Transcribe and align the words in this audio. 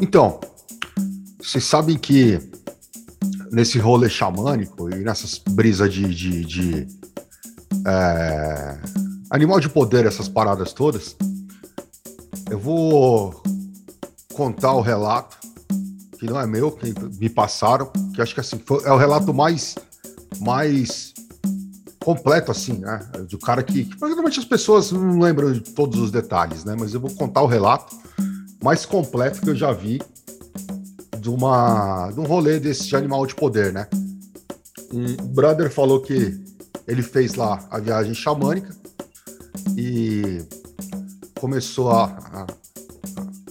Então, 0.00 0.40
vocês 1.38 1.64
sabem 1.64 1.98
que 1.98 2.40
nesse 3.52 3.78
rolê 3.78 4.08
xamânico 4.08 4.88
e 4.88 4.96
nessas 5.04 5.38
brisas 5.38 5.92
de, 5.92 6.14
de, 6.14 6.44
de 6.44 6.88
é, 7.86 8.78
animal 9.30 9.60
de 9.60 9.68
poder, 9.68 10.06
essas 10.06 10.28
paradas 10.28 10.72
todas, 10.72 11.16
eu 12.50 12.58
vou 12.58 13.42
contar 14.32 14.72
o 14.72 14.80
relato, 14.80 15.36
que 16.18 16.26
não 16.26 16.40
é 16.40 16.46
meu, 16.46 16.72
que 16.72 16.94
me 17.18 17.28
passaram, 17.28 17.90
que 18.14 18.22
acho 18.22 18.34
que 18.34 18.40
assim, 18.40 18.58
foi, 18.64 18.82
é 18.84 18.92
o 18.92 18.96
relato 18.96 19.34
mais, 19.34 19.74
mais 20.40 21.12
completo, 22.02 22.50
assim, 22.50 22.78
né? 22.78 23.00
Do 23.28 23.38
cara 23.38 23.62
que, 23.62 23.84
que. 23.84 24.04
As 24.38 24.44
pessoas 24.44 24.92
não 24.92 25.18
lembram 25.18 25.52
de 25.52 25.60
todos 25.60 25.98
os 25.98 26.10
detalhes, 26.10 26.64
né? 26.64 26.74
Mas 26.78 26.94
eu 26.94 27.00
vou 27.00 27.10
contar 27.10 27.42
o 27.42 27.46
relato 27.46 27.96
mais 28.62 28.84
completo 28.84 29.40
que 29.40 29.50
eu 29.50 29.56
já 29.56 29.72
vi 29.72 30.00
de, 31.18 31.28
uma, 31.28 32.10
de 32.12 32.20
um 32.20 32.24
rolê 32.24 32.58
desse 32.58 32.88
de 32.88 32.96
animal 32.96 33.26
de 33.26 33.34
poder, 33.34 33.72
né? 33.72 33.86
Um 34.92 35.16
brother 35.28 35.70
falou 35.70 36.00
que 36.00 36.38
ele 36.86 37.02
fez 37.02 37.34
lá 37.34 37.66
a 37.70 37.78
viagem 37.78 38.14
xamânica 38.14 38.74
e 39.76 40.42
começou 41.38 41.90
a, 41.90 42.04
a, 42.04 42.42
a 42.42 42.46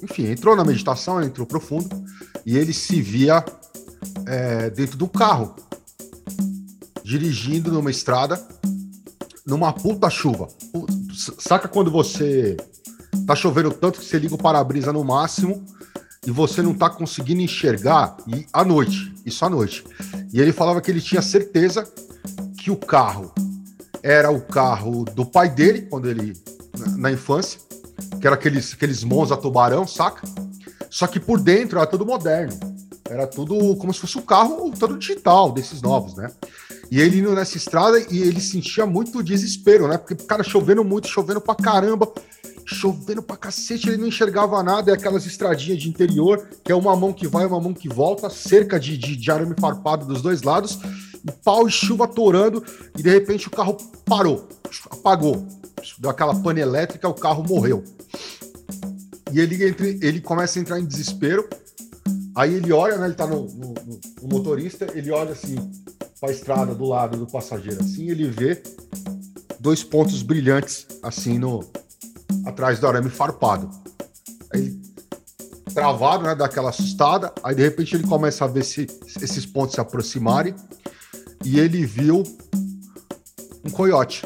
enfim, 0.03 0.27
entrou 0.27 0.55
na 0.55 0.64
meditação, 0.64 1.22
entrou 1.22 1.48
profundo 1.48 1.89
e 2.45 2.58
ele 2.58 2.73
se 2.73 3.02
via 3.02 3.44
é, 4.26 4.70
dentro 4.70 4.98
do 4.98 5.08
carro 5.08 5.55
dirigindo 7.03 7.72
numa 7.72 7.89
estrada 7.89 8.39
numa 9.45 9.73
puta 9.73 10.09
chuva. 10.09 10.48
Saca 11.39 11.67
quando 11.67 11.89
você 11.89 12.55
tá 13.26 13.36
chovendo 13.36 13.72
tanto 13.72 13.99
que 13.99 14.05
você 14.05 14.18
liga 14.18 14.36
o 14.36 14.38
para-brisa 14.38 14.91
no 14.94 15.04
máximo 15.04 15.63
e 16.26 16.31
você 16.31 16.62
não 16.62 16.73
tá 16.73 16.90
conseguindo 16.90 17.41
enxergar 17.41 18.17
e 18.27 18.45
à 18.52 18.63
noite, 18.63 19.13
isso 19.25 19.44
à 19.45 19.50
noite. 19.50 19.84
E 20.34 20.39
ele 20.39 20.52
falava 20.52 20.81
que 20.81 20.92
ele 20.92 21.02
tinha 21.02 21.22
certeza 21.22 21.88
que 22.58 22.69
o 22.69 22.75
carro 22.75 23.31
era 24.03 24.30
o 24.31 24.42
carro 24.42 25.06
do 25.06 25.25
pai 25.25 25.50
dele 25.50 25.84
quando 25.84 26.09
ele 26.09 26.34
na, 26.78 26.97
na 26.97 27.11
infância, 27.11 27.59
que 28.19 28.28
era 28.28 28.36
aqueles 28.36 28.73
aqueles 28.73 29.03
Monza 29.03 29.38
tubarão, 29.38 29.88
saca? 29.88 30.28
Só 30.89 31.08
que 31.08 31.19
por 31.19 31.39
dentro 31.39 31.78
era 31.78 31.88
tudo 31.88 32.06
moderno. 32.06 32.58
Era 33.09 33.25
tudo 33.25 33.75
como 33.78 33.94
se 33.94 34.00
fosse 34.00 34.17
um 34.17 34.22
carro 34.22 34.72
todo 34.78 34.97
digital 34.97 35.52
desses 35.52 35.81
novos, 35.81 36.16
né? 36.16 36.31
E 36.91 37.00
ele 37.00 37.19
indo 37.19 37.34
nessa 37.34 37.58
estrada 37.58 38.00
e 38.09 38.22
ele 38.22 38.39
sentia 38.39 38.86
muito 38.86 39.23
desespero, 39.23 39.88
né? 39.88 39.97
Porque, 39.97 40.16
cara, 40.16 40.44
chovendo 40.44 40.84
muito, 40.84 41.08
chovendo 41.08 41.41
pra 41.41 41.56
caramba, 41.56 42.12
chovendo 42.75 43.22
pra 43.22 43.36
cacete, 43.36 43.89
ele 43.89 43.98
não 43.98 44.08
enxergava 44.08 44.62
nada. 44.62 44.92
É 44.92 44.94
aquelas 44.94 45.25
estradinhas 45.25 45.81
de 45.81 45.89
interior, 45.89 46.48
que 46.64 46.72
é 46.72 46.75
uma 46.75 46.95
mão 46.95 47.12
que 47.12 47.28
vai, 47.28 47.45
uma 47.45 47.59
mão 47.59 47.73
que 47.73 47.89
volta, 47.89 48.30
cerca 48.30 48.80
de, 48.80 48.98
de, 48.98 49.16
de 49.16 49.31
arame 49.31 49.56
farpado 49.59 50.06
dos 50.06 50.22
dois 50.22 50.44
lados, 50.44 50.80
e 51.28 51.31
pau 51.44 51.67
e 51.67 51.72
chuva 51.72 52.08
torando, 52.08 52.64
e 52.97 53.02
de 53.02 53.09
repente 53.09 53.47
o 53.47 53.52
carro 53.52 53.75
parou, 54.06 54.47
apagou. 54.90 55.45
Deu 55.97 56.09
aquela 56.09 56.36
pane 56.36 56.62
elétrica, 56.62 57.08
o 57.08 57.14
carro 57.14 57.44
morreu. 57.47 57.84
E 59.31 59.40
ele, 59.40 59.64
entre, 59.66 60.00
ele 60.02 60.22
começa 60.22 60.59
a 60.59 60.62
entrar 60.62 60.80
em 60.80 60.86
desespero. 60.86 61.47
Aí 62.36 62.53
ele 62.53 62.72
olha, 62.72 62.97
né? 62.97 63.06
Ele 63.08 63.16
tá 63.16 63.25
no, 63.25 63.47
no, 63.47 63.73
no 64.22 64.28
motorista, 64.28 64.88
ele 64.94 65.12
olha 65.12 65.31
assim, 65.31 65.56
para 66.20 66.30
a 66.30 66.31
estrada 66.31 66.75
do 66.75 66.86
lado 66.86 67.17
do 67.17 67.28
passageiro. 67.28 67.80
Assim 67.81 68.09
ele 68.09 68.28
vê 68.28 68.62
dois 69.59 69.84
pontos 69.84 70.22
brilhantes 70.22 70.86
assim 71.02 71.38
no 71.38 71.64
atrás 72.45 72.80
do 72.80 72.88
arame 72.88 73.09
farpado. 73.09 73.69
Aí 74.53 74.80
travado, 75.73 76.23
né, 76.23 76.35
daquela 76.35 76.69
assustada, 76.69 77.31
aí 77.44 77.55
de 77.55 77.61
repente 77.61 77.95
ele 77.95 78.08
começa 78.08 78.45
a 78.45 78.47
ver 78.47 78.63
se, 78.63 78.88
esses 79.22 79.45
pontos 79.45 79.75
se 79.75 79.81
aproximarem 79.81 80.55
e 81.45 81.59
ele 81.59 81.85
viu 81.85 82.23
um 83.63 83.69
coiote. 83.69 84.25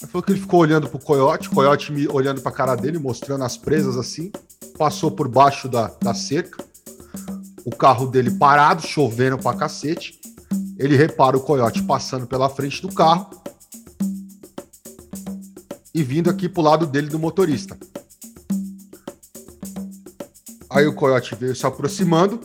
Aí 0.00 0.08
falou 0.08 0.22
que 0.22 0.32
ele 0.32 0.40
ficou 0.40 0.60
olhando 0.60 0.88
pro 0.88 0.98
coiote, 0.98 1.48
o 1.48 1.50
coiote 1.52 1.92
me 1.92 2.06
olhando 2.08 2.40
para 2.40 2.52
a 2.52 2.54
cara 2.54 2.74
dele, 2.76 2.98
mostrando 2.98 3.44
as 3.44 3.56
presas 3.56 3.96
assim, 3.96 4.30
passou 4.78 5.10
por 5.10 5.28
baixo 5.28 5.68
da, 5.68 5.90
da 6.00 6.14
cerca 6.14 6.64
o 7.64 7.70
carro 7.70 8.06
dele 8.06 8.30
parado, 8.30 8.86
chovendo 8.86 9.38
pra 9.38 9.54
cacete. 9.54 10.20
Ele 10.78 10.96
repara 10.96 11.36
o 11.36 11.40
coiote 11.40 11.82
passando 11.82 12.26
pela 12.26 12.48
frente 12.48 12.82
do 12.82 12.88
carro 12.92 13.30
e 15.94 16.02
vindo 16.02 16.28
aqui 16.28 16.48
pro 16.48 16.62
lado 16.62 16.86
dele 16.86 17.08
do 17.08 17.18
motorista. 17.18 17.78
Aí 20.68 20.86
o 20.86 20.94
coiote 20.94 21.34
veio 21.36 21.54
se 21.54 21.64
aproximando, 21.64 22.40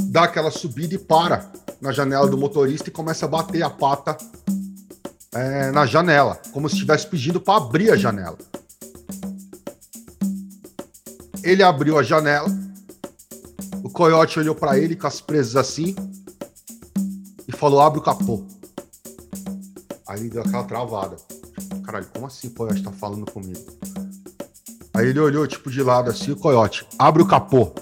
dá 0.00 0.24
aquela 0.24 0.50
subida 0.50 0.94
e 0.94 0.98
para 0.98 1.52
na 1.80 1.92
janela 1.92 2.26
do 2.26 2.38
motorista 2.38 2.88
e 2.88 2.92
começa 2.92 3.26
a 3.26 3.28
bater 3.28 3.62
a 3.62 3.70
pata 3.70 4.16
é, 5.32 5.70
na 5.70 5.84
janela, 5.84 6.40
como 6.52 6.68
se 6.68 6.74
estivesse 6.74 7.06
pedindo 7.06 7.40
para 7.40 7.62
abrir 7.62 7.90
a 7.90 7.96
janela. 7.96 8.38
Ele 11.44 11.62
abriu 11.62 11.98
a 11.98 12.02
janela 12.02 12.48
coiote 13.98 14.38
olhou 14.38 14.54
para 14.54 14.78
ele 14.78 14.94
com 14.94 15.08
as 15.08 15.20
presas 15.20 15.56
assim 15.56 15.96
e 17.48 17.50
falou: 17.50 17.80
abre 17.80 17.98
o 17.98 18.02
capô. 18.02 18.44
Aí 20.06 20.30
deu 20.30 20.42
aquela 20.42 20.62
travada. 20.62 21.16
Caralho, 21.88 22.06
como 22.12 22.26
assim 22.26 22.48
o 22.48 22.50
coiote 22.50 22.82
tá 22.82 22.92
falando 22.92 23.24
comigo? 23.32 23.64
Aí 24.92 25.06
ele 25.06 25.18
olhou, 25.20 25.46
tipo, 25.46 25.70
de 25.70 25.82
lado 25.82 26.10
assim, 26.10 26.30
o 26.30 26.36
coiote, 26.36 26.86
abre 26.98 27.22
o 27.22 27.26
capô. 27.26 27.72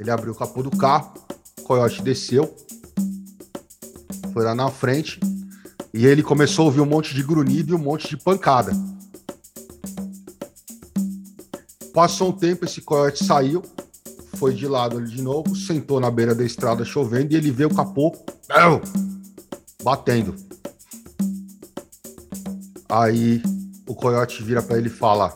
Ele 0.00 0.10
abriu 0.10 0.32
o 0.32 0.34
capô 0.34 0.62
do 0.62 0.70
carro, 0.70 1.12
o 1.60 1.62
coiote 1.64 2.00
desceu, 2.00 2.56
foi 4.32 4.42
lá 4.42 4.54
na 4.54 4.70
frente, 4.70 5.20
e 5.92 6.06
ele 6.06 6.22
começou 6.22 6.62
a 6.62 6.66
ouvir 6.68 6.80
um 6.80 6.86
monte 6.86 7.14
de 7.14 7.22
grunhido 7.22 7.74
e 7.74 7.76
um 7.76 7.82
monte 7.82 8.08
de 8.08 8.16
pancada. 8.16 8.72
Passou 11.92 12.30
um 12.30 12.32
tempo, 12.32 12.64
esse 12.64 12.80
coiote 12.80 13.22
saiu, 13.22 13.60
foi 14.38 14.54
de 14.54 14.66
lado 14.66 14.96
ali 14.96 15.10
de 15.10 15.20
novo, 15.20 15.54
sentou 15.54 16.00
na 16.00 16.10
beira 16.10 16.34
da 16.34 16.42
estrada 16.42 16.86
chovendo 16.86 17.34
e 17.34 17.36
ele 17.36 17.50
vê 17.50 17.66
o 17.66 17.74
capô 17.74 18.16
batendo. 19.84 20.51
Aí 22.92 23.42
o 23.88 23.94
coiote 23.94 24.42
vira 24.42 24.60
para 24.60 24.76
ele 24.76 24.88
e 24.88 24.90
fala: 24.90 25.34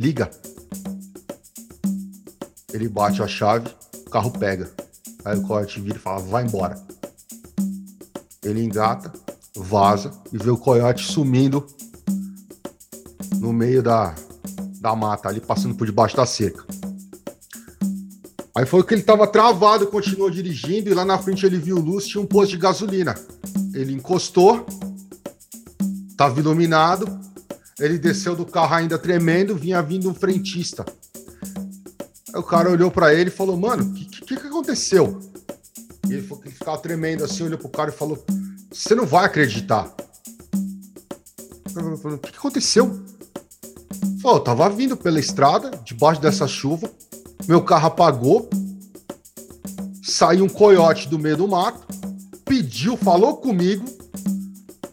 liga. 0.00 0.28
Ele 2.72 2.88
bate 2.88 3.22
a 3.22 3.28
chave, 3.28 3.68
o 4.04 4.10
carro 4.10 4.32
pega. 4.32 4.68
Aí 5.24 5.38
o 5.38 5.42
coiote 5.42 5.80
vira 5.80 5.96
e 5.96 6.00
fala: 6.00 6.18
vai 6.18 6.44
embora. 6.44 6.74
Ele 8.42 8.64
engata, 8.64 9.12
vaza 9.56 10.10
e 10.32 10.38
vê 10.38 10.50
o 10.50 10.56
coiote 10.56 11.04
sumindo 11.04 11.64
no 13.38 13.52
meio 13.52 13.80
da, 13.80 14.12
da 14.80 14.96
mata, 14.96 15.28
ali 15.28 15.40
passando 15.40 15.76
por 15.76 15.86
debaixo 15.86 16.16
da 16.16 16.26
cerca. 16.26 16.64
Aí 18.56 18.66
foi 18.66 18.82
que 18.82 18.92
ele 18.92 19.02
estava 19.02 19.28
travado, 19.28 19.86
continuou 19.86 20.28
dirigindo 20.28 20.90
e 20.90 20.94
lá 20.94 21.04
na 21.04 21.16
frente 21.16 21.46
ele 21.46 21.58
viu 21.58 21.78
luz, 21.78 22.08
tinha 22.08 22.20
um 22.20 22.26
posto 22.26 22.50
de 22.50 22.58
gasolina. 22.58 23.14
Ele 23.72 23.92
encostou, 23.92 24.66
estava 26.22 26.38
iluminado, 26.38 27.20
ele 27.80 27.98
desceu 27.98 28.36
do 28.36 28.46
carro 28.46 28.74
ainda 28.74 28.96
tremendo, 28.96 29.56
vinha 29.56 29.82
vindo 29.82 30.08
um 30.08 30.14
frentista. 30.14 30.84
Aí 32.32 32.40
o 32.40 32.44
cara 32.44 32.70
olhou 32.70 32.90
para 32.92 33.12
ele 33.12 33.28
e 33.28 33.32
falou: 33.32 33.56
Mano, 33.56 33.82
o 33.82 33.92
que, 33.92 34.04
que, 34.04 34.36
que, 34.36 34.46
aconteceu? 34.46 35.20
E 36.08 36.12
ele, 36.12 36.22
falou, 36.22 36.44
ele 36.44 36.54
ficava 36.54 36.78
tremendo 36.78 37.24
assim, 37.24 37.42
olhou 37.42 37.58
pro 37.58 37.68
cara 37.68 37.90
e 37.90 37.92
falou: 37.92 38.24
Você 38.72 38.94
não 38.94 39.04
vai 39.04 39.24
acreditar. 39.24 39.92
O 41.74 42.18
que, 42.18 42.30
que 42.30 42.38
aconteceu? 42.38 43.02
Falou: 44.22 44.38
Eu 44.38 44.44
tava 44.44 44.70
vindo 44.70 44.96
pela 44.96 45.18
estrada, 45.18 45.72
debaixo 45.84 46.20
dessa 46.20 46.46
chuva, 46.46 46.88
meu 47.48 47.64
carro 47.64 47.88
apagou, 47.88 48.48
saiu 50.04 50.44
um 50.44 50.48
coiote 50.48 51.08
do 51.08 51.18
meio 51.18 51.36
do 51.36 51.48
mato, 51.48 51.84
pediu, 52.44 52.96
falou 52.96 53.38
comigo, 53.38 53.84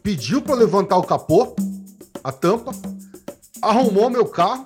pediu 0.09 0.41
para 0.41 0.56
levantar 0.56 0.97
o 0.97 1.03
capô, 1.03 1.56
a 2.23 2.31
tampa, 2.31 2.71
arrumou 3.61 4.09
meu 4.09 4.25
carro 4.25 4.65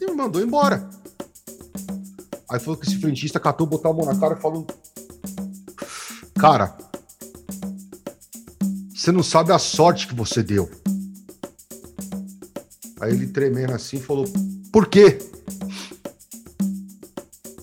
e 0.00 0.06
me 0.06 0.14
mandou 0.14 0.42
embora. 0.42 0.88
Aí 2.50 2.58
falou 2.58 2.74
que 2.74 2.86
esse 2.86 2.98
frentista 2.98 3.38
catou, 3.38 3.66
botou 3.66 3.90
a 3.90 3.94
mão 3.94 4.06
na 4.06 4.18
cara 4.18 4.38
e 4.38 4.40
falou: 4.40 4.66
Cara, 6.38 6.74
você 8.94 9.12
não 9.12 9.22
sabe 9.22 9.52
a 9.52 9.58
sorte 9.58 10.08
que 10.08 10.14
você 10.14 10.42
deu. 10.42 10.70
Aí 13.02 13.12
ele 13.12 13.26
tremendo 13.26 13.74
assim 13.74 14.00
falou: 14.00 14.24
Por 14.72 14.86
quê? 14.86 15.18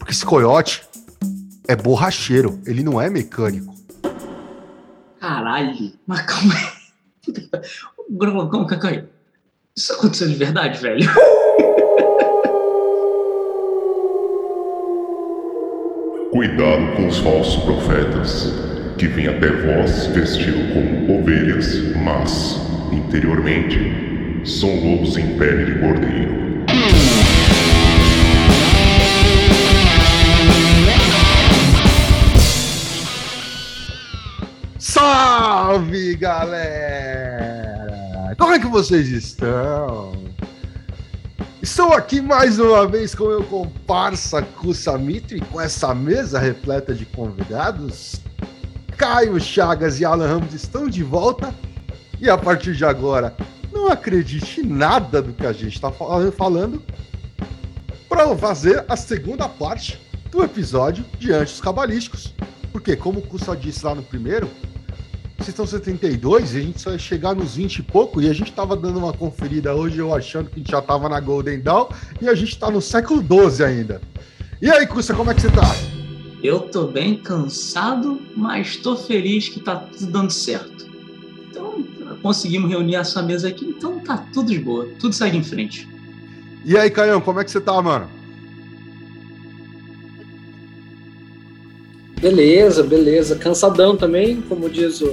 esse 0.08 0.24
coiote 0.24 0.84
é 1.68 1.76
borracheiro, 1.76 2.62
ele 2.64 2.84
não 2.84 3.02
é 3.02 3.10
mecânico. 3.10 3.74
Caralho, 5.20 5.94
mas 6.06 6.22
como? 6.22 6.71
Como, 8.22 8.48
como, 8.50 8.68
como, 8.68 9.08
Isso 9.76 9.94
acontecendo 9.94 10.34
de 10.34 10.36
verdade, 10.36 10.80
velho. 10.80 11.10
Cuidado 16.30 16.96
com 16.96 17.08
os 17.08 17.18
falsos 17.18 17.64
profetas, 17.64 18.54
que 19.00 19.08
vêm 19.08 19.28
até 19.28 19.48
vós 19.48 20.06
vestido 20.06 20.72
como 20.72 21.20
ovelhas, 21.20 21.96
mas, 21.96 22.62
interiormente, 22.92 24.46
são 24.46 24.70
lobos 24.70 25.18
em 25.18 25.36
pele 25.40 25.66
de 25.66 25.80
cordeiro. 25.80 26.32
Salve, 34.78 36.16
galera! 36.18 37.51
Como 38.42 38.54
é 38.54 38.60
que 38.60 38.66
vocês 38.66 39.08
estão? 39.10 40.14
Estou 41.62 41.94
aqui 41.94 42.20
mais 42.20 42.58
uma 42.58 42.88
vez 42.88 43.14
com 43.14 43.28
meu 43.28 43.44
comparsa 43.44 44.42
Kussamitri, 44.42 45.42
com 45.42 45.62
essa 45.62 45.94
mesa 45.94 46.40
repleta 46.40 46.92
de 46.92 47.06
convidados. 47.06 48.20
Caio 48.98 49.40
Chagas 49.40 50.00
e 50.00 50.06
Alan 50.06 50.28
Ramos 50.28 50.56
estão 50.56 50.90
de 50.90 51.04
volta. 51.04 51.54
E 52.20 52.32
a 52.32 52.36
partir 52.36 52.76
de 52.76 52.84
agora, 52.84 53.36
não 53.72 53.90
acredite 53.90 54.62
em 54.62 54.66
nada 54.66 55.22
do 55.22 55.34
que 55.34 55.46
a 55.46 55.54
gente 55.54 55.76
está 55.76 55.92
falando 55.92 56.82
para 58.10 58.36
fazer 58.36 58.84
a 58.90 58.98
segunda 58.98 59.48
parte 59.48 60.02
do 60.32 60.44
episódio 60.44 61.06
de 61.20 61.32
Anjos 61.32 61.62
Cabalísticos. 61.62 62.34
Porque, 62.72 62.96
como 62.96 63.20
o 63.20 63.22
Kussa 63.22 63.56
disse 63.56 63.86
lá 63.86 63.94
no 63.94 64.02
primeiro, 64.02 64.50
vocês 65.44 65.50
estão 65.50 65.66
72 65.66 66.54
e 66.54 66.58
a 66.58 66.62
gente 66.62 66.82
só 66.82 66.92
ia 66.92 67.00
chegar 67.00 67.36
nos 67.36 67.56
20 67.56 67.78
e 67.78 67.84
pouco. 67.84 68.22
E 68.22 68.30
a 68.30 68.34
gente 68.34 68.52
tava 68.52 68.76
dando 68.76 69.00
uma 69.00 69.12
conferida 69.12 69.74
hoje, 69.74 69.98
eu 69.98 70.14
achando 70.14 70.50
que 70.50 70.56
a 70.56 70.58
gente 70.60 70.72
já 70.72 70.82
tava 70.82 71.10
na 71.10 71.20
Golden 71.20 71.60
Dawn. 71.60 71.88
E 72.22 72.30
a 72.30 72.36
gente 72.36 72.58
tá 72.58 72.70
no 72.70 72.82
século 72.82 73.22
12 73.22 73.64
ainda. 73.64 74.02
E 74.62 74.70
aí, 74.70 74.86
Custa, 74.86 75.14
como 75.14 75.32
é 75.32 75.34
que 75.34 75.42
você 75.42 75.50
tá? 75.50 75.76
Eu 76.44 76.60
tô 76.60 76.88
bem 76.88 77.16
cansado, 77.16 78.22
mas 78.36 78.78
tô 78.78 78.96
feliz 78.96 79.50
que 79.50 79.60
tá 79.60 79.76
tudo 79.76 80.12
dando 80.12 80.32
certo. 80.32 80.86
Então, 81.50 81.84
conseguimos 82.22 82.70
reunir 82.70 82.96
essa 82.96 83.22
mesa 83.22 83.48
aqui, 83.48 83.66
então 83.66 84.00
tá 84.00 84.18
tudo 84.32 84.52
de 84.52 84.60
boa. 84.60 84.88
Tudo 85.00 85.14
segue 85.14 85.38
em 85.38 85.44
frente. 85.44 85.90
E 86.64 86.78
aí, 86.78 86.90
Caião, 86.90 87.20
como 87.20 87.40
é 87.40 87.44
que 87.44 87.52
você 87.52 87.60
tá, 87.60 87.82
mano? 87.82 88.08
Beleza, 92.22 92.84
beleza. 92.84 93.36
Cansadão 93.36 93.98
também, 93.98 94.42
como 94.42 94.70
diz 94.70 95.02
o. 95.02 95.12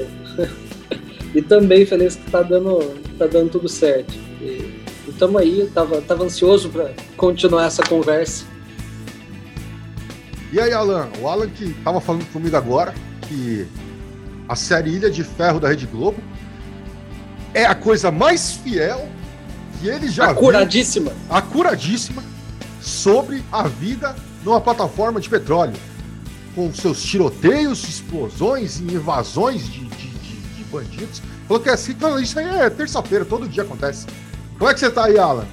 e 1.35 1.41
também 1.41 1.87
feliz 1.87 2.17
que 2.17 2.31
tá 2.31 2.43
dando, 2.43 2.79
tá 3.19 3.27
dando 3.27 3.51
tudo 3.51 3.69
certo. 3.69 4.13
E 4.43 4.83
estamos 5.09 5.41
aí, 5.41 5.69
tava, 5.73 6.03
tava 6.03 6.25
ansioso 6.25 6.69
para 6.69 6.93
continuar 7.17 7.65
essa 7.65 7.83
conversa. 7.83 8.45
E 10.53 10.61
aí, 10.61 10.71
Alan? 10.71 11.09
O 11.21 11.29
Alan 11.29 11.49
que 11.49 11.73
tava 11.83 11.99
falando 11.99 12.31
comigo 12.31 12.57
agora 12.57 12.95
que 13.27 13.67
a 14.47 14.55
série 14.55 14.91
Ilha 14.91 15.11
de 15.11 15.25
Ferro 15.25 15.59
da 15.59 15.69
Rede 15.69 15.87
Globo 15.87 16.19
é 17.55 17.65
a 17.65 17.75
coisa 17.75 18.11
mais 18.11 18.53
fiel 18.53 19.09
que 19.81 19.89
ele 19.89 20.09
já 20.09 20.31
acuradíssima. 20.31 21.11
viu. 21.11 21.37
Acuradíssima 21.37 22.23
sobre 22.81 23.43
a 23.51 23.67
vida 23.67 24.15
numa 24.45 24.61
plataforma 24.61 25.21
de 25.21 25.29
petróleo 25.29 25.75
com 26.59 26.75
seus 26.75 27.01
tiroteios, 27.01 27.89
explosões 27.89 28.81
e 28.81 28.83
invasões 28.83 29.65
de, 29.71 29.85
de, 29.85 30.09
de, 30.09 30.37
de 30.57 30.65
bandidos. 30.65 31.23
Falou 31.47 31.63
que 31.63 31.69
é 31.69 31.73
assim, 31.75 31.95
isso 32.21 32.37
aí 32.37 32.47
é 32.47 32.69
terça-feira, 32.69 33.25
todo 33.25 33.49
dia 33.49 33.63
acontece. 33.63 34.09
Como 34.59 34.69
é 34.69 34.75
que 34.75 34.81
você 34.81 34.91
tá 34.91 35.05
aí, 35.05 35.17
Alan? 35.17 35.47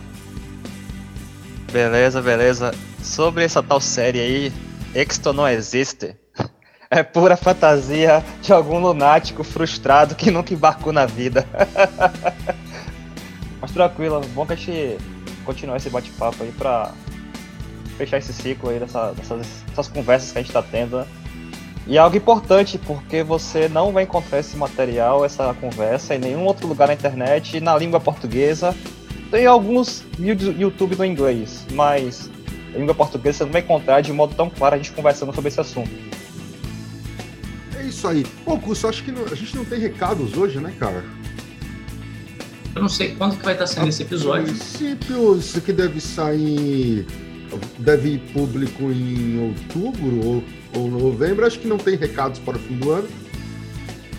Beleza, 1.72 2.24
beleza. 2.24 2.74
Sobre 3.04 3.44
essa 3.44 3.62
tal 3.62 3.80
série 3.80 4.20
aí, 4.20 4.54
Exto 4.96 5.32
não 5.32 5.48
existe. 5.48 6.16
É 6.90 7.04
pura 7.04 7.38
fantasia 7.38 8.24
de 8.42 8.52
algum 8.52 8.80
lunático 8.80 9.44
frustrado 9.44 10.16
que 10.16 10.32
nunca 10.32 10.56
embarcou 10.56 10.92
na 10.92 11.06
vida. 11.06 11.48
Mas 13.62 13.72
tranquilo, 13.72 14.22
bom 14.34 14.44
que 14.44 14.54
a 14.54 14.56
gente 14.56 14.98
continuar 15.46 15.78
esse 15.78 15.90
bate-papo 15.90 16.42
aí 16.42 16.52
pra 16.52 16.92
fechar 17.96 18.18
esse 18.18 18.34
ciclo 18.34 18.70
aí 18.70 18.80
dessa, 18.80 19.12
dessas, 19.12 19.48
dessas 19.68 19.88
conversas 19.88 20.32
que 20.32 20.38
a 20.38 20.42
gente 20.42 20.50
está 20.50 20.62
tendo. 20.62 20.98
Né? 20.98 21.06
E 21.88 21.98
é 21.98 22.00
algo 22.00 22.18
importante, 22.18 22.80
porque 22.80 23.22
você 23.22 23.70
não 23.70 23.92
vai 23.92 24.04
encontrar 24.04 24.40
esse 24.40 24.58
material, 24.58 25.24
essa 25.24 25.54
conversa, 25.54 26.16
em 26.16 26.20
nenhum 26.20 26.44
outro 26.44 26.68
lugar 26.68 26.88
na 26.88 26.96
internet, 26.96 27.60
na 27.60 27.78
língua 27.78 28.00
portuguesa. 28.00 28.76
Tem 29.30 29.46
alguns 29.46 30.04
vídeos 30.18 30.58
YouTube 30.58 30.96
no 30.96 31.06
inglês, 31.06 31.66
mas 31.74 32.30
na 32.74 32.80
língua 32.80 32.96
portuguesa 32.96 33.40
você 33.40 33.46
não 33.46 33.52
vai 33.52 33.62
encontrar 33.62 34.02
de 34.02 34.12
modo 34.12 34.34
tão 34.34 34.50
claro 34.50 34.76
a 34.76 34.78
gente 34.78 34.92
conversando 34.92 35.34
sobre 35.34 35.50
esse 35.50 35.62
assunto. 35.62 35.92
É 37.78 37.84
isso 37.84 38.08
aí. 38.08 38.26
Pô, 38.44 38.58
Curso, 38.58 38.88
acho 38.88 39.04
que 39.04 39.12
não, 39.12 39.24
a 39.26 39.36
gente 39.36 39.56
não 39.56 39.64
tem 39.64 39.80
recados 39.80 40.36
hoje, 40.36 40.60
né, 40.60 40.74
cara? 40.80 41.04
Eu 42.74 42.82
não 42.82 42.90
sei 42.90 43.16
quando 43.16 43.38
que 43.38 43.46
vai 43.46 43.54
estar 43.54 43.68
saindo 43.68 43.86
a 43.86 43.90
esse 43.90 44.02
episódio. 44.02 44.46
princípio, 44.46 45.38
isso 45.38 45.58
aqui 45.58 45.72
deve 45.72 46.02
sair 46.02 47.06
deve 47.80 48.10
ir 48.10 48.20
público 48.34 48.84
em 48.92 49.40
outubro 49.40 50.26
ou, 50.26 50.44
ou 50.76 50.88
novembro. 50.90 51.46
Acho 51.46 51.60
que 51.60 51.68
não 51.68 51.78
tem 51.78 51.96
recados 51.96 52.40
para 52.40 52.58
o 52.58 52.60
fim 52.60 52.78
do 52.78 52.92
ano. 52.92 53.08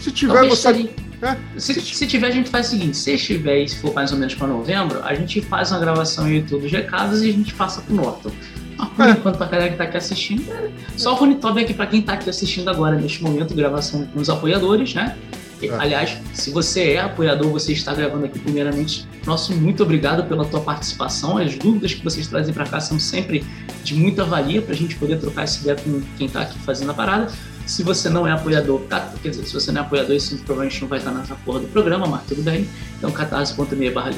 Se 0.01 0.11
tiver, 0.11 0.49
você. 0.49 0.89
É, 1.23 1.37
se, 1.59 1.81
se, 1.81 2.07
tiver, 2.07 2.27
a 2.27 2.31
gente 2.31 2.51
faz 2.51 2.69
o 2.69 2.71
seguinte: 2.71 2.97
se 2.97 3.13
estiver 3.13 3.63
e 3.63 3.69
se 3.69 3.77
for 3.77 3.95
mais 3.95 4.13
ou 4.13 4.19
menos 4.19 4.35
para 4.35 4.47
novembro, 4.47 5.03
a 5.03 5.15
gente 5.15 5.41
faz 5.41 5.71
uma 5.71 5.81
gravação 5.81 6.25
no 6.25 6.33
YouTube 6.33 6.63
dos 6.63 6.73
recados 6.73 7.23
e 7.23 7.31
a 7.31 7.33
gente 7.33 7.55
passa 7.55 7.81
pro 7.81 7.95
Norton. 7.95 8.31
Mas 8.77 8.89
por 8.91 9.07
é. 9.07 9.11
enquanto, 9.13 9.39
pra 9.39 9.47
galera 9.47 9.71
que 9.71 9.77
tá 9.77 9.85
aqui 9.85 9.97
assistindo, 9.97 10.53
é 10.53 10.71
só 10.97 11.13
o 11.13 11.17
Runitob 11.17 11.61
aqui 11.61 11.73
para 11.73 11.87
quem 11.87 12.03
tá 12.03 12.13
aqui 12.13 12.29
assistindo 12.29 12.69
agora, 12.69 12.97
neste 12.97 13.23
momento, 13.23 13.55
gravação 13.55 14.07
com 14.07 14.21
os 14.21 14.29
apoiadores, 14.29 14.95
né? 14.95 15.17
É. 15.63 15.71
Aliás, 15.79 16.19
se 16.35 16.51
você 16.51 16.93
é 16.93 17.01
apoiador, 17.01 17.51
você 17.51 17.73
está 17.73 17.95
gravando 17.95 18.27
aqui 18.27 18.39
primeiramente, 18.39 19.09
nosso 19.25 19.55
muito 19.55 19.83
obrigado 19.83 20.29
pela 20.29 20.45
tua 20.45 20.61
participação. 20.61 21.39
As 21.39 21.57
dúvidas 21.57 21.95
que 21.95 22.05
vocês 22.05 22.27
trazem 22.27 22.53
para 22.53 22.67
cá 22.67 22.81
são 22.81 22.99
sempre 22.99 23.45
de 23.83 23.95
muita 23.95 24.25
valia 24.25 24.61
para 24.61 24.75
a 24.75 24.77
gente 24.77 24.97
poder 24.97 25.19
trocar 25.19 25.45
essa 25.45 25.61
ideia 25.61 25.77
com 25.77 26.03
quem 26.19 26.27
está 26.27 26.43
aqui 26.43 26.59
fazendo 26.59 26.91
a 26.91 26.95
parada. 26.95 27.33
Se 27.65 27.83
você 27.83 28.09
não 28.09 28.27
é 28.27 28.33
apoiador, 28.33 28.81
tá, 28.83 29.13
quer 29.23 29.31
dizer, 29.31 29.45
se 29.45 29.53
você 29.53 29.73
não 29.73 29.81
é 29.81 29.85
apoiador, 29.85 30.15
isso 30.15 30.37
provavelmente 30.39 30.81
não 30.81 30.89
vai 30.89 30.99
estar 30.99 31.11
nessa 31.11 31.35
porra 31.37 31.61
do 31.61 31.67
programa, 31.69 32.07
mas 32.07 32.23
tudo 32.27 32.43
bem. 32.43 32.69
Então, 32.97 33.11
catarse.me 33.11 33.91
barra 33.91 34.13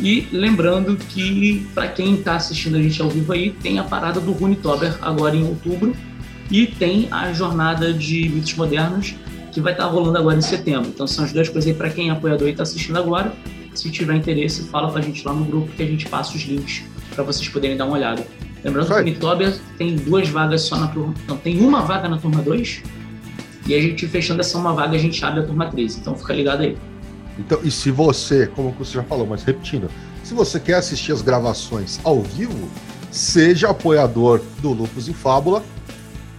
E 0.00 0.28
lembrando 0.30 0.96
que, 0.96 1.66
para 1.74 1.88
quem 1.88 2.14
está 2.14 2.36
assistindo 2.36 2.76
a 2.76 2.82
gente 2.82 3.02
ao 3.02 3.08
vivo 3.08 3.32
aí, 3.32 3.50
tem 3.50 3.80
a 3.80 3.84
parada 3.84 4.20
do 4.20 4.30
Runitober 4.30 4.96
agora 5.02 5.34
em 5.34 5.42
outubro 5.42 5.96
e 6.48 6.66
tem 6.66 7.08
a 7.10 7.32
jornada 7.32 7.92
de 7.92 8.28
mitos 8.28 8.54
modernos 8.54 9.16
que 9.56 9.60
vai 9.62 9.72
estar 9.72 9.86
rolando 9.86 10.18
agora 10.18 10.36
em 10.36 10.42
setembro. 10.42 10.90
Então 10.90 11.06
são 11.06 11.24
as 11.24 11.32
duas 11.32 11.48
coisas 11.48 11.66
aí 11.66 11.74
para 11.74 11.88
quem 11.88 12.10
é 12.10 12.12
apoiador 12.12 12.46
e 12.46 12.50
está 12.50 12.62
assistindo 12.62 12.98
agora. 12.98 13.32
Se 13.74 13.90
tiver 13.90 14.14
interesse, 14.14 14.68
fala 14.68 14.92
com 14.92 14.98
a 14.98 15.00
gente 15.00 15.26
lá 15.26 15.32
no 15.32 15.46
grupo 15.46 15.72
que 15.72 15.82
a 15.82 15.86
gente 15.86 16.06
passa 16.06 16.36
os 16.36 16.42
links 16.42 16.82
para 17.14 17.24
vocês 17.24 17.48
poderem 17.48 17.74
dar 17.74 17.86
uma 17.86 17.94
olhada. 17.94 18.26
Lembrando 18.62 18.86
que 18.88 18.92
o 18.92 18.96
Unitobia 18.98 19.56
tem 19.78 19.96
duas 19.96 20.28
vagas 20.28 20.60
só 20.60 20.76
na 20.76 20.88
turma. 20.88 21.14
Não, 21.26 21.38
tem 21.38 21.58
uma 21.60 21.80
vaga 21.80 22.06
na 22.06 22.18
turma 22.18 22.42
2. 22.42 22.82
E 23.66 23.74
a 23.74 23.80
gente 23.80 24.06
fechando 24.06 24.42
essa 24.42 24.58
uma 24.58 24.74
vaga, 24.74 24.94
a 24.94 24.98
gente 24.98 25.24
abre 25.24 25.40
a 25.40 25.42
turma 25.42 25.70
3. 25.70 25.96
Então 25.96 26.14
fica 26.14 26.34
ligado 26.34 26.60
aí. 26.60 26.76
Então, 27.38 27.58
e 27.64 27.70
se 27.70 27.90
você, 27.90 28.48
como 28.48 28.72
você 28.72 28.92
já 28.92 29.02
falou, 29.04 29.26
mas 29.26 29.42
repetindo, 29.42 29.88
se 30.22 30.34
você 30.34 30.60
quer 30.60 30.74
assistir 30.74 31.12
as 31.12 31.22
gravações 31.22 31.98
ao 32.04 32.20
vivo, 32.20 32.68
seja 33.10 33.70
apoiador 33.70 34.42
do 34.60 34.74
Lupus 34.74 35.08
em 35.08 35.14
Fábula 35.14 35.62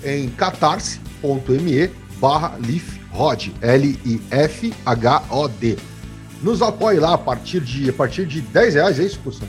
em 0.03 0.29
catarse.me 0.29 1.89
barra 2.19 2.57
LifHod, 3.17 3.53
L-I-F-H-O-D. 3.61 4.97
Nos 6.43 6.61
apoie 6.61 6.99
lá 6.99 7.15
a 7.15 7.17
partir 7.17 7.59
de, 7.61 7.89
a 7.89 7.93
partir 7.93 8.27
de 8.27 8.41
10 8.41 8.75
reais, 8.75 8.99
é 8.99 9.03
isso, 9.03 9.19
Custa? 9.19 9.47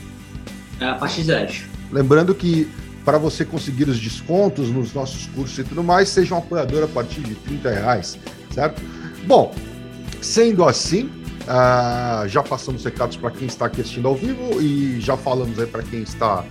É, 0.79 0.85
a 0.85 0.95
partir 0.95 1.21
de 1.21 1.27
10. 1.27 1.65
Lembrando 1.91 2.33
que 2.33 2.67
para 3.05 3.19
você 3.19 3.45
conseguir 3.45 3.87
os 3.87 3.99
descontos 3.99 4.69
nos 4.69 4.93
nossos 4.93 5.27
cursos 5.27 5.57
e 5.59 5.63
tudo 5.63 5.83
mais, 5.83 6.09
seja 6.09 6.33
um 6.33 6.39
apoiador 6.39 6.83
a 6.83 6.87
partir 6.87 7.21
de 7.21 7.35
30 7.35 7.69
reais, 7.69 8.17
certo? 8.51 8.81
Bom, 9.25 9.53
sendo 10.21 10.65
assim, 10.65 11.03
uh, 11.43 12.27
já 12.27 12.41
passamos 12.41 12.83
recados 12.83 13.15
para 13.17 13.29
quem 13.31 13.47
está 13.47 13.67
aqui 13.67 13.81
assistindo 13.81 14.07
ao 14.07 14.15
vivo 14.15 14.61
e 14.61 14.99
já 14.99 15.15
falamos 15.15 15.59
aí 15.59 15.67
para 15.67 15.83
quem 15.83 16.01
está 16.01 16.43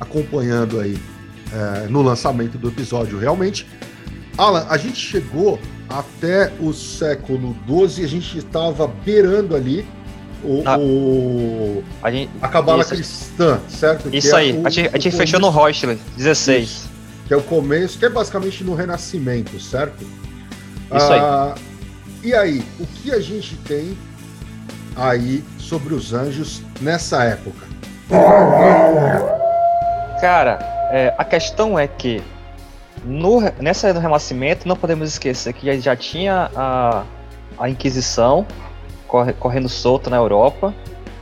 acompanhando 0.00 0.80
aí 0.80 0.94
uh, 0.94 1.90
no 1.90 2.00
lançamento 2.02 2.56
do 2.58 2.68
episódio 2.68 3.18
realmente. 3.18 3.66
Alan, 4.36 4.66
a 4.68 4.76
gente 4.76 4.96
chegou 4.96 5.58
até 5.88 6.52
o 6.60 6.72
século 6.72 7.56
XII, 7.66 8.04
a 8.04 8.08
gente 8.08 8.38
estava 8.38 8.86
beirando 8.86 9.54
ali 9.54 9.86
o, 10.42 10.62
ah, 10.64 10.76
o 10.78 11.84
a, 12.02 12.10
gente, 12.10 12.30
a 12.40 12.48
cabala 12.48 12.82
isso, 12.82 12.94
cristã, 12.94 13.60
certo? 13.68 14.08
Isso 14.12 14.34
é 14.34 14.38
aí, 14.38 14.52
o, 14.52 14.66
a 14.66 14.70
gente, 14.70 14.88
a 14.88 14.98
gente 14.98 15.16
fechou 15.16 15.38
no 15.38 15.50
Reuschler, 15.50 15.98
16. 16.16 16.64
Isso, 16.64 16.90
que 17.26 17.34
é 17.34 17.36
o 17.36 17.42
começo, 17.42 17.98
que 17.98 18.04
é 18.04 18.08
basicamente 18.08 18.64
no 18.64 18.74
Renascimento, 18.74 19.58
certo? 19.60 20.02
Isso 20.02 21.12
ah, 21.12 21.54
aí. 21.54 21.62
E 22.24 22.34
aí, 22.34 22.64
o 22.78 22.86
que 22.86 23.12
a 23.12 23.20
gente 23.20 23.56
tem 23.56 23.96
aí 24.96 25.44
sobre 25.58 25.94
os 25.94 26.12
anjos 26.12 26.62
nessa 26.80 27.24
época? 27.24 27.66
Cara, 30.20 30.58
é, 30.92 31.14
a 31.16 31.24
questão 31.24 31.78
é 31.78 31.86
que 31.86 32.22
no, 33.04 33.40
nessa 33.60 33.92
do 33.92 34.00
Renascimento 34.00 34.66
não 34.66 34.76
podemos 34.76 35.08
esquecer 35.08 35.52
que 35.52 35.80
já 35.80 35.96
tinha 35.96 36.50
a, 36.54 37.04
a 37.58 37.68
Inquisição 37.68 38.46
corre, 39.12 39.32
correndo 39.34 39.68
solta 39.68 40.08
na 40.08 40.16
Europa. 40.16 40.74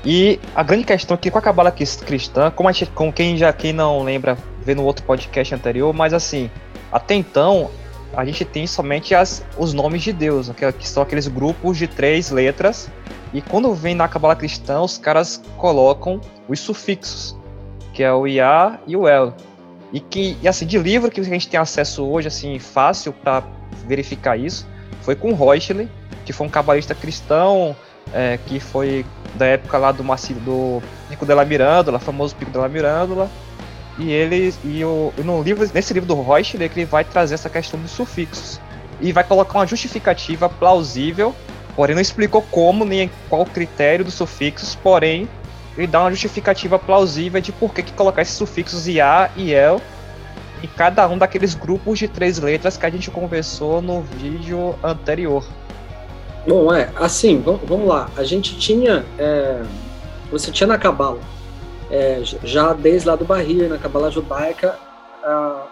E 0.05 0.41
a 0.55 0.63
grande 0.63 0.85
questão 0.85 1.15
é 1.15 1.19
que 1.19 1.31
com 1.31 1.39
a 1.39 1.43
cabala 1.43 1.71
cristã, 1.71 2.51
como, 2.51 2.69
a 2.69 2.73
gente, 2.73 2.91
quem 3.15 3.37
já 3.37 3.53
quem 3.53 3.73
não 3.73 4.03
lembra, 4.03 4.39
vê 4.63 4.75
no 4.75 4.85
outro 4.85 5.05
podcast 5.05 5.55
anterior, 5.55 5.93
mas 5.93 6.15
assim, 6.15 6.51
até 6.91 7.15
então 7.15 7.71
a 8.15 8.25
gente 8.25 8.45
tem 8.45 8.67
somente 8.67 9.15
as, 9.15 9.45
os 9.59 9.75
nomes 9.75 10.03
de 10.03 10.13
Deus, 10.13 10.49
que, 10.51 10.73
que 10.73 10.89
são 10.89 11.03
aqueles 11.03 11.29
grupos 11.29 11.77
de 11.77 11.87
três 11.87 12.31
letras. 12.31 12.89
E 13.33 13.43
quando 13.43 13.73
vem 13.75 13.95
na 13.95 14.09
cabala 14.09 14.35
cristã, 14.35 14.81
os 14.81 14.97
caras 14.97 15.43
colocam 15.57 16.21
os 16.49 16.59
sufixos, 16.59 17.37
que 17.93 18.03
é 18.03 18.13
o 18.13 18.27
Iá 18.27 18.79
e 18.87 18.97
o 18.97 19.07
El. 19.07 19.35
E 19.93 20.01
que, 20.01 20.37
e 20.41 20.49
assim, 20.49 20.67
de 20.67 20.79
livro 20.79 21.11
que 21.11 21.21
a 21.21 21.25
gente 21.25 21.49
tem 21.49 21.59
acesso 21.59 22.05
hoje, 22.05 22.29
assim, 22.29 22.59
fácil 22.59 23.13
para 23.13 23.43
verificar 23.87 24.37
isso, 24.37 24.67
foi 25.03 25.17
com 25.17 25.35
Reuchle, 25.35 25.89
que 26.25 26.33
foi 26.33 26.47
um 26.47 26.51
cabalista 26.51 26.95
cristão, 26.95 27.75
é, 28.13 28.39
que 28.47 28.61
foi 28.61 29.05
da 29.35 29.47
época 29.47 29.79
lá 29.79 29.93
do 29.93 30.05
maciço 30.05 30.41
do 30.41 30.83
Pico 31.09 31.27
de 31.27 31.35
la 31.35 31.45
Mirândola, 31.45 31.99
famoso 31.99 32.37
Pico 32.37 32.51
de 32.51 32.59
la 32.59 32.69
Mirândola. 32.69 33.29
E 33.99 34.11
ele 34.11 34.55
e, 34.65 34.85
o, 34.85 35.13
no 35.19 35.43
livro, 35.43 35.69
nesse 35.75 35.93
livro 35.93 36.07
do 36.09 36.23
Reuchle, 36.23 36.65
ele 36.65 36.85
vai 36.85 37.05
trazer 37.05 37.35
essa 37.35 37.51
questão 37.51 37.79
dos 37.81 37.91
sufixos 37.91 38.61
e 39.01 39.13
vai 39.13 39.25
colocar 39.25 39.59
uma 39.59 39.67
justificativa 39.67 40.49
plausível, 40.49 41.35
porém 41.75 41.95
não 41.95 42.03
explicou 42.03 42.43
como 42.43 42.85
nem 42.85 43.11
qual 43.29 43.45
critério 43.45 44.05
dos 44.05 44.15
sufixos, 44.15 44.75
porém 44.75 45.29
ele 45.77 45.87
dá 45.87 46.01
uma 46.01 46.11
justificativa 46.11 46.79
plausível 46.79 47.41
de 47.41 47.53
por 47.53 47.73
que, 47.73 47.83
que 47.83 47.93
colocar 47.93 48.23
esses 48.23 48.35
sufixos 48.35 48.89
IA 48.89 49.31
e 49.37 49.53
EL 49.53 49.81
em 50.63 50.67
cada 50.67 51.09
um 51.09 51.17
daqueles 51.17 51.55
grupos 51.55 51.99
de 51.99 52.09
três 52.09 52.39
letras 52.39 52.77
que 52.77 52.85
a 52.85 52.91
gente 52.91 53.11
conversou 53.11 53.81
no 53.81 54.03
vídeo 54.03 54.75
anterior. 54.83 55.45
Bom, 56.47 56.73
é, 56.73 56.91
assim, 56.97 57.41
vamos 57.41 57.89
lá. 57.89 58.11
A 58.17 58.25
gente 58.25 58.59
tinha. 58.59 59.05
É, 59.19 59.63
você 60.31 60.51
tinha 60.51 60.67
na 60.67 60.79
Cabala, 60.79 61.19
é, 61.91 62.21
já 62.45 62.73
desde 62.73 63.09
lá 63.09 63.17
do 63.17 63.25
Barrir, 63.25 63.69
na 63.69 63.79
Cabala 63.79 64.11
judaica, 64.11 64.79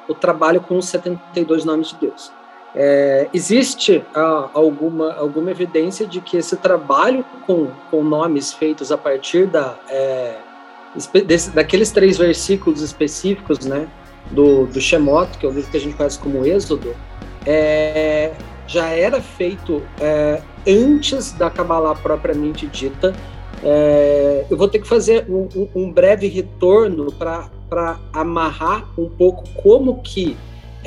o 0.08 0.14
trabalho 0.14 0.60
com 0.60 0.76
os 0.76 0.86
72 0.86 1.64
nomes 1.64 1.88
de 1.88 1.96
Deus. 1.96 2.32
É, 2.74 3.28
existe 3.32 4.04
alguma, 4.52 5.14
alguma 5.14 5.50
evidência 5.50 6.06
de 6.06 6.20
que 6.20 6.36
esse 6.36 6.56
trabalho 6.56 7.24
com, 7.46 7.68
com 7.90 8.04
nomes 8.04 8.52
feitos 8.52 8.92
a 8.92 8.98
partir 8.98 9.46
da, 9.46 9.76
é, 9.88 10.36
desse, 11.26 11.50
daqueles 11.50 11.90
três 11.90 12.18
versículos 12.18 12.82
específicos 12.82 13.64
né, 13.66 13.88
do, 14.30 14.66
do 14.66 14.80
Shemot, 14.80 15.38
que 15.38 15.46
é 15.46 15.48
o 15.48 15.52
livro 15.52 15.70
que 15.70 15.76
a 15.76 15.80
gente 15.80 15.96
conhece 15.96 16.18
como 16.18 16.44
Êxodo, 16.44 16.94
é, 17.46 18.32
já 18.66 18.88
era 18.88 19.20
feito 19.20 19.82
é, 19.98 20.42
antes 20.66 21.32
da 21.32 21.48
Kabbalah 21.48 21.94
propriamente 21.94 22.66
dita. 22.66 23.14
É, 23.62 24.44
eu 24.48 24.56
vou 24.56 24.68
ter 24.68 24.78
que 24.78 24.86
fazer 24.86 25.26
um, 25.28 25.48
um 25.74 25.90
breve 25.90 26.28
retorno 26.28 27.10
para 27.12 27.98
amarrar 28.12 28.86
um 28.96 29.08
pouco 29.08 29.44
como 29.62 30.00
que 30.02 30.36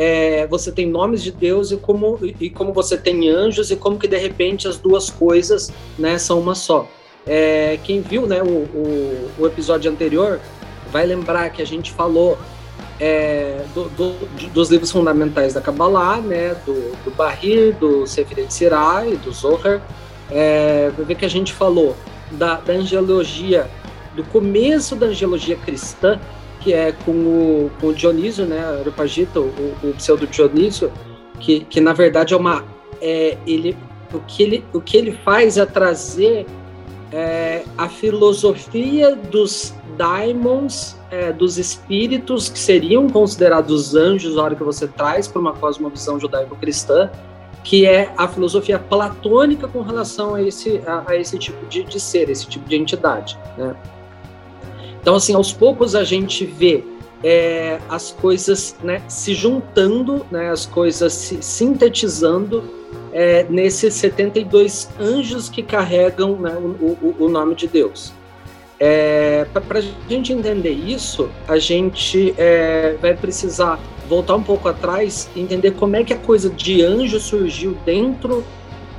é, 0.03 0.47
você 0.47 0.71
tem 0.71 0.87
nomes 0.87 1.21
de 1.21 1.29
Deus 1.29 1.71
e 1.71 1.77
como, 1.77 2.17
e 2.39 2.49
como 2.49 2.73
você 2.73 2.97
tem 2.97 3.29
anjos 3.29 3.69
e 3.69 3.75
como 3.75 3.99
que 3.99 4.07
de 4.07 4.17
repente 4.17 4.67
as 4.67 4.75
duas 4.75 5.11
coisas 5.11 5.71
né, 5.99 6.17
são 6.17 6.39
uma 6.39 6.55
só. 6.55 6.87
É, 7.27 7.77
quem 7.83 8.01
viu 8.01 8.25
né, 8.25 8.41
o, 8.41 8.47
o, 8.47 9.31
o, 9.37 9.45
episódio 9.45 9.91
anterior 9.91 10.39
vai 10.91 11.05
lembrar 11.05 11.51
que 11.51 11.61
a 11.61 11.65
gente 11.67 11.91
falou 11.91 12.35
é, 12.99 13.61
do, 13.75 13.89
do, 13.89 14.13
dos 14.47 14.71
livros 14.71 14.91
fundamentais 14.91 15.53
da 15.53 15.61
Kabbalah, 15.61 16.17
né, 16.17 16.55
do, 16.65 16.97
do 17.03 17.11
Bahir, 17.11 17.75
do 17.75 18.07
Sefer 18.07 18.51
Sirah 18.51 19.05
e 19.05 19.15
do 19.17 19.31
Zohar. 19.31 19.83
É, 20.31 20.91
vai 20.97 21.05
ver 21.05 21.13
que 21.13 21.25
a 21.25 21.29
gente 21.29 21.53
falou 21.53 21.95
da, 22.31 22.55
da 22.55 22.73
do 24.15 24.23
começo 24.31 24.95
da 24.95 25.05
angelologia 25.05 25.57
cristã, 25.57 26.19
que 26.61 26.73
é 26.73 26.91
com 26.91 27.11
o, 27.11 27.71
com 27.79 27.87
o 27.87 27.93
Dionísio, 27.93 28.45
né, 28.45 28.59
Arupagita, 28.79 29.39
o, 29.39 29.75
o 29.83 29.93
pseudo 29.97 30.27
Dionísio, 30.27 30.91
que, 31.39 31.61
que 31.61 31.81
na 31.81 31.93
verdade 31.93 32.33
é 32.33 32.37
uma. 32.37 32.63
É, 33.01 33.37
ele, 33.47 33.75
o, 34.13 34.19
que 34.19 34.43
ele, 34.43 34.65
o 34.73 34.79
que 34.79 34.95
ele 34.95 35.11
faz 35.11 35.57
é 35.57 35.65
trazer 35.65 36.45
é, 37.11 37.63
a 37.77 37.89
filosofia 37.89 39.15
dos 39.15 39.73
daimons, 39.97 40.97
é, 41.09 41.31
dos 41.31 41.57
espíritos 41.57 42.47
que 42.47 42.59
seriam 42.59 43.09
considerados 43.09 43.95
anjos 43.95 44.35
na 44.35 44.43
hora 44.43 44.55
que 44.55 44.63
você 44.63 44.87
traz 44.87 45.27
para 45.27 45.41
uma 45.41 45.53
cosmovisão 45.53 46.19
judaico-cristã, 46.19 47.09
que 47.63 47.85
é 47.85 48.11
a 48.17 48.27
filosofia 48.27 48.79
platônica 48.79 49.67
com 49.67 49.81
relação 49.81 50.35
a 50.35 50.41
esse, 50.41 50.81
a, 50.85 51.03
a 51.07 51.15
esse 51.15 51.37
tipo 51.37 51.65
de, 51.67 51.83
de, 51.83 51.99
ser, 51.99 52.29
esse 52.29 52.47
tipo 52.47 52.67
de 52.67 52.75
entidade. 52.75 53.37
Né? 53.57 53.75
Então, 55.01 55.15
assim, 55.15 55.33
aos 55.33 55.51
poucos 55.51 55.95
a 55.95 56.03
gente 56.03 56.45
vê 56.45 56.83
é, 57.23 57.79
as 57.89 58.11
coisas 58.11 58.75
né, 58.83 59.01
se 59.07 59.33
juntando, 59.33 60.25
né, 60.31 60.49
as 60.51 60.65
coisas 60.65 61.13
se 61.13 61.41
sintetizando 61.41 62.63
é, 63.11 63.45
nesses 63.49 63.95
72 63.95 64.89
anjos 64.99 65.49
que 65.49 65.63
carregam 65.63 66.35
né, 66.37 66.55
o, 66.55 67.15
o, 67.19 67.29
nome 67.29 67.55
de 67.55 67.67
Deus. 67.67 68.13
É, 68.79 69.45
Para 69.67 69.79
a 69.79 69.81
gente 70.09 70.33
entender 70.33 70.71
isso, 70.71 71.29
a 71.47 71.57
gente 71.59 72.33
é, 72.37 72.95
vai 73.01 73.15
precisar 73.15 73.79
voltar 74.07 74.35
um 74.35 74.43
pouco 74.43 74.67
atrás 74.67 75.29
e 75.35 75.41
entender 75.41 75.71
como 75.71 75.95
é 75.95 76.03
que 76.03 76.13
a 76.13 76.17
coisa 76.17 76.49
de 76.49 76.81
anjo 76.83 77.19
surgiu 77.19 77.77
dentro 77.85 78.43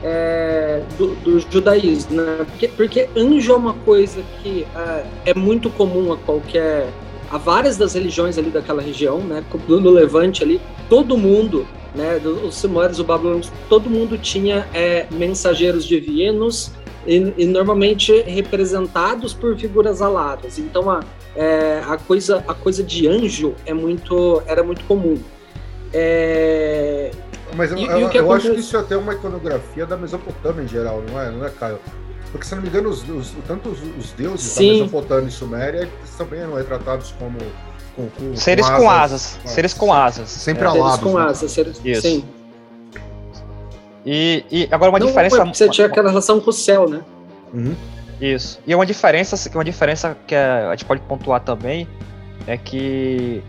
é, 0.02 0.82
do, 0.98 1.14
do, 1.16 1.38
judaísmo, 1.38 2.16
né? 2.16 2.44
Porque, 2.48 2.68
porque, 2.68 3.08
anjo 3.16 3.52
é 3.52 3.56
uma 3.56 3.74
coisa 3.74 4.22
que 4.42 4.66
é, 4.74 5.04
é, 5.26 5.34
muito 5.34 5.70
comum 5.70 6.12
a 6.12 6.16
qualquer, 6.16 6.88
a 7.30 7.38
várias 7.38 7.76
das 7.76 7.94
religiões 7.94 8.36
ali 8.36 8.50
daquela 8.50 8.82
região, 8.82 9.18
né? 9.18 9.44
No 9.68 9.90
Levante 9.90 10.42
ali, 10.42 10.60
todo 10.88 11.16
mundo, 11.16 11.66
né? 11.94 12.20
Os 12.44 12.56
Sumérios, 12.56 12.98
os 12.98 13.06
Babilônios, 13.06 13.52
todo 13.68 13.88
mundo 13.88 14.18
tinha 14.18 14.66
é, 14.74 15.06
mensageiros 15.10 15.86
divinos 15.86 16.72
e, 17.06 17.32
e, 17.36 17.46
normalmente 17.46 18.22
representados 18.22 19.32
por 19.32 19.56
figuras 19.56 20.02
aladas. 20.02 20.58
Então 20.58 20.90
a, 20.90 21.00
é, 21.36 21.82
a 21.86 21.96
coisa, 21.96 22.44
a 22.46 22.54
coisa 22.54 22.82
de 22.82 23.06
anjo 23.06 23.54
é 23.66 23.72
muito, 23.72 24.42
era 24.46 24.62
muito 24.62 24.84
comum. 24.84 25.16
É, 25.92 27.10
mas 27.56 27.70
eu, 27.70 27.78
e, 27.78 27.84
eu, 27.84 28.12
e 28.12 28.16
eu 28.16 28.32
acho 28.32 28.50
que 28.52 28.60
isso 28.60 28.76
é 28.76 28.80
até 28.80 28.96
uma 28.96 29.14
iconografia 29.14 29.86
da 29.86 29.96
Mesopotâmia 29.96 30.62
em 30.62 30.68
geral, 30.68 31.02
não 31.10 31.20
é, 31.20 31.30
não 31.30 31.46
é, 31.46 31.50
Caio? 31.50 31.78
Porque, 32.30 32.46
se 32.46 32.54
não 32.54 32.62
me 32.62 32.68
engano, 32.68 32.88
os, 32.88 33.06
os, 33.08 33.34
tanto 33.46 33.68
os, 33.68 33.78
os 33.98 34.12
deuses 34.12 34.40
Sim. 34.40 34.66
da 34.66 34.72
Mesopotâmia 34.84 35.28
e 35.28 35.30
Suméria 35.30 35.88
também 36.16 36.40
eram 36.40 36.54
retratados 36.54 37.14
como. 37.18 37.38
Com, 37.94 38.08
com, 38.08 38.34
seres 38.34 38.66
com 38.66 38.88
asas. 38.88 39.36
Com 39.36 39.40
asas. 39.42 39.50
Seres 39.52 39.74
com 39.74 39.92
asas. 39.92 40.28
Sempre 40.30 40.64
é. 40.64 40.66
alados. 40.66 40.94
Seres 40.94 41.12
com 41.12 41.18
né? 41.18 41.26
asas. 41.26 41.52
Seres... 41.52 41.80
Isso. 41.84 42.00
Sim. 42.00 42.24
E, 44.04 44.44
e 44.50 44.68
agora 44.72 44.90
uma 44.90 44.98
não, 44.98 45.06
diferença. 45.06 45.44
Você 45.44 45.68
tinha 45.68 45.86
aquela 45.86 46.08
relação 46.08 46.40
com 46.40 46.48
o 46.48 46.52
céu, 46.52 46.88
né? 46.88 47.02
Uhum. 47.52 47.74
Isso. 48.18 48.60
E 48.66 48.74
uma 48.74 48.86
diferença, 48.86 49.36
uma 49.54 49.64
diferença 49.64 50.16
que 50.26 50.34
a 50.34 50.70
gente 50.70 50.86
pode 50.86 51.02
pontuar 51.02 51.40
também 51.40 51.86
é 52.46 52.56
que 52.56 53.42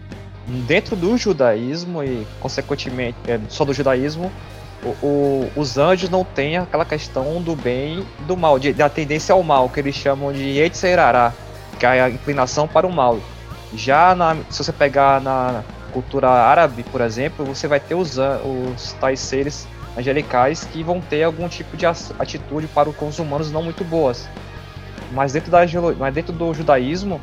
dentro 0.45 0.95
do 0.95 1.17
judaísmo 1.17 2.03
e, 2.03 2.27
consequentemente, 2.39 3.17
é, 3.27 3.39
só 3.50 3.63
do 3.63 3.73
judaísmo, 3.73 4.31
o, 4.83 5.05
o, 5.05 5.51
os 5.55 5.77
anjos 5.77 6.09
não 6.09 6.23
têm 6.23 6.57
aquela 6.57 6.85
questão 6.85 7.41
do 7.41 7.55
bem 7.55 8.05
e 8.19 8.23
do 8.23 8.35
mal, 8.35 8.59
de, 8.59 8.73
da 8.73 8.89
tendência 8.89 9.33
ao 9.33 9.41
mal, 9.41 9.69
que 9.69 9.79
eles 9.79 9.95
chamam 9.95 10.33
de 10.33 10.43
Yetzirará, 10.43 11.33
que 11.79 11.85
é 11.85 12.01
a 12.01 12.09
inclinação 12.09 12.67
para 12.67 12.85
o 12.85 12.91
mal. 12.91 13.19
Já 13.73 14.13
na, 14.13 14.35
se 14.50 14.63
você 14.63 14.73
pegar 14.73 15.21
na 15.21 15.63
cultura 15.91 16.29
árabe, 16.29 16.83
por 16.83 17.01
exemplo, 17.01 17.45
você 17.45 17.67
vai 17.67 17.79
ter 17.79 17.95
os, 17.95 18.17
os 18.17 18.93
tais 18.93 19.19
seres 19.19 19.67
angelicais 19.97 20.65
que 20.65 20.83
vão 20.83 21.00
ter 21.00 21.23
algum 21.23 21.47
tipo 21.47 21.77
de 21.77 21.85
atitude 21.85 22.67
para 22.67 22.91
com 22.91 23.07
os 23.07 23.19
humanos 23.19 23.51
não 23.51 23.63
muito 23.63 23.83
boas. 23.83 24.27
Mas 25.12 25.33
dentro, 25.33 25.51
da, 25.51 25.59
mas 25.97 26.13
dentro 26.13 26.33
do 26.33 26.53
judaísmo, 26.53 27.21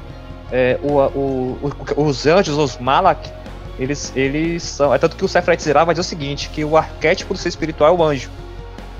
é, 0.52 0.78
o, 0.82 0.98
o, 0.98 1.72
o, 1.96 2.02
os 2.04 2.26
anjos, 2.26 2.56
os 2.56 2.78
Malak, 2.78 3.30
eles, 3.78 4.12
eles 4.14 4.62
são. 4.62 4.94
É 4.94 4.98
tanto 4.98 5.16
que 5.16 5.24
o 5.24 5.28
Sefret 5.28 5.60
Zerah 5.62 5.84
vai 5.84 5.94
dizer 5.94 6.02
o 6.02 6.04
seguinte: 6.04 6.50
que 6.50 6.64
o 6.64 6.76
arquétipo 6.76 7.32
do 7.32 7.38
ser 7.38 7.48
espiritual 7.48 7.94
é 7.94 7.98
o 7.98 8.02
anjo. 8.02 8.30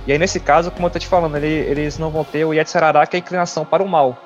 E 0.07 0.13
aí, 0.13 0.19
nesse 0.19 0.41
caso, 0.41 0.71
como 0.71 0.87
eu 0.87 0.91
tô 0.91 0.99
te 0.99 1.07
falando, 1.07 1.37
ele, 1.37 1.47
eles 1.47 1.99
não 1.99 2.11
vão 2.11 2.25
ter 2.25 2.45
o 2.45 2.55
Yetzirará, 2.55 3.07
que 3.07 3.17
é 3.17 3.19
a 3.19 3.21
inclinação 3.21 3.65
para 3.65 3.83
o 3.83 3.89
mal. 3.89 4.17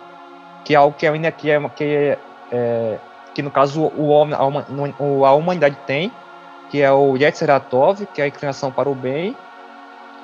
Que 0.64 0.74
é 0.74 0.76
algo 0.76 0.96
que, 0.96 1.06
ainda 1.06 1.28
é, 1.28 1.30
que, 1.30 1.50
é, 1.50 2.18
é, 2.52 2.98
que 3.34 3.42
no 3.42 3.50
caso 3.50 3.82
o 3.82 4.06
homem, 4.06 4.34
a, 4.34 5.28
a 5.28 5.34
humanidade 5.34 5.76
tem, 5.86 6.12
que 6.70 6.80
é 6.80 6.90
o 6.92 7.16
Yetzeratov, 7.16 8.06
que 8.14 8.20
é 8.20 8.24
a 8.24 8.28
inclinação 8.28 8.70
para 8.70 8.88
o 8.88 8.94
bem, 8.94 9.36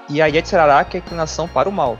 e 0.08 0.22
a 0.22 0.26
Yetzirará, 0.26 0.84
que 0.84 0.96
é 0.96 1.00
a 1.00 1.02
inclinação 1.02 1.48
para 1.48 1.68
o 1.68 1.72
mal. 1.72 1.98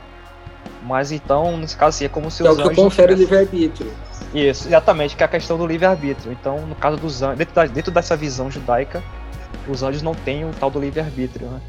Mas 0.83 1.11
então, 1.11 1.57
nesse 1.57 1.77
caso, 1.77 1.95
assim, 1.95 2.05
é 2.05 2.09
como 2.09 2.31
se 2.31 2.45
é 2.45 2.49
os 2.49 2.57
o 2.57 2.69
que 2.69 2.75
confere 2.75 3.13
o 3.13 3.17
livre-arbítrio. 3.17 3.91
Isso, 4.33 4.67
exatamente, 4.67 5.15
que 5.15 5.23
é 5.23 5.25
a 5.25 5.29
questão 5.29 5.57
do 5.57 5.65
livre-arbítrio. 5.65 6.31
Então, 6.31 6.65
no 6.65 6.75
caso 6.75 6.97
dos 6.97 7.21
anjos, 7.21 7.37
dentro, 7.37 7.53
da, 7.53 7.65
dentro 7.65 7.91
dessa 7.91 8.15
visão 8.15 8.49
judaica, 8.49 9.03
os 9.67 9.83
anjos 9.83 10.01
não 10.01 10.15
têm 10.15 10.45
o 10.45 10.51
tal 10.59 10.71
do 10.71 10.79
livre-arbítrio, 10.79 11.47
né? 11.47 11.61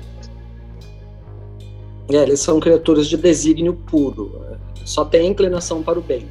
É, 2.11 2.17
eles 2.17 2.41
são 2.41 2.59
criaturas 2.59 3.07
de 3.07 3.17
desígnio 3.17 3.75
puro. 3.75 4.45
Só 4.85 5.05
tem 5.05 5.29
inclinação 5.29 5.83
para 5.83 5.99
o 5.99 6.03
bem. 6.03 6.29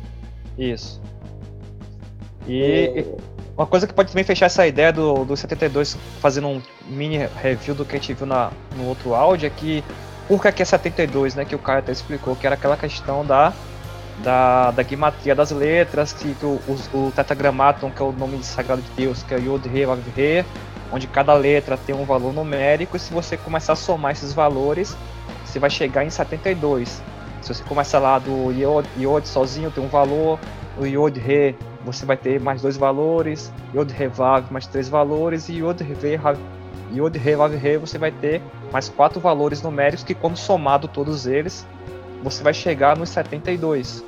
Isso. 0.57 1.01
E 2.47 3.05
uma 3.55 3.65
coisa 3.65 3.85
que 3.85 3.93
pode 3.93 4.09
também 4.09 4.23
fechar 4.23 4.47
essa 4.47 4.65
ideia 4.65 4.91
do, 4.91 5.23
do 5.23 5.37
72, 5.37 5.97
fazendo 6.19 6.47
um 6.47 6.61
mini 6.87 7.17
review 7.41 7.75
do 7.75 7.85
que 7.85 7.95
a 7.95 7.99
gente 7.99 8.13
viu 8.13 8.25
na, 8.25 8.51
no 8.75 8.87
outro 8.87 9.13
áudio, 9.13 9.47
é 9.47 9.49
que 9.49 9.83
por 10.37 10.49
que 10.53 10.61
é 10.61 10.65
72, 10.65 11.35
né? 11.35 11.43
Que 11.43 11.53
o 11.53 11.59
Caio 11.59 11.79
até 11.79 11.91
explicou, 11.91 12.37
que 12.37 12.45
era 12.45 12.55
aquela 12.55 12.77
questão 12.77 13.25
da, 13.25 13.51
da, 14.23 14.71
da 14.71 14.81
guimatria 14.81 15.35
das 15.35 15.51
letras, 15.51 16.13
que, 16.13 16.33
que 16.33 16.45
o, 16.45 16.57
o, 16.93 16.97
o 16.97 17.11
tetragramaton, 17.11 17.91
que 17.91 18.01
é 18.01 18.05
o 18.05 18.13
nome 18.13 18.41
sagrado 18.41 18.81
de 18.81 18.89
Deus, 18.91 19.23
que 19.23 19.33
é 19.33 19.39
Yod 19.39 19.67
Re 19.67 19.85
Vav 19.85 19.99
Re, 20.15 20.45
onde 20.89 21.05
cada 21.05 21.33
letra 21.33 21.75
tem 21.75 21.93
um 21.93 22.05
valor 22.05 22.31
numérico, 22.31 22.95
e 22.95 22.99
se 22.99 23.13
você 23.13 23.35
começar 23.35 23.73
a 23.73 23.75
somar 23.75 24.13
esses 24.13 24.31
valores, 24.31 24.95
você 25.43 25.59
vai 25.59 25.69
chegar 25.69 26.05
em 26.05 26.09
72. 26.09 27.03
Se 27.41 27.53
você 27.53 27.63
começa 27.65 27.99
lá 27.99 28.17
do 28.17 28.51
Yod, 28.51 28.87
Yod 28.97 29.27
sozinho, 29.27 29.69
tem 29.69 29.83
um 29.83 29.89
valor, 29.89 30.39
o 30.77 30.85
Yod 30.85 31.19
Re 31.19 31.57
você 31.83 32.05
vai 32.05 32.15
ter 32.15 32.39
mais 32.39 32.61
dois 32.61 32.77
valores, 32.77 33.51
Yod 33.75 33.91
Revav 33.91 34.45
mais 34.49 34.65
três 34.65 34.87
valores 34.87 35.49
e 35.49 35.57
Yod 35.57 35.83
Revav 36.91 36.97
Yod 36.97 37.17
Revav 37.17 37.55
Re 37.55 37.77
você 37.77 37.97
vai 37.97 38.11
ter 38.11 38.41
mais 38.71 38.89
quatro 38.89 39.19
valores 39.19 39.61
numéricos 39.61 40.03
que 40.03 40.13
quando 40.13 40.35
somado 40.37 40.87
todos 40.87 41.25
eles, 41.25 41.65
você 42.21 42.43
vai 42.43 42.53
chegar 42.53 42.97
nos 42.97 43.09
72. 43.09 44.03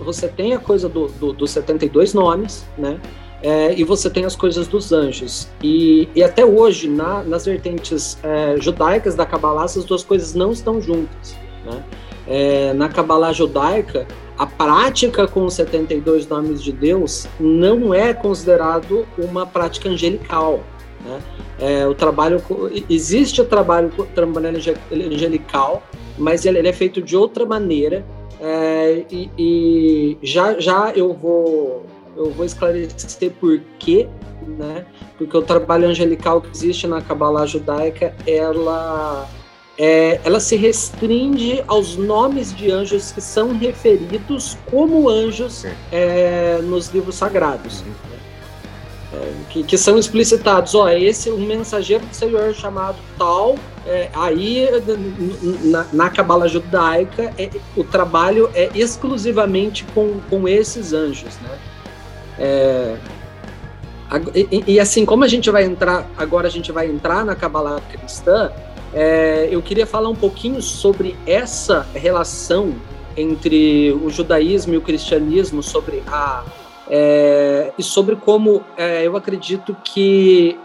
Você 0.00 0.28
tem 0.28 0.54
a 0.54 0.58
coisa 0.58 0.88
dos 0.88 1.12
do, 1.12 1.32
do 1.32 1.46
72 1.46 2.12
nomes, 2.14 2.66
né? 2.76 3.00
É, 3.42 3.72
e 3.74 3.84
você 3.84 4.10
tem 4.10 4.24
as 4.24 4.36
coisas 4.36 4.68
dos 4.68 4.92
anjos. 4.92 5.48
E, 5.62 6.08
e 6.14 6.22
até 6.22 6.44
hoje, 6.44 6.88
na, 6.88 7.22
nas 7.22 7.46
vertentes 7.46 8.18
é, 8.22 8.56
judaicas 8.60 9.14
da 9.14 9.24
Kabbalah, 9.24 9.64
essas 9.64 9.84
duas 9.84 10.04
coisas 10.04 10.34
não 10.34 10.52
estão 10.52 10.80
juntas. 10.80 11.36
Né? 11.64 11.84
É, 12.26 12.72
na 12.74 12.88
Kabbalah 12.88 13.32
judaica, 13.32 14.06
a 14.38 14.46
prática 14.46 15.26
com 15.26 15.44
os 15.44 15.54
72 15.54 16.26
nomes 16.28 16.62
de 16.62 16.72
Deus 16.72 17.26
não 17.38 17.94
é 17.94 18.12
considerado 18.12 19.06
uma 19.18 19.46
prática 19.46 19.88
angelical. 19.88 20.60
Né? 21.04 21.20
É, 21.58 21.86
o 21.86 21.94
trabalho 21.94 22.42
existe 22.88 23.40
o 23.40 23.44
trabalho, 23.44 23.90
angelical, 24.92 25.82
mas 26.18 26.44
ele, 26.44 26.58
ele, 26.58 26.68
é 26.68 26.72
feito 26.72 27.00
de 27.00 27.16
outra 27.16 27.46
maneira. 27.46 28.04
É, 28.40 29.04
e, 29.10 29.30
e 29.38 30.18
já 30.22 30.58
já 30.58 30.90
eu 30.96 31.12
vou 31.12 31.84
eu 32.20 32.30
vou 32.30 32.44
esclarecer 32.44 33.32
por 33.40 33.58
quê, 33.78 34.06
né? 34.46 34.84
Porque 35.16 35.36
o 35.36 35.42
trabalho 35.42 35.88
angelical 35.88 36.40
que 36.40 36.50
existe 36.50 36.86
na 36.86 37.00
Kabbalah 37.00 37.46
judaica, 37.46 38.14
ela 38.26 39.26
é, 39.78 40.20
ela 40.22 40.38
se 40.38 40.56
restringe 40.56 41.64
aos 41.66 41.96
nomes 41.96 42.54
de 42.54 42.70
anjos 42.70 43.10
que 43.10 43.20
são 43.22 43.56
referidos 43.56 44.58
como 44.70 45.08
anjos 45.08 45.64
é, 45.90 46.60
nos 46.62 46.88
livros 46.88 47.14
sagrados. 47.14 47.80
Né? 47.82 47.92
É, 49.12 49.32
que, 49.48 49.64
que, 49.64 49.78
são 49.78 49.98
explicitados, 49.98 50.74
ó, 50.74 50.88
esse 50.90 51.30
um 51.30 51.38
mensageiro 51.38 52.04
do 52.04 52.14
Senhor 52.14 52.54
chamado 52.54 52.98
tal, 53.18 53.56
é, 53.86 54.10
aí 54.12 54.68
na, 55.64 55.86
na 55.92 56.10
Cabala 56.10 56.46
judaica 56.46 57.32
é, 57.38 57.50
o 57.74 57.82
trabalho 57.82 58.50
é 58.54 58.70
exclusivamente 58.74 59.84
com, 59.94 60.20
com 60.28 60.46
esses 60.46 60.92
anjos, 60.92 61.34
né? 61.38 61.58
É, 62.40 62.96
e, 64.34 64.64
e, 64.74 64.80
assim, 64.80 65.04
como 65.04 65.22
a 65.22 65.28
gente 65.28 65.50
vai 65.50 65.64
entrar, 65.64 66.08
agora 66.16 66.48
a 66.48 66.50
gente 66.50 66.72
vai 66.72 66.88
entrar 66.88 67.24
na 67.24 67.36
Kabbalah 67.36 67.80
cristã, 67.92 68.50
é, 68.92 69.48
eu 69.50 69.62
queria 69.62 69.86
falar 69.86 70.08
um 70.08 70.16
pouquinho 70.16 70.60
sobre 70.60 71.16
essa 71.26 71.86
relação 71.94 72.74
entre 73.16 73.92
o 73.92 74.10
judaísmo 74.10 74.74
e 74.74 74.76
o 74.76 74.80
cristianismo, 74.80 75.62
sobre 75.62 76.02
a 76.08 76.44
é, 76.88 77.72
e 77.78 77.82
sobre 77.84 78.16
como 78.16 78.64
é, 78.76 79.06
eu 79.06 79.16
acredito 79.16 79.76
que 79.84 80.58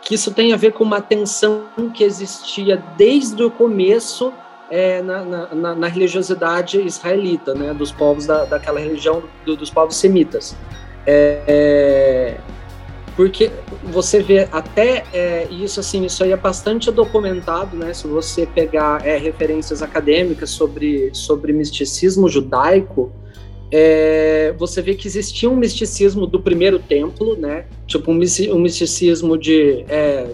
que 0.00 0.14
isso 0.14 0.32
tem 0.32 0.52
a 0.52 0.56
ver 0.56 0.72
com 0.72 0.84
uma 0.84 1.00
tensão 1.00 1.64
que 1.92 2.04
existia 2.04 2.82
desde 2.96 3.42
o 3.42 3.50
começo 3.50 4.32
é, 4.70 5.02
na, 5.02 5.24
na, 5.54 5.74
na, 5.74 5.86
religiosidade 5.86 6.80
israelita, 6.80 7.54
né, 7.54 7.72
dos 7.72 7.92
povos 7.92 8.26
da, 8.26 8.44
daquela 8.44 8.80
religião 8.80 9.22
do, 9.44 9.56
dos 9.56 9.70
povos 9.70 9.96
semitas. 9.96 10.56
É, 11.06 11.42
é, 11.46 12.40
porque 13.14 13.50
você 13.84 14.22
vê 14.22 14.46
até 14.52 15.04
é, 15.12 15.48
isso 15.50 15.80
assim, 15.80 16.04
isso 16.04 16.22
aí 16.22 16.32
é 16.32 16.36
bastante 16.36 16.90
documentado, 16.90 17.74
né? 17.74 17.94
Se 17.94 18.06
você 18.06 18.44
pegar 18.44 19.06
é, 19.06 19.16
referências 19.16 19.82
acadêmicas 19.82 20.50
sobre, 20.50 21.10
sobre 21.14 21.50
misticismo 21.54 22.28
judaico, 22.28 23.10
é, 23.72 24.54
você 24.58 24.82
vê 24.82 24.94
que 24.94 25.08
existia 25.08 25.48
um 25.48 25.56
misticismo 25.56 26.26
do 26.26 26.40
primeiro 26.40 26.78
templo, 26.78 27.36
né? 27.36 27.64
Tipo 27.86 28.10
um, 28.10 28.14
misticismo 28.14 29.38
de 29.38 29.84
é, 29.88 30.26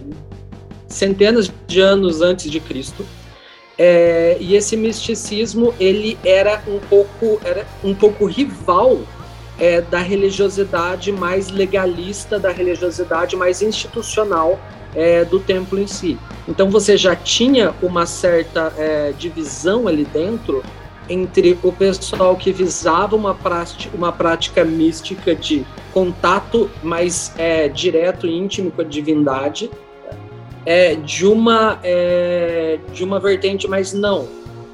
centenas 0.87 1.49
de 1.65 1.79
anos 1.79 2.21
antes 2.21 2.51
de 2.51 2.59
Cristo 2.59 3.05
é, 3.77 4.37
e 4.39 4.55
esse 4.55 4.77
misticismo 4.77 5.73
ele 5.79 6.17
era 6.23 6.61
um 6.67 6.79
pouco 6.79 7.39
era 7.43 7.65
um 7.83 7.93
pouco 7.95 8.25
rival 8.25 8.99
é, 9.59 9.81
da 9.81 9.99
religiosidade 9.99 11.11
mais 11.11 11.49
legalista, 11.49 12.39
da 12.39 12.51
religiosidade 12.51 13.35
mais 13.35 13.61
institucional 13.61 14.59
é, 14.95 15.23
do 15.25 15.39
templo 15.39 15.79
em 15.79 15.87
si. 15.87 16.17
Então 16.47 16.69
você 16.69 16.97
já 16.97 17.15
tinha 17.15 17.73
uma 17.81 18.05
certa 18.05 18.73
é, 18.77 19.13
divisão 19.17 19.87
ali 19.87 20.05
dentro 20.05 20.63
entre 21.09 21.57
o 21.61 21.71
pessoal 21.71 22.35
que 22.35 22.51
visava 22.51 23.15
uma 23.15 23.35
prática, 23.35 23.95
uma 23.95 24.11
prática 24.11 24.63
mística 24.63 25.35
de 25.35 25.65
contato 25.93 26.69
mais 26.81 27.33
é, 27.37 27.67
direto 27.67 28.25
e 28.25 28.37
íntimo 28.37 28.71
com 28.71 28.81
a 28.81 28.85
divindade 28.85 29.69
é, 30.65 30.95
de 30.95 31.25
uma 31.25 31.79
é, 31.83 32.79
de 32.93 33.03
uma 33.03 33.19
vertente, 33.19 33.67
mas 33.67 33.93
não. 33.93 34.27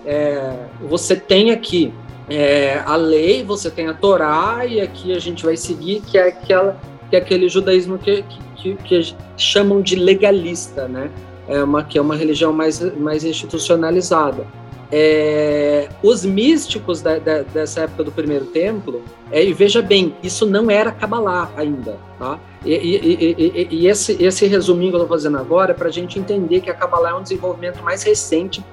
É, 0.06 0.54
você 0.82 1.15
tem 1.15 1.52
aqui 1.52 1.93
é, 2.30 2.82
a 2.86 2.95
lei, 2.95 3.43
você 3.43 3.69
tem 3.69 3.88
a 3.88 3.93
Torá 3.93 4.65
e 4.65 4.80
aqui 4.80 5.13
a 5.13 5.19
gente 5.19 5.43
vai 5.43 5.58
seguir 5.58 6.02
que 6.02 6.17
é 6.17 6.28
aquela 6.28 6.80
que 7.10 7.15
é 7.15 7.19
aquele 7.19 7.49
judaísmo 7.49 7.97
que, 7.97 8.23
que, 8.56 8.75
que 8.75 9.15
chamam 9.36 9.82
de 9.82 9.95
legalista, 9.95 10.88
né? 10.88 11.10
É 11.47 11.63
uma 11.63 11.84
que 11.84 11.97
é 11.97 12.02
uma 12.02 12.15
religião 12.15 12.54
mais 12.54 12.80
mais 12.97 13.23
institucionalizada. 13.23 14.45
É, 14.91 15.88
os 16.02 16.25
místicos 16.25 16.99
da, 17.02 17.19
da, 17.19 17.43
dessa 17.43 17.82
época 17.82 18.04
do 18.04 18.12
primeiro 18.12 18.45
templo, 18.45 19.04
é, 19.32 19.43
e 19.43 19.54
veja 19.54 19.82
bem, 19.84 20.15
isso 20.23 20.47
não 20.47 20.71
era 20.71 20.91
Kabbalah 20.91 21.52
ainda, 21.56 21.97
tá? 22.17 22.39
E, 22.65 22.73
e, 22.73 23.36
e, 23.38 23.67
e 23.69 23.88
esse, 23.88 24.21
esse 24.23 24.47
resuminho 24.47 24.91
que 24.91 24.95
eu 24.95 25.04
estou 25.04 25.15
fazendo 25.15 25.38
agora 25.38 25.71
é 25.71 25.73
para 25.75 25.89
a 25.89 25.91
gente 25.91 26.17
entender 26.17 26.62
que 26.62 26.69
a 26.69 26.73
Kabbalah 26.73 27.12
é 27.12 27.13
um 27.13 27.21
desenvolvimento 27.21 27.84
mais 27.84 28.02
recente 28.02 28.63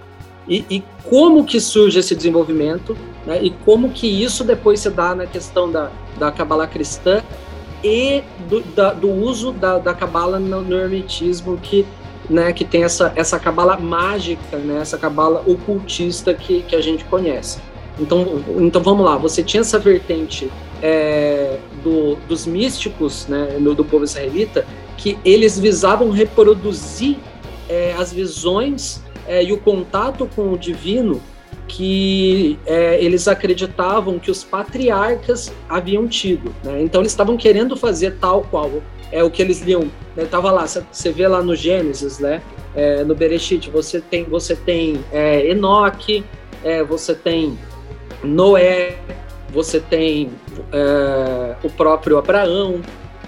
e, 0.48 0.82
como 1.04 1.44
que 1.44 1.60
surge 1.60 1.98
esse 1.98 2.14
desenvolvimento 2.14 2.96
né? 3.26 3.40
e 3.42 3.50
como 3.50 3.90
que 3.90 4.06
isso 4.06 4.44
depois 4.44 4.80
se 4.80 4.90
dá 4.90 5.14
na 5.14 5.26
questão 5.26 5.70
da, 5.70 5.90
da 6.18 6.30
Kabbalah 6.30 6.68
cristã 6.68 7.22
e 7.82 8.22
do, 8.48 8.60
da, 8.60 8.92
do 8.92 9.10
uso 9.10 9.52
da, 9.52 9.78
da 9.78 9.92
Kabbalah 9.92 10.38
no, 10.38 10.62
no 10.62 10.76
hermetismo 10.76 11.56
que 11.56 11.84
né, 12.28 12.52
que 12.52 12.64
tem 12.64 12.84
essa, 12.84 13.12
essa 13.16 13.38
cabala 13.38 13.76
mágica, 13.76 14.56
né, 14.56 14.80
essa 14.80 14.98
cabala 14.98 15.42
ocultista 15.46 16.34
que, 16.34 16.62
que 16.62 16.74
a 16.74 16.80
gente 16.80 17.04
conhece. 17.04 17.58
Então, 17.98 18.44
então 18.58 18.82
vamos 18.82 19.04
lá, 19.04 19.16
você 19.16 19.42
tinha 19.42 19.62
essa 19.62 19.78
vertente 19.78 20.50
é, 20.82 21.58
do, 21.82 22.16
dos 22.28 22.46
místicos 22.46 23.26
né, 23.26 23.56
do, 23.58 23.74
do, 23.74 23.84
povo 23.84 24.04
israelita, 24.04 24.66
que 24.96 25.18
eles 25.24 25.58
visavam 25.58 26.10
reproduzir 26.10 27.16
é, 27.68 27.94
as 27.94 28.12
visões 28.12 29.02
é, 29.26 29.42
e 29.42 29.52
o 29.52 29.58
contato 29.58 30.28
com 30.34 30.52
o 30.52 30.58
divino 30.58 31.20
que 31.68 32.58
é, 32.64 33.02
eles 33.02 33.26
acreditavam 33.26 34.18
que 34.18 34.30
os 34.30 34.44
patriarcas 34.44 35.52
haviam 35.68 36.06
tido. 36.06 36.54
Né? 36.62 36.82
Então 36.82 37.00
eles 37.00 37.12
estavam 37.12 37.36
querendo 37.36 37.76
fazer 37.76 38.16
tal 38.20 38.42
qual 38.42 38.70
é 39.12 39.22
o 39.22 39.30
que 39.30 39.42
eles 39.42 39.60
liam. 39.62 39.90
Né? 40.16 40.24
Tava 40.24 40.50
lá, 40.50 40.66
você 40.66 41.12
vê 41.12 41.26
lá 41.28 41.42
no 41.42 41.54
Gênesis, 41.54 42.18
né? 42.18 42.42
É, 42.74 43.02
no 43.04 43.14
Bereshit, 43.14 43.70
você 43.70 44.00
tem, 44.00 44.24
você 44.24 44.54
tem 44.54 45.02
é, 45.10 45.46
Enoque, 45.50 46.24
é, 46.62 46.84
você 46.84 47.14
tem 47.14 47.58
Noé, 48.22 48.98
você 49.50 49.80
tem 49.80 50.30
é, 50.72 51.56
o 51.62 51.70
próprio 51.70 52.18
Abraão, 52.18 52.82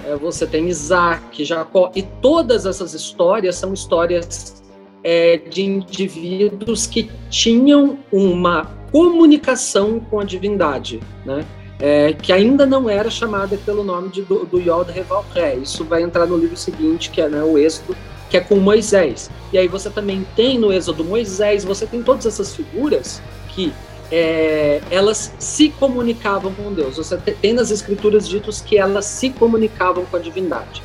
é, 0.04 0.14
você 0.16 0.46
tem 0.46 0.68
Isaac, 0.68 1.44
Jacó, 1.44 1.90
e 1.94 2.02
todas 2.02 2.66
essas 2.66 2.92
histórias 2.92 3.56
são 3.56 3.72
histórias 3.72 4.62
é, 5.02 5.38
de 5.38 5.62
indivíduos 5.62 6.86
que 6.86 7.10
tinham 7.30 7.98
uma 8.12 8.66
comunicação 8.90 10.00
com 10.00 10.20
a 10.20 10.24
divindade, 10.24 11.00
né? 11.24 11.44
É, 11.80 12.12
que 12.12 12.32
ainda 12.32 12.66
não 12.66 12.90
era 12.90 13.08
chamada 13.08 13.56
pelo 13.64 13.84
nome 13.84 14.08
de, 14.08 14.22
do, 14.22 14.44
do 14.44 14.58
Yod 14.58 14.90
Revalré. 14.90 15.54
Isso 15.56 15.84
vai 15.84 16.02
entrar 16.02 16.26
no 16.26 16.36
livro 16.36 16.56
seguinte, 16.56 17.10
que 17.10 17.20
é 17.20 17.28
né, 17.28 17.42
o 17.42 17.56
Êxodo, 17.56 17.96
que 18.28 18.36
é 18.36 18.40
com 18.40 18.56
Moisés. 18.56 19.30
E 19.52 19.58
aí 19.58 19.68
você 19.68 19.88
também 19.88 20.26
tem 20.34 20.58
no 20.58 20.72
Êxodo 20.72 21.04
Moisés, 21.04 21.64
você 21.64 21.86
tem 21.86 22.02
todas 22.02 22.26
essas 22.26 22.54
figuras 22.54 23.22
que 23.48 23.72
é, 24.10 24.80
elas 24.90 25.32
se 25.38 25.68
comunicavam 25.68 26.52
com 26.52 26.72
Deus. 26.72 26.96
Você 26.96 27.16
tem 27.16 27.52
nas 27.52 27.70
escrituras 27.70 28.28
ditos 28.28 28.60
que 28.60 28.78
elas 28.78 29.04
se 29.04 29.30
comunicavam 29.30 30.04
com 30.04 30.16
a 30.16 30.20
divindade. 30.20 30.82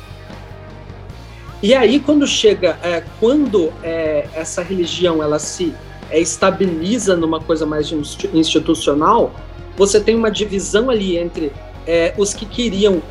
E 1.62 1.74
aí 1.74 1.98
quando 1.98 2.26
chega, 2.26 2.78
é, 2.82 3.02
quando 3.18 3.72
é, 3.82 4.28
essa 4.34 4.62
religião 4.62 5.22
ela 5.22 5.38
se 5.38 5.74
é, 6.10 6.20
estabiliza 6.20 7.16
numa 7.16 7.40
coisa 7.40 7.64
mais 7.64 7.90
institucional, 8.34 9.32
você 9.76 10.00
tem 10.00 10.14
uma 10.14 10.30
divisão 10.30 10.90
ali 10.90 11.16
entre 11.18 11.52
é, 11.86 12.14
os 12.16 12.32
que 12.32 12.46
queriam 12.46 13.02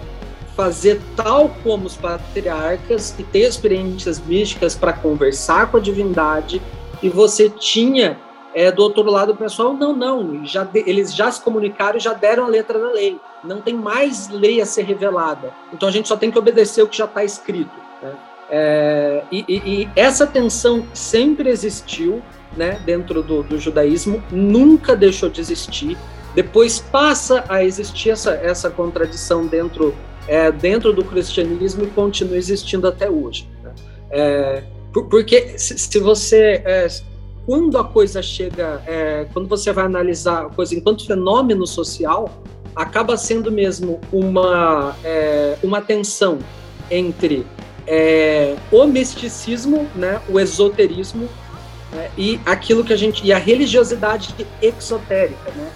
fazer 0.56 1.02
tal 1.16 1.50
como 1.64 1.88
os 1.88 1.96
patriarcas 1.96 3.16
e 3.18 3.24
ter 3.24 3.48
experiências 3.48 4.20
místicas 4.20 4.76
para 4.76 4.94
conversar 4.94 5.72
com 5.72 5.78
a 5.78 5.80
divindade, 5.80 6.62
e 7.02 7.10
você 7.10 7.50
tinha 7.50 8.18
é, 8.54 8.72
do 8.72 8.84
outro 8.84 9.04
lado 9.04 9.32
o 9.32 9.36
pessoal, 9.36 9.74
não, 9.74 9.96
não, 9.96 10.46
já 10.46 10.64
de, 10.64 10.84
eles 10.88 11.14
já 11.14 11.32
se 11.32 11.42
comunicaram 11.42 11.98
e 11.98 12.00
já 12.00 12.14
deram 12.14 12.46
a 12.46 12.48
letra 12.48 12.80
da 12.80 12.92
lei. 12.92 13.20
Não 13.44 13.62
tem 13.62 13.74
mais 13.74 14.30
lei 14.30 14.62
a 14.62 14.66
ser 14.66 14.84
revelada. 14.84 15.52
Então 15.74 15.90
a 15.90 15.92
gente 15.92 16.08
só 16.08 16.16
tem 16.16 16.30
que 16.30 16.38
obedecer 16.38 16.84
o 16.84 16.88
que 16.88 16.98
já 16.98 17.06
está 17.06 17.24
escrito. 17.24 17.72
Né? 18.02 18.14
É, 18.50 19.24
e, 19.32 19.44
e, 19.48 19.56
e, 19.56 19.90
essa 19.96 20.28
tensão 20.28 20.86
sempre 20.94 21.50
existiu 21.50 22.22
né, 22.56 22.80
dentro 22.86 23.24
do, 23.24 23.42
do, 23.42 23.58
judaísmo, 23.58 24.24
nunca 24.30 24.96
deixou 24.96 25.30
de 25.30 25.42
existir. 25.42 25.98
Depois 26.36 26.80
passa 26.80 27.44
a 27.48 27.64
existir 27.64 28.12
essa, 28.12 28.32
essa 28.32 28.70
contradição 28.70 29.46
dentro, 29.46 29.96
é, 30.28 30.52
dentro 30.52 30.92
do 30.92 31.04
cristianismo 31.04 31.84
e 31.84 31.88
continua 31.88 32.38
existindo 32.38 32.88
até 32.88 33.10
hoje. 33.10 33.48
Né? 33.64 33.72
É, 34.10 34.64
porque 34.92 35.58
se, 35.58 35.78
se 35.78 36.00
você 36.00 36.62
é, 36.66 36.88
quando 37.46 37.78
a 37.78 37.84
coisa 37.84 38.22
chega, 38.22 38.82
é, 38.88 39.28
quando 39.34 39.48
você 39.48 39.72
vai 39.72 39.86
analisar 39.86 40.46
a 40.46 40.50
coisa 40.50 40.76
enquanto 40.76 41.06
fenômeno 41.06 41.68
social, 41.68 42.30
acaba 42.76 43.18
sendo 43.18 43.52
mesmo 43.52 44.00
uma, 44.12 44.96
é, 45.04 45.58
uma 45.62 45.82
tensão 45.82 46.40
entre 46.90 47.46
é, 47.86 48.56
o 48.72 48.86
misticismo, 48.86 49.88
né, 49.96 50.22
o 50.30 50.40
esoterismo 50.40 51.28
né, 51.92 52.10
e 52.18 52.40
aquilo 52.46 52.84
que 52.84 52.94
a 52.94 52.98
gente 52.98 53.26
e 53.26 53.34
a 53.34 53.38
religiosidade 53.38 54.34
exotérica, 54.62 55.52
né, 55.52 55.72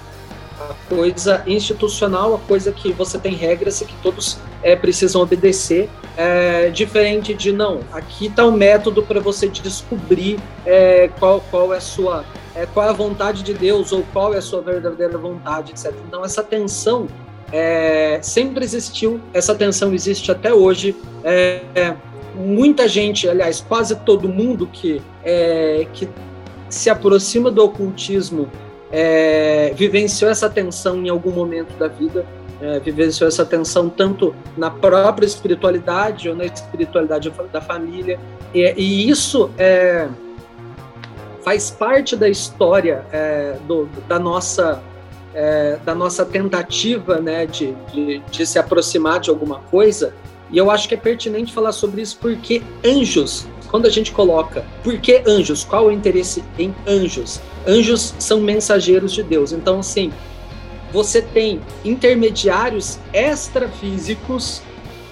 a 0.60 0.74
coisa 0.90 1.44
institucional, 1.46 2.36
a 2.36 2.40
coisa 2.40 2.72
que 2.72 2.92
você 2.92 3.18
tem 3.20 3.34
regras 3.34 3.82
e 3.82 3.86
que 3.86 3.96
todos 4.02 4.38
é, 4.64 4.76
precisam 4.76 5.22
obedecer, 5.22 5.90
é, 6.16 6.70
diferente 6.70 7.34
de 7.34 7.52
não, 7.52 7.82
aqui 7.92 8.26
está 8.28 8.46
o 8.46 8.52
método 8.52 9.04
para 9.04 9.20
você 9.20 9.48
descobrir 9.48 10.40
é, 10.66 11.10
qual, 11.20 11.42
qual 11.52 11.74
é 11.74 11.78
a 11.78 11.82
sua 11.82 12.26
qual 12.74 12.88
é 12.88 12.90
a 12.90 12.94
vontade 12.94 13.44
de 13.44 13.54
Deus 13.54 13.92
ou 13.92 14.04
qual 14.12 14.34
é 14.34 14.38
a 14.38 14.42
sua 14.42 14.62
verdadeira 14.62 15.16
vontade, 15.16 15.74
etc. 15.74 15.94
Então 16.08 16.26
essa 16.26 16.42
tensão 16.42 17.08
sempre 18.24 18.64
existiu, 18.64 19.22
essa 19.32 19.54
tensão 19.54 19.94
existe 19.94 20.32
até 20.32 20.52
hoje. 20.52 20.96
Muita 22.34 22.88
gente, 22.88 23.30
aliás, 23.30 23.62
quase 23.62 23.96
todo 23.98 24.28
mundo 24.28 24.66
que, 24.74 25.00
que 25.94 26.10
se 26.68 26.90
aproxima 26.90 27.52
do 27.52 27.64
ocultismo 27.64 28.50
é, 28.92 29.74
vivenciou 29.76 30.30
essa 30.32 30.50
tensão 30.50 30.98
em 30.98 31.10
algum 31.10 31.32
momento 31.32 31.78
da 31.78 31.88
vida, 31.88 32.26
é, 32.62 32.80
vivenciou 32.80 33.28
essa 33.28 33.46
tensão 33.46 33.90
tanto 33.90 34.36
na 34.58 34.70
própria 34.70 35.26
espiritualidade 35.26 36.30
ou 36.30 36.36
na 36.36 36.46
espiritualidade 36.46 37.32
da 37.52 37.62
família, 37.62 38.20
e, 38.54 38.74
e 38.78 39.10
isso 39.10 39.52
é, 39.58 40.08
faz 41.44 41.70
parte 41.70 42.16
da 42.16 42.28
história 42.28 43.06
é, 43.12 43.58
do, 43.68 43.88
da 44.08 44.20
nossa 44.20 44.82
é, 45.34 45.78
da 45.86 45.94
nossa 45.94 46.26
tentativa 46.26 47.20
né, 47.20 47.46
de, 47.46 47.76
de, 47.94 48.20
de 48.20 48.46
se 48.46 48.58
aproximar 48.58 49.20
de 49.20 49.30
alguma 49.30 49.60
coisa, 49.60 50.12
e 50.50 50.58
eu 50.58 50.72
acho 50.72 50.88
que 50.88 50.96
é 50.96 50.98
pertinente 50.98 51.54
falar 51.54 51.74
sobre 51.74 52.02
isso 52.02 52.18
porque 52.20 52.64
anjos 52.84 53.48
quando 53.70 53.86
a 53.86 53.90
gente 53.90 54.12
coloca 54.12 54.66
por 54.84 54.98
que 55.00 55.24
anjos, 55.28 55.64
qual 55.64 55.88
o 55.88 55.92
interesse 55.92 56.44
em 56.58 56.74
anjos? 56.88 57.40
Anjos 57.66 58.14
são 58.20 58.40
mensageiros 58.40 59.14
de 59.14 59.24
Deus. 59.24 59.52
Então, 59.52 59.80
assim, 59.80 60.12
você 60.92 61.22
tem 61.22 61.62
intermediários 61.84 62.98
extrafísicos 63.14 64.62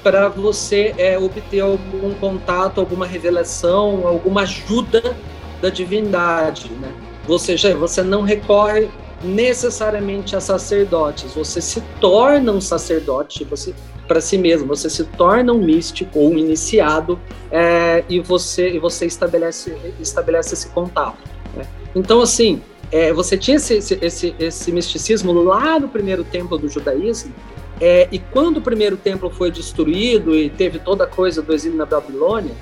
para 0.02 0.30
você 0.30 0.94
é, 0.98 1.18
obter 1.18 1.62
algum 1.62 2.14
contato, 2.14 2.80
alguma 2.80 3.06
revelação, 3.06 4.08
alguma 4.08 4.42
ajuda 4.42 5.16
da 5.62 5.70
divindade, 5.70 6.72
né? 6.74 6.94
Você 7.28 7.58
já 7.58 7.74
você 7.74 8.04
não 8.04 8.22
recorre 8.22 8.88
necessariamente 9.24 10.36
a 10.36 10.40
sacerdotes, 10.40 11.34
você 11.34 11.60
se 11.60 11.82
torna 12.00 12.52
um 12.52 12.62
sacerdote, 12.62 13.44
você 13.44 13.74
para 14.08 14.22
si 14.22 14.38
mesmo. 14.38 14.68
Você 14.68 14.90
se 14.90 15.04
torna 15.04 15.54
um 15.54 15.60
místico 15.60 16.20
ou 16.20 16.32
um 16.32 16.38
iniciado 16.38 17.20
é, 17.52 18.04
e 18.10 18.20
você 18.20 18.70
e 18.70 18.80
você 18.80 19.06
estabelece 19.06 19.76
estabelece 20.00 20.54
esse 20.54 20.70
contato. 20.70 21.18
Né? 21.56 21.66
Então 21.96 22.22
assim, 22.22 22.62
é, 22.92 23.12
você 23.12 23.38
tinha 23.38 23.58
esse, 23.58 23.98
esse, 24.02 24.36
esse 24.40 24.72
misticismo 24.72 25.32
lá 25.34 25.80
no 25.80 25.88
primeiro 25.88 26.24
templo 26.24 26.58
do 26.58 26.68
judaísmo. 26.70 27.34
É, 27.82 28.08
e 28.12 28.20
quando 28.20 28.58
o 28.58 28.62
primeiro 28.62 28.96
templo 28.96 29.30
foi 29.30 29.52
destruído 29.52 30.34
e 30.34 30.50
teve 30.50 30.80
toda 30.80 31.04
a 31.04 31.08
coisa 31.08 31.42
do 31.42 31.54
exílio 31.54 31.78
na 31.78 31.86
Babilônia, 31.86 32.54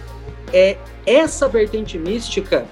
é, 0.51 0.77
essa 1.05 1.47
vertente 1.47 1.97
mística 1.97 2.65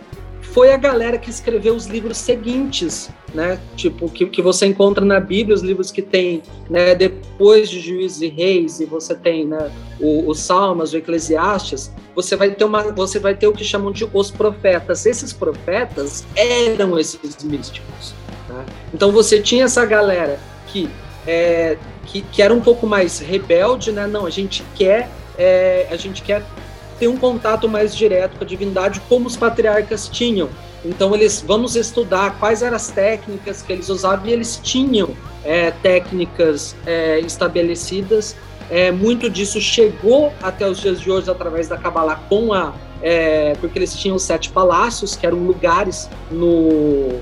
foi 0.52 0.74
a 0.74 0.78
galera 0.78 1.18
que 1.18 1.30
escreveu 1.30 1.76
os 1.76 1.86
livros 1.88 2.18
seguintes, 2.18 3.10
né? 3.34 3.60
Tipo, 3.76 4.10
que, 4.10 4.26
que 4.26 4.42
você 4.42 4.66
encontra 4.66 5.04
na 5.04 5.20
Bíblia, 5.20 5.56
os 5.56 5.62
livros 5.62 5.92
que 5.92 6.02
tem, 6.02 6.44
né, 6.70 6.94
depois 6.94 7.70
de 7.70 7.80
Juízes 7.80 8.22
e 8.22 8.28
Reis, 8.28 8.80
e 8.80 8.86
você 8.86 9.16
tem, 9.16 9.46
né, 9.46 9.72
os 10.00 10.40
Salmos, 10.40 10.94
o 10.94 10.98
Eclesiastes, 10.98 11.92
você 12.14 12.36
vai 12.36 12.52
ter 12.52 12.66
uma, 12.66 12.84
você 12.92 13.18
vai 13.18 13.34
ter 13.34 13.48
o 13.48 13.54
que 13.54 13.64
chamam 13.64 13.92
de 13.92 14.08
os 14.14 14.30
profetas. 14.30 15.06
Esses 15.06 15.32
profetas 15.32 16.26
eram 16.36 17.00
esses 17.00 17.42
místicos. 17.44 18.14
Né? 18.50 18.66
Então 18.94 19.12
você 19.12 19.42
tinha 19.42 19.66
essa 19.66 19.86
galera 19.86 20.38
que 20.68 20.90
é, 21.26 21.78
que, 22.06 22.22
que 22.22 22.42
era 22.42 22.54
um 22.54 22.62
pouco 22.62 22.86
mais 22.86 23.20
rebelde, 23.20 23.92
né? 23.92 24.08
Não, 24.08 24.26
a 24.26 24.30
gente 24.30 24.64
quer 24.76 25.10
é, 25.38 25.88
a 25.90 25.96
gente 25.96 26.22
quer 26.22 26.44
ter 27.02 27.08
um 27.08 27.18
contato 27.18 27.68
mais 27.68 27.96
direto 27.96 28.38
com 28.38 28.44
a 28.44 28.48
divindade, 28.48 29.02
como 29.10 29.26
os 29.26 29.36
patriarcas 29.36 30.08
tinham. 30.08 30.48
Então 30.86 31.16
eles 31.16 31.44
vamos 31.46 31.76
estudar 31.76 32.38
quais 32.40 32.62
eram 32.62 32.76
as 32.76 32.90
técnicas 32.92 33.64
que 33.64 33.74
eles 33.74 33.90
usavam 33.90 34.28
e 34.28 34.32
eles 34.32 34.60
tinham 34.62 35.10
é, 35.44 35.72
técnicas 35.72 36.76
é, 36.86 37.20
estabelecidas. 37.22 38.36
É, 38.70 38.92
muito 38.92 39.32
disso 39.32 39.60
chegou 39.60 40.32
até 40.44 40.68
os 40.70 40.80
dias 40.80 41.02
de 41.02 41.10
hoje 41.10 41.28
através 41.30 41.68
da 41.68 41.76
Kabbalah 41.76 42.22
com 42.30 42.54
a 42.54 42.72
é, 43.02 43.56
porque 43.60 43.80
eles 43.80 43.96
tinham 43.96 44.20
sete 44.20 44.52
palácios 44.52 45.16
que 45.16 45.26
eram 45.26 45.40
lugares 45.40 46.08
no 46.30 47.20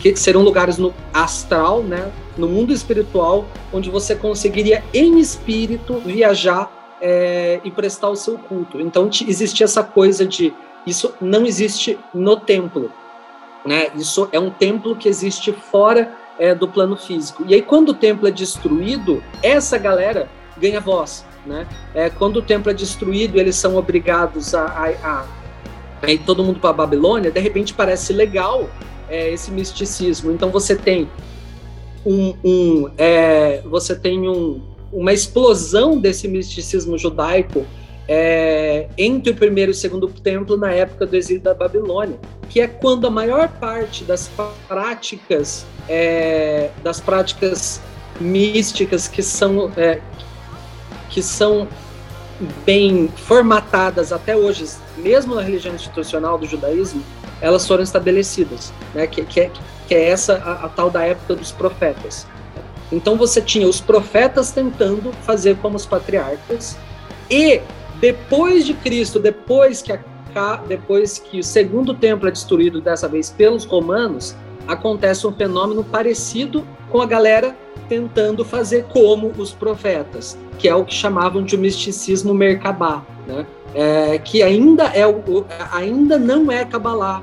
que 0.00 0.16
serão 0.16 0.40
lugares 0.40 0.78
no 0.78 0.94
astral, 1.12 1.82
né, 1.82 2.10
no 2.36 2.48
mundo 2.48 2.72
espiritual, 2.72 3.44
onde 3.70 3.90
você 3.90 4.14
conseguiria 4.16 4.82
em 4.94 5.18
espírito 5.18 6.00
viajar 6.00 6.81
é, 7.02 7.60
e 7.64 7.70
prestar 7.70 8.08
o 8.08 8.16
seu 8.16 8.38
culto. 8.38 8.80
Então 8.80 9.10
existe 9.26 9.64
essa 9.64 9.82
coisa 9.82 10.24
de 10.24 10.54
isso 10.86 11.12
não 11.20 11.44
existe 11.44 11.98
no 12.14 12.36
templo, 12.36 12.90
né? 13.66 13.88
Isso 13.96 14.28
é 14.32 14.38
um 14.38 14.50
templo 14.50 14.94
que 14.94 15.08
existe 15.08 15.52
fora 15.52 16.12
é, 16.38 16.54
do 16.54 16.68
plano 16.68 16.96
físico. 16.96 17.44
E 17.46 17.54
aí 17.54 17.62
quando 17.62 17.88
o 17.88 17.94
templo 17.94 18.28
é 18.28 18.30
destruído, 18.30 19.22
essa 19.42 19.76
galera 19.76 20.30
ganha 20.56 20.80
voz, 20.80 21.26
né? 21.44 21.66
É, 21.92 22.08
quando 22.08 22.36
o 22.36 22.42
templo 22.42 22.70
é 22.70 22.74
destruído, 22.74 23.38
eles 23.38 23.56
são 23.56 23.76
obrigados 23.76 24.54
a, 24.54 24.64
a, 24.64 25.26
a, 26.00 26.10
ir 26.12 26.18
todo 26.18 26.44
mundo 26.44 26.60
para 26.60 26.70
a 26.70 26.74
Babilônia. 26.74 27.32
De 27.32 27.40
repente 27.40 27.74
parece 27.74 28.12
legal 28.12 28.70
é, 29.08 29.30
esse 29.30 29.50
misticismo. 29.50 30.30
Então 30.30 30.50
você 30.50 30.76
tem 30.76 31.08
um, 32.06 32.34
um 32.44 32.90
é, 32.96 33.60
você 33.64 33.96
tem 33.96 34.28
um 34.28 34.71
uma 34.92 35.12
explosão 35.12 35.98
desse 35.98 36.28
misticismo 36.28 36.98
judaico 36.98 37.66
é, 38.08 38.88
entre 38.98 39.32
o 39.32 39.36
primeiro 39.36 39.70
e 39.70 39.74
o 39.74 39.74
segundo 39.74 40.08
templo 40.08 40.56
na 40.56 40.72
época 40.72 41.06
do 41.06 41.16
exílio 41.16 41.42
da 41.42 41.54
Babilônia, 41.54 42.18
que 42.48 42.60
é 42.60 42.66
quando 42.66 43.06
a 43.06 43.10
maior 43.10 43.48
parte 43.48 44.04
das 44.04 44.30
práticas 44.68 45.64
é, 45.88 46.70
das 46.82 47.00
práticas 47.00 47.80
místicas 48.20 49.08
que 49.08 49.22
são 49.22 49.72
é, 49.76 50.00
que 51.08 51.22
são 51.22 51.68
bem 52.64 53.08
formatadas 53.08 54.12
até 54.12 54.36
hoje, 54.36 54.66
mesmo 54.96 55.34
na 55.34 55.42
religião 55.42 55.74
institucional 55.74 56.38
do 56.38 56.46
judaísmo, 56.46 57.02
elas 57.40 57.66
foram 57.66 57.82
estabelecidas, 57.82 58.72
né? 58.94 59.06
que, 59.06 59.24
que, 59.24 59.40
é, 59.40 59.50
que 59.86 59.94
é 59.94 60.08
essa 60.08 60.36
a, 60.38 60.66
a 60.66 60.68
tal 60.68 60.90
da 60.90 61.04
época 61.04 61.34
dos 61.34 61.52
profetas. 61.52 62.26
Então 62.92 63.16
você 63.16 63.40
tinha 63.40 63.66
os 63.66 63.80
profetas 63.80 64.52
tentando 64.52 65.12
fazer 65.22 65.56
como 65.56 65.76
os 65.76 65.86
patriarcas, 65.86 66.76
e 67.30 67.60
depois 67.98 68.66
de 68.66 68.74
Cristo, 68.74 69.18
depois 69.18 69.80
que, 69.80 69.92
a, 69.92 70.56
depois 70.68 71.18
que 71.18 71.40
o 71.40 71.42
segundo 71.42 71.94
templo 71.94 72.28
é 72.28 72.30
destruído 72.30 72.80
dessa 72.80 73.08
vez 73.08 73.30
pelos 73.30 73.64
romanos, 73.64 74.36
acontece 74.68 75.26
um 75.26 75.32
fenômeno 75.32 75.82
parecido 75.82 76.66
com 76.90 77.00
a 77.00 77.06
galera 77.06 77.56
tentando 77.88 78.44
fazer 78.44 78.84
como 78.84 79.32
os 79.38 79.52
profetas, 79.52 80.38
que 80.58 80.68
é 80.68 80.74
o 80.74 80.84
que 80.84 80.94
chamavam 80.94 81.42
de 81.42 81.56
misticismo 81.56 82.34
merkabá, 82.34 83.02
né? 83.26 83.46
É, 83.74 84.18
que 84.18 84.42
ainda 84.42 84.84
é 84.84 85.06
o, 85.06 85.46
ainda 85.72 86.18
não 86.18 86.52
é 86.52 86.64
Kabbalah, 86.64 87.22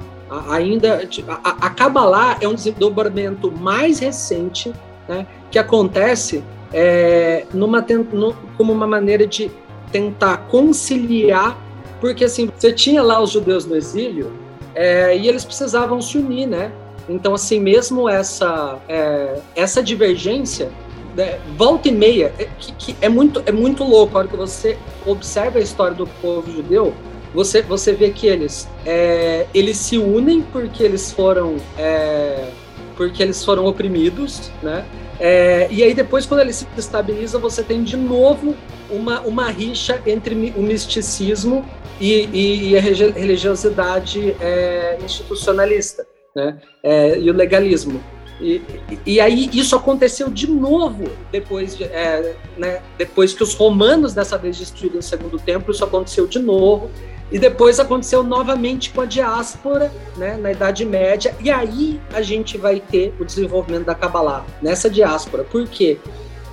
ainda 0.50 1.08
a, 1.44 1.68
a 1.68 1.70
Kabbalah 1.70 2.38
é 2.42 2.48
um 2.48 2.56
desdobramento 2.56 3.52
mais 3.52 4.00
recente, 4.00 4.74
né, 5.10 5.28
que 5.52 5.60
acontece 5.60 6.44
é, 6.72 7.46
numa 7.54 7.86
no, 8.14 8.34
como 8.56 8.72
uma 8.72 8.88
maneira 8.88 9.26
de 9.28 9.52
tentar 9.92 10.38
conciliar, 10.50 11.58
porque 12.00 12.24
assim 12.24 12.50
você 12.56 12.72
tinha 12.72 13.02
lá 13.02 13.20
os 13.20 13.32
judeus 13.32 13.66
no 13.66 13.76
exílio 13.76 14.32
é, 14.76 15.18
e 15.18 15.28
eles 15.28 15.44
precisavam 15.44 16.02
se 16.02 16.18
unir, 16.18 16.48
né? 16.48 16.72
Então, 17.10 17.34
assim, 17.34 17.60
mesmo 17.60 18.08
essa, 18.08 18.78
é, 18.88 19.40
essa 19.56 19.82
divergência, 19.82 20.70
né, 21.16 21.40
volta 21.58 21.88
e 21.88 21.92
meia, 21.92 22.32
é, 22.38 22.48
que, 22.60 22.72
que, 22.74 22.96
é, 23.02 23.10
muito, 23.10 23.42
é 23.48 23.52
muito 23.52 23.84
louco. 23.84 24.16
A 24.16 24.20
hora 24.20 24.28
que 24.28 24.38
você 24.38 24.78
observa 25.08 25.58
a 25.58 25.62
história 25.62 25.96
do 25.96 26.06
povo 26.06 26.52
judeu, 26.52 26.94
você, 27.34 27.64
você 27.64 27.94
vê 27.94 28.12
que 28.12 28.28
eles, 28.28 28.70
é, 28.86 29.48
eles 29.54 29.78
se 29.78 29.98
unem 29.98 30.42
porque 30.42 30.84
eles 30.84 31.12
foram, 31.12 31.58
é, 31.78 32.52
porque 33.00 33.24
eles 33.24 33.46
foram 33.46 33.66
oprimidos, 33.66 34.52
né? 34.62 34.84
É, 35.22 35.70
e 35.72 35.82
aí 35.82 35.94
depois, 35.94 36.26
quando 36.26 36.42
ele 36.42 36.52
se 36.52 36.68
estabiliza, 36.78 37.40
você 37.40 37.64
tem 37.64 37.82
de 37.82 37.96
novo 37.96 38.54
uma, 38.90 39.22
uma 39.22 39.50
rixa 39.50 40.02
entre 40.06 40.36
o 40.54 40.62
misticismo 40.62 41.66
e, 41.98 42.26
e, 42.26 42.70
e 42.72 42.78
a 42.78 42.82
religiosidade 42.82 44.36
é, 44.42 44.98
institucionalista 45.02 46.06
né? 46.36 46.58
É, 46.84 47.18
e 47.18 47.32
o 47.32 47.34
legalismo. 47.34 48.04
E, 48.42 48.62
e, 49.06 49.22
aí 49.22 49.50
isso 49.54 49.78
aconteceu 49.78 50.30
de 50.30 50.50
novo 50.50 51.06
depois, 51.32 51.78
de, 51.78 51.86
é, 51.86 52.36
né, 52.58 52.82
depois 52.98 53.34
que 53.34 53.44
os 53.44 53.54
romanos 53.54 54.14
dessa 54.14 54.38
vez 54.38 54.58
destruíram 54.58 55.00
o 55.00 55.02
segundo 55.02 55.40
templo, 55.40 55.74
isso 55.74 55.86
aconteceu 55.86 56.28
de 56.28 56.40
novo. 56.40 56.92
E 57.32 57.38
depois 57.38 57.80
aconteceu 57.80 58.24
novamente 58.24 58.90
com 58.92 59.02
a 59.02 59.06
diáspora, 59.06 59.92
né, 60.18 60.38
na 60.38 60.52
Idade 60.52 60.86
Média. 60.86 61.36
E 61.40 61.50
aí 61.52 62.00
a 62.14 62.22
gente 62.22 62.58
vai 62.58 62.80
ter 62.80 63.14
o 63.20 63.26
desenvolvimento 63.26 63.86
da 63.86 63.96
Kabbalah 63.96 64.46
nessa 64.62 64.90
diáspora. 64.90 65.44
Por 65.44 65.68
quê? 65.68 65.98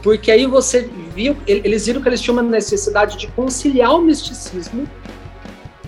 Porque 0.02 0.30
aí 0.30 0.46
você 0.46 0.88
viu, 1.14 1.36
eles 1.46 1.86
viram 1.86 2.02
que 2.02 2.08
eles 2.08 2.20
tinham 2.20 2.36
uma 2.36 2.42
necessidade 2.42 3.16
de 3.16 3.26
conciliar 3.28 3.94
o 3.94 4.02
misticismo 4.02 4.86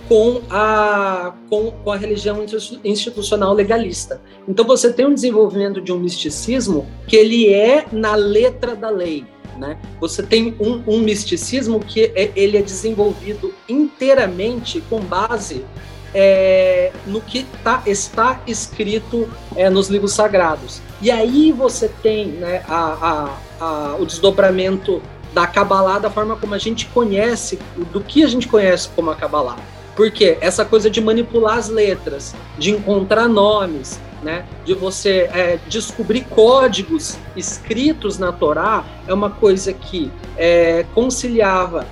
com 0.09 0.41
a, 0.49 1.33
com, 1.49 1.69
com 1.71 1.91
a 1.91 1.95
religião 1.95 2.43
institucional 2.83 3.53
legalista. 3.53 4.19
Então 4.47 4.65
você 4.65 4.91
tem 4.91 5.05
um 5.05 5.13
desenvolvimento 5.13 5.79
de 5.79 5.93
um 5.93 5.99
misticismo 5.99 6.87
que 7.07 7.15
ele 7.15 7.53
é 7.53 7.85
na 7.91 8.15
letra 8.15 8.75
da 8.75 8.89
lei. 8.89 9.23
Né? 9.59 9.77
Você 9.99 10.23
tem 10.23 10.55
um, 10.59 10.81
um 10.87 10.99
misticismo 10.99 11.81
que 11.81 12.13
é, 12.15 12.31
ele 12.33 12.57
é 12.57 12.61
desenvolvido 12.61 13.53
inteiramente 13.67 14.81
com 14.89 15.01
base 15.01 15.65
é, 16.13 16.91
no 17.05 17.19
que 17.19 17.45
tá, 17.63 17.83
está 17.85 18.41
escrito 18.47 19.29
é, 19.55 19.69
nos 19.69 19.89
livros 19.89 20.13
sagrados. 20.13 20.81
E 21.01 21.11
aí 21.11 21.51
você 21.51 21.89
tem 22.01 22.27
né, 22.27 22.63
a, 22.67 23.35
a, 23.59 23.65
a, 23.65 23.95
o 23.99 24.05
desdobramento 24.05 25.01
da 25.33 25.45
Kabbalah 25.45 25.99
da 25.99 26.09
forma 26.09 26.35
como 26.35 26.55
a 26.55 26.57
gente 26.57 26.87
conhece, 26.87 27.59
do 27.91 28.01
que 28.01 28.23
a 28.23 28.27
gente 28.27 28.47
conhece 28.47 28.89
como 28.95 29.11
a 29.11 29.15
Kabbalah. 29.15 29.57
Porque 29.95 30.37
essa 30.39 30.63
coisa 30.63 30.89
de 30.89 31.01
manipular 31.01 31.57
as 31.57 31.67
letras, 31.67 32.33
de 32.57 32.71
encontrar 32.71 33.27
nomes, 33.27 33.99
né, 34.21 34.45
de 34.65 34.73
você 34.73 35.29
é, 35.33 35.59
descobrir 35.67 36.21
códigos 36.25 37.17
escritos 37.35 38.17
na 38.17 38.31
Torá, 38.31 38.83
é 39.07 39.13
uma 39.13 39.29
coisa 39.29 39.73
que 39.73 40.11
é, 40.37 40.85
conciliava 40.93 41.85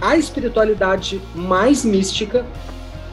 a 0.00 0.16
espiritualidade 0.16 1.20
mais 1.34 1.84
mística. 1.84 2.44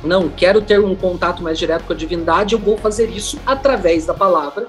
Não, 0.03 0.29
quero 0.29 0.61
ter 0.61 0.79
um 0.79 0.95
contato 0.95 1.41
mais 1.41 1.57
direto 1.57 1.85
com 1.85 1.93
a 1.93 1.95
divindade, 1.95 2.53
eu 2.53 2.59
vou 2.59 2.77
fazer 2.77 3.09
isso 3.09 3.39
através 3.45 4.05
da 4.05 4.13
palavra. 4.13 4.67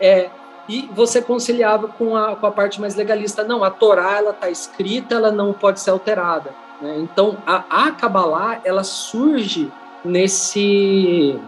É, 0.00 0.28
e 0.68 0.88
você 0.94 1.20
conciliava 1.20 1.88
com 1.88 2.16
a, 2.16 2.36
com 2.36 2.46
a 2.46 2.50
parte 2.50 2.80
mais 2.80 2.94
legalista. 2.94 3.44
Não, 3.44 3.62
a 3.62 3.70
Torá 3.70 4.16
ela 4.16 4.30
está 4.30 4.50
escrita, 4.50 5.14
ela 5.14 5.30
não 5.30 5.52
pode 5.52 5.80
ser 5.80 5.90
alterada. 5.90 6.50
Né? 6.80 6.98
Então, 6.98 7.36
a, 7.46 7.86
a 7.86 7.90
Kabbalah, 7.92 8.60
ela 8.64 8.82
surge 8.82 9.70
nesse, 10.04 11.38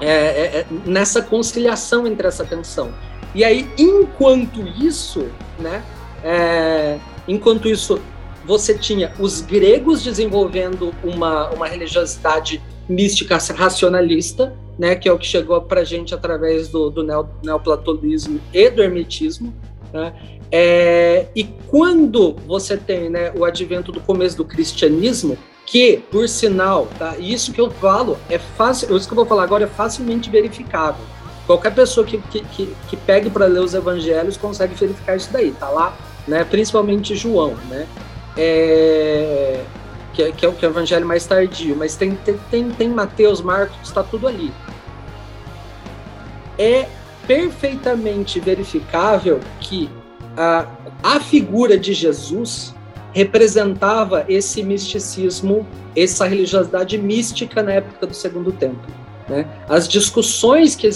é, 0.00 0.06
é, 0.06 0.44
é, 0.58 0.66
nessa 0.84 1.22
conciliação 1.22 2.06
entre 2.06 2.26
essa 2.26 2.44
tensão. 2.44 2.92
E 3.34 3.44
aí, 3.44 3.68
enquanto 3.78 4.60
isso, 4.66 5.26
né, 5.58 5.82
é, 6.22 6.98
enquanto 7.26 7.68
isso, 7.68 8.00
você 8.44 8.76
tinha 8.76 9.12
os 9.18 9.40
gregos 9.40 10.02
desenvolvendo 10.02 10.94
uma, 11.02 11.50
uma 11.50 11.66
religiosidade 11.66 12.62
mística 12.88 13.36
racionalista, 13.36 14.54
né, 14.78 14.94
que 14.94 15.08
é 15.08 15.12
o 15.12 15.18
que 15.18 15.26
chegou 15.26 15.60
para 15.62 15.80
a 15.80 15.84
gente 15.84 16.14
através 16.14 16.68
do, 16.68 16.90
do 16.90 17.02
neoplatonismo 17.42 18.40
e 18.52 18.70
do 18.70 18.82
hermetismo, 18.82 19.54
né, 19.92 20.12
é, 20.50 21.26
e 21.34 21.44
quando 21.66 22.36
você 22.46 22.76
tem 22.76 23.10
né, 23.10 23.32
o 23.36 23.44
advento 23.44 23.90
do 23.90 24.00
começo 24.00 24.36
do 24.36 24.44
cristianismo, 24.44 25.36
que, 25.66 26.02
por 26.10 26.28
sinal, 26.28 26.88
tá, 26.98 27.16
isso 27.18 27.52
que 27.52 27.60
eu 27.60 27.70
falo 27.70 28.18
é 28.28 28.38
fácil, 28.38 28.96
isso 28.96 29.06
que 29.06 29.12
eu 29.12 29.16
vou 29.16 29.26
falar 29.26 29.44
agora 29.44 29.64
é 29.64 29.66
facilmente 29.66 30.30
verificável. 30.30 31.04
Qualquer 31.46 31.74
pessoa 31.74 32.06
que, 32.06 32.18
que, 32.18 32.40
que, 32.40 32.74
que 32.88 32.96
pegue 32.96 33.28
para 33.28 33.46
ler 33.46 33.60
os 33.60 33.74
evangelhos 33.74 34.36
consegue 34.36 34.74
verificar 34.74 35.16
isso 35.16 35.30
daí, 35.32 35.52
tá 35.52 35.68
lá, 35.68 35.96
né, 36.26 36.44
principalmente 36.44 37.14
João, 37.14 37.54
né, 37.68 37.86
é, 38.36 39.62
que, 40.12 40.22
é, 40.22 40.32
que, 40.32 40.46
é, 40.46 40.52
que 40.52 40.64
é 40.64 40.68
o 40.68 40.70
evangelho 40.70 41.06
mais 41.06 41.26
tardio, 41.26 41.76
mas 41.76 41.96
tem, 41.96 42.18
tem, 42.50 42.70
tem 42.70 42.88
Mateus, 42.88 43.40
Marcos, 43.40 43.76
está 43.82 44.02
tudo 44.02 44.26
ali. 44.26 44.52
É 46.58 46.86
perfeitamente 47.26 48.38
verificável 48.38 49.40
que 49.60 49.90
a, 50.36 50.66
a 51.02 51.20
figura 51.20 51.78
de 51.78 51.92
Jesus 51.92 52.74
representava 53.14 54.24
esse 54.28 54.62
misticismo, 54.62 55.66
essa 55.96 56.26
religiosidade 56.26 56.98
mística 56.98 57.62
na 57.62 57.74
época 57.74 58.08
do 58.08 58.14
Segundo 58.14 58.52
Templo. 58.52 58.92
Né? 59.28 59.46
As 59.68 59.88
discussões 59.88 60.74
que, 60.74 60.88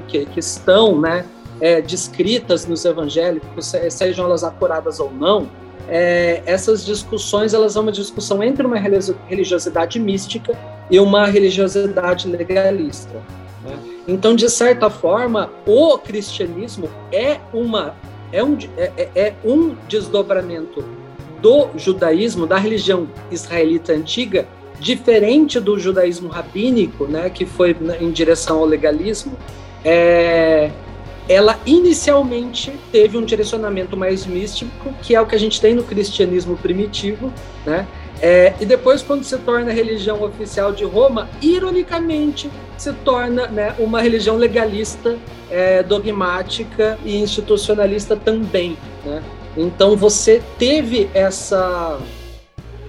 que, 0.00 0.26
que 0.26 0.40
estão 0.40 0.98
né, 0.98 1.26
é, 1.60 1.82
descritas 1.82 2.66
nos 2.66 2.84
evangélicos, 2.84 3.74
sejam 3.90 4.24
elas 4.24 4.42
acuradas 4.42 4.98
ou 4.98 5.12
não, 5.12 5.48
é, 5.86 6.42
essas 6.46 6.84
discussões 6.84 7.54
elas 7.54 7.74
são 7.74 7.82
uma 7.82 7.92
discussão 7.92 8.42
entre 8.42 8.66
uma 8.66 8.78
religiosidade 9.28 10.00
mística 10.00 10.58
e 10.90 10.98
uma 10.98 11.26
religiosidade 11.26 12.26
legalista. 12.26 13.22
Né? 13.62 13.78
Então, 14.08 14.34
de 14.34 14.48
certa 14.48 14.88
forma, 14.88 15.50
o 15.66 15.98
cristianismo 15.98 16.88
é 17.12 17.38
uma 17.52 17.94
é 18.32 18.42
um, 18.42 18.58
é, 18.76 18.92
é, 18.96 19.10
é 19.14 19.34
um 19.44 19.76
desdobramento 19.88 20.84
do 21.40 21.68
judaísmo, 21.76 22.46
da 22.46 22.56
religião 22.56 23.08
israelita 23.30 23.92
antiga, 23.92 24.46
diferente 24.78 25.58
do 25.58 25.78
judaísmo 25.78 26.28
rabínico, 26.28 27.06
né, 27.06 27.30
que 27.30 27.46
foi 27.46 27.76
em 28.00 28.10
direção 28.10 28.58
ao 28.58 28.64
legalismo, 28.64 29.32
é, 29.84 30.70
ela 31.28 31.58
inicialmente 31.66 32.72
teve 32.92 33.16
um 33.16 33.24
direcionamento 33.24 33.96
mais 33.96 34.26
místico, 34.26 34.92
que 35.02 35.14
é 35.14 35.20
o 35.20 35.26
que 35.26 35.34
a 35.34 35.38
gente 35.38 35.60
tem 35.60 35.74
no 35.74 35.82
cristianismo 35.82 36.56
primitivo, 36.56 37.32
né? 37.64 37.86
É, 38.20 38.54
e 38.58 38.64
depois, 38.64 39.02
quando 39.02 39.24
se 39.24 39.36
torna 39.38 39.70
a 39.70 39.74
religião 39.74 40.22
oficial 40.22 40.72
de 40.72 40.84
Roma, 40.84 41.28
ironicamente 41.42 42.50
se 42.78 42.92
torna 42.92 43.46
né, 43.48 43.74
uma 43.78 44.00
religião 44.00 44.36
legalista, 44.36 45.18
é, 45.50 45.82
dogmática 45.82 46.98
e 47.04 47.16
institucionalista 47.18 48.16
também. 48.16 48.76
Né? 49.04 49.22
Então 49.56 49.96
você 49.96 50.42
teve 50.58 51.10
essa. 51.14 51.98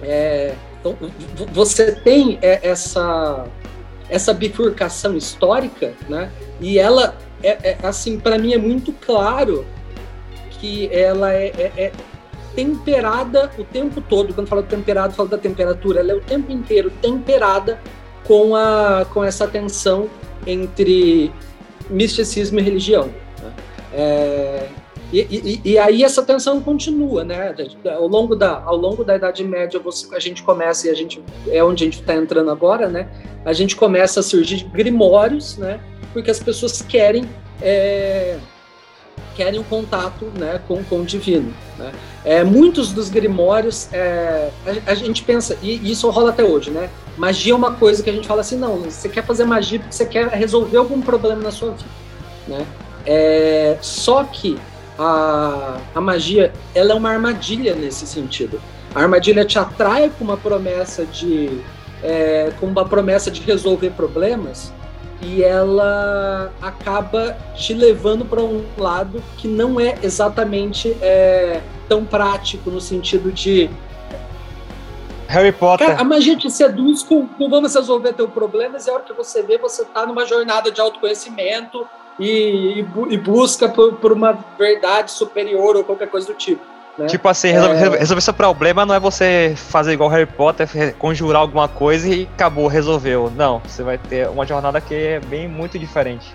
É, 0.02 0.54
então, 0.80 0.96
você 1.52 1.92
tem 1.92 2.38
é, 2.42 2.60
essa, 2.68 3.46
essa 4.08 4.32
bifurcação 4.32 5.16
histórica, 5.16 5.94
né? 6.08 6.30
e 6.60 6.78
ela, 6.78 7.16
é, 7.42 7.70
é 7.70 7.78
assim, 7.82 8.18
para 8.20 8.38
mim 8.38 8.52
é 8.52 8.58
muito 8.58 8.92
claro 8.92 9.66
que 10.50 10.88
ela 10.92 11.32
é, 11.32 11.46
é, 11.46 11.72
é 11.76 11.92
temperada 12.54 13.50
o 13.58 13.64
tempo 13.64 14.00
todo. 14.00 14.34
Quando 14.34 14.48
fala 14.48 14.62
temperado, 14.62 15.14
fala 15.14 15.28
da 15.28 15.38
temperatura. 15.38 16.00
Ela 16.00 16.12
é 16.12 16.14
o 16.14 16.20
tempo 16.20 16.50
inteiro 16.50 16.90
temperada 17.00 17.80
com, 18.26 18.54
a, 18.54 19.06
com 19.12 19.22
essa 19.22 19.46
tensão 19.46 20.08
entre 20.46 21.32
misticismo 21.88 22.58
e 22.58 22.62
religião. 22.62 23.10
Né? 23.40 23.52
E, 25.10 25.20
e, 25.20 25.72
e, 25.72 25.78
aí 25.78 26.04
essa 26.04 26.22
tensão 26.22 26.60
continua, 26.60 27.24
né? 27.24 27.54
Ao 27.96 28.06
longo 28.06 28.36
da, 28.36 28.62
ao 28.62 28.76
longo 28.76 29.02
da 29.02 29.16
Idade 29.16 29.42
Média, 29.42 29.80
você, 29.80 30.14
a 30.14 30.18
gente 30.18 30.42
começa, 30.42 30.86
e 30.86 30.90
a 30.90 30.94
gente 30.94 31.22
é 31.48 31.64
onde 31.64 31.84
a 31.84 31.86
gente 31.86 32.00
está 32.00 32.14
entrando 32.14 32.50
agora, 32.50 32.88
né? 32.88 33.08
A 33.44 33.54
gente 33.54 33.74
começa 33.74 34.20
a 34.20 34.22
surgir 34.22 34.64
grimórios, 34.64 35.56
né? 35.56 35.80
Porque 36.12 36.30
as 36.30 36.38
pessoas 36.38 36.82
querem 36.82 37.24
é, 37.62 38.38
querem 39.38 39.60
um 39.60 39.64
contato 39.64 40.26
né, 40.36 40.60
com, 40.66 40.82
com 40.82 41.00
o 41.00 41.04
divino. 41.04 41.54
Né? 41.78 41.92
É, 42.24 42.44
muitos 42.44 42.92
dos 42.92 43.08
grimórios, 43.08 43.88
é, 43.92 44.50
a, 44.66 44.90
a, 44.90 44.94
gente 44.94 45.22
pensa, 45.22 45.56
e 45.62 45.90
isso 45.90 46.10
rola 46.10 46.30
até 46.30 46.42
hoje, 46.42 46.70
né? 46.70 46.90
Magia 47.16 47.52
é 47.52 47.56
uma 47.56 47.74
coisa 47.74 48.02
que 48.02 48.10
a 48.10 48.12
gente 48.12 48.26
fala 48.26 48.40
assim, 48.40 48.58
não, 48.58 48.78
você 48.78 49.08
quer 49.08 49.24
fazer 49.24 49.44
magia 49.44 49.78
porque 49.78 49.94
você 49.94 50.06
quer 50.06 50.28
resolver 50.28 50.76
algum 50.76 51.00
problema 51.00 51.40
na 51.40 51.52
sua 51.52 51.70
vida. 51.70 51.90
Né? 52.48 52.66
É, 53.06 53.78
só 53.80 54.24
que 54.24 54.58
a, 54.98 55.78
a 55.94 56.00
magia 56.00 56.52
ela 56.74 56.92
é 56.92 56.94
uma 56.94 57.10
armadilha 57.10 57.74
nesse 57.74 58.06
sentido. 58.06 58.60
A 58.94 59.02
armadilha 59.02 59.44
te 59.44 59.58
atrai 59.58 60.10
com 60.18 60.24
uma 60.24 60.36
promessa 60.36 61.04
de 61.06 61.60
é, 62.02 62.52
com 62.60 62.66
uma 62.66 62.84
promessa 62.84 63.30
de 63.30 63.40
resolver 63.42 63.90
problemas, 63.90 64.72
e 65.20 65.42
ela 65.42 66.52
acaba 66.62 67.36
te 67.54 67.74
levando 67.74 68.24
para 68.24 68.40
um 68.40 68.64
lado 68.76 69.22
que 69.36 69.48
não 69.48 69.80
é 69.80 69.98
exatamente 70.02 70.96
é, 71.02 71.60
tão 71.88 72.04
prático 72.04 72.70
no 72.70 72.80
sentido 72.80 73.32
de 73.32 73.68
Harry 75.26 75.52
Potter. 75.52 75.88
Cara, 75.88 76.00
a 76.00 76.04
magia 76.04 76.36
te 76.36 76.50
seduz 76.50 77.02
com, 77.02 77.26
com 77.26 77.50
vamos 77.50 77.74
resolver 77.74 78.12
teu 78.12 78.28
problemas 78.28 78.86
e 78.86 78.90
a 78.90 78.94
hora 78.94 79.02
que 79.02 79.12
você 79.12 79.42
vê, 79.42 79.58
você 79.58 79.84
tá 79.84 80.06
numa 80.06 80.24
jornada 80.24 80.70
de 80.70 80.80
autoconhecimento 80.80 81.86
e, 82.18 82.84
e, 83.10 83.16
busca 83.16 83.68
por, 83.68 83.94
por, 83.94 84.12
uma 84.12 84.36
verdade 84.58 85.10
superior 85.12 85.76
ou 85.76 85.84
qualquer 85.84 86.08
coisa 86.08 86.26
do 86.26 86.34
tipo. 86.34 86.62
Né? 86.96 87.06
Tipo 87.06 87.28
assim, 87.28 87.52
resolver, 87.52 87.96
é... 87.96 87.98
resolver 87.98 88.20
seu 88.20 88.34
problema 88.34 88.84
não 88.84 88.94
é 88.94 88.98
você 88.98 89.54
fazer 89.56 89.92
igual 89.92 90.08
Harry 90.08 90.26
Potter, 90.26 90.94
conjurar 90.98 91.42
alguma 91.42 91.68
coisa 91.68 92.08
e 92.08 92.28
acabou, 92.34 92.66
resolveu. 92.66 93.32
Não, 93.36 93.60
você 93.64 93.82
vai 93.82 93.98
ter 93.98 94.28
uma 94.28 94.44
jornada 94.44 94.80
que 94.80 94.94
é 94.94 95.20
bem 95.20 95.46
muito 95.46 95.78
diferente. 95.78 96.34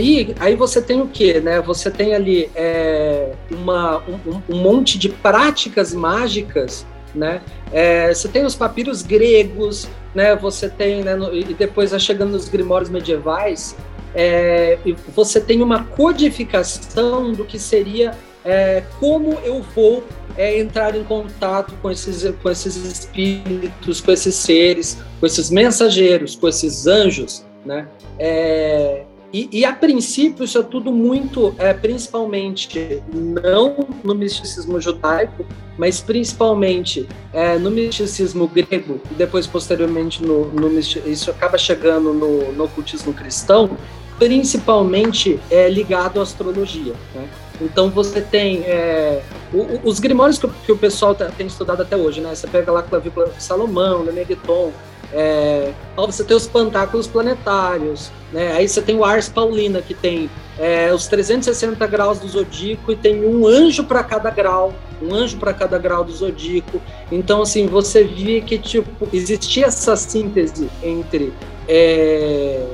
Aí, 0.00 0.34
aí 0.40 0.56
você 0.56 0.80
tem 0.80 0.98
o 1.02 1.06
quê? 1.06 1.40
Né? 1.40 1.60
Você 1.60 1.90
tem 1.90 2.14
ali 2.14 2.50
é, 2.54 3.32
uma, 3.50 3.98
um, 3.98 4.40
um, 4.48 4.56
monte 4.56 4.98
de 4.98 5.10
práticas 5.10 5.92
mágicas, 5.92 6.86
né? 7.14 7.42
É, 7.70 8.12
você 8.12 8.26
tem 8.26 8.46
os 8.46 8.54
papiros 8.54 9.02
gregos, 9.02 9.86
né? 10.14 10.34
Você 10.36 10.70
tem, 10.70 11.02
né, 11.02 11.14
no, 11.14 11.34
e 11.34 11.44
depois 11.52 11.92
chegando 12.02 12.30
nos 12.30 12.48
grimórios 12.48 12.88
medievais, 12.88 13.76
é, 14.14 14.78
você 15.14 15.38
tem 15.38 15.60
uma 15.62 15.84
codificação 15.84 17.32
do 17.32 17.44
que 17.44 17.58
seria 17.58 18.12
é, 18.42 18.82
como 18.98 19.34
eu 19.44 19.62
vou 19.74 20.02
é, 20.34 20.58
entrar 20.58 20.96
em 20.96 21.04
contato 21.04 21.74
com 21.82 21.90
esses, 21.90 22.26
com 22.42 22.50
esses 22.50 22.74
espíritos, 22.76 24.00
com 24.00 24.10
esses 24.12 24.34
seres, 24.34 24.96
com 25.20 25.26
esses 25.26 25.50
mensageiros, 25.50 26.36
com 26.36 26.48
esses 26.48 26.86
anjos, 26.86 27.44
né? 27.66 27.86
É, 28.18 29.04
e, 29.32 29.48
e, 29.52 29.64
a 29.64 29.72
princípio 29.72 30.44
isso 30.44 30.58
é 30.58 30.62
tudo 30.62 30.90
muito, 30.92 31.54
é, 31.58 31.72
principalmente 31.72 33.02
não 33.12 33.86
no 34.02 34.14
misticismo 34.14 34.80
judaico, 34.80 35.46
mas 35.78 36.00
principalmente 36.00 37.08
é, 37.32 37.56
no 37.56 37.70
misticismo 37.70 38.48
grego 38.48 39.00
e 39.10 39.14
depois 39.14 39.46
posteriormente 39.46 40.22
no, 40.22 40.46
no 40.46 40.78
isso 40.78 41.30
acaba 41.30 41.56
chegando 41.56 42.12
no, 42.12 42.52
no 42.52 42.64
ocultismo 42.64 43.12
cristão, 43.12 43.76
principalmente 44.18 45.38
é, 45.50 45.68
ligado 45.68 46.18
à 46.18 46.22
astrologia. 46.22 46.94
Né? 47.14 47.28
Então 47.60 47.88
você 47.90 48.20
tem 48.20 48.62
é, 48.64 49.22
os 49.84 50.00
grimórios 50.00 50.38
que, 50.38 50.72
o 50.72 50.76
pessoal 50.76 51.14
tá, 51.14 51.26
tem 51.26 51.46
estudado 51.46 51.82
até 51.82 51.96
hoje, 51.96 52.20
né? 52.20 52.34
Você 52.34 52.46
pega 52.46 52.72
lá 52.72 52.80
a 52.80 52.82
clavícula 52.82 53.28
de 53.28 53.42
Salomão, 53.42 54.02
Megaton, 54.04 54.72
é, 55.12 55.72
você 55.96 56.22
tem 56.24 56.36
os 56.36 56.46
pantáculos 56.46 57.06
planetários, 57.06 58.10
né? 58.32 58.52
Aí 58.52 58.68
você 58.68 58.80
tem 58.80 58.96
o 58.96 59.04
Ars 59.04 59.28
Paulina, 59.28 59.82
que 59.82 59.94
tem 59.94 60.30
é, 60.58 60.92
os 60.92 61.06
360 61.08 61.86
graus 61.86 62.18
do 62.20 62.28
zodíaco 62.28 62.92
e 62.92 62.96
tem 62.96 63.24
um 63.24 63.46
anjo 63.46 63.84
para 63.84 64.04
cada 64.04 64.30
grau, 64.30 64.72
um 65.02 65.14
anjo 65.14 65.36
para 65.36 65.52
cada 65.52 65.78
grau 65.78 66.04
do 66.04 66.12
zodíaco. 66.12 66.80
Então, 67.10 67.42
assim, 67.42 67.66
você 67.66 68.04
vê 68.04 68.40
que 68.40 68.58
tipo 68.58 69.08
existia 69.12 69.66
essa 69.66 69.96
síntese 69.96 70.70
entre 70.82 71.32
é, 71.68 72.66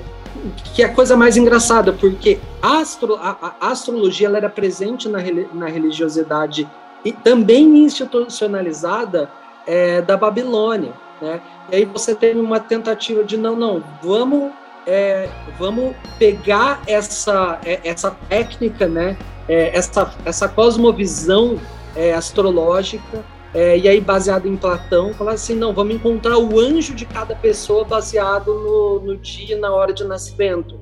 que 0.74 0.82
é 0.82 0.86
a 0.86 0.92
coisa 0.92 1.16
mais 1.16 1.36
engraçada, 1.36 1.92
porque 1.92 2.38
a, 2.60 2.78
astro, 2.78 3.16
a, 3.16 3.54
a 3.60 3.70
astrologia 3.70 4.26
ela 4.26 4.36
era 4.36 4.50
presente 4.50 5.08
na, 5.08 5.18
na 5.52 5.66
religiosidade 5.66 6.68
e 7.04 7.12
também 7.12 7.78
institucionalizada 7.78 9.30
é, 9.66 10.02
da 10.02 10.16
Babilônia. 10.16 10.92
Né? 11.20 11.40
E 11.70 11.76
aí 11.76 11.84
você 11.84 12.14
tem 12.14 12.36
uma 12.36 12.60
tentativa 12.60 13.24
de 13.24 13.36
não, 13.36 13.56
não, 13.56 13.82
vamos, 14.02 14.52
é, 14.86 15.28
vamos 15.58 15.94
pegar 16.18 16.82
essa, 16.86 17.58
é, 17.64 17.80
essa 17.84 18.10
técnica, 18.28 18.86
né? 18.86 19.16
É, 19.48 19.76
essa, 19.76 20.12
essa 20.24 20.48
cosmovisão 20.48 21.58
é, 21.94 22.12
astrológica, 22.12 23.24
é, 23.54 23.78
e 23.78 23.88
aí 23.88 24.00
baseado 24.00 24.46
em 24.46 24.56
Platão, 24.56 25.14
falar 25.14 25.32
assim, 25.32 25.54
não, 25.54 25.72
vamos 25.72 25.94
encontrar 25.94 26.36
o 26.36 26.60
anjo 26.60 26.94
de 26.94 27.06
cada 27.06 27.34
pessoa 27.34 27.84
baseado 27.84 28.52
no, 28.52 29.00
no 29.00 29.16
dia 29.16 29.56
e 29.56 29.58
na 29.58 29.72
hora 29.72 29.92
de 29.92 30.04
nascimento. 30.04 30.78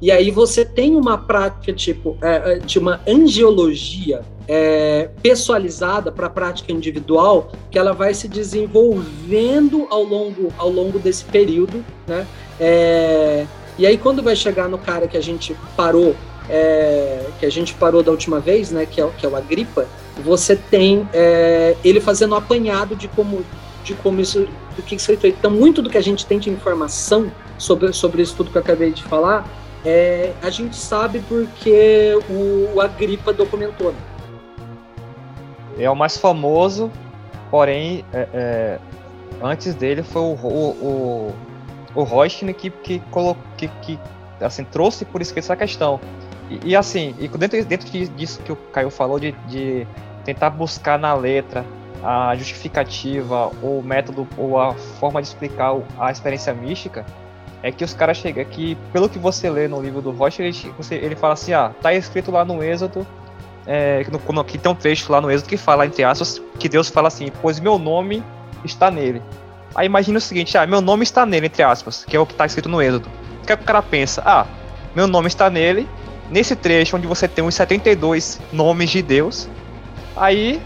E 0.00 0.10
aí 0.10 0.30
você 0.30 0.64
tem 0.64 0.94
uma 0.94 1.16
prática 1.16 1.72
tipo 1.72 2.16
é, 2.20 2.58
de 2.58 2.78
uma 2.78 3.00
angiologia 3.06 4.22
é, 4.48 5.10
pessoalizada 5.22 6.12
para 6.12 6.26
a 6.26 6.30
prática 6.30 6.72
individual 6.72 7.50
que 7.70 7.78
ela 7.78 7.92
vai 7.92 8.14
se 8.14 8.28
desenvolvendo 8.28 9.86
ao 9.90 10.02
longo, 10.02 10.52
ao 10.56 10.70
longo 10.70 10.98
desse 10.98 11.24
período, 11.24 11.84
né? 12.06 12.26
É, 12.60 13.46
e 13.78 13.86
aí 13.86 13.98
quando 13.98 14.22
vai 14.22 14.36
chegar 14.36 14.68
no 14.68 14.78
cara 14.78 15.08
que 15.08 15.16
a 15.16 15.20
gente 15.20 15.56
parou, 15.76 16.14
é, 16.48 17.26
que 17.40 17.46
a 17.46 17.50
gente 17.50 17.74
parou 17.74 18.02
da 18.02 18.10
última 18.10 18.38
vez, 18.38 18.70
né? 18.70 18.86
Que 18.86 19.00
é, 19.00 19.08
que 19.18 19.26
é 19.26 19.28
o 19.28 19.34
Agripa, 19.34 19.86
você 20.22 20.54
tem 20.54 21.08
é, 21.12 21.76
ele 21.84 22.00
fazendo 22.00 22.32
um 22.32 22.38
apanhado 22.38 22.94
de 22.94 23.08
como 23.08 23.44
de 23.82 23.94
como 23.94 24.20
isso, 24.20 24.48
do 24.74 24.82
que 24.82 24.96
isso 24.96 25.06
foi 25.06 25.16
feito. 25.16 25.36
Então 25.38 25.50
muito 25.50 25.80
do 25.80 25.88
que 25.88 25.98
a 25.98 26.02
gente 26.02 26.26
tem 26.26 26.38
de 26.38 26.50
informação 26.50 27.30
sobre 27.58 27.92
sobre 27.92 28.22
isso 28.22 28.34
tudo 28.36 28.50
que 28.50 28.58
eu 28.58 28.62
acabei 28.62 28.92
de 28.92 29.02
falar, 29.02 29.48
é, 29.86 30.32
a 30.42 30.50
gente 30.50 30.74
sabe 30.76 31.20
porque 31.28 32.18
o, 32.28 32.74
o 32.74 32.80
Agripa 32.80 33.32
documentou. 33.32 33.92
Né? 33.92 33.98
é 35.78 35.90
o 35.90 35.94
mais 35.94 36.16
famoso, 36.16 36.90
porém, 37.50 38.04
é, 38.12 38.28
é, 38.32 38.78
antes 39.42 39.74
dele 39.74 40.02
foi 40.02 40.22
o, 40.22 40.34
o, 40.34 41.34
o, 41.94 42.02
o 42.02 42.54
que, 42.54 42.70
que, 42.70 43.02
que, 43.56 43.68
que 43.82 43.98
assim, 44.40 44.64
trouxe 44.64 45.04
por 45.04 45.20
escrito 45.20 45.44
essa 45.44 45.56
questão. 45.56 46.00
E, 46.50 46.70
e, 46.70 46.76
assim, 46.76 47.14
e 47.18 47.28
dentro, 47.28 47.64
dentro 47.64 47.88
disso 47.88 48.40
que 48.42 48.52
o 48.52 48.56
Caio 48.56 48.90
falou, 48.90 49.20
de, 49.20 49.32
de 49.48 49.86
tentar 50.24 50.50
buscar 50.50 50.98
na 50.98 51.14
letra 51.14 51.64
a 52.02 52.34
justificativa, 52.36 53.48
o 53.62 53.82
método 53.82 54.26
ou 54.36 54.60
a 54.60 54.74
forma 54.74 55.20
de 55.20 55.28
explicar 55.28 55.76
a 55.98 56.10
experiência 56.10 56.52
mística, 56.54 57.04
é 57.62 57.72
que 57.72 57.84
os 57.84 57.94
caras 57.94 58.16
chegam 58.16 58.42
aqui, 58.42 58.76
pelo 58.92 59.08
que 59.08 59.18
você 59.18 59.50
lê 59.50 59.66
no 59.68 59.80
livro 59.80 60.00
do 60.00 60.10
Rocha, 60.10 60.42
ele, 60.42 60.56
ele 60.90 61.16
fala 61.16 61.34
assim, 61.34 61.52
ah, 61.52 61.72
tá 61.80 61.92
escrito 61.94 62.30
lá 62.30 62.44
no 62.44 62.62
Êxodo 62.62 63.06
é, 63.66 64.06
no, 64.10 64.44
que 64.44 64.56
tem 64.56 64.70
um 64.70 64.74
trecho 64.74 65.10
lá 65.10 65.20
no 65.20 65.30
Êxodo 65.30 65.48
que 65.48 65.56
fala, 65.56 65.84
entre 65.84 66.04
aspas, 66.04 66.40
que 66.58 66.68
Deus 66.68 66.88
fala 66.88 67.08
assim, 67.08 67.30
pois 67.42 67.58
meu 67.58 67.78
nome 67.78 68.22
está 68.64 68.90
nele. 68.90 69.20
Aí 69.74 69.86
imagina 69.86 70.18
o 70.18 70.20
seguinte, 70.20 70.56
ah, 70.56 70.66
meu 70.66 70.80
nome 70.80 71.02
está 71.02 71.26
nele, 71.26 71.46
entre 71.46 71.62
aspas, 71.62 72.04
que 72.04 72.16
é 72.16 72.20
o 72.20 72.24
que 72.24 72.32
está 72.32 72.46
escrito 72.46 72.68
no 72.68 72.80
Êxodo. 72.80 73.08
O 73.42 73.46
que, 73.46 73.52
é 73.52 73.56
que 73.56 73.62
o 73.62 73.66
cara 73.66 73.82
pensa? 73.82 74.22
Ah, 74.24 74.46
meu 74.94 75.06
nome 75.06 75.26
está 75.26 75.50
nele, 75.50 75.88
nesse 76.30 76.54
trecho 76.54 76.96
onde 76.96 77.06
você 77.06 77.26
tem 77.26 77.44
os 77.44 77.54
72 77.54 78.40
nomes 78.52 78.90
de 78.90 79.02
Deus, 79.02 79.48
aí 80.16 80.60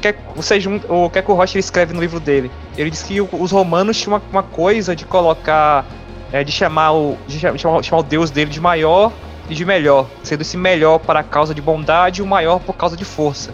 que 0.00 0.14
você 0.34 0.58
o 0.88 1.10
que 1.10 1.18
é 1.18 1.22
que 1.22 1.30
o 1.30 1.34
Rocha 1.34 1.58
escreve 1.58 1.92
no 1.92 2.00
livro 2.00 2.20
dele? 2.20 2.50
Ele 2.76 2.90
diz 2.90 3.02
que 3.02 3.20
os 3.20 3.50
romanos 3.50 4.00
tinham 4.00 4.16
uma, 4.16 4.22
uma 4.30 4.42
coisa 4.42 4.94
de 4.94 5.04
colocar, 5.04 5.84
é, 6.32 6.44
de 6.44 6.52
chamar 6.52 6.92
o 6.92 7.16
de 7.26 7.38
chamar, 7.38 7.82
chamar 7.82 8.00
o 8.00 8.02
Deus 8.02 8.30
dele 8.30 8.50
de 8.50 8.60
maior 8.60 9.12
e 9.48 9.54
de 9.54 9.64
melhor, 9.64 10.06
sendo 10.22 10.42
esse 10.42 10.56
melhor 10.56 10.98
para 10.98 11.20
a 11.20 11.24
causa 11.24 11.54
de 11.54 11.62
bondade 11.62 12.20
e 12.20 12.22
o 12.22 12.26
maior 12.26 12.60
por 12.60 12.74
causa 12.74 12.96
de 12.96 13.04
força. 13.04 13.52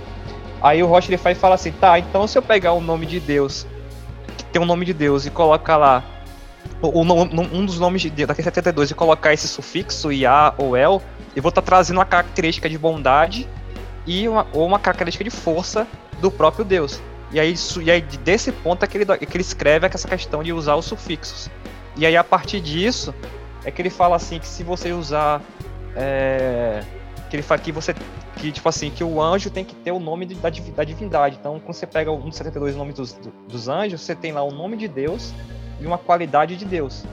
Aí 0.60 0.82
o 0.82 0.86
Rocha 0.86 1.08
ele 1.10 1.18
faz 1.18 1.36
e 1.36 1.40
fala 1.40 1.54
assim, 1.54 1.72
tá, 1.72 1.98
então 1.98 2.26
se 2.26 2.36
eu 2.36 2.42
pegar 2.42 2.72
o 2.72 2.80
nome 2.80 3.06
de 3.06 3.20
Deus, 3.20 3.66
que 4.36 4.44
tem 4.44 4.60
o 4.60 4.64
um 4.64 4.66
nome 4.66 4.84
de 4.84 4.94
Deus, 4.94 5.26
e 5.26 5.30
colocar 5.30 5.76
lá 5.76 6.02
o, 6.80 6.88
o, 6.88 7.02
um 7.02 7.64
dos 7.64 7.78
nomes 7.78 8.02
de 8.02 8.10
Deus, 8.10 8.28
daquele 8.28 8.44
72, 8.44 8.90
e 8.90 8.94
colocar 8.94 9.32
esse 9.32 9.46
sufixo 9.46 10.10
IA 10.10 10.54
ou 10.56 10.76
El, 10.76 11.02
eu 11.36 11.42
vou 11.42 11.50
estar 11.50 11.62
tá 11.62 11.66
trazendo 11.66 11.98
uma 11.98 12.04
característica 12.04 12.68
de 12.68 12.78
bondade 12.78 13.48
e 14.06 14.28
uma, 14.28 14.46
ou 14.52 14.66
uma 14.66 14.78
característica 14.78 15.22
de 15.22 15.30
força 15.30 15.86
do 16.20 16.30
próprio 16.30 16.64
Deus. 16.64 17.00
E 17.30 17.40
aí, 17.40 17.54
e 17.82 17.90
aí 17.90 18.00
desse 18.00 18.52
ponto 18.52 18.84
é 18.84 18.86
que 18.86 18.98
ele, 18.98 19.12
é 19.12 19.18
que 19.18 19.36
ele 19.36 19.42
escreve 19.42 19.86
essa 19.86 20.08
questão 20.08 20.42
de 20.42 20.52
usar 20.52 20.76
os 20.76 20.84
sufixos. 20.84 21.50
E 21.96 22.04
aí 22.04 22.16
a 22.16 22.24
partir 22.24 22.60
disso 22.60 23.14
é 23.64 23.70
que 23.70 23.80
ele 23.80 23.90
fala 23.90 24.16
assim 24.16 24.38
que 24.38 24.46
se 24.46 24.62
você 24.62 24.92
usar 24.92 25.40
é, 25.96 26.82
que 27.30 27.36
ele 27.36 27.42
fala 27.42 27.60
que 27.60 27.72
você 27.72 27.94
que 28.36 28.50
tipo 28.50 28.68
assim 28.68 28.90
que 28.90 29.04
o 29.04 29.22
anjo 29.22 29.50
tem 29.50 29.64
que 29.64 29.74
ter 29.74 29.92
o 29.92 30.00
nome 30.00 30.26
da, 30.26 30.50
da 30.50 30.84
divindade. 30.84 31.36
Então 31.40 31.60
quando 31.60 31.74
você 31.74 31.86
pega 31.86 32.10
um 32.10 32.28
dos 32.28 32.36
72 32.36 32.76
nomes 32.76 32.94
dos, 32.94 33.12
dos 33.48 33.68
anjos, 33.68 34.00
você 34.00 34.14
tem 34.14 34.32
lá 34.32 34.42
o 34.42 34.50
nome 34.50 34.76
de 34.76 34.88
Deus 34.88 35.32
e 35.80 35.86
uma 35.86 35.98
qualidade 35.98 36.56
de 36.56 36.64
Deus. 36.64 37.04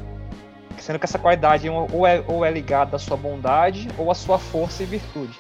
Sendo 0.80 0.98
que 0.98 1.06
essa 1.06 1.20
qualidade 1.20 1.70
ou 1.70 2.08
é, 2.08 2.24
ou 2.28 2.44
é 2.44 2.52
ligada 2.52 2.96
à 2.96 3.00
sua 3.00 3.16
bondade 3.16 3.88
ou 3.98 4.10
à 4.10 4.16
sua 4.16 4.40
força 4.40 4.82
e 4.82 4.86
virtude. 4.88 5.40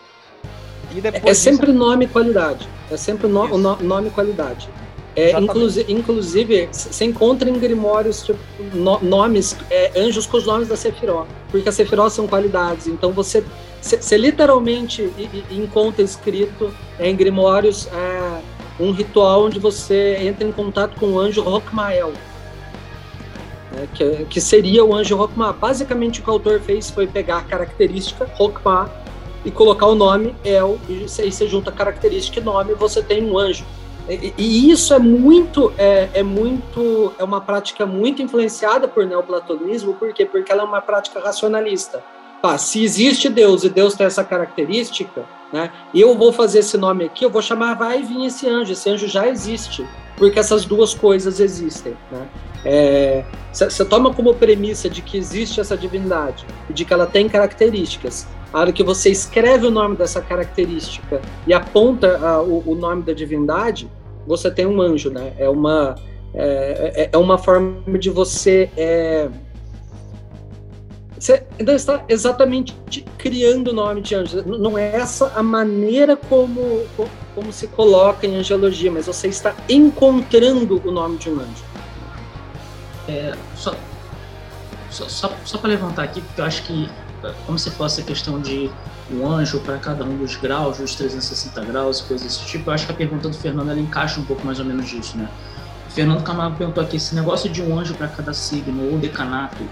E 0.94 1.00
é, 1.08 1.30
é 1.32 1.34
sempre 1.34 1.72
nome 1.72 2.06
e 2.06 2.08
qualidade. 2.08 2.68
É 2.92 2.98
sempre 2.98 3.28
no, 3.28 3.44
o 3.46 3.58
no, 3.58 3.76
nome 3.78 4.10
e 4.10 4.12
qualidade. 4.12 4.70
É, 5.16 5.38
inclusive, 5.38 5.91
inclusive, 5.91 6.70
você 6.72 7.03
encontra 7.03 7.49
em 7.49 7.59
Grimórios 7.59 8.24
tipo, 8.24 8.39
no, 8.74 8.99
nomes, 9.01 9.57
é, 9.70 9.99
anjos 9.99 10.26
com 10.26 10.38
os 10.38 10.45
nomes 10.45 10.70
da 10.70 10.78
Sephiroth, 10.78 11.28
porque 11.49 11.68
as 11.68 11.76
Sephiroth 11.76 12.12
são 12.12 12.28
qualidades. 12.28 12.88
Então 12.88 13.12
você, 13.12 13.43
você 13.82 14.18
literalmente 14.18 15.12
encontra 15.51 16.01
escrito 16.01 16.74
em 16.97 17.14
Grimórios 17.14 17.88
é, 17.88 18.41
um 18.80 18.91
ritual 18.91 19.45
onde 19.45 19.59
você 19.59 20.18
entra 20.22 20.47
em 20.47 20.51
contato 20.51 20.97
com 20.97 21.07
o 21.07 21.20
anjo 21.20 21.41
Rockmael, 21.41 22.14
né, 23.72 23.88
que, 23.93 24.26
que, 24.30 24.39
seria 24.39 24.86
o 24.86 24.95
anjo 24.95 25.18
Rockma. 25.18 25.51
Basicamente, 25.51 26.22
o 26.22 26.24
que 26.24 26.30
o 26.30 26.34
autor 26.34 26.62
fez 26.62 26.89
foi 26.89 27.05
pegar 27.05 27.39
a 27.39 27.43
característica 27.43 28.30
Rockma 28.36 28.89
e 29.43 29.51
colocar 29.51 29.88
o 29.88 29.95
nome 29.95 30.36
El, 30.43 30.80
e 30.88 31.07
você 31.07 31.47
junta 31.47 31.70
a 31.70 31.74
característica 31.74 32.39
e 32.39 32.43
nome, 32.43 32.76
você 32.76 33.01
tem 33.01 33.24
um 33.26 33.38
anjo. 33.38 33.66
E, 34.10 34.72
isso 34.72 34.93
é 34.93 34.99
muito, 34.99 35.74
é, 35.78 36.10
é, 36.14 36.24
muito, 36.24 37.14
é 37.18 37.24
uma 37.24 37.41
prática 37.41 37.86
muito 37.86 38.22
influenciada 38.22 38.88
por 38.88 39.06
neoplatonismo, 39.06 39.93
por 39.93 40.14
quê? 40.14 40.26
Porque 40.26 40.52
ela 40.52 40.64
é 40.64 40.66
uma 40.66 40.82
prática 40.82 41.20
racionalista. 41.20 42.04
Tá, 42.41 42.58
se 42.58 42.84
existe 42.84 43.30
Deus 43.30 43.64
e 43.64 43.70
Deus 43.70 43.93
tem 43.93 44.08
essa 44.08 44.24
característica, 44.24 45.24
né? 45.54 45.72
Eu 45.93 46.18
vou 46.18 46.34
fazer 46.34 46.60
esse 46.60 46.76
nome 46.76 47.06
aqui, 47.06 47.24
eu 47.24 47.30
vou 47.30 47.41
chamar 47.41 47.76
vai 47.76 48.02
vir 48.02 48.26
esse 48.26 48.47
anjo. 48.49 48.74
Esse 48.74 48.89
anjo 48.89 49.08
já 49.08 49.28
existe, 49.28 49.88
porque 50.18 50.39
essas 50.39 50.66
duas 50.66 50.93
coisas 50.93 51.39
existem, 51.39 51.95
né? 52.12 52.28
Você 53.52 53.84
é, 53.84 53.86
toma 53.86 54.14
como 54.14 54.34
premissa 54.34 54.89
de 54.89 55.02
que 55.02 55.18
existe 55.18 55.60
essa 55.60 55.78
divindade 55.78 56.45
e 56.70 56.74
de 56.74 56.86
que 56.86 56.93
ela 56.93 57.06
tem 57.06 57.28
características. 57.30 58.28
A 58.54 58.60
hora 58.60 58.72
que 58.72 58.84
você 58.84 59.10
escreve 59.10 59.66
o 59.66 59.72
nome 59.72 59.95
dessa 59.95 60.22
característica 60.22 61.22
e 61.47 61.54
aponta 61.54 62.20
uh, 62.20 62.43
o, 62.43 62.72
o, 62.72 62.76
nome 62.76 63.04
da 63.04 63.14
divindade, 63.14 63.89
você 64.28 64.52
tem 64.52 64.66
um 64.66 64.82
anjo, 64.82 65.10
né? 65.10 65.34
É 65.38 65.49
uma, 65.49 65.95
é, 66.34 66.93
é, 66.95 67.10
é 67.14 67.18
uma 67.18 67.38
forma 67.38 67.97
de 67.97 68.10
você. 68.10 68.70
É, 68.76 69.30
você 71.18 71.43
ainda 71.60 71.74
está 71.74 72.04
exatamente 72.10 72.76
criando 73.18 73.70
o 73.70 73.74
nome 73.74 74.02
de 74.02 74.16
anjo. 74.16 74.43
Não 74.43 74.78
é 74.78 74.95
essa 74.95 75.32
a 75.36 75.43
maneira 75.43 76.18
como, 76.18 76.84
como 77.36 77.54
se 77.54 77.68
coloca 77.68 78.26
em 78.26 78.36
angelologia, 78.36 78.91
mas 78.91 79.06
você 79.06 79.28
está 79.28 79.56
encontrando 79.70 80.82
o 80.84 80.91
nome 80.91 81.18
de 81.18 81.30
um 81.30 81.36
anjo. 81.36 81.64
É, 83.08 83.34
só 83.56 83.74
só, 84.91 85.08
só, 85.08 85.32
só 85.45 85.58
para 85.58 85.70
levantar 85.70 86.04
aqui, 86.04 86.22
porque 86.22 86.41
eu 86.41 86.45
acho 86.45 86.64
que, 86.64 86.89
como 87.46 87.58
você 87.58 87.70
falou, 87.70 87.88
essa 87.88 88.02
questão 88.02 88.40
de 88.40 88.70
um 89.12 89.28
anjo 89.28 89.60
para 89.60 89.78
cada 89.78 90.04
um 90.04 90.18
dos 90.18 90.36
graus, 90.36 90.78
dos 90.78 90.96
360 90.96 91.62
graus 91.66 92.00
e 92.00 92.04
coisas 92.04 92.26
desse 92.26 92.46
tipo, 92.46 92.70
eu 92.70 92.74
acho 92.74 92.86
que 92.86 92.92
a 92.92 92.96
pergunta 92.96 93.30
do 93.30 93.36
Fernando 93.36 93.70
ela 93.70 93.80
encaixa 93.80 94.20
um 94.20 94.26
pouco 94.26 94.46
mais 94.46 94.60
ou 94.60 94.66
menos 94.66 94.90
disso, 94.90 95.18
né? 95.18 95.30
O 95.88 95.92
Fernando 95.92 96.24
Camargo 96.24 96.58
perguntou 96.58 96.84
aqui: 96.84 96.98
esse 96.98 97.14
negócio 97.14 97.50
de 97.50 97.62
um 97.62 97.78
anjo 97.78 97.94
para 97.94 98.08
cada 98.08 98.34
signo 98.34 98.92
ou 98.92 98.98
decanato, 98.98 99.64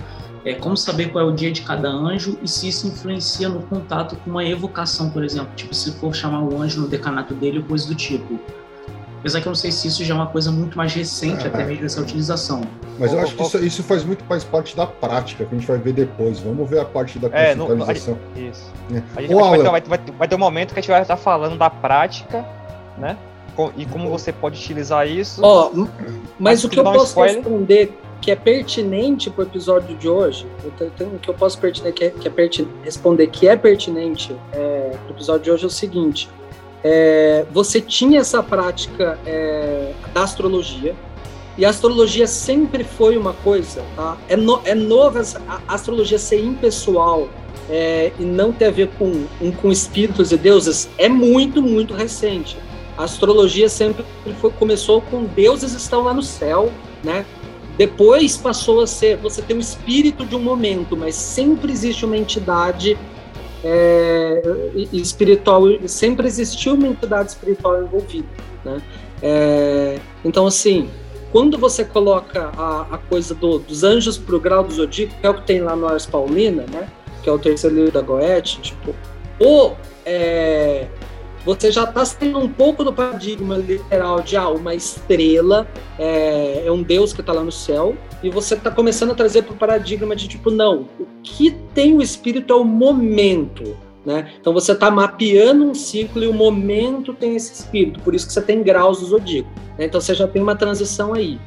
é 0.45 0.54
como 0.54 0.78
saber 0.78 1.12
qual 1.12 1.26
é 1.26 1.28
o 1.28 1.34
dia 1.34 1.52
de 1.52 1.62
cada 1.62 1.89
anjo 1.89 2.38
e 2.41 2.47
se 2.47 2.68
isso 2.68 2.88
influencia 2.88 3.50
no 3.50 3.62
contato 3.64 4.16
com 4.18 4.30
uma 4.30 4.45
evocação, 4.45 5.10
por 5.10 5.24
exemplo, 5.24 5.50
tipo, 5.56 5.74
se 5.74 5.91
for 5.93 6.14
chamar 6.14 6.41
o 6.41 6.62
anjo 6.62 6.82
no 6.82 6.88
decanato 6.88 7.34
dele 7.34 7.60
ou 7.60 7.66
coisa 7.66 7.88
do 7.88 7.95
tipo. 7.95 8.39
Apesar 9.20 9.41
que 9.41 9.47
eu 9.47 9.51
não 9.51 9.55
sei 9.55 9.72
se 9.72 9.88
isso 9.88 10.03
já 10.03 10.13
é 10.13 10.17
uma 10.17 10.28
coisa 10.28 10.51
muito 10.51 10.78
mais 10.78 10.93
recente, 10.93 11.43
é, 11.43 11.47
até 11.47 11.65
mesmo 11.65 11.86
essa 11.86 12.01
utilização. 12.01 12.61
Mas 12.97 13.13
eu 13.13 13.20
acho 13.20 13.36
que 13.36 13.43
isso, 13.43 13.65
isso, 13.65 13.84
faz 13.84 14.03
muito 14.03 14.24
mais 14.30 14.43
parte 14.43 14.76
da 14.76 14.88
prática, 14.88 15.45
que 15.45 15.53
a 15.53 15.57
gente 15.57 15.67
vai 15.67 15.78
ver 15.78 15.93
depois. 15.93 16.39
Vamos 16.39 16.70
ver 16.70 16.80
a 16.80 16.86
parte 16.86 17.20
da 17.20 17.30
conceitualização. 17.30 18.17
É, 18.36 18.39
no, 18.39 18.49
isso. 18.49 18.72
É. 18.93 19.03
A 19.15 19.22
gente 19.22 19.34
vai, 19.34 19.57
vai, 19.59 19.82
vai, 19.82 19.99
vai, 20.17 20.28
ter 20.28 20.36
um 20.36 20.39
momento 20.39 20.74
que 20.74 20.80
a 20.80 20.82
gente 20.82 20.91
vai 20.91 21.01
estar 21.01 21.17
falando 21.17 21.57
da 21.57 21.70
prática, 21.70 22.45
né? 22.97 23.17
E 23.76 23.86
como 23.86 24.09
você 24.09 24.32
pode 24.32 24.57
utilizar 24.57 25.05
isso. 25.05 25.41
Ó, 25.43 25.70
oh, 25.74 25.88
mas 26.39 26.63
o 26.63 26.70
que 26.70 26.80
eu 26.80 26.84
posso 26.84 27.07
spoiler. 27.07 27.36
responder 27.36 27.99
que 28.22 28.32
é 28.32 28.36
pertinente 28.36 29.30
para 29.30 29.43
o 29.43 29.47
episódio 29.47 29.95
de 29.97 30.07
hoje, 30.07 30.47
o 30.63 31.20
que 31.20 31.30
eu 31.30 31.34
posso 31.34 31.57
pertinente, 31.57 31.93
que 31.93 32.05
é, 32.05 32.09
que 32.09 32.28
é 32.28 32.32
pertinente, 32.32 32.74
responder 32.84 33.28
que 33.28 33.47
é 33.47 33.55
pertinente 33.55 34.36
é, 34.53 34.91
para 34.91 35.07
o 35.07 35.11
episódio 35.11 35.43
de 35.43 35.51
hoje 35.51 35.63
é 35.63 35.67
o 35.67 35.70
seguinte: 35.70 36.30
é, 36.84 37.45
você 37.51 37.82
tinha 37.82 38.19
essa 38.19 38.41
prática 38.41 39.19
é, 39.25 39.93
da 40.13 40.23
astrologia, 40.23 40.95
e 41.57 41.65
a 41.65 41.69
astrologia 41.69 42.25
sempre 42.25 42.86
foi 42.86 43.17
uma 43.17 43.34
coisa, 43.34 43.84
tá? 43.95 44.17
É, 44.30 44.38
no, 44.38 44.61
é 44.63 44.73
nova 44.73 45.21
a 45.47 45.73
astrologia 45.73 46.17
ser 46.17 46.41
impessoal 46.41 47.27
é, 47.69 48.13
e 48.17 48.23
não 48.23 48.53
ter 48.53 48.67
a 48.67 48.71
ver 48.71 48.89
com, 48.97 49.25
com 49.61 49.69
espíritos 49.69 50.32
e 50.32 50.38
deuses 50.38 50.89
é 50.97 51.09
muito, 51.09 51.61
muito 51.61 51.93
recente. 51.93 52.57
A 52.97 53.03
astrologia 53.03 53.67
sempre 53.67 54.05
foi, 54.39 54.51
começou 54.51 55.01
com 55.01 55.25
deuses 55.25 55.73
estão 55.73 56.03
lá 56.03 56.13
no 56.13 56.23
céu, 56.23 56.71
né? 57.03 57.25
Depois 57.77 58.36
passou 58.36 58.82
a 58.82 58.88
ser, 58.88 59.17
você 59.17 59.41
tem 59.41 59.55
um 59.55 59.59
espírito 59.59 60.25
de 60.25 60.36
um 60.36 60.41
momento, 60.41 60.95
mas 60.97 61.15
sempre 61.15 61.71
existe 61.71 62.05
uma 62.05 62.17
entidade 62.17 62.97
é, 63.64 64.41
espiritual, 64.93 65.64
sempre 65.88 66.28
existiu 66.28 66.74
uma 66.74 66.88
entidade 66.88 67.30
espiritual 67.30 67.82
envolvida. 67.82 68.28
Né? 68.64 68.82
É, 69.22 69.99
então, 70.24 70.47
assim, 70.47 70.89
quando 71.32 71.57
você 71.57 71.84
coloca 71.84 72.51
a, 72.57 72.88
a 72.91 72.97
coisa 72.97 73.36
do, 73.36 73.60
dos 73.60 73.84
anjos 73.84 74.18
para 74.18 74.36
o 74.36 74.39
grau 74.39 74.64
do 74.64 74.74
zodíaco, 74.74 75.14
que 75.20 75.28
é 75.28 75.30
o 75.30 75.34
que 75.34 75.43
tem 75.43 75.62
lá 75.62 75.76
no 75.76 75.88
Ars 75.88 76.05
Paulina, 76.05 76.66
né? 76.72 76.89
que 77.22 77.30
é 77.30 77.32
o 77.32 77.39
terceiro 77.39 77.76
livro 77.76 77.91
da 77.91 78.01
Goethe, 78.01 78.62
tipo, 78.62 78.95
ou 79.39 79.78
é, 80.05 80.88
você 81.45 81.71
já 81.71 81.83
está 81.83 82.03
saindo 82.03 82.39
um 82.39 82.49
pouco 82.49 82.83
do 82.83 82.93
paradigma 82.93 83.57
literal 83.57 84.21
de 84.21 84.35
ah, 84.35 84.49
uma 84.49 84.75
estrela 84.75 85.67
é, 85.97 86.63
é 86.65 86.71
um 86.71 86.83
Deus 86.83 87.13
que 87.13 87.21
está 87.21 87.33
lá 87.33 87.43
no 87.43 87.51
céu, 87.51 87.95
e 88.21 88.29
você 88.29 88.55
está 88.55 88.69
começando 88.69 89.11
a 89.11 89.15
trazer 89.15 89.43
para 89.43 89.53
o 89.53 89.57
paradigma 89.57 90.15
de 90.15 90.27
tipo, 90.27 90.51
não, 90.51 90.87
o 90.99 91.07
que 91.23 91.51
tem 91.73 91.95
o 91.95 92.01
espírito 92.01 92.51
é 92.51 92.55
o 92.55 92.63
momento. 92.63 93.77
Né? 94.05 94.31
Então 94.39 94.53
você 94.53 94.71
está 94.71 94.89
mapeando 94.89 95.65
um 95.65 95.73
ciclo 95.73 96.23
e 96.23 96.27
o 96.27 96.33
momento 96.33 97.13
tem 97.13 97.35
esse 97.35 97.53
espírito, 97.53 97.99
por 97.99 98.15
isso 98.15 98.27
que 98.27 98.33
você 98.33 98.41
tem 98.41 98.63
graus 98.63 98.99
do 98.99 99.05
zodíaco. 99.05 99.49
Né? 99.77 99.85
Então 99.85 99.99
você 99.99 100.13
já 100.13 100.27
tem 100.27 100.41
uma 100.41 100.55
transição 100.55 101.13
aí. 101.13 101.39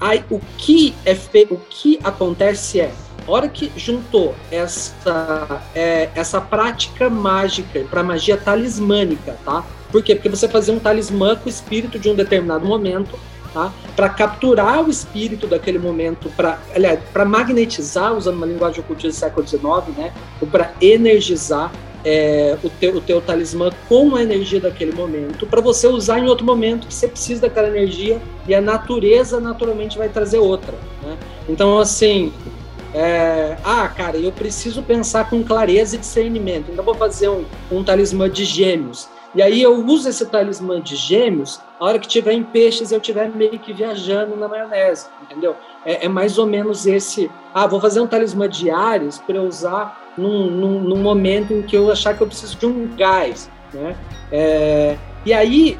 Aí 0.00 0.24
o 0.30 0.40
que 0.56 0.94
é 1.04 1.14
fe... 1.14 1.46
o 1.50 1.56
que 1.56 1.98
acontece 2.04 2.80
é 2.80 2.92
hora 3.28 3.48
que 3.48 3.72
juntou 3.76 4.34
essa, 4.50 5.62
é, 5.74 6.08
essa 6.14 6.40
prática 6.40 7.10
mágica 7.10 7.84
para 7.90 8.02
magia 8.02 8.36
talismânica, 8.36 9.36
tá? 9.44 9.64
Por 9.90 10.02
quê? 10.02 10.14
Porque 10.14 10.28
você 10.28 10.48
fazia 10.48 10.74
um 10.74 10.78
talismã 10.78 11.36
com 11.36 11.46
o 11.46 11.48
espírito 11.48 11.98
de 11.98 12.08
um 12.08 12.14
determinado 12.14 12.66
momento, 12.66 13.18
tá? 13.52 13.72
Para 13.96 14.08
capturar 14.08 14.84
o 14.84 14.90
espírito 14.90 15.46
daquele 15.46 15.78
momento, 15.78 16.30
para 16.30 16.58
para 17.12 17.24
magnetizar, 17.24 18.14
usando 18.14 18.36
uma 18.36 18.46
linguagem 18.46 18.80
ocultista 18.80 19.08
do 19.08 19.34
século 19.34 19.46
XIX, 19.46 19.96
né? 19.96 20.12
Ou 20.40 20.48
para 20.48 20.72
energizar 20.80 21.72
é, 22.04 22.56
o, 22.62 22.70
teu, 22.70 22.96
o 22.96 23.00
teu 23.00 23.20
talismã 23.20 23.70
com 23.88 24.14
a 24.14 24.22
energia 24.22 24.60
daquele 24.60 24.92
momento, 24.92 25.46
para 25.46 25.60
você 25.60 25.86
usar 25.86 26.18
em 26.18 26.28
outro 26.28 26.44
momento 26.46 26.86
que 26.86 26.94
você 26.94 27.08
precisa 27.08 27.42
daquela 27.42 27.68
energia 27.68 28.20
e 28.46 28.54
a 28.54 28.60
natureza 28.60 29.40
naturalmente 29.40 29.98
vai 29.98 30.08
trazer 30.08 30.38
outra. 30.38 30.74
Né? 31.02 31.16
Então, 31.48 31.78
assim, 31.78 32.32
é, 32.98 33.56
ah, 33.64 33.86
cara, 33.86 34.16
eu 34.16 34.32
preciso 34.32 34.82
pensar 34.82 35.30
com 35.30 35.44
clareza 35.44 35.94
e 35.94 36.00
discernimento. 36.00 36.68
Então 36.68 36.84
vou 36.84 36.96
fazer 36.96 37.28
um, 37.28 37.44
um 37.70 37.84
talismã 37.84 38.28
de 38.28 38.44
gêmeos. 38.44 39.08
E 39.36 39.40
aí 39.40 39.62
eu 39.62 39.84
uso 39.86 40.08
esse 40.08 40.26
talismã 40.26 40.80
de 40.80 40.96
gêmeos 40.96 41.60
a 41.78 41.84
hora 41.84 41.98
que 42.00 42.08
tiver 42.08 42.32
em 42.32 42.42
peixes 42.42 42.90
eu 42.90 42.98
tiver 42.98 43.28
meio 43.28 43.56
que 43.60 43.72
viajando 43.72 44.34
na 44.34 44.48
maionese, 44.48 45.06
entendeu? 45.22 45.54
É, 45.86 46.06
é 46.06 46.08
mais 46.08 46.38
ou 46.38 46.46
menos 46.46 46.88
esse. 46.88 47.30
Ah, 47.54 47.68
vou 47.68 47.80
fazer 47.80 48.00
um 48.00 48.06
talismã 48.06 48.48
de 48.48 48.68
Ares 48.68 49.18
para 49.18 49.36
eu 49.36 49.44
usar 49.44 50.12
num, 50.18 50.50
num, 50.50 50.80
num, 50.80 50.96
momento 50.96 51.52
em 51.52 51.62
que 51.62 51.76
eu 51.76 51.92
achar 51.92 52.16
que 52.16 52.20
eu 52.20 52.26
preciso 52.26 52.58
de 52.58 52.66
um 52.66 52.96
gás, 52.96 53.48
né? 53.72 53.94
É, 54.32 54.96
e 55.24 55.32
aí 55.32 55.78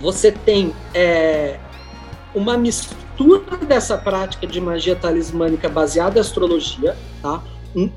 você 0.00 0.32
tem 0.32 0.74
é, 0.92 1.56
uma 2.34 2.58
mistura 2.58 3.05
dessa 3.66 3.96
prática 3.96 4.46
de 4.46 4.60
magia 4.60 4.94
talismânica 4.94 5.68
baseada 5.68 6.18
em 6.18 6.20
astrologia, 6.20 6.96
tá? 7.22 7.42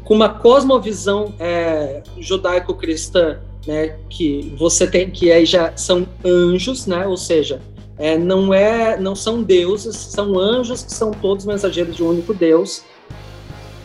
com 0.03 0.13
uma 0.13 0.29
cosmovisão 0.29 1.33
é, 1.39 2.01
judaico-cristã, 2.19 3.39
né, 3.65 3.95
que 4.09 4.53
você 4.57 4.85
tem 4.85 5.09
que 5.09 5.31
aí 5.31 5.45
já 5.45 5.75
são 5.75 6.07
anjos, 6.25 6.85
né, 6.85 7.07
ou 7.07 7.15
seja, 7.15 7.61
é, 7.97 8.17
não 8.17 8.53
é, 8.53 8.99
não 8.99 9.15
são 9.15 9.41
deuses, 9.41 9.95
são 9.95 10.37
anjos 10.37 10.83
que 10.83 10.93
são 10.93 11.11
todos 11.11 11.45
mensageiros 11.45 11.95
de 11.95 12.03
um 12.03 12.09
único 12.09 12.33
Deus. 12.33 12.83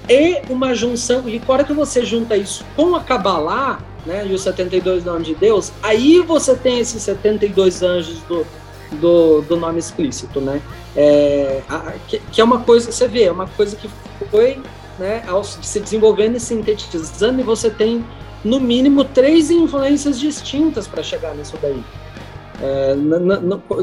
E 0.09 0.43
uma 0.51 0.75
junção, 0.75 1.29
e 1.29 1.41
hora 1.47 1.65
que 1.65 1.73
você 1.73 2.05
junta 2.05 2.37
isso 2.37 2.65
com 2.77 2.95
a 2.95 3.01
Kabbalah, 3.01 3.81
né, 4.05 4.27
e 4.27 4.35
os 4.35 4.43
72 4.43 5.05
nomes 5.05 5.27
de 5.27 5.35
Deus, 5.35 5.73
aí 5.83 6.21
você 6.21 6.55
tem 6.55 6.79
esses 6.79 7.03
72 7.03 7.83
anjos 7.83 8.21
do, 8.29 8.47
do, 8.93 9.43
do 9.43 9.57
nome 9.57 9.79
explícito, 9.79 10.41
né? 10.41 10.61
É, 10.97 11.63
a, 11.69 11.93
que, 12.07 12.19
que, 12.19 12.41
é 12.41 12.45
uma 12.45 12.61
coisa, 12.61 12.91
você 12.91 13.09
vê, 13.09 13.25
é 13.25 13.33
uma 13.33 13.47
coisa 13.47 13.77
que 13.77 13.89
foi 14.31 14.61
né, 14.99 15.25
se 15.63 15.81
desenvolvendo 15.81 16.37
e 16.37 16.41
sintetizando, 16.41 17.41
e 17.41 17.43
você 17.43 17.71
tem, 17.71 18.05
no 18.45 18.61
mínimo, 18.61 19.05
três 19.05 19.51
influências 19.51 20.19
distintas 20.19 20.87
para 20.87 21.03
chegar 21.03 21.35
nisso 21.35 21.59
daí. 21.61 21.83
É, 22.61 22.95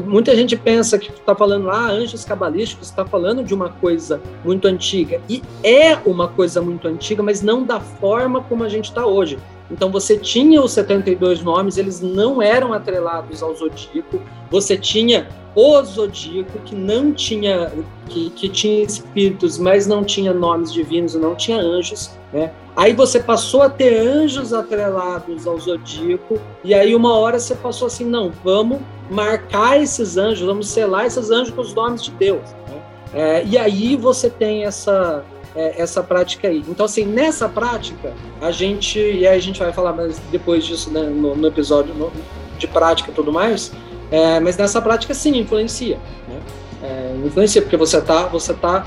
muita 0.06 0.34
gente 0.34 0.56
pensa 0.56 0.98
que 0.98 1.10
está 1.10 1.34
falando 1.34 1.66
lá, 1.66 1.88
ah, 1.88 1.90
anjos 1.90 2.24
cabalísticos, 2.24 2.88
está 2.88 3.04
falando 3.04 3.44
de 3.44 3.52
uma 3.52 3.68
coisa 3.68 4.20
muito 4.44 4.66
antiga. 4.66 5.20
E 5.28 5.42
é 5.62 5.94
uma 6.06 6.28
coisa 6.28 6.62
muito 6.62 6.88
antiga, 6.88 7.22
mas 7.22 7.42
não 7.42 7.64
da 7.64 7.80
forma 7.80 8.42
como 8.42 8.64
a 8.64 8.68
gente 8.68 8.86
está 8.86 9.06
hoje. 9.06 9.38
Então 9.72 9.90
você 9.90 10.18
tinha 10.18 10.60
os 10.60 10.72
72 10.72 11.42
nomes, 11.42 11.78
eles 11.78 12.02
não 12.02 12.42
eram 12.42 12.74
atrelados 12.74 13.42
ao 13.42 13.56
zodíaco. 13.56 14.20
Você 14.50 14.76
tinha 14.76 15.26
o 15.54 15.82
zodíaco 15.82 16.58
que 16.60 16.74
não 16.74 17.12
tinha 17.12 17.72
que, 18.06 18.30
que 18.30 18.48
tinha 18.50 18.84
espíritos, 18.84 19.58
mas 19.58 19.86
não 19.86 20.04
tinha 20.04 20.34
nomes 20.34 20.72
divinos, 20.72 21.14
não 21.14 21.34
tinha 21.34 21.58
anjos, 21.58 22.10
né? 22.32 22.52
Aí 22.76 22.92
você 22.92 23.20
passou 23.20 23.62
a 23.62 23.70
ter 23.70 23.98
anjos 23.98 24.52
atrelados 24.52 25.46
ao 25.46 25.58
zodíaco 25.58 26.38
e 26.62 26.74
aí 26.74 26.94
uma 26.94 27.16
hora 27.18 27.38
você 27.38 27.54
passou 27.54 27.86
assim, 27.86 28.04
não, 28.04 28.30
vamos 28.44 28.78
marcar 29.10 29.80
esses 29.80 30.16
anjos, 30.16 30.46
vamos 30.46 30.68
selar 30.68 31.06
esses 31.06 31.30
anjos 31.30 31.54
com 31.54 31.60
os 31.60 31.74
nomes 31.74 32.02
de 32.02 32.10
Deus. 32.12 32.42
Né? 32.68 32.82
É, 33.14 33.44
e 33.44 33.58
aí 33.58 33.94
você 33.96 34.30
tem 34.30 34.64
essa 34.64 35.22
é, 35.54 35.80
essa 35.80 36.02
prática 36.02 36.48
aí. 36.48 36.64
Então 36.68 36.86
assim, 36.86 37.04
nessa 37.04 37.48
prática 37.48 38.12
a 38.40 38.50
gente 38.50 38.98
e 38.98 39.26
aí 39.26 39.36
a 39.36 39.42
gente 39.42 39.58
vai 39.58 39.72
falar 39.72 39.92
mais 39.92 40.18
depois 40.30 40.64
disso 40.64 40.90
né, 40.90 41.02
no, 41.02 41.34
no, 41.34 41.46
episódio 41.48 41.94
no, 41.94 42.12
de 42.58 42.66
prática 42.66 43.10
e 43.10 43.14
tudo 43.14 43.32
mais 43.32 43.72
é, 44.12 44.38
mas 44.38 44.58
nessa 44.58 44.80
prática, 44.82 45.14
sim, 45.14 45.38
influencia. 45.38 45.98
Né? 46.28 46.40
É, 46.82 47.26
influencia, 47.26 47.62
porque 47.62 47.78
você 47.78 47.96
está 47.96 48.26
você 48.26 48.52
tá 48.52 48.84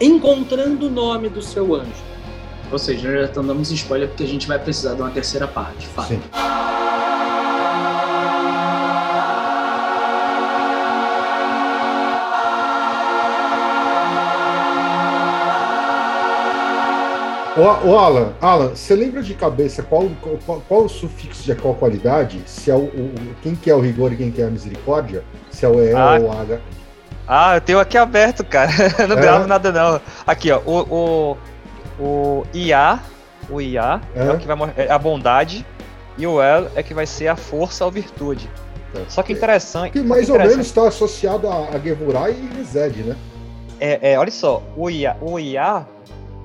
encontrando 0.00 0.88
o 0.88 0.90
nome 0.90 1.28
do 1.28 1.40
seu 1.40 1.76
anjo. 1.76 2.02
Ou 2.72 2.78
seja, 2.78 3.08
nós 3.08 3.20
já 3.20 3.26
estamos 3.26 3.54
dando 3.54 3.62
spoiler 3.62 4.08
porque 4.08 4.24
a 4.24 4.26
gente 4.26 4.48
vai 4.48 4.58
precisar 4.58 4.94
de 4.94 5.00
uma 5.00 5.10
terceira 5.10 5.46
parte. 5.46 5.86
Fato. 5.86 6.08
Sim. 6.08 6.20
Ô, 17.56 17.88
ô, 17.88 17.98
Alan, 17.98 18.32
Alan, 18.40 18.70
você 18.70 18.96
lembra 18.96 19.22
de 19.22 19.32
cabeça 19.32 19.80
qual, 19.80 20.08
qual, 20.44 20.60
qual 20.66 20.84
o 20.84 20.88
sufixo 20.88 21.44
de 21.44 21.54
qual 21.54 21.72
qualidade? 21.74 22.42
Se 22.46 22.68
é 22.68 22.74
o, 22.74 22.86
o, 22.86 23.14
quem 23.42 23.54
que 23.54 23.70
é 23.70 23.74
o 23.74 23.80
rigor 23.80 24.12
e 24.12 24.16
quem 24.16 24.32
que 24.32 24.42
é 24.42 24.46
a 24.46 24.50
misericórdia? 24.50 25.22
Se 25.52 25.64
é 25.64 25.68
o 25.68 25.80
E 25.80 25.92
ah, 25.92 26.18
ou 26.20 26.26
o 26.26 26.32
H? 26.32 26.58
Ah, 27.28 27.54
eu 27.54 27.60
tenho 27.60 27.78
aqui 27.78 27.96
aberto, 27.96 28.44
cara. 28.44 28.72
não 29.08 29.16
é? 29.16 29.20
gravo 29.20 29.46
nada 29.46 29.70
não. 29.70 30.00
Aqui, 30.26 30.50
ó, 30.50 30.58
o, 30.66 31.36
o, 32.00 32.02
o 32.02 32.46
IA, 32.52 32.98
o 33.48 33.60
IA 33.60 34.00
é, 34.16 34.26
é 34.26 34.30
o 34.32 34.38
que 34.38 34.48
vai 34.48 34.74
é 34.76 34.90
a 34.90 34.98
bondade 34.98 35.64
e 36.18 36.26
o 36.26 36.42
El 36.42 36.68
é 36.74 36.82
que 36.82 36.92
vai 36.92 37.06
ser 37.06 37.28
a 37.28 37.36
força 37.36 37.84
ou 37.84 37.90
virtude. 37.90 38.50
Só 39.08 39.22
que 39.22 39.32
interessante. 39.32 39.92
Que 39.92 40.02
mais 40.02 40.28
ou 40.28 40.38
menos 40.38 40.66
está 40.66 40.88
associado 40.88 41.48
a, 41.48 41.68
a 41.68 41.78
Gevurah 41.78 42.30
e 42.30 42.48
Resed, 42.56 42.96
né? 43.04 43.16
É, 43.78 44.12
é, 44.12 44.18
olha 44.18 44.30
só, 44.30 44.60
o 44.76 44.90
IA, 44.90 45.16
o 45.20 45.38
IA 45.38 45.86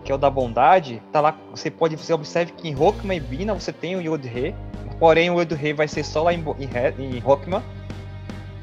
que 0.10 0.12
é 0.12 0.16
o 0.16 0.18
da 0.18 0.28
bondade, 0.28 1.04
tá 1.12 1.22
lá, 1.22 1.36
você 1.52 1.70
pode, 1.70 1.96
você 1.96 2.12
observe 2.12 2.52
que 2.54 2.68
em 2.68 2.74
Rokma 2.74 3.14
e 3.14 3.20
Bina 3.20 3.54
você 3.54 3.72
tem 3.72 3.96
o 3.96 4.02
Yod-He, 4.02 4.56
porém 4.98 5.30
o 5.30 5.40
Yod-He 5.40 5.72
vai 5.72 5.88
ser 5.88 6.04
só 6.04 6.24
lá 6.24 6.34
em, 6.34 6.44
em, 6.58 7.18
em. 7.18 7.24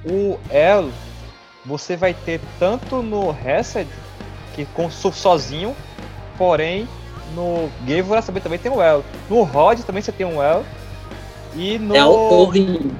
O 0.04 0.40
El, 0.50 0.90
você 1.64 1.96
vai 1.96 2.14
ter 2.14 2.40
tanto 2.58 3.00
no 3.00 3.30
Hesed, 3.30 3.86
que 4.56 4.64
com 4.74 4.90
sozinho, 4.90 5.76
porém 6.36 6.88
no 7.32 7.70
Gevura 7.86 8.20
também, 8.22 8.42
também 8.42 8.58
tem 8.58 8.72
o 8.72 8.82
El. 8.82 9.04
No 9.30 9.44
Rod 9.44 9.78
também 9.82 10.02
você 10.02 10.10
tem 10.10 10.26
um 10.26 10.42
El. 10.42 10.64
E 11.54 11.78
no... 11.78 11.94
É 11.94 12.04
o 12.04 12.46
Rim. 12.46 12.90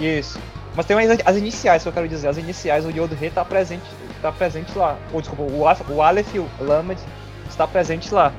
Isso. 0.00 0.40
Mas 0.74 0.86
tem 0.86 0.98
as, 0.98 1.20
as 1.24 1.36
iniciais, 1.36 1.84
que 1.84 1.88
eu 1.88 1.92
quero 1.92 2.08
dizer. 2.08 2.26
As 2.26 2.36
iniciais, 2.36 2.84
o 2.84 2.90
Yod-He 2.90 3.30
tá 3.30 3.44
presente, 3.44 3.86
tá 4.20 4.32
presente 4.32 4.76
lá. 4.76 4.98
Ou, 5.12 5.20
desculpa, 5.20 5.44
o, 5.44 5.94
o 5.94 6.02
Aleph 6.02 6.34
e 6.34 6.40
o 6.40 6.48
Lamed 6.58 7.00
está 7.54 7.66
presente 7.66 8.12
lá. 8.12 8.32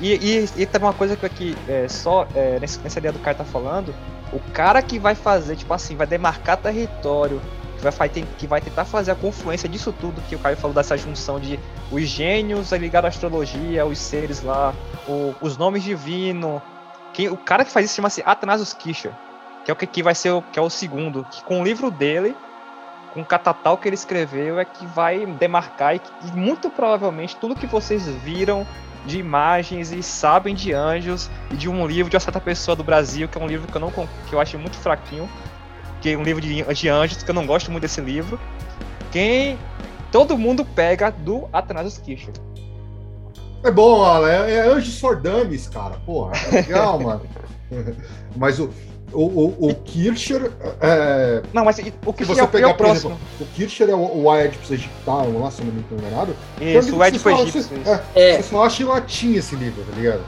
E, 0.00 0.14
e, 0.14 0.62
e 0.62 0.66
também 0.66 0.88
uma 0.88 0.94
coisa 0.94 1.16
que 1.16 1.24
aqui, 1.24 1.56
é, 1.68 1.88
só 1.88 2.26
é, 2.34 2.58
nessa 2.60 2.98
ideia 2.98 3.12
do 3.12 3.18
cara 3.18 3.36
tá 3.36 3.44
falando, 3.44 3.94
o 4.32 4.40
cara 4.52 4.82
que 4.82 4.98
vai 4.98 5.14
fazer, 5.14 5.56
tipo 5.56 5.72
assim, 5.72 5.96
vai 5.96 6.06
demarcar 6.06 6.56
território, 6.56 7.40
que 7.76 7.82
vai, 7.82 8.08
que 8.08 8.46
vai 8.46 8.60
tentar 8.60 8.84
fazer 8.84 9.12
a 9.12 9.14
confluência 9.14 9.68
disso 9.68 9.92
tudo 9.92 10.20
que 10.28 10.34
o 10.34 10.38
Caio 10.38 10.56
falou, 10.56 10.74
dessa 10.74 10.96
junção 10.96 11.38
de 11.38 11.58
os 11.90 12.02
gênios 12.02 12.72
ligados 12.72 13.06
à 13.06 13.08
astrologia, 13.08 13.86
os 13.86 13.98
seres 13.98 14.42
lá, 14.42 14.74
o, 15.06 15.34
os 15.40 15.56
nomes 15.56 15.82
divinos. 15.82 16.60
Quem, 17.12 17.28
o 17.28 17.36
cara 17.36 17.64
que 17.64 17.70
faz 17.70 17.86
isso 17.86 17.94
chama-se 17.94 18.22
Athanasius 18.26 18.72
Kircher, 18.74 19.12
que 19.64 19.70
é 19.70 19.74
o 19.74 19.76
que, 19.76 19.86
que 19.86 20.02
vai 20.02 20.14
ser 20.14 20.30
o, 20.30 20.42
que 20.42 20.58
é 20.58 20.62
o 20.62 20.68
segundo, 20.68 21.24
que 21.30 21.42
com 21.44 21.60
o 21.60 21.64
livro 21.64 21.90
dele 21.90 22.34
o 23.16 23.24
catatal 23.24 23.78
que 23.78 23.88
ele 23.88 23.94
escreveu 23.94 24.58
é 24.58 24.64
que 24.64 24.86
vai 24.86 25.24
demarcar 25.24 25.96
e, 25.96 26.00
e 26.24 26.36
muito 26.36 26.68
provavelmente 26.68 27.36
tudo 27.36 27.54
que 27.54 27.66
vocês 27.66 28.06
viram 28.06 28.66
de 29.06 29.18
imagens 29.18 29.92
e 29.92 30.02
sabem 30.02 30.54
de 30.54 30.72
anjos 30.72 31.30
e 31.50 31.56
de 31.56 31.68
um 31.68 31.86
livro 31.86 32.10
de 32.10 32.16
uma 32.16 32.20
certa 32.20 32.40
pessoa 32.40 32.74
do 32.74 32.82
Brasil, 32.82 33.28
que 33.28 33.38
é 33.38 33.40
um 33.40 33.46
livro 33.46 33.70
que 33.70 33.76
eu 33.76 33.80
não 33.80 33.90
que 33.90 34.32
eu 34.32 34.40
acho 34.40 34.58
muito 34.58 34.76
fraquinho, 34.76 35.28
que 36.00 36.10
é 36.10 36.16
um 36.16 36.22
livro 36.22 36.40
de, 36.40 36.62
de 36.62 36.88
anjos, 36.88 37.22
que 37.22 37.30
eu 37.30 37.34
não 37.34 37.46
gosto 37.46 37.70
muito 37.70 37.82
desse 37.82 38.00
livro. 38.00 38.40
Quem 39.12 39.58
todo 40.10 40.36
mundo 40.36 40.64
pega 40.64 41.10
do 41.10 41.48
Athanasius 41.52 41.98
Kircher. 41.98 42.34
É 43.62 43.70
bom, 43.70 44.04
Alan, 44.04 44.46
é, 44.46 44.56
é 44.56 44.60
Anjos 44.60 44.94
Sordames, 44.94 45.68
cara. 45.68 45.96
Porra, 46.04 46.32
é 46.36 46.50
legal, 46.56 47.00
mano. 47.00 47.22
Mas 48.36 48.60
o, 48.60 48.70
o, 49.14 49.22
o, 49.24 49.70
o 49.70 49.74
Kircher. 49.74 50.50
É... 50.80 51.42
Não, 51.52 51.64
mas 51.64 51.78
o 52.04 52.12
que 52.12 52.24
você 52.24 52.40
é, 52.40 52.46
pegar, 52.46 52.68
é 52.68 52.70
o 52.72 52.74
próximo. 52.74 53.10
Exemplo, 53.10 53.26
o 53.40 53.44
Kircher 53.54 53.90
é 53.90 53.94
o, 53.94 54.22
o 54.22 54.30
Aedipus 54.30 54.70
egiptal, 54.70 55.30
lá, 55.38 55.50
se 55.50 55.60
eu 55.60 55.66
não 55.66 55.72
me 55.72 55.80
engano 55.80 56.06
enganado. 56.06 56.36
Isso, 56.60 56.96
o 56.96 57.02
Aedipus 57.02 57.32
egípcio. 57.40 57.78
É, 57.86 58.30
é. 58.30 58.36
Você 58.36 58.42
só 58.42 58.64
acha 58.64 58.82
em 58.82 58.86
latim 58.86 59.34
esse 59.34 59.54
livro, 59.56 59.82
tá 59.84 59.96
ligado? 59.96 60.22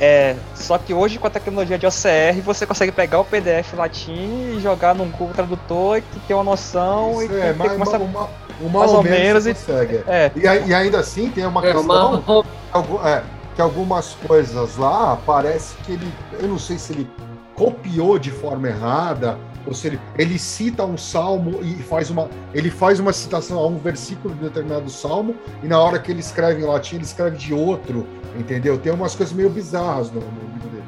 É, 0.00 0.34
só 0.54 0.76
que 0.76 0.92
hoje 0.92 1.18
com 1.18 1.26
a 1.26 1.30
tecnologia 1.30 1.78
de 1.78 1.86
OCR 1.86 2.40
você 2.44 2.66
consegue 2.66 2.90
pegar 2.90 3.20
o 3.20 3.24
PDF 3.24 3.74
latim 3.74 4.56
e 4.56 4.60
jogar 4.60 4.92
num 4.92 5.08
Google 5.08 5.34
Tradutor 5.34 6.02
que 6.12 6.20
tem 6.26 6.34
uma 6.34 6.42
noção 6.42 7.22
Isso 7.22 7.32
e 7.32 7.40
é, 7.40 7.52
mas, 7.52 7.72
uma, 7.72 7.98
uma, 7.98 8.30
uma, 8.60 8.80
mais 8.80 8.92
ou 8.92 9.02
menos, 9.04 9.44
menos 9.44 9.60
consegue. 9.60 10.02
É. 10.08 10.32
E, 10.34 10.68
e, 10.68 10.74
ainda 10.74 10.98
assim 10.98 11.30
tem 11.30 11.46
uma 11.46 11.64
é, 11.64 11.72
questão 11.72 12.44
uma... 12.74 13.08
é, 13.08 13.22
que 13.54 13.62
algumas 13.62 14.14
coisas 14.26 14.76
lá 14.76 15.16
parece 15.24 15.76
que 15.84 15.92
ele, 15.92 16.12
eu 16.40 16.48
não 16.48 16.58
sei 16.58 16.76
se 16.76 16.92
ele 16.92 17.08
copiou 17.54 18.18
de 18.18 18.30
forma 18.30 18.68
errada, 18.68 19.38
ou 19.66 19.72
se 19.72 19.98
ele, 20.18 20.38
cita 20.38 20.84
um 20.84 20.96
salmo 20.96 21.60
e 21.62 21.74
faz 21.82 22.10
uma, 22.10 22.28
ele 22.52 22.70
faz 22.70 23.00
uma 23.00 23.12
citação 23.12 23.58
a 23.58 23.66
um 23.66 23.78
versículo 23.78 24.34
de 24.34 24.40
determinado 24.40 24.90
salmo, 24.90 25.34
e 25.62 25.66
na 25.66 25.78
hora 25.78 25.98
que 25.98 26.10
ele 26.10 26.20
escreve 26.20 26.62
em 26.62 26.64
latim, 26.64 26.96
ele 26.96 27.04
escreve 27.04 27.36
de 27.36 27.54
outro, 27.54 28.06
entendeu? 28.38 28.78
Tem 28.78 28.92
umas 28.92 29.14
coisas 29.14 29.34
meio 29.34 29.48
bizarras 29.48 30.10
no, 30.10 30.20
livro 30.20 30.68
dele. 30.70 30.84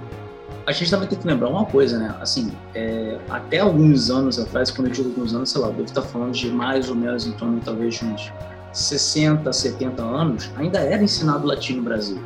A 0.67 0.73
gente 0.73 0.91
também 0.91 1.09
tem 1.09 1.19
que 1.19 1.27
lembrar 1.27 1.49
uma 1.49 1.65
coisa, 1.65 1.99
né? 1.99 2.15
Assim, 2.21 2.53
é, 2.75 3.19
até 3.31 3.61
alguns 3.61 4.11
anos 4.11 4.39
atrás, 4.39 4.71
quando 4.71 4.89
eu 4.89 4.93
digo 4.93 5.09
alguns 5.09 5.33
anos, 5.33 5.51
sei 5.51 5.61
lá, 5.61 5.69
eu 5.69 5.73
devo 5.73 5.85
estar 5.85 6.03
falando 6.03 6.33
de 6.33 6.51
mais 6.51 6.91
ou 6.91 6.95
menos 6.95 7.27
em 7.27 7.33
torno, 7.33 7.61
talvez, 7.65 7.95
de 7.95 8.05
uns 8.05 8.33
60, 8.73 9.51
70 9.53 10.03
anos, 10.03 10.51
ainda 10.57 10.81
era 10.81 11.03
ensinado 11.03 11.47
latim 11.47 11.77
no 11.77 11.83
Brasil. 11.83 12.21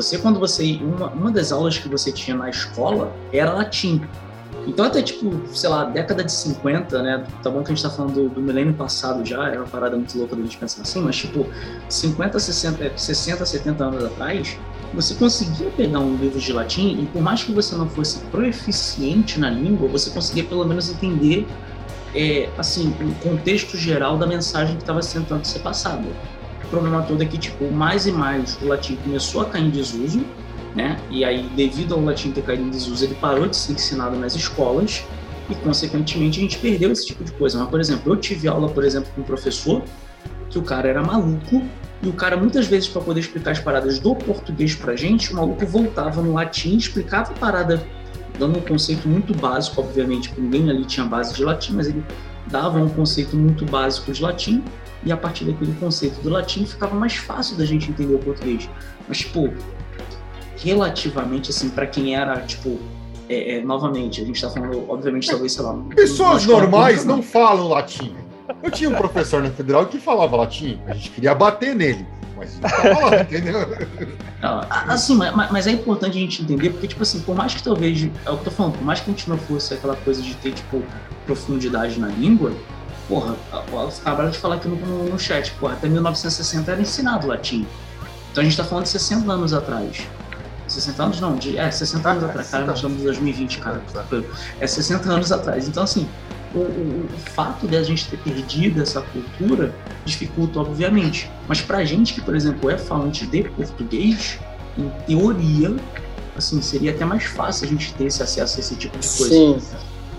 Você, 0.00 0.16
quando 0.16 0.40
você. 0.40 0.80
Uma, 0.82 1.08
uma 1.10 1.30
das 1.30 1.52
aulas 1.52 1.78
que 1.78 1.88
você 1.88 2.10
tinha 2.10 2.36
na 2.36 2.48
escola 2.48 3.12
era 3.32 3.52
latim. 3.52 4.00
Então 4.66 4.84
até 4.84 5.02
tipo, 5.02 5.42
sei 5.52 5.68
lá, 5.68 5.84
década 5.84 6.24
de 6.24 6.32
50, 6.32 7.02
né? 7.02 7.24
Tá 7.42 7.50
bom 7.50 7.62
que 7.62 7.72
a 7.72 7.74
gente 7.74 7.82
tá 7.82 7.90
falando 7.90 8.14
do, 8.14 8.28
do 8.28 8.40
milênio 8.40 8.74
passado 8.74 9.24
já, 9.24 9.48
é 9.48 9.56
uma 9.56 9.66
parada 9.66 9.96
muito 9.96 10.16
louca 10.18 10.36
da 10.36 10.42
gente 10.42 10.58
pensar 10.58 10.82
assim, 10.82 11.00
mas 11.00 11.16
tipo, 11.16 11.46
50, 11.88 12.38
60, 12.38 12.92
60, 12.96 13.46
70 13.46 13.84
anos 13.84 14.04
atrás, 14.04 14.58
você 14.92 15.14
conseguia 15.14 15.70
pegar 15.70 16.00
um 16.00 16.16
livro 16.16 16.38
de 16.38 16.52
latim 16.52 17.02
e 17.02 17.06
por 17.06 17.22
mais 17.22 17.42
que 17.42 17.52
você 17.52 17.74
não 17.74 17.88
fosse 17.88 18.18
proeficiente 18.26 19.40
na 19.40 19.48
língua, 19.48 19.88
você 19.88 20.10
conseguia 20.10 20.44
pelo 20.44 20.64
menos 20.66 20.90
entender 20.90 21.46
é, 22.14 22.48
assim, 22.58 22.94
o 23.00 23.14
contexto 23.28 23.76
geral 23.76 24.18
da 24.18 24.26
mensagem 24.26 24.76
que 24.76 24.82
estava 24.82 25.00
tentando 25.00 25.44
ser 25.44 25.60
passada. 25.60 26.04
Problema 26.70 27.02
todo 27.02 27.22
é 27.22 27.26
que, 27.26 27.36
tipo, 27.36 27.70
mais 27.70 28.06
e 28.06 28.12
mais 28.12 28.58
o 28.62 28.66
latim 28.66 28.96
começou 28.96 29.42
a 29.42 29.44
cair 29.46 29.64
em 29.64 29.70
desuso, 29.70 30.24
né? 30.74 30.96
E 31.10 31.24
aí, 31.24 31.48
devido 31.56 31.94
ao 31.94 32.00
latim 32.00 32.30
ter 32.30 32.42
caído 32.42 32.62
em 32.62 32.70
desuso, 32.70 33.04
ele 33.04 33.14
parou 33.16 33.48
de 33.48 33.56
ser 33.56 33.72
ensinado 33.72 34.16
nas 34.16 34.36
escolas 34.36 35.04
e, 35.48 35.54
consequentemente, 35.56 36.38
a 36.38 36.42
gente 36.42 36.58
perdeu 36.58 36.92
esse 36.92 37.06
tipo 37.06 37.24
de 37.24 37.32
coisa. 37.32 37.58
Mas, 37.58 37.68
por 37.68 37.80
exemplo, 37.80 38.12
eu 38.12 38.16
tive 38.16 38.46
aula, 38.46 38.68
por 38.68 38.84
exemplo, 38.84 39.10
com 39.14 39.20
um 39.22 39.24
professor 39.24 39.82
que 40.48 40.58
o 40.58 40.62
cara 40.62 40.88
era 40.88 41.02
maluco 41.02 41.62
e 42.02 42.08
o 42.08 42.12
cara, 42.12 42.36
muitas 42.36 42.66
vezes, 42.66 42.88
para 42.88 43.02
poder 43.02 43.20
explicar 43.20 43.50
as 43.50 43.60
paradas 43.60 43.98
do 43.98 44.14
português 44.14 44.74
pra 44.74 44.96
gente, 44.96 45.32
o 45.32 45.36
maluco 45.36 45.66
voltava 45.66 46.22
no 46.22 46.32
latim, 46.32 46.76
explicava 46.76 47.32
a 47.32 47.34
parada 47.34 47.84
dando 48.38 48.58
um 48.58 48.62
conceito 48.62 49.06
muito 49.08 49.34
básico, 49.34 49.80
obviamente, 49.80 50.28
porque 50.28 50.40
ninguém 50.40 50.70
ali 50.70 50.84
tinha 50.84 51.04
base 51.04 51.34
de 51.34 51.44
latim, 51.44 51.74
mas 51.74 51.88
ele 51.88 52.02
dava 52.46 52.78
um 52.78 52.88
conceito 52.88 53.36
muito 53.36 53.66
básico 53.66 54.10
de 54.12 54.22
latim 54.22 54.64
e 55.04 55.10
a 55.10 55.16
partir 55.16 55.44
daquele 55.44 55.72
conceito 55.74 56.20
do 56.20 56.28
latim 56.28 56.66
ficava 56.66 56.94
mais 56.94 57.16
fácil 57.16 57.56
da 57.56 57.64
gente 57.64 57.90
entender 57.90 58.14
o 58.14 58.18
português. 58.18 58.68
Mas, 59.08 59.18
tipo, 59.18 59.52
relativamente, 60.56 61.50
assim, 61.50 61.70
para 61.70 61.86
quem 61.86 62.14
era, 62.14 62.40
tipo, 62.42 62.78
é, 63.28 63.56
é, 63.56 63.62
novamente, 63.62 64.20
a 64.20 64.24
gente 64.24 64.36
está 64.36 64.50
falando, 64.50 64.84
obviamente, 64.90 65.28
talvez, 65.28 65.52
sei 65.52 65.64
lá. 65.64 65.74
Pessoas 65.94 66.44
normais 66.44 67.04
não 67.04 67.22
falam 67.22 67.68
latim. 67.68 68.14
Eu 68.62 68.70
tinha 68.70 68.90
um 68.90 68.94
professor 68.94 69.42
na 69.42 69.50
federal 69.50 69.86
que 69.86 69.98
falava 69.98 70.36
latim, 70.36 70.80
a 70.86 70.94
gente 70.94 71.10
queria 71.10 71.34
bater 71.34 71.74
nele. 71.74 72.04
Mas 72.36 72.58
não 72.58 72.68
tava 72.68 73.06
lá, 73.06 73.20
entendeu? 73.22 73.60
Não, 74.42 74.60
assim, 74.88 75.14
mas, 75.14 75.50
mas, 75.50 75.66
é 75.66 75.70
importante 75.70 76.18
a 76.18 76.20
gente 76.20 76.42
entender, 76.42 76.70
porque, 76.70 76.88
tipo 76.88 77.02
assim, 77.02 77.20
por 77.20 77.34
mais 77.34 77.54
que 77.54 77.62
talvez, 77.62 78.02
é 78.02 78.06
o 78.06 78.10
que 78.10 78.28
eu 78.28 78.36
tô 78.38 78.50
falando, 78.50 78.72
por 78.72 78.84
mais 78.84 79.00
que 79.00 79.10
a 79.10 79.14
gente 79.14 79.28
não 79.28 79.38
fosse 79.38 79.74
aquela 79.74 79.94
coisa 79.96 80.20
de 80.20 80.34
ter, 80.34 80.52
tipo, 80.52 80.82
profundidade 81.24 82.00
na 82.00 82.08
língua, 82.08 82.52
porra, 83.10 83.34
acabaram 83.98 84.30
de 84.30 84.38
falar 84.38 84.54
aqui 84.54 84.68
no, 84.68 84.76
no, 84.76 85.18
chat, 85.18 85.50
porra, 85.54 85.72
até 85.72 85.88
1960 85.88 86.70
era 86.70 86.80
ensinado 86.80 87.26
latim. 87.26 87.66
Então 88.30 88.40
a 88.40 88.44
gente 88.44 88.56
tá 88.56 88.62
falando 88.62 88.84
de 88.84 88.90
60 88.90 89.30
anos 89.30 89.52
atrás. 89.52 90.06
60 90.68 91.02
anos 91.02 91.20
não, 91.20 91.34
de, 91.34 91.58
é, 91.58 91.68
60 91.68 92.08
anos 92.08 92.22
atrás, 92.22 92.48
cara, 92.48 92.64
nós 92.64 92.76
estamos 92.76 93.00
em 93.00 93.04
2020, 93.04 93.58
cara. 93.58 93.82
É 94.60 94.66
60 94.66 95.10
anos 95.12 95.32
atrás. 95.32 95.66
Então, 95.66 95.82
assim, 95.82 96.08
o, 96.54 96.58
o, 96.58 97.08
o, 97.12 97.18
fato 97.32 97.66
de 97.66 97.76
a 97.76 97.82
gente 97.82 98.08
ter 98.08 98.18
perdido 98.18 98.80
essa 98.80 99.00
cultura 99.00 99.74
dificulta, 100.04 100.60
obviamente. 100.60 101.28
Mas 101.48 101.60
para 101.60 101.84
gente 101.84 102.14
que, 102.14 102.20
por 102.20 102.36
exemplo, 102.36 102.70
é 102.70 102.78
falante 102.78 103.26
de 103.26 103.42
português, 103.42 104.38
em 104.78 104.88
teoria, 105.08 105.74
assim, 106.36 106.62
seria 106.62 106.92
até 106.92 107.04
mais 107.04 107.24
fácil 107.24 107.66
a 107.66 107.68
gente 107.68 107.92
ter 107.94 108.04
esse 108.04 108.22
acesso 108.22 108.58
a 108.58 108.60
esse 108.60 108.76
tipo 108.76 108.96
de 108.96 109.08
coisa. 109.08 109.34
Sim. 109.34 109.58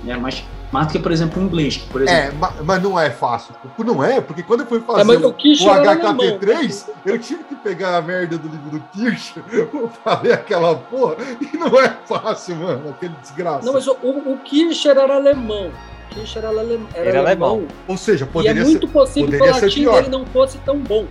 É, 0.06 0.18
mas 0.18 0.44
mais 0.72 0.88
do 0.88 0.94
que, 0.94 1.00
por 1.00 1.12
exemplo, 1.12 1.42
o 1.42 1.46
inglês. 1.46 1.78
Por 1.78 2.02
exemplo. 2.02 2.48
É, 2.48 2.64
mas 2.64 2.82
não 2.82 3.00
é 3.00 3.10
fácil. 3.10 3.54
Não 3.78 4.04
é, 4.04 4.22
porque 4.22 4.42
quando 4.42 4.62
eu 4.62 4.68
fui 4.68 4.80
fazer 4.80 5.14
é, 5.14 5.18
o, 5.18 5.30
o 5.30 5.34
HKT3, 5.34 6.90
eu 7.06 7.20
tive 7.20 7.44
que 7.44 7.56
pegar 7.56 7.98
a 7.98 8.02
merda 8.02 8.38
do 8.38 8.48
livro 8.48 8.70
do 8.72 8.80
Kirsch, 8.92 9.36
falei 10.04 10.32
aquela 10.32 10.76
porra, 10.76 11.18
e 11.42 11.58
não 11.58 11.80
é 11.80 11.90
fácil, 12.06 12.56
mano, 12.56 12.90
aquele 12.92 13.14
desgraça. 13.22 13.66
Não, 13.66 13.74
mas 13.74 13.86
o, 13.88 13.92
o 14.02 14.38
Kirsch 14.46 14.86
era 14.88 15.14
alemão. 15.14 15.72
Kirsch 16.12 16.38
era, 16.38 16.50
ale, 16.50 16.80
era, 16.94 17.10
era 17.10 17.20
alemão. 17.20 17.50
alemão. 17.50 17.68
Ou 17.88 17.98
seja, 17.98 18.26
poderia 18.26 18.64
ser. 18.64 18.72
E 18.72 18.76
é 18.76 18.80
muito 18.80 18.88
ser, 18.88 18.94
possível 18.94 19.30
que 19.30 19.44
o 19.44 19.52
latim 19.52 19.86
dele 19.86 20.10
não 20.10 20.26
fosse 20.26 20.58
tão 20.60 20.78
bom. 20.78 21.06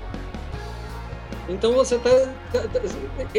Então 1.48 1.72
você 1.72 1.96
está 1.96 2.11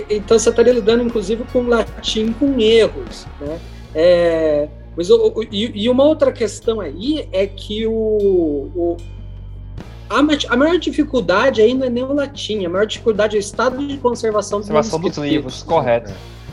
então 0.10 0.38
você 0.38 0.50
estaria 0.50 0.74
lidando, 0.74 1.04
inclusive, 1.04 1.46
com 1.52 1.62
latim 1.64 2.34
com 2.34 2.60
erros. 2.60 3.26
Né? 3.40 3.60
É, 3.96 4.68
mas, 4.96 5.10
o, 5.10 5.44
e, 5.52 5.84
e, 5.84 5.90
uma 5.90 6.04
outra 6.04 6.32
questão 6.32 6.82
aí 6.82 7.28
é 7.32 7.48
que 7.48 7.88
o, 7.88 7.92
o 7.94 8.98
a, 10.10 10.20
a, 10.20 10.58
maior 10.58 10.78
dificuldade 10.78 11.62
aí 11.62 11.74
não 11.74 11.86
é 11.86 11.90
nem 11.90 12.04
o 12.04 12.14
latim, 12.14 12.66
a 12.66 12.70
maior 12.70 12.86
dificuldade 12.86 13.38
é 13.38 13.40
o 13.40 13.42
estado 13.42 13.86
de 13.86 13.98
conservação, 13.98 14.60
conservação 14.60 15.00
dos 15.00 15.18
livros, 15.18 15.64
correto. 15.64 16.12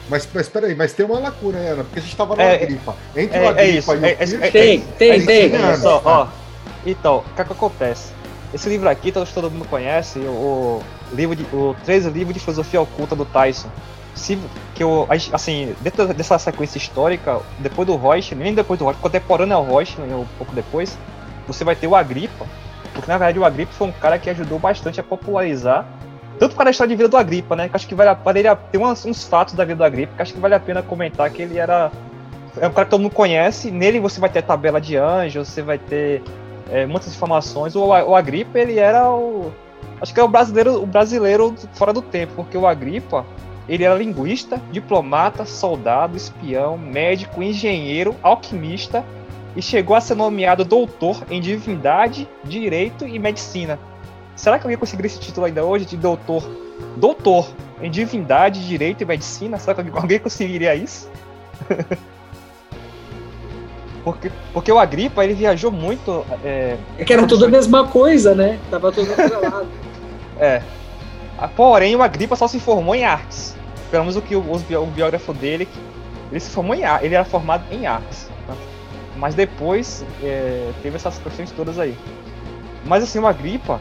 Mas, 0.08 0.26
mas 0.32 0.48
peraí, 0.48 0.74
mas 0.74 0.92
tem 0.92 1.04
uma 1.04 1.18
lacuna, 1.18 1.58
Ana, 1.58 1.84
porque 1.84 1.98
a 1.98 2.02
gente 2.02 2.12
estava 2.12 2.36
na 2.36 2.42
é, 2.42 2.58
gripa. 2.58 2.96
Entre 3.14 3.36
é, 3.36 3.40
a 3.40 3.50
é 3.50 3.52
gripa 3.52 3.60
é 3.60 3.68
isso, 3.68 3.94
e 3.94 3.96
o 4.36 4.44
é, 4.44 4.50
Tem, 4.50 4.80
tem, 4.80 5.26
tem. 5.26 5.54
Olha 5.54 5.76
só, 5.76 6.00
ó. 6.04 6.28
Então, 6.86 7.18
o 7.18 7.34
que, 7.34 7.42
é 7.42 7.44
que 7.44 7.52
acontece? 7.52 8.12
Esse 8.54 8.68
livro 8.68 8.88
aqui, 8.88 9.12
todo, 9.12 9.28
todo 9.28 9.50
mundo 9.50 9.66
conhece, 9.68 10.20
o, 10.20 10.80
o 11.12 11.14
livro 11.14 11.36
de, 11.36 11.42
o 11.52 11.74
13 11.84 12.08
livro 12.10 12.32
de 12.32 12.40
filosofia 12.40 12.80
oculta 12.80 13.14
do 13.14 13.26
Tyson 13.26 13.68
se, 14.18 14.38
que 14.74 14.82
eu, 14.82 15.06
assim, 15.32 15.74
dentro 15.80 16.12
dessa 16.12 16.38
sequência 16.38 16.78
histórica, 16.78 17.40
depois 17.58 17.86
do 17.86 17.96
Roche, 17.96 18.34
nem 18.34 18.54
depois 18.54 18.78
do 18.78 18.84
Roche, 18.84 18.98
contemporâneo 19.00 19.56
ao 19.56 19.64
Roche, 19.64 20.00
um 20.00 20.26
pouco 20.36 20.54
depois, 20.54 20.98
você 21.46 21.64
vai 21.64 21.74
ter 21.74 21.86
o 21.86 21.94
Agripa, 21.94 22.46
porque 22.92 23.10
na 23.10 23.18
verdade 23.18 23.38
o 23.38 23.44
Agripa 23.44 23.72
foi 23.72 23.88
um 23.88 23.92
cara 23.92 24.18
que 24.18 24.28
ajudou 24.28 24.58
bastante 24.58 25.00
a 25.00 25.02
popularizar, 25.02 25.86
tanto 26.38 26.54
para 26.54 26.68
a 26.68 26.70
história 26.70 26.88
de 26.88 26.96
vida 26.96 27.08
do 27.08 27.16
Agripa, 27.16 27.56
né, 27.56 27.68
que 27.68 27.76
acho 27.76 27.86
que 27.86 27.94
vale 27.94 28.10
a 28.10 28.14
pena, 28.14 28.56
tem 28.56 28.80
uns, 28.80 29.04
uns 29.04 29.24
fatos 29.24 29.54
da 29.54 29.64
vida 29.64 29.76
do 29.76 29.84
Agripa 29.84 30.14
que 30.14 30.22
acho 30.22 30.34
que 30.34 30.40
vale 30.40 30.54
a 30.54 30.60
pena 30.60 30.82
comentar 30.82 31.30
que 31.30 31.42
ele 31.42 31.58
era, 31.58 31.90
é 32.60 32.66
um 32.66 32.72
cara 32.72 32.84
que 32.84 32.90
todo 32.90 33.00
mundo 33.00 33.14
conhece, 33.14 33.70
nele 33.70 33.98
você 33.98 34.20
vai 34.20 34.28
ter 34.28 34.40
a 34.40 34.42
tabela 34.42 34.80
de 34.80 34.96
anjos, 34.96 35.48
você 35.48 35.62
vai 35.62 35.78
ter 35.78 36.22
é, 36.70 36.86
muitas 36.86 37.14
informações, 37.14 37.74
o, 37.74 37.84
o 37.84 38.14
Agripa, 38.14 38.58
ele 38.58 38.78
era 38.78 39.10
o, 39.10 39.52
acho 40.00 40.14
que 40.14 40.20
é 40.20 40.22
o 40.22 40.28
brasileiro, 40.28 40.82
o 40.82 40.86
brasileiro 40.86 41.54
fora 41.72 41.92
do 41.92 42.02
tempo, 42.02 42.34
porque 42.36 42.56
o 42.56 42.66
Agripa, 42.66 43.24
ele 43.68 43.84
era 43.84 43.94
linguista, 43.94 44.60
diplomata, 44.72 45.44
soldado, 45.44 46.16
espião, 46.16 46.78
médico, 46.78 47.42
engenheiro, 47.42 48.16
alquimista 48.22 49.04
e 49.54 49.60
chegou 49.60 49.94
a 49.94 50.00
ser 50.00 50.14
nomeado 50.14 50.64
doutor 50.64 51.22
em 51.30 51.40
divindade, 51.40 52.26
direito 52.44 53.06
e 53.06 53.18
medicina. 53.18 53.78
Será 54.34 54.58
que 54.58 54.64
alguém 54.64 54.78
conseguiria 54.78 55.08
esse 55.08 55.20
título 55.20 55.46
ainda 55.46 55.64
hoje 55.64 55.84
de 55.84 55.96
doutor? 55.96 56.42
Doutor 56.96 57.50
em 57.82 57.90
divindade, 57.90 58.66
direito 58.66 59.02
e 59.02 59.04
medicina? 59.04 59.58
Será 59.58 59.82
que 59.82 59.90
alguém 59.98 60.18
conseguiria 60.20 60.74
isso? 60.74 61.10
porque, 64.02 64.32
porque 64.54 64.72
o 64.72 64.78
Agripa 64.78 65.24
ele 65.24 65.34
viajou 65.34 65.70
muito. 65.70 66.24
É, 66.42 66.78
é 66.96 67.04
que 67.04 67.12
era 67.12 67.26
tudo 67.26 67.44
a 67.44 67.48
mesma 67.48 67.86
coisa, 67.86 68.34
né? 68.34 68.58
Tava 68.70 68.90
tudo 68.92 69.12
atrelado. 69.20 69.68
é. 70.38 70.62
Porém, 71.54 71.94
o 71.94 72.02
Agripa 72.02 72.34
só 72.34 72.48
se 72.48 72.58
formou 72.58 72.96
em 72.96 73.04
artes 73.04 73.57
pelo 73.90 74.04
menos 74.04 74.16
o 74.16 74.22
que 74.22 74.36
o, 74.36 74.40
o 74.40 74.86
biógrafo 74.86 75.32
dele, 75.32 75.68
ele 76.30 76.40
se 76.40 76.50
formou 76.50 76.74
em 76.74 76.82
ele 77.02 77.14
era 77.14 77.24
formado 77.24 77.64
em 77.72 77.86
artes. 77.86 78.28
Tá? 78.46 78.54
Mas 79.16 79.34
depois 79.34 80.04
é, 80.22 80.70
teve 80.82 80.96
essas 80.96 81.18
questões 81.18 81.50
todas 81.50 81.78
aí. 81.78 81.96
Mas 82.84 83.02
assim, 83.02 83.18
o 83.18 83.26
Agripa, 83.26 83.80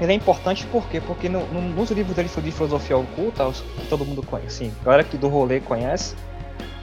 ele 0.00 0.12
é 0.12 0.14
importante 0.14 0.66
por 0.66 0.86
quê? 0.88 1.00
Porque 1.00 1.28
no, 1.28 1.46
no, 1.48 1.60
nos 1.60 1.90
livros 1.90 2.14
dele 2.14 2.28
de 2.28 2.52
filosofia 2.52 2.96
oculta, 2.96 3.50
que 3.50 3.86
todo 3.88 4.04
mundo 4.04 4.22
conhece, 4.22 4.64
assim, 4.64 4.72
a 4.80 4.84
galera 4.84 5.04
que 5.04 5.16
do 5.16 5.28
rolê 5.28 5.60
conhece, 5.60 6.14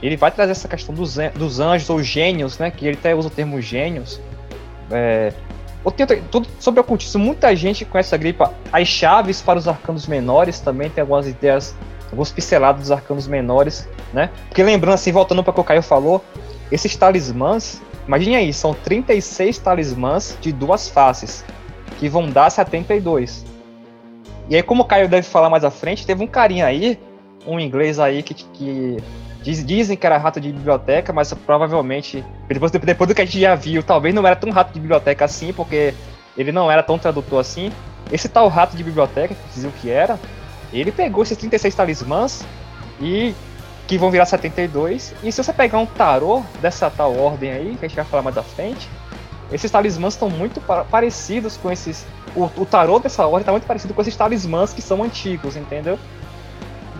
ele 0.02 0.16
vai 0.16 0.30
trazer 0.30 0.52
essa 0.52 0.68
questão 0.68 0.94
dos, 0.94 1.16
dos 1.34 1.60
anjos 1.60 1.88
ou 1.88 2.02
gênios, 2.02 2.58
né? 2.58 2.70
Que 2.70 2.86
ele 2.86 2.96
até 2.96 3.14
usa 3.14 3.28
o 3.28 3.30
termo 3.30 3.60
gênios. 3.60 4.20
É, 4.90 5.32
tudo 6.30 6.46
sobre 6.58 6.80
ocultismo, 6.80 7.22
muita 7.22 7.54
gente 7.54 7.84
conhece 7.84 8.14
a 8.14 8.18
gripa. 8.18 8.52
As 8.72 8.88
chaves 8.88 9.40
para 9.40 9.58
os 9.58 9.68
arcanos 9.68 10.06
menores 10.06 10.60
também 10.60 10.90
tem 10.90 11.02
algumas 11.02 11.26
ideias 11.26 11.74
alguns 12.14 12.30
pincelados 12.30 12.82
dos 12.82 12.90
arcanos 12.90 13.26
menores, 13.26 13.88
né? 14.12 14.30
Porque 14.48 14.62
lembrando 14.62 14.94
assim, 14.94 15.12
voltando 15.12 15.42
para 15.42 15.50
o 15.50 15.54
que 15.54 15.60
o 15.60 15.64
Caio 15.64 15.82
falou, 15.82 16.24
esses 16.70 16.96
talismãs, 16.96 17.82
imagine 18.06 18.36
aí, 18.36 18.52
são 18.52 18.72
36 18.72 19.58
talismãs 19.58 20.38
de 20.40 20.52
duas 20.52 20.88
faces, 20.88 21.44
que 21.98 22.08
vão 22.08 22.28
dar 22.30 22.50
72. 22.50 23.44
E 24.48 24.56
aí, 24.56 24.62
como 24.62 24.82
o 24.82 24.86
Caio 24.86 25.08
deve 25.08 25.26
falar 25.26 25.50
mais 25.50 25.64
à 25.64 25.70
frente, 25.70 26.06
teve 26.06 26.22
um 26.22 26.26
carinha 26.26 26.66
aí, 26.66 26.98
um 27.46 27.58
inglês 27.58 27.98
aí 27.98 28.22
que, 28.22 28.34
que 28.34 28.96
diz, 29.42 29.64
dizem 29.64 29.96
que 29.96 30.06
era 30.06 30.16
rato 30.16 30.40
de 30.40 30.52
biblioteca, 30.52 31.12
mas 31.12 31.32
provavelmente, 31.32 32.24
depois, 32.48 32.70
depois 32.70 33.08
do 33.08 33.14
que 33.14 33.22
a 33.22 33.24
gente 33.24 33.40
já 33.40 33.54
viu, 33.54 33.82
talvez 33.82 34.14
não 34.14 34.26
era 34.26 34.36
tão 34.36 34.50
rato 34.50 34.72
de 34.72 34.80
biblioteca 34.80 35.24
assim, 35.24 35.52
porque 35.52 35.94
ele 36.36 36.52
não 36.52 36.70
era 36.70 36.82
tão 36.82 36.98
tradutor 36.98 37.40
assim. 37.40 37.72
Esse 38.12 38.28
tal 38.28 38.48
rato 38.48 38.76
de 38.76 38.84
biblioteca, 38.84 39.34
que 39.34 39.54
diziam 39.54 39.72
que 39.72 39.90
era, 39.90 40.18
ele 40.80 40.92
pegou 40.92 41.22
esses 41.22 41.36
36 41.36 41.74
talismãs 41.74 42.44
e 43.00 43.34
que 43.86 43.98
vão 43.98 44.10
virar 44.10 44.26
72. 44.26 45.14
E 45.22 45.30
se 45.30 45.42
você 45.42 45.52
pegar 45.52 45.78
um 45.78 45.86
tarô 45.86 46.42
dessa 46.60 46.90
tal 46.90 47.16
ordem 47.16 47.52
aí, 47.52 47.76
que 47.76 47.84
a 47.84 47.88
gente 47.88 47.96
vai 47.96 48.04
falar 48.04 48.22
mais 48.22 48.38
à 48.38 48.42
frente, 48.42 48.88
esses 49.52 49.70
talismãs 49.70 50.14
estão 50.14 50.30
muito 50.30 50.60
parecidos 50.90 51.56
com 51.56 51.70
esses. 51.70 52.06
O, 52.34 52.44
o 52.56 52.66
tarô 52.66 52.98
dessa 52.98 53.24
ordem 53.24 53.40
está 53.40 53.52
muito 53.52 53.66
parecido 53.66 53.94
com 53.94 54.00
esses 54.00 54.16
talismãs 54.16 54.72
que 54.72 54.82
são 54.82 55.02
antigos, 55.02 55.56
entendeu? 55.56 55.98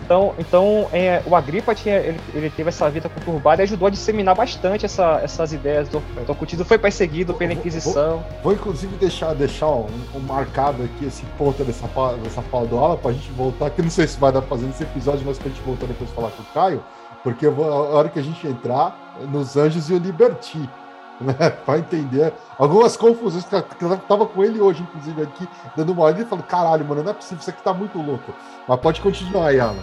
Então, 0.04 0.34
então 0.38 0.86
é, 0.92 1.22
o 1.24 1.34
Agripa 1.34 1.74
tinha, 1.74 1.96
ele, 1.96 2.20
ele, 2.34 2.50
teve 2.50 2.68
essa 2.68 2.90
vida 2.90 3.08
conturbada 3.08 3.62
e 3.62 3.64
ajudou 3.64 3.88
a 3.88 3.90
disseminar 3.90 4.34
bastante 4.34 4.84
essa, 4.84 5.20
essas 5.22 5.52
ideias 5.54 5.88
do, 5.88 6.00
do 6.00 6.32
ocultismo. 6.32 6.64
Foi 6.64 6.76
perseguido 6.76 7.32
pela 7.32 7.54
Inquisição. 7.54 8.18
Vou, 8.18 8.42
vou, 8.42 8.52
inclusive 8.52 8.94
deixar, 8.96 9.34
deixar 9.34 9.68
um, 9.68 9.86
um, 10.14 10.20
marcado 10.20 10.82
aqui 10.82 11.06
esse 11.06 11.24
ponto 11.38 11.64
dessa, 11.64 11.88
dessa 12.22 12.42
fala 12.42 12.66
do 12.66 12.78
Alan, 12.78 12.96
pra 12.96 13.12
gente 13.12 13.30
voltar, 13.32 13.70
que 13.70 13.80
não 13.80 13.90
sei 13.90 14.06
se 14.06 14.20
vai 14.20 14.30
dar 14.30 14.42
pra 14.42 14.50
fazer 14.50 14.66
nesse 14.66 14.82
episódio, 14.82 15.22
mas 15.24 15.38
pra 15.38 15.48
gente 15.48 15.62
voltar 15.62 15.86
depois 15.86 16.10
falar 16.10 16.30
com 16.30 16.42
o 16.42 16.46
Caio, 16.52 16.84
porque 17.22 17.48
vou, 17.48 17.64
a 17.64 17.96
hora 17.96 18.10
que 18.10 18.18
a 18.18 18.22
gente 18.22 18.46
entrar 18.46 19.16
nos 19.32 19.56
Anjos 19.56 19.88
e 19.88 19.94
o 19.94 19.98
Liberti. 19.98 20.68
Né, 21.20 21.34
entender 21.78 22.32
algumas 22.58 22.96
confusões 22.96 23.44
que 23.44 23.84
eu 23.84 23.96
tava 23.98 24.26
com 24.26 24.42
ele 24.42 24.60
hoje, 24.60 24.82
inclusive, 24.82 25.22
aqui, 25.22 25.48
dando 25.76 25.92
uma 25.92 26.02
olhada 26.02 26.22
e 26.22 26.24
falando: 26.24 26.44
caralho, 26.44 26.84
mano, 26.84 27.04
não 27.04 27.12
é 27.12 27.14
possível, 27.14 27.38
isso 27.38 27.50
aqui 27.50 27.62
tá 27.62 27.72
muito 27.72 27.96
louco. 28.02 28.34
Mas 28.66 28.80
pode 28.80 29.00
continuar 29.00 29.48
aí, 29.48 29.60
Alan. 29.60 29.82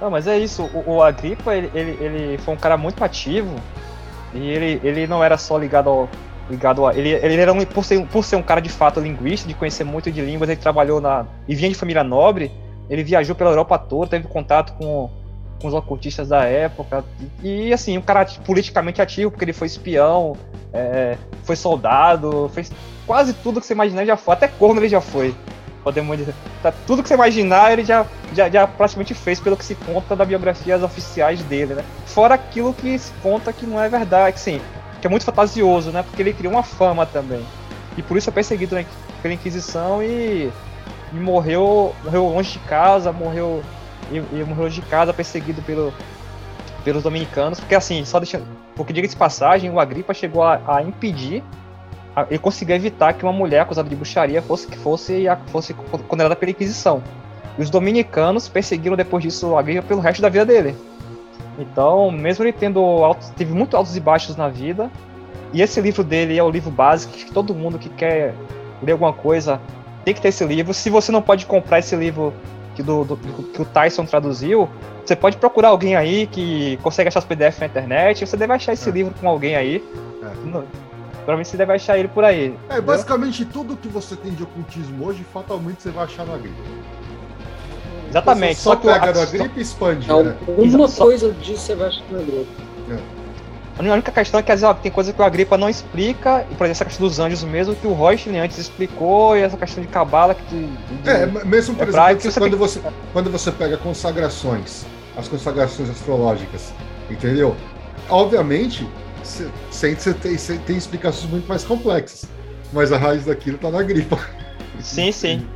Não, 0.00 0.10
mas 0.10 0.26
é 0.26 0.38
isso, 0.38 0.62
o, 0.74 0.94
o 0.94 1.02
Agripa, 1.02 1.54
ele, 1.54 1.70
ele, 1.74 1.90
ele, 2.04 2.38
foi 2.38 2.54
um 2.54 2.56
cara 2.56 2.76
muito 2.76 3.02
ativo 3.02 3.54
e 4.34 4.48
ele, 4.48 4.80
ele 4.82 5.06
não 5.06 5.22
era 5.22 5.38
só 5.38 5.58
ligado 5.58 5.88
ao. 5.88 6.08
Ligado 6.48 6.86
a, 6.86 6.94
ele, 6.94 7.10
ele 7.10 7.36
era 7.36 7.52
um, 7.52 7.64
por, 7.64 7.84
ser, 7.84 8.06
por 8.06 8.24
ser 8.24 8.36
um 8.36 8.42
cara 8.42 8.60
de 8.60 8.68
fato 8.68 9.00
linguista, 9.00 9.48
de 9.48 9.54
conhecer 9.54 9.84
muito 9.84 10.10
de 10.12 10.20
línguas, 10.20 10.48
ele 10.48 10.60
trabalhou 10.60 11.00
na. 11.00 11.26
e 11.48 11.54
vinha 11.54 11.68
de 11.68 11.74
família 11.74 12.04
nobre, 12.04 12.52
ele 12.88 13.02
viajou 13.02 13.34
pela 13.34 13.50
Europa 13.50 13.78
toda, 13.78 14.10
teve 14.10 14.28
contato 14.28 14.72
com 14.74 15.10
com 15.60 15.68
os 15.68 15.74
ocultistas 15.74 16.28
da 16.28 16.44
época. 16.44 17.04
E, 17.42 17.72
assim, 17.72 17.96
um 17.98 18.02
cara 18.02 18.24
politicamente 18.44 19.00
ativo, 19.00 19.30
porque 19.30 19.44
ele 19.44 19.52
foi 19.52 19.66
espião, 19.66 20.36
é, 20.72 21.16
foi 21.42 21.56
soldado, 21.56 22.50
fez 22.54 22.70
quase 23.06 23.32
tudo 23.34 23.60
que 23.60 23.66
você 23.66 23.72
imaginar 23.72 24.04
já 24.04 24.16
foi. 24.16 24.34
Até 24.34 24.48
corno 24.48 24.80
ele 24.80 24.88
já 24.88 25.00
foi. 25.00 25.34
Podemos 25.82 26.16
dizer. 26.16 26.34
Tá, 26.62 26.72
tudo 26.86 27.02
que 27.02 27.08
você 27.08 27.14
imaginar 27.14 27.72
ele 27.72 27.84
já, 27.84 28.04
já, 28.34 28.50
já 28.50 28.66
praticamente 28.66 29.14
fez, 29.14 29.38
pelo 29.38 29.56
que 29.56 29.64
se 29.64 29.76
conta 29.76 30.16
das 30.16 30.26
biografias 30.26 30.82
oficiais 30.82 31.40
dele, 31.42 31.74
né? 31.74 31.84
Fora 32.06 32.34
aquilo 32.34 32.74
que 32.74 32.98
se 32.98 33.12
conta 33.22 33.52
que 33.52 33.64
não 33.64 33.80
é 33.80 33.88
verdade, 33.88 34.40
sim, 34.40 34.60
que 35.00 35.06
é 35.06 35.10
muito 35.10 35.24
fantasioso, 35.24 35.92
né? 35.92 36.02
Porque 36.02 36.20
ele 36.20 36.32
criou 36.32 36.52
uma 36.52 36.64
fama 36.64 37.06
também. 37.06 37.44
E 37.96 38.02
por 38.02 38.16
isso 38.16 38.28
é 38.28 38.32
perseguido 38.32 38.76
pela 39.22 39.34
Inquisição 39.34 40.02
e, 40.02 40.50
e 41.12 41.16
morreu, 41.16 41.94
morreu 42.04 42.26
longe 42.26 42.54
de 42.54 42.58
casa, 42.60 43.12
morreu 43.12 43.62
e, 44.10 44.16
e 44.16 44.44
morreu 44.44 44.68
de 44.68 44.82
casa 44.82 45.12
perseguido 45.12 45.62
pelo, 45.62 45.92
pelos 46.84 47.02
dominicanos, 47.02 47.60
porque 47.60 47.74
assim, 47.74 48.04
só 48.04 48.18
deixando. 48.18 48.46
Porque 48.74 48.92
diga 48.92 49.08
de 49.08 49.16
passagem, 49.16 49.70
o 49.70 49.80
Agripa 49.80 50.12
chegou 50.14 50.42
a, 50.42 50.60
a 50.66 50.82
impedir, 50.82 51.42
a, 52.14 52.26
ele 52.28 52.38
conseguiu 52.38 52.76
evitar 52.76 53.14
que 53.14 53.24
uma 53.24 53.32
mulher 53.32 53.60
acusada 53.60 53.88
de 53.88 53.96
bruxaria 53.96 54.40
fosse 54.42 54.66
que 54.66 54.78
fosse, 54.78 55.26
fosse 55.46 55.74
condenada 55.74 56.36
pela 56.36 56.50
Inquisição. 56.50 57.02
E 57.58 57.62
os 57.62 57.70
dominicanos 57.70 58.48
perseguiram 58.48 58.96
depois 58.96 59.22
disso 59.22 59.48
o 59.48 59.58
Agripa 59.58 59.82
pelo 59.82 60.00
resto 60.00 60.20
da 60.20 60.28
vida 60.28 60.44
dele. 60.44 60.76
Então, 61.58 62.10
mesmo 62.10 62.44
ele 62.44 62.52
tendo 62.52 62.80
altos, 62.80 63.30
teve 63.30 63.52
muito 63.54 63.76
altos 63.76 63.96
e 63.96 64.00
baixos 64.00 64.36
na 64.36 64.48
vida, 64.48 64.90
e 65.52 65.62
esse 65.62 65.80
livro 65.80 66.04
dele 66.04 66.38
é 66.38 66.42
o 66.42 66.50
livro 66.50 66.70
básico 66.70 67.14
que 67.14 67.32
todo 67.32 67.54
mundo 67.54 67.78
que 67.78 67.88
quer 67.88 68.34
ler 68.82 68.92
alguma 68.92 69.12
coisa 69.12 69.60
tem 70.04 70.12
que 70.14 70.20
ter 70.20 70.28
esse 70.28 70.44
livro. 70.44 70.74
Se 70.74 70.90
você 70.90 71.10
não 71.10 71.22
pode 71.22 71.46
comprar 71.46 71.78
esse 71.78 71.96
livro 71.96 72.32
que, 72.76 72.82
do, 72.82 73.04
do, 73.04 73.16
que 73.16 73.62
o 73.62 73.64
Tyson 73.64 74.04
traduziu, 74.04 74.68
você 75.04 75.16
pode 75.16 75.38
procurar 75.38 75.68
alguém 75.68 75.96
aí 75.96 76.26
que 76.26 76.78
consegue 76.82 77.08
achar 77.08 77.20
os 77.20 77.24
PDF 77.24 77.58
na 77.58 77.66
internet, 77.66 78.26
você 78.26 78.36
deve 78.36 78.52
achar 78.52 78.74
esse 78.74 78.88
é. 78.88 78.92
livro 78.92 79.14
com 79.18 79.28
alguém 79.28 79.56
aí. 79.56 79.82
É. 80.22 80.86
Provavelmente 81.16 81.48
você 81.48 81.56
deve 81.56 81.72
achar 81.72 81.98
ele 81.98 82.08
por 82.08 82.22
aí. 82.22 82.44
É, 82.44 82.46
entendeu? 82.46 82.82
basicamente 82.82 83.44
tudo 83.46 83.76
que 83.76 83.88
você 83.88 84.14
tem 84.14 84.32
de 84.32 84.42
ocultismo 84.42 85.06
hoje, 85.06 85.24
fatalmente 85.32 85.82
você 85.82 85.90
vai 85.90 86.04
achar 86.04 86.26
na 86.26 86.36
gripe. 86.36 86.54
Exatamente. 88.10 88.56
Você 88.56 88.62
só, 88.62 88.70
só 88.74 88.76
pega 88.76 89.12
na 89.12 89.24
gripe 89.24 89.58
e 89.58 89.62
expande. 89.62 90.06
Né? 90.06 90.36
Alguma 90.46 90.88
coisa 90.88 91.32
disso 91.32 91.62
você 91.62 91.74
vai 91.74 91.88
achar 91.88 92.04
na 92.10 92.18
gripe. 92.18 92.65
É. 93.78 93.88
A 93.88 93.92
única 93.92 94.10
questão 94.10 94.40
é 94.40 94.42
que 94.42 94.50
às 94.50 94.60
vezes, 94.60 94.74
ó, 94.74 94.74
tem 94.74 94.90
coisa 94.90 95.12
que 95.12 95.20
o 95.20 95.24
Agripa 95.24 95.56
não 95.56 95.68
explica, 95.68 96.46
e 96.50 96.54
por 96.54 96.64
exemplo, 96.64 96.70
essa 96.70 96.84
questão 96.84 97.06
dos 97.06 97.18
anjos 97.18 97.42
mesmo, 97.44 97.74
que 97.74 97.86
o 97.86 97.94
Reuchlin 97.94 98.38
antes 98.38 98.58
explicou, 98.58 99.36
e 99.36 99.42
essa 99.42 99.56
questão 99.56 99.82
de 99.82 99.88
cabala 99.88 100.34
que 100.34 100.44
de, 100.44 100.66
de, 101.02 101.10
É, 101.10 101.26
mesmo 101.26 101.74
por 101.74 101.88
exemplo, 101.88 102.20
você 102.20 102.40
quando, 102.40 102.50
tem... 102.50 102.58
você, 102.58 102.80
quando 103.12 103.30
você 103.30 103.52
pega 103.52 103.76
consagrações, 103.76 104.86
as 105.16 105.28
consagrações 105.28 105.90
astrológicas, 105.90 106.72
entendeu? 107.10 107.56
Obviamente, 108.08 108.88
você 109.70 110.14
tem, 110.14 110.36
tem 110.36 110.76
explicações 110.76 111.30
muito 111.30 111.46
mais 111.46 111.64
complexas, 111.64 112.28
mas 112.72 112.92
a 112.92 112.96
raiz 112.98 113.24
daquilo 113.24 113.58
tá 113.58 113.70
na 113.70 113.82
gripa. 113.82 114.18
Sim, 114.80 115.10
sim. 115.12 115.46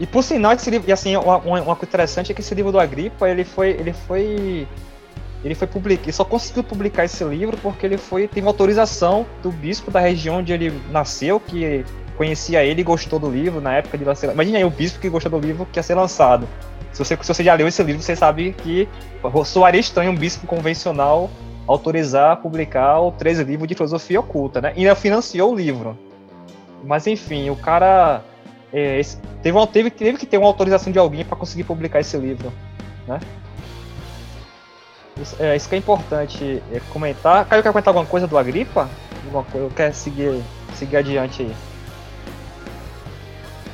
E 0.00 0.06
por 0.06 0.22
sinal, 0.24 0.52
esse 0.52 0.70
livro, 0.70 0.88
e 0.88 0.92
assim, 0.92 1.14
uma, 1.16 1.36
uma 1.36 1.76
coisa 1.76 1.84
interessante 1.84 2.32
é 2.32 2.34
que 2.34 2.40
esse 2.40 2.54
livro 2.54 2.72
do 2.72 2.80
Agripa, 2.80 3.28
ele 3.28 3.44
foi, 3.44 3.70
ele 3.70 3.92
foi 3.92 4.66
ele 5.44 5.54
foi 5.54 5.66
publicar, 5.66 6.04
ele 6.04 6.12
só 6.12 6.24
conseguiu 6.24 6.62
publicar 6.62 7.04
esse 7.04 7.24
livro 7.24 7.56
porque 7.58 7.84
ele 7.84 7.98
foi 7.98 8.28
teve 8.28 8.46
autorização 8.46 9.26
do 9.42 9.50
bispo 9.50 9.90
da 9.90 10.00
região 10.00 10.36
onde 10.36 10.52
ele 10.52 10.72
nasceu, 10.90 11.40
que 11.40 11.84
conhecia 12.16 12.64
ele 12.64 12.80
e 12.80 12.84
gostou 12.84 13.18
do 13.18 13.30
livro 13.30 13.60
na 13.60 13.74
época 13.74 13.98
de 13.98 14.04
lançar. 14.04 14.32
Imagina 14.32 14.58
aí 14.58 14.64
o 14.64 14.70
bispo 14.70 15.00
que 15.00 15.08
gostou 15.08 15.30
do 15.32 15.44
livro 15.44 15.66
que 15.70 15.78
ia 15.78 15.82
ser 15.82 15.94
lançado. 15.94 16.48
Se 16.92 16.98
você, 16.98 17.16
se 17.20 17.28
você 17.28 17.42
já 17.42 17.54
leu 17.54 17.66
esse 17.66 17.82
livro, 17.82 18.02
você 18.02 18.14
sabe 18.14 18.52
que 18.52 18.88
soaria 19.44 19.80
estranho 19.80 20.12
um 20.12 20.16
bispo 20.16 20.46
convencional 20.46 21.30
autorizar 21.66 22.36
publicar 22.38 23.00
o 23.00 23.12
13 23.12 23.44
livros 23.44 23.68
de 23.68 23.74
filosofia 23.74 24.20
oculta, 24.20 24.60
né? 24.60 24.72
E 24.76 24.80
ainda 24.80 24.94
financiou 24.94 25.52
o 25.52 25.56
livro. 25.56 25.98
Mas 26.84 27.06
enfim, 27.06 27.48
o 27.50 27.56
cara 27.56 28.22
é, 28.72 29.00
teve, 29.42 29.66
teve, 29.66 29.90
teve 29.90 30.18
que 30.18 30.26
ter 30.26 30.38
uma 30.38 30.46
autorização 30.46 30.92
de 30.92 30.98
alguém 30.98 31.24
para 31.24 31.36
conseguir 31.36 31.64
publicar 31.64 32.00
esse 32.00 32.16
livro, 32.16 32.52
né? 33.06 33.20
Isso, 35.20 35.36
é, 35.38 35.54
isso 35.56 35.68
que 35.68 35.74
é 35.74 35.78
importante 35.78 36.62
é, 36.72 36.80
comentar. 36.90 37.44
Caio, 37.46 37.62
quer 37.62 37.70
comentar 37.70 37.88
alguma 37.88 38.06
coisa 38.06 38.26
do 38.26 38.38
Agripa? 38.38 38.88
Alguma 39.24 39.44
coisa? 39.44 39.68
Quer 39.74 39.94
seguir, 39.94 40.42
seguir 40.74 40.96
adiante 40.96 41.42
aí? 41.42 41.54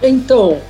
Então, 0.03 0.61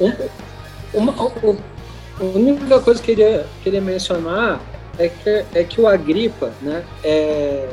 uma, 0.92 1.12
a 1.12 2.24
única 2.24 2.80
coisa 2.80 3.02
que 3.02 3.12
eu 3.12 3.16
queria, 3.16 3.46
queria 3.62 3.80
mencionar 3.80 4.60
é 4.98 5.08
que, 5.08 5.44
é 5.54 5.64
que 5.64 5.80
o 5.80 5.86
Agripa, 5.86 6.52
né, 6.60 6.84
é, 7.04 7.68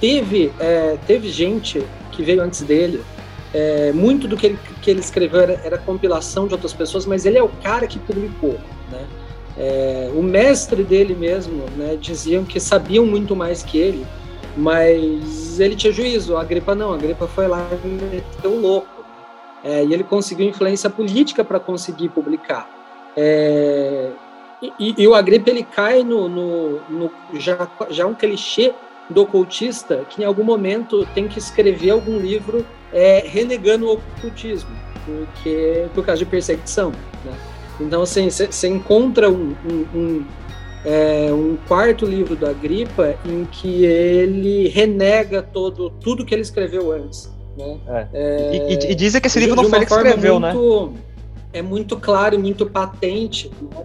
teve, 0.00 0.52
é, 0.58 0.96
teve 1.06 1.30
gente 1.30 1.86
que 2.10 2.24
veio 2.24 2.42
antes 2.42 2.62
dele. 2.62 3.02
É, 3.54 3.92
muito 3.92 4.26
do 4.26 4.36
que 4.36 4.46
ele, 4.46 4.58
que 4.80 4.90
ele 4.90 5.00
escreveu 5.00 5.42
era, 5.42 5.60
era 5.62 5.78
compilação 5.78 6.48
de 6.48 6.54
outras 6.54 6.72
pessoas, 6.72 7.04
mas 7.04 7.26
ele 7.26 7.36
é 7.36 7.42
o 7.42 7.50
cara 7.62 7.86
que 7.86 7.98
publicou, 7.98 8.58
né? 8.90 9.06
É, 9.56 10.10
o 10.14 10.22
mestre 10.22 10.82
dele 10.82 11.14
mesmo, 11.14 11.64
né, 11.76 11.96
diziam 12.00 12.44
que 12.44 12.58
sabiam 12.58 13.04
muito 13.04 13.36
mais 13.36 13.62
que 13.62 13.78
ele, 13.78 14.06
mas 14.56 15.60
ele 15.60 15.76
tinha 15.76 15.92
juízo. 15.92 16.36
A 16.36 16.40
Agripa 16.40 16.74
não, 16.74 16.92
a 16.92 16.94
Agripa 16.94 17.26
foi 17.26 17.46
lá 17.46 17.66
e 17.84 17.88
meteu 17.88 18.58
louco. 18.58 18.88
É, 19.64 19.84
e 19.84 19.92
ele 19.92 20.02
conseguiu 20.02 20.46
influência 20.48 20.90
política 20.90 21.44
para 21.44 21.60
conseguir 21.60 22.08
publicar. 22.08 22.68
É, 23.16 24.10
e, 24.78 24.94
e, 24.98 25.08
o 25.08 25.14
Agripa 25.14 25.50
ele 25.50 25.62
cai 25.62 26.02
no, 26.02 26.28
no, 26.28 26.80
no, 26.88 27.10
já, 27.34 27.68
já 27.90 28.06
um 28.06 28.14
clichê 28.14 28.72
do 29.10 29.22
ocultista 29.22 30.04
que 30.08 30.22
em 30.22 30.24
algum 30.24 30.44
momento 30.44 31.06
tem 31.14 31.28
que 31.28 31.38
escrever 31.38 31.90
algum 31.90 32.18
livro 32.18 32.64
é, 32.92 33.24
renegando 33.26 33.86
o 33.86 33.94
ocultismo, 33.94 34.70
porque 35.04 35.86
por 35.94 36.04
causa 36.04 36.20
de 36.20 36.26
perseguição. 36.26 36.90
Né? 37.24 37.51
Então, 37.80 38.02
assim, 38.02 38.28
você 38.30 38.68
encontra 38.68 39.30
um, 39.30 39.54
um, 39.64 39.98
um, 39.98 40.26
é, 40.84 41.32
um, 41.32 41.56
quarto 41.66 42.04
livro 42.04 42.36
da 42.36 42.52
Gripa 42.52 43.16
em 43.24 43.44
que 43.44 43.84
ele 43.84 44.68
renega 44.68 45.42
todo, 45.42 45.90
tudo 45.90 46.24
que 46.24 46.34
ele 46.34 46.42
escreveu 46.42 46.92
antes. 46.92 47.30
Né? 47.56 47.78
É. 47.88 48.06
É, 48.12 48.72
e, 48.72 48.92
e, 48.92 48.94
dizem 48.94 49.20
que 49.20 49.26
esse 49.26 49.38
livro 49.38 49.56
não 49.56 49.68
foi 49.68 49.80
ele 49.80 49.86
que 49.86 49.92
escreveu, 49.92 50.40
né? 50.40 50.52
muito, 50.52 50.86
né? 50.86 51.00
É 51.54 51.62
muito 51.62 51.96
claro 51.96 52.34
e 52.34 52.38
muito 52.38 52.66
patente. 52.66 53.50
Né? 53.60 53.84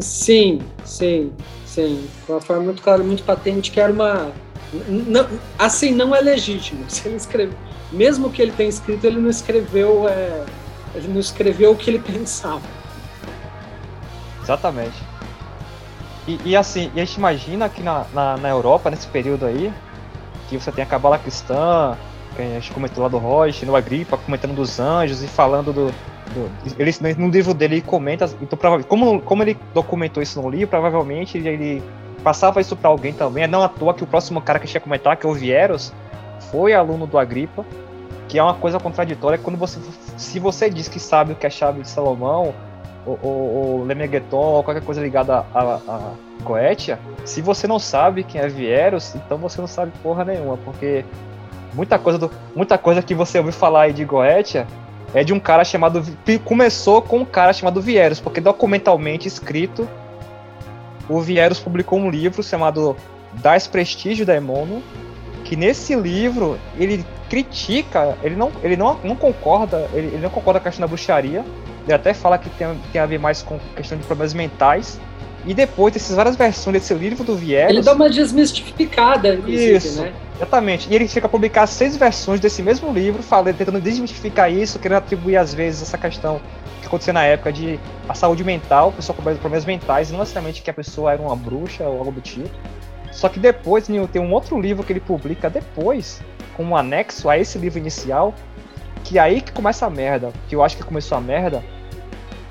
Sim, 0.00 0.60
sim, 0.84 1.32
sim. 1.66 2.06
De 2.24 2.32
uma 2.32 2.40
forma 2.40 2.64
muito 2.64 2.82
clara 2.82 3.02
e 3.02 3.06
muito 3.06 3.22
patente 3.22 3.70
que 3.70 3.80
era 3.80 3.92
uma... 3.92 4.32
Não, 4.88 5.26
assim, 5.58 5.92
não 5.92 6.14
é 6.14 6.20
legítimo. 6.20 6.84
Se 6.88 7.06
ele 7.06 7.16
escreveu, 7.16 7.56
mesmo 7.92 8.30
que 8.30 8.42
ele 8.42 8.52
tenha 8.52 8.68
escrito, 8.68 9.04
ele 9.04 9.20
não 9.20 9.30
escreveu... 9.30 10.06
Ele 10.94 11.08
não 11.08 11.20
escreveu 11.20 11.72
o 11.72 11.76
que 11.76 11.90
ele 11.90 11.98
pensava. 12.12 12.62
Exatamente. 14.42 15.14
E, 16.26 16.40
e 16.44 16.56
assim, 16.56 16.90
e 16.94 17.00
a 17.00 17.04
gente 17.04 17.16
imagina 17.16 17.68
que 17.68 17.82
na, 17.82 18.04
na, 18.12 18.36
na, 18.36 18.48
Europa, 18.48 18.90
nesse 18.90 19.06
período 19.06 19.44
aí, 19.44 19.72
que 20.48 20.56
você 20.56 20.72
tem 20.72 20.82
a 20.82 20.86
Cabala 20.86 21.18
Cristã, 21.18 21.96
que 22.34 22.42
a 22.42 22.46
gente 22.46 22.72
comentou 22.72 23.02
lá 23.02 23.08
do 23.08 23.18
Roche, 23.18 23.66
no 23.66 23.76
Agripa, 23.76 24.16
comentando 24.16 24.54
dos 24.54 24.80
anjos 24.80 25.22
e 25.22 25.26
falando 25.26 25.72
do. 25.72 25.86
do 26.32 26.50
ele, 26.78 26.92
no 27.18 27.28
livro 27.28 27.52
dele 27.52 27.76
ele 27.76 27.82
comenta, 27.82 28.30
então, 28.40 28.58
como, 28.88 29.20
como 29.20 29.42
ele 29.42 29.58
documentou 29.74 30.22
isso 30.22 30.40
no 30.40 30.48
livro, 30.48 30.68
provavelmente 30.68 31.36
ele, 31.36 31.48
ele 31.48 31.82
passava 32.22 32.60
isso 32.60 32.74
para 32.74 32.88
alguém 32.88 33.12
também. 33.12 33.44
É 33.44 33.46
não 33.46 33.62
à 33.62 33.68
toa 33.68 33.92
que 33.92 34.02
o 34.02 34.06
próximo 34.06 34.40
cara 34.40 34.58
que 34.58 34.64
a 34.64 34.66
gente 34.66 34.74
ia 34.74 34.80
comentar, 34.80 35.16
que 35.16 35.26
é 35.26 35.28
o 35.28 35.34
Vieros, 35.34 35.92
foi 36.50 36.72
aluno 36.72 37.06
do 37.06 37.18
Agripa, 37.18 37.64
que 38.28 38.38
é 38.38 38.42
uma 38.42 38.54
coisa 38.54 38.80
contraditória 38.80 39.38
quando 39.38 39.58
você 39.58 39.78
se 40.16 40.38
você 40.38 40.70
diz 40.70 40.88
que 40.88 41.00
sabe 41.00 41.32
o 41.32 41.36
que 41.36 41.46
é 41.46 41.50
chave 41.50 41.82
de 41.82 41.88
Salomão, 41.88 42.54
ou, 43.06 43.18
ou, 43.22 43.86
ou 43.86 43.86
ou 44.30 44.62
qualquer 44.62 44.82
coisa 44.82 45.00
ligada 45.00 45.44
a, 45.54 45.60
a, 45.60 45.74
a 45.88 46.12
Goetia, 46.42 46.98
se 47.24 47.40
você 47.40 47.66
não 47.66 47.78
sabe 47.78 48.24
quem 48.24 48.40
é 48.40 48.48
Vieros, 48.48 49.14
então 49.14 49.36
você 49.38 49.60
não 49.60 49.68
sabe 49.68 49.92
porra 50.02 50.24
nenhuma, 50.24 50.56
porque 50.56 51.04
muita 51.74 51.98
coisa, 51.98 52.18
do, 52.18 52.30
muita 52.54 52.78
coisa 52.78 53.02
que 53.02 53.14
você 53.14 53.38
ouviu 53.38 53.52
falar 53.52 53.82
aí 53.82 53.92
de 53.92 54.04
Goetia 54.04 54.66
é 55.12 55.22
de 55.22 55.32
um 55.32 55.38
cara 55.38 55.64
chamado. 55.64 56.02
Começou 56.44 57.00
com 57.02 57.18
um 57.18 57.24
cara 57.24 57.52
chamado 57.52 57.80
Vieros, 57.80 58.20
porque 58.20 58.40
documentalmente 58.40 59.28
escrito, 59.28 59.88
o 61.08 61.20
Vieros 61.20 61.60
publicou 61.60 61.98
um 61.98 62.10
livro 62.10 62.42
chamado 62.42 62.96
Das 63.34 63.66
Prestígio 63.66 64.26
Daemono, 64.26 64.82
que 65.44 65.56
nesse 65.56 65.94
livro 65.94 66.58
ele 66.76 67.04
critica, 67.34 68.16
ele 68.22 68.36
não, 68.36 68.52
ele 68.62 68.76
não, 68.76 68.96
não 69.02 69.16
concorda, 69.16 69.88
ele, 69.92 70.06
ele 70.06 70.18
não 70.18 70.30
concorda 70.30 70.60
com 70.60 70.68
a 70.68 70.70
questão 70.70 70.86
da 70.86 70.86
bruxaria, 70.86 71.44
ele 71.82 71.92
até 71.92 72.14
fala 72.14 72.38
que 72.38 72.48
tem, 72.50 72.68
tem 72.92 73.00
a 73.00 73.06
ver 73.06 73.18
mais 73.18 73.42
com 73.42 73.58
questão 73.74 73.98
de 73.98 74.04
problemas 74.04 74.32
mentais, 74.32 75.00
e 75.44 75.52
depois 75.52 75.92
dessas 75.92 76.14
várias 76.14 76.36
versões 76.36 76.74
desse 76.74 76.94
livro 76.94 77.24
do 77.24 77.34
Viegas. 77.34 77.70
Ele 77.70 77.82
dá 77.82 77.92
uma 77.92 78.08
desmistificada, 78.08 79.34
isso, 79.48 80.00
né? 80.00 80.12
Exatamente. 80.36 80.88
E 80.88 80.94
ele 80.94 81.08
chega 81.08 81.26
a 81.26 81.28
publicar 81.28 81.66
seis 81.66 81.96
versões 81.96 82.38
desse 82.38 82.62
mesmo 82.62 82.92
livro, 82.92 83.20
falando, 83.20 83.56
tentando 83.56 83.80
desmistificar 83.80 84.50
isso, 84.50 84.78
querendo 84.78 84.98
atribuir 84.98 85.36
às 85.36 85.52
vezes 85.52 85.82
essa 85.82 85.98
questão 85.98 86.40
que 86.80 86.86
aconteceu 86.86 87.12
na 87.12 87.24
época 87.24 87.52
de 87.52 87.80
a 88.08 88.14
saúde 88.14 88.44
mental, 88.44 88.92
pessoa 88.92 89.14
com 89.14 89.22
problemas 89.22 89.64
mentais, 89.64 90.08
não 90.12 90.20
necessariamente 90.20 90.62
que 90.62 90.70
a 90.70 90.74
pessoa 90.74 91.12
era 91.12 91.20
uma 91.20 91.34
bruxa 91.34 91.82
ou 91.82 91.98
algo 91.98 92.12
do 92.12 92.20
tipo. 92.20 92.48
Só 93.10 93.28
que 93.28 93.40
depois 93.40 93.86
tem 94.12 94.22
um 94.22 94.32
outro 94.32 94.60
livro 94.60 94.84
que 94.84 94.92
ele 94.92 95.00
publica 95.00 95.50
depois, 95.50 96.20
com 96.56 96.64
um 96.64 96.76
anexo 96.76 97.28
a 97.28 97.38
esse 97.38 97.58
livro 97.58 97.78
inicial, 97.78 98.34
que 99.02 99.18
é 99.18 99.22
aí 99.22 99.40
que 99.40 99.52
começa 99.52 99.86
a 99.86 99.90
merda. 99.90 100.32
Que 100.48 100.56
eu 100.56 100.62
acho 100.62 100.76
que 100.76 100.82
começou 100.82 101.16
a 101.18 101.20
merda. 101.20 101.62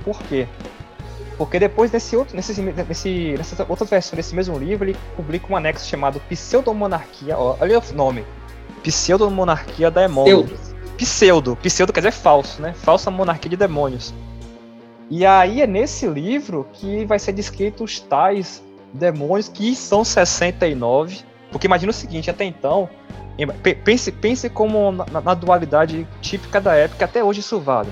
Por 0.03 0.21
quê? 0.23 0.47
Porque 1.37 1.59
depois 1.59 1.89
desse 1.89 2.15
outro, 2.15 2.35
nesse, 2.35 2.61
nesse, 2.61 3.35
nessa 3.37 3.65
outra 3.67 3.85
versão 3.85 4.15
desse 4.15 4.35
mesmo 4.35 4.57
livro, 4.57 4.85
ele 4.85 4.97
publica 5.15 5.51
um 5.51 5.57
anexo 5.57 5.87
chamado 5.87 6.19
Pseudomonarquia. 6.29 7.37
Ó, 7.37 7.57
olha 7.59 7.79
o 7.79 7.93
nome. 7.93 8.23
Pseudomonarquia 8.83 9.89
Demônios. 9.89 10.51
Pseudo. 10.51 10.73
Pseudo. 10.97 11.55
Pseudo 11.55 11.93
quer 11.93 12.01
dizer 12.01 12.11
falso, 12.11 12.61
né? 12.61 12.73
Falsa 12.73 13.09
monarquia 13.09 13.49
de 13.49 13.57
demônios. 13.57 14.13
E 15.09 15.25
aí 15.25 15.61
é 15.61 15.67
nesse 15.67 16.07
livro 16.07 16.67
que 16.73 17.05
vai 17.05 17.19
ser 17.19 17.33
descrito 17.33 17.83
os 17.83 17.99
tais 17.99 18.63
demônios 18.93 19.49
que 19.49 19.75
são 19.75 20.03
69. 20.03 21.21
Porque 21.51 21.67
imagina 21.67 21.89
o 21.89 21.93
seguinte, 21.93 22.29
até 22.29 22.45
então, 22.45 22.89
pense, 23.83 24.11
pense 24.11 24.49
como 24.49 24.91
na, 24.91 25.21
na 25.21 25.33
dualidade 25.33 26.07
típica 26.21 26.61
da 26.61 26.75
época, 26.75 27.05
até 27.05 27.23
hoje 27.23 27.39
isso 27.39 27.59
vale. 27.59 27.91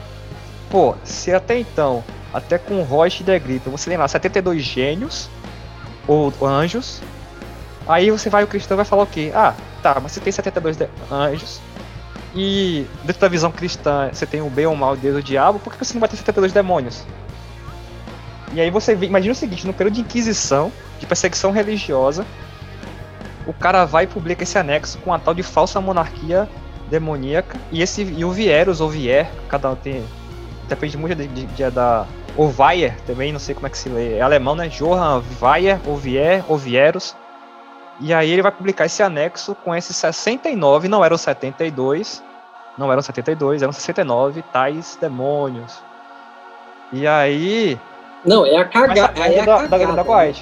Pô, 0.70 0.96
se 1.04 1.34
até 1.34 1.60
então 1.60 2.04
até 2.34 2.58
com 2.58 2.82
Roche 2.84 3.24
de 3.24 3.38
Grito. 3.40 3.70
Você 3.70 3.90
tem 3.90 3.98
lá 3.98 4.08
72 4.08 4.62
gênios, 4.62 5.30
ou 6.08 6.34
anjos. 6.42 7.02
Aí 7.88 8.10
você 8.12 8.30
vai, 8.30 8.44
o 8.44 8.48
cristão 8.48 8.78
vai 8.78 8.86
falar 8.86 9.04
o 9.04 9.08
quê? 9.08 9.32
Ah, 9.34 9.54
tá, 9.82 10.00
mas 10.02 10.12
você 10.12 10.20
tem 10.20 10.32
72 10.32 10.78
anjos. 11.12 11.60
E 12.34 12.86
dentro 13.04 13.22
da 13.22 13.28
visão 13.28 13.52
cristã 13.52 14.10
você 14.12 14.26
tem 14.26 14.42
o 14.42 14.50
bem 14.50 14.66
ou 14.66 14.74
o 14.74 14.78
mal, 14.78 14.96
Deus 14.96 15.18
e 15.18 15.20
o 15.20 15.24
diabo, 15.24 15.60
por 15.60 15.74
que 15.74 15.84
você 15.84 15.94
não 15.94 16.00
vai 16.00 16.08
ter 16.08 16.16
72 16.16 16.54
demônios? 16.54 17.04
E 18.54 18.62
aí 18.62 18.70
você 18.70 18.96
vê, 18.96 19.06
imagina 19.06 19.34
o 19.34 19.36
seguinte, 19.36 19.68
no 19.68 19.74
período 19.74 19.96
de 19.96 20.02
inquisição, 20.02 20.72
de 21.00 21.06
perseguição 21.06 21.52
religiosa, 21.52 22.26
o 23.52 23.54
cara 23.54 23.84
vai 23.86 24.06
e 24.06 24.08
publica 24.08 24.44
esse 24.44 24.58
anexo 24.58 24.98
com 25.00 25.14
a 25.14 25.20
tal 25.20 25.34
de 25.34 25.44
falsa 25.44 25.82
monarquia 25.82 26.48
demoníaca, 26.90 27.60
e 27.72 27.82
esse 27.82 28.02
e 28.02 28.24
o 28.24 28.32
Vieros 28.32 28.82
ou 28.82 28.90
Vier, 28.90 29.30
cada 29.50 29.70
um 29.70 29.76
tem 29.76 30.04
depende 30.68 30.98
muito 30.98 31.16
de, 31.16 31.28
de, 31.28 31.46
de, 31.46 31.70
da 31.70 32.06
ou 32.38 32.54
Weyer 32.58 32.96
também, 33.06 33.34
não 33.34 33.40
sei 33.40 33.54
como 33.54 33.68
é 33.68 33.70
que 33.70 33.78
se 33.78 33.90
lê. 33.90 34.14
É 34.18 34.22
alemão, 34.22 34.56
né? 34.56 34.70
Johann 34.70 35.22
Weyer, 35.42 35.80
ou 35.86 35.98
Vier, 35.98 36.46
ou 36.48 36.58
Vieros. 36.58 37.14
E 38.00 38.14
aí 38.14 38.32
ele 38.32 38.42
vai 38.42 38.54
publicar 38.54 38.86
esse 38.86 39.04
anexo 39.04 39.54
com 39.54 39.76
esses 39.76 39.96
69, 39.98 40.88
não 40.88 41.04
eram 41.04 41.18
72, 41.18 42.24
não 42.78 42.90
eram 42.90 43.02
72, 43.02 43.62
eram 43.62 43.74
69 43.74 44.42
tais 44.44 44.98
demônios. 45.00 45.84
E 46.94 47.06
aí. 47.06 47.78
Não, 48.26 48.46
é 48.46 48.58
a 48.58 48.66
cagada. 48.66 49.20
É 49.20 49.42
a 49.42 49.46
da, 49.46 49.68
cagada. 49.68 49.94
Da, 49.94 50.04
da, 50.04 50.26
é, 50.26 50.30
é, 50.30 50.34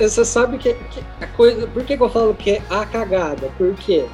Você 0.00 0.24
sabe 0.24 0.58
que, 0.58 0.74
que, 0.74 1.00
a 1.20 1.26
coisa. 1.28 1.66
Por 1.68 1.84
que, 1.84 1.96
que 1.96 2.02
eu 2.02 2.08
falo 2.08 2.34
que 2.34 2.52
é 2.52 2.62
a 2.68 2.84
cagada? 2.84 3.48
Porque 3.56 4.06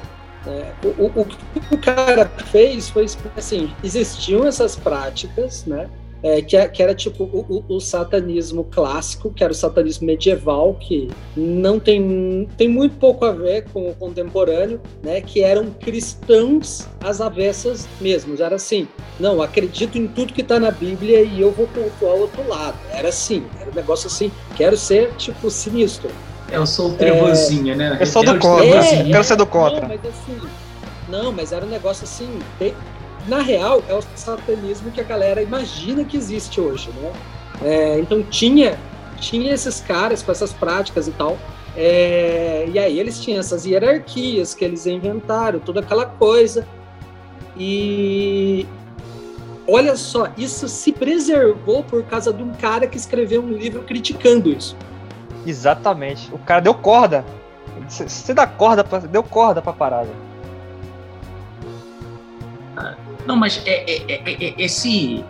é, 0.45 0.71
o, 0.83 1.05
o, 1.05 1.21
o, 1.21 1.25
que 1.25 1.75
o 1.75 1.77
cara 1.77 2.25
fez 2.51 2.89
foi 2.89 3.05
assim: 3.35 3.73
existiam 3.83 4.45
essas 4.45 4.75
práticas, 4.75 5.65
né? 5.65 5.89
É, 6.21 6.41
que, 6.41 6.57
é, 6.57 6.67
que, 6.67 6.83
era 6.83 6.93
tipo 6.93 7.23
o, 7.23 7.63
o, 7.69 7.79
satanismo 7.79 8.65
clássico, 8.65 9.31
que 9.31 9.41
era 9.41 9.53
o 9.53 9.55
satanismo 9.55 10.05
medieval, 10.05 10.73
que 10.73 11.09
não 11.35 11.79
tem, 11.79 12.47
tem 12.57 12.67
muito 12.67 12.97
pouco 12.97 13.23
a 13.23 13.31
ver 13.31 13.65
com 13.71 13.89
o 13.89 13.95
contemporâneo, 13.95 14.81
né? 15.01 15.21
Que 15.21 15.41
eram 15.41 15.71
cristãos 15.79 16.87
às 17.01 17.21
avessas 17.21 17.87
mesmo. 18.01 18.35
Era 18.41 18.55
assim, 18.55 18.85
não, 19.17 19.41
acredito 19.41 19.97
em 19.97 20.07
tudo 20.07 20.33
que 20.33 20.41
está 20.41 20.59
na 20.59 20.71
Bíblia 20.71 21.21
e 21.21 21.39
eu 21.39 21.51
vou 21.51 21.67
cultuar 21.67 22.15
o 22.15 22.21
outro 22.21 22.45
lado. 22.47 22.77
Era 22.91 23.09
assim, 23.09 23.45
era 23.59 23.71
um 23.71 23.73
negócio 23.73 24.07
assim, 24.07 24.29
quero 24.57 24.75
ser 24.75 25.13
tipo 25.15 25.49
sinistro. 25.49 26.09
Eu 26.51 26.65
sou 26.65 26.89
o 26.89 26.93
trevozinho, 26.95 27.73
é... 27.73 27.75
né? 27.75 27.97
Eu 27.99 28.05
sou 28.05 28.23
do 28.23 28.37
contra. 28.39 28.65
É, 28.65 29.03
Quero 29.03 29.23
ser 29.23 29.35
do 29.35 29.45
contra. 29.45 29.81
Não, 29.81 29.87
mas 29.87 30.05
assim. 30.05 30.49
Não, 31.07 31.31
mas 31.31 31.51
era 31.51 31.65
um 31.65 31.69
negócio 31.69 32.03
assim. 32.03 32.39
Na 33.29 33.41
real, 33.41 33.83
é 33.87 33.93
o 33.93 34.01
satanismo 34.15 34.89
que 34.89 34.99
a 34.99 35.03
galera 35.03 35.39
imagina 35.39 36.03
que 36.03 36.17
existe 36.17 36.59
hoje, 36.59 36.89
né? 36.99 37.13
É, 37.61 37.99
então 37.99 38.23
tinha, 38.23 38.75
tinha 39.19 39.53
esses 39.53 39.79
caras 39.79 40.23
com 40.23 40.31
essas 40.31 40.51
práticas 40.51 41.07
e 41.07 41.11
tal. 41.11 41.37
É, 41.77 42.65
e 42.67 42.79
aí 42.79 42.99
eles 42.99 43.21
tinham 43.21 43.39
essas 43.39 43.67
hierarquias 43.67 44.55
que 44.55 44.65
eles 44.65 44.87
inventaram, 44.87 45.59
toda 45.59 45.79
aquela 45.79 46.07
coisa. 46.07 46.67
E 47.55 48.65
olha 49.67 49.95
só, 49.95 50.29
isso 50.35 50.67
se 50.67 50.91
preservou 50.91 51.83
por 51.83 52.03
causa 52.05 52.33
de 52.33 52.41
um 52.41 52.51
cara 52.53 52.87
que 52.87 52.97
escreveu 52.97 53.43
um 53.43 53.51
livro 53.51 53.83
criticando 53.83 54.49
isso. 54.49 54.75
Exatamente. 55.45 56.33
O 56.33 56.39
cara 56.39 56.61
deu 56.61 56.73
corda. 56.73 57.23
Você 57.87 58.33
dá 58.33 58.47
corda, 58.47 58.83
pra, 58.83 58.97
deu 58.97 59.21
corda 59.21 59.61
pra 59.61 59.71
parada. 59.71 60.09
Não, 63.29 63.35
mas 63.35 63.61
é, 63.63 63.83
é, 63.87 64.05
é, 64.11 64.43
é, 64.43 64.55
esse 64.57 65.23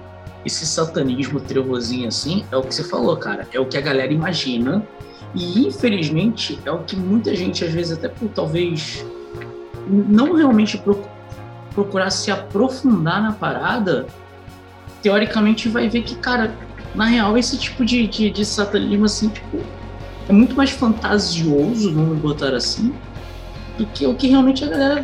esse 0.45 0.65
satanismo 0.65 1.37
trevozinho 1.41 2.07
assim 2.07 2.45
é 2.49 2.55
o 2.55 2.61
que 2.61 2.73
você 2.73 2.81
falou, 2.81 3.17
cara. 3.17 3.45
É 3.51 3.59
o 3.59 3.65
que 3.65 3.75
a 3.75 3.81
galera 3.81 4.13
imagina. 4.13 4.87
E 5.35 5.67
infelizmente 5.67 6.57
é 6.63 6.71
o 6.71 6.79
que 6.79 6.95
muita 6.95 7.35
gente, 7.35 7.61
às 7.65 7.73
vezes, 7.73 7.97
até 7.97 8.07
por 8.07 8.29
talvez 8.29 9.05
não 9.85 10.33
realmente 10.33 10.81
procurar 11.73 12.09
se 12.09 12.31
aprofundar 12.31 13.21
na 13.21 13.33
parada, 13.33 14.07
teoricamente 15.01 15.67
vai 15.67 15.89
ver 15.89 16.03
que, 16.03 16.15
cara, 16.15 16.55
na 16.95 17.03
real, 17.03 17.37
esse 17.37 17.57
tipo 17.57 17.83
de, 17.83 18.07
de, 18.07 18.29
de 18.29 18.45
satanismo 18.45 19.03
assim, 19.03 19.27
tipo, 19.27 19.59
é 20.29 20.31
muito 20.31 20.55
mais 20.55 20.69
fantasioso, 20.69 21.93
vamos 21.93 22.17
botar 22.19 22.55
assim, 22.55 22.95
do 23.77 23.85
que 23.87 24.07
o 24.07 24.15
que 24.15 24.27
realmente 24.27 24.63
a 24.63 24.69
galera 24.69 25.03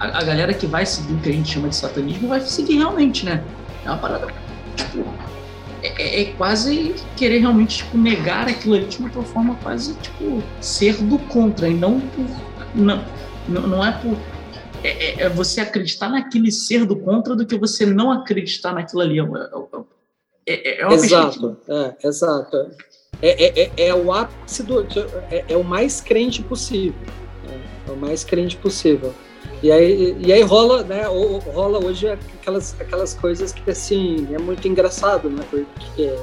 a, 0.00 0.18
a, 0.18 0.24
galera 0.24 0.52
que 0.52 0.66
vai 0.66 0.84
seguir 0.84 1.12
o 1.12 1.20
que 1.20 1.28
a 1.28 1.32
gente 1.32 1.52
chama 1.52 1.68
de 1.68 1.76
satanismo 1.76 2.28
vai 2.28 2.40
seguir 2.40 2.78
realmente, 2.78 3.24
né? 3.24 3.44
É 3.84 3.88
uma 3.88 3.98
parada, 3.98 4.26
tipo, 4.74 5.04
é, 5.82 6.02
é, 6.02 6.22
é 6.22 6.24
quase 6.32 6.94
querer 7.16 7.38
realmente, 7.38 7.78
tipo, 7.78 7.96
negar 7.96 8.48
aquilo 8.48 8.74
ali 8.74 8.86
de 8.86 8.98
uma 8.98 9.10
forma 9.10 9.54
quase, 9.62 9.94
tipo, 9.94 10.42
ser 10.60 10.96
do 11.02 11.18
contra, 11.18 11.68
e 11.68 11.74
não 11.74 12.00
por, 12.00 12.26
não, 12.74 13.04
não, 13.48 13.84
é 13.84 13.92
por 13.92 14.16
é, 14.82 14.88
é, 14.88 15.22
é, 15.22 15.28
você 15.28 15.60
acreditar 15.60 16.08
naquele 16.08 16.50
ser 16.50 16.84
do 16.84 16.96
contra 16.96 17.36
do 17.36 17.46
que 17.46 17.56
você 17.56 17.86
não 17.86 18.10
acreditar 18.10 18.72
naquilo 18.72 19.02
ali. 19.02 19.20
É, 20.46 20.80
é, 20.80 20.82
é 20.82 20.92
exato, 20.92 21.56
é, 21.68 22.08
exato 22.08 22.56
é, 23.22 23.94
o 23.94 24.12
ápice 24.12 24.62
do. 24.62 24.86
É, 25.30 25.56
o 25.56 25.62
mais 25.62 26.00
crente 26.00 26.42
possível. 26.42 26.94
É 27.86 27.90
o 27.90 27.96
mais 27.96 28.24
crente 28.24 28.56
possível. 28.56 29.14
E 29.62 29.70
aí, 29.70 30.16
e 30.18 30.32
aí 30.32 30.42
rola, 30.42 30.82
né? 30.82 31.02
Rola 31.52 31.84
hoje 31.84 32.08
aquelas, 32.08 32.74
aquelas 32.80 33.14
coisas 33.14 33.52
que 33.52 33.70
assim 33.70 34.26
é 34.32 34.38
muito 34.38 34.66
engraçado, 34.66 35.28
né? 35.28 35.42
Porque 35.50 36.14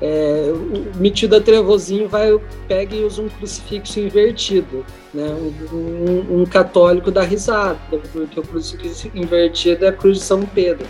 é, 0.00 0.50
o 0.50 0.98
metida 0.98 1.40
trevozinho 1.40 2.08
vai 2.08 2.30
pega 2.66 2.96
e 2.96 3.04
usa 3.04 3.20
um 3.20 3.28
crucifixo 3.28 4.00
invertido, 4.00 4.84
né? 5.12 5.24
Um, 5.24 5.76
um, 5.76 6.40
um, 6.40 6.46
católico 6.46 7.10
dá 7.10 7.22
risada, 7.22 7.78
porque 8.12 8.40
o 8.40 8.42
crucifixo 8.42 9.10
invertido 9.14 9.84
é 9.84 9.88
a 9.88 9.92
cruz 9.92 10.18
de 10.18 10.24
São 10.24 10.42
Pedro. 10.42 10.86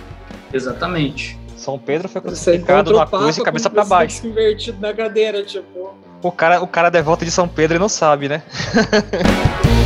Exatamente. 0.53 1.39
São 1.57 1.77
Pedro 1.79 2.09
foi 2.09 2.21
crucificado 2.21 2.93
numa 2.93 3.07
cruz 3.07 3.35
de 3.35 3.43
cabeça 3.43 3.69
para 3.69 3.85
baixo. 3.85 4.27
invertido 4.27 4.81
na 4.81 4.95
cadeira, 4.95 5.43
tipo. 5.43 5.93
O 6.23 6.31
cara, 6.31 6.63
o 6.63 6.67
cara 6.67 6.89
é 6.89 6.91
devoto 6.91 7.25
de 7.25 7.31
São 7.31 7.49
Pedro 7.49 7.77
e 7.77 7.81
não 7.81 7.89
sabe, 7.89 8.29
né? 8.29 8.43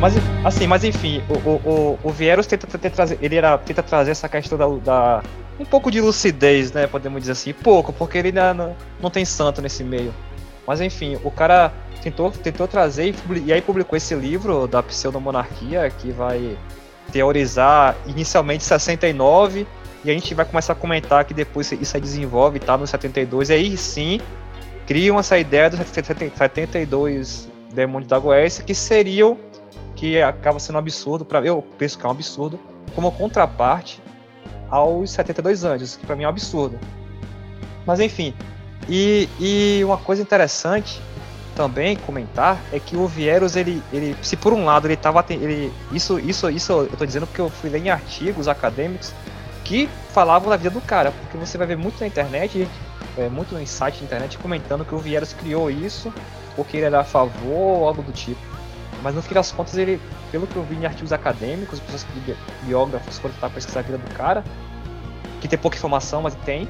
Mas, 0.00 0.14
assim, 0.44 0.66
mas 0.66 0.84
enfim, 0.84 1.22
o, 1.28 1.48
o, 1.48 1.54
o, 1.64 1.98
o 2.02 2.10
Vieros 2.10 2.46
tenta, 2.46 2.66
tenta, 2.66 2.90
trazer, 2.90 3.18
ele 3.22 3.36
era, 3.36 3.56
tenta 3.56 3.82
trazer 3.82 4.10
essa 4.10 4.28
questão 4.28 4.58
da, 4.58 4.66
da, 4.66 5.22
um 5.58 5.64
pouco 5.64 5.90
de 5.90 6.00
lucidez, 6.00 6.70
né, 6.70 6.86
podemos 6.86 7.20
dizer 7.20 7.32
assim, 7.32 7.52
pouco, 7.54 7.92
porque 7.92 8.18
ele 8.18 8.30
não, 8.30 8.76
não 9.00 9.10
tem 9.10 9.24
santo 9.24 9.62
nesse 9.62 9.82
meio. 9.82 10.12
Mas 10.66 10.82
enfim, 10.82 11.18
o 11.24 11.30
cara 11.30 11.72
tentou, 12.02 12.30
tentou 12.30 12.68
trazer 12.68 13.08
e, 13.08 13.14
e 13.46 13.52
aí 13.52 13.62
publicou 13.62 13.96
esse 13.96 14.14
livro 14.14 14.66
da 14.66 14.82
pseudomonarquia 14.82 15.88
que 15.90 16.10
vai 16.10 16.58
teorizar 17.10 17.96
inicialmente 18.06 18.64
69 18.64 19.66
e 20.04 20.10
a 20.10 20.12
gente 20.12 20.34
vai 20.34 20.44
começar 20.44 20.72
a 20.74 20.76
comentar 20.76 21.24
que 21.24 21.32
depois 21.32 21.70
isso 21.72 21.96
aí 21.96 22.00
desenvolve 22.00 22.58
tá 22.58 22.76
no 22.76 22.86
72 22.86 23.50
e 23.50 23.52
aí 23.52 23.76
sim 23.76 24.20
criam 24.86 25.18
essa 25.18 25.38
ideia 25.38 25.70
dos 25.70 25.80
72 25.80 27.48
demônios 27.72 28.08
da 28.08 28.18
Goécia 28.18 28.64
que 28.64 28.74
seriam 28.74 29.38
que 29.96 30.22
acaba 30.22 30.60
sendo 30.60 30.76
um 30.76 30.78
absurdo 30.78 31.24
para 31.24 31.44
eu 31.44 31.64
penso 31.78 31.98
que 31.98 32.04
é 32.04 32.08
um 32.08 32.12
absurdo 32.12 32.60
como 32.94 33.10
contraparte 33.10 34.00
aos 34.70 35.10
72 35.10 35.64
anjos, 35.64 35.96
que 35.96 36.06
para 36.06 36.14
mim 36.14 36.24
é 36.24 36.26
um 36.26 36.30
absurdo. 36.30 36.78
Mas 37.84 37.98
enfim, 37.98 38.34
e, 38.88 39.28
e 39.40 39.84
uma 39.84 39.96
coisa 39.96 40.22
interessante 40.22 41.00
também 41.56 41.96
comentar 41.96 42.60
é 42.70 42.78
que 42.78 42.96
o 42.96 43.06
Vieros 43.06 43.56
ele, 43.56 43.82
ele 43.92 44.14
se 44.20 44.36
por 44.36 44.52
um 44.52 44.64
lado 44.64 44.86
ele 44.86 44.96
tava 44.96 45.24
ele 45.30 45.72
isso 45.90 46.18
isso 46.20 46.50
isso 46.50 46.72
eu 46.72 46.96
tô 46.98 47.06
dizendo 47.06 47.26
porque 47.26 47.40
eu 47.40 47.48
fui 47.48 47.70
ler 47.70 47.78
em 47.78 47.88
artigos 47.88 48.46
acadêmicos 48.46 49.14
que 49.64 49.88
falavam 50.12 50.50
da 50.50 50.56
vida 50.56 50.70
do 50.70 50.80
cara, 50.80 51.10
porque 51.10 51.36
você 51.36 51.58
vai 51.58 51.66
ver 51.66 51.76
muito 51.76 51.98
na 51.98 52.06
internet, 52.06 52.68
é, 53.18 53.28
muito 53.28 53.54
no 53.54 53.66
site 53.66 53.98
da 53.98 54.04
internet 54.04 54.38
comentando 54.38 54.84
que 54.84 54.94
o 54.94 54.98
Vieros 54.98 55.32
criou 55.32 55.70
isso 55.70 56.12
porque 56.54 56.76
ele 56.76 56.86
era 56.86 57.00
a 57.00 57.04
favor 57.04 57.80
ou 57.80 57.88
algo 57.88 58.02
do 58.02 58.12
tipo. 58.12 58.55
Mas 59.06 59.14
no 59.14 59.22
fim 59.22 59.34
das 59.34 59.52
contas, 59.52 59.78
ele, 59.78 60.00
pelo 60.32 60.48
que 60.48 60.56
eu 60.56 60.64
vi 60.64 60.74
em 60.74 60.84
artigos 60.84 61.12
acadêmicos, 61.12 61.78
pessoas 61.78 62.04
biógrafos 62.64 63.20
foram 63.20 63.32
tentar 63.34 63.50
pesquisar 63.50 63.78
a 63.78 63.82
vida 63.84 63.98
do 63.98 64.14
cara, 64.14 64.42
que 65.40 65.46
tem 65.46 65.56
pouca 65.56 65.76
informação, 65.76 66.22
mas 66.22 66.34
tem. 66.44 66.68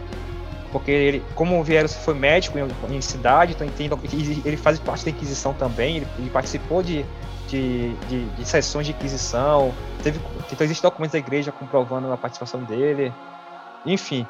Porque 0.71 0.91
ele, 0.91 1.25
como 1.35 1.59
o 1.59 1.65
Vieira 1.65 1.89
foi 1.89 2.13
médico 2.13 2.59
em, 2.59 2.95
em 2.95 3.01
cidade, 3.01 3.55
então 3.55 3.67
entendo, 3.67 3.99
ele 4.45 4.59
faz 4.59 4.79
parte 4.79 5.07
da 5.07 5.13
Inquisição 5.13 5.55
também, 5.55 5.97
ele, 5.97 6.07
ele 6.19 6.29
participou 6.29 6.83
de, 6.83 7.07
de, 7.49 7.95
de, 7.95 8.27
de, 8.27 8.45
sessões 8.45 8.85
de 8.85 8.93
Inquisição, 8.93 9.73
teve, 10.03 10.21
então 10.53 10.63
existem 10.63 10.83
documentos 10.83 11.13
da 11.13 11.19
igreja 11.19 11.51
comprovando 11.51 12.13
a 12.13 12.19
participação 12.19 12.63
dele, 12.65 13.15
enfim. 13.87 14.27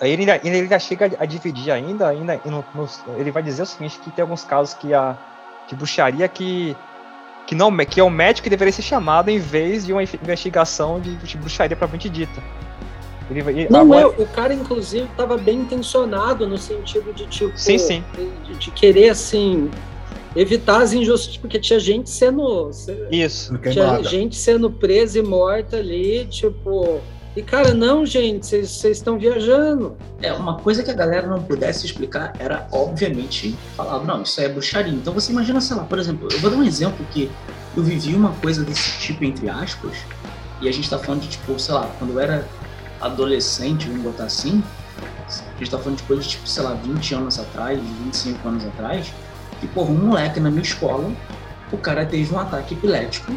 Ele 0.00 0.22
ainda, 0.22 0.40
ele 0.42 0.62
ainda 0.62 0.78
chega 0.80 1.08
a 1.20 1.24
dividir 1.24 1.70
ainda, 1.70 2.08
ainda 2.08 2.40
no, 2.44 2.64
no, 2.74 2.88
ele 3.16 3.30
vai 3.30 3.44
dizer 3.44 3.62
o 3.62 3.66
seguinte, 3.66 4.00
que 4.00 4.10
tem 4.10 4.22
alguns 4.22 4.42
casos 4.42 4.74
que 4.74 4.92
a 4.92 5.16
de 5.68 5.76
bruxaria 5.76 6.28
que 6.28 6.76
que 7.46 7.54
não 7.54 7.76
que 7.78 8.00
é 8.00 8.04
o 8.04 8.10
médico 8.10 8.44
que 8.44 8.50
deveria 8.50 8.72
ser 8.72 8.82
chamado 8.82 9.28
em 9.28 9.38
vez 9.38 9.86
de 9.86 9.92
uma 9.92 10.02
investigação 10.02 11.00
de, 11.00 11.16
de 11.16 11.36
bruxaria 11.36 11.76
propriamente 11.76 12.08
dita. 12.08 12.42
Ele, 13.30 13.40
ele, 13.40 13.68
não 13.70 13.80
agora... 13.80 14.02
é, 14.02 14.06
o 14.06 14.26
cara 14.26 14.52
inclusive 14.52 15.04
estava 15.04 15.36
bem 15.36 15.60
intencionado 15.60 16.46
no 16.46 16.58
sentido 16.58 17.12
de 17.14 17.26
tipo 17.26 17.52
sim, 17.56 17.78
sim. 17.78 18.04
De, 18.46 18.54
de 18.56 18.70
querer 18.70 19.10
assim 19.10 19.70
evitar 20.34 20.82
as 20.82 20.92
injustiças 20.92 21.36
porque 21.36 21.58
tinha 21.58 21.78
gente 21.78 22.10
sendo 22.10 22.70
isso 23.10 23.56
tinha 23.58 24.02
gente 24.02 24.36
sendo 24.36 24.70
presa 24.70 25.18
e 25.18 25.22
morta 25.22 25.76
ali 25.76 26.26
tipo 26.26 27.00
e, 27.34 27.42
cara, 27.42 27.72
não, 27.72 28.04
gente, 28.04 28.46
vocês 28.46 28.84
estão 28.84 29.18
viajando. 29.18 29.96
É, 30.20 30.32
uma 30.34 30.58
coisa 30.58 30.82
que 30.82 30.90
a 30.90 30.94
galera 30.94 31.26
não 31.26 31.42
pudesse 31.42 31.86
explicar 31.86 32.34
era, 32.38 32.68
obviamente, 32.70 33.56
falar, 33.74 34.04
não, 34.04 34.22
isso 34.22 34.38
é 34.40 34.48
bruxaria. 34.48 34.92
Então 34.92 35.14
você 35.14 35.32
imagina, 35.32 35.60
sei 35.60 35.76
lá, 35.76 35.84
por 35.84 35.98
exemplo, 35.98 36.28
eu 36.30 36.38
vou 36.40 36.50
dar 36.50 36.58
um 36.58 36.62
exemplo 36.62 37.04
que 37.10 37.30
eu 37.74 37.82
vivi 37.82 38.14
uma 38.14 38.32
coisa 38.34 38.62
desse 38.62 38.98
tipo, 38.98 39.24
entre 39.24 39.48
aspas, 39.48 39.96
e 40.60 40.68
a 40.68 40.72
gente 40.72 40.90
tá 40.90 40.98
falando 40.98 41.22
de, 41.22 41.28
tipo, 41.28 41.58
sei 41.58 41.74
lá, 41.74 41.90
quando 41.98 42.12
eu 42.12 42.20
era 42.20 42.46
adolescente, 43.00 43.88
vamos 43.88 44.02
botar 44.02 44.24
assim, 44.24 44.62
a 45.28 45.58
gente 45.58 45.70
tá 45.70 45.78
falando 45.78 45.96
de 45.96 46.02
coisa 46.04 46.22
de, 46.22 46.28
tipo, 46.28 46.46
sei 46.46 46.62
lá, 46.62 46.74
20 46.74 47.14
anos 47.14 47.38
atrás, 47.38 47.80
25 48.04 48.46
anos 48.46 48.64
atrás, 48.66 49.10
que, 49.58 49.66
porra, 49.68 49.90
um 49.90 50.06
moleque 50.06 50.38
na 50.38 50.50
minha 50.50 50.62
escola, 50.62 51.10
o 51.72 51.78
cara 51.78 52.04
teve 52.04 52.32
um 52.34 52.38
ataque 52.38 52.74
epilético 52.74 53.32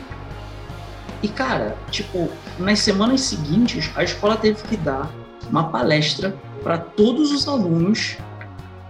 e, 1.23 1.29
cara, 1.29 1.77
tipo, 1.89 2.29
nas 2.59 2.79
semanas 2.79 3.21
seguintes, 3.21 3.91
a 3.95 4.03
escola 4.03 4.37
teve 4.37 4.61
que 4.63 4.77
dar 4.77 5.11
uma 5.49 5.69
palestra 5.69 6.35
para 6.63 6.77
todos 6.77 7.31
os 7.31 7.47
alunos 7.47 8.17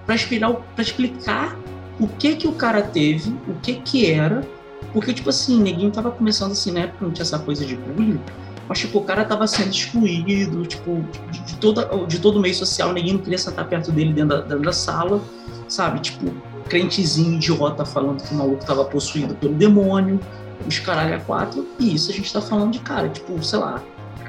para 0.05 0.15
explicar, 0.15 1.57
o 1.99 2.07
que 2.07 2.35
que 2.35 2.47
o 2.47 2.53
cara 2.53 2.81
teve, 2.81 3.35
o 3.47 3.55
que 3.61 3.75
que 3.75 4.11
era, 4.11 4.47
porque, 4.93 5.13
tipo 5.13 5.29
assim, 5.29 5.61
neguinho 5.61 5.91
tava 5.91 6.11
começando 6.11 6.51
assim, 6.51 6.71
na 6.71 6.81
época 6.81 7.05
não 7.05 7.11
tinha 7.11 7.23
essa 7.23 7.39
coisa 7.39 7.65
de 7.65 7.75
bullying, 7.75 8.19
mas, 8.67 8.79
tipo, 8.79 8.99
o 8.99 9.03
cara 9.03 9.25
tava 9.25 9.47
sendo 9.47 9.71
excluído, 9.71 10.65
tipo, 10.65 11.03
de, 11.31 11.39
de, 11.41 11.55
toda, 11.55 11.85
de 12.07 12.19
todo 12.19 12.39
meio 12.39 12.55
social, 12.55 12.93
ninguém 12.93 13.13
não 13.13 13.19
queria 13.19 13.37
sentar 13.37 13.67
perto 13.67 13.91
dele 13.91 14.13
dentro 14.13 14.37
da, 14.37 14.41
dentro 14.41 14.63
da 14.63 14.73
sala, 14.73 15.21
sabe? 15.67 15.99
Tipo, 15.99 16.31
crentezinho 16.67 17.35
idiota 17.35 17.85
falando 17.85 18.23
que 18.23 18.33
o 18.33 18.37
maluco 18.37 18.65
tava 18.65 18.85
possuído 18.85 19.35
pelo 19.35 19.53
demônio, 19.53 20.19
os 20.67 20.79
caralho 20.79 21.15
a 21.15 21.19
quatro, 21.19 21.67
e 21.79 21.95
isso 21.95 22.11
a 22.11 22.13
gente 22.13 22.31
tá 22.31 22.41
falando 22.41 22.71
de 22.71 22.79
cara, 22.79 23.09
tipo, 23.09 23.41
sei 23.43 23.59
lá, 23.59 23.81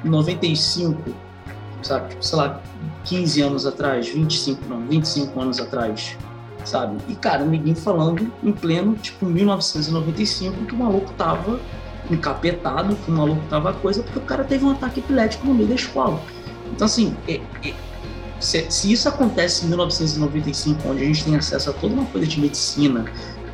95, 0.03 1.13
sabe? 1.81 2.09
Tipo, 2.09 2.23
sei 2.23 2.37
lá, 2.37 2.61
15 3.05 3.41
anos 3.41 3.65
atrás, 3.65 4.07
25, 4.09 4.61
não, 4.67 4.85
25 4.87 5.39
anos 5.39 5.59
atrás, 5.59 6.17
sabe? 6.65 6.97
E, 7.07 7.15
cara, 7.15 7.45
ninguém 7.45 7.73
falando 7.73 8.31
em 8.43 8.51
pleno, 8.51 8.95
tipo, 8.95 9.25
1995, 9.25 10.65
que 10.65 10.73
o 10.73 10.77
maluco 10.77 11.11
tava 11.13 11.59
encapetado, 12.09 12.95
que 12.95 13.11
o 13.11 13.13
maluco 13.13 13.41
tava 13.49 13.73
coisa, 13.73 14.03
porque 14.03 14.19
o 14.19 14.23
cara 14.23 14.43
teve 14.43 14.65
um 14.65 14.71
ataque 14.71 14.99
epilético 14.99 15.47
no 15.47 15.53
meio 15.53 15.67
da 15.67 15.75
escola. 15.75 16.21
Então, 16.71 16.85
assim, 16.85 17.15
é, 17.27 17.39
é, 17.65 17.73
se, 18.39 18.69
se, 18.69 18.91
isso 18.91 19.09
acontece 19.09 19.65
em 19.65 19.69
1995, 19.69 20.89
onde 20.89 21.03
a 21.03 21.05
gente 21.05 21.23
tem 21.23 21.35
acesso 21.35 21.69
a 21.69 21.73
toda 21.73 21.93
uma 21.93 22.05
coisa 22.05 22.27
de 22.27 22.39
medicina, 22.39 23.05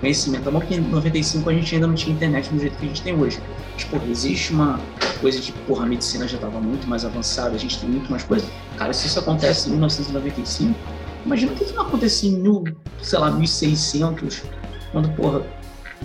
conhecimento. 0.03 0.49
É 0.49 0.51
bom 0.51 0.59
que 0.59 0.75
em 0.75 0.81
95 0.81 1.49
a 1.49 1.53
gente 1.53 1.73
ainda 1.73 1.87
não 1.87 1.95
tinha 1.95 2.13
internet 2.13 2.49
do 2.49 2.59
jeito 2.59 2.77
que 2.77 2.85
a 2.85 2.87
gente 2.89 3.01
tem 3.01 3.15
hoje. 3.15 3.39
Tipo, 3.77 3.99
existe 4.11 4.51
uma 4.51 4.79
coisa 5.21 5.39
de, 5.39 5.53
porra, 5.65 5.85
a 5.85 5.87
medicina 5.87 6.27
já 6.27 6.35
estava 6.35 6.59
muito 6.59 6.85
mais 6.87 7.05
avançada, 7.05 7.55
a 7.55 7.57
gente 7.57 7.79
tem 7.79 7.89
muito 7.89 8.11
mais 8.11 8.23
coisa. 8.23 8.45
Cara, 8.77 8.91
se 8.91 9.07
isso 9.07 9.17
acontece 9.17 9.69
em 9.69 9.71
1995, 9.71 10.77
imagina 11.25 11.53
o 11.53 11.55
que, 11.55 11.65
que 11.65 11.73
não 11.73 11.83
acontecia 11.83 12.29
em 12.29 12.35
mil, 12.35 12.65
sei 13.01 13.17
lá, 13.17 13.31
1600, 13.31 14.43
quando, 14.91 15.09
porra, 15.15 15.41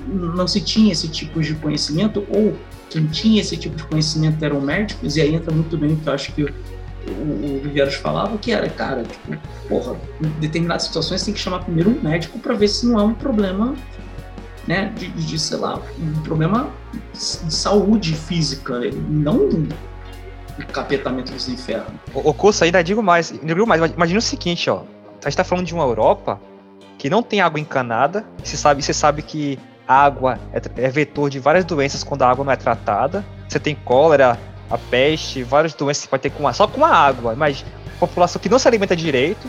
não 0.07 0.47
se 0.47 0.61
tinha 0.61 0.93
esse 0.93 1.09
tipo 1.09 1.41
de 1.41 1.55
conhecimento, 1.57 2.25
ou 2.31 2.57
quem 2.89 3.05
tinha 3.07 3.41
esse 3.41 3.57
tipo 3.57 3.75
de 3.75 3.83
conhecimento 3.83 4.43
eram 4.45 4.61
médicos, 4.61 5.17
e 5.17 5.21
aí 5.21 5.35
entra 5.35 5.53
muito 5.53 5.77
bem 5.77 5.95
o 5.95 5.97
que 5.97 6.09
eu 6.09 6.13
acho 6.13 6.33
que 6.33 6.47
o, 7.09 7.57
o 7.57 7.61
Viveiros 7.63 7.95
falava, 7.95 8.37
que 8.39 8.53
era, 8.53 8.69
cara, 8.69 9.03
tipo, 9.03 9.37
porra, 9.69 9.97
em 10.23 10.29
determinadas 10.41 10.85
situações 10.85 11.23
tem 11.25 11.35
que 11.35 11.41
chamar 11.41 11.61
primeiro 11.61 11.91
um 11.91 12.01
médico 12.01 12.39
para 12.39 12.55
ver 12.55 12.69
se 12.69 12.87
não 12.87 12.99
é 12.99 13.03
um 13.03 13.15
problema, 13.15 13.75
né, 14.67 14.93
de, 14.97 15.09
de, 15.09 15.39
sei 15.39 15.59
lá, 15.59 15.81
um 15.99 16.23
problema 16.23 16.71
de 17.13 17.55
saúde 17.55 18.15
física, 18.15 18.81
não 19.09 19.37
um 19.37 19.69
capetamento 20.73 21.33
dos 21.33 21.49
infernos. 21.49 21.93
O, 22.13 22.31
o 22.31 22.35
curso 22.35 22.65
ainda 22.65 22.83
digo 22.83 23.03
mais, 23.03 23.33
digo 23.43 23.67
mais, 23.67 23.93
imagina 23.93 24.19
o 24.19 24.23
seguinte, 24.23 24.69
ó, 24.69 24.83
a 25.25 25.29
gente 25.29 25.37
tá 25.37 25.45
falando 25.45 25.67
de 25.67 25.75
uma 25.75 25.85
Europa 25.85 26.41
que 26.99 27.09
não 27.09 27.23
tem 27.23 27.41
água 27.41 27.61
encanada, 27.61 28.25
você 28.43 28.57
sabe, 28.57 28.83
você 28.83 28.93
sabe 28.93 29.23
que 29.23 29.59
a 29.87 30.05
água 30.05 30.39
é, 30.53 30.85
é 30.85 30.91
vetor 30.91 31.31
de 31.31 31.39
várias 31.39 31.65
doenças 31.65 32.03
quando 32.05 32.23
a 32.23 32.31
água 32.31 32.45
não 32.45 32.53
é 32.53 32.57
tratada, 32.57 33.25
você 33.49 33.59
tem 33.59 33.75
cólera, 33.75 34.39
a 34.71 34.77
peste, 34.77 35.43
várias 35.43 35.75
doenças 35.75 36.05
que 36.05 36.09
pode 36.09 36.23
ter 36.23 36.31
com 36.31 36.47
a, 36.47 36.53
só 36.53 36.67
com 36.67 36.85
a 36.85 36.91
água, 36.91 37.35
mas 37.35 37.65
população 37.99 38.41
que 38.41 38.49
não 38.49 38.59
se 38.59 38.69
alimenta 38.69 38.95
direito, 38.95 39.49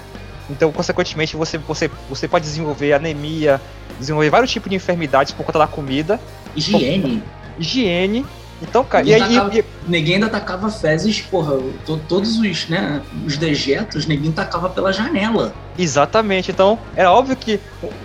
então 0.49 0.71
consequentemente 0.71 1.35
você, 1.35 1.57
você, 1.57 1.89
você 2.09 2.27
pode 2.27 2.45
desenvolver 2.45 2.93
anemia, 2.93 3.61
desenvolver 3.99 4.29
vários 4.29 4.51
tipos 4.51 4.69
de 4.69 4.75
enfermidades 4.75 5.31
por 5.33 5.45
conta 5.45 5.59
da 5.59 5.67
comida. 5.67 6.19
Higiene. 6.55 7.21
Por, 7.21 7.61
higiene. 7.61 8.25
Então, 8.61 8.83
cara, 8.83 9.05
e 9.05 9.13
aí. 9.13 9.21
Tacava, 9.21 9.57
e, 9.57 9.65
ninguém 9.87 10.15
ainda 10.15 10.27
tacava 10.27 10.69
fezes, 10.69 11.21
porra, 11.21 11.57
to, 11.85 11.97
todos 12.09 12.37
os, 12.37 12.67
né, 12.67 13.01
os 13.25 13.37
dejetos, 13.37 14.05
ninguém 14.05 14.31
tacava 14.31 14.69
pela 14.69 14.91
janela. 14.91 15.53
Exatamente, 15.77 16.51
então 16.51 16.77
era 16.95 17.11
óbvio 17.11 17.37
que 17.37 17.59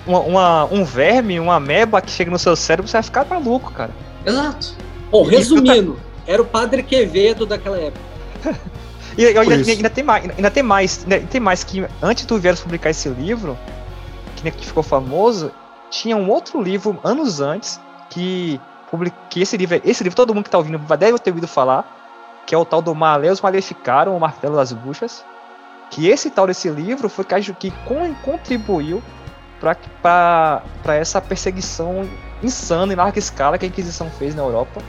uma, 0.07 0.21
uma, 0.21 0.65
um 0.67 0.85
verme, 0.85 1.41
uma 1.41 1.57
ameba 1.57 2.01
que 2.01 2.11
chega 2.11 2.31
no 2.31 2.39
seu 2.39 2.55
cérebro, 2.55 2.89
você 2.89 2.97
vai 2.97 3.03
ficar 3.03 3.25
maluco, 3.25 3.73
cara. 3.73 3.91
Exato. 4.25 4.75
Bom, 5.11 5.25
resumindo, 5.25 5.99
era 6.27 6.41
o 6.41 6.45
Padre 6.45 6.83
Quevedo 6.83 7.47
daquela 7.47 7.79
época. 7.79 8.03
e, 9.17 9.27
ainda, 9.27 9.55
ainda, 9.55 9.91
tem 9.91 10.05
mais, 10.05 10.31
ainda 10.31 10.51
tem 10.51 10.63
mais, 10.63 11.07
ainda 11.11 11.27
tem 11.27 11.41
mais 11.41 11.65
que 11.65 11.87
antes 12.03 12.27
do 12.27 12.39
Vieras 12.39 12.61
publicar 12.61 12.91
esse 12.91 13.09
livro, 13.09 13.59
que, 14.37 14.51
que 14.51 14.67
ficou 14.67 14.83
famoso, 14.83 15.51
tinha 15.91 16.17
um 16.17 16.31
outro 16.31 16.63
livro 16.63 16.99
anos 17.03 17.41
antes 17.41 17.81
que 18.11 18.61
que 19.29 19.43
esse 19.43 19.57
livro, 19.57 19.81
esse 19.85 20.05
livro 20.05 20.17
todo 20.17 20.33
mundo 20.33 20.45
que 20.45 20.49
está 20.49 20.59
ouvindo 20.59 20.79
deve 20.79 21.19
ter 21.19 21.31
ouvido 21.31 21.49
falar, 21.49 21.85
que 22.47 22.55
é 22.55 22.59
o 22.59 22.65
tal 22.65 22.81
do 22.81 22.95
Maleus 22.95 23.41
Maleficaram, 23.41 24.17
o 24.17 24.21
Martelo 24.21 24.55
das 24.55 24.73
Bruxas, 24.73 25.25
que 25.91 26.09
esse 26.09 26.31
tal 26.31 26.47
desse 26.47 26.69
livro 26.69 27.09
foi 27.09 27.25
que, 27.25 27.55
que 27.55 27.73
contribuiu 28.23 29.03
para 30.01 30.63
essa 30.87 31.21
perseguição 31.21 32.09
insano 32.43 32.93
em 32.93 32.97
larga 32.97 33.19
escala 33.19 33.59
que 33.59 33.65
a 33.65 33.69
Inquisição 33.69 34.11
fez 34.11 34.35
na 34.35 34.43
Europa. 34.43 34.81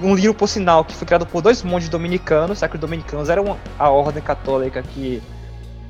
Um 0.00 0.14
livro, 0.14 0.34
por 0.34 0.48
sinal, 0.48 0.84
que 0.84 0.94
foi 0.94 1.06
criado 1.06 1.26
por 1.26 1.40
dois 1.40 1.62
monges 1.62 1.88
dominicanos, 1.88 2.58
será 2.58 2.68
que 2.68 2.76
os 2.76 2.80
dominicanos 2.80 3.28
eram 3.28 3.56
a 3.78 3.88
ordem 3.88 4.22
católica 4.22 4.82
que, 4.82 5.22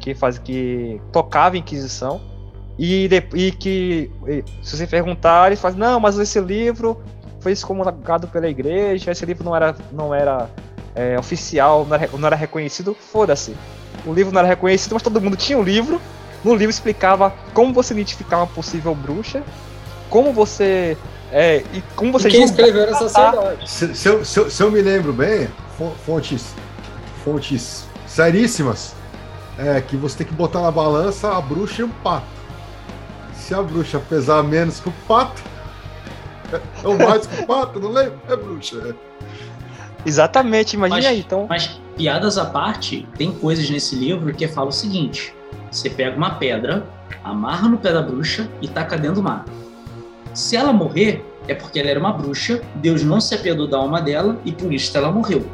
que, 0.01 0.15
faz, 0.15 0.39
que 0.39 1.01
tocava 1.13 1.57
a 1.57 1.59
Inquisição. 1.59 2.21
E, 2.79 3.09
e 3.35 3.53
que, 3.53 4.11
se 4.63 4.77
você 4.77 4.87
perguntar, 4.87 5.47
eles 5.47 5.61
falam, 5.61 5.79
não, 5.79 6.01
mas 6.01 6.19
esse 6.19 6.39
livro 6.39 7.01
foi 7.41 7.53
excomungado 7.53 8.29
pela 8.29 8.49
igreja, 8.49 9.11
esse 9.11 9.25
livro 9.25 9.45
não 9.45 9.57
era, 9.57 9.75
não 9.91 10.15
era 10.15 10.51
é, 10.95 11.19
oficial, 11.19 11.87
não 11.87 11.95
era, 11.97 12.09
não 12.13 12.27
era 12.27 12.37
reconhecido, 12.37 12.95
foda-se. 12.95 13.57
O 14.05 14.13
livro 14.13 14.33
não 14.33 14.41
era 14.41 14.49
reconhecido, 14.49 14.95
mas 14.95 15.03
todo 15.03 15.21
mundo 15.21 15.37
tinha 15.37 15.57
o 15.57 15.61
um 15.61 15.65
livro. 15.65 16.01
No 16.45 16.55
livro 16.55 16.71
explicava 16.71 17.33
como 17.55 17.73
você 17.73 17.95
identificar 17.95 18.39
uma 18.39 18.47
possível 18.47 18.95
bruxa, 18.95 19.43
como 20.11 20.33
você. 20.33 20.97
É, 21.33 21.65
e 21.73 21.83
como 21.95 22.13
você 22.13 22.29
e 22.29 22.31
quem 22.31 22.45
escreveu 22.45 22.83
era 22.83 22.95
sacerdote. 22.95 23.71
Se, 23.71 23.95
se, 23.95 24.09
eu, 24.09 24.25
se, 24.25 24.39
eu, 24.39 24.51
se 24.51 24.63
eu 24.63 24.71
me 24.71 24.81
lembro 24.81 25.13
bem, 25.13 25.49
fontes, 26.05 26.55
fontes 27.25 27.85
seríssimas, 28.07 28.95
é 29.59 29.81
que 29.81 29.97
você 29.97 30.19
tem 30.19 30.27
que 30.27 30.35
botar 30.35 30.63
na 30.63 30.71
balança 30.71 31.37
a 31.37 31.41
bruxa 31.41 31.83
e 31.83 31.85
o 31.85 31.89
pato. 31.89 32.27
Se 33.35 33.55
a 33.55 33.63
bruxa 33.63 33.99
pesar 33.99 34.43
menos 34.43 34.81
que 34.81 34.89
o 34.89 34.95
pato, 35.07 35.43
é, 36.53 36.61
ou 36.85 36.97
mais 36.97 37.27
que 37.27 37.43
o 37.43 37.47
pato, 37.47 37.81
não 37.81 37.91
lembro, 37.91 38.21
é 38.29 38.37
bruxa. 38.37 38.95
Exatamente, 40.05 40.75
imagina 40.75 40.99
mas, 40.99 41.07
aí, 41.07 41.21
então. 41.21 41.47
Mas 41.49 41.81
piadas 41.97 42.39
à 42.39 42.45
parte, 42.45 43.09
tem 43.17 43.33
coisas 43.33 43.69
nesse 43.69 43.97
livro 43.97 44.33
que 44.33 44.47
fala 44.47 44.69
o 44.69 44.73
seguinte: 44.73 45.35
você 45.71 45.91
pega 45.91 46.17
uma 46.17 46.37
pedra, 46.37 46.87
amarra 47.25 47.69
no 47.69 47.79
pé 47.79 47.93
da 47.93 48.03
bruxa 48.03 48.49
e 48.63 48.69
taca 48.69 48.97
dentro 48.97 49.17
do 49.17 49.23
mar. 49.23 49.45
Se 50.37 50.55
ela 50.55 50.71
morrer, 50.71 51.25
é 51.49 51.55
porque 51.55 51.81
ela 51.81 51.89
era 51.89 51.99
uma 51.99 52.13
bruxa, 52.13 52.61
Deus 52.75 53.03
não 53.03 53.21
se 53.23 53.35
apiedou 53.35 53.67
da 53.67 53.79
alma 53.79 54.03
dela 54.03 54.39
e 54.45 54.53
por 54.53 54.71
isso 54.71 54.97
ela 54.97 55.11
morreu. 55.11 55.47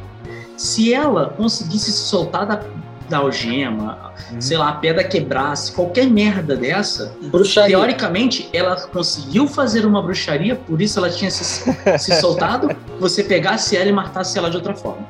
Se 0.56 0.92
ela 0.92 1.30
conseguisse 1.30 1.92
se 1.92 1.98
soltar 1.98 2.44
da, 2.44 2.60
da 3.08 3.18
algema, 3.18 4.12
uhum. 4.32 4.40
sei 4.40 4.56
lá, 4.56 4.70
a 4.70 4.72
pedra 4.72 5.04
quebrasse, 5.04 5.70
qualquer 5.70 6.08
merda 6.08 6.56
dessa, 6.56 7.14
bruxaria. 7.30 7.76
teoricamente 7.76 8.48
ela 8.52 8.74
conseguiu 8.88 9.46
fazer 9.46 9.86
uma 9.86 10.02
bruxaria, 10.02 10.56
por 10.56 10.82
isso 10.82 10.98
ela 10.98 11.10
tinha 11.10 11.30
se, 11.30 11.44
se 11.98 12.14
soltado, 12.20 12.74
você 12.98 13.22
pegasse 13.22 13.76
ela 13.76 13.88
e 13.88 13.92
matasse 13.92 14.36
ela 14.36 14.50
de 14.50 14.56
outra 14.56 14.74
forma. 14.74 15.06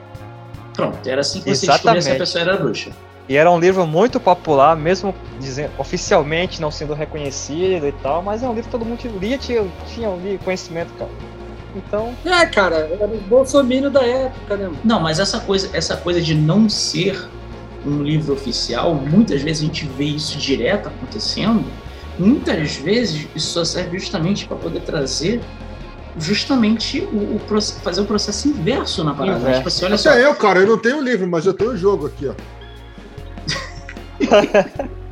Pronto, 0.74 0.98
era 1.08 1.22
assim 1.22 1.40
que 1.40 1.54
você 1.54 1.66
descobria 1.66 2.02
se 2.02 2.10
a 2.10 2.16
pessoa 2.16 2.42
era 2.42 2.56
bruxa. 2.58 2.90
E 3.28 3.36
era 3.36 3.50
um 3.50 3.58
livro 3.58 3.86
muito 3.86 4.18
popular, 4.18 4.76
mesmo 4.76 5.14
dizendo, 5.38 5.70
oficialmente 5.78 6.60
não 6.60 6.70
sendo 6.70 6.92
reconhecido 6.92 7.86
e 7.86 7.92
tal, 7.92 8.22
mas 8.22 8.42
é 8.42 8.48
um 8.48 8.54
livro 8.54 8.64
que 8.64 8.70
todo 8.70 8.84
mundo 8.84 9.00
lia, 9.20 9.38
tinha, 9.38 9.64
tinha 9.86 10.10
um 10.10 10.38
conhecimento, 10.44 10.92
cara. 10.98 11.10
Então. 11.74 12.14
É, 12.24 12.44
cara, 12.46 12.76
era 12.76 13.06
o 13.06 13.20
bolsominion 13.22 13.90
da 13.90 14.04
época, 14.04 14.56
né? 14.56 14.70
Não, 14.84 15.00
mas 15.00 15.18
essa 15.18 15.40
coisa, 15.40 15.70
essa 15.72 15.96
coisa 15.96 16.20
de 16.20 16.34
não 16.34 16.68
ser 16.68 17.28
um 17.86 18.02
livro 18.02 18.34
oficial, 18.34 18.94
muitas 18.94 19.42
vezes 19.42 19.62
a 19.62 19.66
gente 19.66 19.86
vê 19.86 20.04
isso 20.04 20.36
direto 20.38 20.88
acontecendo. 20.88 21.64
Muitas 22.18 22.76
vezes 22.76 23.26
isso 23.34 23.52
só 23.52 23.64
serve 23.64 23.98
justamente 23.98 24.46
para 24.46 24.56
poder 24.56 24.80
trazer 24.80 25.40
justamente 26.18 27.00
o, 27.00 27.36
o, 27.36 27.60
fazer 27.82 28.02
o 28.02 28.04
processo 28.04 28.48
inverso 28.48 29.02
na 29.02 29.14
parada. 29.14 29.38
Inverso. 29.38 29.58
Tipo 29.58 29.68
assim, 29.68 29.84
olha 29.86 29.94
Até 29.94 30.12
só. 30.12 30.18
eu, 30.18 30.34
cara, 30.34 30.60
eu 30.60 30.66
não 30.66 30.78
tenho 30.78 31.00
livro, 31.00 31.26
mas 31.26 31.46
eu 31.46 31.54
tenho 31.54 31.70
o 31.70 31.76
jogo 31.76 32.06
aqui, 32.06 32.28
ó. 32.28 32.34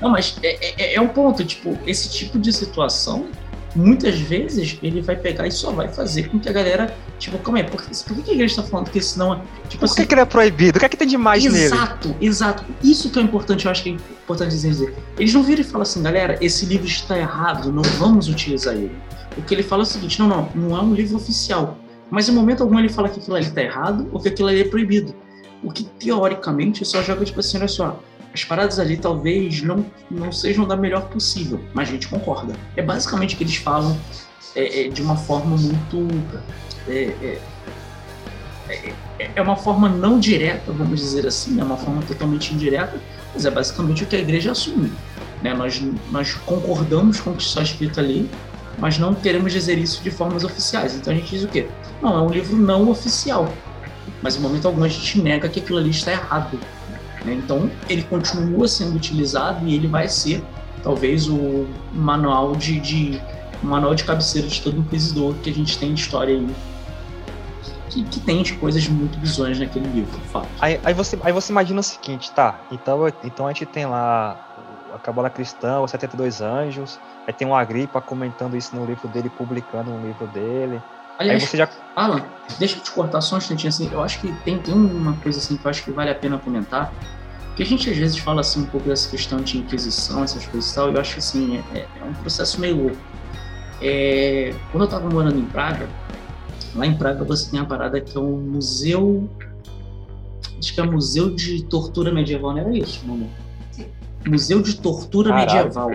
Não, 0.00 0.10
mas 0.10 0.36
é, 0.42 0.92
é, 0.92 0.94
é 0.94 1.00
um 1.00 1.08
ponto, 1.08 1.44
tipo, 1.44 1.76
esse 1.86 2.10
tipo 2.10 2.38
de 2.38 2.52
situação, 2.52 3.26
muitas 3.74 4.18
vezes 4.18 4.78
ele 4.82 5.00
vai 5.00 5.16
pegar 5.16 5.46
e 5.46 5.50
só 5.50 5.70
vai 5.70 5.88
fazer 5.88 6.28
com 6.28 6.38
que 6.38 6.48
a 6.48 6.52
galera, 6.52 6.94
tipo, 7.18 7.38
calma 7.38 7.58
aí, 7.58 7.64
por, 7.64 7.82
que, 7.82 8.04
por 8.04 8.16
que 8.16 8.30
a 8.30 8.34
igreja 8.34 8.60
está 8.60 8.62
falando 8.62 8.90
que 8.90 8.98
isso 8.98 9.18
não 9.18 9.34
é. 9.34 9.40
Tipo, 9.68 9.80
por 9.80 9.84
assim, 9.86 9.94
que, 9.96 10.06
que 10.06 10.14
ele 10.14 10.20
é 10.20 10.24
proibido? 10.24 10.76
O 10.76 10.80
que 10.80 10.86
é 10.86 10.88
que 10.88 10.96
tem 10.96 11.08
de 11.08 11.16
mais 11.16 11.44
exato, 11.44 11.58
nele? 11.58 11.74
Exato, 11.74 12.16
exato. 12.20 12.64
Isso 12.82 13.10
que 13.10 13.18
é 13.18 13.22
importante, 13.22 13.64
eu 13.64 13.70
acho 13.70 13.82
que 13.82 13.90
é 13.90 13.92
importante 13.92 14.50
dizer. 14.50 14.94
Eles 15.18 15.32
não 15.32 15.42
viram 15.42 15.60
e 15.60 15.64
falam 15.64 15.82
assim, 15.82 16.02
galera, 16.02 16.38
esse 16.40 16.66
livro 16.66 16.86
está 16.86 17.18
errado, 17.18 17.72
não 17.72 17.82
vamos 17.82 18.28
utilizar 18.28 18.74
ele. 18.74 18.94
O 19.36 19.42
que 19.42 19.54
ele 19.54 19.62
fala 19.62 19.82
é 19.82 19.84
o 19.84 19.86
seguinte: 19.86 20.18
não, 20.18 20.28
não, 20.28 20.48
não 20.54 20.76
é 20.76 20.80
um 20.82 20.94
livro 20.94 21.16
oficial. 21.16 21.78
Mas 22.10 22.28
em 22.28 22.32
momento 22.32 22.62
algum 22.62 22.78
ele 22.78 22.88
fala 22.88 23.08
que 23.08 23.18
aquilo 23.18 23.36
ali 23.36 23.46
está 23.46 23.62
errado 23.62 24.08
ou 24.12 24.20
que 24.20 24.28
aquilo 24.28 24.48
ali 24.48 24.60
é 24.60 24.64
proibido. 24.64 25.14
O 25.62 25.70
que 25.70 25.84
teoricamente 25.84 26.84
só 26.84 27.02
joga 27.02 27.24
tipo 27.24 27.40
assim, 27.40 27.58
olha 27.58 27.68
só, 27.68 28.00
as 28.32 28.44
paradas 28.44 28.78
ali 28.78 28.96
talvez 28.96 29.62
não, 29.62 29.84
não 30.10 30.30
sejam 30.30 30.66
da 30.66 30.76
melhor 30.76 31.08
possível, 31.08 31.60
mas 31.72 31.88
a 31.88 31.92
gente 31.92 32.06
concorda. 32.08 32.54
É 32.76 32.82
basicamente 32.82 33.34
o 33.34 33.38
que 33.38 33.44
eles 33.44 33.56
falam 33.56 33.98
é, 34.54 34.86
é, 34.86 34.88
de 34.88 35.02
uma 35.02 35.16
forma 35.16 35.56
muito. 35.56 36.08
É, 36.86 37.38
é, 38.68 38.92
é, 39.18 39.30
é 39.34 39.42
uma 39.42 39.56
forma 39.56 39.88
não 39.88 40.18
direta, 40.18 40.72
vamos 40.72 41.00
dizer 41.00 41.26
assim, 41.26 41.60
é 41.60 41.64
uma 41.64 41.76
forma 41.76 42.02
totalmente 42.02 42.52
indireta, 42.52 43.00
mas 43.32 43.46
é 43.46 43.50
basicamente 43.50 44.04
o 44.04 44.06
que 44.06 44.16
a 44.16 44.18
igreja 44.18 44.52
assume. 44.52 44.92
Né? 45.42 45.54
Nós, 45.54 45.82
nós 46.10 46.34
concordamos 46.34 47.20
com 47.20 47.30
o 47.30 47.36
que 47.36 47.42
está 47.42 47.62
escrito 47.62 48.00
ali, 48.00 48.28
mas 48.78 48.98
não 48.98 49.14
queremos 49.14 49.52
dizer 49.52 49.78
isso 49.78 50.02
de 50.02 50.10
formas 50.10 50.44
oficiais. 50.44 50.94
Então 50.94 51.12
a 51.12 51.16
gente 51.16 51.30
diz 51.30 51.44
o 51.44 51.48
quê? 51.48 51.66
Não, 52.02 52.18
é 52.18 52.22
um 52.22 52.30
livro 52.30 52.56
não 52.56 52.90
oficial. 52.90 53.50
Mas 54.26 54.34
em 54.34 54.40
momento 54.40 54.66
algum 54.66 54.82
a 54.82 54.88
gente 54.88 55.22
nega 55.22 55.48
que 55.48 55.60
aquilo 55.60 55.78
ali 55.78 55.90
está 55.90 56.10
errado. 56.10 56.58
Né? 57.24 57.34
Então 57.34 57.70
ele 57.88 58.02
continua 58.02 58.66
sendo 58.66 58.96
utilizado 58.96 59.64
e 59.68 59.72
ele 59.72 59.86
vai 59.86 60.08
ser 60.08 60.42
talvez 60.82 61.28
o 61.28 61.68
manual 61.92 62.56
de, 62.56 62.80
de 62.80 63.22
manual 63.62 63.94
de 63.94 64.02
cabeceira 64.02 64.48
de 64.48 64.60
todo 64.60 64.78
inquisidor 64.78 65.32
que 65.34 65.48
a 65.48 65.54
gente 65.54 65.78
tem 65.78 65.94
de 65.94 66.00
história 66.00 66.34
aí. 66.34 66.48
Que, 67.88 68.02
que 68.02 68.18
tem 68.18 68.42
de 68.42 68.54
coisas 68.54 68.88
muito 68.88 69.16
bizonhas 69.16 69.60
naquele 69.60 69.86
livro, 69.90 70.20
fato. 70.32 70.48
Aí, 70.58 70.80
aí, 70.82 70.92
você, 70.92 71.16
aí 71.22 71.32
você 71.32 71.52
imagina 71.52 71.78
o 71.78 71.84
seguinte, 71.84 72.32
tá? 72.32 72.58
Então, 72.72 73.06
então 73.22 73.46
a 73.46 73.52
gente 73.52 73.64
tem 73.66 73.86
lá 73.86 74.36
a 74.92 74.98
Cabala 74.98 75.30
Cristã, 75.30 75.80
os 75.80 75.92
72 75.92 76.40
Anjos, 76.40 76.98
aí 77.28 77.32
tem 77.32 77.46
o 77.46 77.54
Agripa 77.54 78.00
comentando 78.00 78.56
isso 78.56 78.74
no 78.74 78.84
livro 78.84 79.06
dele, 79.06 79.30
publicando 79.30 79.92
no 79.92 80.04
livro 80.04 80.26
dele. 80.26 80.82
Aliás, 81.18 81.42
aí 81.42 81.48
você 81.48 81.56
já... 81.56 81.68
Alan, 81.94 82.22
deixa 82.58 82.76
eu 82.76 82.82
te 82.82 82.90
cortar 82.90 83.20
só 83.20 83.36
um 83.36 83.38
instantinho 83.38 83.68
assim. 83.68 83.88
Eu 83.90 84.02
acho 84.02 84.20
que 84.20 84.32
tem, 84.44 84.58
tem 84.58 84.74
uma 84.74 85.14
coisa 85.14 85.38
assim 85.38 85.56
que 85.56 85.64
eu 85.64 85.70
acho 85.70 85.82
que 85.82 85.90
vale 85.90 86.10
a 86.10 86.14
pena 86.14 86.38
comentar. 86.38 86.92
Que 87.56 87.62
a 87.62 87.66
gente 87.66 87.88
às 87.88 87.96
vezes 87.96 88.18
fala 88.18 88.42
assim 88.42 88.60
um 88.60 88.66
pouco 88.66 88.86
dessa 88.86 89.10
questão 89.10 89.40
de 89.40 89.56
inquisição, 89.58 90.22
essas 90.22 90.46
coisas 90.46 90.70
e 90.70 90.74
tal. 90.74 90.92
Eu 90.92 91.00
acho 91.00 91.14
que 91.14 91.18
assim, 91.20 91.62
é, 91.74 91.78
é 91.78 92.04
um 92.04 92.12
processo 92.14 92.60
meio 92.60 92.76
louco. 92.76 92.96
É, 93.80 94.54
quando 94.70 94.82
eu 94.82 94.86
estava 94.86 95.08
morando 95.08 95.38
em 95.38 95.44
Praga, 95.44 95.88
lá 96.74 96.86
em 96.86 96.96
Praga 96.96 97.24
você 97.24 97.50
tem 97.50 97.60
a 97.60 97.64
parada 97.64 98.00
que 98.00 98.16
é 98.16 98.20
um 98.20 98.36
museu. 98.36 99.28
Acho 100.58 100.74
que 100.74 100.80
é 100.80 100.84
Museu 100.84 101.34
de 101.34 101.64
Tortura 101.64 102.12
Medieval, 102.12 102.52
não 102.52 102.60
era 102.60 102.76
isso, 102.76 103.02
não? 103.06 103.28
Museu 104.26 104.62
de 104.62 104.76
Tortura 104.76 105.30
Caralho. 105.30 105.64
Medieval. 105.64 105.90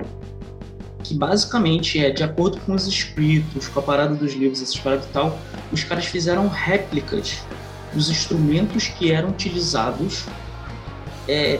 Que 1.03 1.13
basicamente 1.13 1.99
é, 1.99 2.09
de 2.11 2.23
acordo 2.23 2.59
com 2.61 2.73
os 2.73 2.87
escritos, 2.87 3.67
com 3.67 3.79
a 3.79 3.83
parada 3.83 4.15
dos 4.15 4.33
livros, 4.33 4.61
essas 4.61 4.77
paradas 4.77 5.05
e 5.05 5.09
tal, 5.09 5.37
os 5.71 5.83
caras 5.83 6.05
fizeram 6.05 6.47
réplicas 6.47 7.43
dos 7.93 8.09
instrumentos 8.09 8.87
que 8.87 9.11
eram 9.11 9.29
utilizados 9.29 10.25
é, 11.27 11.59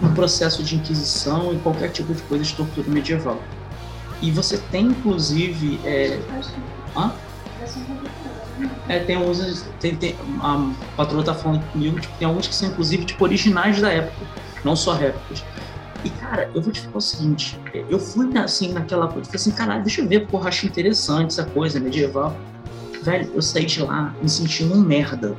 no 0.00 0.12
processo 0.12 0.62
de 0.62 0.76
inquisição 0.76 1.52
e 1.54 1.58
qualquer 1.58 1.90
tipo 1.90 2.12
de 2.12 2.22
coisa 2.22 2.44
de 2.44 2.52
tortura 2.54 2.88
medieval. 2.90 3.40
E 4.22 4.30
você 4.30 4.56
tem, 4.70 4.86
inclusive. 4.86 5.80
É... 5.84 6.20
Hã? 6.96 7.12
É, 8.88 9.00
tem 9.00 9.16
alguns. 9.16 9.64
Tem, 9.80 9.96
tem, 9.96 10.16
a 10.40 10.72
patroa 10.96 11.24
tá 11.24 11.34
falando 11.34 11.64
comigo, 11.72 11.98
tipo, 11.98 12.16
tem 12.18 12.28
alguns 12.28 12.46
que 12.46 12.54
são, 12.54 12.68
inclusive, 12.68 13.04
tipo, 13.04 13.24
originais 13.24 13.80
da 13.80 13.90
época, 13.90 14.24
não 14.64 14.76
só 14.76 14.94
réplicas. 14.94 15.44
E, 16.04 16.10
cara, 16.10 16.50
eu 16.54 16.60
vou 16.60 16.72
te 16.72 16.80
falar 16.80 16.96
o 16.96 17.00
seguinte: 17.00 17.58
eu 17.88 17.98
fui 17.98 18.36
assim 18.38 18.72
naquela 18.72 19.06
coisa, 19.06 19.24
falei 19.26 19.36
assim, 19.36 19.52
caralho, 19.52 19.82
deixa 19.82 20.00
eu 20.00 20.08
ver, 20.08 20.28
eu 20.30 20.42
acho 20.42 20.66
interessante 20.66 21.30
essa 21.32 21.44
coisa 21.44 21.78
medieval. 21.78 22.36
Velho, 23.02 23.30
eu 23.34 23.42
saí 23.42 23.66
de 23.66 23.82
lá 23.82 24.14
me 24.22 24.28
sentindo 24.28 24.74
um 24.74 24.80
merda. 24.80 25.36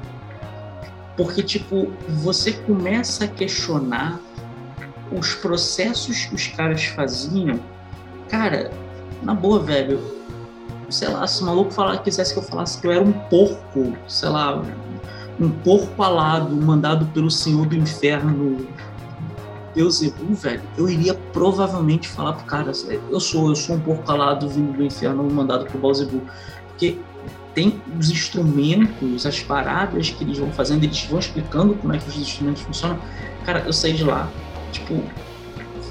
Porque, 1.15 1.43
tipo, 1.43 1.93
você 2.09 2.53
começa 2.53 3.25
a 3.25 3.27
questionar 3.27 4.19
os 5.11 5.35
processos 5.35 6.25
que 6.25 6.35
os 6.35 6.47
caras 6.47 6.85
faziam. 6.85 7.59
Cara, 8.29 8.71
na 9.21 9.33
boa, 9.33 9.59
velho, 9.59 9.99
sei 10.89 11.09
lá, 11.09 11.25
se 11.27 11.41
o 11.43 11.45
maluco 11.45 11.71
falar, 11.71 11.97
quisesse 11.99 12.33
que 12.33 12.39
eu 12.39 12.43
falasse 12.43 12.79
que 12.81 12.87
eu 12.87 12.91
era 12.91 13.03
um 13.03 13.11
porco, 13.11 13.95
sei 14.07 14.29
lá, 14.29 14.61
um 15.39 15.49
porco 15.49 16.01
alado 16.01 16.55
mandado 16.55 17.05
pelo 17.07 17.29
Senhor 17.29 17.65
do 17.65 17.75
Inferno 17.75 18.67
Beuzebu, 19.75 20.33
velho, 20.33 20.61
eu 20.77 20.89
iria 20.89 21.13
provavelmente 21.13 22.07
falar 22.07 22.33
pro 22.33 22.45
cara, 22.45 22.71
eu 23.09 23.19
sou, 23.19 23.49
eu 23.49 23.55
sou 23.55 23.75
um 23.75 23.79
porco 23.79 24.03
calado 24.03 24.47
vindo 24.47 24.73
do 24.73 24.83
inferno 24.83 25.23
mandado 25.23 25.65
pro 25.65 25.79
Beuzebu. 25.79 26.21
Porque 26.69 26.97
tem 27.53 27.81
os 27.99 28.09
instrumentos, 28.09 29.25
as 29.25 29.39
paradas 29.39 30.09
que 30.09 30.23
eles 30.23 30.37
vão 30.37 30.51
fazendo, 30.51 30.83
eles 30.83 31.03
vão 31.05 31.19
explicando 31.19 31.75
como 31.75 31.93
é 31.93 31.97
que 31.97 32.09
os 32.09 32.17
instrumentos 32.17 32.61
funcionam. 32.63 32.99
Cara, 33.45 33.63
eu 33.65 33.73
saí 33.73 33.93
de 33.93 34.03
lá, 34.03 34.29
tipo, 34.71 35.03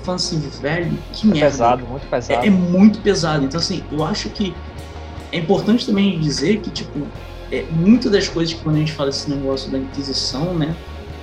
falando 0.03 0.21
assim, 0.21 0.39
velho, 0.61 0.99
que 1.13 1.27
merda. 1.27 1.51
Pesado, 1.51 1.87
muito 1.87 2.07
pesado. 2.09 2.45
É, 2.45 2.47
é, 2.47 2.51
muito 2.51 3.01
pesado. 3.01 3.45
Então, 3.45 3.59
assim, 3.59 3.85
eu 3.91 4.05
acho 4.05 4.29
que 4.31 4.55
é 5.31 5.39
importante 5.39 5.87
também 5.87 6.19
dizer 6.21 6.61
que, 6.61 6.71
tipo, 6.71 7.07
é, 7.51 7.65
muitas 7.71 8.11
das 8.11 8.29
coisas 8.29 8.55
que 8.55 8.61
quando 8.61 8.77
a 8.77 8.79
gente 8.81 8.93
fala 8.93 9.11
esse 9.11 9.31
negócio 9.31 9.71
da 9.71 9.79
Inquisição, 9.79 10.55
né? 10.55 10.75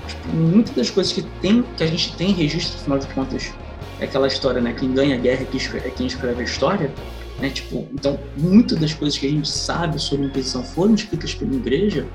Tipo, 0.09 0.27
muitas 0.29 0.75
das 0.75 0.89
coisas 0.89 1.13
que, 1.13 1.21
tem, 1.41 1.63
que 1.77 1.83
a 1.83 1.87
gente 1.87 2.15
tem 2.15 2.31
registro, 2.31 2.79
afinal 2.79 2.97
de 2.97 3.07
contas, 3.07 3.53
é 3.99 4.05
aquela 4.05 4.27
história, 4.27 4.59
né? 4.59 4.73
Quem 4.73 4.91
ganha 4.93 5.15
a 5.15 5.17
guerra 5.19 5.43
é 5.43 5.89
quem 5.91 6.07
escreve 6.07 6.41
a 6.41 6.43
história. 6.43 6.91
Né? 7.39 7.49
Tipo, 7.49 7.87
então, 7.93 8.19
muitas 8.35 8.77
das 8.79 8.93
coisas 8.93 9.17
que 9.17 9.27
a 9.27 9.29
gente 9.29 9.47
sabe 9.47 9.99
sobre 9.99 10.25
a 10.25 10.29
Inquisição 10.29 10.63
foram 10.63 10.95
escritas 10.95 11.33
pela 11.33 11.53
igreja. 11.53 12.07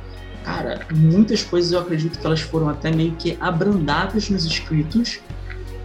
Cara, 0.45 0.87
muitas 0.93 1.43
coisas 1.43 1.73
eu 1.73 1.79
acredito 1.79 2.19
que 2.19 2.27
elas 2.27 2.41
foram 2.41 2.69
até 2.69 2.91
meio 2.91 3.13
que 3.13 3.39
abrandadas 3.41 4.29
nos 4.29 4.45
escritos 4.45 5.21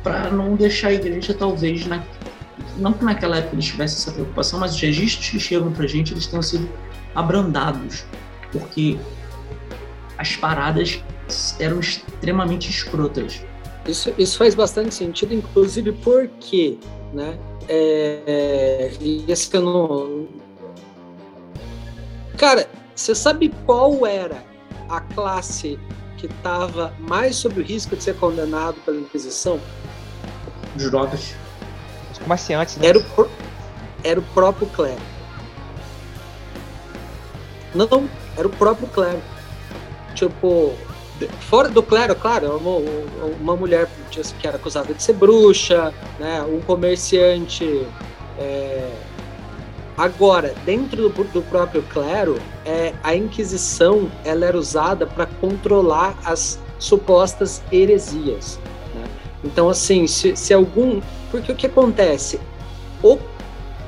para 0.03 0.29
não 0.31 0.55
deixar 0.55 0.89
a 0.89 0.93
igreja, 0.93 1.33
talvez, 1.33 1.85
na, 1.85 2.03
não 2.77 2.91
que 2.91 3.05
naquela 3.05 3.37
época 3.37 3.55
eles 3.55 3.65
tivessem 3.65 3.97
essa 3.97 4.11
preocupação, 4.11 4.59
mas 4.59 4.73
os 4.73 4.81
registros 4.81 5.29
que 5.29 5.39
chegam 5.39 5.71
para 5.71 5.85
a 5.85 5.87
gente, 5.87 6.13
eles 6.13 6.27
tenham 6.27 6.41
sido 6.41 6.69
abrandados, 7.15 8.03
porque 8.51 8.97
as 10.17 10.35
paradas 10.35 11.01
eram 11.59 11.79
extremamente 11.79 12.69
escrotas. 12.69 13.41
Isso, 13.87 14.13
isso 14.17 14.37
faz 14.37 14.55
bastante 14.55 14.93
sentido, 14.93 15.33
inclusive 15.33 15.91
porque, 15.93 16.77
né, 17.13 17.37
é, 17.67 18.91
esse 19.27 19.55
eu 19.55 19.61
não... 19.61 20.27
Cara, 22.37 22.69
você 22.95 23.15
sabe 23.15 23.53
qual 23.65 24.05
era 24.05 24.43
a 24.89 24.99
classe 24.99 25.79
que 26.17 26.25
estava 26.25 26.93
mais 26.99 27.35
sob 27.35 27.61
o 27.61 27.63
risco 27.63 27.95
de 27.95 28.03
ser 28.03 28.15
condenado 28.15 28.75
pela 28.85 28.97
Inquisição? 28.97 29.59
Os 30.75 30.89
drogas. 30.89 31.35
Os 32.11 32.17
comerciantes, 32.19 32.77
né? 32.77 32.87
Era 32.87 32.99
o, 32.99 33.29
era 34.03 34.19
o 34.19 34.23
próprio 34.23 34.67
clero. 34.67 35.01
Não, 37.73 38.09
era 38.37 38.47
o 38.47 38.51
próprio 38.51 38.87
clero. 38.87 39.21
Tipo, 40.15 40.73
fora 41.27 41.69
do 41.69 41.81
clero, 41.83 42.15
claro, 42.15 42.57
uma, 42.57 43.31
uma 43.39 43.55
mulher 43.55 43.89
que 44.09 44.47
era 44.47 44.57
acusada 44.57 44.93
de 44.93 45.01
ser 45.01 45.13
bruxa, 45.13 45.93
né, 46.19 46.41
um 46.43 46.61
comerciante. 46.61 47.85
É... 48.37 48.91
Agora, 49.97 50.55
dentro 50.65 51.09
do, 51.09 51.23
do, 51.25 51.41
próprio 51.41 51.83
clero, 51.83 52.39
é, 52.65 52.93
a 53.03 53.13
Inquisição 53.13 54.09
ela 54.23 54.45
era 54.45 54.57
usada 54.57 55.05
para 55.05 55.25
controlar 55.25 56.17
as 56.23 56.57
supostas 56.77 57.61
heresias. 57.69 58.57
Né? 58.95 59.03
Então, 59.43 59.67
assim, 59.69 60.07
se, 60.07 60.37
se 60.37 60.53
algum. 60.53 61.01
Porque 61.29 61.51
o 61.51 61.55
que 61.55 61.67
acontece? 61.67 62.39
O 63.03 63.19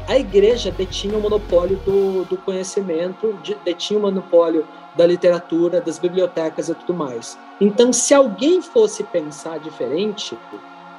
a 0.08 0.18
igreja 0.18 0.72
detinha 0.72 1.18
o 1.18 1.22
monopólio 1.22 1.78
do, 1.86 2.26
do 2.26 2.36
conhecimento, 2.36 3.34
de, 3.42 3.56
detinha 3.64 3.98
o 3.98 4.02
monopólio 4.02 4.66
da 4.96 5.06
literatura, 5.06 5.80
das 5.80 5.98
bibliotecas 5.98 6.70
e 6.70 6.76
tudo 6.76 6.94
mais. 6.94 7.38
Então, 7.60 7.94
se 7.94 8.14
alguém 8.14 8.62
fosse 8.62 9.04
pensar 9.04 9.60
diferente, 9.60 10.38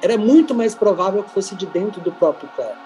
era 0.01 0.17
muito 0.17 0.53
mais 0.53 0.73
provável 0.73 1.23
que 1.23 1.29
fosse 1.29 1.55
de 1.55 1.65
dentro 1.65 2.01
do 2.01 2.11
próprio 2.11 2.49
clero. 2.55 2.77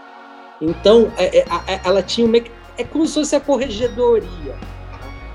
Então, 0.61 1.11
é, 1.17 1.39
é, 1.39 1.45
é, 1.67 1.81
ela 1.83 2.01
tinha 2.01 2.27
um 2.27 2.31
é 2.77 2.83
como 2.83 3.05
se 3.07 3.13
fosse 3.13 3.35
a 3.35 3.39
corregedoria. 3.39 4.55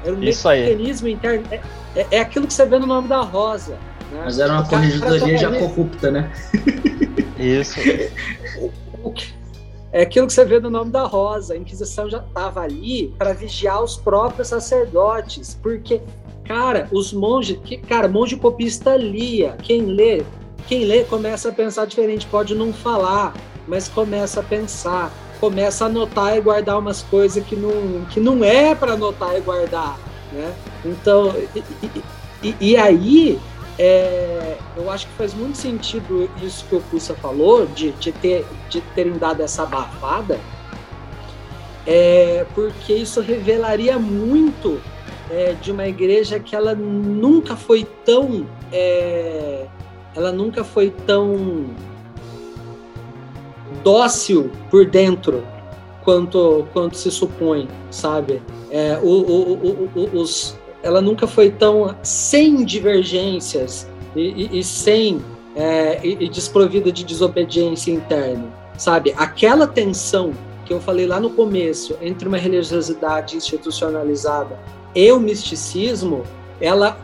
Era 0.04 0.14
um 0.14 0.22
Isso 0.22 0.48
mecanismo 0.48 1.06
aí. 1.06 1.12
interno. 1.12 1.44
É, 1.50 1.60
é, 1.96 2.06
é, 2.10 2.20
aquilo 2.20 2.46
que 2.46 2.52
você 2.52 2.64
vê 2.66 2.78
no 2.78 2.86
nome 2.86 3.08
da 3.08 3.20
Rosa. 3.20 3.78
Né? 4.10 4.22
Mas 4.24 4.38
era 4.38 4.52
uma 4.52 4.68
corregedoria 4.68 5.36
já 5.36 5.58
corrupta, 5.58 6.10
né? 6.10 6.30
Isso. 7.38 7.80
o, 8.60 9.08
o, 9.08 9.14
é 9.92 10.02
aquilo 10.02 10.26
que 10.26 10.32
você 10.32 10.44
vê 10.44 10.58
no 10.58 10.70
nome 10.70 10.90
da 10.90 11.04
Rosa. 11.04 11.52
A 11.52 11.56
Inquisição 11.56 12.08
já 12.08 12.18
estava 12.18 12.62
ali 12.62 13.14
para 13.18 13.34
vigiar 13.34 13.82
os 13.82 13.96
próprios 13.96 14.48
sacerdotes, 14.48 15.58
porque, 15.62 16.00
cara, 16.44 16.88
os 16.90 17.12
monges, 17.12 17.58
que, 17.62 17.76
cara, 17.76 18.08
monge 18.08 18.36
copista 18.36 18.96
lia. 18.96 19.54
Quem 19.62 19.82
lê, 19.82 20.24
quem 20.66 20.86
lê 20.86 21.04
começa 21.04 21.50
a 21.50 21.52
pensar 21.52 21.84
diferente, 21.84 22.26
pode 22.26 22.54
não 22.54 22.72
falar, 22.72 23.34
mas 23.68 23.86
começa 23.86 24.40
a 24.40 24.42
pensar, 24.42 25.12
começa 25.38 25.84
a 25.84 25.88
anotar 25.88 26.36
e 26.38 26.40
guardar 26.40 26.78
umas 26.78 27.02
coisas 27.02 27.44
que 27.44 27.54
não, 27.54 28.06
que 28.06 28.18
não 28.18 28.42
é 28.42 28.74
para 28.74 28.94
anotar 28.94 29.36
e 29.36 29.40
guardar, 29.40 29.98
né? 30.32 30.54
Então, 30.86 31.34
e, 31.54 32.02
e, 32.42 32.56
e 32.60 32.76
aí 32.78 33.38
é, 33.84 34.58
eu 34.76 34.88
acho 34.88 35.08
que 35.08 35.12
faz 35.14 35.34
muito 35.34 35.58
sentido 35.58 36.30
isso 36.40 36.64
que 36.66 36.76
o 36.76 36.80
Pussa 36.82 37.14
falou, 37.16 37.66
de, 37.66 37.90
de, 37.90 38.12
ter, 38.12 38.46
de 38.70 38.80
terem 38.94 39.18
dado 39.18 39.42
essa 39.42 39.64
abafada, 39.64 40.38
é, 41.84 42.46
porque 42.54 42.92
isso 42.92 43.20
revelaria 43.20 43.98
muito 43.98 44.80
é, 45.28 45.54
de 45.54 45.72
uma 45.72 45.88
igreja 45.88 46.38
que 46.38 46.54
ela 46.54 46.76
nunca 46.76 47.56
foi 47.56 47.84
tão. 48.04 48.46
É, 48.70 49.66
ela 50.14 50.30
nunca 50.30 50.62
foi 50.62 50.90
tão 51.04 51.66
dócil 53.82 54.52
por 54.70 54.86
dentro 54.86 55.42
quanto, 56.04 56.68
quanto 56.72 56.96
se 56.96 57.10
supõe, 57.10 57.66
sabe? 57.90 58.40
É, 58.70 58.96
o, 59.02 59.08
o, 59.08 59.90
o, 59.92 60.20
os, 60.20 60.56
ela 60.82 61.00
nunca 61.00 61.26
foi 61.26 61.50
tão 61.50 61.94
sem 62.02 62.64
divergências 62.64 63.88
e, 64.16 64.20
e, 64.20 64.58
e 64.60 64.64
sem 64.64 65.22
é, 65.54 66.00
e, 66.02 66.24
e 66.24 66.28
desprovida 66.28 66.90
de 66.90 67.04
desobediência 67.04 67.92
interna, 67.92 68.44
sabe? 68.76 69.14
Aquela 69.16 69.66
tensão 69.66 70.32
que 70.64 70.72
eu 70.72 70.80
falei 70.80 71.06
lá 71.06 71.20
no 71.20 71.30
começo 71.30 71.96
entre 72.00 72.26
uma 72.26 72.38
religiosidade 72.38 73.36
institucionalizada 73.36 74.58
e 74.94 75.10
o 75.12 75.20
misticismo, 75.20 76.22
ela 76.60 76.98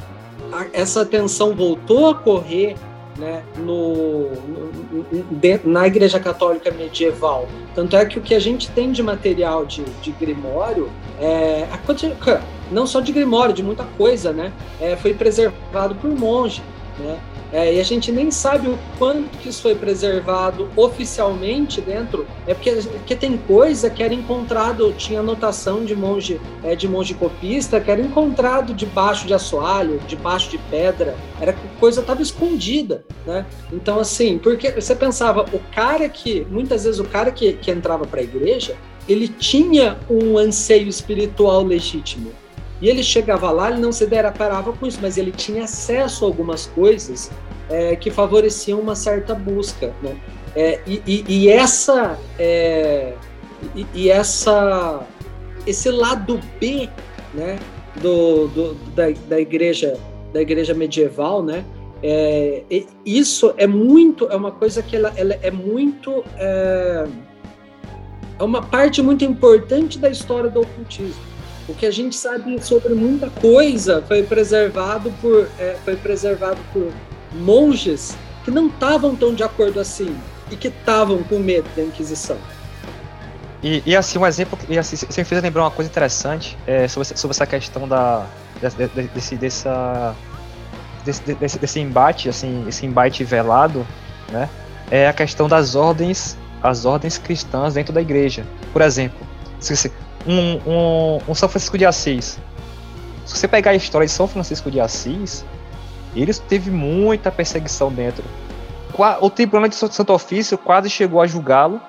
essa 0.73 1.05
tensão 1.05 1.55
voltou 1.55 2.07
a 2.07 2.11
ocorrer 2.11 2.77
né, 3.19 3.43
no, 3.57 4.31
no, 4.31 5.07
na 5.65 5.87
Igreja 5.87 6.21
Católica 6.21 6.71
medieval. 6.71 7.49
Tanto 7.75 7.97
é 7.97 8.05
que 8.07 8.19
o 8.19 8.23
que 8.23 8.35
a 8.35 8.39
gente 8.39 8.71
tem 8.71 8.93
de 8.93 9.03
material 9.03 9.67
de, 9.67 9.83
de 9.85 10.13
Grimório, 10.13 10.91
é, 11.21 11.67
a, 11.71 12.41
não 12.71 12.87
só 12.87 13.01
de 13.01 13.13
Grimório, 13.13 13.55
de 13.55 13.63
muita 13.63 13.85
coisa, 13.85 14.33
né, 14.33 14.53
é, 14.81 14.97
foi 14.97 15.13
preservado 15.15 15.95
por 15.97 16.11
monge. 16.11 16.63
Né? 16.99 17.19
É, 17.53 17.75
e 17.75 17.81
a 17.81 17.83
gente 17.83 18.13
nem 18.13 18.31
sabe 18.31 18.69
o 18.69 18.79
quanto 18.99 19.39
que 19.39 19.49
isso 19.49 19.63
foi 19.63 19.75
preservado 19.75 20.69
oficialmente 20.77 21.81
dentro, 21.81 22.27
é 22.47 22.53
porque, 22.53 22.73
porque 22.73 23.17
tem 23.17 23.39
coisa 23.39 23.89
que 23.89 24.03
era 24.03 24.13
encontrado, 24.13 24.93
tinha 24.93 25.21
anotação 25.21 25.85
de 25.85 25.97
monge, 25.97 26.41
é, 26.63 26.75
de 26.75 26.87
monge 26.87 27.15
copista, 27.15 27.81
que 27.81 27.91
era 27.91 28.01
encontrado 28.01 28.75
debaixo 28.75 29.27
de 29.27 29.33
assoalho, 29.33 29.99
debaixo 30.07 30.51
de 30.51 30.59
pedra, 30.59 31.17
era 31.41 31.55
coisa 31.81 32.01
estava 32.01 32.21
escondida, 32.21 33.05
né? 33.27 33.47
Então 33.73 33.99
assim, 33.99 34.39
porque 34.39 34.71
você 34.71 34.95
pensava, 34.95 35.47
o 35.53 35.59
cara 35.75 36.09
que, 36.09 36.47
muitas 36.51 36.85
vezes 36.85 37.01
o 37.01 37.05
cara 37.05 37.31
que, 37.31 37.55
que 37.55 37.71
entrava 37.71 38.07
para 38.07 38.21
a 38.21 38.23
igreja, 38.23 38.77
ele 39.09 39.27
tinha 39.27 39.97
um 40.11 40.37
anseio 40.37 40.87
espiritual 40.87 41.65
legítimo, 41.65 42.31
e 42.81 42.89
ele 42.89 43.03
chegava 43.03 43.51
lá, 43.51 43.71
ele 43.71 43.81
não 43.81 43.93
se 43.93 44.07
deparava 44.07 44.73
com 44.73 44.87
isso, 44.87 44.99
mas 45.03 45.17
ele 45.19 45.33
tinha 45.33 45.65
acesso 45.65 46.25
a 46.25 46.29
algumas 46.29 46.67
coisas 46.67 47.31
é, 47.69 47.97
que 47.97 48.11
favoreciam 48.11 48.81
uma 48.81 48.95
certa 48.95 49.35
busca. 49.35 49.93
Né? 50.03 50.17
É, 50.55 50.81
e, 50.87 51.03
e, 51.07 51.25
e, 51.29 51.49
essa, 51.49 52.19
é, 52.39 53.15
e, 53.75 53.87
e, 53.95 54.11
essa, 54.11 55.07
esse 55.67 55.91
lado 55.91 56.41
B 56.61 56.89
né, 57.35 57.59
do, 58.01 58.49
do, 58.49 58.75
da, 58.95 59.11
da 59.29 59.41
igreja 59.41 59.99
da 60.33 60.43
igreja 60.43 60.75
medieval, 60.75 61.43
né? 61.43 61.65
É, 62.03 62.63
isso 63.05 63.53
é 63.57 63.67
muito, 63.67 64.29
é 64.31 64.37
uma 64.37 64.53
coisa 64.53 64.83
que 64.83 64.95
ela, 64.95 65.13
ela 65.17 65.35
é 65.43 65.51
muito, 65.51 66.23
é, 66.37 67.09
é 68.39 68.43
uma 68.43 68.63
parte 68.63 69.03
muito 69.03 69.25
importante 69.25 69.99
da 69.99 70.09
história 70.09 70.49
do 70.49 70.61
ocultismo. 70.61 71.28
O 71.69 71.75
que 71.75 71.85
a 71.85 71.91
gente 71.91 72.17
sabe 72.17 72.65
sobre 72.65 72.95
muita 72.95 73.29
coisa 73.29 74.03
foi 74.09 74.23
preservado 74.23 75.13
por, 75.21 75.49
é, 75.59 75.77
foi 75.85 75.97
preservado 75.97 76.59
por 76.73 76.91
monges 77.33 78.17
que 78.45 78.51
não 78.51 78.69
estavam 78.69 79.15
tão 79.15 79.35
de 79.35 79.43
acordo 79.43 79.79
assim 79.79 80.17
e 80.51 80.57
que 80.57 80.69
estavam 80.69 81.23
com 81.23 81.39
medo 81.39 81.69
da 81.77 81.83
Inquisição. 81.83 82.39
E, 83.63 83.83
e, 83.85 83.95
assim, 83.95 84.19
um 84.19 84.27
exemplo, 84.27 84.59
e 84.69 84.79
assim, 84.79 84.97
você 84.97 85.21
me 85.21 85.25
fez 85.25 85.43
lembrar 85.43 85.65
uma 85.65 85.71
coisa 85.71 85.91
interessante 85.91 86.57
é, 86.67 86.87
sobre, 86.89 87.09
sobre 87.19 87.35
essa 87.35 87.47
questão 87.47 87.89
da, 87.89 88.25
desse, 89.15 89.37
dessa, 89.37 90.15
desse, 91.05 91.35
desse, 91.35 91.59
desse 91.59 91.81
embate, 91.81 92.29
assim, 92.29 92.65
esse 92.69 92.87
embate 92.87 93.25
velado, 93.25 93.87
né? 94.31 94.49
É 94.91 95.09
a 95.09 95.13
questão 95.13 95.49
das 95.49 95.75
ordens, 95.75 96.37
as 96.63 96.85
ordens 96.85 97.19
cristãs 97.19 97.75
dentro 97.75 97.93
da 97.93 98.01
igreja. 98.01 98.47
Por 98.73 98.81
exemplo, 98.81 99.27
se, 99.59 99.91
um, 100.29 100.61
um, 100.71 101.19
um 101.29 101.35
São 101.35 101.49
Francisco 101.49 101.79
de 101.79 101.87
Assis. 101.87 102.39
Se 103.25 103.37
você 103.37 103.49
pegar 103.49 103.73
a 103.73 103.75
história 103.75 104.07
de 104.07 104.13
São 104.13 104.29
Francisco 104.29 104.71
de 104.71 104.79
Assis, 104.81 105.45
ele 106.15 106.33
teve 106.35 106.71
muita 106.71 107.31
perseguição 107.31 107.91
dentro. 107.91 108.23
O 109.21 109.31
Tribunal 109.31 109.69
de 109.69 109.75
Santo 109.75 110.13
Ofício 110.13 110.59
quase 110.59 110.91
chegou 110.91 111.21
a 111.21 111.27
julgá-lo 111.27 111.81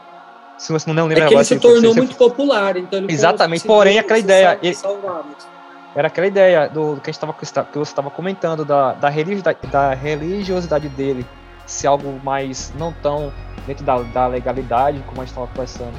Se 0.58 0.72
você 0.72 0.92
não 0.92 1.08
lembra 1.08 1.24
É 1.24 1.28
que 1.28 1.34
ele 1.34 1.44
se 1.46 1.58
tornou 1.58 1.96
muito 1.96 2.16
popular, 2.18 2.76
então 2.76 3.00
ele 3.00 3.12
Exatamente, 3.12 3.66
porém, 3.66 3.98
aquela 3.98 4.20
ideia, 4.20 4.60
ele- 4.62 4.78
mas- 4.84 5.48
Era 5.96 6.08
aquela 6.08 6.28
ideia 6.28 6.68
do, 6.70 6.96
do 6.96 7.02
que, 7.02 7.10
a 7.10 7.14
gente 7.14 7.20
tava, 7.20 7.34
que 7.34 7.46
você 7.46 7.92
estava 7.92 8.12
comentando, 8.12 8.64
da, 8.64 8.94
da, 8.94 9.10
religiosidade, 9.10 9.58
da 9.72 9.94
religiosidade 9.94 10.88
dele 10.90 11.26
ser 11.66 11.88
algo 11.88 12.20
mais 12.24 12.72
não 12.78 12.92
tão 12.92 13.34
dentro 13.66 13.84
da, 13.86 13.98
da 14.04 14.28
legalidade, 14.28 15.02
como 15.08 15.22
a 15.22 15.26
gente 15.26 15.32
estava 15.32 15.48
conversando. 15.48 15.94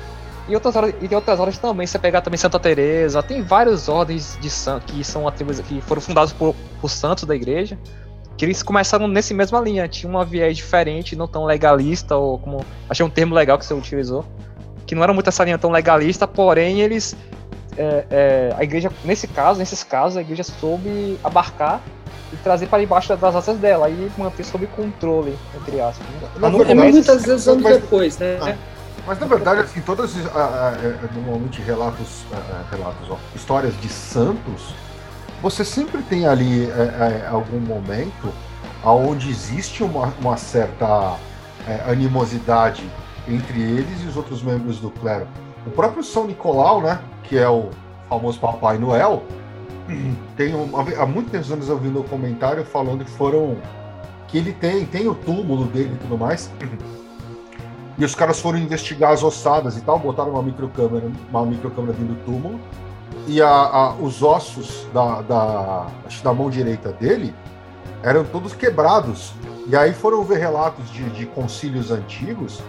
E 0.51 0.55
outras 0.55 0.74
horas, 0.74 0.94
e 1.01 1.14
outras 1.14 1.39
horas 1.39 1.59
também, 1.59 1.86
você 1.86 1.97
pegar 1.97 2.22
também 2.22 2.36
Santa 2.36 2.59
Teresa, 2.59 3.22
tem 3.22 3.40
várias 3.40 3.89
ordens 3.89 4.36
de 4.40 4.51
santos 4.51 4.93
que 4.93 5.05
são 5.05 5.28
atribuídas, 5.28 5.64
que 5.64 5.81
foram 5.81 6.02
fundados 6.02 6.32
por, 6.32 6.56
por 6.81 6.90
santos 6.90 7.22
da 7.22 7.36
igreja, 7.36 7.78
que 8.36 8.44
eles 8.44 8.60
começaram 8.60 9.06
nesse 9.06 9.32
mesma 9.32 9.60
linha, 9.60 9.86
tinha 9.86 10.10
uma 10.10 10.24
viés 10.24 10.56
diferente, 10.56 11.14
não 11.14 11.28
tão 11.28 11.44
legalista, 11.44 12.16
ou 12.16 12.36
como. 12.36 12.66
Achei 12.89 13.06
um 13.06 13.10
termo 13.10 13.32
legal 13.32 13.59
que 13.59 13.64
você 13.64 13.74
utilizou. 13.74 14.24
Que 14.86 14.97
não 14.97 15.05
era 15.05 15.12
muito 15.12 15.28
essa 15.28 15.44
linha 15.44 15.56
tão 15.56 15.70
legalista, 15.70 16.27
porém 16.27 16.81
eles 16.81 17.16
é, 17.77 18.05
é, 18.10 18.55
a 18.59 18.64
igreja, 18.64 18.90
nesse 19.05 19.28
caso, 19.28 19.59
nesses 19.60 19.85
casos, 19.85 20.16
a 20.16 20.20
igreja 20.20 20.43
soube 20.43 21.16
abarcar 21.22 21.81
e 22.32 22.36
trazer 22.39 22.66
para 22.66 22.81
debaixo 22.81 23.14
das 23.14 23.36
asas 23.36 23.56
dela 23.59 23.89
e 23.89 24.10
manter 24.18 24.44
sob 24.44 24.66
controle, 24.66 25.39
entre 25.55 25.81
aspas. 25.81 26.06
Né? 26.09 26.28
Mas 26.39 26.68
É 26.68 26.74
muitas 26.74 27.24
vezes 27.24 27.47
anos 27.47 27.62
depois, 27.62 28.18
né? 28.18 28.39
Ah. 28.40 28.80
Mas 29.06 29.18
na 29.18 29.27
verdade, 29.27 29.60
assim, 29.60 29.81
todas 29.81 30.14
ah, 30.35 30.74
eh, 30.82 30.98
normalmente 31.14 31.60
relatos, 31.62 32.24
relatos, 32.70 33.10
ó, 33.10 33.16
histórias 33.35 33.78
de 33.81 33.89
santos, 33.89 34.74
você 35.43 35.64
sempre 35.64 36.02
tem 36.02 36.27
ali 36.27 36.64
eh, 36.64 37.22
eh, 37.24 37.28
algum 37.28 37.60
momento 37.60 38.32
aonde 38.85 39.31
existe 39.31 39.82
uma, 39.82 40.12
uma 40.20 40.36
certa 40.36 41.16
eh, 41.66 41.82
animosidade 41.90 42.85
entre 43.27 43.60
eles 43.60 44.02
e 44.02 44.06
os 44.06 44.16
outros 44.16 44.43
membros 44.43 44.81
do 44.81 44.90
clero. 44.90 45.27
O 45.66 45.70
próprio 45.70 46.05
São 46.05 46.27
Nicolau, 46.27 46.82
né, 46.82 47.01
que 47.22 47.39
é 47.39 47.48
o 47.48 47.70
famoso 48.09 48.39
Papai 48.39 48.77
Noel, 48.77 49.22
tem 50.36 50.55
um, 50.55 50.70
há 50.77 51.06
muitos 51.06 51.51
anos 51.51 51.68
eu 51.70 51.78
vi 51.78 51.89
um 51.89 51.93
documentário 51.94 52.64
falando 52.64 53.02
que 53.02 53.10
foram 53.10 53.56
que 54.28 54.36
ele 54.36 54.52
tem 54.52 54.85
tem 54.85 55.09
o 55.09 55.14
túmulo 55.14 55.64
dele 55.66 55.94
e 55.94 55.98
tudo 55.98 56.18
mais. 56.18 56.51
E 58.01 58.05
os 58.05 58.14
caras 58.14 58.40
foram 58.40 58.59
investigar 58.59 59.12
as 59.12 59.22
ossadas 59.22 59.77
e 59.77 59.82
tal, 59.82 59.98
botaram 59.98 60.31
uma 60.31 60.43
microcâmera, 60.43 61.10
uma 61.28 61.44
microcâmera 61.44 61.93
dentro 61.93 62.14
do 62.14 62.24
túmulo. 62.24 62.59
E 63.27 63.43
a, 63.43 63.48
a- 63.48 63.93
os 63.94 64.22
ossos 64.22 64.86
da, 64.94 65.20
da, 65.20 65.86
da 66.24 66.32
mão 66.32 66.48
direita 66.48 66.93
dele 66.93 67.35
eram 68.02 68.24
todos 68.24 68.55
quebrados. 68.55 69.35
E 69.66 69.77
aí 69.77 69.93
foram 69.93 70.24
ver 70.24 70.39
relatos 70.39 70.90
de, 70.90 71.09
de 71.10 71.27
concílios 71.27 71.90
antigos. 71.90 72.62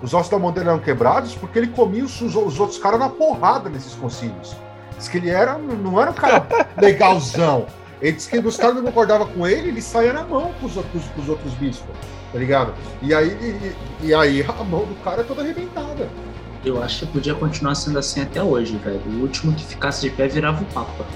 Os 0.00 0.14
ossos 0.14 0.30
da 0.30 0.38
mão 0.38 0.50
dele 0.50 0.70
eram 0.70 0.78
quebrados 0.78 1.34
porque 1.34 1.58
ele 1.58 1.66
comia 1.68 2.02
os, 2.02 2.18
os 2.22 2.58
outros 2.58 2.78
caras 2.78 2.98
na 2.98 3.10
porrada 3.10 3.68
nesses 3.68 3.94
concílios. 3.94 4.56
Diz 4.96 5.08
que 5.08 5.18
ele 5.18 5.28
era, 5.28 5.58
não 5.58 6.00
era 6.00 6.10
um 6.10 6.14
cara 6.14 6.46
legalzão. 6.80 7.66
Ele 8.00 8.12
disse 8.12 8.30
que 8.30 8.38
os 8.38 8.56
caras 8.56 8.76
não 8.76 8.82
concordavam 8.84 9.26
com 9.26 9.46
ele, 9.46 9.68
ele 9.68 9.82
saía 9.82 10.14
na 10.14 10.24
mão 10.24 10.52
com 10.58 10.64
os, 10.64 10.74
outros- 10.74 11.04
com 11.14 11.20
os 11.20 11.28
outros 11.28 11.52
bispos, 11.52 11.94
tá 12.32 12.38
ligado? 12.38 12.74
E 13.02 13.14
aí, 13.14 13.28
e, 13.28 14.06
e 14.06 14.14
aí 14.14 14.42
a 14.42 14.64
mão 14.64 14.84
do 14.84 14.94
cara 15.02 15.22
é 15.22 15.24
toda 15.24 15.42
arrebentada. 15.42 16.08
Eu 16.64 16.82
acho 16.82 17.06
que 17.06 17.12
podia 17.12 17.34
continuar 17.34 17.74
sendo 17.74 17.98
assim 17.98 18.20
até 18.20 18.42
hoje, 18.42 18.76
velho. 18.76 19.00
O 19.06 19.22
último 19.22 19.54
que 19.54 19.64
ficasse 19.64 20.02
de 20.02 20.10
pé 20.10 20.28
virava 20.28 20.62
o 20.62 20.66
Papa. 20.66 21.06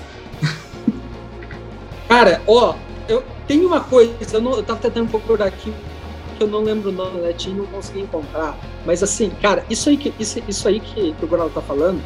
Cara, 2.08 2.40
ó, 2.46 2.74
eu 3.08 3.22
tenho 3.46 3.66
uma 3.66 3.80
coisa, 3.80 4.14
eu, 4.32 4.40
não, 4.40 4.52
eu 4.52 4.62
tava 4.62 4.80
tentando 4.80 5.10
procurar 5.10 5.46
aqui, 5.46 5.72
que 6.36 6.42
eu 6.42 6.48
não 6.48 6.62
lembro 6.62 6.90
o 6.90 6.92
nome 6.92 7.20
latim, 7.20 7.54
não 7.54 7.66
consegui 7.66 8.00
encontrar. 8.00 8.56
Mas 8.86 9.02
assim, 9.02 9.30
cara, 9.42 9.64
isso 9.68 9.88
aí 9.90 9.96
que, 9.96 10.14
isso, 10.18 10.42
isso 10.48 10.66
aí 10.66 10.80
que, 10.80 11.12
que 11.12 11.24
o 11.24 11.28
Gonaldo 11.28 11.54
tá 11.54 11.60
falando, 11.60 12.00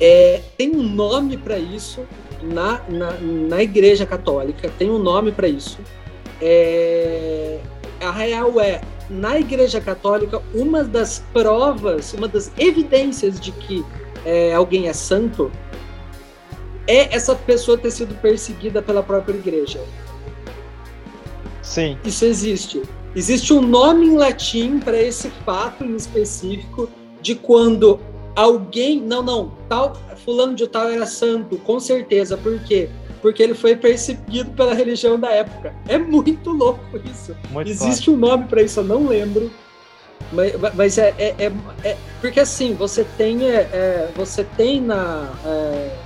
é, 0.00 0.42
tem 0.56 0.74
um 0.74 0.82
nome 0.82 1.36
pra 1.36 1.58
isso 1.58 2.06
na, 2.42 2.80
na, 2.88 3.12
na 3.20 3.62
Igreja 3.62 4.06
Católica, 4.06 4.70
tem 4.78 4.90
um 4.90 4.98
nome 4.98 5.32
pra 5.32 5.48
isso. 5.48 5.78
É, 6.40 7.58
a 8.00 8.10
real 8.10 8.60
é, 8.60 8.80
na 9.08 9.38
Igreja 9.38 9.80
Católica, 9.80 10.42
uma 10.54 10.82
das 10.82 11.22
provas, 11.32 12.12
uma 12.12 12.28
das 12.28 12.50
evidências 12.58 13.38
de 13.38 13.52
que 13.52 13.84
é, 14.24 14.54
alguém 14.54 14.88
é 14.88 14.92
santo 14.92 15.50
é 16.86 17.14
essa 17.14 17.34
pessoa 17.34 17.76
ter 17.76 17.90
sido 17.90 18.14
perseguida 18.20 18.80
pela 18.80 19.02
própria 19.02 19.34
igreja. 19.34 19.80
sim, 21.62 21.98
Isso 22.04 22.24
existe. 22.24 22.82
Existe 23.14 23.52
um 23.52 23.62
nome 23.62 24.06
em 24.06 24.16
latim 24.16 24.78
para 24.78 25.00
esse 25.00 25.30
fato 25.44 25.84
em 25.84 25.96
específico 25.96 26.88
de 27.20 27.34
quando 27.34 27.98
alguém, 28.36 29.00
não, 29.00 29.22
não, 29.22 29.52
tal 29.68 29.96
fulano 30.24 30.54
de 30.54 30.66
tal 30.66 30.88
era 30.88 31.06
santo, 31.06 31.56
com 31.58 31.80
certeza. 31.80 32.36
Por 32.36 32.58
quê? 32.60 32.88
Porque 33.26 33.42
ele 33.42 33.54
foi 33.54 33.74
perseguido 33.74 34.52
pela 34.52 34.72
religião 34.72 35.18
da 35.18 35.28
época. 35.32 35.74
É 35.88 35.98
muito 35.98 36.52
louco 36.52 36.80
isso. 37.10 37.36
muito 37.50 37.68
Existe 37.68 38.08
um 38.08 38.16
nome 38.16 38.44
para 38.44 38.62
isso, 38.62 38.78
eu 38.78 38.84
não 38.84 39.08
lembro. 39.08 39.50
Mas, 40.30 40.52
mas 40.76 40.96
é, 40.96 41.12
é, 41.18 41.34
é- 41.36 41.52
é- 41.82 41.96
porque 42.20 42.38
assim 42.38 42.74
você 42.74 43.04
tem 43.18 43.50
é, 43.50 43.62
é, 43.72 44.08
você 44.14 44.44
tem 44.44 44.80
na, 44.80 45.28
é, 45.44 45.96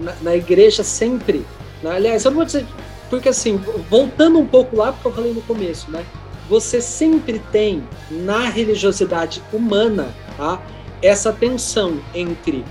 na 0.00 0.14
na 0.20 0.36
igreja 0.36 0.84
sempre, 0.84 1.46
né? 1.82 1.92
aliás 1.92 2.26
eu 2.26 2.30
não 2.30 2.36
vou 2.36 2.44
dizer 2.44 2.66
porque 3.08 3.30
assim 3.30 3.56
voltando 3.88 4.38
um 4.38 4.46
pouco 4.46 4.76
lá 4.76 4.92
porque 4.92 5.08
eu 5.08 5.12
falei 5.12 5.32
no 5.32 5.40
começo, 5.40 5.90
né? 5.90 6.04
Você 6.46 6.82
sempre 6.82 7.38
tem 7.50 7.88
na 8.10 8.50
religiosidade 8.50 9.42
humana, 9.50 10.14
tá? 10.36 10.60
Essa 11.00 11.32
tensão 11.32 11.98
entre 12.14 12.66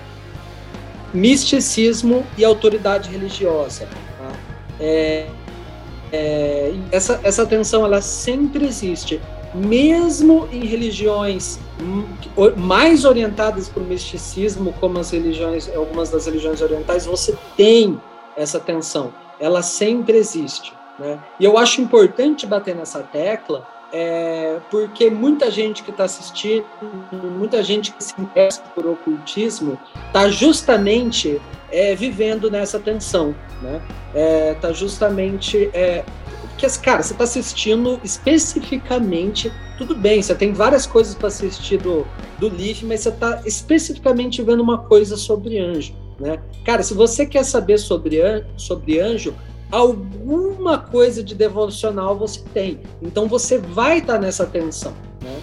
misticismo 1.16 2.24
e 2.36 2.44
autoridade 2.44 3.10
religiosa. 3.10 3.88
Tá? 4.18 4.32
É, 4.78 5.26
é, 6.12 6.74
essa, 6.92 7.20
essa 7.22 7.46
tensão 7.46 7.84
ela 7.84 8.00
sempre 8.00 8.66
existe, 8.66 9.20
mesmo 9.54 10.48
em 10.52 10.64
religiões 10.64 11.58
mais 12.56 13.04
orientadas 13.04 13.68
para 13.68 13.82
o 13.82 13.86
misticismo, 13.86 14.74
como 14.80 14.98
as 14.98 15.10
religiões, 15.10 15.68
algumas 15.74 16.10
das 16.10 16.26
religiões 16.26 16.60
orientais, 16.60 17.06
você 17.06 17.36
tem 17.56 18.00
essa 18.36 18.60
tensão. 18.60 19.12
Ela 19.40 19.62
sempre 19.62 20.16
existe. 20.16 20.72
Né? 20.98 21.18
E 21.38 21.44
eu 21.44 21.58
acho 21.58 21.80
importante 21.80 22.46
bater 22.46 22.74
nessa 22.74 23.00
tecla, 23.00 23.66
é, 23.92 24.58
porque 24.70 25.10
muita 25.10 25.50
gente 25.50 25.82
que 25.82 25.90
está 25.90 26.04
assistindo, 26.04 26.64
muita 27.12 27.62
gente 27.62 27.92
que 27.92 28.02
se 28.02 28.14
interessa 28.20 28.62
por 28.74 28.86
ocultismo, 28.86 29.78
está 30.06 30.28
justamente 30.28 31.40
é, 31.70 31.94
vivendo 31.94 32.50
nessa 32.50 32.78
tensão, 32.78 33.34
né? 33.62 33.80
É, 34.14 34.54
tá 34.54 34.72
justamente 34.72 35.70
é, 35.72 36.04
porque, 36.56 36.66
cara, 36.78 37.02
você 37.02 37.12
está 37.12 37.24
assistindo 37.24 38.00
especificamente, 38.02 39.52
tudo 39.76 39.94
bem, 39.94 40.22
você 40.22 40.34
tem 40.34 40.54
várias 40.54 40.86
coisas 40.86 41.14
para 41.14 41.28
assistir 41.28 41.76
do, 41.76 42.06
do 42.38 42.48
Leaf, 42.48 42.82
mas 42.82 43.00
você 43.00 43.10
está 43.10 43.42
especificamente 43.44 44.42
vendo 44.42 44.62
uma 44.62 44.78
coisa 44.78 45.18
sobre 45.18 45.58
anjo, 45.58 45.94
né? 46.18 46.40
Cara, 46.64 46.82
se 46.82 46.94
você 46.94 47.26
quer 47.26 47.44
saber 47.44 47.76
sobre, 47.76 48.42
sobre 48.56 48.98
anjo, 49.00 49.34
alguma 49.70 50.78
coisa 50.78 51.22
de 51.22 51.34
devocional 51.34 52.16
você 52.16 52.40
tem. 52.52 52.80
Então 53.02 53.26
você 53.26 53.58
vai 53.58 53.98
estar 53.98 54.18
nessa 54.18 54.46
tensão, 54.46 54.92
né? 55.22 55.40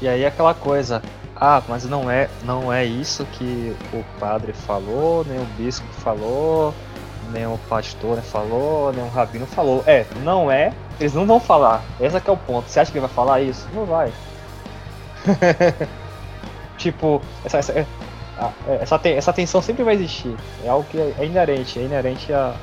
E 0.00 0.08
aí 0.08 0.26
aquela 0.26 0.54
coisa, 0.54 1.02
ah, 1.36 1.62
mas 1.68 1.84
não 1.84 2.10
é, 2.10 2.28
não 2.44 2.72
é 2.72 2.84
isso 2.84 3.24
que 3.32 3.74
o 3.92 4.04
padre 4.18 4.52
falou, 4.52 5.24
nem 5.24 5.38
o 5.40 5.44
bispo 5.56 5.86
falou, 5.92 6.74
nem 7.32 7.46
o 7.46 7.58
pastor 7.68 8.18
falou, 8.20 8.92
nem 8.92 9.04
o 9.04 9.08
rabino 9.08 9.46
falou. 9.46 9.82
É, 9.86 10.06
não 10.22 10.50
é, 10.50 10.72
eles 11.00 11.14
não 11.14 11.26
vão 11.26 11.40
falar. 11.40 11.82
Esse 12.00 12.20
que 12.20 12.30
é 12.30 12.32
o 12.32 12.36
ponto. 12.36 12.68
Você 12.68 12.80
acha 12.80 12.90
que 12.92 12.98
ele 12.98 13.06
vai 13.06 13.14
falar 13.14 13.40
isso? 13.40 13.66
Não 13.74 13.84
vai. 13.84 14.12
tipo, 16.78 17.20
essa, 17.44 17.58
essa, 17.58 17.72
é- 17.72 17.80
é- 17.80 17.86
essa, 18.80 18.98
te- 18.98 19.12
essa 19.12 19.32
tensão 19.32 19.60
sempre 19.60 19.82
vai 19.84 19.94
existir. 19.94 20.34
É 20.64 20.68
algo 20.68 20.86
que 20.90 20.98
é 20.98 21.24
inerente, 21.24 21.78
é 21.78 21.82
inerente 21.82 22.32
a. 22.32 22.54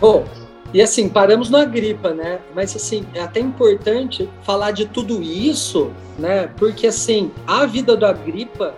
Bom, 0.00 0.24
e 0.72 0.82
assim, 0.82 1.08
paramos 1.08 1.50
na 1.50 1.64
gripa, 1.64 2.12
né? 2.12 2.40
Mas 2.54 2.74
assim, 2.74 3.06
é 3.14 3.20
até 3.20 3.38
importante 3.38 4.28
falar 4.42 4.72
de 4.72 4.86
tudo 4.86 5.22
isso, 5.22 5.92
né? 6.18 6.48
Porque 6.56 6.88
assim, 6.88 7.30
a 7.46 7.64
vida 7.64 7.96
do 7.96 8.04
Agripa 8.04 8.74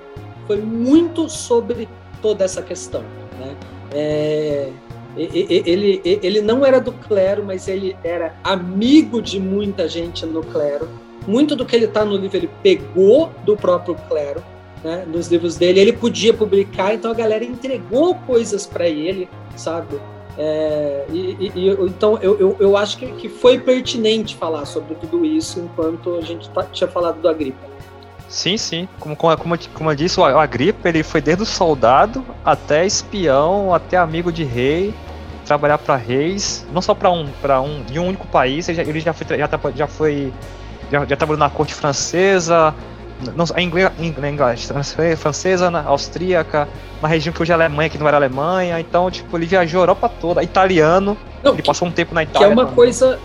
foi 0.47 0.59
muito 0.59 1.29
sobre 1.29 1.89
toda 2.21 2.45
essa 2.45 2.61
questão, 2.61 3.03
né? 3.39 3.57
É, 3.93 4.69
ele, 5.17 6.03
ele 6.05 6.43
não 6.43 6.65
era 6.67 6.79
do 6.79 6.93
clero, 6.93 7.43
mas 7.43 7.67
ele 7.67 7.97
era 8.05 8.35
amigo 8.45 9.23
de 9.23 9.41
muita 9.41 9.89
gente 9.89 10.27
no 10.27 10.43
clero. 10.43 10.89
Muito 11.27 11.57
do 11.57 11.65
que 11.65 11.75
ele 11.75 11.87
está 11.87 12.05
no 12.05 12.17
livro 12.17 12.37
ele 12.37 12.51
pegou 12.63 13.33
do 13.45 13.57
próprio 13.57 13.95
clero, 14.09 14.45
né? 14.83 15.05
Nos 15.07 15.29
livros 15.29 15.57
dele, 15.57 15.81
ele 15.81 15.93
podia 15.93 16.33
publicar, 16.35 16.95
então 16.95 17.11
a 17.11 17.15
galera 17.15 17.45
entregou 17.45 18.15
coisas 18.15 18.67
para 18.67 18.87
ele, 18.89 19.29
sabe? 19.57 19.99
É, 20.39 21.07
e, 21.11 21.51
e- 21.55 21.69
então 21.81 22.19
eu, 22.21 22.39
eu, 22.39 22.57
eu 22.61 22.77
acho 22.77 22.99
que, 22.99 23.07
que 23.13 23.29
foi 23.29 23.59
pertinente 23.59 24.37
falar 24.37 24.67
sobre 24.67 24.95
tudo 24.97 25.25
isso 25.25 25.61
enquanto 25.61 26.17
a 26.17 26.21
gente 26.21 26.51
tá- 26.51 26.65
tinha 26.65 26.87
falado 26.89 27.21
do 27.21 27.29
Agripa. 27.29 27.67
Sim, 28.29 28.57
sim. 28.57 28.89
Como, 28.99 29.17
como, 29.17 29.37
como, 29.73 29.91
eu 29.91 29.95
disse, 29.95 30.21
o 30.21 30.25
Agripa 30.25 30.89
ele 30.89 31.03
foi 31.03 31.21
desde 31.21 31.43
o 31.43 31.47
soldado 31.47 32.25
até 32.45 32.85
espião, 32.85 33.73
até 33.73 33.97
amigo 33.97 34.31
de 34.33 34.45
rei, 34.45 34.93
trabalhar 35.47 35.79
para 35.79 35.97
reis, 35.97 36.67
não 36.73 36.83
só 36.83 36.93
para 36.93 37.11
um, 37.11 37.29
para 37.41 37.61
um 37.63 37.83
de 37.85 37.99
um 37.99 38.07
único 38.09 38.27
país. 38.27 38.69
Ele 38.69 38.77
já, 38.77 38.83
ele 38.83 39.01
já 39.01 39.13
foi, 39.13 39.27
já, 39.39 39.49
já 39.75 39.87
foi, 39.87 40.33
já, 40.91 41.05
já 41.07 41.17
trabalhou 41.17 41.39
na 41.39 41.49
corte 41.49 41.73
francesa, 41.73 42.75
não, 43.35 43.45
em 43.57 43.67
inglês, 43.67 43.91
inglês, 43.99 44.71
francesa, 45.19 45.71
na 45.71 45.83
austríaca, 45.85 46.69
uma 46.99 47.09
região 47.09 47.33
que 47.33 47.41
hoje 47.41 47.53
é 47.53 47.55
Alemanha, 47.55 47.89
que 47.89 47.99
não 47.99 48.07
era 48.07 48.17
Alemanha. 48.17 48.79
Então, 48.81 49.11
tipo, 49.11 49.37
ele 49.37 49.47
viajou 49.47 49.81
a 49.81 49.83
Europa 49.83 50.09
toda, 50.09 50.43
italiano. 50.43 51.17
Não, 51.43 51.53
ele 51.53 51.63
que, 51.63 51.67
passou 51.67 51.89
um 51.89 51.91
tempo 51.91 52.15
na 52.15 52.23
Itália. 52.23 52.47
Que 52.47 52.53
é 52.53 52.55
uma 52.55 52.65
também. 52.65 52.75
coisa 52.75 53.19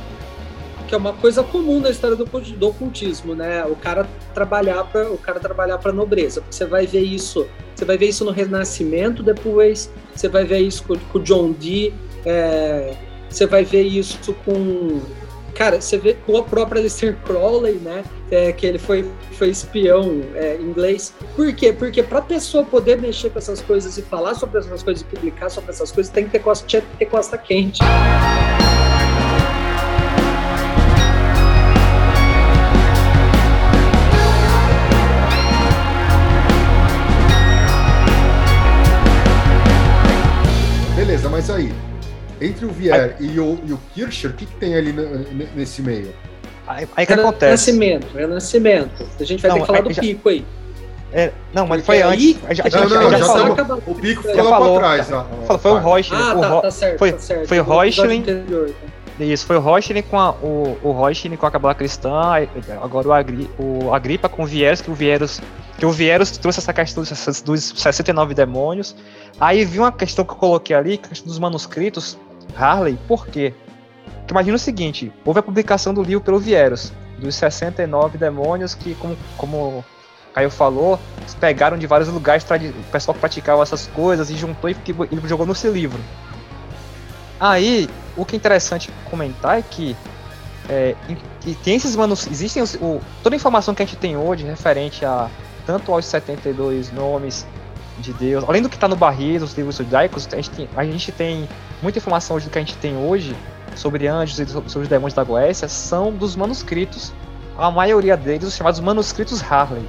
que 0.88 0.96
é 0.96 0.98
uma 0.98 1.14
coisa 1.14 1.42
comum 1.42 1.80
na 1.80 1.90
história 1.90 2.18
do, 2.18 2.26
do 2.26 2.68
ocultismo, 2.68 3.34
né? 3.34 3.64
O 3.64 3.78
cara 3.78 4.06
trabalhar 4.34 4.84
para 4.84 5.10
o 5.10 5.18
cara 5.18 5.40
trabalhar 5.40 5.78
para 5.78 5.94
nobreza. 5.94 6.44
Você 6.52 6.66
vai 6.66 6.86
ver 6.86 7.00
isso, 7.00 7.48
você 7.74 7.86
vai 7.86 7.98
ver 7.98 8.08
isso 8.08 8.26
no 8.26 8.32
Renascimento 8.32 9.24
depois, 9.24 9.90
você 10.14 10.28
vai 10.28 10.44
ver 10.44 10.60
isso 10.60 10.84
com, 10.84 10.98
com 10.98 11.20
John 11.20 11.54
Dee, 11.54 11.94
é, 12.26 12.94
você 13.30 13.46
vai 13.46 13.64
ver 13.64 13.84
isso 13.84 14.34
com 14.44 15.00
cara, 15.52 15.80
você 15.80 15.98
vê 15.98 16.14
com 16.14 16.38
a 16.38 16.44
própria 16.44 16.80
Aleister 16.80 17.18
Crowley, 17.26 17.76
né? 17.76 18.04
É, 18.30 18.52
que 18.52 18.66
ele 18.66 18.78
foi, 18.78 19.10
foi 19.34 19.50
espião 19.50 20.22
é, 20.36 20.56
inglês. 20.56 21.14
Por 21.36 21.54
quê? 21.54 21.74
Porque 21.74 22.02
para 22.02 22.20
a 22.20 22.22
pessoa 22.22 22.64
poder 22.64 23.00
mexer 23.00 23.30
com 23.30 23.40
essas 23.40 23.62
coisas 23.62 23.98
e 23.98 24.02
falar 24.02 24.36
sobre 24.36 24.60
essas 24.60 24.82
coisas 24.82 25.02
e 25.02 25.06
publicar 25.06 25.50
sobre 25.50 25.72
essas 25.72 25.92
coisas, 25.92 26.12
tem 26.12 26.26
que 26.26 26.32
ter 26.32 26.40
costa, 26.40 26.66
tinha 26.66 26.82
que 26.82 26.98
ter 26.98 27.06
costa 27.06 27.38
quente. 27.38 27.80
Entre 42.42 42.66
o 42.66 42.70
Vier 42.70 43.16
aí, 43.20 43.36
e, 43.36 43.40
o, 43.40 43.60
e 43.66 43.72
o 43.72 43.80
Kircher, 43.94 44.32
o 44.32 44.34
que, 44.34 44.46
que 44.46 44.56
tem 44.56 44.76
ali 44.76 44.94
nesse 45.56 45.82
meio? 45.82 46.14
Aí, 46.68 46.88
aí 46.96 47.06
que 47.06 47.14
acontece? 47.14 47.72
Renascimento, 47.72 48.18
renascimento. 48.18 49.08
A 49.20 49.24
gente 49.24 49.42
vai 49.42 49.50
não, 49.50 49.58
ter 49.58 49.62
que 49.62 49.68
falar 49.68 49.82
do 49.82 49.94
já, 49.94 50.02
pico 50.02 50.30
aí. 50.30 50.46
É, 51.14 51.32
não, 51.54 51.68
mas 51.68 51.86
foi 51.86 52.02
antes. 52.02 52.38
Aí, 52.48 52.56
já, 52.56 52.64
não, 52.64 52.90
não, 52.90 53.12
já, 53.12 53.18
já 53.18 53.26
falou. 53.26 53.84
O 53.86 53.96
pico 53.96 54.24
ficou 54.24 54.44
lá 54.44 54.60
pra 54.60 54.80
trás. 54.80 55.08
Falou, 55.10 55.60
foi 55.60 55.72
o 55.72 55.78
Rochling. 55.78 56.18
Ah, 56.18 56.34
o 56.36 56.42
tá, 56.42 56.62
tá 56.62 56.72
certo, 56.72 57.00
foi, 57.00 57.12
tá 57.12 57.20
certo. 57.20 57.48
Foi 57.48 57.60
o 57.60 57.64
Rochling. 57.64 58.24
Tá. 58.24 59.24
Isso, 59.24 59.46
foi 59.46 59.58
o 59.58 59.60
Rochling 59.60 60.02
com 60.02 60.18
a, 60.18 60.32
o, 60.32 60.78
o 60.82 60.92
Rochling 60.92 61.36
com 61.36 61.46
a 61.46 61.52
Cabala 61.52 61.76
Cristã, 61.76 62.12
agora 62.82 63.08
o, 63.08 63.14
Agri, 63.14 63.50
o 63.60 63.94
Agripa 63.94 64.28
com 64.28 64.44
o 64.44 64.46
Vieros, 64.46 64.82
que 64.82 64.90
o 64.90 64.96
Vieros, 64.96 65.40
que 65.78 65.86
o 65.86 65.92
Vieros 65.92 66.32
trouxe 66.38 66.60
essa 66.60 66.74
questão 66.74 67.04
dos 67.46 67.74
69 67.76 68.34
demônios. 68.34 68.96
Aí 69.40 69.64
vi 69.66 69.80
uma 69.80 69.92
questão 69.92 70.26
que 70.26 70.32
eu 70.32 70.38
coloquei 70.38 70.76
ali, 70.76 70.94
a 70.94 71.08
questão 71.10 71.28
dos 71.28 71.38
manuscritos, 71.38 72.18
Harley, 72.56 72.98
por 73.08 73.28
quê? 73.28 73.54
Porque 74.20 74.34
imagina 74.34 74.56
o 74.56 74.60
seguinte, 74.60 75.12
houve 75.26 75.40
a 75.40 75.44
publicação 75.44 75.94
do 75.94 76.02
livro 76.02 76.24
pelo 76.24 76.40
Vieros, 76.40 76.94
dos 77.18 77.36
69 77.36 78.18
demônios 78.18 78.74
que, 78.74 78.96
como, 78.96 79.18
como 79.38 79.86
Caio 80.34 80.50
falou, 80.50 81.00
pegaram 81.40 81.78
de 81.78 81.86
vários 81.86 82.10
lugares, 82.10 82.44
o 82.44 82.92
pessoal 82.92 83.16
praticava 83.16 83.62
essas 83.62 83.88
coisas 83.88 84.30
e 84.30 84.36
juntou 84.36 84.70
e 84.70 84.76
ele 85.12 85.28
jogou 85.28 85.54
seu 85.54 85.74
livro. 85.74 86.00
Aí, 87.40 87.90
o 88.16 88.24
que 88.26 88.36
é 88.36 88.38
interessante 88.38 88.90
comentar 89.10 89.58
é 89.58 89.62
que 89.62 89.96
é, 90.70 90.96
tem 91.64 91.76
esses 91.76 91.96
manuscritos, 91.96 92.40
existem 92.40 92.62
os, 92.62 92.76
o, 92.76 93.02
toda 93.24 93.36
a 93.36 93.38
informação 93.38 93.74
que 93.74 93.82
a 93.82 93.86
gente 93.86 93.98
tem 93.98 94.16
hoje 94.16 94.46
referente 94.46 95.04
a 95.04 95.30
tanto 95.66 95.92
aos 95.92 96.06
72 96.06 96.92
nomes 96.92 97.46
de 98.02 98.14
Deus, 98.14 98.44
além 98.48 98.62
do 98.62 98.70
que 98.70 98.76
está 98.76 98.88
no 98.88 98.96
barril, 98.96 99.40
dos 99.40 99.54
livros 99.54 99.78
judaicos, 99.78 100.28
a 100.32 100.36
gente, 100.36 100.50
tem, 100.50 100.70
a 100.76 100.84
gente 100.84 101.12
tem 101.12 101.48
muita 101.82 102.00
informação 102.00 102.38
do 102.38 102.50
que 102.50 102.58
a 102.58 102.62
gente 102.62 102.76
tem 102.78 102.98
hoje 102.98 103.36
sobre 103.76 104.08
anjos 104.08 104.40
e 104.40 104.46
sobre 104.46 104.82
os 104.82 104.88
demônios 104.88 105.14
da 105.14 105.24
Goécia 105.24 105.68
são 105.68 106.12
dos 106.12 106.36
manuscritos, 106.36 107.14
a 107.58 107.72
maioria 107.72 108.18
deles 108.18 108.48
os 108.48 108.56
chamados 108.56 108.80
manuscritos 108.80 109.42
Harley. 109.42 109.88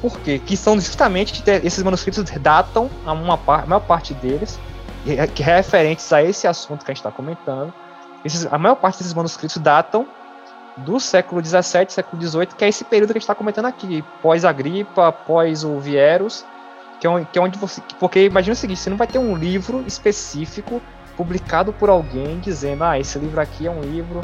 Por 0.00 0.18
quê? 0.20 0.40
Que 0.44 0.56
são 0.56 0.78
justamente 0.78 1.42
esses 1.64 1.82
manuscritos 1.82 2.22
datam 2.40 2.88
a, 3.04 3.12
uma 3.12 3.38
a 3.46 3.66
maior 3.66 3.80
parte 3.80 4.14
deles, 4.14 4.58
que 5.34 5.42
referentes 5.42 6.12
a 6.12 6.22
esse 6.22 6.46
assunto 6.46 6.84
que 6.84 6.90
a 6.90 6.94
gente 6.94 7.00
está 7.00 7.10
comentando. 7.10 7.72
Esses, 8.24 8.46
a 8.52 8.58
maior 8.58 8.76
parte 8.76 8.98
desses 8.98 9.14
manuscritos 9.14 9.56
datam 9.56 10.06
do 10.78 11.00
século 11.00 11.42
17, 11.42 11.92
século 11.92 12.20
18, 12.20 12.54
que 12.54 12.64
é 12.64 12.68
esse 12.68 12.84
período 12.84 13.08
que 13.08 13.18
a 13.18 13.20
gente 13.20 13.24
está 13.24 13.34
comentando 13.34 13.66
aqui, 13.66 14.04
pós 14.22 14.44
Agripa, 14.44 15.10
pós 15.10 15.64
o 15.64 15.78
Vieros, 15.80 16.44
que 17.00 17.06
é, 17.06 17.24
que 17.24 17.38
é 17.38 17.42
onde 17.42 17.58
você. 17.58 17.82
Porque 17.98 18.24
imagina 18.24 18.52
o 18.52 18.56
seguinte: 18.56 18.80
você 18.80 18.90
não 18.90 18.96
vai 18.96 19.06
ter 19.06 19.18
um 19.18 19.36
livro 19.36 19.84
específico 19.86 20.82
publicado 21.16 21.72
por 21.72 21.90
alguém 21.90 22.38
dizendo, 22.38 22.84
ah, 22.84 22.98
esse 22.98 23.18
livro 23.18 23.40
aqui 23.40 23.66
é 23.66 23.70
um 23.70 23.80
livro 23.80 24.20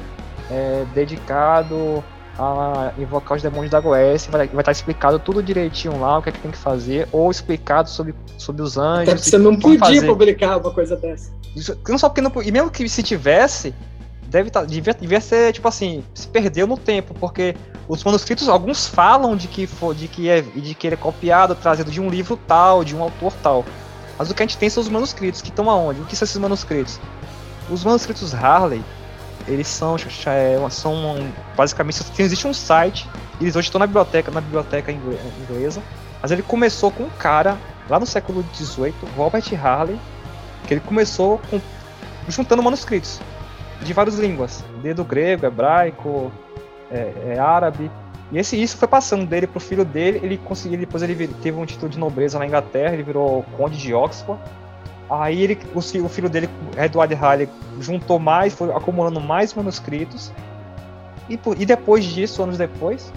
é, 0.50 0.84
dedicado 0.94 2.04
a 2.38 2.92
invocar 2.98 3.36
os 3.36 3.42
demônios 3.42 3.70
da 3.70 3.80
Goécia, 3.80 4.30
vai, 4.30 4.46
vai 4.48 4.60
estar 4.60 4.72
explicado 4.72 5.18
tudo 5.18 5.42
direitinho 5.42 5.98
lá, 6.00 6.18
o 6.18 6.22
que 6.22 6.28
é 6.28 6.32
que 6.32 6.38
tem 6.40 6.50
que 6.50 6.58
fazer, 6.58 7.08
ou 7.12 7.30
explicado 7.30 7.88
sobre, 7.88 8.14
sobre 8.38 8.62
os 8.62 8.76
anjos. 8.76 9.08
Até 9.08 9.16
você 9.16 9.38
não 9.38 9.56
podia 9.56 9.78
fazer. 9.78 10.06
publicar 10.06 10.56
uma 10.56 10.72
coisa 10.72 10.96
dessa. 10.96 11.30
Isso, 11.54 11.78
não 11.88 11.98
só 11.98 12.08
porque 12.08 12.20
não, 12.20 12.32
e 12.42 12.50
mesmo 12.50 12.70
que 12.70 12.88
se 12.88 13.02
tivesse, 13.02 13.72
deve 14.34 14.50
tá, 14.50 14.64
devia, 14.64 14.92
devia 14.92 15.20
ser, 15.20 15.52
tipo 15.52 15.68
assim, 15.68 16.02
se 16.12 16.26
perdeu 16.26 16.66
no 16.66 16.76
tempo, 16.76 17.14
porque 17.14 17.54
os 17.86 18.02
manuscritos, 18.02 18.48
alguns 18.48 18.88
falam 18.88 19.36
de 19.36 19.46
que, 19.46 19.64
for, 19.64 19.94
de, 19.94 20.08
que 20.08 20.28
é, 20.28 20.42
de 20.42 20.74
que 20.74 20.88
ele 20.88 20.94
é 20.94 20.98
copiado, 20.98 21.54
trazido 21.54 21.88
de 21.88 22.00
um 22.00 22.08
livro 22.08 22.36
tal, 22.36 22.82
de 22.82 22.96
um 22.96 23.02
autor 23.02 23.32
tal. 23.44 23.64
Mas 24.18 24.30
o 24.30 24.34
que 24.34 24.42
a 24.42 24.46
gente 24.46 24.58
tem 24.58 24.68
são 24.68 24.82
os 24.82 24.88
manuscritos, 24.88 25.40
que 25.40 25.50
estão 25.50 25.70
aonde? 25.70 26.00
O 26.00 26.04
que 26.04 26.16
são 26.16 26.26
esses 26.26 26.36
manuscritos? 26.36 26.98
Os 27.70 27.84
manuscritos 27.84 28.34
Harley, 28.34 28.82
eles 29.46 29.68
são, 29.68 29.94
é, 30.26 30.70
são 30.70 31.32
basicamente, 31.56 32.02
existe 32.18 32.48
um 32.48 32.54
site, 32.54 33.08
eles 33.40 33.54
hoje 33.54 33.68
estão 33.68 33.78
na 33.78 33.86
biblioteca, 33.86 34.32
na 34.32 34.40
biblioteca 34.40 34.90
inglesa, 34.90 35.80
mas 36.20 36.32
ele 36.32 36.42
começou 36.42 36.90
com 36.90 37.04
um 37.04 37.10
cara, 37.10 37.56
lá 37.88 38.00
no 38.00 38.06
século 38.06 38.44
XVIII, 38.52 38.94
Robert 39.16 39.44
Harley, 39.62 40.00
que 40.66 40.74
ele 40.74 40.80
começou 40.80 41.40
com, 41.48 41.60
juntando 42.28 42.64
manuscritos 42.64 43.20
de 43.82 43.92
várias 43.92 44.18
línguas, 44.18 44.64
desde 44.82 45.00
o 45.00 45.04
grego, 45.04 45.46
hebraico, 45.46 46.32
é, 46.90 47.34
é 47.34 47.38
árabe. 47.38 47.90
E 48.32 48.38
esse 48.38 48.60
isso 48.60 48.76
foi 48.76 48.88
passando 48.88 49.26
dele 49.26 49.46
pro 49.46 49.60
filho 49.60 49.84
dele. 49.84 50.20
Ele 50.22 50.38
conseguiu, 50.38 50.78
depois 50.78 51.02
ele 51.02 51.28
teve 51.42 51.58
um 51.58 51.66
título 51.66 51.90
de 51.90 51.98
nobreza 51.98 52.38
na 52.38 52.46
Inglaterra, 52.46 52.94
ele 52.94 53.02
virou 53.02 53.44
conde 53.56 53.76
de 53.76 53.92
Oxford. 53.92 54.40
Aí 55.10 55.42
ele, 55.42 55.58
o, 55.74 55.78
o 55.78 56.08
filho 56.08 56.30
dele, 56.30 56.48
Edward 56.76 57.14
Halley, 57.14 57.48
juntou 57.78 58.18
mais, 58.18 58.54
foi 58.54 58.70
acumulando 58.72 59.20
mais 59.20 59.52
manuscritos. 59.52 60.32
E, 61.28 61.38
e 61.58 61.66
depois 61.66 62.04
disso, 62.04 62.42
anos 62.42 62.58
depois, 62.58 63.12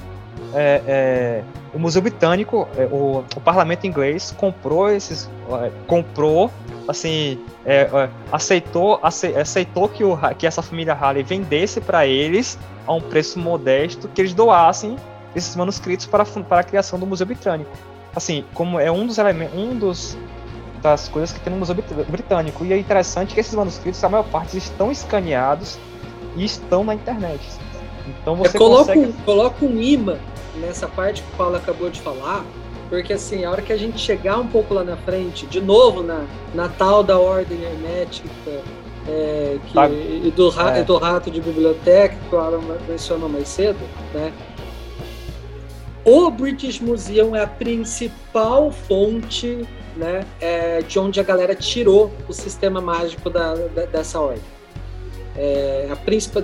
é, 0.57 0.81
é, 0.87 1.43
o 1.71 1.77
Museu 1.77 2.01
Britânico, 2.01 2.67
é, 2.75 2.85
o, 2.85 3.23
o, 3.35 3.41
Parlamento 3.41 3.85
inglês 3.85 4.33
comprou 4.35 4.89
esses, 4.89 5.29
é, 5.61 5.71
comprou, 5.85 6.51
assim, 6.87 7.39
é, 7.63 7.81
é, 7.81 8.09
aceitou, 8.31 8.99
aceitou 9.03 9.87
que, 9.87 10.03
o, 10.03 10.17
que 10.35 10.47
essa 10.47 10.63
família 10.63 10.95
Halley 10.95 11.21
vendesse 11.21 11.79
para 11.79 12.07
eles 12.07 12.57
a 12.87 12.93
um 12.93 13.01
preço 13.01 13.37
modesto 13.37 14.07
que 14.07 14.19
eles 14.19 14.33
doassem 14.33 14.95
esses 15.35 15.55
manuscritos 15.55 16.07
para, 16.07 16.25
para 16.25 16.61
a 16.61 16.63
criação 16.63 16.97
do 16.97 17.05
Museu 17.05 17.27
Britânico. 17.27 17.69
Assim, 18.15 18.43
como 18.55 18.79
é 18.79 18.91
um 18.91 19.05
dos 19.05 19.19
elementos, 19.19 19.55
um 19.55 19.77
dos 19.77 20.17
das 20.81 21.07
coisas 21.07 21.31
que 21.31 21.39
tem 21.39 21.53
no 21.53 21.59
Museu 21.59 21.75
Britânico. 21.75 22.65
E 22.65 22.73
é 22.73 22.77
interessante 22.77 23.33
que 23.33 23.39
esses 23.39 23.53
manuscritos, 23.53 24.03
a 24.03 24.09
maior 24.09 24.23
parte, 24.23 24.57
estão 24.57 24.91
escaneados 24.91 25.77
e 26.35 26.45
estão 26.45 26.83
na 26.83 26.95
internet. 26.95 27.41
Então 28.07 28.35
você 28.35 28.57
coloca, 28.57 28.93
consegue... 28.93 29.13
coloca 29.23 29.65
um 29.65 29.81
imã 29.81 30.17
nessa 30.57 30.87
parte 30.87 31.21
que 31.21 31.33
o 31.33 31.37
Paulo 31.37 31.55
acabou 31.55 31.89
de 31.89 32.01
falar, 32.01 32.45
porque 32.89 33.13
assim, 33.13 33.45
a 33.45 33.51
hora 33.51 33.61
que 33.61 33.73
a 33.73 33.77
gente 33.77 33.99
chegar 33.99 34.39
um 34.39 34.47
pouco 34.47 34.73
lá 34.73 34.83
na 34.83 34.97
frente, 34.97 35.45
de 35.45 35.59
novo 35.59 36.03
na, 36.03 36.25
na 36.53 36.69
tal 36.69 37.03
da 37.03 37.19
ordem 37.19 37.61
hermética, 37.61 38.29
é, 39.07 39.57
que, 39.65 39.73
tá. 39.73 39.89
e, 39.89 40.31
do, 40.35 40.49
é. 40.59 40.81
e 40.81 40.83
do 40.83 40.97
rato 40.97 41.31
de 41.31 41.39
biblioteca, 41.39 42.15
que 42.29 42.35
o 42.35 42.39
Alan 42.39 42.61
mencionou 42.87 43.29
mais 43.29 43.47
cedo, 43.47 43.79
né? 44.13 44.33
O 46.03 46.31
British 46.31 46.79
Museum 46.79 47.35
é 47.35 47.43
a 47.43 47.47
principal 47.47 48.71
fonte 48.71 49.67
né, 49.97 50.25
é, 50.39 50.81
de 50.81 50.97
onde 50.99 51.19
a 51.19 51.23
galera 51.23 51.53
tirou 51.53 52.13
o 52.29 52.33
sistema 52.33 52.79
mágico 52.79 53.29
da, 53.29 53.55
da 53.55 53.85
dessa 53.85 54.19
ordem. 54.19 54.43
É, 55.35 55.89
a 55.91 55.95
principal, 55.97 56.43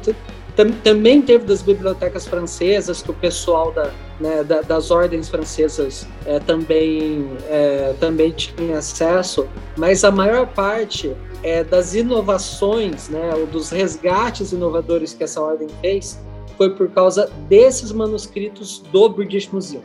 tam, 0.56 0.72
também 0.72 1.22
teve 1.22 1.46
das 1.46 1.62
bibliotecas 1.62 2.28
francesas, 2.28 3.02
que 3.02 3.12
o 3.12 3.14
pessoal 3.14 3.72
da, 3.72 3.92
né, 4.20 4.44
da, 4.44 4.62
das 4.62 4.92
ordens 4.92 5.30
francesas 5.30 6.08
é, 6.26 6.40
também, 6.40 7.28
é, 7.50 7.96
também 8.00 8.32
tinha 8.32 8.78
acesso, 8.78 9.48
mas 9.78 10.04
a 10.04 10.12
maior 10.12 10.48
parte 10.48 11.16
é, 11.44 11.64
das 11.64 11.94
inovações, 11.94 13.10
né, 13.10 13.32
dos 13.52 13.70
resgates 13.70 14.52
inovadores 14.52 15.14
que 15.14 15.24
essa 15.24 15.42
ordem 15.42 15.68
fez, 15.82 16.20
foi 16.58 16.70
por 16.76 16.90
causa 16.90 17.32
desses 17.50 17.92
manuscritos 17.92 18.80
do 18.92 19.10
British 19.10 19.48
Museum. 19.50 19.82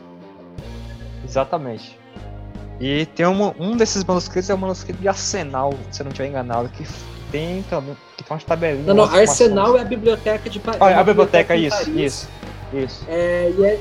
Exatamente. 1.25 1.97
E 2.79 3.05
tem 3.07 3.25
um, 3.27 3.53
um 3.59 3.75
desses 3.75 4.03
manuscritos 4.03 4.49
é 4.49 4.53
o 4.53 4.57
manuscrito 4.57 5.01
de 5.01 5.07
Arsenal, 5.07 5.73
se 5.91 6.01
eu 6.01 6.05
não 6.05 6.11
estiver 6.11 6.29
enganado, 6.29 6.69
que 6.69 6.85
tem 7.31 7.63
que 7.63 7.69
tem 7.69 8.25
umas 8.29 8.43
tabelinhas. 8.43 8.85
Não, 8.85 8.93
não, 8.93 9.03
Arsenal 9.03 9.77
é 9.77 9.81
a 9.81 9.85
biblioteca 9.85 10.49
de 10.49 10.59
Paris. 10.59 10.81
Ah, 10.81 10.91
é 10.91 10.95
a 10.95 11.03
biblioteca, 11.03 11.55
isso, 11.55 11.89
isso, 11.91 12.29
isso. 12.73 13.05
É, 13.07 13.51
e 13.57 13.65
é, 13.65 13.79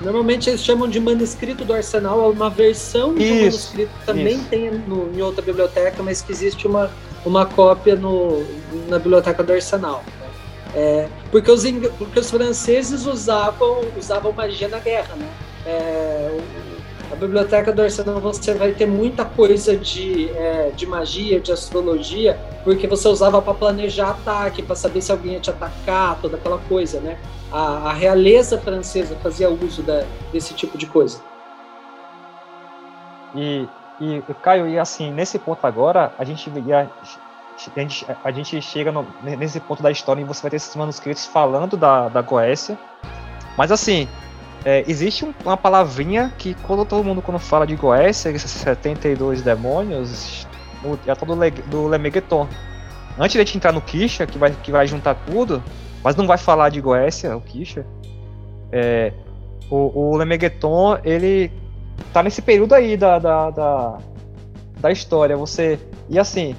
normalmente 0.00 0.48
eles 0.48 0.62
chamam 0.62 0.88
de 0.88 1.00
manuscrito 1.00 1.64
do 1.64 1.72
Arsenal, 1.72 2.30
uma 2.30 2.50
versão 2.50 3.14
de 3.14 3.24
um 3.24 3.40
manuscrito 3.40 3.90
que 4.00 4.06
também 4.06 4.36
isso. 4.36 4.46
tem 4.46 4.70
no, 4.70 5.12
em 5.14 5.22
outra 5.22 5.42
biblioteca, 5.42 6.02
mas 6.02 6.22
que 6.22 6.32
existe 6.32 6.66
uma, 6.66 6.90
uma 7.24 7.46
cópia 7.46 7.96
no, 7.96 8.44
na 8.88 8.98
biblioteca 8.98 9.42
do 9.42 9.52
Arsenal. 9.52 10.04
É, 10.74 11.08
porque, 11.30 11.50
os, 11.50 11.64
porque 11.98 12.20
os 12.20 12.30
franceses 12.30 13.04
usavam, 13.04 13.80
usavam 13.98 14.32
magia 14.32 14.68
na 14.68 14.78
guerra, 14.78 15.16
né? 15.16 15.28
É, 15.66 16.38
biblioteca 17.20 17.72
do 17.72 17.82
Arsenal 17.82 18.20
você 18.20 18.54
vai 18.54 18.72
ter 18.72 18.86
muita 18.86 19.24
coisa 19.24 19.76
de, 19.76 20.30
é, 20.30 20.70
de 20.74 20.86
magia, 20.86 21.38
de 21.38 21.52
astrologia, 21.52 22.38
porque 22.64 22.86
você 22.86 23.06
usava 23.06 23.40
para 23.40 23.54
planejar 23.54 24.10
ataque, 24.10 24.62
para 24.62 24.74
saber 24.74 25.00
se 25.02 25.12
alguém 25.12 25.34
ia 25.34 25.40
te 25.40 25.50
atacar, 25.50 26.18
toda 26.20 26.36
aquela 26.36 26.58
coisa, 26.58 27.00
né? 27.00 27.18
A, 27.52 27.90
a 27.90 27.92
realeza 27.92 28.58
francesa 28.58 29.16
fazia 29.22 29.50
uso 29.50 29.82
da, 29.82 30.04
desse 30.32 30.54
tipo 30.54 30.78
de 30.78 30.86
coisa. 30.86 31.20
E, 33.34 33.68
e 34.00 34.22
Caio, 34.42 34.68
e 34.68 34.78
assim, 34.78 35.10
nesse 35.12 35.38
ponto 35.38 35.64
agora, 35.64 36.12
a 36.18 36.24
gente 36.24 36.50
a 37.76 37.80
gente, 37.80 38.06
a 38.24 38.30
gente 38.30 38.62
chega 38.62 38.90
no, 38.90 39.06
nesse 39.22 39.60
ponto 39.60 39.82
da 39.82 39.90
história 39.90 40.22
e 40.22 40.24
você 40.24 40.40
vai 40.40 40.50
ter 40.50 40.56
esses 40.56 40.74
manuscritos 40.74 41.26
falando 41.26 41.76
da, 41.76 42.08
da 42.08 42.22
Goécia. 42.22 42.78
Mas 43.56 43.70
assim, 43.70 44.08
é, 44.64 44.84
existe 44.86 45.24
um, 45.24 45.32
uma 45.44 45.56
palavrinha 45.56 46.32
que 46.36 46.54
quando 46.54 46.84
todo 46.84 47.04
mundo 47.04 47.22
quando 47.22 47.38
fala 47.38 47.66
de 47.66 47.74
Goécia, 47.76 48.30
esses 48.30 48.50
72 48.50 49.42
demônios, 49.42 50.46
é 51.06 51.14
todo 51.14 51.36
do 51.66 51.86
Lemegeton. 51.86 52.48
Antes 53.18 53.32
de 53.32 53.38
a 53.38 53.44
gente 53.44 53.56
entrar 53.56 53.72
no 53.72 53.80
Kisha, 53.80 54.26
que 54.26 54.38
vai, 54.38 54.50
que 54.50 54.70
vai 54.70 54.86
juntar 54.86 55.14
tudo, 55.14 55.62
mas 56.02 56.16
não 56.16 56.26
vai 56.26 56.38
falar 56.38 56.68
de 56.68 56.80
Goécia, 56.80 57.36
o 57.36 57.40
Kisha, 57.40 57.86
é, 58.72 59.12
o, 59.70 60.10
o 60.10 60.16
Lemegeton, 60.16 60.98
ele 61.04 61.50
tá 62.12 62.22
nesse 62.22 62.42
período 62.42 62.74
aí 62.74 62.96
da, 62.96 63.18
da, 63.18 63.50
da, 63.50 63.98
da 64.78 64.90
história. 64.90 65.36
Você. 65.36 65.78
E 66.08 66.18
assim, 66.18 66.54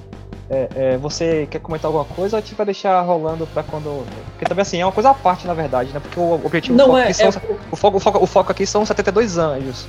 é, 0.51 0.67
é, 0.75 0.97
você 0.97 1.47
quer 1.49 1.59
comentar 1.59 1.87
alguma 1.87 2.03
coisa 2.03 2.35
ou 2.35 2.37
a 2.37 2.41
gente 2.41 2.53
vai 2.55 2.65
deixar 2.65 2.99
rolando 3.01 3.47
para 3.47 3.63
quando. 3.63 4.05
Porque 4.31 4.43
também 4.43 4.63
assim, 4.63 4.81
é 4.81 4.85
uma 4.85 4.91
coisa 4.91 5.11
à 5.11 5.13
parte, 5.13 5.47
na 5.47 5.53
verdade, 5.53 5.93
né? 5.93 6.01
Porque 6.01 6.19
o 6.19 6.33
objetivo 6.33 6.77
Não 6.77 6.97
é, 6.97 7.13
são, 7.13 7.27
é... 7.27 7.29
O, 7.71 7.75
foco, 7.77 7.97
o, 7.97 7.99
foco, 8.01 8.23
o 8.23 8.27
foco 8.27 8.51
aqui 8.51 8.65
são 8.65 8.85
72 8.85 9.37
anjos. 9.37 9.87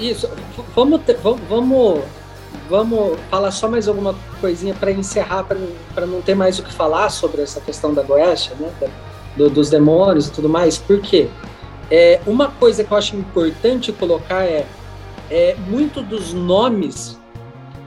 Isso, 0.00 0.28
vamos, 0.74 1.02
ter, 1.02 1.16
vamos, 1.18 2.02
vamos 2.68 3.18
falar 3.30 3.52
só 3.52 3.68
mais 3.68 3.86
alguma 3.86 4.16
coisinha 4.40 4.74
para 4.74 4.90
encerrar, 4.90 5.44
para 5.44 6.06
não 6.06 6.20
ter 6.20 6.34
mais 6.34 6.58
o 6.58 6.64
que 6.64 6.72
falar 6.72 7.08
sobre 7.10 7.42
essa 7.42 7.60
questão 7.60 7.94
da 7.94 8.02
Goécia, 8.02 8.56
né? 8.58 8.90
Do, 9.36 9.48
dos 9.48 9.70
demônios 9.70 10.26
e 10.26 10.32
tudo 10.32 10.48
mais. 10.48 10.76
Por 10.76 11.00
quê? 11.00 11.28
É, 11.88 12.20
uma 12.26 12.48
coisa 12.48 12.82
que 12.82 12.90
eu 12.90 12.98
acho 12.98 13.14
importante 13.14 13.92
colocar 13.92 14.42
é, 14.42 14.66
é 15.30 15.54
muito 15.68 16.02
dos 16.02 16.32
nomes 16.32 17.19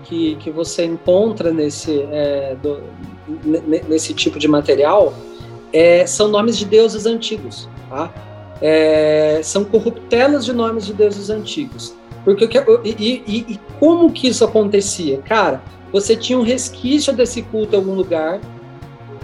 que, 0.04 0.36
que 0.36 0.52
você 0.52 0.86
encontra 0.86 1.52
nesse, 1.52 2.02
é, 2.12 2.56
do, 2.62 2.84
nesse 3.88 4.14
tipo 4.14 4.38
de 4.38 4.48
material 4.48 5.14
é, 5.72 6.06
são 6.06 6.28
nomes 6.28 6.58
de 6.58 6.66
deuses 6.66 7.06
antigos, 7.06 7.68
tá? 7.90 8.14
É, 8.62 9.42
são 9.44 9.66
corruptelas 9.66 10.46
de 10.46 10.54
nomes 10.54 10.86
de 10.86 10.94
deuses 10.94 11.30
antigos. 11.30 11.96
Porque 12.24 12.48
e, 12.86 12.90
e, 12.90 13.54
e, 13.54 13.60
como 13.80 14.12
que 14.12 14.28
isso 14.28 14.46
acontecia? 14.46 15.18
Cara, 15.20 15.62
você 15.92 16.16
tinha 16.16 16.40
um 16.40 16.44
resquício 16.44 17.12
desse 17.12 17.42
culto 17.42 17.76
em 17.76 17.80
algum 17.80 17.94
lugar, 17.94 18.40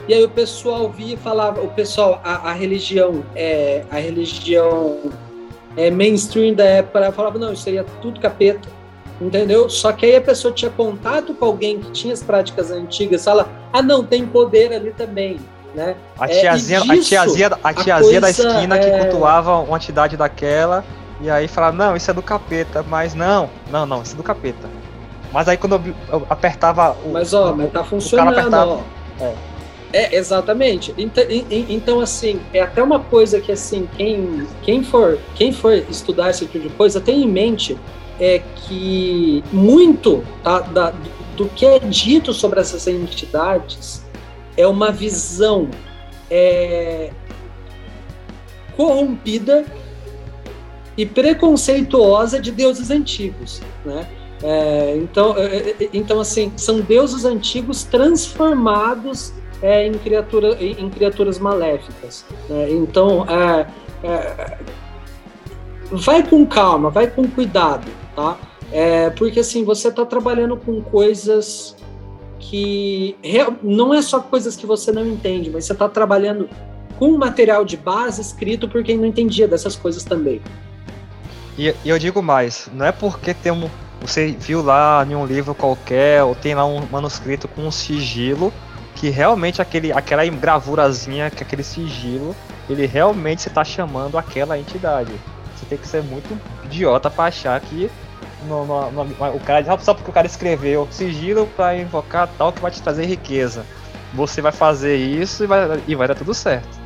e 0.07 0.13
aí 0.13 0.23
o 0.23 0.29
pessoal 0.29 0.89
via 0.89 1.13
e 1.13 1.17
falava, 1.17 1.61
o 1.61 1.69
pessoal, 1.69 2.19
a, 2.23 2.49
a 2.49 2.53
religião 2.53 3.23
é 3.35 3.85
a 3.91 3.97
religião 3.97 4.97
é, 5.77 5.91
mainstream 5.91 6.53
da 6.53 6.65
época 6.65 7.11
falava, 7.11 7.37
não, 7.37 7.53
isso 7.53 7.63
seria 7.63 7.85
tudo 8.01 8.19
capeta 8.19 8.78
entendeu? 9.19 9.69
Só 9.69 9.91
que 9.91 10.05
aí 10.05 10.15
a 10.15 10.21
pessoa 10.21 10.53
tinha 10.53 10.71
contato 10.71 11.33
com 11.33 11.45
alguém 11.45 11.79
que 11.79 11.91
tinha 11.91 12.13
as 12.13 12.23
práticas 12.23 12.71
antigas, 12.71 13.23
fala, 13.23 13.49
ah 13.71 13.81
não, 13.81 14.03
tem 14.03 14.25
poder 14.25 14.73
ali 14.73 14.91
também, 14.91 15.39
né? 15.73 15.95
A 16.17 16.27
tiazinha, 16.27 16.79
é, 16.79 16.81
a 16.81 17.01
tiazinha, 17.01 17.49
a 17.63 17.73
tiazinha 17.73 18.21
da 18.21 18.29
esquina 18.29 18.75
é... 18.75 18.79
que 18.79 19.07
cultuava 19.09 19.57
uma 19.59 19.77
entidade 19.77 20.15
daquela, 20.15 20.83
e 21.21 21.29
aí 21.29 21.47
falava, 21.47 21.75
não, 21.75 21.95
isso 21.95 22.09
é 22.09 22.13
do 22.13 22.21
capeta, 22.21 22.83
mas 22.87 23.13
não, 23.13 23.49
não, 23.69 23.85
não, 23.85 24.01
isso 24.01 24.13
é 24.13 24.17
do 24.17 24.23
capeta. 24.23 24.69
Mas 25.31 25.47
aí 25.47 25.57
quando 25.57 25.75
eu, 25.75 25.93
eu 26.11 26.27
apertava 26.29 26.95
o. 27.05 27.11
Mas 27.11 27.33
ó, 27.33 27.53
mas 27.53 27.71
tá 27.71 27.83
funcionando, 27.83 28.39
apertava, 28.39 28.71
ó. 28.71 29.23
É. 29.23 29.49
É, 29.91 30.15
exatamente. 30.15 30.93
Então, 30.97 31.23
então, 31.51 31.99
assim, 31.99 32.39
é 32.53 32.61
até 32.61 32.81
uma 32.81 32.99
coisa 32.99 33.41
que, 33.41 33.51
assim, 33.51 33.89
quem, 33.97 34.47
quem, 34.61 34.83
for, 34.83 35.17
quem 35.33 35.51
for 35.51 35.73
estudar 35.73 36.29
esse 36.29 36.45
tipo 36.45 36.59
de 36.59 36.69
coisa, 36.69 37.01
tem 37.01 37.23
em 37.23 37.27
mente 37.27 37.77
é 38.19 38.39
que 38.39 39.43
muito 39.51 40.23
tá, 40.43 40.59
da, 40.59 40.93
do 41.37 41.47
que 41.47 41.65
é 41.65 41.79
dito 41.79 42.33
sobre 42.33 42.59
essas 42.59 42.85
entidades 42.87 44.03
é 44.57 44.67
uma 44.67 44.91
visão 44.91 45.69
é, 46.29 47.11
corrompida 48.75 49.65
e 50.97 51.05
preconceituosa 51.05 52.41
de 52.41 52.51
deuses 52.51 52.91
antigos, 52.91 53.61
né? 53.85 54.05
É, 54.43 54.95
então, 54.97 55.37
é, 55.37 55.45
é, 55.69 55.89
então, 55.93 56.19
assim, 56.19 56.51
são 56.55 56.79
deuses 56.81 57.25
antigos 57.25 57.83
transformados 57.83 59.33
é, 59.61 59.85
em, 59.85 59.93
criatura, 59.93 60.57
em, 60.61 60.89
criaturas 60.89 61.37
maléficas. 61.39 62.25
Né? 62.49 62.69
Então, 62.71 63.25
é, 63.29 63.67
é, 64.03 64.57
vai 65.91 66.25
com 66.25 66.45
calma, 66.45 66.89
vai 66.89 67.07
com 67.07 67.27
cuidado 67.27 67.98
tá? 68.19 68.37
É, 68.71 69.09
porque 69.11 69.39
assim, 69.39 69.63
você 69.63 69.87
está 69.87 70.05
trabalhando 70.05 70.57
com 70.57 70.81
coisas 70.81 71.75
que 72.39 73.15
não 73.63 73.93
é 73.93 74.01
só 74.01 74.19
coisas 74.19 74.55
que 74.55 74.65
você 74.65 74.91
não 74.91 75.05
entende, 75.05 75.49
mas 75.49 75.65
você 75.65 75.73
está 75.73 75.87
trabalhando 75.87 76.49
com 76.97 77.17
material 77.17 77.63
de 77.63 77.77
base 77.77 78.21
escrito 78.21 78.67
por 78.67 78.83
quem 78.83 78.97
não 78.97 79.05
entendia 79.05 79.47
dessas 79.47 79.75
coisas 79.75 80.03
também. 80.03 80.41
E, 81.57 81.73
e 81.83 81.89
eu 81.89 81.97
digo 81.97 82.21
mais, 82.21 82.69
não 82.73 82.85
é 82.85 82.91
porque 82.91 83.33
tem 83.33 83.51
um, 83.51 83.69
você 84.01 84.31
viu 84.31 84.61
lá 84.61 85.05
em 85.09 85.15
um 85.15 85.25
livro 85.25 85.55
qualquer 85.55 86.23
ou 86.23 86.35
tem 86.35 86.53
lá 86.53 86.65
um 86.65 86.85
manuscrito 86.91 87.47
com 87.47 87.67
um 87.67 87.71
sigilo 87.71 88.53
que 88.95 89.09
realmente 89.09 89.61
aquele, 89.61 89.93
aquela 89.93 90.25
gravurazinha, 90.25 91.29
que 91.29 91.41
aquele 91.41 91.63
sigilo, 91.63 92.35
ele 92.69 92.85
realmente 92.85 93.47
está 93.47 93.63
chamando 93.63 94.17
aquela 94.17 94.59
entidade. 94.59 95.13
Você 95.55 95.65
tem 95.65 95.77
que 95.77 95.87
ser 95.87 96.03
muito 96.03 96.37
idiota 96.65 97.09
para 97.09 97.25
achar 97.25 97.59
que 97.61 97.89
no, 98.47 98.65
no, 98.65 98.91
no, 98.91 99.35
o 99.35 99.39
cara 99.39 99.77
só 99.79 99.93
porque 99.93 100.09
o 100.09 100.13
cara 100.13 100.27
escreveu 100.27 100.87
sigilo 100.91 101.47
para 101.47 101.77
invocar 101.77 102.29
tal 102.37 102.51
que 102.51 102.61
vai 102.61 102.71
te 102.71 102.81
trazer 102.81 103.05
riqueza. 103.05 103.65
Você 104.13 104.41
vai 104.41 104.51
fazer 104.51 104.95
isso 104.95 105.43
e 105.43 105.47
vai, 105.47 105.83
e 105.87 105.95
vai 105.95 106.07
dar 106.07 106.15
tudo 106.15 106.33
certo. 106.33 106.79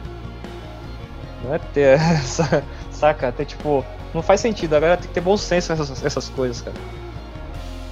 Não 1.44 1.54
é 1.54 1.60
ter 1.60 1.98
essa. 2.00 2.64
Saca? 2.92 3.32
Tem, 3.32 3.46
tipo, 3.46 3.86
não 4.14 4.22
faz 4.22 4.42
sentido. 4.42 4.76
Agora 4.76 4.98
tem 4.98 5.08
que 5.08 5.14
ter 5.14 5.22
bom 5.22 5.38
senso 5.38 5.74
nessas 5.74 6.04
essas 6.04 6.30
coisas, 6.30 6.62
cara. 6.62 6.76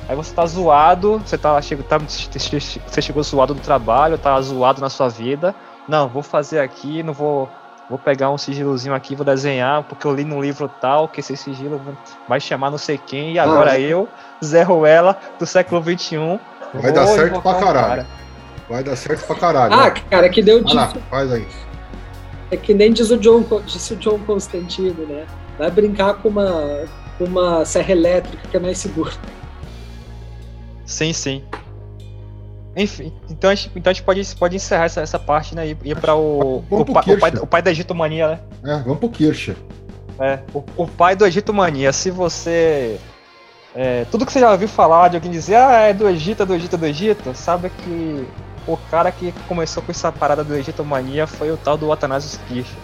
Aí 0.10 0.16
você 0.16 0.34
tá 0.34 0.46
zoado, 0.46 1.20
você 1.20 1.38
tá, 1.38 1.62
chega, 1.62 1.84
tá, 1.84 1.98
você 1.98 3.02
chegou 3.02 3.24
zoado 3.24 3.54
do 3.54 3.62
trabalho, 3.62 4.18
tá 4.18 4.40
zoado 4.42 4.82
na 4.82 4.90
sua 4.90 5.08
vida. 5.08 5.56
Não, 5.88 6.10
vou 6.10 6.24
fazer 6.24 6.60
aqui, 6.60 7.02
não 7.02 7.14
vou 7.14 7.50
vou 7.92 8.00
pegar 8.00 8.32
um 8.32 8.38
sigilozinho 8.38 8.96
aqui, 8.96 9.16
vou 9.16 9.26
desenhar, 9.26 9.84
porque 9.84 10.08
eu 10.08 10.16
li 10.16 10.24
no 10.24 10.42
livro 10.42 10.72
tal 10.80 11.10
que 11.10 11.20
esse 11.20 11.36
sigilo 11.36 11.82
vai 12.26 12.40
chamar 12.40 12.72
não 12.72 12.78
sei 12.78 12.98
quem, 12.98 13.34
e 13.34 13.40
agora 13.40 13.72
ah, 13.72 13.80
eu, 13.80 14.08
Zé 14.44 14.64
Ruela, 14.64 15.20
do 15.38 15.46
século 15.46 15.84
XXI. 15.84 16.40
Vai 16.74 16.94
dar 16.94 17.06
certo 17.06 17.42
pra 17.42 17.54
caralho. 17.56 17.88
Cara. 17.90 18.08
Vai 18.70 18.84
dar 18.84 18.96
certo 18.96 19.28
pra 19.28 19.36
caralho. 19.36 19.74
Ah, 19.74 19.92
cara, 19.92 20.30
que 20.30 20.42
deu 20.42 20.64
disso. 20.64 20.78
Lá, 20.78 20.94
faz 21.10 21.34
aí. 21.34 21.46
É 22.50 22.56
que 22.56 22.74
nem 22.74 22.94
diz 22.94 23.12
o 23.12 23.18
John, 23.18 23.44
disse 23.66 23.94
o 23.94 23.98
John 23.98 24.20
Constantino, 24.20 25.06
né? 25.06 25.26
Vai 25.60 25.70
brincar 25.70 26.14
com 26.14 26.30
uma, 26.30 26.86
uma 27.20 27.66
serra 27.66 27.92
elétrica 27.92 28.48
que 28.48 28.56
é 28.56 28.60
mais 28.60 28.78
seguro. 28.78 29.12
Sim, 30.86 31.12
sim. 31.12 31.44
Enfim, 32.76 33.12
então 33.30 33.50
a 33.50 33.56
gente, 33.56 33.72
então 33.76 33.92
a 33.92 33.94
gente 33.94 34.04
pode, 34.04 34.36
pode 34.36 34.56
encerrar 34.56 34.86
essa, 34.86 35.02
essa 35.02 35.20
parte, 35.20 35.54
né? 35.54 35.68
E 35.68 35.78
ir 35.84 35.96
para 35.98 36.16
o, 36.16 36.64
o, 36.70 36.86
pa, 36.86 37.02
o, 37.02 37.20
pai, 37.20 37.32
o 37.42 37.48
pai 37.48 37.62
da 37.62 37.72
Egito 37.72 37.94
Mania, 37.94 38.28
né? 38.30 38.40
É, 38.64 38.78
vamos 38.80 39.00
pro 39.00 39.10
Kircher. 39.10 39.56
É, 40.20 40.40
o, 40.54 40.64
o 40.78 40.88
pai 40.88 41.16
do 41.16 41.26
Egito 41.26 41.54
Mania, 41.54 41.92
se 41.92 42.10
você. 42.10 42.98
É, 43.76 44.06
tudo 44.12 44.26
que 44.26 44.32
você 44.32 44.40
já 44.40 44.52
ouviu 44.52 44.68
falar 44.68 45.10
de 45.10 45.18
alguém 45.18 45.32
dizer, 45.32 45.56
ah, 45.56 45.80
é 45.82 45.94
do 45.94 46.08
Egito, 46.08 46.44
é 46.44 46.46
do 46.46 46.54
Egito, 46.54 46.76
é 46.76 46.80
do 46.80 46.86
Egito, 46.86 47.34
sabe 47.34 47.70
que 47.70 48.28
o 48.68 48.78
cara 48.90 49.12
que 49.12 49.34
começou 49.48 49.82
com 49.82 49.92
essa 49.92 50.12
parada 50.12 50.44
do 50.44 50.54
Egito 50.56 50.84
Mania 50.84 51.26
foi 51.26 51.52
o 51.52 51.58
tal 51.58 51.78
do 51.78 51.92
Athanasius 51.92 52.38
Kircher. 52.48 52.78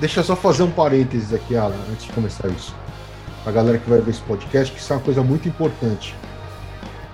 Deixa 0.00 0.20
eu 0.20 0.24
só 0.24 0.36
fazer 0.36 0.62
um 0.62 0.70
parênteses 0.70 1.34
aqui, 1.34 1.56
Alan, 1.56 1.74
antes 1.90 2.06
de 2.06 2.12
começar 2.12 2.48
isso. 2.48 2.74
a 3.44 3.50
galera 3.50 3.78
que 3.78 3.90
vai 3.90 4.00
ver 4.00 4.10
esse 4.10 4.20
podcast, 4.20 4.72
que 4.72 4.80
isso 4.80 4.92
é 4.92 4.96
uma 4.96 5.02
coisa 5.02 5.22
muito 5.22 5.48
importante. 5.48 6.14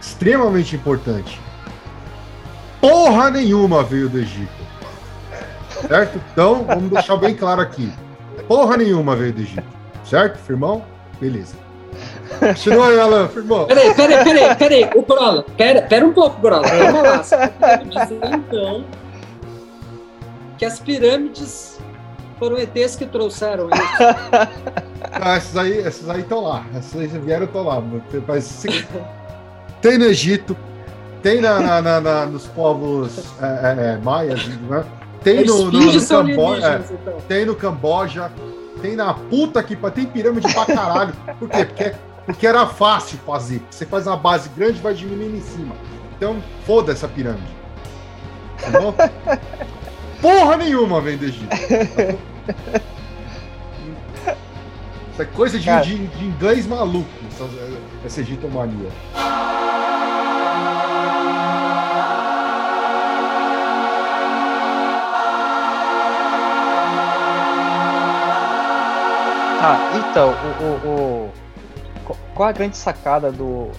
Extremamente 0.01 0.77
importante. 0.77 1.41
Porra 2.81 3.31
nenhuma 3.31 3.83
veio 3.83 4.09
do 4.09 4.19
Egito. 4.19 4.69
Certo? 5.87 6.21
Então, 6.33 6.65
vamos 6.65 6.91
deixar 6.91 7.17
bem 7.17 7.35
claro 7.35 7.61
aqui. 7.61 7.93
Porra 8.47 8.77
nenhuma 8.77 9.15
veio 9.17 9.33
do 9.33 9.41
Egito. 9.41 9.65
Certo, 10.05 10.39
firmão? 10.39 10.85
Beleza. 11.21 11.57
Continua 12.39 12.89
aí, 12.89 13.01
Alan, 13.01 13.29
firmão. 13.29 13.67
Peraí, 13.67 13.95
peraí, 13.95 14.25
peraí, 14.25 14.55
peraí. 14.57 14.91
O 14.95 15.03
Brola, 15.03 15.45
pera, 15.57 15.83
pera 15.83 16.07
um 16.07 16.13
pouco, 16.13 16.41
Brola. 16.41 16.63
Vamos 16.67 17.03
lá. 17.03 17.23
Você 17.23 17.37
tá 17.37 17.77
dizer, 17.77 18.21
então, 18.35 18.85
que 20.57 20.65
as 20.65 20.79
pirâmides 20.79 21.79
foram 22.39 22.57
ETs 22.59 22.95
que 22.97 23.07
trouxeram 23.07 23.69
isso. 23.71 24.79
Ah, 25.21 25.37
essas 25.37 25.57
aí 26.11 26.21
estão 26.21 26.43
lá. 26.43 26.65
Essas 26.77 27.01
aí 27.01 27.07
vieram 27.07 27.47
estão 27.47 27.63
lá. 27.65 27.83
Mas, 28.27 28.45
se- 28.45 28.87
tem 29.81 29.97
no 29.97 30.05
Egito, 30.05 30.57
tem 31.23 31.41
na, 31.41 31.61
na- 31.61 31.83
na- 31.83 32.01
na- 32.01 32.27
nos 32.27 32.47
povos 32.47 33.19
é, 33.41 33.47
é, 33.47 33.93
é, 33.95 33.97
maias, 33.99 34.47
né? 34.47 34.85
tem 35.23 35.45
no, 35.45 35.71
no, 35.71 35.81
no 35.81 36.01
são 36.01 36.27
Camboja, 36.27 36.67
é, 36.91 36.95
então. 36.95 37.17
tem 37.27 37.45
no 37.45 37.55
Camboja, 37.55 38.31
tem 38.81 38.95
na 38.97 39.13
puta 39.15 39.63
que 39.63 39.77
tem 39.91 40.07
pirâmide 40.07 40.53
pra 40.53 40.65
caralho. 40.67 41.13
Por 41.39 41.49
quê? 41.49 41.65
Porque, 41.65 41.95
porque 42.27 42.47
era 42.47 42.67
fácil 42.67 43.19
fazer. 43.27 43.63
Você 43.71 43.85
faz 43.85 44.07
uma 44.07 44.17
base 44.17 44.49
grande, 44.51 44.81
vai 44.81 44.95
diminuindo 44.95 45.37
em 45.37 45.41
cima. 45.43 45.75
Então, 46.17 46.37
foda 46.67 46.93
essa 46.93 47.09
pirâmide. 47.09 47.57
Tá 48.61 48.81
bom? 48.81 48.95
Porra 50.21 50.57
nenhuma 50.57 51.01
vem 51.01 51.17
do 51.17 51.25
Egito. 51.25 51.47
Isso 55.13 55.23
é 55.23 55.25
coisa 55.25 55.59
de, 55.59 55.81
de, 55.83 56.07
de 56.07 56.25
inglês 56.25 56.67
maluco, 56.67 57.09
essa, 57.29 57.49
essa 58.05 58.21
egitomania. 58.21 58.89
Ah, 69.61 69.81
então, 69.93 70.31
o, 70.31 70.63
o, 70.63 70.89
o- 70.89 71.33
qu- 72.07 72.17
qual 72.35 72.49
a 72.49 72.53
grande 72.53 72.77
sacada 72.77 73.33
do. 73.33 73.71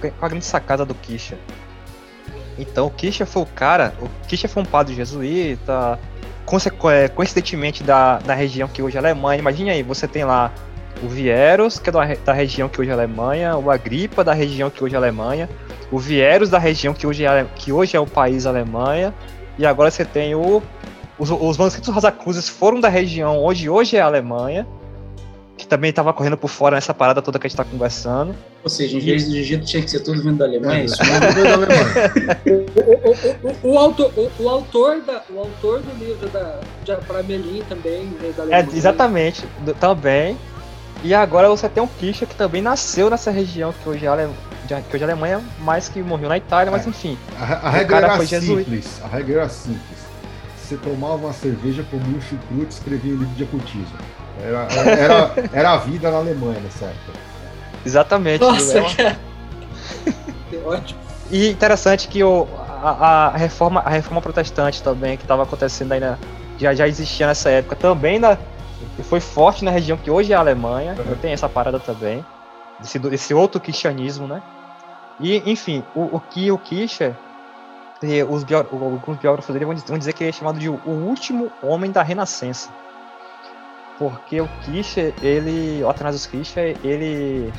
Qual 0.00 0.12
a 0.22 0.28
grande 0.28 0.44
sacada 0.44 0.84
do 0.84 0.94
Kisha? 0.94 1.36
Então, 2.58 2.86
o 2.86 2.90
Kisha 2.90 3.26
foi 3.26 3.42
o 3.42 3.46
cara. 3.46 3.92
O 4.00 4.08
Kisha 4.26 4.48
foi 4.48 4.62
um 4.62 4.66
padre 4.66 4.94
jesuíta, 4.94 5.98
é, 6.92 7.08
coincidentemente 7.08 7.82
da, 7.82 8.18
da 8.18 8.34
região 8.34 8.66
que 8.68 8.80
hoje 8.80 8.96
é 8.96 9.00
Alemanha. 9.00 9.38
Imagine 9.40 9.70
aí, 9.70 9.82
você 9.82 10.08
tem 10.08 10.24
lá 10.24 10.50
o 11.02 11.08
Vieros, 11.08 11.78
que 11.78 11.90
é 11.90 11.92
da, 11.92 12.02
re- 12.04 12.16
da 12.16 12.32
região 12.32 12.68
que 12.68 12.80
hoje 12.80 12.88
é 12.90 12.94
Alemanha, 12.94 13.56
o 13.58 13.70
Agripa, 13.70 14.24
da 14.24 14.32
região 14.32 14.70
que 14.70 14.82
hoje 14.82 14.94
é 14.94 14.98
Alemanha, 14.98 15.50
o 15.92 15.98
Vieros, 15.98 16.48
da 16.48 16.58
região 16.58 16.94
que 16.94 17.06
hoje 17.06 17.26
é, 17.26 17.44
que 17.54 17.70
hoje 17.72 17.94
é 17.94 18.00
o 18.00 18.06
país 18.06 18.46
Alemanha, 18.46 19.12
e 19.58 19.66
agora 19.66 19.90
você 19.90 20.04
tem 20.04 20.34
o. 20.34 20.62
Os, 21.18 21.30
os 21.30 21.56
manuscritos 21.56 21.92
Rosacruzes 21.94 22.46
foram 22.48 22.78
da 22.78 22.88
região 22.90 23.42
hoje, 23.42 23.68
hoje 23.70 23.96
é 23.96 24.00
Alemanha 24.00 24.66
que 25.66 25.68
também 25.68 25.92
tava 25.92 26.12
correndo 26.12 26.36
por 26.36 26.48
fora 26.48 26.76
nessa 26.76 26.94
parada 26.94 27.20
toda 27.20 27.38
que 27.40 27.46
a 27.46 27.48
gente 27.48 27.56
tá 27.56 27.64
conversando. 27.64 28.34
Ou 28.62 28.70
seja, 28.70 28.96
em 28.96 29.00
vez 29.00 29.28
do 29.28 29.36
Egito 29.36 29.64
tinha 29.66 29.82
que 29.82 29.90
ser 29.90 30.00
tudo 30.00 30.22
vindo 30.22 30.36
da 30.38 30.44
Alemanha, 30.44 30.82
é 30.82 30.84
isso? 30.84 30.96
É, 31.02 31.52
Alemanha. 31.52 31.76
O, 33.62 33.68
o, 33.68 33.74
o, 33.74 33.78
autor, 33.78 34.12
o, 34.16 34.42
o 34.44 34.48
autor 34.48 35.00
da, 35.02 35.22
o 35.30 35.38
autor 35.40 35.80
do 35.80 35.92
livro 36.04 36.28
da, 36.28 36.60
de 36.84 36.92
Apramelin 36.92 37.62
também 37.68 38.08
veio 38.20 38.32
da 38.32 38.42
É, 38.44 38.46
Alemanha. 38.46 38.68
exatamente, 38.78 39.44
do- 39.64 39.74
também. 39.74 40.36
E 41.04 41.12
agora 41.12 41.48
você 41.48 41.68
tem 41.68 41.82
um 41.82 41.86
Kisha 41.86 42.24
que 42.26 42.34
também 42.34 42.62
nasceu 42.62 43.10
nessa 43.10 43.30
região 43.30 43.72
que 43.82 43.88
hoje 43.88 44.06
é 44.06 44.08
a, 44.08 44.12
Ale- 44.12 44.28
de- 44.66 44.82
que 44.88 44.96
hoje 44.96 45.04
é 45.04 45.06
a 45.06 45.10
Alemanha, 45.10 45.40
mas 45.60 45.88
que 45.88 46.00
morreu 46.00 46.28
na 46.28 46.38
Itália, 46.38 46.70
mas 46.70 46.86
É. 46.86 46.90
enfim. 46.90 47.18
A, 47.38 47.44
a 47.66 47.70
regra 47.70 47.96
era 47.98 48.24
jesuíta. 48.24 48.70
simples. 48.70 49.00
A 49.02 49.08
regra 49.08 49.40
era 49.40 49.48
simples. 49.48 50.06
Você 50.62 50.76
tomava 50.76 51.14
uma 51.26 51.32
cerveja, 51.32 51.84
comia 51.90 52.16
um 52.16 52.20
chucrute 52.20 52.64
e 52.66 52.68
escrevia 52.68 53.14
um 53.14 53.18
livro 53.18 53.34
de 53.34 53.44
ocultismo. 53.44 53.86
Era, 54.42 54.66
era, 54.90 55.34
era 55.52 55.70
a 55.72 55.76
vida 55.78 56.10
na 56.10 56.18
Alemanha 56.18 56.60
nessa 56.60 56.86
época. 56.86 57.12
Exatamente. 57.84 58.40
Nossa, 58.40 58.78
é 58.78 58.94
cara. 58.94 59.18
Que 60.50 60.56
ótimo. 60.58 61.00
E 61.30 61.48
interessante 61.50 62.06
que 62.06 62.22
o, 62.22 62.46
a, 62.82 63.26
a 63.28 63.36
reforma, 63.36 63.80
a 63.80 63.90
reforma 63.90 64.20
protestante 64.20 64.82
também, 64.82 65.16
que 65.16 65.24
estava 65.24 65.42
acontecendo 65.42 65.92
aí 65.92 66.00
na, 66.00 66.16
já, 66.58 66.72
já 66.74 66.86
existia 66.86 67.26
nessa 67.26 67.50
época, 67.50 67.74
também 67.74 68.18
na, 68.18 68.38
foi 69.04 69.18
forte 69.18 69.64
na 69.64 69.70
região 69.70 69.96
que 69.96 70.10
hoje 70.10 70.32
é 70.32 70.36
a 70.36 70.38
Alemanha. 70.38 70.94
Uhum. 70.98 71.16
Tem 71.16 71.32
essa 71.32 71.48
parada 71.48 71.80
também. 71.80 72.24
Esse, 72.82 73.00
esse 73.12 73.34
outro 73.34 73.60
cristianismo, 73.60 74.26
né? 74.28 74.40
E, 75.18 75.42
enfim, 75.50 75.82
o, 75.94 76.16
o 76.16 76.20
que 76.20 76.52
o 76.52 76.58
Kisha, 76.58 77.16
eh, 78.02 78.22
os 78.22 78.44
bió- 78.44 78.58
alguns 78.70 79.16
biógrafos 79.16 79.52
dele 79.52 79.64
vão 79.64 79.74
dizer, 79.74 79.86
vão 79.88 79.98
dizer 79.98 80.12
que 80.12 80.22
ele 80.22 80.30
é 80.30 80.32
chamado 80.32 80.58
de 80.58 80.68
o 80.68 80.78
último 80.86 81.50
homem 81.62 81.90
da 81.90 82.02
Renascença. 82.02 82.68
Porque 83.98 84.40
o 84.40 84.48
Kisha, 84.64 85.12
ele, 85.22 85.82
o 85.82 85.88
Athanasius 85.88 86.26
Kisha, 86.26 86.60
ele, 86.84 87.52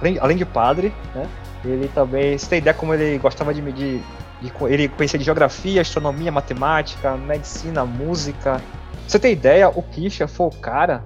além, 0.00 0.36
de 0.36 0.44
padre, 0.44 0.92
né? 1.14 1.26
Ele 1.64 1.88
também, 1.88 2.36
você 2.38 2.46
tem 2.46 2.58
ideia 2.58 2.74
como 2.74 2.94
ele 2.94 3.18
gostava 3.18 3.52
de 3.52 3.60
medir, 3.62 4.02
de, 4.40 4.52
ele 4.68 4.88
conhecia 4.88 5.18
de 5.18 5.24
geografia, 5.24 5.80
astronomia, 5.80 6.30
matemática, 6.30 7.16
medicina, 7.16 7.84
música. 7.84 8.60
Você 9.06 9.18
tem 9.18 9.32
ideia, 9.32 9.68
o 9.70 9.82
Kisha 9.82 10.28
foi 10.28 10.46
o 10.46 10.50
cara 10.50 11.02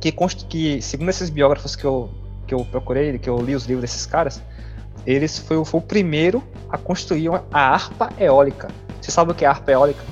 que, 0.00 0.10
que 0.48 0.80
segundo 0.82 1.10
esses 1.10 1.28
biógrafos 1.28 1.76
que 1.76 1.84
eu, 1.84 2.10
que 2.46 2.54
eu 2.54 2.64
procurei, 2.64 3.18
que 3.18 3.28
eu 3.28 3.36
li 3.38 3.54
os 3.54 3.66
livros 3.66 3.82
desses 3.82 4.06
caras, 4.06 4.42
eles 5.06 5.38
foi, 5.38 5.56
o- 5.58 5.64
foi 5.64 5.78
o 5.78 5.82
primeiro 5.82 6.42
a 6.70 6.78
construir 6.78 7.28
a 7.52 7.60
harpa 7.74 8.10
eólica. 8.18 8.68
Você 9.00 9.10
sabe 9.10 9.32
o 9.32 9.34
que 9.34 9.44
é 9.44 9.48
harpa 9.48 9.70
eólica? 9.70 10.02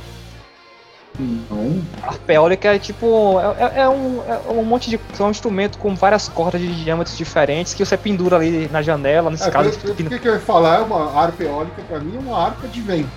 Não. 1.18 1.82
A 2.02 2.08
harpa 2.08 2.32
eólica 2.32 2.74
é 2.74 2.78
tipo. 2.78 3.38
É, 3.58 3.64
é- 3.64 3.80
é 3.82 3.88
um, 3.88 4.22
é 4.26 4.50
um 4.52 4.62
monte 4.64 4.88
de. 4.88 5.00
É 5.18 5.22
um 5.22 5.30
instrumento 5.30 5.76
com 5.78 5.94
várias 5.94 6.28
cordas 6.28 6.60
de 6.60 6.84
diâmetros 6.84 7.16
diferentes 7.16 7.74
que 7.74 7.84
você 7.84 7.96
pendura 7.96 8.36
ali 8.36 8.68
na 8.70 8.82
janela, 8.82 9.30
nesse 9.30 9.48
É, 9.48 9.50
caso. 9.50 9.76
por 9.78 9.94
que, 9.96 10.18
que 10.18 10.28
eu 10.28 10.34
ia 10.34 10.40
falar? 10.40 10.78
É 10.78 10.82
uma 10.82 11.12
harpa 11.20 11.42
eólica, 11.42 11.82
pra 11.88 11.98
mim, 11.98 12.16
é 12.16 12.18
uma 12.20 12.46
harpa 12.46 12.68
de 12.68 12.80
vento. 12.80 13.08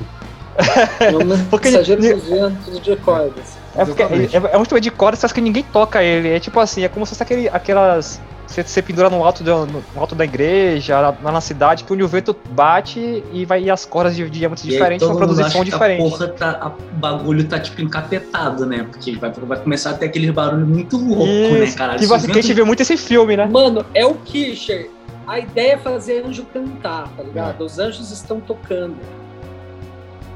É 0.57 1.11
Porque- 1.49 1.69
mensageiro 1.69 2.02
dos 2.02 2.23
ventos 2.28 2.80
de 2.82 2.95
cordas. 2.98 3.61
É, 3.76 3.86
porque 3.86 4.03
é, 4.03 4.06
é, 4.06 4.57
um 4.57 4.61
instrumento 4.61 4.82
de 4.84 4.91
corda, 4.91 5.15
só 5.18 5.28
que 5.30 5.40
ninguém 5.40 5.64
toca 5.64 6.03
ele. 6.03 6.30
É 6.30 6.40
tipo 6.40 6.60
assim, 6.60 6.84
é 6.84 6.90
como 6.90 7.06
se 7.06 7.11
fosse 7.11 7.23
aquele, 7.23 7.48
aquelas. 7.49 8.19
Você, 8.52 8.64
você 8.64 8.82
pendura 8.82 9.10
no 9.10 9.23
alto, 9.23 9.44
do, 9.44 9.65
no 9.65 9.84
alto 9.95 10.14
da 10.14 10.23
igreja, 10.26 10.99
lá 10.99 11.32
na 11.32 11.41
cidade, 11.41 11.84
que 11.84 11.94
onde 11.94 12.03
o 12.03 12.07
vento 12.07 12.36
bate 12.52 13.23
e 13.32 13.45
vai 13.45 13.64
e 13.64 13.69
as 13.72 13.86
cordas 13.86 14.15
de 14.15 14.30
diâmetros 14.30 14.68
diferentes 14.68 15.07
vão 15.07 15.15
produzir 15.15 15.49
som 15.49 15.60
que 15.60 15.72
diferente. 15.72 16.06
A 16.06 16.10
porra 16.10 16.28
tá, 16.28 16.72
o 16.91 16.95
bagulho 16.95 17.44
tá 17.48 17.60
tipo 17.60 17.82
encapetado, 17.82 18.65
né? 18.65 18.86
Porque 18.90 19.15
vai, 19.15 19.32
vai 19.32 19.60
começar 19.60 19.91
a 19.91 19.94
ter 19.94 20.06
aquele 20.07 20.32
barulho 20.32 20.65
muito 20.68 20.98
louco, 20.98 21.23
né, 21.26 21.64
Isso, 21.64 21.78
caralho? 21.78 21.98
que, 21.99 22.06
Se 22.06 22.10
você, 22.10 22.26
o 22.26 22.26
que 22.26 22.32
a 22.32 22.41
gente 22.41 22.48
vento- 22.49 22.56
vê 22.57 22.64
muito 22.64 22.82
esse 22.82 22.98
filme, 22.98 23.38
né? 23.38 23.45
Mano, 23.45 23.86
é 23.94 24.06
o 24.06 24.15
Kisher. 24.15 24.90
A 25.28 25.40
ideia 25.40 25.73
é 25.73 25.78
fazer 25.78 26.26
anjo 26.26 26.45
cantar, 26.52 27.07
tá 27.15 27.23
ligado? 27.23 27.64
Os 27.64 27.80
anjos 27.80 28.11
estão 28.11 28.40
tocando. 28.41 28.95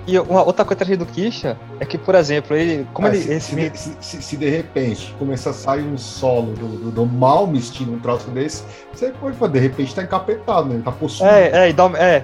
E 0.08 0.20
uma 0.20 0.44
outra 0.44 0.64
coisa 0.64 0.84
interessante 0.84 1.00
do 1.00 1.12
Kisha 1.12 1.58
é 1.80 1.86
que, 1.86 1.98
por 1.98 2.14
exemplo, 2.14 2.56
ele. 2.56 2.86
Como 2.94 3.08
Ah, 3.08 3.12
ele. 3.16 3.24
se, 3.24 3.32
esse 3.34 3.56
se, 3.56 3.78
se- 3.78 3.98
se- 4.02 4.22
se 4.22 4.38
de 4.38 4.48
repente 4.50 5.16
começar 5.18 5.50
a 5.50 5.54
sair 5.54 5.82
um 5.84 5.98
solo 5.98 6.54
do, 6.54 6.68
do, 6.68 6.92
do 6.92 7.06
Malmsteen, 7.08 7.90
um 7.90 8.00
troço 8.00 8.30
desse, 8.30 8.64
você 8.94 9.10
pode 9.10 9.36
falar, 9.36 9.52
de 9.52 9.60
repente 9.60 9.96
tá 9.96 10.04
encapetado, 10.04 10.68
né? 10.70 10.76
Ele 10.76 10.84
tá 10.84 10.92
possuído. 10.92 11.34
É, 11.34 11.66
é, 11.66 11.70
e 11.70 11.74
dá. 11.74 11.86
É, 11.98 12.24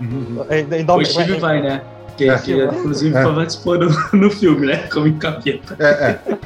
Uhum. 0.00 0.44
é, 0.48 0.60
e 0.80 0.84
dá 0.84 0.94
O 0.94 1.04
Steve 1.04 1.34
é, 1.34 1.38
vai, 1.38 1.60
né? 1.60 1.82
Que, 2.16 2.30
É. 2.30 2.38
que, 2.38 2.52
inclusive 2.64 3.14
É. 3.16 3.22
participou 3.22 3.78
no, 3.78 3.88
no 4.16 4.30
filme, 4.30 4.66
né? 4.66 4.76
Como 4.90 5.06
encapeta. 5.06 5.76
É, 5.78 5.84
é. 6.32 6.38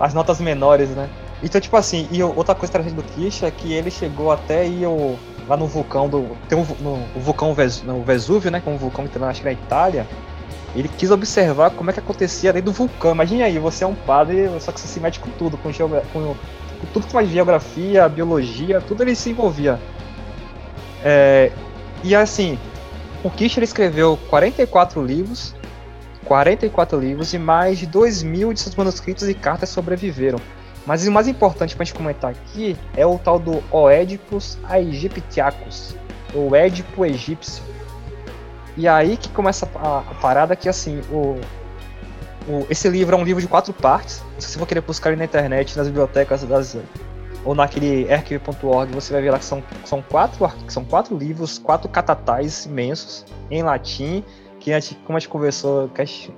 as 0.00 0.14
notas 0.14 0.40
menores, 0.40 0.88
né? 0.90 1.08
Então, 1.42 1.60
tipo 1.60 1.76
assim, 1.76 2.08
e 2.10 2.22
outra 2.22 2.54
coisa 2.54 2.70
interessante 2.72 2.94
do 2.94 3.02
Kisha 3.02 3.46
é 3.46 3.50
que 3.50 3.72
ele 3.72 3.90
chegou 3.90 4.30
até 4.30 4.66
ir 4.66 4.86
o- 4.86 5.16
lá 5.48 5.56
no 5.56 5.66
vulcão 5.66 6.08
do. 6.08 6.36
Tem 6.48 6.58
um, 6.58 6.64
no, 6.80 6.94
o 7.16 7.20
vulcão 7.20 7.54
Ves, 7.54 7.82
no 7.82 8.02
Vesúvio, 8.02 8.50
né? 8.50 8.60
Que 8.60 8.68
é 8.68 8.72
um 8.72 8.76
vulcão 8.76 9.06
que 9.06 9.16
tem 9.16 9.22
acho 9.26 9.40
que 9.40 9.46
na 9.46 9.52
Itália. 9.52 10.06
Ele 10.74 10.88
quis 10.88 11.10
observar 11.10 11.70
como 11.70 11.90
é 11.90 11.92
que 11.92 12.00
acontecia 12.00 12.52
dentro 12.52 12.72
do 12.72 12.76
vulcão. 12.76 13.12
Imagine 13.12 13.42
aí, 13.42 13.58
você 13.58 13.84
é 13.84 13.86
um 13.86 13.94
padre, 13.94 14.48
só 14.58 14.72
que 14.72 14.80
você 14.80 14.88
se 14.88 15.00
mete 15.00 15.20
com 15.20 15.30
tudo, 15.30 15.58
com, 15.58 15.70
geogra- 15.70 16.02
com, 16.12 16.20
com 16.34 16.86
tudo 16.94 17.06
que 17.06 17.12
faz 17.12 17.28
geografia, 17.28 18.08
biologia, 18.08 18.80
tudo 18.80 19.02
ele 19.02 19.14
se 19.14 19.30
envolvia. 19.30 19.78
É, 21.04 21.52
e 22.02 22.14
assim, 22.14 22.58
o 23.22 23.30
ele 23.38 23.64
escreveu 23.64 24.18
44 24.30 25.04
livros, 25.04 25.54
44 26.24 26.98
livros 26.98 27.34
e 27.34 27.38
mais 27.38 27.78
de 27.78 27.86
2 27.86 28.22
mil 28.22 28.52
de 28.52 28.60
seus 28.60 28.74
manuscritos 28.74 29.28
e 29.28 29.34
cartas 29.34 29.68
sobreviveram. 29.68 30.38
Mas 30.86 31.06
o 31.06 31.12
mais 31.12 31.28
importante 31.28 31.76
pra 31.76 31.84
gente 31.84 31.94
comentar 31.94 32.30
aqui 32.30 32.76
é 32.96 33.06
o 33.06 33.18
tal 33.18 33.38
do 33.38 33.62
Oedipus 33.70 34.58
Aegyptiacus, 34.64 35.94
ou 36.34 36.54
Édipo 36.56 37.04
egípcio. 37.04 37.62
E 38.76 38.88
aí 38.88 39.16
que 39.16 39.28
começa 39.28 39.68
a, 39.76 39.98
a 39.98 40.14
parada 40.14 40.56
que 40.56 40.68
assim, 40.68 41.00
o, 41.10 41.38
o- 42.48 42.66
esse 42.70 42.88
livro 42.88 43.14
é 43.14 43.18
um 43.18 43.22
livro 43.24 43.40
de 43.40 43.46
quatro 43.46 43.72
partes. 43.72 44.22
Se 44.38 44.48
você 44.48 44.58
for 44.58 44.66
querer 44.66 44.80
buscar 44.80 45.10
ele 45.10 45.18
na 45.18 45.24
internet, 45.24 45.76
nas 45.76 45.86
bibliotecas 45.86 46.42
das, 46.42 46.76
ou 47.44 47.54
naquele 47.54 48.12
archive.org, 48.12 48.92
você 48.92 49.12
vai 49.12 49.22
ver 49.22 49.30
lá 49.30 49.38
que 49.38 49.44
são, 49.44 49.62
são, 49.84 50.02
quatro, 50.02 50.50
são 50.68 50.84
quatro 50.84 51.16
livros, 51.16 51.58
quatro 51.58 51.88
catatais 51.88 52.64
imensos 52.66 53.24
em 53.50 53.62
latim, 53.62 54.24
que 54.58 54.72
a 54.72 54.80
gente, 54.80 54.96
como 55.04 55.16
a 55.16 55.20
gente 55.20 55.28
conversou, 55.28 55.90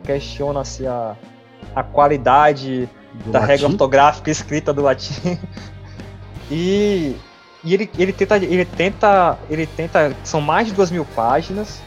questiona-se 0.02 0.86
a, 0.86 1.14
a 1.74 1.82
qualidade 1.82 2.88
do 3.24 3.30
da 3.30 3.40
latim? 3.40 3.52
regra 3.52 3.68
ortográfica 3.68 4.30
escrita 4.30 4.72
do 4.72 4.82
latim. 4.82 5.38
e 6.50 7.16
e 7.64 7.72
ele, 7.72 7.90
ele 7.98 8.12
tenta. 8.12 8.36
Ele 8.36 8.64
tenta. 8.64 9.38
Ele 9.48 9.66
tenta. 9.66 10.14
São 10.22 10.40
mais 10.40 10.68
de 10.68 10.74
duas 10.74 10.90
mil 10.90 11.04
páginas. 11.04 11.80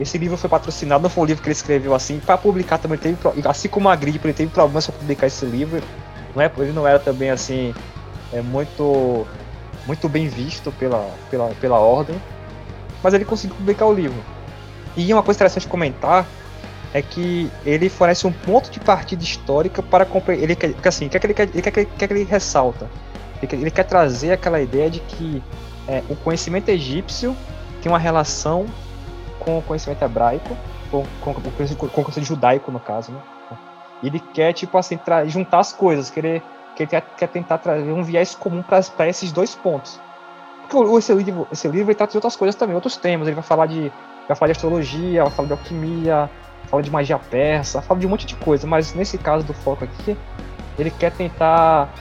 Esse 0.00 0.18
livro 0.18 0.36
foi 0.36 0.50
patrocinado, 0.50 1.02
não 1.02 1.10
foi 1.10 1.22
um 1.22 1.26
livro 1.26 1.42
que 1.42 1.48
ele 1.48 1.54
escreveu 1.54 1.94
assim. 1.94 2.18
Para 2.18 2.36
publicar 2.36 2.78
também 2.78 2.98
teve. 2.98 3.16
Assim 3.44 3.68
como 3.68 3.88
a 3.88 3.94
Grid, 3.94 4.20
ele 4.22 4.32
teve 4.32 4.50
problemas 4.50 4.86
para 4.86 4.98
publicar 4.98 5.28
esse 5.28 5.46
livro. 5.46 5.80
Não 6.34 6.42
é, 6.42 6.50
ele 6.58 6.72
não 6.72 6.88
era 6.88 6.98
também 6.98 7.30
assim. 7.30 7.72
É 8.32 8.42
muito. 8.42 9.24
Muito 9.86 10.08
bem 10.08 10.28
visto 10.28 10.70
pela, 10.72 11.10
pela, 11.30 11.48
pela 11.60 11.78
ordem. 11.78 12.20
Mas 13.02 13.14
ele 13.14 13.24
conseguiu 13.24 13.56
publicar 13.56 13.86
o 13.86 13.92
livro. 13.92 14.18
E 14.96 15.12
uma 15.12 15.22
coisa 15.22 15.38
interessante 15.38 15.62
de 15.62 15.68
comentar 15.68 16.26
é 16.94 17.00
que 17.00 17.50
ele 17.64 17.88
fornece 17.88 18.26
um 18.26 18.32
ponto 18.32 18.70
de 18.70 18.78
partida 18.78 19.22
histórica 19.22 19.82
para 19.82 20.06
ele 20.28 20.54
que 20.54 20.88
assim, 20.88 21.08
que, 21.08 21.18
que 21.18 21.26
ele 21.26 21.34
quer, 21.34 21.48
ele 21.48 21.62
quer, 21.62 21.84
quer 21.84 22.06
que 22.06 22.12
ele 22.12 22.24
ressalta? 22.24 22.88
Ele 23.42 23.70
quer 23.70 23.84
trazer 23.84 24.32
aquela 24.32 24.60
ideia 24.60 24.88
de 24.88 25.00
que 25.00 25.42
é, 25.88 26.02
o 26.08 26.14
conhecimento 26.14 26.68
egípcio 26.68 27.36
tem 27.82 27.90
uma 27.90 27.98
relação 27.98 28.66
com 29.40 29.58
o 29.58 29.62
conhecimento 29.62 30.02
hebraico, 30.02 30.56
com, 30.90 31.04
com, 31.20 31.34
com, 31.34 31.42
com 31.50 31.86
o 31.86 31.90
conhecimento 31.90 32.28
judaico, 32.28 32.70
no 32.70 32.78
caso, 32.78 33.10
né? 33.10 33.20
Ele 34.02 34.18
quer, 34.18 34.52
tipo 34.52 34.76
assim, 34.78 34.98
juntar 35.26 35.60
as 35.60 35.72
coisas, 35.72 36.10
querer, 36.10 36.42
quer, 36.74 36.86
quer 36.86 37.28
tentar 37.28 37.58
trazer 37.58 37.92
um 37.92 38.02
viés 38.02 38.34
comum 38.34 38.62
para 38.62 39.08
esses 39.08 39.30
dois 39.30 39.54
pontos. 39.54 40.00
Porque 40.68 40.96
esse 40.98 41.14
livro, 41.14 41.46
esse 41.52 41.68
livro 41.68 41.88
ele 41.88 41.94
trata 41.94 42.10
de 42.10 42.16
outras 42.16 42.34
coisas 42.34 42.54
também, 42.56 42.74
outros 42.74 42.96
temas. 42.96 43.28
Ele 43.28 43.34
vai 43.34 43.44
falar 43.44 43.66
de, 43.66 43.92
vai 44.26 44.36
falar 44.36 44.48
de 44.48 44.52
astrologia, 44.52 45.22
vai 45.22 45.32
falar 45.32 45.46
de 45.46 45.52
alquimia, 45.52 46.28
fala 46.72 46.82
de 46.82 46.90
magia 46.90 47.18
persa, 47.18 47.82
fala 47.82 48.00
de 48.00 48.06
um 48.06 48.10
monte 48.10 48.24
de 48.24 48.34
coisa. 48.34 48.66
Mas 48.66 48.94
nesse 48.94 49.18
caso 49.18 49.44
do 49.44 49.52
foco 49.52 49.84
aqui, 49.84 50.16
ele 50.78 50.90
quer 50.90 51.12
tentar 51.12 51.92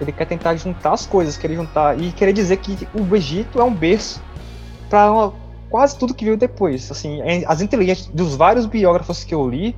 ele 0.00 0.12
quer 0.12 0.26
tentar 0.26 0.54
juntar 0.54 0.92
as 0.92 1.04
coisas, 1.04 1.36
querer 1.36 1.56
juntar 1.56 2.00
e 2.00 2.12
querer 2.12 2.32
dizer 2.32 2.58
que 2.58 2.88
o 2.94 3.16
Egito 3.16 3.60
é 3.60 3.64
um 3.64 3.74
berço 3.74 4.22
para 4.88 5.32
quase 5.68 5.98
tudo 5.98 6.14
que 6.14 6.24
veio 6.24 6.36
depois. 6.36 6.88
Assim, 6.92 7.20
é, 7.22 7.42
as 7.48 7.60
inteligências 7.60 8.06
dos 8.06 8.36
vários 8.36 8.64
biógrafos 8.64 9.24
que 9.24 9.34
eu 9.34 9.48
li, 9.50 9.76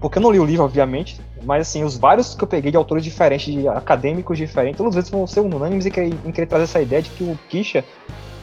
porque 0.00 0.18
eu 0.18 0.22
não 0.22 0.30
li 0.30 0.38
o 0.38 0.44
livro, 0.44 0.64
obviamente, 0.64 1.20
mas 1.42 1.62
assim, 1.62 1.82
os 1.82 1.96
vários 1.96 2.32
que 2.32 2.44
eu 2.44 2.46
peguei 2.46 2.70
de 2.70 2.76
autores 2.76 3.02
diferentes, 3.02 3.52
de 3.52 3.66
acadêmicos 3.66 4.38
diferentes, 4.38 4.78
todos 4.78 4.94
eles 4.94 5.10
vão 5.10 5.26
ser 5.26 5.40
unânimes 5.40 5.84
em 5.84 5.90
querer, 5.90 6.14
em 6.24 6.30
querer 6.30 6.46
trazer 6.46 6.64
essa 6.64 6.80
ideia 6.80 7.02
de 7.02 7.10
que 7.10 7.24
o 7.24 7.36
Kisha 7.48 7.84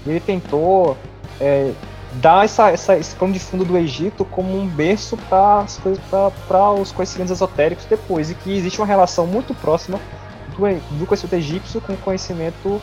ele 0.05 0.19
tentou 0.19 0.97
é, 1.39 1.71
dar 2.13 2.45
essa, 2.45 2.69
essa, 2.71 2.97
esse 2.97 3.15
plano 3.15 3.33
de 3.33 3.39
fundo 3.39 3.65
do 3.65 3.77
Egito 3.77 4.25
como 4.25 4.57
um 4.57 4.67
berço 4.67 5.17
para 5.29 6.71
os 6.73 6.91
conhecimentos 6.91 7.31
esotéricos 7.31 7.85
depois, 7.85 8.31
e 8.31 8.35
que 8.35 8.55
existe 8.55 8.79
uma 8.79 8.87
relação 8.87 9.27
muito 9.27 9.53
próxima 9.53 9.99
do, 10.51 10.97
do 10.99 11.05
conhecimento 11.05 11.35
egípcio 11.35 11.81
com 11.81 11.93
o 11.93 11.97
conhecimento 11.97 12.81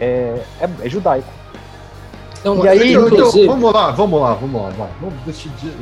é, 0.00 0.42
é, 0.60 0.68
é 0.82 0.88
judaico. 0.88 1.28
Então, 2.40 2.64
e 2.64 2.68
aí, 2.68 2.92
então, 2.94 3.30
vamos 3.46 3.72
lá, 3.72 3.90
vamos 3.90 4.20
lá, 4.20 4.34
vamos 4.34 4.62
lá, 4.62 4.70
vai. 4.70 4.90
Vamos 5.00 5.20
decidir. 5.24 5.72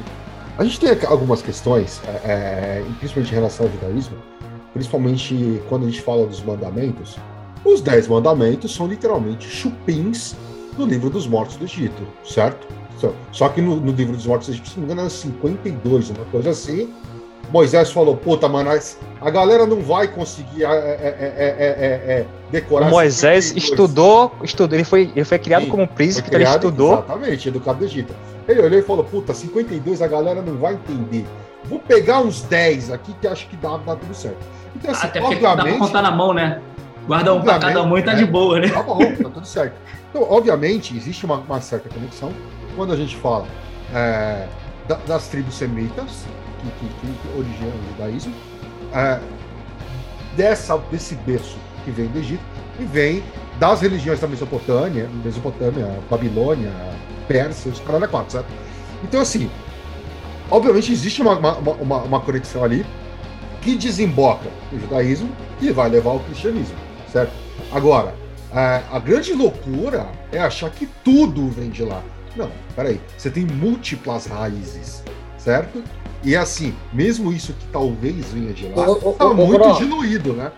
A 0.57 0.65
gente 0.65 0.81
tem 0.81 0.91
algumas 1.09 1.43
questões, 1.43 2.01
é, 2.07 2.21
é, 2.25 2.85
principalmente 2.99 3.33
em 3.33 3.35
relação 3.35 3.67
ao 3.67 3.73
judaísmo, 3.73 4.17
principalmente 4.73 5.63
quando 5.69 5.83
a 5.83 5.87
gente 5.87 6.01
fala 6.01 6.27
dos 6.27 6.43
mandamentos. 6.43 7.17
Os 7.65 7.81
dez 7.81 8.07
mandamentos 8.07 8.75
são 8.75 8.87
literalmente 8.87 9.49
chupins 9.49 10.37
do 10.75 10.87
livro 10.87 11.11
dos 11.11 11.27
mortos 11.27 11.57
do 11.57 11.65
Egito, 11.65 12.07
certo? 12.25 12.67
Só 13.33 13.49
que 13.49 13.61
no, 13.61 13.77
no 13.77 13.93
livro 13.93 14.15
dos 14.15 14.27
mortos 14.27 14.49
do 14.49 14.53
Egito, 14.53 14.69
se 14.69 14.77
não 14.77 14.87
me 14.87 14.93
engano, 14.93 15.01
era 15.03 15.11
52, 15.11 16.11
uma 16.11 16.25
coisa 16.27 16.51
assim. 16.51 16.93
Moisés 17.51 17.93
falou, 17.93 18.17
puta, 18.17 18.49
mano, 18.49 18.71
a 19.21 19.31
galera 19.31 19.67
não 19.67 19.81
vai 19.81 20.09
conseguir 20.09 20.65
é, 20.65 20.67
é, 20.67 22.05
é, 22.07 22.27
decorar. 22.51 22.89
O 22.89 22.91
Moisés 22.91 23.55
estudou, 23.55 24.33
estudou, 24.43 24.77
ele 24.77 24.85
foi, 24.85 25.13
ele 25.15 25.25
foi 25.25 25.39
criado 25.39 25.65
Sim, 25.65 25.71
como 25.71 25.83
um 25.83 25.87
príncipe, 25.87 26.31
criado, 26.31 26.43
ele 26.43 26.57
estudou. 26.57 26.95
Exatamente, 26.95 27.49
educado 27.49 27.79
do 27.79 27.85
Egito. 27.85 28.15
Ele 28.49 28.61
olhou 28.61 28.79
e 28.79 28.83
falou, 28.83 29.05
puta, 29.05 29.35
52 29.35 30.03
a 30.03 30.09
galera 30.09 30.43
não 30.43 30.57
vai 30.57 30.75
entender. 30.75 31.27
Vou 31.65 31.79
pegar 31.79 32.21
uns 32.21 32.43
10 32.43 32.91
aqui 32.91 33.15
que 33.21 33.27
acho 33.27 33.47
que 33.49 33.57
dá, 33.57 33.77
dá 33.77 33.97
tudo 33.97 34.15
certo. 34.15 34.39
Então, 34.77 34.91
assim, 34.91 35.07
Até 35.07 35.21
porque 35.21 35.35
obviamente, 35.37 35.57
dá 35.57 35.79
pra 35.79 35.87
contar 35.87 36.03
na 36.03 36.11
mão, 36.11 36.35
né? 36.35 36.61
Guarda 37.07 37.35
um 37.35 37.43
pra 37.43 37.59
cada 37.59 37.83
mão 37.85 37.99
e 37.99 38.03
tá 38.03 38.15
de 38.15 38.25
boa, 38.25 38.59
né? 38.59 38.69
Tá 38.69 38.83
bom, 38.83 38.99
tá 38.99 39.29
tudo 39.29 39.47
certo. 39.47 39.75
Então, 40.15 40.31
obviamente, 40.31 40.97
existe 40.97 41.27
uma, 41.27 41.39
uma 41.39 41.61
certa 41.61 41.89
conexão 41.89 42.33
quando 42.77 42.93
a 42.93 42.97
gente 42.97 43.17
fala 43.17 43.49
é, 43.93 44.47
das 45.09 45.27
tribos 45.27 45.57
semitas, 45.57 46.25
que, 46.61 46.87
que, 46.87 46.89
que 46.89 47.37
originam 47.37 47.73
o 47.73 47.89
judaísmo, 47.91 48.33
é, 48.93 49.19
dessa, 50.37 50.79
desse 50.89 51.17
berço 51.17 51.57
que 51.85 51.91
vem 51.91 52.07
do 52.07 52.21
Egito 52.21 52.45
e 52.79 52.85
vem 52.85 53.25
das 53.59 53.81
religiões 53.81 54.21
da 54.21 54.29
Mesopotâmia, 54.29 55.11
Mesopotâmia, 55.25 55.99
Babilônia, 56.09 56.71
Pérsia, 57.27 57.73
os 57.73 57.81
caras 57.81 58.09
quatro, 58.09 58.31
certo? 58.31 58.47
Então, 59.03 59.21
assim, 59.21 59.51
obviamente 60.49 60.93
existe 60.93 61.23
uma, 61.23 61.37
uma, 61.37 61.59
uma, 61.59 62.03
uma, 62.03 62.21
conexão 62.21 62.63
ali 62.63 62.87
que 63.61 63.75
desemboca 63.75 64.49
o 64.73 64.79
judaísmo 64.79 65.29
e 65.61 65.73
vai 65.73 65.89
levar 65.89 66.11
ao 66.11 66.21
cristianismo, 66.21 66.77
certo? 67.11 67.33
Agora, 67.73 68.23
a, 68.55 68.97
a 68.97 68.99
grande 69.01 69.33
loucura 69.33 70.07
é 70.31 70.39
achar 70.39 70.71
que 70.71 70.87
tudo 71.03 71.49
vem 71.49 71.71
de 71.71 71.83
lá. 71.83 72.03
Não, 72.37 72.51
peraí, 72.77 73.01
você 73.19 73.29
tem 73.29 73.45
múltiplas 73.45 74.27
raízes, 74.27 75.03
certo? 75.37 75.83
E 76.23 76.37
assim, 76.37 76.73
mesmo 76.93 77.33
isso 77.33 77.53
que 77.53 77.67
talvez 77.67 78.33
venha 78.33 78.53
de 78.53 78.69
lá, 78.69 78.87
está 78.93 79.35
muito 79.35 79.73
diluído, 79.79 80.33
né? 80.33 80.53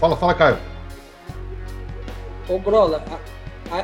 Fala, 0.00 0.16
fala, 0.16 0.34
Caio. 0.34 0.58
Ô, 2.48 2.58
Grola, 2.58 3.04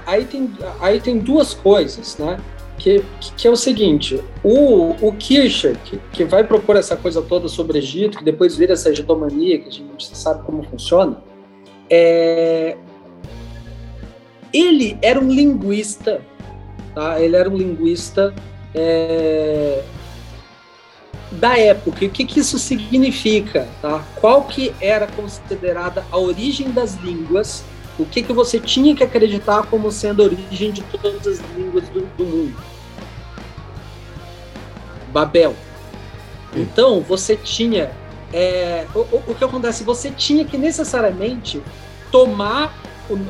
aí 0.07 0.25
tem, 0.25 0.51
aí 0.81 1.01
tem 1.01 1.19
duas 1.19 1.53
coisas, 1.53 2.17
né? 2.17 2.41
Que, 2.79 3.05
que 3.37 3.47
é 3.47 3.51
o 3.51 3.57
seguinte, 3.57 4.21
o, 4.43 4.97
o 5.07 5.13
Kircher, 5.13 5.77
que, 5.85 6.01
que 6.11 6.25
vai 6.25 6.43
propor 6.43 6.77
essa 6.77 6.97
coisa 6.97 7.23
toda 7.23 7.49
sobre 7.49 7.79
Egito, 7.79 8.19
que 8.19 8.25
depois 8.25 8.57
vira 8.57 8.73
essa 8.73 8.89
egitomania, 8.89 9.61
que 9.61 9.69
a 9.69 9.71
gente 9.71 10.17
sabe 10.17 10.43
como 10.45 10.63
funciona, 10.65 11.23
é... 11.91 12.77
ele 14.53 14.99
era 15.03 15.21
um 15.21 15.29
linguista, 15.29 16.21
tá? 16.95 17.21
Ele 17.21 17.37
era 17.37 17.49
um 17.49 17.57
linguista 17.57 18.35
é, 18.75 19.83
da 21.31 21.59
época. 21.59 22.05
E 22.05 22.09
o 22.09 22.11
que, 22.11 22.25
que 22.25 22.41
isso 22.41 22.59
significa? 22.59 23.69
Tá? 23.81 24.05
Qual 24.17 24.45
que 24.45 24.75
era 24.81 25.07
considerada 25.07 26.05
a 26.11 26.19
origem 26.19 26.71
das 26.71 26.95
línguas? 26.97 27.65
O 27.99 28.05
que, 28.05 28.23
que 28.23 28.33
você 28.33 28.59
tinha 28.59 28.95
que 28.95 29.05
acreditar 29.05 29.67
como 29.67 29.91
sendo 29.91 30.23
a 30.23 30.27
origem 30.27 30.73
de 30.73 30.83
todas 30.83 31.27
as 31.27 31.41
línguas 31.57 31.89
do, 31.91 32.01
do 32.17 32.25
mundo? 32.25 32.57
Babel. 35.13 35.55
Então, 36.57 37.01
você 37.01 37.37
tinha. 37.37 37.93
É, 38.37 38.85
o, 38.93 39.31
o, 39.31 39.35
que 39.37 39.45
acontece? 39.45 39.85
Você 39.85 40.11
tinha 40.11 40.45
que 40.45 40.59
necessariamente 40.59 41.63
tomar 42.11 42.75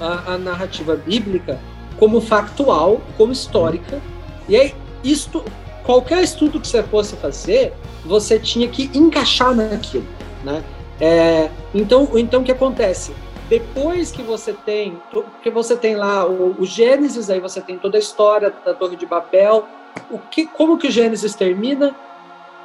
a, 0.01 0.33
a 0.33 0.39
narrativa 0.39 0.97
bíblica 0.97 1.61
como 1.99 2.23
factual, 2.23 3.03
como 3.19 3.31
histórica, 3.31 4.01
e 4.49 4.57
aí 4.57 4.75
isto, 5.05 5.45
qualquer 5.85 6.25
estudo 6.25 6.59
que 6.59 6.67
você 6.67 6.83
fosse 6.83 7.17
fazer, 7.17 7.75
você 8.03 8.39
tinha 8.39 8.67
que 8.67 8.91
encaixar 8.95 9.55
naquilo, 9.55 10.07
né? 10.43 10.65
É, 10.99 11.51
então, 11.75 12.09
então 12.15 12.41
o 12.41 12.45
que 12.45 12.53
acontece? 12.53 13.15
Depois 13.47 14.11
que 14.11 14.23
você 14.23 14.55
tem, 14.55 14.97
que 15.43 15.51
você 15.51 15.77
tem 15.77 15.97
lá 15.97 16.27
o, 16.27 16.57
o, 16.59 16.65
Gênesis, 16.65 17.29
aí 17.29 17.41
você 17.41 17.61
tem 17.61 17.77
toda 17.77 17.99
a 17.99 18.01
história 18.01 18.51
da 18.65 18.73
Torre 18.73 18.97
de 18.97 19.05
Babel. 19.05 19.67
O 20.11 20.19
que, 20.19 20.47
como 20.47 20.79
que 20.79 20.89
o 20.89 20.91
Gênesis 20.91 21.35
termina? 21.35 21.95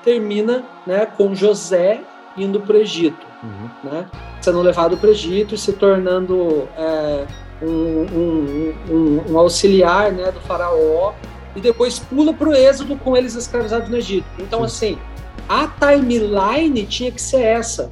Termina, 0.05 0.63
né, 0.87 1.05
com 1.05 1.35
José 1.35 2.01
indo 2.37 2.59
para 2.59 2.77
o 2.77 2.79
Egito, 2.79 3.25
uhum. 3.43 3.69
né? 3.91 4.05
Sendo 4.41 4.61
levado 4.61 4.97
para 4.97 5.09
o 5.09 5.11
Egito 5.11 5.55
e 5.55 5.57
se 5.57 5.73
tornando 5.73 6.67
é, 6.77 7.25
um, 7.61 7.67
um, 7.67 8.75
um, 8.89 9.31
um, 9.31 9.37
auxiliar, 9.37 10.11
né, 10.11 10.31
do 10.31 10.39
faraó 10.41 11.13
e 11.55 11.59
depois 11.59 11.99
pula 11.99 12.33
para 12.33 12.49
o 12.49 12.53
êxodo 12.53 12.95
com 12.95 13.15
eles 13.17 13.35
escravizados 13.35 13.89
no 13.89 13.97
Egito. 13.97 14.27
Então, 14.37 14.67
Sim. 14.67 14.97
assim, 14.97 14.99
a 15.47 15.67
timeline 15.67 16.85
tinha 16.85 17.11
que 17.11 17.21
ser 17.21 17.41
essa. 17.41 17.91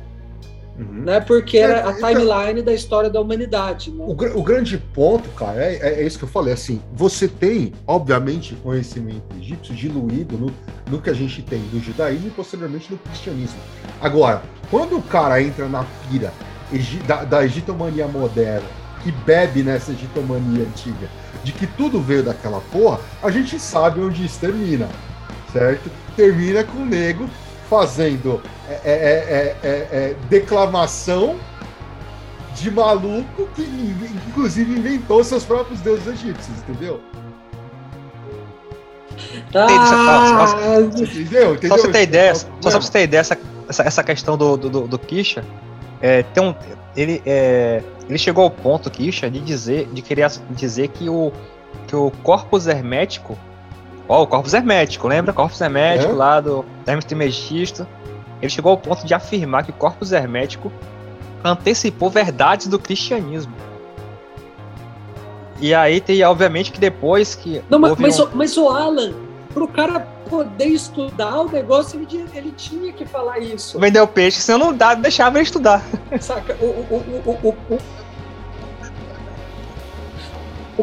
Uhum. 0.78 1.06
Né, 1.06 1.20
porque 1.20 1.58
era 1.58 1.80
é, 1.80 1.84
a 1.84 1.94
timeline 1.94 2.52
então, 2.52 2.66
da 2.66 2.74
história 2.74 3.10
da 3.10 3.20
humanidade. 3.20 3.90
Né? 3.90 4.06
O, 4.08 4.12
o, 4.12 4.44
grande 4.44 4.78
ponto, 4.78 5.28
cara, 5.30 5.64
é, 5.64 5.76
é, 5.76 6.02
é, 6.02 6.06
isso 6.06 6.20
que 6.20 6.26
eu 6.26 6.30
falei. 6.30 6.54
Assim, 6.54 6.80
você 6.94 7.28
tem, 7.28 7.74
obviamente, 7.88 8.54
conhecimento 8.56 9.24
egípcio 9.40 9.74
diluído 9.74 10.38
no, 10.38 10.54
no 10.88 11.02
que 11.02 11.10
a 11.10 11.14
gente 11.14 11.42
tem 11.42 11.60
do 11.72 11.80
judaísmo 11.80 12.28
e 12.28 12.32
posteriormente 12.32 12.92
no 12.92 12.98
cristianismo. 13.00 13.58
Agora, 14.00 14.44
quando 14.70 14.98
o 14.98 15.02
cara 15.02 15.42
entra 15.42 15.68
na 15.68 15.84
pira 16.08 16.32
da, 17.08 17.24
da 17.24 17.44
egitomania 17.44 18.08
moderna, 18.08 18.68
que 19.04 19.12
bebe 19.12 19.64
nessa 19.64 19.92
egitomania 19.92 20.64
antiga, 20.64 21.10
de 21.44 21.52
que 21.54 21.66
tudo 21.66 22.02
veio 22.02 22.24
daquela 22.24 22.62
porra, 22.72 23.00
a 23.24 23.32
gente 23.32 23.60
sabe 23.60 24.02
onde 24.02 24.26
isso 24.26 24.40
termina, 24.40 24.88
certo? 25.52 25.90
Termina 26.16 26.64
com 26.64 26.80
o 26.80 26.86
nego 26.86 27.28
fazendo 27.70 28.42
é, 28.70 28.74
é, 28.74 28.92
é, 28.92 29.58
é, 29.64 29.70
é 29.70 30.16
declamação 30.30 31.38
de 32.56 32.72
maluco 32.72 33.48
que 33.56 33.62
inclusive 34.28 34.72
inventou 34.78 35.24
seus 35.24 35.44
próprios 35.44 35.80
deuses 35.82 36.08
egípcios, 36.08 36.58
entendeu? 36.60 37.00
Ah, 39.54 40.80
entendeu? 40.80 41.56
entendeu? 41.56 41.70
Só 41.70 41.76
pra 41.76 41.78
você 41.78 41.92
ter 41.92 42.04
ideia, 42.04 42.36
só, 42.36 42.48
só 42.62 42.70
pra 42.70 42.82
você 42.82 42.92
ter 42.92 43.04
ideia, 43.04 43.22
essa, 43.22 43.38
essa, 43.70 43.84
essa 43.84 44.04
questão 44.04 44.38
do, 44.38 44.58
do, 44.58 44.88
do 44.88 45.00
Kisha, 45.00 45.44
é, 46.02 46.24
tem 46.24 46.44
um, 46.44 46.54
ele, 46.96 47.22
é, 47.26 47.82
ele 48.10 48.18
chegou 48.18 48.44
ao 48.44 48.52
ponto, 48.52 48.90
Kisha, 48.90 49.30
de 49.30 49.40
dizer, 49.40 49.88
de 49.94 50.02
querer 50.02 50.30
dizer 50.52 50.90
que 50.90 51.10
o, 51.10 51.32
que 51.88 51.96
o 51.96 52.12
corpus 52.24 52.68
hermético, 52.68 53.38
ó, 54.08 54.24
o 54.24 54.28
corpus 54.28 54.54
hermético, 54.54 55.08
lembra? 55.08 55.34
Corpus 55.34 55.60
hermético 55.62 56.12
é? 56.12 56.16
lá 56.16 56.40
do 56.40 56.66
Hermes 56.86 57.06
Trismegisto. 57.06 57.88
Ele 58.42 58.50
chegou 58.50 58.72
ao 58.72 58.78
ponto 58.78 59.06
de 59.06 59.14
afirmar 59.14 59.64
que 59.64 59.72
o 59.72 59.74
corpus 59.74 60.12
hermético 60.12 60.72
antecipou 61.44 62.10
verdades 62.10 62.68
do 62.68 62.78
cristianismo. 62.78 63.54
E 65.60 65.74
aí 65.74 66.00
tem, 66.00 66.24
obviamente, 66.24 66.72
que 66.72 66.80
depois 66.80 67.34
que. 67.34 67.62
Não, 67.70 67.80
mas, 67.80 67.98
mas, 67.98 68.20
um... 68.20 68.24
o, 68.24 68.30
mas 68.34 68.58
o 68.58 68.70
Alan, 68.70 69.14
pro 69.54 69.68
cara 69.68 70.00
poder 70.30 70.68
estudar 70.68 71.40
o 71.42 71.50
negócio, 71.50 72.00
ele, 72.00 72.26
ele 72.34 72.52
tinha 72.52 72.94
que 72.94 73.06
falar 73.06 73.40
isso. 73.40 73.80
Vender 73.80 74.02
o 74.02 74.08
peixe, 74.08 74.40
senão 74.40 74.68
não 74.68 74.74
dá, 74.74 74.94
deixava 74.94 75.38
ele 75.38 75.44
estudar. 75.44 75.84
Saca? 76.20 76.56
O, 76.62 76.66
o, 76.66 77.22
o, 77.26 77.50
o, 77.50 77.76
o 77.76 77.80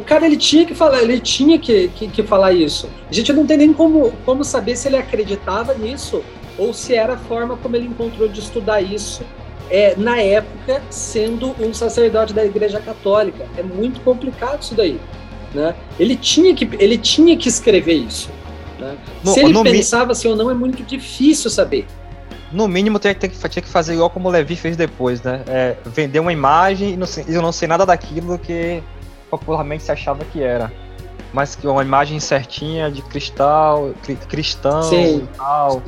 cara 0.00 0.26
ele 0.26 0.36
tinha 0.36 0.66
que 0.66 0.74
falar, 0.74 1.02
ele 1.02 1.20
tinha 1.20 1.58
que, 1.58 1.88
que, 1.88 2.08
que, 2.08 2.22
falar 2.22 2.52
isso. 2.52 2.90
A 3.08 3.12
gente 3.12 3.32
não 3.32 3.46
tem 3.46 3.56
nem 3.56 3.72
como, 3.72 4.12
como 4.24 4.42
saber 4.42 4.76
se 4.76 4.88
ele 4.88 4.96
acreditava 4.96 5.74
nisso 5.74 6.22
ou 6.58 6.74
se 6.74 6.94
era 6.94 7.14
a 7.14 7.16
forma 7.16 7.56
como 7.56 7.76
ele 7.76 7.86
encontrou 7.86 8.28
de 8.28 8.40
estudar 8.40 8.80
isso 8.80 9.22
é, 9.70 9.94
na 9.96 10.20
época, 10.20 10.82
sendo 10.90 11.54
um 11.60 11.72
sacerdote 11.72 12.32
da 12.32 12.44
Igreja 12.44 12.80
Católica. 12.80 13.46
É 13.56 13.62
muito 13.62 14.00
complicado 14.00 14.62
isso 14.62 14.74
daí. 14.74 15.00
Né? 15.54 15.74
Ele, 15.98 16.16
tinha 16.16 16.54
que, 16.54 16.68
ele 16.78 16.98
tinha 16.98 17.36
que 17.36 17.48
escrever 17.48 17.94
isso. 17.94 18.28
Né? 18.78 18.96
No, 19.22 19.32
Se 19.32 19.40
ele 19.40 19.62
pensava 19.62 20.06
mi... 20.06 20.12
assim 20.12 20.28
ou 20.28 20.36
não, 20.36 20.50
é 20.50 20.54
muito 20.54 20.82
difícil 20.82 21.48
saber. 21.50 21.86
No 22.52 22.68
mínimo, 22.68 22.98
tinha 22.98 23.14
que, 23.14 23.28
tinha 23.28 23.62
que 23.62 23.68
fazer 23.68 23.94
igual 23.94 24.10
como 24.10 24.28
o 24.28 24.30
Levi 24.30 24.54
fez 24.54 24.76
depois, 24.76 25.20
né? 25.22 25.42
É, 25.48 25.76
vender 25.86 26.20
uma 26.20 26.32
imagem 26.32 26.92
e 26.92 26.96
não, 26.96 27.06
eu 27.26 27.42
não 27.42 27.50
sei 27.50 27.66
nada 27.66 27.84
daquilo 27.84 28.38
que 28.38 28.80
popularmente 29.38 29.82
se 29.82 29.92
achava 29.92 30.24
que 30.24 30.42
era. 30.42 30.72
Mas 31.32 31.56
que 31.56 31.66
uma 31.66 31.82
imagem 31.82 32.20
certinha 32.20 32.90
de 32.90 33.02
cristal, 33.02 33.92
cri, 34.02 34.16
cristão 34.16 34.82
sim, 34.82 35.18
e 35.18 35.36
tal. 35.36 35.82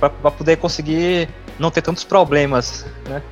Para 0.00 0.30
poder 0.30 0.56
conseguir 0.56 1.28
não 1.58 1.70
ter 1.70 1.82
tantos 1.82 2.04
problemas, 2.04 2.86
né? 3.08 3.22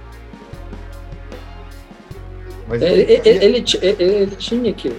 Mas 2.68 2.82
ele, 2.82 3.02
ele, 3.02 3.20
ele, 3.24 3.64
ele, 3.98 4.36
tinha 4.36 4.72
que, 4.72 4.94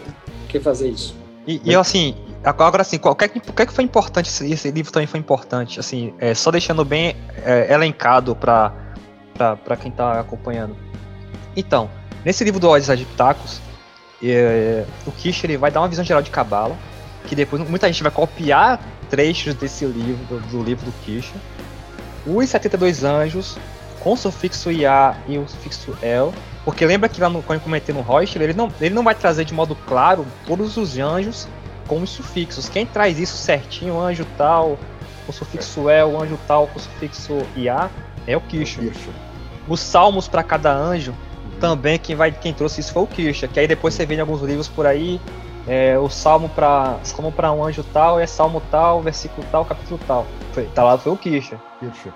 que 0.50 0.60
fazer 0.60 0.90
isso. 0.90 1.16
E, 1.48 1.62
e 1.64 1.74
assim, 1.74 2.16
agora 2.44 2.82
assim, 2.82 2.98
qual 2.98 3.16
que, 3.16 3.30
qual 3.30 3.68
que 3.68 3.74
foi 3.74 3.84
importante, 3.86 4.28
esse, 4.28 4.52
esse, 4.52 4.70
livro 4.72 4.92
também 4.92 5.08
foi 5.08 5.20
importante, 5.20 5.80
assim, 5.80 6.14
é, 6.20 6.34
só 6.34 6.52
deixando 6.52 6.84
bem 6.84 7.16
é, 7.46 7.74
elencado 7.74 8.36
para 8.36 8.74
quem 9.80 9.90
está 9.90 10.20
acompanhando. 10.20 10.76
Então, 11.56 11.90
nesse 12.26 12.44
livro 12.44 12.60
do 12.60 12.70
Odisseia 12.70 12.98
de 12.98 13.06
Pitacos, 13.06 13.62
é, 14.30 14.86
o 15.06 15.12
Kish 15.12 15.44
ele 15.44 15.58
vai 15.58 15.72
dar 15.72 15.82
uma 15.82 15.88
visão 15.88 16.04
geral 16.04 16.22
de 16.22 16.30
Cabala, 16.30 16.78
que 17.26 17.36
depois 17.36 17.68
muita 17.68 17.88
gente 17.88 18.04
vai 18.04 18.12
copiar 18.12 18.80
trechos 19.10 19.54
desse 19.56 19.86
livro, 19.86 20.24
do, 20.26 20.40
do 20.48 20.64
livro 20.64 20.86
do 20.86 20.92
Kish, 21.04 21.32
os 22.26 22.50
72 22.50 23.04
anjos 23.04 23.58
com 24.00 24.14
o 24.14 24.18
sufixo 24.18 24.72
IA 24.72 25.16
e 25.28 25.38
o 25.38 25.48
sufixo 25.48 25.96
El, 26.02 26.34
porque 26.64 26.86
lembra 26.86 27.10
que 27.10 27.20
lá 27.20 27.30
no, 27.30 27.42
quando 27.42 27.60
eu 27.60 27.64
comentei 27.64 27.94
no 27.94 28.02
Royster, 28.02 28.42
ele 28.42 28.54
não, 28.54 28.72
ele 28.80 28.94
não 28.94 29.04
vai 29.04 29.16
trazer 29.16 29.46
de 29.46 29.54
modo 29.54 29.76
claro 29.76 30.26
todos 30.46 30.78
os 30.78 30.98
anjos 30.98 31.48
com 31.88 32.02
os 32.02 32.10
sufixos. 32.10 32.70
Quem 32.70 32.86
traz 32.86 33.20
isso 33.20 33.36
certinho, 33.36 34.00
anjo 34.00 34.26
tal, 34.38 34.78
com 35.26 35.32
o 35.32 35.34
sufixo 35.34 35.90
El, 35.90 36.22
anjo 36.22 36.38
tal, 36.48 36.68
com 36.68 36.78
o 36.78 36.82
sufixo 36.82 37.46
IA, 37.56 37.90
é 38.28 38.38
o 38.38 38.42
Kisha. 38.42 38.82
Os 39.68 39.80
salmos 39.80 40.28
para 40.28 40.44
cada 40.44 40.74
anjo, 40.74 41.14
também 41.62 42.00
quem, 42.00 42.16
vai, 42.16 42.32
quem 42.32 42.54
trouxe 42.54 42.82
isso 42.82 42.92
foi 42.92 43.04
o 43.04 43.08
Kisha, 43.08 43.48
que 43.48 43.60
aí 43.60 43.68
depois 43.68 43.94
você 43.94 44.06
vê 44.06 44.16
em 44.16 44.20
alguns 44.20 44.42
livros 44.42 44.68
por 44.68 44.88
aí, 44.88 45.22
é, 45.68 45.98
o 45.98 46.10
salmo 46.10 46.50
para 46.50 46.98
salmo 47.04 47.32
para 47.32 47.52
um 47.52 47.64
anjo 47.64 47.84
tal 47.94 48.20
é 48.20 48.26
salmo 48.26 48.62
tal, 48.72 49.02
versículo 49.02 49.46
tal, 49.52 49.64
capítulo 49.64 50.00
tal. 50.08 50.26
Foi, 50.54 50.66
tá 50.66 50.84
lá 50.84 50.98
foi 50.98 51.12
o 51.12 51.16
Kisha. 51.16 51.62
Kisha. 51.80 52.12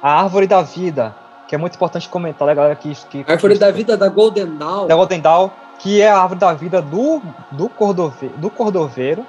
A 0.00 0.22
árvore 0.22 0.46
da 0.46 0.62
vida, 0.62 1.14
que 1.48 1.54
é 1.54 1.58
muito 1.58 1.74
importante 1.74 2.08
comentar, 2.08 2.46
né, 2.46 2.54
galera? 2.54 2.76
Que, 2.76 2.94
que, 3.10 3.24
a 3.26 3.32
árvore 3.32 3.54
que, 3.54 3.60
da 3.60 3.70
vida 3.72 3.96
da 3.96 4.08
Golden 4.08 4.56
Dawn. 4.56 4.86
Da 4.86 4.94
Golden 4.94 5.20
Dawn, 5.20 5.50
que 5.80 6.00
é 6.00 6.08
a 6.08 6.18
árvore 6.18 6.40
da 6.40 6.54
vida 6.54 6.80
do, 6.80 7.20
do, 7.50 7.68
cordoveiro, 7.68 8.36
do 8.38 8.48
cordoveiro. 8.48 9.26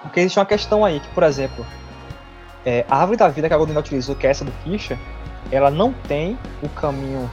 Porque 0.00 0.20
existe 0.20 0.38
uma 0.38 0.46
questão 0.46 0.84
aí, 0.84 1.00
que, 1.00 1.08
por 1.08 1.24
exemplo, 1.24 1.66
é, 2.64 2.86
a 2.88 2.98
árvore 2.98 3.18
da 3.18 3.28
vida 3.28 3.48
que 3.48 3.52
a 3.52 3.56
Golden 3.58 3.74
Dawn 3.74 3.82
utilizou, 3.82 4.14
que 4.14 4.26
é 4.26 4.30
essa 4.30 4.44
do 4.44 4.52
Kisha, 4.64 4.98
ela 5.50 5.70
não 5.70 5.92
tem 5.92 6.38
o 6.62 6.68
caminho 6.68 7.28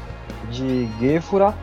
de 0.51 0.87
Gefura 0.99 1.53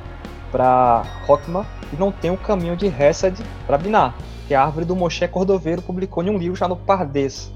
para 0.51 1.03
Rockman 1.27 1.65
e 1.93 1.97
não 1.97 2.13
tem 2.13 2.31
o 2.31 2.37
caminho 2.37 2.77
de 2.77 2.87
Hesed 2.87 3.37
para 3.67 3.79
Binar, 3.79 4.15
que 4.47 4.55
a 4.55 4.63
árvore 4.63 4.85
do 4.87 4.95
Moshe 4.95 5.27
Cordoveiro 5.29 5.83
publicou 5.83 6.23
em 6.23 6.31
um 6.31 6.39
livro 6.39 6.57
já 6.57 6.69
no 6.69 6.77
Pardes. 6.77 7.53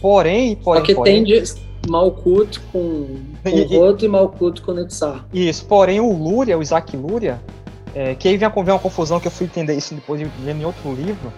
Porém, 0.00 0.54
porém, 0.56 0.80
Só 0.80 0.86
que 0.86 0.94
porém, 0.94 1.24
tem 1.24 1.42
de 1.42 1.54
Malkut 1.88 2.60
com, 2.72 3.06
com 3.42 3.48
e, 3.48 3.76
Roto 3.76 4.04
e 4.04 4.08
Malkut 4.08 4.62
com 4.62 4.72
Netzar. 4.72 5.26
Isso, 5.32 5.64
porém 5.64 6.00
o 6.00 6.12
Lúria, 6.12 6.56
o 6.56 6.62
Isaac 6.62 6.96
Lúria, 6.96 7.40
é, 7.94 8.14
que 8.14 8.28
aí 8.28 8.36
vem 8.36 8.48
uma 8.48 8.78
confusão 8.78 9.18
que 9.18 9.26
eu 9.26 9.32
fui 9.32 9.46
entender 9.46 9.74
isso 9.74 9.94
depois 9.94 10.20
de 10.20 10.26
vendo 10.44 10.60
em 10.60 10.64
outro 10.64 10.92
livro. 10.92 11.32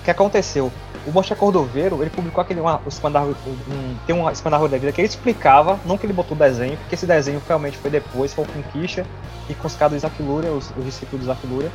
O 0.00 0.04
que 0.04 0.10
aconteceu? 0.10 0.70
O 1.06 1.10
Moshe 1.10 1.34
Cordoveiro, 1.34 2.00
ele 2.00 2.10
publicou 2.10 2.40
aquele 2.40 2.60
uma, 2.60 2.76
um, 2.76 3.96
tem 4.06 4.14
um 4.14 4.30
Espandarro 4.30 4.68
da 4.68 4.78
Vida 4.78 4.92
que 4.92 5.00
ele 5.00 5.08
explicava, 5.08 5.78
não 5.84 5.98
que 5.98 6.06
ele 6.06 6.12
botou 6.12 6.36
desenho, 6.36 6.76
porque 6.76 6.94
esse 6.94 7.06
desenho 7.06 7.42
realmente 7.46 7.76
foi 7.76 7.90
depois, 7.90 8.32
foi 8.32 8.44
com 8.44 8.62
Kisha 8.62 9.04
e 9.48 9.54
com 9.54 9.66
os 9.66 9.74
caras 9.74 9.92
do 9.92 9.96
Isaac 9.96 10.22
Lúria, 10.22 10.52
os, 10.52 10.70
os 10.76 10.84
discípulos 10.84 11.20
do 11.20 11.24
Isaac 11.24 11.44
Lúria. 11.46 11.72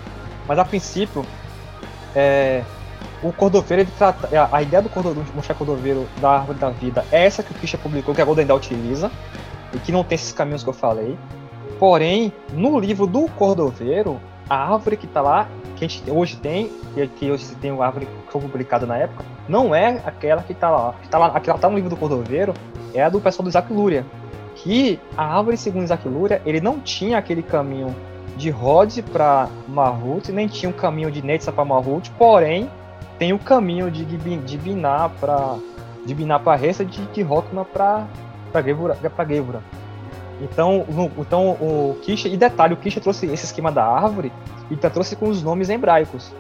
Mas 0.48 0.58
a 0.58 0.64
princípio, 0.64 1.26
é, 2.16 2.64
o 3.22 3.34
Cordoveiro, 3.34 3.84
ele 3.84 3.92
trata, 3.98 4.30
a, 4.38 4.58
a 4.58 4.62
ideia 4.62 4.82
do, 4.82 4.90
Cordo, 4.90 5.14
do 5.14 5.56
Cordoveiro 5.56 6.08
da 6.22 6.30
Árvore 6.30 6.60
da 6.60 6.70
Vida 6.70 7.06
é 7.12 7.26
essa 7.26 7.44
que 7.44 7.52
o 7.52 7.56
Kisha 7.56 7.78
publicou, 7.78 8.16
que 8.16 8.22
a 8.22 8.26
Golden 8.26 8.46
Dawn 8.46 8.58
utiliza, 8.58 9.12
e 9.74 9.80
que 9.80 9.92
não 9.92 10.04
tem 10.06 10.16
esses 10.16 10.32
caminhos 10.32 10.64
que 10.64 10.70
eu 10.70 10.74
falei. 10.74 11.18
Porém, 11.78 12.32
no 12.54 12.80
livro 12.80 13.06
do 13.06 13.28
Cordoveiro, 13.32 14.22
a 14.50 14.74
árvore 14.74 14.98
que 14.98 15.06
está 15.06 15.22
lá 15.22 15.48
que 15.76 15.86
a 15.86 15.88
gente 15.88 16.10
hoje 16.10 16.36
tem, 16.38 16.72
que 17.20 17.32
hoje 17.32 17.56
tem 17.56 17.72
uma 17.72 17.86
árvore 17.86 18.08
que 18.08 18.32
foi 18.32 18.42
publicada 18.42 18.86
na 18.86 18.98
época, 18.98 19.24
não 19.48 19.74
é 19.74 20.02
aquela 20.06 20.42
que 20.42 20.52
está 20.52 20.70
lá. 20.70 20.96
Que 21.02 21.08
tá 21.08 21.18
lá 21.18 21.28
aquela 21.28 21.58
tá 21.58 21.70
no 21.70 21.76
livro 21.76 21.90
do 21.90 21.96
Cordoveiro, 21.96 22.54
é 22.94 23.04
a 23.04 23.10
do 23.10 23.22
pessoal 23.22 23.44
do 23.44 23.50
Isaac 23.50 23.72
Luria. 23.72 24.06
Que 24.56 25.00
a 25.16 25.38
árvore, 25.38 25.56
segundo 25.56 25.84
Isaac 25.84 26.08
Luria, 26.08 26.42
ele 26.46 26.60
não 26.60 26.80
tinha 26.80 27.18
aquele 27.18 27.44
caminho 27.44 27.96
de 28.36 28.50
Rhodes 28.50 29.02
para 29.02 29.48
Mahut, 29.68 30.32
nem 30.32 30.48
tinha 30.48 30.70
um 30.70 30.74
caminho 30.74 31.12
de 31.12 31.22
Netza 31.22 31.52
para 31.52 31.64
Mahut, 31.64 32.10
porém 32.12 32.70
tem 33.20 33.34
o 33.34 33.40
caminho 33.40 33.90
de, 33.90 34.06
de 34.06 34.58
Biná 34.58 35.10
para 35.10 35.56
de 36.06 36.14
Biná 36.14 36.40
para 36.40 36.56
Ressa 36.56 36.86
de, 36.86 37.06
de 37.08 37.22
Rokma 37.22 37.66
para 37.66 38.08
para 38.52 38.64
Gevura. 38.64 39.62
Então, 40.42 40.86
no, 40.88 41.12
então 41.18 41.52
o 41.52 41.98
Kisha, 42.02 42.28
e 42.28 42.38
detalhe, 42.38 42.74
o 42.74 42.78
Kisha 42.78 43.02
trouxe 43.02 43.26
esse 43.26 43.46
esquema 43.46 43.72
da 43.72 43.86
árvore 43.86 44.32
e 44.70 44.76
trouxe 44.76 45.16
com 45.16 45.30
os 45.30 45.42
nomes 45.42 45.70
hebraicos, 45.70 46.32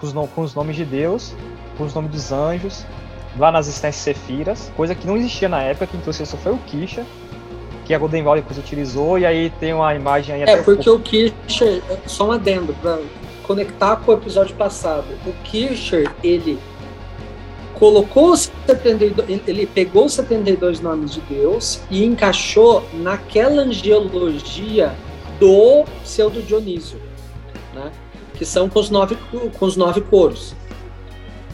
com 0.00 0.06
os, 0.06 0.12
com 0.30 0.40
os 0.40 0.54
nomes 0.54 0.76
de 0.76 0.84
Deus, 0.84 1.34
com 1.76 1.84
os 1.84 1.94
nomes 1.94 2.10
dos 2.10 2.32
anjos, 2.32 2.86
lá 3.38 3.52
nas 3.52 3.66
existências 3.66 4.02
Sefiras, 4.02 4.72
coisa 4.76 4.94
que 4.94 5.06
não 5.06 5.16
existia 5.16 5.48
na 5.48 5.62
época, 5.62 5.86
quem 5.86 6.00
trouxe 6.00 6.22
isso 6.22 6.36
foi 6.38 6.52
o 6.52 6.58
Kisha, 6.58 7.04
que 7.84 7.92
a 7.92 7.98
Golden 7.98 8.22
Valley 8.22 8.40
depois 8.40 8.58
utilizou, 8.58 9.18
e 9.18 9.26
aí 9.26 9.50
tem 9.60 9.74
uma 9.74 9.94
imagem 9.94 10.34
aí... 10.34 10.42
É, 10.42 10.62
porque 10.62 10.88
o 10.88 10.98
Kisha, 10.98 11.82
só 12.06 12.28
um 12.28 12.32
adendo, 12.32 12.74
para 12.80 12.98
conectar 13.42 13.96
com 13.96 14.10
o 14.10 14.14
episódio 14.14 14.56
passado, 14.56 15.06
o 15.26 15.32
Kircher, 15.44 16.10
ele 16.22 16.58
colocou 17.78 18.32
os 18.32 18.50
72, 18.66 19.28
ele 19.46 19.66
pegou 19.66 20.06
os 20.06 20.14
72 20.14 20.80
nomes 20.80 21.12
de 21.12 21.20
Deus 21.22 21.80
e 21.90 22.04
encaixou 22.04 22.82
naquela 22.94 23.62
angiologia 23.62 24.94
do 25.38 25.84
pseudo 26.02 26.42
Dionísio, 26.42 26.98
né? 27.74 27.92
que 28.34 28.44
são 28.44 28.68
com 28.68 28.80
os 28.80 28.90
nove, 28.90 29.16
com 29.58 29.64
os 29.64 29.76
nove 29.76 30.00
coros. 30.00 30.54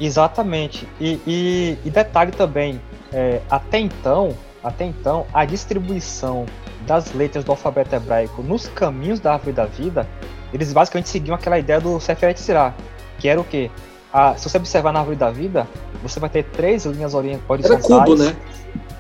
Exatamente. 0.00 0.86
E, 1.00 1.20
e, 1.26 1.78
e 1.84 1.90
detalhe 1.90 2.32
também, 2.32 2.80
é, 3.12 3.40
até 3.50 3.78
então, 3.78 4.36
até 4.62 4.84
então, 4.84 5.26
a 5.32 5.44
distribuição 5.44 6.46
das 6.86 7.12
letras 7.12 7.44
do 7.44 7.52
alfabeto 7.52 7.94
hebraico 7.94 8.42
nos 8.42 8.68
caminhos 8.68 9.20
da 9.20 9.34
árvore 9.34 9.52
da 9.52 9.66
vida, 9.66 10.08
eles 10.52 10.72
basicamente 10.72 11.08
seguiam 11.08 11.34
aquela 11.34 11.58
ideia 11.58 11.80
do 11.80 11.98
Seferet 12.00 12.40
Sirah, 12.40 12.74
que 13.18 13.28
era 13.28 13.40
o 13.40 13.44
quê? 13.44 13.70
A, 14.12 14.36
se 14.36 14.48
você 14.48 14.58
observar 14.58 14.92
na 14.92 14.98
árvore 14.98 15.16
da 15.16 15.30
vida, 15.30 15.66
você 16.02 16.20
vai 16.20 16.28
ter 16.28 16.44
três 16.44 16.84
linhas 16.84 17.14
horizontais. 17.14 17.64
Era 17.64 17.78
cubo, 17.78 18.16
né? 18.16 18.36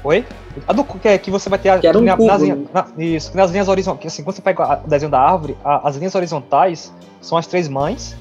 Oi? 0.04 0.24
A 0.66 0.72
do 0.72 0.84
que, 0.84 1.08
é, 1.08 1.18
que 1.18 1.30
você 1.30 1.48
vai 1.48 1.58
ter 1.58 1.78
que 1.80 1.86
era 1.86 1.98
um 1.98 2.02
na, 2.02 2.16
cubo, 2.16 2.26
nas, 2.26 2.42
né? 2.42 2.58
na, 2.72 2.86
isso, 2.96 3.36
nas 3.36 3.50
linhas 3.50 3.68
horizontais. 3.68 4.12
Assim, 4.12 4.22
quando 4.22 4.36
você 4.36 4.42
pega 4.42 4.80
o 4.84 4.88
desenho 4.88 5.10
da 5.10 5.20
árvore, 5.20 5.56
a, 5.62 5.86
as 5.88 5.96
linhas 5.96 6.14
horizontais 6.14 6.92
são 7.20 7.36
as 7.36 7.46
três 7.46 7.68
mães. 7.68 8.16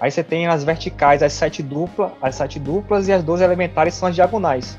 Aí 0.00 0.10
você 0.10 0.24
tem 0.24 0.48
as 0.48 0.64
verticais, 0.64 1.22
as 1.22 1.32
sete 1.32 1.62
duplas, 1.62 2.10
as 2.20 2.34
sete 2.34 2.58
duplas 2.58 3.06
e 3.06 3.12
as 3.12 3.22
12 3.22 3.44
elementares 3.44 3.94
são 3.94 4.08
as 4.08 4.14
diagonais. 4.16 4.76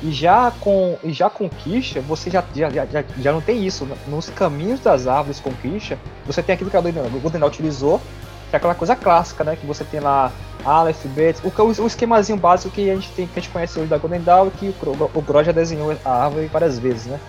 E 0.00 0.12
já 0.12 0.52
com 0.60 0.96
e 1.02 1.12
já 1.12 1.28
com 1.28 1.48
Kisha, 1.48 2.00
você 2.00 2.30
já, 2.30 2.44
já, 2.54 2.70
já, 2.70 3.04
já 3.18 3.32
não 3.32 3.40
tem 3.40 3.66
isso. 3.66 3.88
Nos 4.06 4.28
caminhos 4.28 4.78
das 4.78 5.08
árvores 5.08 5.40
com 5.40 5.50
Kisha, 5.54 5.98
você 6.24 6.40
tem 6.40 6.54
aquilo 6.54 6.70
que 6.70 6.76
o 6.76 7.20
Goldenal 7.20 7.48
utilizou, 7.48 8.00
que 8.48 8.54
é 8.54 8.56
aquela 8.56 8.74
coisa 8.74 8.94
clássica, 8.94 9.42
né? 9.42 9.56
Que 9.56 9.66
você 9.66 9.82
tem 9.82 9.98
lá 9.98 10.30
Aleph, 10.64 11.04
Bet, 11.06 11.40
o, 11.44 11.82
o, 11.82 11.86
esquemazinho 11.86 12.38
básico 12.38 12.74
que 12.74 12.90
a 12.90 12.94
gente 12.94 13.10
tem, 13.10 13.26
que 13.26 13.38
a 13.38 13.42
gente 13.42 13.52
conhece 13.52 13.78
hoje 13.78 13.88
da 13.88 13.98
Golden 13.98 14.22
Dawn, 14.22 14.50
que 14.50 14.74
o, 14.82 15.10
o 15.14 15.22
Gro 15.22 15.44
já 15.44 15.52
desenhou 15.52 15.94
a 16.04 16.24
árvore 16.24 16.46
várias 16.46 16.78
vezes, 16.78 17.06
né? 17.06 17.20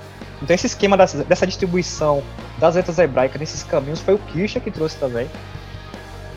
Então 0.41 0.53
esse 0.53 0.67
esquema 0.67 0.97
dessa, 0.97 1.23
dessa 1.23 1.45
distribuição 1.47 2.23
das 2.57 2.75
letras 2.75 2.99
hebraicas 2.99 3.39
nesses 3.39 3.63
caminhos 3.63 4.01
foi 4.01 4.13
o 4.13 4.17
Kisha 4.17 4.59
que 4.59 4.69
trouxe 4.71 4.97
também. 4.97 5.29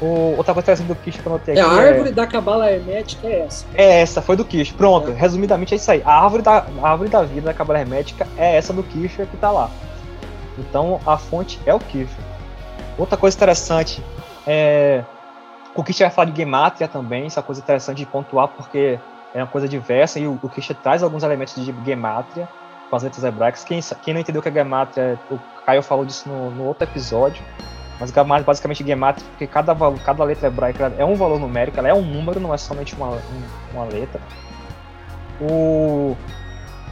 O, 0.01 0.35
outra 0.37 0.55
coisa 0.55 0.61
interessante 0.61 0.87
do 0.87 0.95
Kish 0.95 1.17
que 1.17 1.27
eu 1.27 1.33
notei 1.33 1.57
É, 1.57 1.61
a 1.61 1.67
aqui 1.67 1.81
árvore 1.81 2.13
da 2.13 2.27
cabala 2.27 2.71
hermética 2.71 3.27
é 3.27 3.41
essa. 3.41 3.67
é 3.75 4.01
essa, 4.01 4.23
foi 4.23 4.37
do 4.37 4.45
Kish. 4.45 4.71
Pronto, 4.71 5.11
É. 5.11 5.15
resumidamente 5.15 5.75
é 5.75 5.77
isso 5.77 5.91
aí. 5.91 6.03
A 6.05 6.23
árvore, 6.23 6.43
da, 6.43 6.67
a 6.83 6.89
árvore 6.89 7.11
da 7.11 7.23
vida 7.25 7.47
da 7.47 7.55
cabala 7.55 7.81
hermética 7.81 8.27
é 8.37 8.57
essa 8.57 8.73
do 8.73 8.85
Kish 8.85 9.17
que 9.17 9.37
tá 9.39 9.51
lá. 9.51 9.69
Então 10.57 11.01
a 11.05 11.17
fonte 11.19 11.59
é 11.67 11.75
o 11.75 11.81
Kish. 11.81 12.11
Outra 12.97 13.17
coisa 13.17 13.37
interessante 13.37 14.03
é. 14.47 15.03
O 15.75 15.85
Kish 15.85 15.99
vai 16.01 16.11
falar 16.11 16.31
de 16.31 16.37
Gematria 16.37 16.89
também, 16.89 17.27
isso 17.27 17.39
é 17.39 17.43
coisa 17.43 17.61
interessante 17.61 17.99
de 17.99 18.07
pontuar 18.07 18.49
porque 18.49 18.99
é 19.35 19.39
uma 19.43 19.47
coisa 19.47 19.69
diversa 19.69 20.19
e 20.19 20.27
o, 20.27 20.39
o 20.43 20.49
Kish 20.49 20.73
traz 20.83 21.03
alguns 21.03 21.23
elementos 21.23 21.55
de 21.55 21.73
Gematria 21.85 22.49
com 22.91 22.97
as 22.97 23.03
letras 23.03 23.23
hebraicas. 23.23 23.63
Quem, 23.65 23.81
quem 24.03 24.15
não 24.15 24.21
entendeu 24.21 24.41
o 24.41 24.43
que 24.43 24.49
é 24.49 24.53
Gematria, 24.53 25.19
o 25.31 25.39
Caio 25.65 25.83
falou 25.83 26.05
disso 26.05 26.29
no, 26.29 26.51
no 26.51 26.65
outro 26.65 26.85
episódio. 26.85 27.43
Mas 28.01 28.11
Gematria, 28.11 28.45
basicamente 28.45 28.85
Gematria, 28.85 29.27
porque 29.31 29.47
cada, 29.47 29.77
cada 30.05 30.25
letra 30.25 30.47
hebraica 30.49 30.93
é 30.99 31.05
um 31.05 31.15
valor 31.15 31.39
numérico, 31.39 31.79
ela 31.79 31.89
é 31.89 31.95
um 31.95 32.03
número, 32.03 32.41
não 32.41 32.55
é 32.55 32.57
somente 32.59 32.95
uma, 32.95 33.09
um- 33.11 33.73
uma 33.75 33.85
letra. 33.85 34.21
O, 35.41 36.17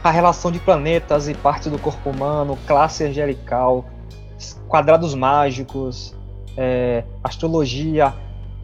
a 0.03 0.11
relação 0.11 0.51
de 0.51 0.59
planetas 0.59 1.27
e 1.27 1.33
partes 1.33 1.69
do 1.71 1.77
corpo 1.79 2.09
humano, 2.09 2.57
classe 2.67 3.03
angelical, 3.03 3.85
quadrados 4.67 5.13
mágicos, 5.15 6.15
é, 6.55 7.03
astrologia 7.23 8.13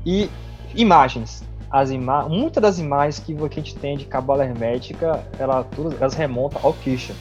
e 0.06 0.30
imagens. 0.76 1.44
As 1.70 1.90
ima 1.90 2.30
muitas 2.30 2.62
das 2.62 2.80
imagens 2.80 3.20
que, 3.20 3.36
a 3.36 3.48
gente 3.48 3.76
tem 3.76 3.98
de 3.98 4.06
cabala 4.06 4.46
hermética, 4.46 5.24
ela, 5.40 5.64
todas, 5.64 6.00
elas 6.00 6.14
remontam 6.14 6.62
ao 6.64 6.74
Kisha. 6.74 7.16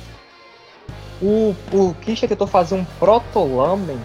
O, 1.20 1.54
o 1.72 1.94
Kisha 2.00 2.28
tentou 2.28 2.46
fazer 2.46 2.74
um 2.74 2.84
proto-lamen, 2.98 3.98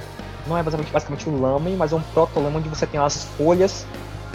não 0.47 0.57
é 0.57 0.63
basicamente, 0.63 0.93
basicamente 0.93 1.29
um 1.29 1.41
lamen, 1.41 1.75
mas 1.75 1.91
é 1.91 1.95
um 1.95 2.01
proto-lamen 2.01 2.59
onde 2.59 2.69
você 2.69 2.87
tem 2.87 2.99
as 2.99 3.25
folhas, 3.25 3.85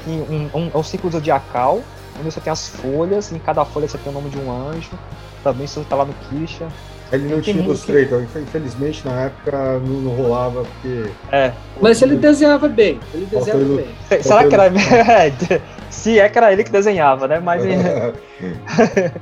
um, 0.06 0.58
um, 0.58 0.70
é 0.74 0.76
um 0.76 0.82
ciclo 0.82 1.10
zodiacal, 1.10 1.80
onde 2.18 2.30
você 2.30 2.40
tem 2.40 2.52
as 2.52 2.68
folhas, 2.68 3.32
em 3.32 3.38
cada 3.38 3.64
folha 3.64 3.88
você 3.88 3.96
tem 3.98 4.12
o 4.12 4.14
nome 4.14 4.28
de 4.28 4.38
um 4.38 4.50
anjo. 4.50 4.90
Também 5.42 5.64
isso 5.64 5.84
tá 5.88 5.96
lá 5.96 6.04
no 6.04 6.14
Kisha. 6.28 6.68
Ele 7.12 7.28
não 7.28 7.40
tinha 7.42 7.62
Illustrator, 7.62 8.22
infelizmente 8.22 9.06
na 9.06 9.24
época 9.24 9.78
não, 9.80 10.00
não 10.00 10.10
rolava, 10.12 10.64
porque. 10.64 11.10
É. 11.30 11.52
Mas 11.80 12.00
ele 12.00 12.16
desenhava 12.16 12.68
bem. 12.68 12.98
Ele 13.12 13.26
desenhava 13.26 13.58
Faltou 13.58 13.76
bem. 13.76 13.86
Se- 14.08 14.22
Será 14.22 14.48
que 14.48 14.54
era. 14.54 14.72
Se 15.90 16.18
é 16.18 16.26
que 16.28 16.38
era 16.38 16.50
ele 16.52 16.64
que 16.64 16.70
desenhava, 16.70 17.28
né? 17.28 17.38
Mas 17.38 17.62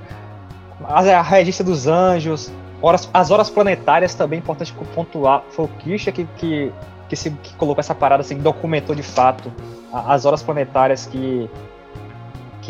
a, 0.85 1.19
a 1.19 1.23
regista 1.23 1.65
dos 1.65 1.89
anjos, 1.89 2.53
horas, 2.81 3.11
as 3.13 3.31
horas 3.31 3.51
planetárias 3.51 4.15
também 4.15 4.39
é 4.39 4.41
importante 4.41 4.73
pontuar. 4.95 5.43
Foi 5.51 5.65
o 5.65 5.69
Kisha 5.69 6.13
que, 6.13 6.25
que, 6.37 6.73
que, 7.09 7.17
se, 7.17 7.31
que 7.31 7.55
colocou 7.55 7.81
essa 7.81 7.95
parada, 7.95 8.21
assim, 8.21 8.37
que 8.37 8.43
documentou 8.43 8.95
de 8.95 9.03
fato 9.03 9.53
as 9.93 10.25
horas 10.25 10.43
planetárias 10.43 11.07
que. 11.07 11.51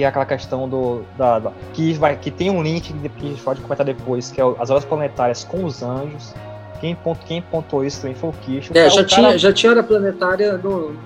Que 0.01 0.05
é 0.05 0.09
aquela 0.09 0.25
questão 0.25 0.67
do. 0.67 1.03
Da, 1.19 1.39
da- 1.39 1.53
que, 1.75 1.93
vai, 1.93 2.17
que 2.17 2.31
tem 2.31 2.49
um 2.49 2.63
link 2.63 2.91
que 2.91 3.27
a 3.27 3.29
gente 3.29 3.43
pode 3.43 3.61
comentar 3.61 3.85
depois, 3.85 4.31
que 4.31 4.41
é 4.41 4.45
as 4.59 4.71
horas 4.71 4.83
planetárias 4.83 5.45
com 5.45 5.63
os 5.63 5.83
anjos. 5.83 6.33
Quem, 6.81 6.95
pont, 6.95 7.19
quem 7.27 7.43
pontuou 7.43 7.85
isso 7.85 8.01
também 8.01 8.17
foi 8.17 8.31
o 8.31 8.33
Kisha. 8.33 8.73
É, 8.75 8.87
O 8.87 8.89
já, 8.89 8.95
cara- 8.97 9.07
tinha, 9.07 9.39
já 9.39 9.53
tinha 9.53 9.73
hora 9.73 9.83
planetária 9.83 10.55
no. 10.57 10.97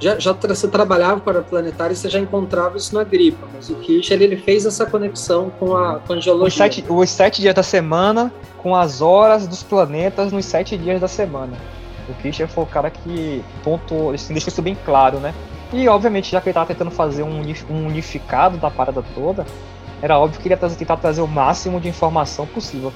Já, 0.00 0.18
já 0.18 0.34
tra- 0.34 0.52
você 0.52 0.66
trabalhava 0.66 1.20
para 1.20 1.38
a 1.38 1.42
planetária 1.42 1.92
e 1.92 1.96
você 1.96 2.08
já 2.08 2.18
encontrava 2.18 2.76
isso 2.76 2.92
na 2.92 3.04
gripa, 3.04 3.46
mas 3.54 3.70
o 3.70 3.76
Kircher 3.76 4.20
ele 4.20 4.36
fez 4.36 4.66
essa 4.66 4.84
conexão 4.84 5.48
com 5.48 5.76
a, 5.76 6.00
com 6.00 6.14
a 6.14 6.16
Os 6.16 6.24
geologia. 6.24 6.56
sete, 6.64 6.84
os 6.88 7.08
sete 7.08 7.40
dias 7.40 7.54
da 7.54 7.62
semana 7.62 8.32
com 8.58 8.74
as 8.74 9.00
horas 9.00 9.46
dos 9.46 9.62
planetas 9.62 10.32
nos 10.32 10.44
sete 10.44 10.76
dias 10.76 11.00
da 11.00 11.06
semana. 11.06 11.52
O 12.08 12.14
Kischer 12.14 12.48
foi 12.48 12.64
o 12.64 12.66
cara 12.66 12.90
que 12.90 13.44
pontuou, 13.62 14.10
assim, 14.12 14.34
deixou 14.34 14.48
isso 14.50 14.60
bem 14.60 14.76
claro, 14.84 15.18
né? 15.20 15.32
E 15.72 15.88
obviamente, 15.88 16.30
já 16.30 16.40
que 16.40 16.46
ele 16.48 16.52
estava 16.52 16.66
tentando 16.66 16.90
fazer 16.90 17.22
um, 17.22 17.42
um 17.70 17.86
unificado 17.86 18.56
da 18.56 18.70
parada 18.70 19.02
toda, 19.14 19.44
era 20.00 20.18
óbvio 20.18 20.40
que 20.40 20.46
ele 20.48 20.54
ia 20.54 20.58
trazer- 20.58 20.76
tentar 20.76 20.96
trazer 20.96 21.20
o 21.22 21.26
máximo 21.26 21.80
de 21.80 21.88
informação 21.88 22.46
possível. 22.46 22.92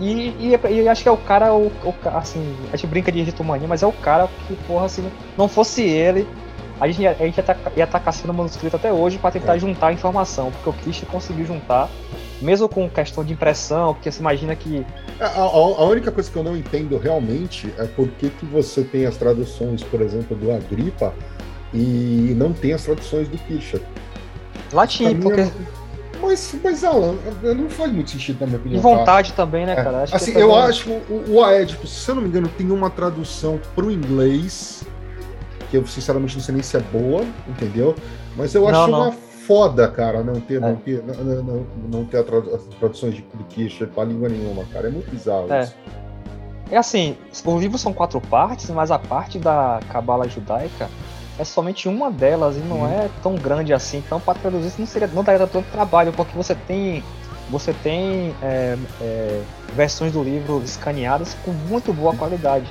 E, 0.00 0.34
e, 0.38 0.58
e 0.82 0.88
acho 0.88 1.02
que 1.02 1.08
é 1.08 1.12
o 1.12 1.16
cara, 1.16 1.54
o, 1.54 1.68
o 1.68 1.94
assim, 2.14 2.54
a 2.72 2.76
gente 2.76 2.86
brinca 2.86 3.10
de 3.10 3.20
Egiptomania, 3.20 3.66
mas 3.66 3.82
é 3.82 3.86
o 3.86 3.92
cara 3.92 4.28
que, 4.46 4.54
porra, 4.66 4.88
se 4.88 5.02
não 5.38 5.48
fosse 5.48 5.82
ele, 5.82 6.26
a 6.78 6.86
gente, 6.86 7.00
ia- 7.02 7.16
a 7.18 7.24
gente 7.24 7.36
ia 7.36 7.40
estar 7.40 7.56
ia 7.76 7.86
tá 7.86 7.98
caçando 8.00 8.34
manuscrito 8.34 8.76
até 8.76 8.92
hoje 8.92 9.16
para 9.18 9.30
tentar 9.30 9.56
É. 9.56 9.58
juntar 9.58 9.86
a 9.88 9.92
informação, 9.92 10.50
porque 10.50 10.68
o 10.68 10.72
Kischer 10.72 11.08
conseguiu 11.08 11.46
juntar 11.46 11.88
mesmo 12.42 12.68
com 12.68 12.88
questão 12.90 13.22
de 13.24 13.32
impressão, 13.34 13.94
porque 13.94 14.10
você 14.10 14.20
imagina 14.20 14.54
que. 14.56 14.84
A, 15.18 15.26
a- 15.26 15.40
a 15.44 15.84
única 15.84 16.10
coisa 16.10 16.30
que 16.30 16.36
eu 16.36 16.42
não 16.42 16.56
entendo 16.56 16.98
realmente 16.98 17.72
é 17.78 17.84
por 17.86 18.08
que, 18.08 18.28
que 18.30 18.44
você 18.46 18.82
tem 18.82 19.06
as 19.06 19.16
traduções, 19.16 19.82
por 19.82 20.00
exemplo, 20.02 20.36
do 20.36 20.50
Agripa 20.50 21.14
e 21.74 22.34
não 22.36 22.52
tem 22.52 22.72
as 22.72 22.84
traduções 22.84 23.28
do 23.28 23.38
Kisha. 23.38 23.80
Latim, 24.72 25.08
mim 25.14 25.20
porque. 25.20 25.40
é- 25.42 25.50
Mas, 26.22 26.54
mas 26.62 26.84
Alan, 26.84 27.14
não 27.42 27.70
faz 27.70 27.90
muito 27.92 28.10
sentido 28.10 28.40
na 28.40 28.46
minha 28.46 28.58
E 28.58 28.60
opinião. 28.60 28.82
tá? 28.82 28.88
vontade 28.88 29.32
também, 29.32 29.64
né, 29.64 29.72
É. 29.72 29.76
cara? 29.76 30.02
Acho 30.02 30.14
assim, 30.16 30.32
que 30.32 30.38
eu 30.38 30.54
acho 30.54 30.90
o, 30.90 31.24
o 31.30 31.42
Aédipo, 31.44 31.86
se 31.86 32.08
eu 32.10 32.14
não 32.16 32.22
me 32.22 32.28
engano, 32.28 32.46
tem 32.58 32.70
uma 32.70 32.90
tradução 32.90 33.58
pro 33.74 33.90
inglês, 33.90 34.84
que 35.70 35.76
eu 35.78 35.86
sinceramente 35.86 36.36
não 36.36 36.42
sei 36.42 36.54
nem 36.54 36.62
se 36.62 36.76
é 36.76 36.80
boa, 36.80 37.24
entendeu? 37.48 37.94
Mas 38.36 38.54
eu 38.54 38.62
Não, 38.70 38.82
acho 38.82 38.90
não. 38.90 39.00
uma 39.04 39.12
foda, 39.12 39.88
cara, 39.88 40.22
não 40.22 40.38
ter, 40.40 40.56
É. 40.56 40.60
não 40.60 40.76
ter, 40.76 41.02
não, 41.02 41.42
não- 41.42 41.66
não- 41.90 42.04
ter 42.04 42.18
as 42.18 42.26
traduções 42.78 43.14
de, 43.14 43.22
do 43.22 43.44
Kisha 43.44 43.86
pra 43.86 44.04
língua 44.04 44.28
nenhuma, 44.28 44.64
cara. 44.72 44.88
É 44.88 44.90
muito 44.90 45.10
bizarro 45.10 45.50
É. 45.50 45.62
isso. 45.62 45.74
É 46.70 46.76
assim, 46.76 47.16
o 47.44 47.58
livro 47.58 47.78
são 47.78 47.92
quatro 47.94 48.20
partes, 48.20 48.68
mas 48.70 48.90
a 48.90 48.98
parte 48.98 49.38
da 49.38 49.80
cabala 49.90 50.28
judaica 50.28 50.88
é 51.40 51.44
somente 51.44 51.88
uma 51.88 52.10
delas 52.10 52.56
e 52.56 52.60
não 52.60 52.82
Hum. 52.82 52.92
é 52.92 53.08
tão 53.22 53.34
grande 53.34 53.72
assim. 53.72 53.96
Então, 53.98 54.20
para 54.20 54.38
traduzir 54.38 54.68
isso 54.68 54.78
não 54.80 54.86
seria 54.86 55.08
não 55.08 55.24
daria 55.24 55.46
tanto 55.46 55.66
trabalho, 55.72 56.12
porque 56.12 56.36
você 56.36 56.54
tem 56.54 57.02
você 57.48 57.72
tem 57.82 58.32
é, 58.42 58.76
é, 59.00 59.40
versões 59.74 60.12
do 60.12 60.22
livro 60.22 60.62
escaneadas 60.64 61.34
com 61.44 61.50
muito 61.50 61.92
boa 61.92 62.14
qualidade. 62.14 62.66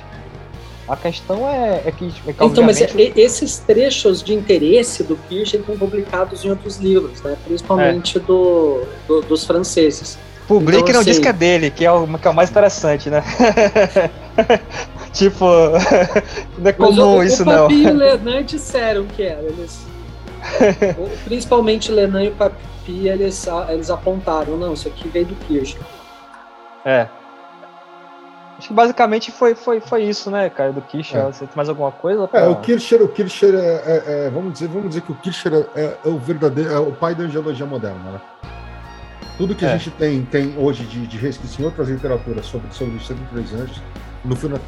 A 0.88 0.96
questão 0.96 1.46
é, 1.48 1.82
é 1.84 1.92
que, 1.92 2.06
é 2.26 2.32
que 2.32 2.44
Então, 2.44 2.64
mas 2.64 2.80
obviamente, 2.80 3.12
e- 3.16 3.20
esses 3.20 3.58
trechos 3.58 4.22
de 4.22 4.32
interesse 4.34 5.04
do 5.04 5.16
Kircher 5.28 5.60
estão 5.60 5.76
publicados 5.76 6.44
em 6.44 6.50
outros 6.50 6.78
livros, 6.78 7.20
né? 7.22 7.36
principalmente 7.44 8.18
do, 8.20 8.84
do- 9.06 9.20
dos 9.22 9.44
franceses. 9.44 10.18
Publica 10.58 10.78
então, 10.80 10.90
e 10.90 10.92
não 10.94 11.02
diz 11.04 11.12
assim- 11.12 11.22
que 11.22 11.28
é 11.28 11.32
dele, 11.32 11.70
que 11.70 11.84
é 11.84 11.92
o, 11.92 12.06
que 12.18 12.26
é 12.26 12.30
o 12.30 12.34
mais 12.34 12.50
interessante, 12.50 13.08
né? 13.08 13.22
tipo, 15.12 15.44
não 16.58 16.68
é 16.70 16.72
comum 16.72 17.18
o, 17.18 17.22
isso 17.22 17.42
o 17.42 17.46
não. 17.46 17.62
Papi 17.68 17.82
e 17.82 17.86
o 17.86 17.94
Lenan 17.96 18.42
disseram 18.42 19.04
que 19.06 19.22
era. 19.22 19.42
Eles, 19.42 19.86
o- 20.98 21.24
principalmente 21.24 21.92
Lenan 21.92 22.24
e 22.24 22.28
o 22.28 22.32
Papi, 22.32 23.06
eles, 23.08 23.46
eles 23.68 23.90
apontaram, 23.90 24.56
não, 24.56 24.72
isso 24.72 24.88
aqui 24.88 25.08
veio 25.08 25.26
do 25.26 25.34
Kircher. 25.46 25.80
É. 26.84 27.06
Acho 28.58 28.68
que 28.68 28.74
basicamente 28.74 29.30
foi, 29.32 29.54
foi, 29.54 29.80
foi 29.80 30.02
isso, 30.02 30.30
né, 30.30 30.50
cara, 30.50 30.70
do 30.72 30.82
Kisha. 30.82 31.16
É. 31.18 31.22
Você 31.26 31.46
tem 31.46 31.56
mais 31.56 31.68
alguma 31.68 31.90
coisa? 31.92 32.24
É, 32.24 32.26
pra- 32.26 32.50
o 32.50 32.56
Kircher, 32.56 33.00
o 33.02 33.08
Kircher 33.08 33.54
é, 33.54 33.58
é- 33.58 34.26
é- 34.26 34.30
vamos 34.30 34.52
dizer, 34.52 34.68
vamos 34.68 34.88
dizer 34.88 35.00
que 35.02 35.12
o 35.12 35.14
Kircher 35.14 35.66
é, 35.74 35.94
é 36.04 36.08
o 36.08 36.18
verdadeiro, 36.18 36.70
é 36.72 36.78
o 36.78 36.92
pai 36.92 37.14
da 37.14 37.24
angiologia 37.24 37.64
moderna, 37.64 37.98
né? 38.12 38.20
Tudo 39.40 39.54
que 39.54 39.64
a 39.64 39.70
É. 39.70 39.78
gente 39.78 39.90
tem, 39.92 40.22
tem 40.22 40.54
hoje 40.58 40.84
de, 40.84 41.06
de 41.06 41.16
resquício 41.16 41.62
em 41.62 41.64
outras 41.64 41.88
literaturas 41.88 42.44
sobre, 42.44 42.70
sobre 42.74 42.96
os 42.96 43.06
103 43.06 43.54
anjos, 43.54 43.82
no 44.22 44.36
final, 44.36 44.58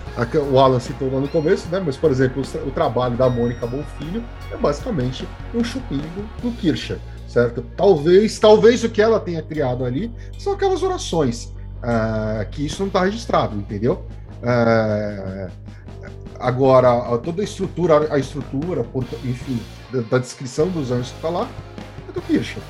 o 0.51 0.59
Alan 0.59 0.81
citou 0.81 1.13
lá 1.13 1.21
no 1.21 1.29
começo, 1.29 1.69
né? 1.69 1.79
Mas, 1.85 1.95
por 1.95 2.11
exemplo, 2.11 2.43
o, 2.43 2.69
o 2.69 2.71
trabalho 2.71 3.15
da 3.19 3.29
Mônica 3.29 3.67
Bonfilho 3.67 4.25
é 4.51 4.57
basicamente 4.57 5.29
um 5.55 5.63
chupinho 5.63 6.01
do, 6.01 6.49
do 6.49 6.57
Kircher, 6.57 6.99
certo? 7.29 7.63
Talvez, 7.77 8.39
talvez 8.39 8.83
o 8.83 8.89
que 8.89 9.03
ela 9.03 9.21
tenha 9.21 9.43
criado 9.43 9.85
ali 9.85 10.11
são 10.39 10.55
aquelas 10.55 10.83
orações 10.83 11.53
é, 11.83 12.47
que 12.47 12.65
isso 12.65 12.81
não 12.81 12.87
está 12.87 13.05
registrado, 13.05 13.55
entendeu? 13.55 14.07
É, 14.43 15.51
agora, 16.41 17.19
toda 17.19 17.43
a 17.43 17.45
estrutura, 17.45 18.09
a 18.11 18.19
estrutura, 18.19 18.87
enfim, 19.23 19.61
da, 19.93 20.01
da 20.01 20.19
descrição 20.19 20.69
dos 20.69 20.91
anjos 20.91 21.11
que 21.11 21.17
está 21.17 21.29
lá, 21.29 21.47
é 22.09 22.13
do 22.13 22.23
Kircher. 22.23 22.63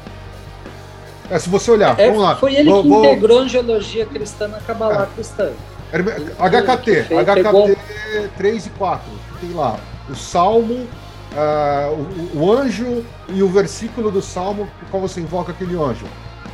É, 1.32 1.38
se 1.38 1.48
você 1.48 1.70
olhar, 1.70 1.98
é, 1.98 2.08
vamos 2.08 2.22
lá. 2.22 2.36
Foi 2.36 2.54
ele 2.54 2.70
vou, 2.70 2.82
que 2.82 2.88
vou... 2.90 3.04
integrou 3.06 3.38
a 3.38 3.42
angelologia 3.42 4.04
cristã 4.04 4.48
na 4.48 4.58
Kabbalah 4.60 5.08
É. 5.10 5.14
cristã. 5.14 5.50
HKT, 6.38 7.04
Pegou- 7.08 7.64
HKT 7.64 7.78
3 8.36 8.66
e 8.66 8.70
4. 8.70 9.10
Tem 9.40 9.50
lá 9.54 9.78
o 10.10 10.14
Salmo, 10.14 10.86
ah, 11.34 11.90
o, 12.34 12.38
o 12.38 12.52
anjo 12.52 13.02
e 13.28 13.42
o 13.42 13.48
versículo 13.48 14.10
do 14.10 14.20
Salmo 14.20 14.68
com 14.78 14.86
qual 14.90 15.00
você 15.00 15.20
invoca 15.20 15.52
aquele 15.52 15.74
anjo. 15.74 16.04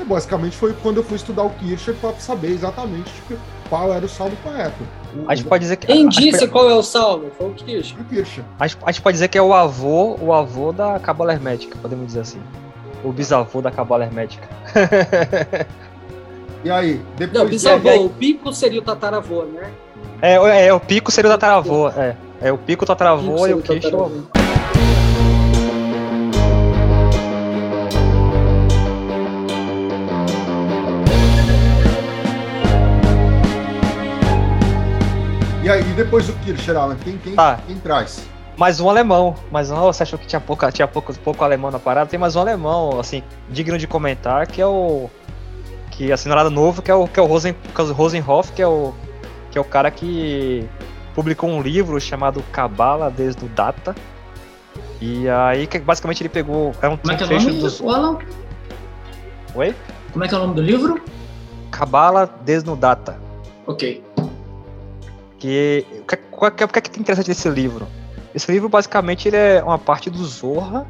E, 0.01 0.05
basicamente 0.05 0.57
foi 0.57 0.73
quando 0.81 0.99
eu 0.99 1.03
fui 1.03 1.17
estudar 1.17 1.43
o 1.43 1.51
Kircher 1.51 1.95
para 1.97 2.15
saber 2.21 2.53
exatamente 2.53 3.13
tipo, 3.15 3.35
qual 3.69 3.93
era 3.93 4.07
o 4.07 4.09
salmo 4.09 4.37
correto. 4.45 4.77
O, 5.13 5.29
A 5.29 5.35
gente 5.35 5.49
pode 5.49 5.63
dizer 5.63 5.77
que. 5.77 5.89
Quem 5.89 6.09
disse 6.09 6.47
qual 6.47 6.71
é 6.71 6.75
o 6.75 6.85
salmo? 6.85 7.33
Foi 7.37 7.49
o 7.49 7.55
Kirsch. 7.55 7.97
o 7.99 8.05
Kircher. 8.05 8.45
A 8.61 8.69
gente, 8.69 8.79
a 8.85 8.93
gente 8.93 9.03
pode 9.03 9.15
dizer 9.15 9.27
que 9.27 9.37
é 9.37 9.43
o 9.43 9.53
avô, 9.53 10.17
o 10.21 10.33
avô 10.33 10.73
da 10.73 11.01
Cabala 11.01 11.33
Hermética, 11.33 11.77
podemos 11.83 12.07
dizer 12.07 12.21
assim. 12.21 12.41
O 13.05 13.13
bisavô 13.13 13.63
da 13.63 13.71
Cabala 13.71 14.05
Hermética. 14.05 14.49
E 16.65 16.71
aí, 16.71 17.01
depois 17.17 17.41
Não, 17.41 17.49
bisavô, 17.49 18.07
o 18.07 18.11
pico 18.11 18.53
seria 18.53 18.81
o 18.81 18.83
tataravô, 18.83 19.45
né? 19.45 19.71
É, 20.21 20.35
é, 20.35 20.67
é, 20.67 20.75
o 20.75 20.81
pico 20.81 21.11
seria 21.13 21.31
o 21.31 21.33
tataravô, 21.33 21.89
é. 21.89 22.17
É 22.41 22.53
o 22.53 22.59
pico, 22.59 22.83
o 22.83 22.87
tataravô 22.87 23.33
Pico 23.35 23.47
e 23.49 23.55
o 23.55 23.59
o 23.59 23.63
tataravô. 23.63 24.11
E 35.63 35.71
aí, 35.71 35.83
depois 35.95 36.27
do 36.27 36.33
Kircher, 36.45 36.77
Alan, 36.77 36.97
quem, 36.97 37.19
quem, 37.19 37.35
Tá. 37.35 37.59
quem 37.67 37.77
traz? 37.77 38.23
Mais 38.59 38.81
um 38.81 38.91
alemão. 38.91 39.37
Mais 39.53 39.71
um, 39.71 39.77
você 39.77 40.03
achou 40.03 40.19
que 40.19 40.27
tinha, 40.27 40.41
pouca, 40.41 40.73
tinha 40.73 40.89
pouco, 40.89 41.17
pouco 41.21 41.45
alemão 41.45 41.71
na 41.71 41.79
parada? 41.79 42.11
Tem 42.11 42.19
mais 42.19 42.35
um 42.35 42.41
alemão, 42.41 42.99
assim, 42.99 43.23
digno 43.49 43.79
de 43.79 43.87
comentar, 43.87 44.49
que 44.49 44.61
é 44.61 44.67
o. 44.67 45.09
Que 45.93 46.11
assim, 46.11 46.29
não 46.29 46.35
é 46.35 46.39
nada 46.39 46.51
novo, 46.51 46.83
que 46.83 46.91
é 46.91 46.95
o, 46.95 47.07
que 47.07 47.21
é 47.21 47.23
o 47.23 47.27
Rosen, 47.27 47.55
é 47.77 47.81
o 47.83 47.93
Rosenhoff, 47.93 48.51
que 48.53 48.61
é 48.61 48.67
o. 48.67 48.93
Que 49.53 49.59
é 49.59 49.61
o 49.61 49.65
cara 49.65 49.93
que 49.93 50.69
publicou 51.15 51.49
um 51.49 51.63
livro 51.63 52.01
chamado 52.01 52.43
Cabala 52.51 53.09
Desnudata. 53.13 53.95
E 55.01 55.29
aí, 55.29 55.69
que 55.69 55.79
basicamente 55.79 56.21
ele 56.23 56.29
pegou. 56.29 56.73
É 56.83 56.89
um 56.89 56.97
Como 56.97 57.13
é 57.13 57.17
que 57.17 57.23
é 57.23 57.27
o 57.27 57.31
nome, 57.41 57.61
dos. 57.61 57.81
o 57.81 57.91
Alan? 57.91 58.19
Oi? 59.55 59.73
Como 60.13 60.25
é 60.25 60.29
que 60.29 60.35
é 60.35 60.37
o 60.37 60.41
nome 60.41 60.55
do 60.55 60.63
livro? 60.63 61.01
Cabala 61.71 62.27
Desnudata. 62.45 63.17
Ok. 63.69 64.03
Que, 65.39 65.87
o 66.03 66.05
que, 66.05 66.17
que- 66.17 66.65
o 66.65 66.69
que 66.69 66.79
é 66.79 67.01
interessante 67.01 67.29
nesse 67.29 67.49
livro? 67.49 67.87
Esse 68.35 68.51
livro, 68.53 68.69
basicamente, 68.69 69.29
ele 69.29 69.37
é 69.37 69.63
uma 69.63 69.79
parte 69.79 70.11
do 70.11 70.25
Zorra. 70.25 70.87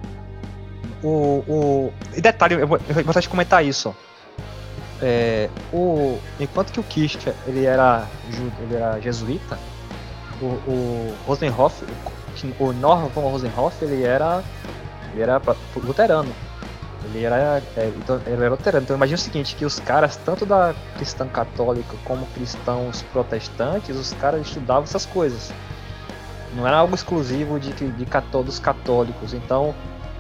O, 1.03 1.45
o, 1.47 1.93
e 2.17 2.21
detalhe, 2.21 2.55
eu 2.55 2.67
vou, 2.67 2.81
eu 2.89 3.05
vou 3.05 3.23
comentar 3.29 3.65
isso. 3.65 3.95
É, 5.01 5.49
o, 5.73 6.19
enquanto 6.41 6.73
que 6.73 6.81
o 6.81 6.83
Kircher, 6.83 7.33
ele 7.47 7.65
era, 7.65 8.05
ele 8.61 8.75
era 8.75 8.99
jesuíta, 9.01 9.57
o, 10.41 10.47
o 10.47 11.15
Rosenhoff, 11.27 11.85
o, 12.59 12.73
Norman 12.73 13.09
Rosenhoff, 13.15 13.85
ele 13.85 14.03
era, 14.03 14.43
ele 15.13 15.23
era 15.23 15.41
luterano. 15.77 16.35
Ele 17.05 17.25
era, 17.25 17.63
é, 17.77 17.93
então, 17.97 18.21
ele 18.27 18.35
era 18.35 18.51
luterano. 18.51 18.83
Então 18.83 18.97
imagina 18.97 19.17
o 19.17 19.21
seguinte, 19.21 19.55
que 19.55 19.65
os 19.65 19.79
caras, 19.79 20.17
tanto 20.17 20.45
da 20.45 20.75
cristã 20.97 21.29
católica 21.29 21.97
como 22.05 22.27
cristãos 22.27 23.03
protestantes, 23.13 23.97
os 23.97 24.13
caras 24.15 24.47
estudavam 24.47 24.83
essas 24.83 25.07
coisas. 25.07 25.53
Não 26.55 26.67
era 26.67 26.79
algo 26.79 26.95
exclusivo 26.95 27.59
de, 27.61 27.73
de 27.73 28.07
cató- 28.07 28.43
dos 28.43 28.59
católicos. 28.59 29.35
Então, 29.35 29.75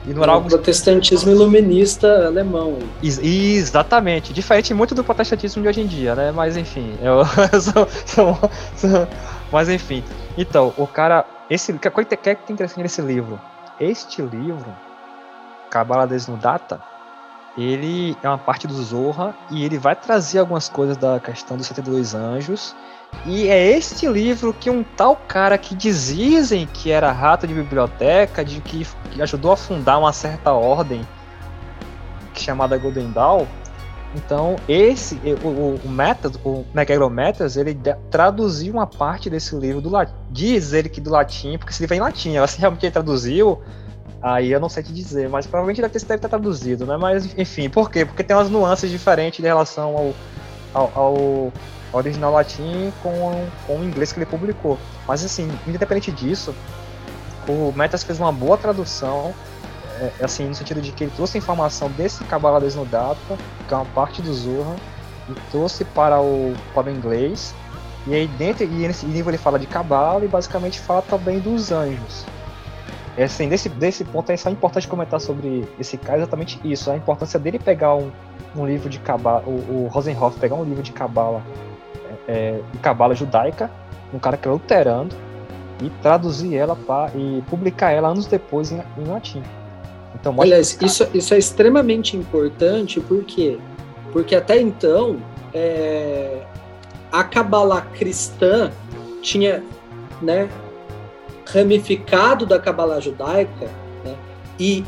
e 0.07 0.13
não 0.15 0.23
era 0.23 0.33
O 0.33 0.35
algo 0.37 0.49
protestantismo 0.49 1.31
iluminista 1.31 2.27
alemão. 2.27 2.79
Ex- 3.03 3.19
Exatamente, 3.19 4.33
diferente 4.33 4.73
muito 4.75 4.95
do 4.95 5.03
protestantismo 5.03 5.63
de 5.63 5.69
hoje 5.69 5.81
em 5.81 5.87
dia, 5.87 6.15
né? 6.15 6.31
Mas 6.33 6.57
enfim, 6.57 6.97
eu 7.03 7.25
sou- 7.61 7.89
sou- 8.77 9.09
mas 9.51 9.69
enfim. 9.69 10.05
Então, 10.37 10.73
o 10.77 10.87
cara, 10.87 11.25
esse, 11.51 11.73
que 11.73 11.91
coisa 11.91 12.09
que 12.11 12.17
que 12.17 12.43
tem 12.47 12.55
interessante 12.55 12.83
nesse 12.83 13.01
livro? 13.01 13.41
Este 13.81 14.23
livro, 14.23 14.75
Cabala 15.71 16.07
Desnudata, 16.07 16.81
ele 17.57 18.17
é 18.23 18.29
uma 18.29 18.39
parte 18.39 18.67
do 18.67 18.75
Zorra 18.83 19.35
e 19.51 19.65
ele 19.65 19.79
vai 19.79 19.97
trazer 19.97 20.39
algumas 20.39 20.69
coisas 20.69 20.97
da 20.97 21.19
questão 21.19 21.57
dos 21.57 21.67
72 21.67 22.15
anjos. 22.15 22.75
E 23.27 23.49
é 23.49 23.77
este 23.77 24.07
livro 24.09 24.55
que 24.55 24.71
um 24.71 24.83
tal 24.83 25.15
cara 25.15 25.59
que 25.59 25.75
dizem 25.75 26.67
que 26.67 26.91
era 26.91 27.13
rato 27.13 27.47
de 27.47 27.53
biblioteca, 27.53 28.45
de 28.45 28.61
que, 28.61 28.87
que 29.11 29.21
ajudou 29.21 29.53
a 29.53 29.57
fundar 29.57 29.99
uma 29.99 30.13
certa 30.13 30.53
ordem 30.53 31.07
chamada 32.35 32.79
Golden 32.79 33.11
Dawn. 33.11 33.47
Então, 34.15 34.57
esse, 34.67 35.21
o, 35.45 35.49
o, 35.49 35.81
o 35.85 35.89
Metas, 35.89 36.37
o 36.43 36.65
ele 37.57 37.79
traduziu 38.11 38.73
uma 38.73 38.87
parte 38.87 39.29
desse 39.29 39.55
livro 39.55 39.83
do 39.83 39.91
latim. 39.91 40.15
Diz 40.31 40.73
ele 40.73 40.89
que 40.89 41.01
do 41.01 41.11
latim, 41.11 41.59
porque 41.59 41.73
esse 41.73 41.83
livro 41.83 41.95
é 41.95 41.99
em 41.99 42.01
latim. 42.01 42.31
Agora, 42.31 42.47
se 42.49 42.59
realmente 42.59 42.91
traduziu, 42.91 43.61
aí 44.23 44.51
eu 44.51 44.59
não 44.61 44.71
sei 44.71 44.83
te 44.83 44.93
dizer, 44.93 45.29
mas 45.29 45.47
provavelmente 45.47 45.83
deve 45.83 45.93
ter, 45.93 46.07
deve 46.07 46.23
ter 46.23 46.29
traduzido, 46.29 46.87
né? 46.87 46.97
Mas, 46.97 47.37
enfim, 47.37 47.69
por 47.69 47.91
quê? 47.91 48.07
Porque 48.07 48.25
tem 48.25 48.35
umas 48.35 48.49
nuances 48.49 48.91
diferentes 48.91 49.41
em 49.41 49.47
relação 49.47 50.15
ao, 50.75 50.91
ao 50.95 51.53
original 51.93 52.33
latim 52.33 52.93
com, 53.03 53.47
com 53.67 53.81
o 53.81 53.85
inglês 53.85 54.13
que 54.13 54.19
ele 54.19 54.27
publicou. 54.27 54.79
Mas, 55.07 55.25
assim, 55.25 55.51
independente 55.67 56.13
disso, 56.13 56.55
o 57.49 57.73
Metas 57.77 58.03
fez 58.03 58.21
uma 58.21 58.33
boa 58.33 58.57
tradução 58.57 59.35
é, 60.01 60.25
assim, 60.25 60.47
no 60.47 60.55
sentido 60.55 60.81
de 60.81 60.93
que 60.93 61.05
ele 61.05 61.13
trouxe 61.15 61.39
informação 61.39 61.91
desse 61.91 62.23
Kabbalah 62.25 62.61
Desnudata, 62.61 63.37
que 63.67 63.75
é 63.75 63.77
uma 63.77 63.87
parte 63.87 64.23
do 64.23 64.33
Zorra, 64.33 64.77
e 65.29 65.35
trouxe 65.51 65.85
para 65.85 66.21
o, 66.21 66.55
para 66.73 66.89
o 66.89 66.91
inglês. 66.91 67.55
E 68.07 68.15
aí 68.15 68.27
dentro, 68.27 68.65
e 68.65 68.69
nesse 68.69 69.05
livro 69.07 69.31
ele 69.31 69.39
fala 69.39 69.59
de 69.59 69.67
Kabbalah 69.67 70.25
e 70.25 70.29
basicamente 70.29 70.81
fala 70.81 71.03
também 71.03 71.41
dos 71.41 71.73
anjos. 71.73 72.25
É 73.17 73.25
assim, 73.25 73.49
desse, 73.49 73.69
desse 73.69 74.05
ponto 74.05 74.31
é 74.31 74.37
só 74.37 74.49
importante 74.49 74.87
comentar 74.87 75.21
sobre 75.21 75.69
esse 75.79 75.97
cara 75.99 76.19
exatamente 76.19 76.61
isso, 76.63 76.89
a 76.91 76.97
importância 76.97 77.39
dele 77.39 77.59
pegar 77.59 77.97
um, 77.97 78.13
um 78.55 78.65
livro 78.65 78.89
de 78.89 79.01
Kabbalah, 79.01 79.43
o, 79.45 79.51
o 79.51 79.89
Rosenhoff 79.91 80.39
pegar 80.39 80.55
um 80.55 80.63
livro 80.63 80.85
de 80.85 80.93
Kabbalah, 80.93 81.43
é, 82.29 82.61
de 82.71 82.79
Kabbalah 82.79 83.15
judaica, 83.15 83.71
um 84.13 84.19
cara 84.19 84.37
que 84.37 84.47
é 84.47 84.51
luterano, 84.51 85.09
e 85.83 85.91
traduzir 86.03 86.55
ela 86.55 86.77
pra, 86.77 87.11
e 87.15 87.43
publicar 87.49 87.91
ela 87.91 88.09
anos 88.09 88.27
depois 88.27 88.71
em, 88.71 88.83
em 88.99 89.05
latim. 89.05 89.43
Então, 90.15 90.35
Aliás, 90.39 90.77
isso, 90.81 91.09
isso 91.15 91.35
é 91.35 91.39
extremamente 91.39 92.17
importante, 92.17 93.01
por 93.01 93.25
quê? 93.25 93.59
Porque 94.13 94.35
até 94.35 94.61
então, 94.61 95.19
é, 95.55 96.43
a 97.13 97.23
Kabbalah 97.25 97.83
cristã 97.83 98.71
tinha 99.23 99.63
né, 100.21 100.49
ramificado 101.47 102.45
da 102.45 102.59
Kabbalah 102.59 103.01
judaica, 103.01 103.69
e 104.59 104.85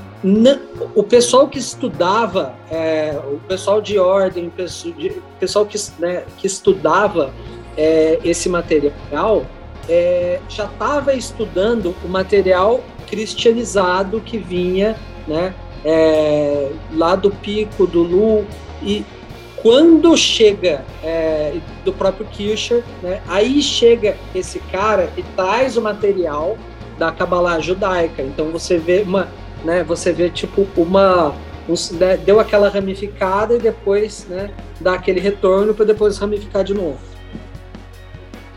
o 0.95 1.03
pessoal 1.03 1.49
que 1.49 1.59
estudava, 1.59 2.55
é, 2.71 3.19
o 3.25 3.39
pessoal 3.47 3.81
de 3.81 3.99
ordem, 3.99 4.49
o 4.49 5.39
pessoal 5.39 5.65
que, 5.65 5.79
né, 5.99 6.25
que 6.37 6.47
estudava 6.47 7.33
é, 7.77 8.19
esse 8.25 8.49
material, 8.49 9.47
é, 9.89 10.41
já 10.49 10.65
estava 10.65 11.15
estudando 11.15 11.95
o 12.05 12.09
material 12.09 12.81
cristianizado 13.09 14.21
que 14.21 14.39
vinha 14.39 14.97
né, 15.27 15.55
é, 15.85 16.71
lá 16.93 17.15
do 17.15 17.31
Pico, 17.31 17.87
do 17.87 18.03
Lu, 18.03 18.45
e 18.83 19.05
quando 19.63 20.17
chega 20.17 20.85
é, 21.03 21.55
do 21.85 21.93
próprio 21.93 22.27
Kircher, 22.27 22.83
né, 23.03 23.23
aí 23.29 23.63
chega 23.63 24.17
esse 24.35 24.59
cara 24.59 25.11
e 25.17 25.23
traz 25.23 25.77
o 25.77 25.83
material 25.83 26.59
da 26.99 27.11
Kabbalah 27.11 27.61
judaica. 27.61 28.23
Então 28.23 28.51
você 28.51 28.79
vê 28.79 29.03
uma, 29.03 29.29
né, 29.65 29.83
você 29.85 30.13
vê 30.13 30.29
tipo 30.31 30.67
uma 30.77 31.35
um- 31.69 31.95
né, 31.97 32.17
deu 32.17 32.41
aquela 32.41 32.69
ramificada 32.69 33.55
e 33.55 33.59
depois, 33.59 34.27
né, 34.29 34.51
dá 34.81 34.95
aquele 34.95 35.21
retorno 35.21 35.73
para 35.75 35.85
depois 35.85 36.19
ramificar 36.19 36.65
de 36.65 36.75
novo. 36.75 36.99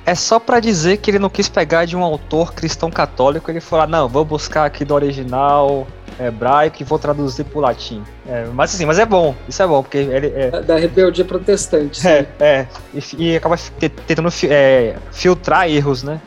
É 0.05 0.15
só 0.15 0.37
pra 0.39 0.59
dizer 0.59 0.97
que 0.97 1.09
ele 1.11 1.19
não 1.19 1.29
quis 1.29 1.47
pegar 1.47 1.85
de 1.85 1.95
um 1.95 2.03
autor 2.03 2.53
cristão 2.53 2.89
católico, 2.91 3.49
ele 3.49 3.61
falou, 3.61 3.83
ah, 3.85 3.87
não, 3.87 4.09
vou 4.09 4.25
buscar 4.25 4.65
aqui 4.65 4.83
do 4.83 4.93
original 4.93 5.87
hebraico 6.19 6.77
e 6.81 6.83
vou 6.83 6.99
traduzir 6.99 7.43
pro 7.45 7.59
latim. 7.59 8.03
É, 8.27 8.45
mas 8.53 8.73
assim, 8.75 8.85
mas 8.85 8.99
é 8.99 9.05
bom, 9.05 9.33
isso 9.47 9.63
é 9.63 9.67
bom, 9.67 9.81
porque 9.81 9.97
ele 9.97 10.27
é, 10.35 10.49
Da- 10.61 10.75
rebeldia 10.77 11.23
protestante. 11.23 12.05
é, 12.07 12.27
é, 12.39 12.67
e, 12.93 13.01
e 13.31 13.37
acaba 13.37 13.55
te- 13.57 13.89
tentando 13.89 14.29
é, 14.49 14.95
filtrar 15.11 15.69
erros, 15.69 16.03
né? 16.03 16.19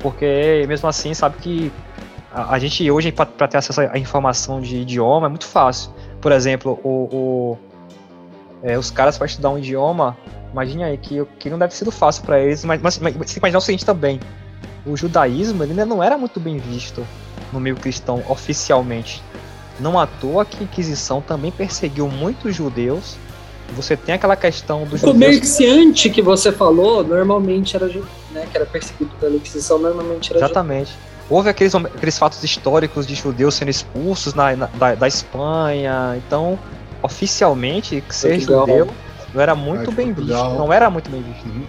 Porque 0.00 0.64
mesmo 0.66 0.88
assim 0.88 1.12
sabe 1.14 1.36
que 1.40 1.72
a, 2.32 2.54
a 2.54 2.58
gente 2.58 2.88
hoje, 2.90 3.12
pra 3.12 3.26
ter 3.48 3.56
acesso 3.58 3.80
à 3.80 3.98
informação 3.98 4.60
de 4.60 4.76
idioma, 4.78 5.26
é 5.26 5.28
muito 5.30 5.46
fácil. 5.46 5.90
Por 6.20 6.32
exemplo, 6.32 6.78
o, 6.82 6.88
o- 6.88 7.58
é, 8.62 8.78
os 8.78 8.90
caras 8.90 9.16
para 9.16 9.26
estudar 9.26 9.50
um 9.50 9.58
idioma, 9.58 10.16
Imagine 10.52 10.82
aí 10.82 10.98
que, 10.98 11.24
que 11.38 11.48
não 11.48 11.58
deve 11.58 11.74
sido 11.74 11.92
fácil 11.92 12.24
para 12.24 12.40
eles, 12.40 12.64
mas, 12.64 12.80
mas, 12.82 12.98
mas 12.98 13.14
você 13.14 13.18
tem 13.18 13.34
que 13.34 13.38
imaginar 13.38 13.58
o 13.58 13.62
seguinte 13.62 13.86
também. 13.86 14.18
O 14.84 14.96
judaísmo 14.96 15.62
ele 15.62 15.72
não 15.84 16.02
era 16.02 16.18
muito 16.18 16.40
bem 16.40 16.58
visto 16.58 17.06
no 17.52 17.60
meio 17.60 17.76
cristão 17.76 18.22
oficialmente. 18.28 19.22
Não 19.78 19.98
à 19.98 20.06
toa 20.06 20.44
que 20.44 20.58
a 20.60 20.62
Inquisição 20.64 21.20
também 21.22 21.50
perseguiu 21.52 22.08
muitos 22.08 22.54
judeus. 22.54 23.16
Você 23.76 23.96
tem 23.96 24.14
aquela 24.14 24.34
questão 24.34 24.84
do 24.84 24.96
O 24.96 25.00
comerciante 25.00 26.10
que 26.10 26.20
você 26.20 26.50
falou, 26.50 27.04
normalmente 27.04 27.76
era 27.76 27.86
né, 27.86 28.46
que 28.50 28.56
era 28.56 28.66
perseguido 28.66 29.12
pela 29.20 29.36
Inquisição, 29.36 29.78
normalmente 29.78 30.30
era 30.32 30.40
Exatamente. 30.40 30.92
Houve 31.30 31.48
aqueles, 31.48 31.74
aqueles 31.74 32.18
fatos 32.18 32.42
históricos 32.42 33.06
de 33.06 33.14
judeus 33.14 33.54
sendo 33.54 33.70
expulsos 33.70 34.34
na, 34.34 34.54
na- 34.56 34.66
da, 34.66 34.94
da 34.96 35.06
Espanha. 35.08 36.14
Então, 36.16 36.58
oficialmente, 37.02 38.02
ser 38.10 38.36
Portugal. 38.38 38.66
judeu 38.66 38.88
não 39.32 39.40
era 39.40 39.54
muito 39.54 39.90
É, 39.90 39.94
bem 39.94 40.12
Portugal. 40.12 40.48
visto. 40.50 40.58
Não 40.58 40.72
era 40.72 40.90
muito 40.90 41.08
bem 41.08 41.22
visto. 41.22 41.46
Uhum. 41.46 41.64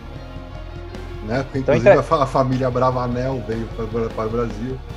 Né? 1.28 1.46
Então, 1.54 1.76
inclusive 1.76 1.90
então- 1.90 2.00
a, 2.00 2.04
fa- 2.04 2.24
a 2.24 2.26
família 2.26 2.72
Bravanel 2.72 3.44
veio 3.48 3.68
para, 3.78 4.10
para 4.10 4.26
o 4.26 4.30
Brasil. 4.30 4.78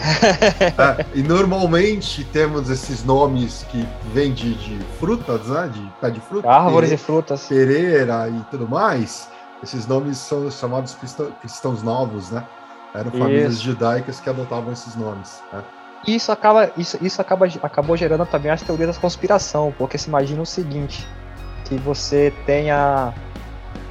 É, 0.00 1.04
e 1.14 1.22
normalmente 1.22 2.24
temos 2.24 2.70
esses 2.70 3.04
nomes 3.04 3.66
que 3.70 3.86
vêm 4.14 4.32
de, 4.32 4.54
de 4.54 4.78
frutas, 4.98 5.46
né? 5.48 5.68
De 5.70 5.80
pé 6.00 6.10
de 6.10 6.20
fruta. 6.20 6.48
Árvores 6.50 6.90
e 6.90 6.96
frutas. 6.96 7.46
Pereira 7.46 8.26
e 8.30 8.40
tudo 8.50 8.66
mais. 8.66 9.28
Esses 9.62 9.86
nomes 9.86 10.16
são 10.16 10.50
chamados 10.50 10.94
cristã- 10.94 11.28
cristãos 11.42 11.82
novos, 11.82 12.30
né? 12.30 12.42
Eram 12.94 13.10
famílias 13.10 13.54
Isso. 13.54 13.62
judaicas 13.62 14.20
que 14.20 14.28
adotavam 14.28 14.72
esses 14.72 14.96
nomes. 14.96 15.42
né? 15.52 15.62
Isso 16.06 16.32
acaba, 16.32 16.70
isso, 16.76 16.98
isso 17.00 17.20
acaba, 17.20 17.46
acabou 17.62 17.96
gerando 17.96 18.24
também 18.26 18.50
as 18.50 18.62
teorias 18.62 18.94
da 18.94 19.00
conspiração, 19.00 19.72
porque 19.76 19.98
se 19.98 20.08
imagina 20.08 20.40
o 20.40 20.46
seguinte, 20.46 21.06
que 21.66 21.76
você 21.76 22.32
tenha 22.46 23.12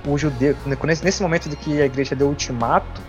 o 0.07 0.17
judeu, 0.17 0.55
nesse, 0.85 1.03
nesse 1.03 1.21
momento 1.21 1.47
de 1.47 1.55
que 1.55 1.81
a 1.81 1.85
igreja 1.85 2.15
deu 2.15 2.27
o 2.27 2.30
ultimato, 2.31 3.01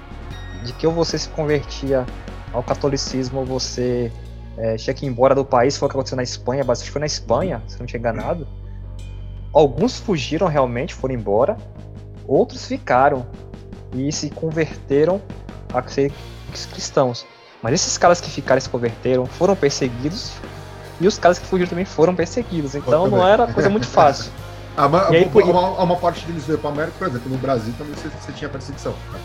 de 0.63 0.73
que 0.75 0.87
ou 0.87 0.93
você 0.93 1.19
se 1.19 1.29
convertia 1.31 2.05
ao 2.53 2.63
catolicismo 2.63 3.41
ou 3.41 3.47
você 3.47 4.13
é, 4.59 4.77
tinha 4.77 4.93
que 4.93 5.07
ir 5.07 5.09
embora 5.09 5.35
do 5.35 5.45
país, 5.45 5.77
foi 5.77 5.87
o 5.87 5.89
que 5.89 5.97
aconteceu 5.97 6.17
na 6.17 6.23
Espanha, 6.23 6.63
que 6.63 6.91
foi 6.91 7.01
na 7.01 7.07
Espanha, 7.07 7.63
se 7.67 7.79
não 7.79 7.87
tinha 7.87 7.99
enganado. 7.99 8.47
Alguns 9.53 9.99
fugiram 9.99 10.47
realmente, 10.47 10.95
foram 10.95 11.15
embora, 11.15 11.57
outros 12.27 12.67
ficaram 12.67 13.27
e 13.95 14.13
se 14.13 14.31
converteram 14.31 15.21
a 15.75 15.83
ser 15.89 16.13
cristãos. 16.73 17.27
Mas 17.63 17.75
esses 17.75 17.97
caras 17.99 18.21
que 18.21 18.31
ficaram 18.31 18.59
e 18.59 18.63
se 18.63 18.69
converteram 18.69 19.27
foram 19.27 19.55
perseguidos 19.55 20.33
e 21.01 21.07
os 21.07 21.19
caras 21.19 21.39
que 21.39 21.47
fugiram 21.47 21.69
também 21.69 21.85
foram 21.85 22.15
perseguidos. 22.15 22.75
Então 22.75 23.07
não 23.07 23.27
era 23.27 23.47
coisa 23.47 23.69
muito 23.71 23.87
fácil. 23.87 24.31
Ah, 24.77 24.89
mas 24.89 25.11
E 25.11 25.17
aí, 25.17 25.23
uma, 25.25 25.31
por- 25.33 25.43
uma- 25.43 25.83
uma 25.83 25.97
parte 25.97 26.25
deles 26.27 26.45
veio 26.47 26.59
para 26.59 26.71
América, 26.71 26.95
por 26.97 27.09
exemplo, 27.09 27.29
no 27.31 27.37
Brasil 27.37 27.75
também 27.77 27.93
você, 27.95 28.09
você 28.09 28.33
tinha 28.33 28.49
perseguição. 28.49 28.93
né? 29.13 29.21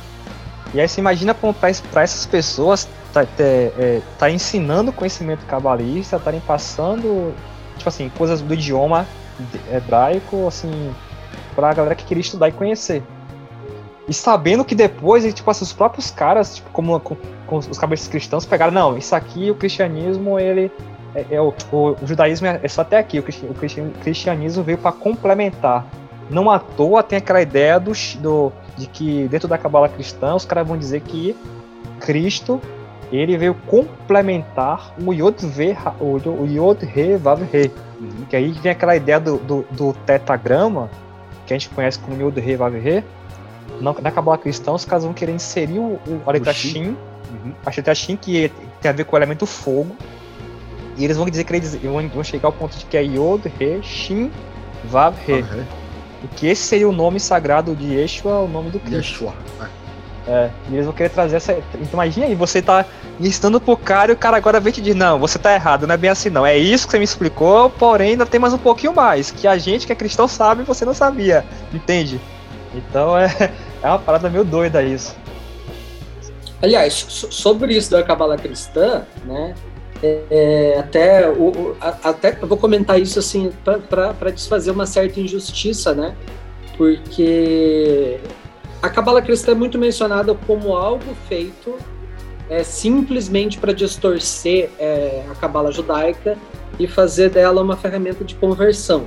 E 0.73 0.81
aí 0.81 0.89
você 0.89 0.99
imagina 0.99 1.33
para 1.35 2.01
essas 2.01 2.25
pessoas 2.25 2.89
tá, 3.13 3.21
é, 3.23 3.71
é, 3.77 4.01
tá 4.17 4.29
ensinando 4.29 4.91
conhecimento 4.91 5.45
cabalista, 5.45 6.17
estarem 6.17 6.41
passando, 6.41 7.33
tipo 7.77 7.87
assim, 7.87 8.09
coisas 8.17 8.41
do 8.41 8.53
idioma 8.53 9.07
hebraico, 9.71 10.47
assim, 10.47 10.93
pra 11.55 11.73
galera 11.73 11.95
que 11.95 12.03
queria 12.03 12.21
estudar 12.21 12.49
e 12.49 12.51
conhecer. 12.51 13.03
E 14.07 14.13
sabendo 14.13 14.63
que 14.63 14.75
depois, 14.75 15.31
tipo 15.33 15.49
assim, 15.49 15.63
os 15.63 15.73
próprios 15.73 16.11
caras, 16.11 16.55
tipo, 16.57 16.69
como, 16.71 16.99
com, 16.99 17.15
com 17.47 17.57
os 17.57 17.77
cabeças 17.77 18.07
cristãos, 18.07 18.45
pegaram, 18.45 18.71
não, 18.71 18.97
isso 18.97 19.15
aqui, 19.15 19.49
o 19.49 19.55
cristianismo, 19.55 20.39
ele. 20.39 20.71
É, 21.15 21.25
é 21.31 21.41
o, 21.41 21.53
o, 21.71 21.91
o 21.91 21.97
judaísmo 22.05 22.45
é 22.47 22.59
é 22.61 22.67
só 22.67 22.81
até 22.81 22.97
aqui, 22.97 23.17
o, 23.19 23.23
cristi- 23.23 23.45
o 23.45 23.53
cristi- 23.53 23.81
o 23.81 23.91
cristianismo 24.03 24.63
veio 24.63 24.77
para 24.77 24.91
complementar. 24.91 25.85
Não 26.29 26.49
à 26.51 26.59
toa 26.59 27.01
tem 27.03 27.17
aquela 27.17 27.41
ideia 27.41 27.79
do, 27.79 27.91
do, 28.19 28.51
de 28.77 28.87
que 28.87 29.27
dentro 29.27 29.47
da 29.47 29.57
cabala 29.57 29.87
cristã 29.87 30.35
os 30.35 30.43
caras 30.45 30.67
vão 30.67 30.77
dizer 30.77 31.01
que 31.01 31.35
Cristo 31.99 32.59
ele 33.11 33.37
veio 33.37 33.53
complementar 33.67 34.93
o 35.05 35.13
Yod 35.13 35.45
Ve, 35.45 35.77
o 35.99 36.15
o 36.15 36.47
Yod 36.47 36.83
Re 36.85 37.17
Vav 37.17 37.41
Re. 37.43 37.71
Que 38.29 38.35
aí 38.35 38.51
vem 38.51 38.71
aquela 38.71 38.95
ideia 38.95 39.19
do, 39.19 39.37
do, 39.37 39.65
do 39.71 39.93
tetagrama, 40.05 40.89
que 41.45 41.53
a 41.53 41.57
gente 41.57 41.69
conhece 41.69 41.99
como 41.99 42.19
Yod 42.19 42.39
Re 42.39 42.55
Vav 42.55 42.73
Re. 43.77 43.83
Na, 43.83 43.93
na 44.01 44.11
cabala 44.11 44.37
cristã 44.37 44.71
os 44.71 44.85
caras 44.85 45.03
vão 45.03 45.13
querer 45.13 45.33
inserir 45.33 45.79
o, 45.79 45.99
o, 46.07 46.21
a 46.25 46.31
letra 46.31 46.51
O 46.51 46.53
Shin. 46.53 46.71
Shin, 46.73 46.97
Uhum. 47.43 47.53
a 47.65 47.93
Shin 47.95 48.15
que 48.15 48.51
tem 48.81 48.89
a 48.89 48.93
ver 48.93 49.03
com 49.05 49.15
o 49.15 49.19
elemento 49.19 49.45
fogo. 49.45 49.95
E 50.97 51.03
eles 51.03 51.17
vão 51.17 51.25
dizer 51.29 51.43
que 51.43 51.53
eles 51.53 51.75
vão, 51.75 52.07
vão 52.07 52.23
chegar 52.23 52.47
ao 52.47 52.53
ponto 52.53 52.77
de 52.77 52.85
que 52.85 52.95
é 52.95 53.03
Yod 53.03 53.51
Re 53.59 53.81
Shin 53.83 54.31
Vav 54.85 55.15
Re. 55.25 55.43
Ah, 55.51 55.63
E 56.23 56.27
que 56.35 56.47
esse 56.47 56.61
seria 56.63 56.87
o 56.87 56.91
nome 56.93 57.19
sagrado 57.19 57.75
de 57.75 57.95
Yeshua, 57.95 58.39
o 58.39 58.47
nome 58.47 58.69
do 58.69 58.77
é. 58.77 58.81
Cristo. 58.81 59.25
Yeshua. 59.25 59.33
né? 59.59 59.69
É, 60.27 60.49
e 60.69 60.73
eles 60.73 60.85
vão 60.85 60.93
querer 60.95 61.09
trazer 61.09 61.35
essa. 61.35 61.53
Então 61.53 61.89
imagina 61.93 62.25
aí, 62.25 62.33
você 62.33 62.59
tá 62.61 62.83
ensinando 63.19 63.61
pro 63.61 63.77
cara 63.77 64.11
e 64.11 64.15
o 64.15 64.17
cara 64.17 64.37
agora 64.37 64.59
vem 64.59 64.73
te 64.73 64.81
dizer, 64.81 64.97
não, 64.97 65.19
você 65.19 65.37
tá 65.37 65.53
errado, 65.53 65.85
não 65.85 65.93
é 65.93 65.97
bem 65.97 66.09
assim 66.09 66.31
não. 66.31 66.43
É 66.45 66.57
isso 66.57 66.87
que 66.87 66.91
você 66.91 66.97
me 66.97 67.03
explicou, 67.05 67.69
porém 67.69 68.11
ainda 68.11 68.25
tem 68.25 68.39
mais 68.39 68.51
um 68.53 68.57
pouquinho 68.57 68.93
mais. 68.93 69.29
Que 69.29 69.47
a 69.47 69.55
gente 69.57 69.85
que 69.85 69.91
é 69.91 69.95
cristão 69.95 70.27
sabe 70.27 70.61
e 70.63 70.65
você 70.65 70.83
não 70.83 70.95
sabia. 70.95 71.45
Entende? 71.71 72.19
Então 72.75 73.17
é, 73.17 73.27
é 73.81 73.87
uma 73.87 73.99
parada 73.99 74.29
meio 74.29 74.43
doida 74.43 74.83
isso. 74.83 75.15
Aliás, 76.61 76.93
so- 76.93 77.31
sobre 77.31 77.75
isso 77.75 77.91
da 77.91 78.03
cabala 78.03 78.37
cristã, 78.37 79.03
né? 79.25 79.53
é, 80.03 80.21
é, 80.29 80.79
até, 80.79 81.29
o, 81.29 81.49
o- 81.49 81.77
até 81.81 82.37
eu 82.41 82.47
vou 82.47 82.57
comentar 82.57 82.99
isso 82.99 83.17
assim 83.19 83.51
para 83.63 84.29
desfazer 84.31 84.71
uma 84.71 84.85
certa 84.85 85.19
injustiça, 85.19 85.93
né? 85.93 86.15
Porque 86.77 88.19
a 88.81 88.89
cabala 88.89 89.21
cristã 89.21 89.51
é 89.51 89.55
muito 89.55 89.77
mencionada 89.77 90.33
como 90.45 90.75
algo 90.75 91.15
feito 91.27 91.75
é, 92.49 92.63
simplesmente 92.63 93.57
para 93.57 93.73
distorcer 93.73 94.69
é, 94.77 95.23
a 95.31 95.35
cabala 95.35 95.71
judaica 95.71 96.37
e 96.77 96.87
fazer 96.87 97.29
dela 97.29 97.61
uma 97.61 97.77
ferramenta 97.77 98.23
de 98.23 98.35
conversão. 98.35 99.05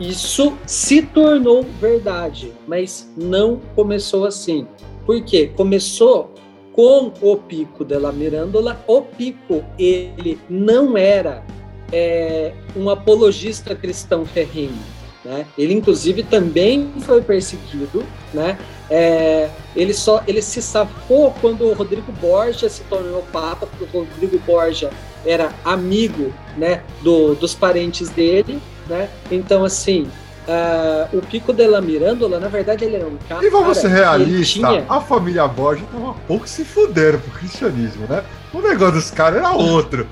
Isso 0.00 0.56
se 0.66 1.02
tornou 1.02 1.62
verdade, 1.78 2.52
mas 2.66 3.12
não 3.16 3.60
começou 3.76 4.24
assim. 4.24 4.66
Por 5.04 5.22
quê? 5.22 5.52
Começou 5.54 6.32
com 6.72 7.12
o 7.20 7.36
Pico 7.36 7.84
della 7.84 8.10
Mirandola. 8.10 8.82
O 8.86 9.02
Pico, 9.02 9.62
ele 9.78 10.38
não 10.48 10.96
era 10.96 11.44
é, 11.92 12.54
um 12.74 12.88
apologista 12.88 13.74
cristão 13.74 14.24
ferrenho. 14.24 14.78
Né? 15.22 15.46
Ele, 15.58 15.74
inclusive, 15.74 16.22
também 16.22 16.90
foi 17.00 17.20
perseguido. 17.20 18.02
Né? 18.32 18.58
É, 18.88 19.50
ele, 19.76 19.92
só, 19.92 20.22
ele 20.26 20.40
se 20.40 20.62
safou 20.62 21.34
quando 21.42 21.66
o 21.66 21.74
Rodrigo 21.74 22.10
Borgia 22.12 22.70
se 22.70 22.82
tornou 22.84 23.22
papa, 23.30 23.66
porque 23.66 23.84
o 23.84 24.00
Rodrigo 24.00 24.38
Borgia 24.46 24.90
era 25.26 25.52
amigo 25.62 26.32
né, 26.56 26.82
do, 27.02 27.34
dos 27.34 27.54
parentes 27.54 28.08
dele. 28.08 28.58
Né? 28.90 29.08
Então, 29.30 29.64
assim, 29.64 30.08
ah, 30.48 31.06
o 31.12 31.20
Pico 31.22 31.52
della 31.52 31.80
Mirandola, 31.80 32.40
na 32.40 32.48
verdade, 32.48 32.84
ele 32.84 32.96
era 32.96 33.06
um 33.06 33.16
cara. 33.28 33.46
E 33.46 33.48
vamos 33.48 33.78
ser 33.78 33.86
realistas, 33.88 34.48
tinha- 34.48 34.84
a 34.88 35.00
família 35.00 35.46
Borgia 35.46 35.86
tava 35.92 36.12
pouco 36.26 36.48
se 36.48 36.64
fuderam 36.64 37.20
pro 37.20 37.30
cristianismo, 37.30 38.06
né? 38.08 38.24
O 38.52 38.60
negócio 38.60 38.94
dos 38.96 39.10
caras 39.12 39.38
era 39.38 39.52
outro. 39.52 40.08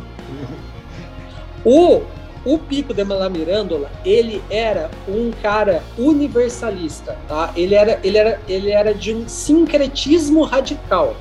O, 1.65 2.03
o 2.45 2.57
Pico 2.57 2.95
de 2.95 3.03
La 3.03 3.29
Mirandola, 3.29 3.91
ele 4.05 4.41
era 4.49 4.89
um 5.09 5.33
cara 5.43 5.83
universalista, 5.99 7.17
tá? 7.27 7.51
Ele 7.57 7.75
era, 7.75 7.99
ele 8.05 8.17
era, 8.17 8.41
ele 8.49 8.71
era 8.71 8.95
de 8.95 9.13
um 9.13 9.29
sincretismo 9.29 10.45
radical. 10.45 11.17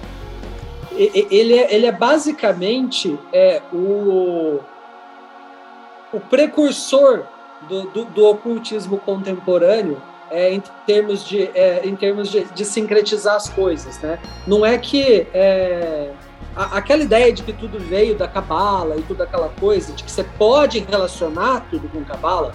Ele 0.96 1.56
é, 1.58 1.74
ele 1.74 1.86
é 1.88 1.92
basicamente 1.92 3.18
é, 3.34 3.62
o, 3.74 4.60
o 6.14 6.20
precursor 6.20 7.24
do, 7.68 7.84
do, 7.90 8.06
do 8.06 8.26
ocultismo 8.28 8.98
contemporâneo 8.98 10.02
é, 10.30 10.54
em 10.54 10.62
termos, 10.86 11.24
de, 11.26 11.44
é, 11.56 11.82
em 11.86 11.96
termos 11.96 12.30
de, 12.30 12.44
de 12.46 12.66
sincretizar 12.66 13.36
as 13.36 13.50
coisas, 13.50 14.00
né? 14.00 14.20
Não 14.46 14.66
é 14.66 14.78
que 14.78 15.26
é, 15.34 16.12
a- 16.56 16.78
aquela 16.78 17.02
ideia 17.04 17.32
de 17.32 17.44
que 17.44 17.54
tudo 17.54 17.80
veio 17.80 18.16
da 18.16 18.28
cabala 18.28 18.98
e 18.98 19.02
toda 19.04 19.24
aquela 19.24 19.50
coisa, 19.50 19.94
de 19.94 20.04
que 20.04 20.12
você 20.12 20.24
pode 20.24 20.80
relacionar 20.80 21.66
tudo 21.70 21.88
com 21.90 22.04
cabala, 22.04 22.54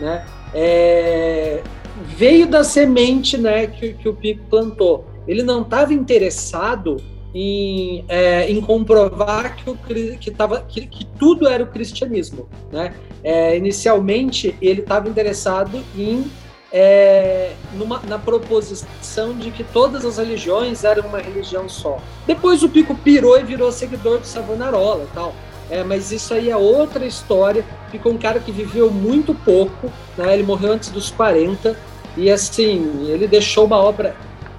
né? 0.00 0.26
é, 0.54 1.62
veio 1.96 2.46
da 2.46 2.64
semente, 2.64 3.38
né, 3.38 3.66
que, 3.68 3.94
que 3.94 4.08
o 4.08 4.14
Pico 4.14 4.44
plantou. 4.50 5.06
Ele 5.26 5.42
não 5.42 5.62
estava 5.62 5.94
interessado 5.94 6.96
em, 7.34 8.04
é, 8.08 8.50
em 8.50 8.60
comprovar 8.60 9.56
que, 9.56 9.70
o, 9.70 9.76
que, 9.76 10.30
tava, 10.30 10.60
que, 10.62 10.86
que 10.86 11.04
tudo 11.18 11.48
era 11.48 11.62
o 11.62 11.66
cristianismo, 11.66 12.48
né? 12.70 12.94
É, 13.24 13.56
inicialmente 13.56 14.56
ele 14.60 14.80
estava 14.80 15.08
interessado 15.08 15.82
em 15.96 16.30
é, 16.72 17.52
numa, 17.74 18.00
na 18.00 18.18
proposição 18.18 19.34
de 19.36 19.50
que 19.50 19.62
todas 19.62 20.06
as 20.06 20.16
religiões 20.16 20.84
eram 20.84 21.06
uma 21.06 21.18
religião 21.18 21.68
só. 21.68 21.98
Depois 22.26 22.62
o 22.62 22.68
Pico 22.68 22.94
pirou 22.94 23.38
e 23.38 23.42
virou 23.42 23.70
seguidor 23.70 24.18
do 24.18 24.26
Savonarola 24.26 25.04
e 25.04 25.14
tal. 25.14 25.34
É, 25.70 25.84
mas 25.84 26.10
isso 26.10 26.32
aí 26.32 26.50
é 26.50 26.56
outra 26.56 27.04
história. 27.04 27.64
Ficou 27.90 28.12
um 28.12 28.18
cara 28.18 28.40
que 28.40 28.50
viveu 28.50 28.90
muito 28.90 29.34
pouco, 29.34 29.92
né? 30.16 30.32
ele 30.32 30.42
morreu 30.42 30.72
antes 30.72 30.90
dos 30.90 31.10
40. 31.10 31.76
E 32.16 32.30
assim, 32.30 33.06
ele 33.08 33.26
deixou 33.26 33.66
uma 33.66 33.76
obra 33.76 34.16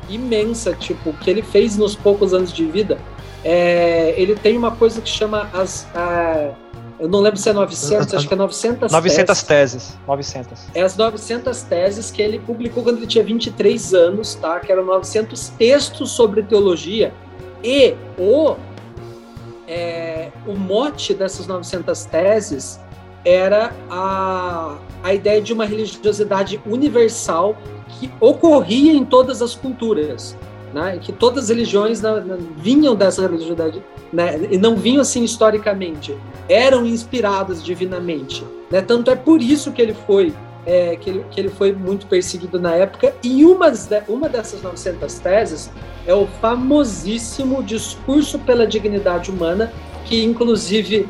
imensa, 0.10 0.74
tipo, 0.74 1.14
que 1.14 1.30
ele 1.30 1.42
fez 1.42 1.78
nos 1.78 1.96
poucos 1.96 2.34
anos 2.34 2.52
de 2.52 2.66
vida. 2.66 2.98
É, 3.44 4.14
ele 4.18 4.36
tem 4.36 4.58
uma 4.58 4.72
coisa 4.72 5.02
que 5.02 5.10
chama 5.10 5.50
as. 5.54 5.88
A, 5.94 6.52
eu 7.00 7.10
não 7.10 7.20
lembro 7.20 7.38
se 7.38 7.50
é 7.50 7.54
900, 7.54 8.14
acho 8.14 8.28
que 8.28 8.34
é 8.34 8.38
900 8.38 8.92
900 8.92 9.44
teses. 9.44 9.84
teses. 9.84 9.98
900. 10.08 10.60
É 10.74 10.82
as 10.82 10.96
900 10.96 11.62
teses 11.64 12.12
que 12.12 12.22
ele 12.22 12.40
publicou 12.40 12.84
quando 12.84 12.98
ele 12.98 13.08
tinha 13.08 13.24
23 13.24 13.94
anos, 13.94 14.36
tá? 14.36 14.60
Que 14.60 14.72
eram 14.72 14.86
900 14.86 15.50
textos 15.50 16.12
sobre 16.12 16.44
teologia. 16.44 17.14
E 17.64 17.96
o, 18.18 18.56
é, 19.68 20.30
o 20.46 20.56
mote 20.56 21.14
dessas 21.14 21.48
900 21.48 22.06
teses 22.06 22.80
era 23.26 23.74
a, 23.90 24.78
a 25.04 25.14
ideia 25.14 25.42
de 25.42 25.54
uma 25.54 25.66
religiosidade 25.66 26.62
universal 26.66 27.58
que 28.00 28.12
ocorria 28.20 28.94
em 28.94 29.06
todas 29.06 29.42
as 29.42 29.56
culturas, 29.56 30.38
né? 30.74 31.00
que 31.02 31.12
todas 31.12 31.46
as 31.46 31.50
religiões 31.50 32.02
na, 32.02 32.20
na, 32.20 32.38
vinham 32.58 32.96
dessa 32.96 33.22
religiosidade, 33.22 33.84
né? 34.12 34.48
e 34.52 34.58
não 34.58 34.76
vinham 34.76 35.02
assim 35.02 35.24
historicamente, 35.24 36.18
eram 36.50 36.86
inspiradas 36.86 37.64
divinamente. 37.64 38.46
Né? 38.70 38.82
Tanto 38.82 39.10
é 39.12 39.16
por 39.16 39.42
isso 39.42 39.72
que 39.72 39.82
ele 39.82 39.94
foi 39.94 40.34
é, 40.66 40.96
que, 40.96 41.10
ele, 41.10 41.26
que 41.30 41.40
ele 41.40 41.50
foi 41.50 41.74
muito 41.74 42.08
perseguido 42.08 42.60
na 42.60 42.74
época, 42.74 43.14
e 43.24 43.44
uma, 43.46 43.72
uma 44.08 44.30
dessas 44.30 44.62
900 44.62 45.20
teses 45.20 45.72
é 46.06 46.14
o 46.14 46.28
famosíssimo 46.42 47.64
Discurso 47.64 48.40
pela 48.40 48.66
Dignidade 48.66 49.30
Humana, 49.30 49.72
que 50.06 50.24
inclusive 50.24 51.08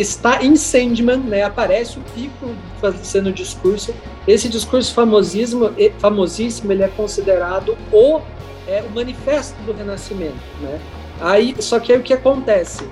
está 0.00 0.42
em 0.42 0.56
Sandman, 0.56 1.18
né? 1.18 1.42
Aparece 1.42 1.98
o 1.98 2.02
Pico 2.14 2.54
fazendo 2.80 3.32
discurso. 3.32 3.94
Esse 4.26 4.48
discurso 4.48 4.94
famosíssimo, 4.94 5.70
famosíssimo 5.98 6.72
ele 6.72 6.82
é 6.82 6.88
considerado 6.88 7.76
o, 7.92 8.20
é, 8.66 8.82
o 8.82 8.90
manifesto 8.90 9.60
do 9.62 9.72
Renascimento, 9.72 10.38
né? 10.60 10.80
Aí, 11.20 11.54
só 11.60 11.78
que 11.78 11.92
aí 11.92 11.98
o 11.98 12.02
que 12.02 12.14
acontece? 12.14 12.82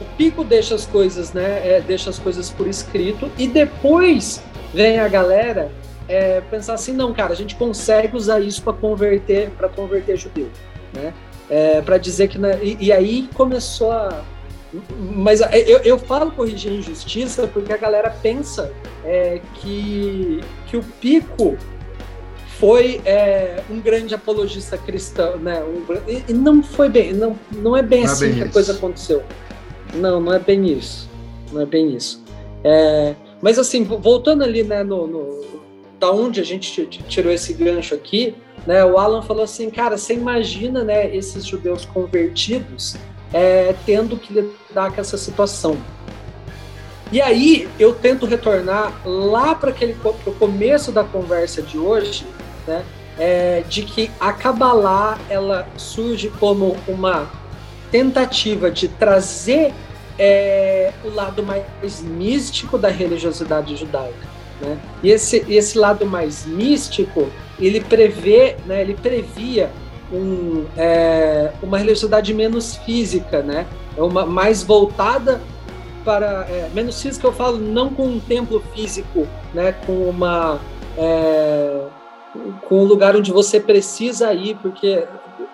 O 0.00 0.04
Pico 0.16 0.44
deixa 0.44 0.74
as 0.74 0.84
coisas, 0.84 1.32
né? 1.32 1.60
É, 1.64 1.80
deixa 1.80 2.10
as 2.10 2.18
coisas 2.18 2.50
por 2.50 2.66
escrito 2.66 3.30
e 3.38 3.46
depois 3.46 4.42
vem 4.74 4.98
a 4.98 5.08
galera 5.08 5.72
é, 6.08 6.40
pensar 6.50 6.74
assim, 6.74 6.92
não, 6.92 7.12
cara, 7.12 7.32
a 7.32 7.36
gente 7.36 7.54
consegue 7.54 8.16
usar 8.16 8.40
isso 8.40 8.62
para 8.62 8.72
converter, 8.72 9.50
para 9.50 9.68
converter 9.68 10.16
judeu, 10.16 10.50
né? 10.92 11.14
É, 11.50 11.80
para 11.80 11.96
dizer 11.96 12.28
que 12.28 12.38
e, 12.62 12.76
e 12.78 12.92
aí 12.92 13.28
começou 13.34 13.90
a 13.90 14.22
mas 14.98 15.40
é, 15.40 15.58
eu, 15.60 15.78
eu 15.78 15.98
falo 15.98 16.30
corrigir 16.30 16.72
injustiça 16.72 17.46
porque 17.46 17.72
a 17.72 17.76
galera 17.76 18.10
pensa 18.10 18.72
é, 19.04 19.40
que, 19.54 20.40
que 20.66 20.76
o 20.76 20.82
Pico 21.00 21.56
foi 22.58 23.00
é, 23.04 23.62
um 23.70 23.80
grande 23.80 24.14
apologista 24.14 24.76
cristão, 24.76 25.36
né? 25.36 25.62
Um, 25.62 25.84
e 26.28 26.32
não 26.32 26.62
foi 26.62 26.88
bem, 26.88 27.12
não, 27.12 27.38
não 27.52 27.76
é 27.76 27.82
bem 27.82 28.02
não 28.02 28.08
é 28.08 28.12
assim 28.12 28.24
é 28.24 28.28
bem 28.28 28.36
que 28.36 28.40
isso. 28.40 28.48
a 28.48 28.52
coisa 28.52 28.72
aconteceu. 28.72 29.22
Não, 29.94 30.20
não 30.20 30.32
é 30.32 30.38
bem 30.38 30.66
isso. 30.66 31.08
Não 31.52 31.60
é 31.62 31.66
bem 31.66 31.94
isso. 31.94 32.22
É, 32.64 33.14
mas 33.40 33.58
assim, 33.58 33.84
voltando 33.84 34.42
ali, 34.42 34.64
né, 34.64 34.82
no, 34.82 35.06
no, 35.06 35.44
da 35.98 36.10
onde 36.10 36.40
a 36.40 36.44
gente 36.44 36.84
tirou 37.08 37.32
esse 37.32 37.52
gancho 37.52 37.94
aqui, 37.94 38.34
né? 38.66 38.84
O 38.84 38.98
Alan 38.98 39.22
falou 39.22 39.44
assim, 39.44 39.70
cara, 39.70 39.96
você 39.96 40.14
imagina, 40.14 40.82
né, 40.82 41.14
esses 41.14 41.46
judeus 41.46 41.84
convertidos 41.84 42.96
é, 43.32 43.74
tendo 43.84 44.16
que 44.16 44.32
lidar 44.32 44.92
com 44.92 45.00
essa 45.00 45.16
situação. 45.16 45.76
E 47.10 47.20
aí 47.22 47.68
eu 47.78 47.94
tento 47.94 48.26
retornar 48.26 48.92
lá 49.04 49.54
para 49.54 49.70
aquele 49.70 49.94
pro 49.94 50.12
começo 50.38 50.92
da 50.92 51.02
conversa 51.02 51.62
de 51.62 51.78
hoje, 51.78 52.26
né, 52.66 52.84
é, 53.18 53.62
de 53.68 53.82
que 53.82 54.10
a 54.20 54.32
Kabbalah 54.32 55.18
ela 55.28 55.66
surge 55.76 56.30
como 56.38 56.76
uma 56.86 57.26
tentativa 57.90 58.70
de 58.70 58.88
trazer 58.88 59.72
é, 60.18 60.92
o 61.04 61.08
lado 61.08 61.42
mais 61.42 62.02
místico 62.02 62.76
da 62.76 62.88
religiosidade 62.88 63.74
judaica. 63.74 64.28
Né? 64.60 64.78
E 65.02 65.10
esse, 65.10 65.44
esse 65.48 65.78
lado 65.78 66.04
mais 66.04 66.44
místico, 66.44 67.30
ele 67.58 67.80
prevê, 67.80 68.56
né, 68.66 68.82
ele 68.82 68.94
previa 68.94 69.70
um, 70.12 70.64
é, 70.76 71.52
uma 71.62 71.78
religiosidade 71.78 72.32
menos 72.32 72.76
física, 72.76 73.42
né? 73.42 73.66
É 73.96 74.02
uma 74.02 74.24
mais 74.24 74.62
voltada 74.62 75.40
para 76.04 76.46
é, 76.48 76.70
menos 76.72 77.00
física 77.00 77.26
eu 77.26 77.32
falo 77.32 77.58
não 77.58 77.90
com 77.90 78.06
um 78.06 78.20
templo 78.20 78.62
físico, 78.74 79.26
né? 79.52 79.72
Com 79.86 80.08
uma 80.08 80.58
é, 80.96 81.82
com 82.66 82.82
um 82.82 82.84
lugar 82.84 83.16
onde 83.16 83.32
você 83.32 83.60
precisa 83.60 84.32
ir 84.32 84.56
porque 84.56 85.04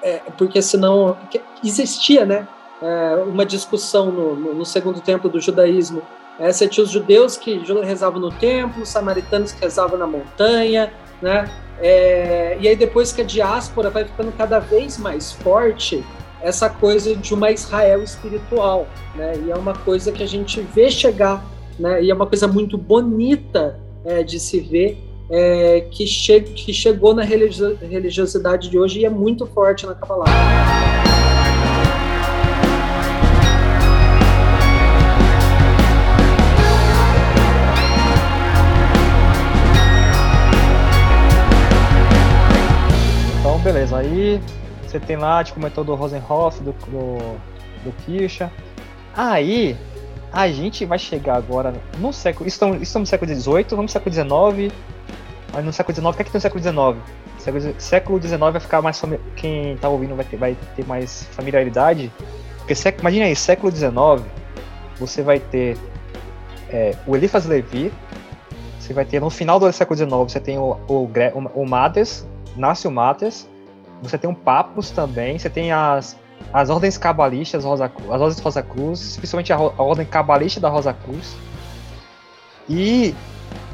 é, 0.02 0.20
porque 0.36 0.60
senão 0.62 1.16
existia, 1.62 2.24
né? 2.24 2.46
É, 2.82 3.24
uma 3.26 3.46
discussão 3.46 4.10
no, 4.10 4.54
no, 4.54 4.64
segundo 4.64 5.00
templo 5.00 5.30
do 5.30 5.40
judaísmo. 5.40 6.02
Essa 6.38 6.66
tinha 6.66 6.84
os 6.84 6.90
judeus 6.90 7.36
que 7.36 7.62
rezavam 7.82 8.20
no 8.20 8.30
templo, 8.30 8.82
os 8.82 8.88
samaritanos 8.88 9.52
que 9.52 9.60
rezavam 9.62 9.96
na 9.96 10.06
montanha, 10.06 10.92
né? 11.22 11.48
É, 11.80 12.56
e 12.60 12.68
aí 12.68 12.76
depois 12.76 13.12
que 13.12 13.22
a 13.22 13.24
diáspora 13.24 13.90
vai 13.90 14.04
ficando 14.04 14.32
cada 14.32 14.58
vez 14.58 14.96
mais 14.98 15.32
forte, 15.32 16.04
essa 16.42 16.68
coisa 16.68 17.16
de 17.16 17.32
uma 17.32 17.50
Israel 17.50 18.02
espiritual, 18.02 18.86
né? 19.14 19.34
E 19.46 19.50
é 19.50 19.56
uma 19.56 19.74
coisa 19.74 20.12
que 20.12 20.22
a 20.22 20.26
gente 20.26 20.60
vê 20.60 20.90
chegar, 20.90 21.44
né? 21.78 22.02
E 22.02 22.10
é 22.10 22.14
uma 22.14 22.26
coisa 22.26 22.46
muito 22.46 22.76
bonita 22.76 23.80
é, 24.04 24.22
de 24.22 24.38
se 24.38 24.60
ver 24.60 24.98
é, 25.30 25.86
que, 25.90 26.06
che 26.06 26.40
que 26.40 26.72
chegou 26.72 27.14
na 27.14 27.22
religiosidade 27.22 28.68
de 28.68 28.78
hoje 28.78 29.00
e 29.00 29.04
é 29.06 29.10
muito 29.10 29.46
forte 29.46 29.86
na 29.86 29.94
Kabbalah. 29.94 31.13
Beleza. 43.84 43.96
Aí 43.98 44.40
você 44.86 44.98
tem 44.98 45.16
lá, 45.16 45.42
tipo, 45.44 45.58
o 45.58 45.62
método 45.62 45.94
Rosenhoff, 45.94 46.62
do, 46.62 46.72
do, 46.72 47.36
do 47.84 47.92
Kircher. 48.04 48.50
Aí 49.14 49.76
a 50.32 50.48
gente 50.48 50.84
vai 50.84 50.98
chegar 50.98 51.36
agora 51.36 51.74
no 51.98 52.12
século. 52.12 52.48
Estamos, 52.48 52.82
estamos 52.82 53.08
no 53.08 53.10
século 53.10 53.34
XVIII, 53.34 53.66
vamos 53.70 53.84
no 53.84 53.88
século 53.88 54.14
XIX. 54.14 54.74
Mas 55.52 55.64
no 55.64 55.72
século 55.72 55.94
XIX, 55.94 56.06
o 56.06 56.12
que 56.14 56.22
é 56.22 56.24
que 56.24 56.30
tem 56.32 56.38
no 56.38 56.42
século 56.42 56.62
XIX? 56.62 57.78
Século 57.78 58.20
XIX 58.20 58.38
vai 58.40 58.60
ficar 58.60 58.82
mais. 58.82 59.00
Quem 59.36 59.76
tá 59.76 59.88
ouvindo 59.88 60.16
vai 60.16 60.24
ter, 60.24 60.36
vai 60.36 60.56
ter 60.74 60.84
mais 60.86 61.24
familiaridade. 61.32 62.10
Porque, 62.58 62.74
imagina 62.98 63.26
aí, 63.26 63.36
século 63.36 63.70
XIX, 63.70 63.92
você 64.98 65.22
vai 65.22 65.38
ter 65.38 65.76
é, 66.70 66.96
o 67.06 67.14
Eliphas 67.14 67.44
Levi, 67.44 67.92
você 68.80 68.94
vai 68.94 69.04
ter 69.04 69.20
no 69.20 69.28
final 69.28 69.60
do 69.60 69.70
século 69.70 69.96
XIX, 69.96 70.10
você 70.10 70.40
tem 70.40 70.58
o, 70.58 70.78
o, 70.88 71.04
o, 71.04 71.62
o 71.62 71.66
nasce 72.56 72.88
o 72.88 72.90
Mates, 72.90 73.48
você 74.02 74.18
tem 74.18 74.28
um 74.28 74.34
Papus 74.34 74.90
também, 74.90 75.38
você 75.38 75.48
tem 75.48 75.72
as, 75.72 76.16
as 76.52 76.70
ordens 76.70 76.98
cabalistas, 76.98 77.64
Rosa, 77.64 77.86
as 77.86 78.20
ordens 78.20 78.40
Rosa 78.40 78.62
Cruz, 78.62 79.00
especialmente 79.00 79.52
a, 79.52 79.56
a 79.56 79.82
ordem 79.82 80.06
cabalista 80.06 80.60
da 80.60 80.68
Rosa 80.68 80.92
Cruz. 80.92 81.36
E 82.68 83.14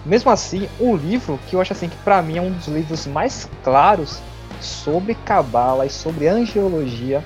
mesmo 0.05 0.31
assim, 0.31 0.69
um 0.81 0.97
livro 0.97 1.39
que 1.47 1.55
eu 1.55 1.61
acho 1.61 1.73
assim 1.73 1.89
que 1.89 1.97
para 1.99 2.23
mim 2.23 2.39
é 2.39 2.43
um 2.43 2.51
dos 2.51 2.69
livros 2.69 3.07
mais 3.07 3.49
claros 3.63 4.21
sobre 4.61 5.15
cabala 5.15 5.87
e 5.87 5.91
sobre 5.91 6.29
angiologia, 6.29 7.25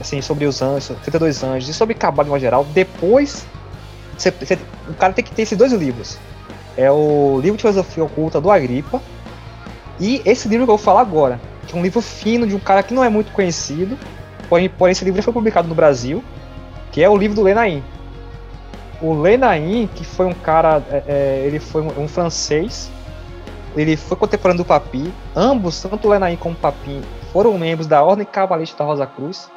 assim, 0.00 0.20
sobre 0.20 0.46
os 0.46 0.62
anjos, 0.62 0.96
32 1.02 1.42
anjos 1.42 1.68
e 1.68 1.74
sobre 1.74 1.94
cabala 1.94 2.36
em 2.36 2.40
geral, 2.40 2.64
depois 2.64 3.46
você, 4.16 4.30
você, 4.30 4.58
o 4.88 4.94
cara 4.94 5.12
tem 5.12 5.24
que 5.24 5.32
ter 5.32 5.42
esses 5.42 5.56
dois 5.56 5.72
livros. 5.72 6.18
É 6.76 6.90
o 6.90 7.38
livro 7.40 7.56
de 7.56 7.62
filosofia 7.62 8.04
oculta 8.04 8.40
do 8.40 8.50
Agripa 8.50 9.00
e 10.00 10.22
esse 10.24 10.48
livro 10.48 10.66
que 10.66 10.70
eu 10.70 10.76
vou 10.76 10.84
falar 10.84 11.00
agora, 11.00 11.40
que 11.66 11.74
é 11.74 11.78
um 11.78 11.82
livro 11.82 12.00
fino 12.00 12.46
de 12.46 12.54
um 12.54 12.58
cara 12.58 12.82
que 12.82 12.94
não 12.94 13.04
é 13.04 13.08
muito 13.08 13.32
conhecido, 13.32 13.98
porém, 14.48 14.68
porém 14.68 14.92
esse 14.92 15.04
livro 15.04 15.22
foi 15.22 15.32
publicado 15.32 15.68
no 15.68 15.74
Brasil, 15.74 16.22
que 16.90 17.02
é 17.02 17.08
o 17.08 17.16
livro 17.16 17.36
do 17.36 17.42
Lenain. 17.42 17.82
O 19.00 19.14
Lenain, 19.14 19.88
que 19.94 20.04
foi 20.04 20.26
um 20.26 20.34
cara, 20.34 20.82
é, 20.90 21.02
é, 21.06 21.42
ele 21.46 21.58
foi 21.58 21.82
um, 21.82 22.02
um, 22.02 22.08
francês, 22.08 22.90
ele 23.74 23.96
foi 23.96 24.16
contemporâneo 24.16 24.62
do 24.62 24.66
Papi, 24.66 25.12
ambos, 25.34 25.82
tanto 25.82 26.06
o 26.06 26.10
Lenain 26.10 26.36
como 26.36 26.54
o 26.54 26.58
Papi, 26.58 27.00
foram 27.32 27.56
membros 27.58 27.86
da 27.86 28.02
Ordem 28.02 28.26
Cabalista 28.26 28.78
da 28.78 28.84
Rosa 28.84 29.06
Cruz, 29.06 29.50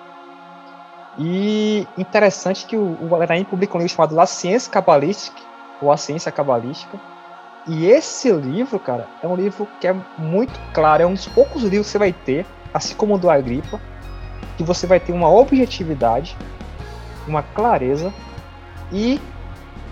e 1.17 1.87
interessante 1.97 2.65
que 2.65 2.75
o, 2.75 2.97
o 3.01 3.17
Lenain 3.17 3.43
publicou 3.43 3.79
um 3.79 3.83
livro 3.83 3.95
chamado 3.95 4.15
La 4.15 4.25
Ciência 4.25 4.71
Cabalística, 4.71 5.39
ou 5.81 5.91
A 5.91 5.97
Ciência 5.97 6.31
Cabalística, 6.31 6.97
e 7.67 7.87
esse 7.87 8.31
livro, 8.31 8.79
cara, 8.79 9.07
é 9.23 9.27
um 9.27 9.35
livro 9.35 9.67
que 9.81 9.87
é 9.87 9.95
muito 10.17 10.59
claro, 10.73 11.01
é 11.01 11.05
um 11.05 11.13
dos 11.13 11.27
poucos 11.27 11.63
livros 11.63 11.87
que 11.87 11.93
você 11.93 11.97
vai 11.97 12.13
ter, 12.13 12.45
assim 12.73 12.93
como 12.95 13.15
o 13.15 13.17
do 13.17 13.29
Agripa, 13.29 13.81
que 14.55 14.63
você 14.63 14.85
vai 14.85 14.99
ter 14.99 15.11
uma 15.11 15.29
objetividade, 15.29 16.37
uma 17.27 17.41
clareza 17.41 18.13
e 18.91 19.19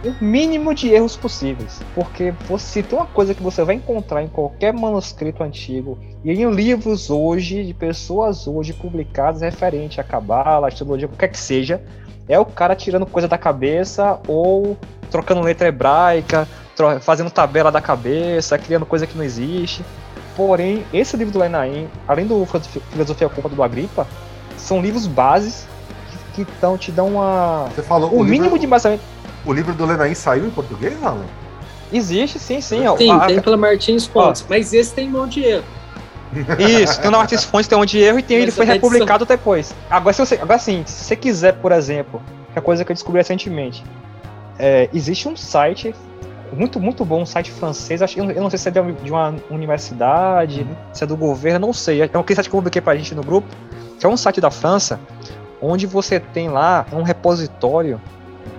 o 0.03 0.23
mínimo 0.23 0.73
de 0.75 0.89
erros 0.89 1.15
possíveis. 1.15 1.81
Porque 1.95 2.31
você 2.47 2.83
tem 2.83 2.97
uma 2.97 3.07
coisa 3.07 3.33
que 3.33 3.41
você 3.41 3.63
vai 3.63 3.75
encontrar 3.75 4.21
em 4.21 4.27
qualquer 4.27 4.71
manuscrito 4.71 5.43
antigo 5.43 5.97
e 6.23 6.31
em 6.31 6.51
livros 6.51 7.09
hoje, 7.09 7.63
de 7.63 7.73
pessoas 7.73 8.47
hoje 8.47 8.73
publicadas 8.73 9.41
referente 9.41 9.99
a 9.99 10.03
cabala, 10.03 10.67
astrologia, 10.67 11.07
qualquer 11.07 11.29
que 11.29 11.39
seja, 11.39 11.81
é 12.27 12.39
o 12.39 12.45
cara 12.45 12.75
tirando 12.75 13.05
coisa 13.05 13.27
da 13.27 13.37
cabeça 13.37 14.19
ou 14.27 14.77
trocando 15.11 15.41
letra 15.41 15.67
hebraica, 15.67 16.47
fazendo 17.01 17.29
tabela 17.29 17.71
da 17.71 17.81
cabeça, 17.81 18.57
criando 18.57 18.85
coisa 18.85 19.05
que 19.05 19.17
não 19.17 19.23
existe. 19.23 19.83
Porém, 20.35 20.83
esse 20.91 21.15
livro 21.15 21.31
do 21.31 21.39
Lenaim, 21.39 21.87
além 22.07 22.25
do 22.25 22.45
Filosofia 22.91 23.29
Culpa 23.29 23.49
do 23.49 23.61
Agripa, 23.61 24.07
são 24.57 24.81
livros 24.81 25.05
bases 25.05 25.67
que, 26.33 26.41
então 26.41 26.77
te 26.77 26.91
dão 26.91 27.09
uma. 27.09 27.69
Você 27.73 27.83
falou 27.83 28.11
o, 28.11 28.21
o 28.21 28.23
mínimo 28.23 28.43
livro, 28.45 28.59
de 28.59 28.65
embasamento. 28.65 29.03
O 29.45 29.53
livro 29.53 29.73
do 29.73 29.85
Lenaim 29.85 30.15
saiu 30.15 30.45
em 30.45 30.49
português, 30.49 31.01
Alan? 31.03 31.25
Existe, 31.91 32.39
sim, 32.39 32.59
sim. 32.59 32.83
Sim, 32.97 33.11
a, 33.11 33.27
tem 33.27 33.39
pela 33.39 33.55
Martins 33.55 34.05
Fontes, 34.07 34.43
mas 34.49 34.73
esse 34.73 34.93
tem 34.93 35.07
mão 35.07 35.27
de 35.27 35.43
erro. 35.43 35.63
Isso, 36.59 36.99
tem 37.01 37.09
o 37.09 37.13
Martins 37.13 37.43
Fontes, 37.43 37.67
tem 37.67 37.77
um 37.77 37.85
de 37.85 37.99
erro 37.99 38.19
e 38.19 38.23
tem, 38.23 38.37
ele 38.37 38.51
foi 38.51 38.65
republicado 38.65 39.25
depois. 39.25 39.73
Agora, 39.89 40.13
se 40.13 40.25
você, 40.25 40.35
agora 40.35 40.59
sim, 40.59 40.83
se 40.85 41.05
você 41.05 41.15
quiser, 41.15 41.53
por 41.53 41.71
exemplo, 41.71 42.21
que 42.51 42.59
é 42.59 42.61
coisa 42.61 42.83
que 42.83 42.91
eu 42.91 42.93
descobri 42.93 43.19
recentemente, 43.19 43.83
é, 44.57 44.89
existe 44.93 45.27
um 45.27 45.35
site 45.35 45.93
muito, 46.55 46.79
muito 46.79 47.03
bom, 47.03 47.21
um 47.21 47.25
site 47.25 47.51
francês, 47.51 48.01
acho, 48.01 48.19
eu 48.19 48.41
não 48.41 48.49
sei 48.49 48.59
se 48.59 48.69
é 48.69 48.71
de 48.71 49.11
uma 49.11 49.33
universidade, 49.49 50.61
uhum. 50.61 50.75
se 50.93 51.03
é 51.03 51.07
do 51.07 51.17
governo, 51.17 51.67
não 51.67 51.73
sei. 51.73 52.01
É 52.01 52.05
um 52.05 52.23
site 52.35 52.49
que 52.49 52.55
eu 52.55 52.59
publiquei 52.59 52.81
pra 52.81 52.95
gente 52.95 53.15
no 53.15 53.23
grupo, 53.23 53.47
que 53.99 54.05
é 54.05 54.09
um 54.09 54.17
site 54.17 54.39
da 54.39 54.51
França, 54.51 54.99
onde 55.61 55.87
você 55.87 56.19
tem 56.19 56.49
lá 56.49 56.85
um 56.91 57.01
repositório 57.01 57.99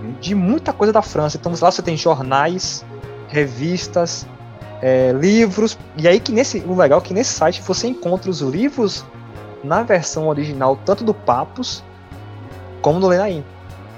uhum. 0.01 0.15
de 0.19 0.35
muita 0.35 0.73
coisa 0.73 0.91
da 0.91 1.01
França. 1.01 1.37
Então 1.37 1.51
lá 1.61 1.71
você 1.71 1.81
tem 1.81 1.95
jornais, 1.95 2.85
revistas, 3.27 4.27
é, 4.81 5.11
livros, 5.11 5.77
e 5.97 6.07
aí 6.07 6.19
que 6.19 6.31
nesse, 6.31 6.59
o 6.59 6.75
legal 6.75 6.99
é 6.99 7.01
que 7.01 7.13
nesse 7.13 7.33
site 7.33 7.61
você 7.61 7.87
encontra 7.87 8.29
os 8.29 8.41
livros 8.41 9.05
na 9.63 9.83
versão 9.83 10.27
original, 10.27 10.77
tanto 10.85 11.03
do 11.03 11.13
Papos 11.13 11.83
como 12.81 12.99
do 12.99 13.07
Lenain 13.07 13.43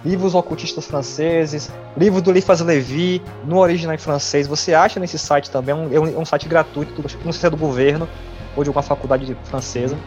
livros 0.06 0.36
ocultistas 0.36 0.86
franceses, 0.86 1.70
livro 1.98 2.22
do 2.22 2.32
Eliphas 2.32 2.62
Levi, 2.62 3.22
no 3.44 3.58
original 3.58 3.94
em 3.94 3.98
francês. 3.98 4.48
Você 4.48 4.74
acha 4.74 5.00
nesse 5.00 5.20
site 5.20 5.50
também, 5.50 5.76
é 5.92 6.00
um, 6.00 6.08
é 6.08 6.18
um 6.18 6.26
site 6.26 6.48
gratuito, 6.48 7.02
não 7.02 7.32
sei 7.32 7.42
se 7.42 7.46
é 7.46 7.50
do 7.50 7.58
governo 7.58 8.08
ou 8.56 8.64
de 8.64 8.70
alguma 8.70 8.84
faculdade 8.84 9.36
francesa. 9.44 9.98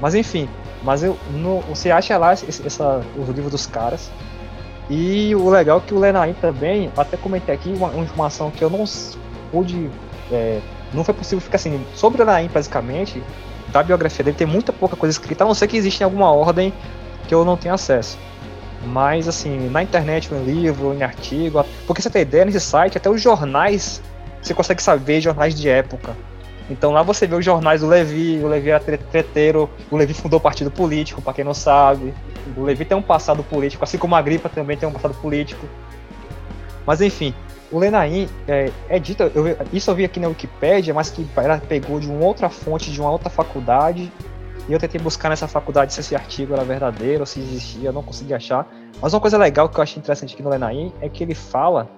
Mas 0.00 0.14
enfim, 0.14 0.48
mas 0.82 1.02
eu, 1.02 1.18
no, 1.30 1.60
você 1.60 1.90
acha 1.90 2.16
lá 2.18 2.34
esse, 2.34 2.66
essa, 2.66 3.02
os 3.16 3.28
livros 3.28 3.50
dos 3.50 3.66
caras. 3.66 4.10
E 4.88 5.34
o 5.34 5.48
legal 5.48 5.78
é 5.78 5.80
que 5.80 5.94
o 5.94 5.98
Lenain 5.98 6.34
também, 6.34 6.92
até 6.96 7.16
comentei 7.16 7.54
aqui 7.54 7.70
uma, 7.70 7.88
uma 7.88 8.04
informação 8.04 8.50
que 8.50 8.62
eu 8.62 8.70
não 8.70 8.84
pude. 9.50 9.90
É, 10.30 10.60
não 10.92 11.04
foi 11.04 11.14
possível 11.14 11.40
ficar 11.40 11.56
assim. 11.56 11.84
Sobre 11.94 12.22
o 12.22 12.24
Lenain, 12.24 12.48
basicamente, 12.48 13.22
da 13.68 13.82
biografia 13.82 14.24
dele 14.24 14.36
tem 14.36 14.46
muita 14.46 14.72
pouca 14.72 14.96
coisa 14.96 15.12
escrita, 15.12 15.44
a 15.44 15.46
não 15.46 15.54
ser 15.54 15.66
que 15.66 15.76
existe 15.76 16.00
em 16.00 16.04
alguma 16.04 16.30
ordem 16.30 16.72
que 17.28 17.34
eu 17.34 17.44
não 17.44 17.56
tenho 17.56 17.74
acesso. 17.74 18.18
Mas, 18.84 19.26
assim, 19.26 19.68
na 19.70 19.82
internet, 19.82 20.32
em 20.32 20.44
livro, 20.44 20.94
em 20.94 21.02
artigo, 21.02 21.64
porque 21.86 22.00
você 22.00 22.10
tem 22.10 22.22
ideia, 22.22 22.44
nesse 22.44 22.60
site, 22.60 22.96
até 22.96 23.10
os 23.10 23.20
jornais, 23.20 24.02
você 24.40 24.54
consegue 24.54 24.82
saber 24.82 25.20
jornais 25.20 25.54
de 25.54 25.68
época. 25.68 26.14
Então 26.68 26.90
lá 26.90 27.02
você 27.02 27.26
vê 27.26 27.36
os 27.36 27.44
jornais 27.44 27.80
do 27.80 27.86
Levi, 27.86 28.40
o 28.42 28.48
Levi 28.48 28.70
era 28.70 28.80
treteiro, 28.80 29.70
o 29.90 29.96
Levi 29.96 30.14
fundou 30.14 30.40
partido 30.40 30.70
político, 30.70 31.22
para 31.22 31.32
quem 31.32 31.44
não 31.44 31.54
sabe. 31.54 32.12
O 32.56 32.62
Levi 32.62 32.84
tem 32.84 32.96
um 32.96 33.02
passado 33.02 33.42
político, 33.44 33.84
assim 33.84 33.98
como 33.98 34.16
a 34.16 34.22
Gripa 34.22 34.48
também 34.48 34.76
tem 34.76 34.88
um 34.88 34.92
passado 34.92 35.14
político. 35.14 35.66
Mas 36.84 37.00
enfim, 37.00 37.32
o 37.70 37.78
Lenain 37.78 38.28
é, 38.46 38.70
é 38.88 38.98
dito, 38.98 39.22
eu, 39.22 39.56
isso 39.72 39.90
eu 39.90 39.94
vi 39.94 40.04
aqui 40.04 40.20
na 40.20 40.28
Wikipédia, 40.28 40.94
mas 40.94 41.10
que 41.10 41.26
ela 41.36 41.58
pegou 41.58 41.98
de 41.98 42.08
uma 42.08 42.24
outra 42.24 42.48
fonte, 42.48 42.90
de 42.90 43.00
uma 43.00 43.10
outra 43.10 43.28
faculdade, 43.28 44.12
e 44.68 44.72
eu 44.72 44.78
tentei 44.78 45.00
buscar 45.00 45.28
nessa 45.28 45.46
faculdade 45.46 45.92
se 45.92 46.00
esse 46.00 46.14
artigo 46.14 46.54
era 46.54 46.64
verdadeiro, 46.64 47.24
se 47.26 47.40
existia, 47.40 47.92
não 47.92 48.02
consegui 48.02 48.34
achar. 48.34 48.66
Mas 49.00 49.12
uma 49.12 49.20
coisa 49.20 49.38
legal 49.38 49.68
que 49.68 49.78
eu 49.78 49.82
achei 49.82 49.98
interessante 49.98 50.34
aqui 50.34 50.42
no 50.42 50.50
Lenain 50.50 50.92
é 51.00 51.08
que 51.08 51.22
ele 51.22 51.34
fala 51.34 51.88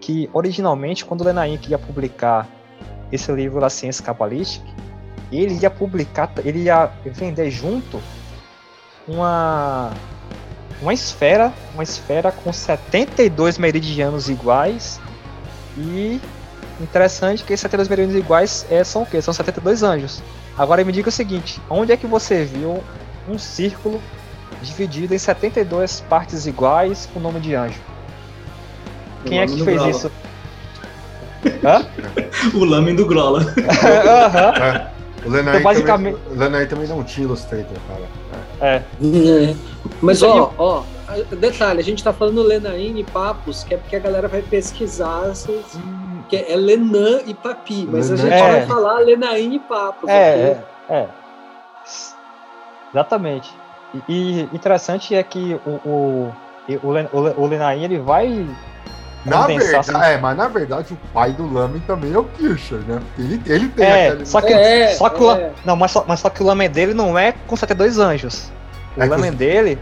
que 0.00 0.28
originalmente 0.32 1.04
quando 1.04 1.20
o 1.22 1.24
Lenain 1.24 1.56
queria 1.56 1.78
publicar 1.78 2.48
esse 3.10 3.30
livro 3.32 3.60
da 3.60 3.70
ciência 3.70 4.04
cabalística, 4.04 4.66
ele 5.30 5.58
ia 5.60 5.70
publicar, 5.70 6.30
ele 6.44 6.64
ia 6.64 6.90
vender 7.04 7.50
junto 7.50 8.00
uma 9.08 9.90
uma 10.80 10.92
esfera, 10.92 11.52
uma 11.74 11.82
esfera 11.84 12.32
com 12.32 12.52
72 12.52 13.56
meridianos 13.56 14.28
iguais 14.28 15.00
e 15.76 16.20
interessante 16.80 17.44
que 17.44 17.52
esses 17.52 17.62
72 17.62 17.88
meridianos 17.88 18.24
iguais 18.24 18.66
é, 18.70 18.82
são 18.84 19.02
o 19.02 19.06
quê? 19.06 19.20
São 19.22 19.32
72 19.32 19.82
anjos. 19.82 20.22
Agora 20.56 20.84
me 20.84 20.92
diga 20.92 21.08
o 21.08 21.12
seguinte: 21.12 21.60
onde 21.70 21.92
é 21.92 21.96
que 21.96 22.06
você 22.06 22.44
viu 22.44 22.82
um 23.28 23.38
círculo 23.38 24.00
dividido 24.62 25.14
em 25.14 25.18
72 25.18 26.00
partes 26.08 26.46
iguais 26.46 27.08
com 27.12 27.20
o 27.20 27.22
nome 27.22 27.40
de 27.40 27.54
anjo? 27.54 27.80
Quem 29.24 29.40
é 29.40 29.46
que 29.46 29.62
fez 29.64 29.76
Grola. 29.76 29.90
isso? 29.90 30.12
Hã? 31.64 31.86
o 32.54 32.64
Lamen 32.64 32.94
do 32.94 33.06
Grola. 33.06 33.40
uhum. 33.46 34.64
é. 34.64 34.92
O 35.24 35.30
Lenai 35.30 35.58
então, 35.58 35.62
basicamente... 35.62 36.16
também, 36.36 36.66
também 36.66 36.88
não 36.88 37.04
tinha 37.04 37.26
Illustrator, 37.26 37.76
cara. 37.88 38.08
É. 38.60 38.74
é. 38.76 39.56
Mas 40.00 40.22
ó, 40.22 40.52
ó, 40.58 40.82
detalhe, 41.36 41.80
a 41.80 41.84
gente 41.84 42.02
tá 42.02 42.12
falando 42.12 42.42
Lenain 42.42 42.98
e 42.98 43.04
Papos, 43.04 43.64
que 43.64 43.74
é 43.74 43.76
porque 43.76 43.96
a 43.96 44.00
galera 44.00 44.28
vai 44.28 44.42
pesquisar 44.42 45.28
essas. 45.30 45.74
Hum 45.76 46.12
que 46.32 46.36
é 46.36 46.56
Lenan 46.56 47.20
e 47.26 47.34
Papi, 47.34 47.86
mas 47.90 48.10
a 48.10 48.16
gente 48.16 48.32
é. 48.32 48.52
vai 48.52 48.66
falar 48.66 49.00
Lenain 49.00 49.54
e 49.54 49.58
Papo. 49.58 50.08
É, 50.08 50.14
é, 50.14 50.64
é, 50.88 51.06
Exatamente. 52.90 53.52
E, 53.94 54.02
e, 54.08 54.40
interessante 54.50 55.14
é 55.14 55.22
que 55.22 55.60
o, 55.66 55.70
o, 55.86 56.34
o, 56.82 57.42
o 57.42 57.46
Lenain 57.46 57.84
ele 57.84 57.98
vai. 57.98 58.48
Na 59.26 59.46
verdade, 59.46 59.76
assim, 59.76 59.96
é, 60.02 60.16
mas 60.16 60.36
na 60.36 60.48
verdade 60.48 60.94
o 60.94 60.96
pai 61.12 61.32
do 61.32 61.52
Lamen 61.52 61.80
também 61.86 62.12
é 62.12 62.18
o 62.18 62.24
Kircher, 62.24 62.78
né? 62.78 63.00
Ele, 63.18 63.40
ele 63.46 63.68
tem 63.68 63.86
é, 63.86 64.08
aquele... 64.08 64.26
só 64.26 64.40
que, 64.40 64.52
é, 64.52 64.88
só 64.94 65.08
que 65.10 65.22
o, 65.22 65.30
é. 65.30 65.52
não, 65.66 65.76
mas 65.76 65.92
só, 65.92 66.04
mas 66.08 66.18
só 66.18 66.28
que 66.28 66.42
o 66.42 66.46
Lamen 66.46 66.70
dele 66.70 66.94
não 66.94 67.16
é 67.16 67.32
com 67.46 67.54
72 67.54 67.98
anjos. 67.98 68.50
O 68.96 69.02
é 69.02 69.06
Lamen 69.06 69.30
os... 69.30 69.36
dele 69.36 69.78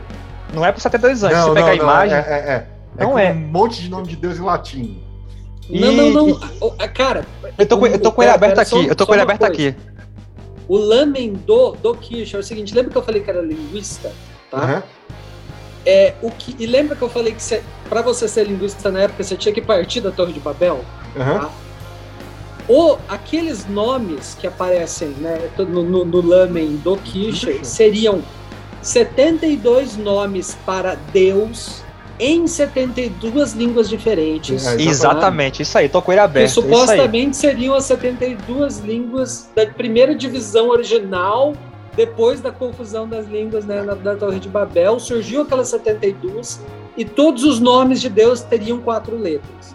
não 0.53 0.65
é 0.65 0.73
com 0.73 0.81
72 0.81 1.25
anjos. 1.25 1.39
Não, 1.39 1.49
Você 1.49 1.55
pega 1.55 1.67
não, 1.67 1.73
a 1.73 1.77
imagem. 1.77 2.17
É, 2.17 2.21
é, 2.21 2.35
é. 2.35 2.67
Não 2.99 3.19
é. 3.19 3.33
Um 3.33 3.37
monte 3.37 3.83
de 3.83 3.89
nome 3.89 4.07
de 4.07 4.17
Deus 4.17 4.39
em 4.39 4.43
latim. 4.43 5.03
Não, 5.69 5.93
não, 5.93 6.11
não. 6.11 6.41
Cara, 6.93 7.25
eu 7.57 7.67
tô 7.67 7.79
com, 7.79 7.87
eu 7.87 7.99
tô 7.99 8.13
com 8.13 8.23
ele 8.23 8.33
aberto 8.33 8.59
aqui. 8.59 8.87
eu 8.87 8.97
tô 8.97 9.07
com 9.07 9.13
ele 9.13 9.23
aberto 9.23 9.45
aqui. 9.45 9.75
O 10.67 10.77
lamen 10.77 11.35
do, 11.35 11.73
do 11.73 11.95
Kirsch 11.95 12.35
é 12.35 12.39
o 12.39 12.43
seguinte: 12.43 12.75
lembra 12.75 12.91
que 12.91 12.99
eu 12.99 13.03
falei 13.03 13.23
que 13.23 13.31
era 13.31 13.41
linguista? 13.41 14.13
Tá? 14.51 14.59
Uhum. 14.59 14.83
É, 15.87 16.15
o 16.21 16.31
que, 16.31 16.55
e 16.59 16.67
lembra 16.67 16.95
que 16.95 17.03
eu 17.03 17.09
falei 17.09 17.33
que 17.33 17.63
para 17.89 18.03
você 18.03 18.29
ser 18.29 18.47
linguista 18.47 18.91
na 18.91 19.03
época 19.03 19.25
você 19.25 19.35
tinha 19.35 19.55
que 19.55 19.63
partir 19.63 20.01
da 20.01 20.11
Torre 20.11 20.33
de 20.33 20.41
Babel? 20.41 20.85
Uhum. 21.17 21.39
Tá? 21.41 21.51
O, 22.69 22.99
aqueles 23.09 23.67
nomes 23.67 24.37
que 24.39 24.47
aparecem 24.47 25.09
né, 25.19 25.51
no, 25.59 25.83
no, 25.83 26.05
no 26.05 26.21
lamen 26.21 26.77
do 26.77 26.97
Kircher 26.99 27.65
seriam 27.65 28.23
72 28.83 29.97
nomes 29.97 30.57
para 30.65 30.95
Deus 31.13 31.83
em 32.19 32.47
72 32.47 33.55
línguas 33.55 33.89
diferentes. 33.89 34.67
É, 34.67 34.83
exatamente, 34.83 35.63
isso 35.63 35.77
aí, 35.79 35.89
tô 35.89 36.03
com 36.03 36.13
ele 36.13 36.21
aberto. 36.21 36.47
Que 36.49 36.53
supostamente 36.53 37.37
seriam 37.37 37.75
as 37.75 37.85
72 37.87 38.79
línguas 38.81 39.51
da 39.57 39.67
primeira 39.67 40.15
divisão 40.15 40.69
original, 40.69 41.55
depois 41.97 42.41
da 42.41 42.53
confusão 42.53 43.09
das 43.09 43.27
línguas 43.27 43.65
né, 43.65 43.83
na, 43.83 43.95
da 43.95 44.15
Torre 44.15 44.39
de 44.39 44.49
Babel, 44.49 45.01
surgiu 45.01 45.43
aquelas 45.43 45.69
72 45.69 46.61
e 46.97 47.05
todos 47.05 47.43
os 47.45 47.59
nomes 47.59 48.01
de 48.01 48.11
Deus 48.11 48.43
teriam 48.43 48.79
quatro 48.79 49.17
letras. 49.17 49.75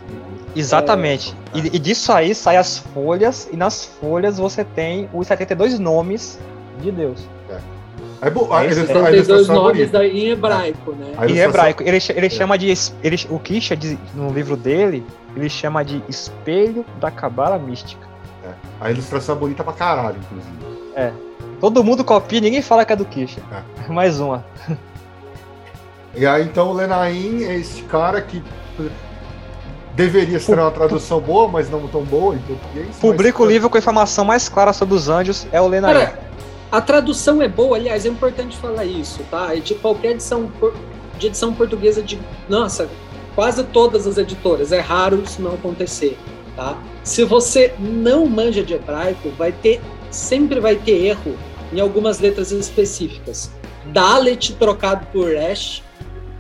Exatamente. 0.56 1.36
É... 1.54 1.60
E, 1.60 1.76
e 1.76 1.80
disso 1.80 2.12
aí 2.12 2.36
saem 2.36 2.60
as 2.60 2.78
folhas, 2.78 3.50
e 3.52 3.58
nas 3.58 3.86
folhas 3.86 4.38
você 4.38 4.64
tem 4.64 5.10
os 5.12 5.28
72 5.28 5.80
nomes 5.80 6.40
de 6.80 6.92
Deus. 6.92 7.28
É 8.26 8.30
bom, 8.32 8.52
a 8.52 8.66
ilustra, 8.66 9.08
a 9.08 9.22
dois 9.22 9.48
nomes 9.48 9.92
da, 9.92 10.04
em 10.04 10.30
hebraico, 10.30 10.94
né? 10.94 11.14
Em 11.30 11.38
hebraico. 11.38 11.84
Ele, 11.84 12.00
ele 12.10 12.26
é. 12.26 12.30
chama 12.30 12.58
de. 12.58 12.74
Ele, 13.04 13.20
o 13.30 13.38
Kisha, 13.38 13.78
no 14.16 14.34
livro 14.34 14.58
dele, 14.58 15.06
ele 15.36 15.48
chama 15.48 15.86
de 15.86 16.02
espelho 16.10 16.84
da 17.00 17.12
cabala 17.12 17.60
mística. 17.60 18.08
É. 18.44 18.50
A 18.82 18.90
ilustração 18.90 19.36
é 19.36 19.38
bonita 19.38 19.64
pra 19.64 19.74
caralho, 19.74 20.18
inclusive. 20.18 20.56
É. 20.96 21.12
Todo 21.62 21.84
mundo 21.84 22.04
copia, 22.04 22.42
ninguém 22.42 22.64
fala 22.64 22.84
que 22.84 22.94
é 22.94 22.96
do 22.96 23.06
Kisha. 23.06 23.42
É. 23.88 23.88
Mais 23.94 24.20
uma. 24.20 24.44
E 26.16 26.26
aí, 26.26 26.46
então, 26.46 26.70
o 26.70 26.74
Lenain 26.74 27.44
é 27.44 27.54
esse 27.54 27.84
cara 27.84 28.22
que 28.22 28.42
deveria 29.94 30.40
ser 30.40 30.58
uma 30.58 30.72
tradução 30.72 31.20
boa, 31.20 31.48
mas 31.48 31.70
não 31.70 31.88
tão 31.88 32.02
boa 32.02 32.34
em 32.34 32.40
português. 32.40 32.88
Publica 33.00 33.38
mas... 33.38 33.48
o 33.48 33.52
livro 33.52 33.70
com 33.70 33.78
a 33.78 33.80
informação 33.80 34.26
mais 34.26 34.50
clara 34.50 34.74
sobre 34.74 34.96
os 34.96 35.10
anjos, 35.10 35.46
é 35.52 35.62
o 35.62 35.68
Lenain. 35.68 35.94
Cara, 35.94 36.26
a 36.76 36.82
tradução 36.82 37.42
é 37.42 37.48
boa, 37.48 37.78
aliás, 37.78 38.06
é 38.06 38.10
importante 38.10 38.58
falar 38.58 38.84
isso, 38.84 39.24
tá? 39.32 39.56
É 39.56 39.62
de 39.62 39.76
qualquer 39.76 40.12
edição, 40.12 40.52
de 41.18 41.28
edição 41.28 41.54
portuguesa 41.54 42.04
de. 42.04 42.20
Nossa, 42.50 42.90
quase 43.34 43.64
todas 43.64 44.06
as 44.06 44.18
editoras. 44.18 44.74
É 44.74 44.82
raro 44.82 45.24
isso 45.24 45.42
não 45.42 45.54
acontecer, 45.54 46.18
tá? 46.54 46.78
Se 47.02 47.24
você 47.24 47.74
não 47.80 48.26
manja 48.26 48.62
de 48.62 48.74
hebraico, 48.74 49.30
vai 49.38 49.54
ter 49.54 49.80
sempre 50.12 50.60
vai 50.60 50.76
ter 50.76 51.06
erro 51.06 51.38
em 51.72 51.80
algumas 51.80 52.20
letras 52.20 52.52
específicas. 52.52 53.50
Dalet 53.94 54.54
trocado 54.56 55.06
por 55.14 55.30
Resh, 55.30 55.82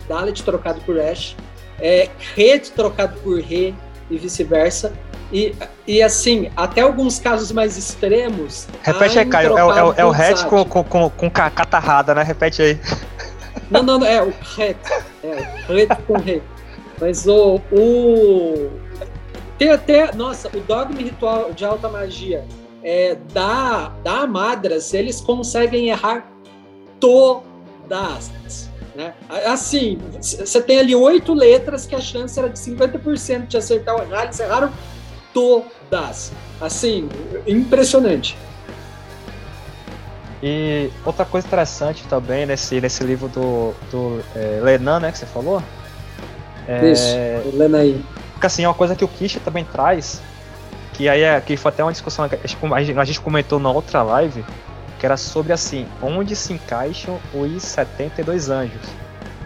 Dalet 0.05 0.43
trocado 0.43 0.81
por 0.81 0.97
Resh, 0.97 1.37
é, 1.79 2.09
Het 2.37 2.71
trocado 2.71 3.17
por 3.21 3.39
Re 3.39 3.73
e 4.11 4.17
vice-versa. 4.17 4.91
E, 5.35 5.53
e 5.85 6.01
assim, 6.01 6.49
até 6.55 6.79
alguns 6.79 7.19
casos 7.19 7.51
mais 7.51 7.77
extremos. 7.77 8.69
Repete 8.81 9.19
aí, 9.19 9.25
Caio. 9.25 9.57
É, 9.57 9.61
é, 9.61 10.01
é 10.01 10.05
o 10.05 10.15
Het 10.15 10.45
com, 10.45 10.63
com, 10.63 10.81
com, 10.81 11.09
com 11.09 11.29
catarrada, 11.29 12.15
né? 12.15 12.23
Repete 12.23 12.61
aí. 12.61 12.79
Não, 13.69 13.83
não, 13.83 13.99
não, 13.99 14.07
é 14.07 14.23
o 14.23 14.29
Het. 14.57 14.77
É, 15.21 15.45
o 15.67 15.77
Het 15.77 15.93
com 16.07 16.17
Re. 16.17 16.41
Mas 17.01 17.27
o, 17.27 17.59
o. 17.69 18.69
Tem 19.57 19.71
até. 19.71 20.15
Nossa, 20.15 20.47
o 20.55 20.61
dogma 20.61 21.01
ritual 21.01 21.51
de 21.51 21.65
alta 21.65 21.89
magia 21.89 22.45
é, 22.81 23.17
da, 23.33 23.91
da 24.05 24.25
Madras, 24.25 24.93
eles 24.93 25.19
conseguem 25.19 25.89
errar 25.89 26.25
todas. 26.97 28.31
Né? 28.95 29.13
Assim, 29.45 29.99
você 30.21 30.61
tem 30.61 30.79
ali 30.79 30.95
oito 30.95 31.33
letras 31.33 31.85
que 31.85 31.93
a 31.93 31.99
chance 31.99 32.39
era 32.39 32.47
de 32.47 32.57
50% 32.57 33.47
de 33.47 33.57
acertar 33.57 33.95
ou 33.95 34.01
errar, 34.01 34.23
eles 34.23 34.39
erraram 34.39 34.71
todas. 35.35 36.31
Assim, 36.61 37.09
impressionante. 37.45 38.37
E 40.41 40.89
outra 41.05 41.25
coisa 41.25 41.45
interessante 41.45 42.03
também 42.07 42.45
nesse, 42.45 42.79
nesse 42.79 43.03
livro 43.03 43.27
do, 43.27 43.73
do 43.91 44.23
é, 44.33 44.61
Lenan, 44.63 45.01
né, 45.01 45.11
que 45.11 45.17
você 45.17 45.25
falou? 45.25 45.61
É, 46.67 46.91
Isso, 46.91 47.57
Lenaí. 47.57 48.03
Porque 48.31 48.47
assim, 48.47 48.63
é 48.63 48.67
uma 48.67 48.73
coisa 48.73 48.95
que 48.95 49.03
o 49.03 49.07
Kisha 49.07 49.39
também 49.39 49.65
traz, 49.65 50.21
que 50.93 51.09
aí 51.09 51.21
é, 51.21 51.39
que 51.41 51.57
foi 51.57 51.69
até 51.69 51.83
uma 51.83 51.91
discussão 51.91 52.27
que 52.29 52.35
a 52.35 52.47
gente, 52.81 52.99
a 52.99 53.05
gente 53.05 53.19
comentou 53.19 53.59
na 53.59 53.71
outra 53.71 54.01
live, 54.03 54.45
que 54.99 55.05
era 55.05 55.17
sobre 55.17 55.51
assim, 55.51 55.87
onde 56.01 56.35
se 56.35 56.53
encaixam 56.53 57.19
os 57.33 57.63
72 57.63 58.49
anjos. 58.49 58.81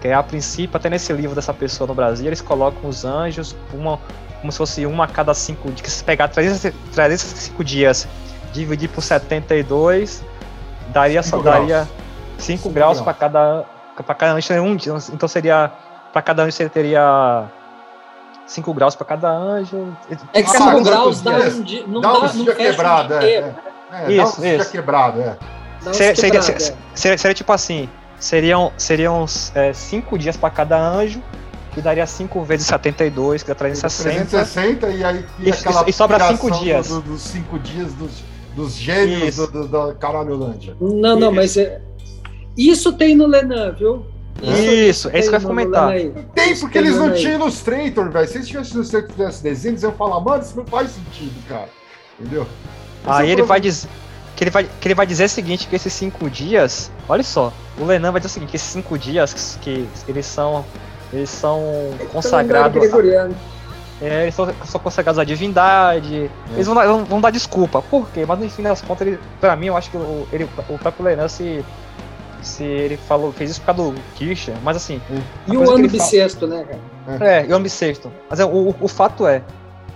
Que 0.01 0.09
é, 0.09 0.13
a 0.13 0.23
princípio, 0.23 0.77
até 0.77 0.89
nesse 0.89 1.11
livro 1.13 1.35
dessa 1.35 1.53
pessoa 1.53 1.87
no 1.87 1.93
Brasil, 1.93 2.27
eles 2.27 2.41
colocam 2.41 2.89
os 2.89 3.05
anjos 3.05 3.55
uma, 3.73 3.99
como 4.39 4.51
se 4.51 4.57
fosse 4.57 4.85
uma 4.85 5.05
a 5.05 5.07
cada 5.07 5.33
cinco 5.33 5.69
dias. 5.69 5.81
Que 5.81 5.91
se 5.91 6.03
pegar 6.03 6.27
365 6.27 7.63
dias, 7.63 8.07
dividir 8.53 8.89
por 8.89 9.01
72, 9.01 10.23
daria 10.89 11.21
só 11.23 11.37
daria 11.39 11.87
5 12.37 12.69
graus 12.69 13.01
para 13.01 13.13
cada 13.13 13.65
para 14.05 14.15
cada 14.15 14.31
anjo 14.31 14.53
um 14.53 14.77
então 15.13 15.27
seria 15.27 15.69
para 16.13 16.21
cada 16.21 16.43
anjo 16.43 16.53
você 16.53 16.69
teria 16.69 17.49
5 18.49 18.73
graus 18.73 18.95
para 18.95 19.05
cada 19.05 19.29
anjo. 19.29 19.95
É 20.33 20.41
que 20.41 20.49
5 20.49 20.83
graus 20.83 21.21
dá 21.21 21.37
um 21.37 21.61
dia. 21.61 21.83
Não 21.87 22.01
dá, 22.01 22.13
dá 22.13 22.19
um 22.19 22.43
dia 22.43 22.55
quebrado, 22.55 23.13
é, 23.13 23.25
é, 23.25 23.53
é. 23.91 24.11
Isso, 24.11 24.41
dá 24.41 24.47
um 24.47 24.55
isso. 24.55 24.71
quebrado, 24.71 25.21
é. 25.21 25.37
Seria, 25.93 26.15
seria, 26.15 26.41
seria, 26.41 27.17
seria, 27.17 27.33
tipo 27.33 27.53
assim: 27.53 27.87
seriam 28.19 28.71
5 28.75 28.81
seriam, 28.81 29.25
é, 29.53 29.71
cinco 29.73 30.17
dias 30.17 30.35
para 30.35 30.49
cada 30.49 30.77
anjo, 30.77 31.21
que 31.73 31.81
daria 31.81 32.05
5 32.05 32.43
vezes 32.43 32.67
72, 32.67 33.43
que 33.43 33.49
dá 33.49 33.55
360. 33.55 34.25
360 34.25 34.89
e 34.89 35.03
aí 35.03 35.25
e, 35.39 35.49
e, 35.49 35.89
e 35.89 35.93
sobra 35.93 36.27
5 36.27 36.51
dias. 36.59 36.87
dos 36.87 37.21
5 37.21 37.59
dias 37.59 37.93
dos, 37.93 38.11
dos 38.55 38.73
gênios 38.73 39.35
do, 39.35 39.47
do, 39.47 39.67
da 39.67 39.93
Caralholândia. 39.93 40.75
Não, 40.79 41.19
não, 41.19 41.31
mas 41.31 41.57
é, 41.57 41.81
isso 42.57 42.93
tem 42.93 43.15
no 43.15 43.25
Lenan, 43.25 43.73
viu? 43.73 44.05
Isso, 44.41 45.09
é 45.09 45.19
isso 45.19 45.29
que 45.29 45.35
eu 45.35 45.39
ia 45.39 45.45
comentar. 45.45 45.91
Tem, 46.33 46.57
porque 46.57 46.77
eles 46.77 46.95
não 46.95 47.13
tinham 47.13 47.35
Illustrator, 47.35 48.09
velho. 48.09 48.27
Se 48.27 48.37
eles 48.37 48.47
tivessem 48.47 48.75
Illustrator 48.75 49.09
tivessem 49.09 49.43
desenhos, 49.43 49.83
eu 49.83 49.89
ia 49.89 49.95
falar, 49.95 50.19
mano, 50.19 50.41
isso 50.41 50.55
não 50.55 50.65
faz 50.65 50.91
sentido, 50.91 51.47
cara. 51.47 51.69
Entendeu? 52.19 52.47
Aí 53.05 53.29
é 53.29 53.31
ele 53.31 53.43
vai 53.43 53.59
dizer. 53.59 53.89
Que 54.35 54.45
ele, 54.45 54.51
vai, 54.51 54.63
que 54.63 54.87
ele 54.87 54.95
vai 54.95 55.05
dizer 55.05 55.25
o 55.25 55.29
seguinte, 55.29 55.67
que 55.67 55.75
esses 55.75 55.91
cinco 55.91 56.29
dias, 56.29 56.89
olha 57.09 57.23
só, 57.23 57.51
o 57.77 57.83
Lenan 57.83 58.13
vai 58.13 58.21
dizer 58.21 58.31
o 58.31 58.33
seguinte, 58.33 58.51
que 58.51 58.55
esses 58.55 58.69
cinco 58.69 58.97
dias 58.97 59.57
que, 59.61 59.85
que 60.05 60.11
eles 60.11 60.25
são. 60.25 60.63
Eles 61.11 61.29
são 61.29 61.61
consagrados. 62.11 62.83
É, 64.01 64.23
eles 64.23 64.35
são, 64.35 64.47
são 64.65 64.79
consagrados 64.79 65.19
à 65.19 65.23
divindade. 65.23 66.29
É. 66.51 66.53
Eles 66.53 66.67
vão, 66.67 66.75
vão, 66.75 67.05
vão, 67.05 67.21
dar 67.21 67.31
desculpa. 67.31 67.81
Por 67.81 68.09
quê? 68.09 68.25
Mas 68.25 68.39
no 68.39 68.49
fim 68.49 68.63
das 68.63 68.81
contas, 68.81 69.05
ele, 69.05 69.19
pra 69.41 69.55
mim, 69.55 69.67
eu 69.67 69.75
acho 69.75 69.91
que 69.91 69.97
o, 69.97 70.27
ele, 70.31 70.47
o 70.69 70.77
próprio 70.77 71.05
Lenan 71.05 71.27
se 71.27 71.63
se 72.41 72.63
ele 72.63 72.97
falou, 72.97 73.31
fez 73.31 73.51
isso 73.51 73.59
por 73.61 73.75
causa 73.75 73.91
do 73.91 74.01
Kircher, 74.15 74.55
mas 74.63 74.77
assim. 74.77 75.01
E 75.47 75.57
o 75.57 75.69
ano 75.69 75.87
bissexto, 75.87 76.47
fala... 76.47 76.61
né, 76.61 76.79
cara? 77.05 77.31
É, 77.31 77.45
e 77.45 77.51
o 77.51 77.55
ano 77.55 77.63
bissexto. 77.63 78.11
Mas 78.29 78.39
é, 78.39 78.45
o, 78.45 78.73
o 78.79 78.87
fato 78.87 79.27
é, 79.27 79.43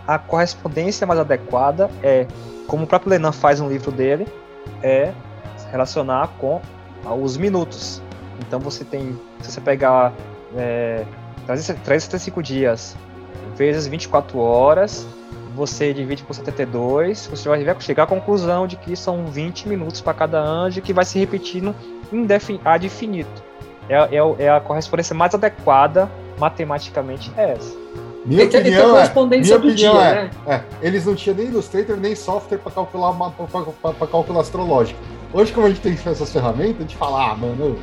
a 0.08 0.18
correspondência 0.18 1.08
mais 1.08 1.20
adequada 1.20 1.90
é, 2.02 2.28
como 2.68 2.84
o 2.84 2.88
próprio 2.88 3.12
Lenan 3.12 3.32
faz 3.32 3.60
no 3.60 3.70
livro 3.70 3.92
dele, 3.92 4.28
é 4.82 5.14
relacionar 5.72 6.30
com 6.40 6.62
os 7.22 7.38
minutos. 7.38 8.02
Então 8.40 8.60
você 8.60 8.84
tem, 8.84 9.18
se 9.42 9.52
você 9.52 9.62
pegar 9.62 10.14
é, 10.58 11.06
365 11.46 12.42
dias 12.42 12.96
vezes 13.56 13.88
24 13.88 14.40
horas, 14.40 15.08
você 15.56 15.94
divide 15.94 16.24
por 16.24 16.34
72, 16.34 17.28
você 17.28 17.48
vai 17.48 17.80
chegar 17.80 18.04
à 18.04 18.08
conclusão 18.08 18.66
de 18.66 18.76
que 18.76 18.96
são 18.96 19.26
20 19.26 19.68
minutos 19.68 20.02
para 20.02 20.14
cada 20.14 20.42
anjo 20.42 20.82
que 20.82 20.94
vai 20.94 21.06
se 21.06 21.20
repetindo 21.20 21.76
ad 22.66 22.86
infinito. 22.86 23.44
É, 23.90 23.96
é, 23.96 24.46
é, 24.46 24.50
a 24.50 24.60
correspondência 24.60 25.14
mais 25.14 25.34
adequada 25.36 26.10
matematicamente 26.40 27.32
é 27.38 27.52
essa. 27.52 27.76
Minha 28.26 28.46
então, 28.46 28.62
opinião, 28.62 29.04
então, 29.04 29.24
é, 29.34 29.38
minha 29.38 29.58
opinião 29.58 29.94
dia, 29.94 30.02
é, 30.02 30.14
né? 30.14 30.32
é, 30.48 30.62
eles 30.82 31.06
não 31.06 31.14
tinham 31.14 31.36
nem 31.36 31.48
Illustrator 31.48 31.98
nem 31.98 32.16
software 32.16 32.58
para 32.58 32.72
calcular 32.72 33.14
para 33.14 34.08
cálculo 34.08 34.40
astrológico. 34.40 35.00
Hoje, 35.34 35.52
como 35.52 35.68
a 35.68 35.70
gente 35.70 35.82
tem 35.82 35.94
essas 35.94 36.32
ferramentas, 36.32 36.78
a 36.78 36.82
gente 36.82 36.96
fala, 36.96 37.32
ah, 37.32 37.36
mano, 37.36 37.78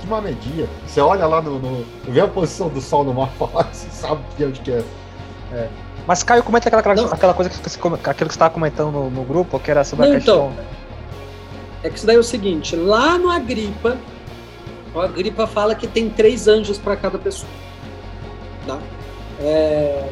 que 0.00 0.06
manedia. 0.06 0.68
Você 0.86 1.00
olha 1.00 1.26
lá 1.26 1.40
no, 1.42 1.58
no, 1.58 1.84
vê 2.04 2.20
a 2.20 2.28
posição 2.28 2.68
do 2.68 2.80
Sol 2.80 3.04
no 3.04 3.14
mapa 3.14 3.48
lá, 3.54 3.64
você 3.72 3.88
sabe 3.90 4.22
de 4.36 4.44
onde 4.44 4.60
que 4.60 4.72
é. 4.72 4.84
é. 5.52 5.68
Mas 6.06 6.22
Caio, 6.22 6.42
comenta 6.42 6.68
aquela, 6.68 6.80
aquela, 6.80 7.14
aquela 7.14 7.34
coisa 7.34 7.50
que 7.50 7.56
você, 7.56 7.78
aquilo 7.78 7.98
que 7.98 8.18
você 8.18 8.24
estava 8.24 8.52
comentando 8.52 8.90
no, 8.90 9.10
no, 9.10 9.24
grupo, 9.24 9.58
que 9.60 9.70
era 9.70 9.84
sobre 9.84 10.06
não, 10.06 10.12
a 10.12 10.16
questão. 10.16 10.52
Então, 10.52 10.64
é 11.82 11.90
que 11.90 11.96
isso 11.96 12.06
daí 12.06 12.16
é 12.16 12.18
o 12.18 12.24
seguinte: 12.24 12.74
lá 12.74 13.18
no 13.18 13.30
Agripa, 13.30 13.98
o 14.94 15.00
Agripa 15.00 15.46
fala 15.46 15.74
que 15.74 15.86
tem 15.86 16.08
três 16.08 16.48
anjos 16.48 16.78
para 16.78 16.96
cada 16.96 17.18
pessoa. 17.18 17.50
Tá? 18.66 18.78
É, 19.40 20.08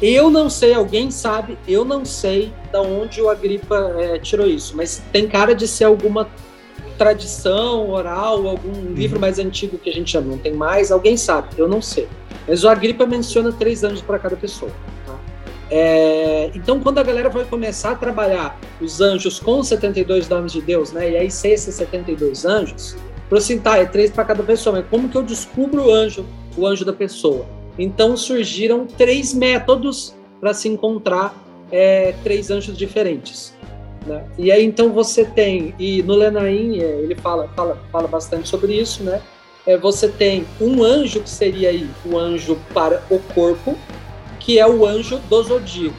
eu 0.00 0.30
não 0.30 0.50
sei, 0.50 0.74
alguém 0.74 1.10
sabe, 1.10 1.58
eu 1.66 1.84
não 1.84 2.04
sei 2.04 2.52
da 2.70 2.82
onde 2.82 3.20
o 3.20 3.30
Agripa 3.30 3.94
é, 3.98 4.18
tirou 4.18 4.46
isso, 4.46 4.76
mas 4.76 5.02
tem 5.12 5.26
cara 5.26 5.54
de 5.54 5.66
ser 5.66 5.84
alguma 5.84 6.28
tradição 6.96 7.90
oral, 7.90 8.46
algum 8.46 8.68
uhum. 8.68 8.94
livro 8.94 9.20
mais 9.20 9.38
antigo 9.38 9.78
que 9.78 9.90
a 9.90 9.92
gente 9.92 10.10
chama, 10.10 10.28
não 10.28 10.38
tem 10.38 10.52
mais, 10.52 10.90
alguém 10.90 11.16
sabe, 11.16 11.48
eu 11.56 11.68
não 11.68 11.82
sei. 11.82 12.08
Mas 12.46 12.64
o 12.64 12.68
Agripa 12.68 13.06
menciona 13.06 13.52
três 13.52 13.84
anjos 13.84 14.02
para 14.02 14.18
cada 14.18 14.36
pessoa. 14.36 14.70
É, 15.70 16.50
então, 16.54 16.78
quando 16.78 16.98
a 16.98 17.02
galera 17.02 17.28
vai 17.28 17.44
começar 17.44 17.92
a 17.92 17.94
trabalhar 17.96 18.58
os 18.80 19.00
anjos 19.00 19.40
com 19.40 19.58
os 19.58 19.68
72 19.68 20.28
nomes 20.28 20.52
de 20.52 20.60
Deus, 20.60 20.92
né? 20.92 21.10
E 21.10 21.16
aí, 21.16 21.30
se 21.30 21.48
esses 21.48 21.74
72 21.74 22.44
anjos, 22.44 22.96
para 23.28 23.38
assim, 23.38 23.58
tá, 23.58 23.76
é 23.78 23.84
três 23.84 24.10
para 24.10 24.24
cada 24.24 24.42
pessoa, 24.42 24.76
mas 24.76 24.86
como 24.88 25.08
que 25.08 25.16
eu 25.16 25.22
descubro 25.22 25.86
o 25.86 25.92
anjo, 25.92 26.24
o 26.56 26.66
anjo 26.66 26.84
da 26.84 26.92
pessoa? 26.92 27.46
Então, 27.76 28.16
surgiram 28.16 28.86
três 28.86 29.34
métodos 29.34 30.14
para 30.40 30.54
se 30.54 30.68
encontrar 30.68 31.34
é, 31.70 32.14
três 32.22 32.50
anjos 32.50 32.76
diferentes. 32.76 33.52
Né? 34.06 34.24
E 34.38 34.52
aí, 34.52 34.64
então, 34.64 34.92
você 34.92 35.24
tem, 35.24 35.74
e 35.78 36.02
no 36.02 36.14
Lenaim, 36.14 36.78
é, 36.78 37.00
ele 37.00 37.16
fala, 37.16 37.48
fala, 37.56 37.78
fala 37.90 38.06
bastante 38.06 38.48
sobre 38.48 38.72
isso, 38.72 39.02
né? 39.02 39.20
É, 39.66 39.76
você 39.76 40.08
tem 40.08 40.46
um 40.60 40.84
anjo 40.84 41.20
que 41.20 41.28
seria 41.28 41.70
aí 41.70 41.90
o 42.04 42.16
anjo 42.16 42.56
para 42.72 43.02
o 43.10 43.18
corpo, 43.34 43.76
que 44.38 44.60
é 44.60 44.66
o 44.66 44.86
anjo 44.86 45.18
do 45.28 45.42
zodíaco. 45.42 45.96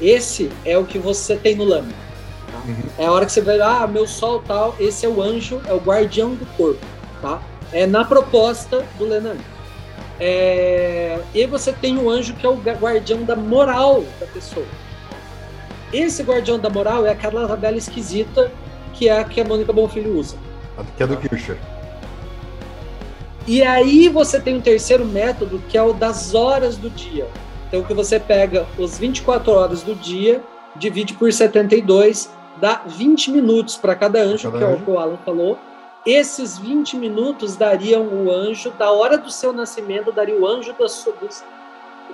Esse 0.00 0.50
é 0.64 0.78
o 0.78 0.84
que 0.84 0.98
você 0.98 1.36
tem 1.36 1.54
no? 1.54 1.64
Uhum. 1.64 2.74
É 2.98 3.06
a 3.06 3.12
hora 3.12 3.26
que 3.26 3.32
você 3.32 3.42
vai, 3.42 3.60
ah, 3.60 3.86
meu 3.86 4.06
sol 4.06 4.42
tal, 4.46 4.74
esse 4.80 5.04
é 5.04 5.08
o 5.08 5.20
anjo, 5.20 5.60
é 5.66 5.74
o 5.74 5.78
guardião 5.78 6.34
do 6.34 6.46
corpo. 6.56 6.84
Tá? 7.20 7.42
É 7.70 7.86
na 7.86 8.04
proposta 8.04 8.84
do 8.98 9.04
Lenan. 9.04 9.36
É... 10.18 11.20
E 11.34 11.46
você 11.46 11.72
tem 11.72 11.98
o 11.98 12.08
anjo 12.08 12.34
que 12.34 12.46
é 12.46 12.48
o 12.48 12.56
guardião 12.56 13.24
da 13.24 13.36
moral 13.36 14.04
da 14.18 14.26
pessoa. 14.26 14.66
Esse 15.92 16.22
guardião 16.22 16.58
da 16.58 16.70
moral 16.70 17.04
é 17.06 17.10
aquela 17.10 17.46
tabela 17.46 17.76
esquisita 17.76 18.50
que 18.94 19.08
é 19.08 19.18
a 19.18 19.24
que 19.24 19.40
a 19.40 19.44
Mônica 19.44 19.72
Bonfilho 19.72 20.16
usa. 20.16 20.36
Que 20.96 21.02
é 21.02 21.06
do 21.06 21.16
Kircher. 21.16 21.58
E 23.46 23.62
aí 23.62 24.08
você 24.08 24.40
tem 24.40 24.56
um 24.56 24.60
terceiro 24.60 25.04
método 25.04 25.60
que 25.68 25.76
é 25.76 25.82
o 25.82 25.92
das 25.92 26.34
horas 26.34 26.76
do 26.76 26.88
dia. 26.88 27.26
Então, 27.68 27.82
que 27.82 27.94
você 27.94 28.20
pega 28.20 28.66
os 28.78 28.98
24 28.98 29.50
horas 29.50 29.82
do 29.82 29.94
dia, 29.94 30.42
divide 30.76 31.14
por 31.14 31.32
72, 31.32 32.30
dá 32.60 32.82
20 32.86 33.30
minutos 33.30 33.76
para 33.76 33.94
cada 33.94 34.22
anjo, 34.22 34.50
cada 34.50 34.58
que 34.58 34.64
é 34.72 34.76
o 34.76 34.78
que 34.78 34.90
o 34.90 34.98
Alan 34.98 35.18
falou, 35.24 35.58
esses 36.04 36.58
20 36.58 36.96
minutos 36.96 37.56
dariam 37.56 38.02
o 38.02 38.30
anjo, 38.30 38.70
da 38.72 38.90
hora 38.90 39.16
do 39.16 39.30
seu 39.30 39.52
nascimento, 39.52 40.12
daria 40.12 40.38
o 40.38 40.46
anjo 40.46 40.72
do, 40.72 40.84
do, 40.84 41.28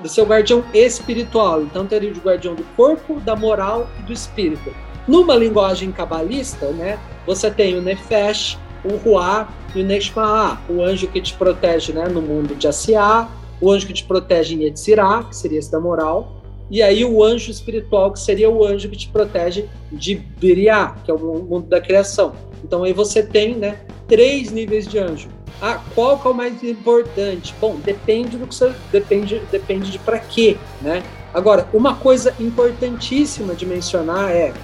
do 0.01 0.09
seu 0.09 0.25
guardião 0.25 0.65
espiritual. 0.73 1.63
Então 1.63 1.87
teria 1.87 2.13
o 2.13 2.19
guardião 2.19 2.55
do 2.55 2.65
corpo, 2.77 3.21
da 3.21 3.35
moral 3.35 3.89
e 3.99 4.03
do 4.03 4.13
espírito. 4.13 4.75
Numa 5.07 5.35
linguagem 5.35 5.91
cabalista, 5.91 6.67
né, 6.73 6.99
você 7.27 7.51
tem 7.51 7.77
o 7.77 7.83
Nefesh, 7.83 8.59
o 8.85 8.97
Ruá 8.97 9.49
e 9.75 9.81
o 9.81 9.85
Neshma'ah, 9.85 10.59
o 10.69 10.83
anjo 10.83 11.09
que 11.09 11.21
te 11.21 11.35
protege 11.35 11.93
né, 11.93 12.09
no 12.09 12.21
mundo 12.21 12.55
de 12.55 12.69
Asiá, 12.69 13.29
o 13.61 13.71
anjo 13.71 13.87
que 13.87 13.93
te 13.93 14.05
protege 14.05 14.55
em 14.55 14.65
Yetzirah, 14.65 15.25
que 15.25 15.35
seria 15.35 15.59
esse 15.59 15.71
da 15.71 15.81
moral, 15.81 16.39
e 16.71 16.83
aí 16.83 17.05
o 17.05 17.25
anjo 17.25 17.51
espiritual, 17.51 18.13
que 18.13 18.21
seria 18.21 18.51
o 18.51 18.65
anjo 18.65 18.89
que 18.89 18.97
te 18.97 19.09
protege 19.09 19.69
de 19.91 20.15
Biriá, 20.15 20.95
que 21.05 21.11
é 21.11 21.15
o 21.15 21.19
mundo 21.19 21.67
da 21.67 21.81
criação. 21.81 22.35
Então 22.63 22.85
aí 22.85 22.93
você 22.93 23.23
tem 23.23 23.55
né, 23.55 23.81
três 24.07 24.51
níveis 24.51 24.87
de 24.87 24.99
anjo. 24.99 25.29
Ah, 25.61 25.81
qual 25.95 26.19
que 26.19 26.29
é 26.29 26.31
o 26.31 26.35
mais 26.35 26.63
importante? 26.63 27.55
Bom, 27.61 27.77
depende 27.77 28.37
do 28.37 28.47
que 28.47 28.55
você 28.55 28.73
depende, 28.93 29.43
depende 29.51 29.91
de 29.91 29.99
para 29.99 30.19
quê, 30.19 30.57
né? 30.81 31.03
Agora, 31.35 31.69
uma 31.73 31.95
coisa 31.97 32.35
importantíssima 32.39 33.55
de 33.55 33.67
mencionar 33.67 34.31
é 34.31 34.55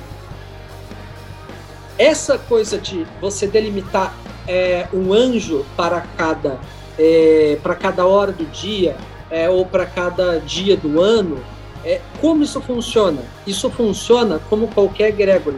essa 1.98 2.38
coisa 2.38 2.78
de 2.78 3.06
você 3.20 3.46
delimitar 3.46 4.14
é, 4.46 4.86
um 4.92 5.12
anjo 5.12 5.64
para 5.76 6.00
cada 6.16 6.58
é, 6.98 7.58
para 7.62 7.74
cada 7.74 8.06
hora 8.06 8.32
do 8.32 8.44
dia 8.46 8.96
é, 9.30 9.48
ou 9.48 9.66
para 9.66 9.86
cada 9.86 10.38
dia 10.38 10.76
do 10.76 11.00
ano. 11.00 11.42
É, 11.84 12.00
como 12.20 12.42
isso 12.42 12.60
funciona? 12.60 13.20
Isso 13.46 13.68
funciona 13.68 14.40
como 14.48 14.68
qualquer 14.68 15.08
egrégora. 15.08 15.56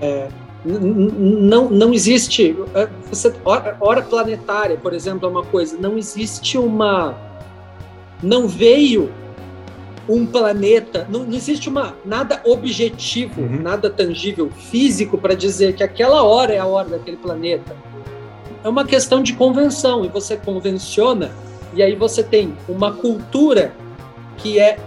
É, 0.00 0.28
não, 0.68 1.70
não 1.70 1.92
existe. 1.92 2.56
É, 2.74 2.88
você, 3.10 3.32
hora, 3.44 3.76
hora 3.80 4.02
planetária, 4.02 4.76
por 4.76 4.92
exemplo, 4.92 5.26
é 5.26 5.30
uma 5.30 5.44
coisa. 5.44 5.76
Não 5.78 5.96
existe 5.96 6.58
uma. 6.58 7.16
Não 8.22 8.48
veio 8.48 9.10
um 10.08 10.26
planeta, 10.26 11.06
não, 11.10 11.24
não, 11.24 11.34
existe 11.34 11.68
uma 11.68 11.94
nada 12.04 12.40
objetivo, 12.46 13.42
uhum. 13.42 13.60
nada 13.62 13.90
tangível, 13.90 14.50
físico 14.50 15.18
para 15.18 15.34
dizer 15.34 15.74
que 15.74 15.82
aquela 15.82 16.22
hora 16.22 16.54
é 16.54 16.58
a 16.58 16.64
hora 16.64 16.88
daquele 16.88 17.18
planeta 17.18 17.76
é 18.64 18.68
uma 18.68 18.84
questão 18.84 19.22
de 19.22 19.34
convenção 19.34 20.04
e 20.04 20.08
você 20.08 20.36
convenciona 20.36 21.30
e 21.74 21.82
aí 21.82 21.94
você 21.94 22.22
tem 22.22 22.56
uma 22.68 22.92
cultura 22.92 23.72
que 24.36 24.58
é 24.58 24.78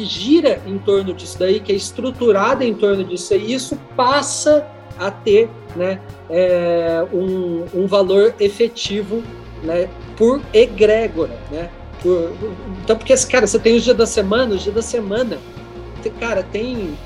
que 0.00 0.04
gira 0.04 0.60
em 0.66 0.78
torno 0.78 1.12
disso 1.12 1.38
daí, 1.38 1.60
que 1.60 1.72
é 1.72 1.74
estruturada 1.74 2.64
em 2.64 2.74
torno 2.74 3.04
disso 3.04 3.34
e 3.34 3.52
isso 3.52 3.78
passa 3.94 4.66
a 4.98 5.10
ter 5.10 5.48
né, 5.76 6.00
é, 6.28 7.04
um, 7.12 7.64
um 7.74 7.86
valor 7.86 8.34
efetivo 8.40 9.22
né, 9.62 9.88
por 10.16 10.40
egrégora, 10.52 11.38
né? 11.50 11.70
Por, 12.02 12.32
então, 12.82 12.96
porque, 12.96 13.14
cara, 13.26 13.46
você 13.46 13.58
tem 13.58 13.76
os 13.76 13.84
dias 13.84 13.96
da 13.96 14.06
semana, 14.06 14.54
os 14.54 14.62
dias 14.62 14.74
da 14.74 14.82
semana, 14.82 15.38
cara, 16.18 16.42
tem, 16.42 16.96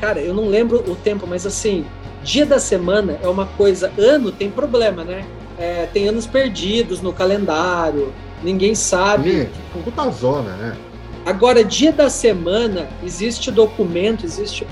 cara, 0.00 0.20
eu 0.20 0.32
não 0.32 0.48
lembro 0.48 0.78
o 0.90 0.94
tempo, 0.94 1.26
mas 1.26 1.44
assim, 1.44 1.84
Dia 2.24 2.46
da 2.46 2.58
semana 2.58 3.18
é 3.22 3.28
uma 3.28 3.44
coisa. 3.44 3.92
Ano 3.98 4.32
tem 4.32 4.50
problema, 4.50 5.04
né? 5.04 5.26
É, 5.58 5.86
tem 5.92 6.08
anos 6.08 6.26
perdidos 6.26 7.02
no 7.02 7.12
calendário, 7.12 8.14
ninguém 8.42 8.74
sabe. 8.74 9.50
Puta 9.84 10.10
zona, 10.10 10.56
né? 10.56 10.76
Agora, 11.24 11.64
dia 11.64 11.92
da 11.92 12.10
semana, 12.10 12.88
existe 13.02 13.50
documento, 13.50 14.26
existe. 14.26 14.66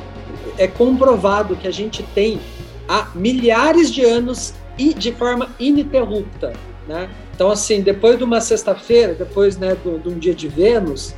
É 0.58 0.66
comprovado 0.66 1.56
que 1.56 1.66
a 1.66 1.70
gente 1.70 2.02
tem 2.14 2.40
há 2.86 3.08
milhares 3.14 3.90
de 3.90 4.04
anos 4.04 4.54
e 4.76 4.92
de 4.92 5.12
forma 5.12 5.48
ininterrupta. 5.58 6.52
Né? 6.86 7.08
Então, 7.34 7.50
assim, 7.50 7.80
depois 7.80 8.18
de 8.18 8.24
uma 8.24 8.40
sexta-feira, 8.40 9.14
depois 9.14 9.56
né, 9.56 9.76
de, 9.82 9.98
de 9.98 10.08
um 10.08 10.18
dia 10.18 10.34
de 10.34 10.48
Vênus, 10.48 11.14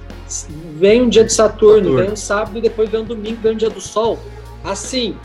vem 0.77 1.02
um 1.02 1.09
dia 1.09 1.24
de 1.24 1.32
Saturno, 1.32 1.77
Saturno, 1.77 1.97
vem 1.97 2.12
um 2.12 2.16
sábado, 2.16 2.59
e 2.59 2.61
depois 2.61 2.89
vem 2.89 3.01
um 3.01 3.05
domingo, 3.05 3.40
vem 3.43 3.52
um 3.52 3.56
dia 3.56 3.70
do 3.70 3.81
Sol. 3.81 4.19
Assim, 4.62 5.16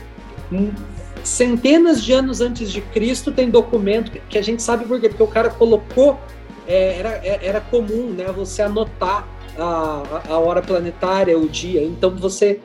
centenas 1.23 2.03
de 2.03 2.13
anos 2.13 2.41
antes 2.41 2.71
de 2.71 2.81
Cristo 2.81 3.31
tem 3.31 3.49
documento 3.49 4.11
que 4.27 4.37
a 4.37 4.41
gente 4.41 4.61
sabe 4.63 4.85
por 4.85 4.99
quê, 4.99 5.09
porque 5.09 5.23
o 5.23 5.27
cara 5.27 5.49
colocou, 5.49 6.19
é, 6.67 6.97
era, 6.97 7.09
é, 7.23 7.39
era 7.43 7.61
comum 7.61 8.09
né, 8.09 8.25
você 8.35 8.61
anotar 8.61 9.27
a, 9.57 10.21
a 10.29 10.37
hora 10.37 10.61
planetária, 10.61 11.37
o 11.37 11.47
dia, 11.47 11.83
então 11.83 12.09
você, 12.11 12.59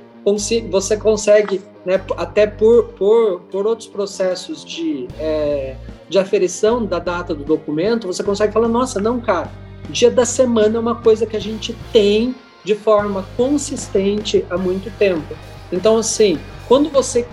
você 0.71 0.97
consegue, 0.97 1.61
né, 1.85 2.01
até 2.17 2.47
por, 2.47 2.85
por, 2.99 3.41
por 3.51 3.67
outros 3.67 3.89
processos 3.89 4.65
de, 4.65 5.07
é, 5.19 5.77
de 6.09 6.19
aferição 6.19 6.85
da 6.85 6.99
data 6.99 7.35
do 7.35 7.45
documento, 7.45 8.07
você 8.07 8.23
consegue 8.23 8.53
falar, 8.53 8.69
nossa, 8.69 9.01
não, 9.01 9.21
cara, 9.21 9.51
dia 9.91 10.11
da 10.11 10.25
semana 10.25 10.77
é 10.77 10.81
uma 10.81 10.95
coisa 10.95 11.27
que 11.27 11.37
a 11.37 11.41
gente 11.41 11.77
tem 11.93 12.35
de 12.65 12.75
forma 12.75 13.25
consistente 13.37 14.45
há 14.49 14.57
muito 14.57 14.91
tempo. 14.99 15.35
Então, 15.71 15.99
assim, 15.99 16.39
quando 16.67 16.89
você 16.89 17.27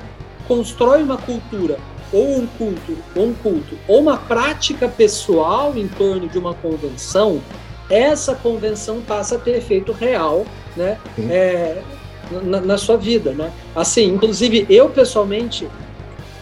constrói 0.47 1.01
uma 1.01 1.17
cultura 1.17 1.77
ou 2.11 2.39
um 2.39 2.47
culto, 2.47 2.97
ou 3.15 3.27
um 3.27 3.33
culto, 3.33 3.77
ou 3.87 4.01
uma 4.01 4.17
prática 4.17 4.87
pessoal 4.87 5.77
em 5.77 5.87
torno 5.87 6.27
de 6.27 6.37
uma 6.37 6.53
convenção, 6.53 7.41
essa 7.91 8.33
convenção 8.35 9.01
passa 9.01 9.35
a 9.35 9.39
ter 9.39 9.57
efeito 9.57 9.91
real, 9.91 10.45
né? 10.75 10.97
É, 11.29 11.81
na, 12.43 12.61
na, 12.61 12.77
sua 12.77 12.95
vida, 12.95 13.31
né? 13.33 13.51
Assim, 13.75 14.05
inclusive 14.05 14.65
eu 14.69 14.89
pessoalmente, 14.89 15.67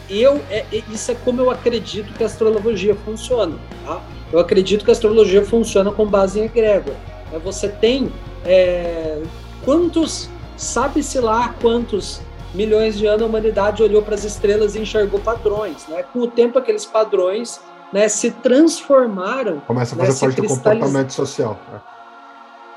eu 0.09 0.39
é, 0.51 0.63
isso 0.91 1.11
é 1.11 1.15
como 1.15 1.41
eu 1.41 1.49
acredito 1.49 2.13
que 2.13 2.23
a 2.23 2.27
astrologia 2.27 2.95
funciona, 2.95 3.57
tá? 3.83 4.01
Eu 4.31 4.39
acredito 4.39 4.85
que 4.85 4.91
a 4.91 4.93
astrologia 4.93 5.43
funciona 5.43 5.91
com 5.91 6.05
base 6.05 6.39
em 6.39 6.43
egrégora. 6.43 6.95
É, 7.33 7.39
você 7.39 7.67
tem 7.67 8.11
é, 8.45 9.19
quantos, 9.65 10.29
sabe-se 10.55 11.19
lá 11.19 11.55
quantos 11.59 12.21
milhões 12.53 12.97
de 12.97 13.05
anos 13.05 13.23
a 13.23 13.25
humanidade 13.25 13.81
olhou 13.83 14.01
para 14.01 14.15
as 14.15 14.23
estrelas 14.23 14.75
e 14.75 14.79
enxergou 14.79 15.19
padrões. 15.19 15.87
Né? 15.87 16.03
Com 16.03 16.19
o 16.19 16.27
tempo, 16.27 16.57
aqueles 16.59 16.85
padrões 16.85 17.59
né, 17.91 18.07
se 18.07 18.31
transformaram. 18.31 19.59
Começa 19.61 19.95
a 19.95 19.97
né, 19.97 20.05
fazer 20.05 20.27
né, 20.27 20.33
parte 20.33 20.41
do 20.41 20.47
comportamento 20.47 21.13
social. 21.13 21.59
Né? 21.71 21.81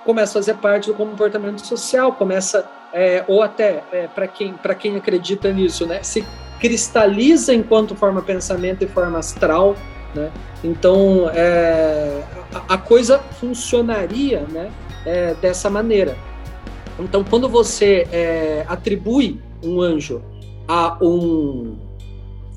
Começa 0.05 0.32
a 0.32 0.42
fazer 0.42 0.55
parte 0.55 0.89
do 0.89 0.94
comportamento 0.94 1.65
social, 1.65 2.12
começa, 2.12 2.68
é, 2.92 3.24
ou 3.28 3.42
até, 3.42 3.84
é, 3.92 4.08
para 4.08 4.26
quem, 4.26 4.55
quem 4.78 4.97
acredita 4.97 5.52
nisso, 5.52 5.86
né, 5.86 6.02
se 6.02 6.26
cristaliza 6.60 7.55
enquanto 7.55 7.94
forma 7.94 8.23
pensamento 8.23 8.82
e 8.82 8.89
forma 8.89 9.18
astral. 9.18 9.76
Né? 10.15 10.31
Então, 10.62 11.31
é, 11.34 12.23
a, 12.55 12.74
a, 12.74 12.78
coisa 12.78 13.18
funcionaria 13.18 14.41
né, 14.49 14.70
é, 15.07 15.34
dessa 15.34 15.70
maneira. 15.70 16.16
Então, 16.99 17.24
quando 17.24 17.49
você 17.49 18.07
é, 18.12 18.65
atribui 18.68 19.41
um 19.62 19.81
anjo 19.81 20.23
a 20.68 20.97
um, 21.00 21.76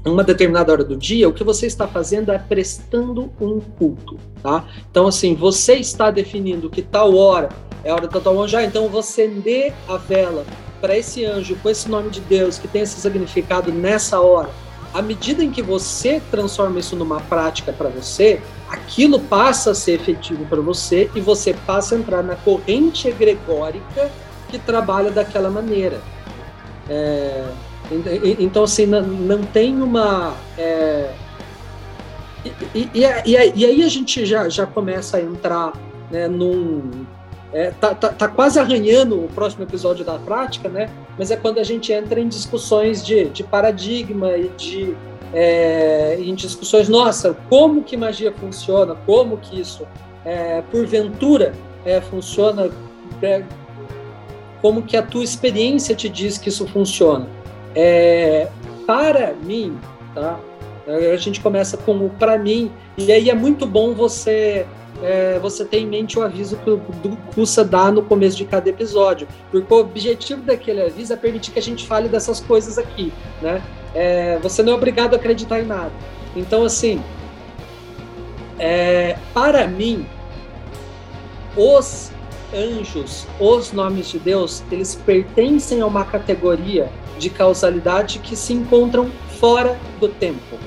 uma 0.05 0.23
determinada 0.23 0.71
hora 0.71 0.83
do 0.83 0.95
dia, 0.95 1.27
o 1.27 1.33
que 1.33 1.43
você 1.43 1.65
está 1.65 1.87
fazendo 1.87 2.31
é 2.31 2.37
prestando 2.37 3.31
um 3.41 3.59
culto, 3.59 4.19
tá? 4.41 4.65
Então, 4.89 5.07
assim, 5.07 5.33
você 5.33 5.75
está 5.75 6.11
definindo 6.11 6.69
que 6.69 6.81
tal 6.81 7.15
hora 7.15 7.49
é 7.83 7.89
a 7.89 7.95
hora 7.95 8.07
da 8.07 8.19
tal 8.19 8.41
anjo, 8.41 8.59
então 8.59 8.87
você 8.87 9.27
dê 9.27 9.73
a 9.87 9.97
vela 9.97 10.45
para 10.79 10.95
esse 10.95 11.25
anjo 11.25 11.55
com 11.61 11.69
esse 11.69 11.89
nome 11.89 12.09
de 12.09 12.19
Deus 12.21 12.57
que 12.57 12.67
tem 12.67 12.83
esse 12.83 12.99
significado 12.99 13.71
nessa 13.71 14.19
hora. 14.19 14.49
À 14.93 15.01
medida 15.01 15.43
em 15.43 15.51
que 15.51 15.61
você 15.61 16.21
transforma 16.31 16.79
isso 16.79 16.95
numa 16.95 17.19
prática 17.19 17.73
para 17.73 17.89
você, 17.89 18.39
aquilo 18.69 19.19
passa 19.19 19.71
a 19.71 19.75
ser 19.75 19.99
efetivo 19.99 20.45
para 20.45 20.61
você 20.61 21.09
e 21.13 21.19
você 21.19 21.53
passa 21.65 21.95
a 21.95 21.97
entrar 21.97 22.23
na 22.23 22.35
corrente 22.35 23.07
egregórica 23.07 24.11
que 24.49 24.57
trabalha 24.57 25.11
daquela 25.11 25.49
maneira. 25.49 25.99
É, 26.87 27.43
então, 28.39 28.63
assim, 28.63 28.85
não, 28.85 29.01
não 29.01 29.43
tem 29.43 29.81
uma. 29.81 30.33
É, 30.57 31.11
e, 32.73 32.89
e, 32.93 33.01
e, 33.25 33.65
aí 33.65 33.83
a 33.83 33.87
gente 33.87 34.25
já, 34.25 34.47
já 34.49 34.65
começa 34.65 35.17
a 35.17 35.21
entrar 35.21 35.73
né, 36.11 36.27
num. 36.27 37.05
É, 37.53 37.71
tá, 37.71 37.95
tá, 37.95 38.09
tá, 38.09 38.27
quase 38.27 38.59
arranhando 38.59 39.23
o 39.23 39.27
próximo 39.29 39.63
episódio 39.63 40.03
da 40.03 40.17
prática, 40.19 40.67
né? 40.67 40.89
Mas 41.17 41.31
é 41.31 41.37
quando 41.37 41.59
a 41.59 41.63
gente 41.63 41.91
entra 41.93 42.19
em 42.19 42.27
discussões 42.27 43.05
de, 43.05 43.25
de 43.25 43.43
paradigma 43.43 44.35
e 44.35 44.49
de 44.49 44.95
é, 45.33 46.17
em 46.19 46.35
discussões, 46.35 46.89
nossa, 46.89 47.35
como 47.49 47.83
que 47.83 47.97
magia 47.97 48.31
funciona, 48.31 48.95
como 49.05 49.37
que 49.37 49.59
isso, 49.59 49.85
é, 50.23 50.61
porventura, 50.71 51.53
é, 51.85 52.01
funciona 52.01 52.69
é, 53.21 53.43
como 54.61 54.81
que 54.81 54.97
a 54.97 55.03
tua 55.03 55.23
experiência 55.23 55.95
te 55.95 56.09
diz 56.09 56.37
que 56.37 56.49
isso 56.49 56.65
funciona. 56.67 57.27
É, 57.75 58.47
para 58.87 59.33
mim, 59.33 59.77
tá? 60.13 60.39
A 60.87 61.17
gente 61.17 61.41
começa 61.41 61.77
com 61.77 61.97
o 61.97 62.09
para 62.09 62.37
mim, 62.37 62.71
e 62.97 63.11
aí 63.11 63.29
é 63.29 63.35
muito 63.35 63.65
bom 63.65 63.93
você 63.93 64.65
é, 65.01 65.39
você 65.39 65.65
ter 65.65 65.79
em 65.79 65.85
mente 65.85 66.17
o 66.17 66.23
aviso 66.23 66.57
que 66.57 66.69
o 66.69 66.79
Kusa 67.33 67.63
dá 67.63 67.91
no 67.91 68.01
começo 68.01 68.37
de 68.37 68.45
cada 68.45 68.69
episódio, 68.69 69.27
porque 69.51 69.73
o 69.73 69.77
objetivo 69.77 70.41
daquele 70.41 70.81
aviso 70.83 71.13
é 71.13 71.17
permitir 71.17 71.51
que 71.51 71.59
a 71.59 71.61
gente 71.61 71.85
fale 71.85 72.07
dessas 72.07 72.39
coisas 72.39 72.77
aqui, 72.77 73.11
né? 73.41 73.61
É, 73.93 74.39
você 74.39 74.61
não 74.61 74.73
é 74.73 74.75
obrigado 74.75 75.13
a 75.13 75.17
acreditar 75.17 75.59
em 75.59 75.65
nada. 75.65 75.91
Então, 76.35 76.63
assim, 76.63 77.01
é, 78.59 79.17
para 79.33 79.67
mim, 79.67 80.05
os 81.57 82.11
anjos, 82.53 83.25
os 83.39 83.71
nomes 83.71 84.09
de 84.09 84.19
Deus, 84.19 84.63
eles 84.71 84.95
pertencem 84.95 85.81
a 85.81 85.85
uma 85.85 86.05
categoria 86.05 86.89
de 87.17 87.29
causalidade 87.29 88.19
que 88.19 88.35
se 88.35 88.53
encontram 88.53 89.09
fora 89.39 89.77
do 89.99 90.07
tempo. 90.07 90.57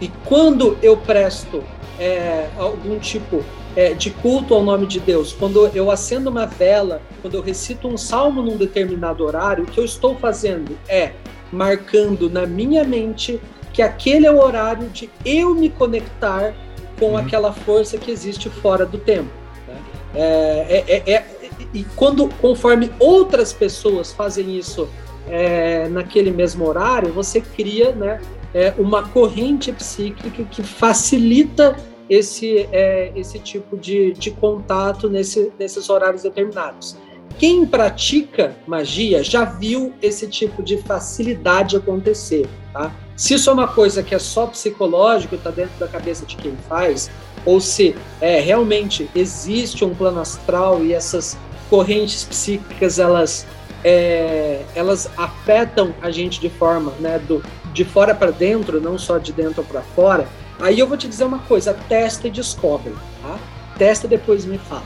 E 0.00 0.08
quando 0.24 0.78
eu 0.82 0.96
presto 0.96 1.62
é, 1.98 2.48
algum 2.56 2.98
tipo 2.98 3.44
é, 3.76 3.92
de 3.92 4.10
culto 4.10 4.54
ao 4.54 4.62
nome 4.62 4.86
de 4.86 4.98
Deus, 4.98 5.32
quando 5.32 5.66
eu 5.68 5.90
acendo 5.90 6.30
uma 6.30 6.46
vela, 6.46 7.02
quando 7.20 7.34
eu 7.34 7.42
recito 7.42 7.86
um 7.86 7.96
salmo 7.96 8.42
num 8.42 8.56
determinado 8.56 9.24
horário, 9.24 9.64
o 9.64 9.66
que 9.66 9.78
eu 9.78 9.84
estou 9.84 10.16
fazendo 10.16 10.76
é 10.88 11.12
marcando 11.52 12.30
na 12.30 12.46
minha 12.46 12.84
mente 12.84 13.40
que 13.72 13.82
aquele 13.82 14.26
é 14.26 14.30
o 14.30 14.40
horário 14.42 14.88
de 14.88 15.10
eu 15.24 15.54
me 15.54 15.68
conectar 15.68 16.54
com 16.98 17.10
uhum. 17.10 17.16
aquela 17.16 17.52
força 17.52 17.98
que 17.98 18.10
existe 18.10 18.48
fora 18.48 18.84
do 18.84 18.98
tempo. 18.98 19.30
Né? 19.66 19.76
É, 20.14 20.84
é, 20.88 21.02
é, 21.06 21.12
é 21.12 21.40
e 21.72 21.84
quando, 21.94 22.28
conforme 22.40 22.90
outras 22.98 23.52
pessoas 23.52 24.12
fazem 24.12 24.56
isso 24.58 24.88
é, 25.30 25.88
naquele 25.88 26.30
mesmo 26.30 26.66
horário, 26.66 27.12
você 27.12 27.40
cria 27.40 27.92
né, 27.92 28.20
é, 28.52 28.74
uma 28.76 29.08
corrente 29.08 29.72
psíquica 29.72 30.42
que 30.44 30.62
facilita 30.62 31.76
esse, 32.08 32.68
é, 32.72 33.12
esse 33.14 33.38
tipo 33.38 33.78
de, 33.78 34.12
de 34.12 34.32
contato 34.32 35.08
nesse, 35.08 35.52
nesses 35.58 35.88
horários 35.88 36.24
determinados. 36.24 36.96
Quem 37.38 37.64
pratica 37.64 38.56
magia 38.66 39.22
já 39.22 39.44
viu 39.44 39.94
esse 40.02 40.26
tipo 40.26 40.62
de 40.62 40.76
facilidade 40.78 41.76
acontecer. 41.76 42.46
Tá? 42.72 42.92
Se 43.16 43.34
isso 43.34 43.48
é 43.48 43.52
uma 43.52 43.68
coisa 43.68 44.02
que 44.02 44.14
é 44.14 44.18
só 44.18 44.46
psicológico, 44.46 45.36
está 45.36 45.50
dentro 45.50 45.78
da 45.78 45.86
cabeça 45.86 46.26
de 46.26 46.36
quem 46.36 46.56
faz, 46.68 47.08
ou 47.46 47.60
se 47.60 47.94
é, 48.20 48.40
realmente 48.40 49.08
existe 49.14 49.84
um 49.84 49.94
plano 49.94 50.20
astral 50.20 50.84
e 50.84 50.92
essas 50.92 51.38
correntes 51.70 52.24
psíquicas 52.24 52.98
elas 52.98 53.46
é, 53.84 54.62
elas 54.74 55.10
afetam 55.16 55.94
a 56.02 56.10
gente 56.10 56.40
de 56.40 56.50
forma 56.50 56.92
né, 57.00 57.18
do, 57.18 57.42
de 57.72 57.84
fora 57.84 58.14
para 58.14 58.30
dentro, 58.30 58.80
não 58.80 58.98
só 58.98 59.18
de 59.18 59.32
dentro 59.32 59.62
para 59.62 59.82
fora, 59.82 60.26
aí 60.60 60.78
eu 60.78 60.86
vou 60.86 60.96
te 60.96 61.08
dizer 61.08 61.24
uma 61.24 61.38
coisa: 61.40 61.74
testa 61.88 62.28
e 62.28 62.30
descobre. 62.30 62.94
Tá? 63.22 63.38
Testa 63.78 64.06
e 64.06 64.10
depois 64.10 64.44
me 64.44 64.58
fala. 64.58 64.82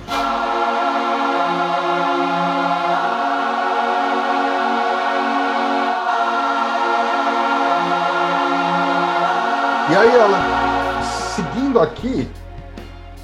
E 9.91 9.97
aí, 9.97 10.17
ela, 10.17 11.03
seguindo 11.35 11.79
aqui, 11.79 12.27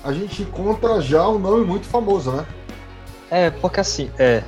a 0.05 0.13
gente 0.13 0.43
encontra 0.43 1.01
já 1.01 1.27
um 1.27 1.39
nome 1.39 1.65
muito 1.65 1.87
famoso, 1.87 2.33
né? 2.33 2.47
É, 3.31 3.51
porque 3.51 3.81
assim, 3.81 4.11
é, 4.19 4.43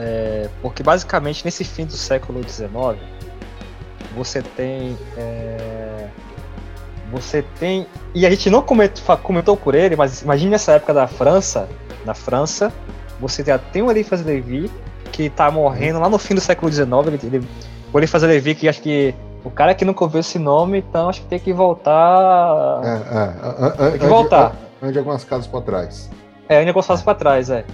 é, 0.00 0.48
porque 0.62 0.82
basicamente 0.82 1.44
nesse 1.44 1.62
fim 1.62 1.84
do 1.84 1.92
século 1.92 2.42
XIX 2.42 2.98
você 4.16 4.40
tem 4.40 4.96
é, 5.16 6.08
você 7.12 7.44
tem 7.58 7.86
e 8.14 8.24
a 8.24 8.30
gente 8.30 8.48
não 8.48 8.62
comentou, 8.62 9.16
comentou 9.18 9.56
por 9.56 9.74
ele, 9.74 9.96
mas 9.96 10.22
imagine 10.22 10.54
essa 10.54 10.72
época 10.72 10.94
da 10.94 11.06
França, 11.06 11.68
na 12.06 12.14
França, 12.14 12.72
você 13.20 13.44
já 13.44 13.58
tem 13.58 13.82
o 13.82 13.90
Eliphas 13.90 14.24
Levi 14.24 14.70
que 15.12 15.28
tá 15.28 15.50
morrendo 15.50 16.00
lá 16.00 16.08
no 16.08 16.18
fim 16.18 16.34
do 16.34 16.40
século 16.40 16.72
XIX, 16.72 16.88
ele, 17.06 17.20
ele 17.36 17.48
o 17.92 17.98
Eliphas 17.98 18.22
Levi 18.22 18.54
que 18.54 18.68
acho 18.68 18.80
que 18.80 19.14
o 19.44 19.50
cara 19.50 19.74
que 19.74 19.84
nunca 19.84 20.02
ouviu 20.04 20.20
esse 20.20 20.38
nome, 20.38 20.78
então 20.78 21.08
acho 21.08 21.20
que 21.22 21.26
tem 21.26 21.38
que 21.38 21.52
voltar. 21.52 22.80
É, 22.84 23.86
é, 23.86 23.90
tem 23.90 24.00
que 24.00 24.06
voltar. 24.06 24.54
Ande 24.82 24.98
algumas 24.98 25.24
casas 25.24 25.46
para 25.46 25.60
trás. 25.60 26.10
É, 26.48 26.58
ande 26.58 26.68
algumas 26.68 26.86
casas 26.86 27.04
para 27.04 27.14
trás, 27.14 27.50
é. 27.50 27.64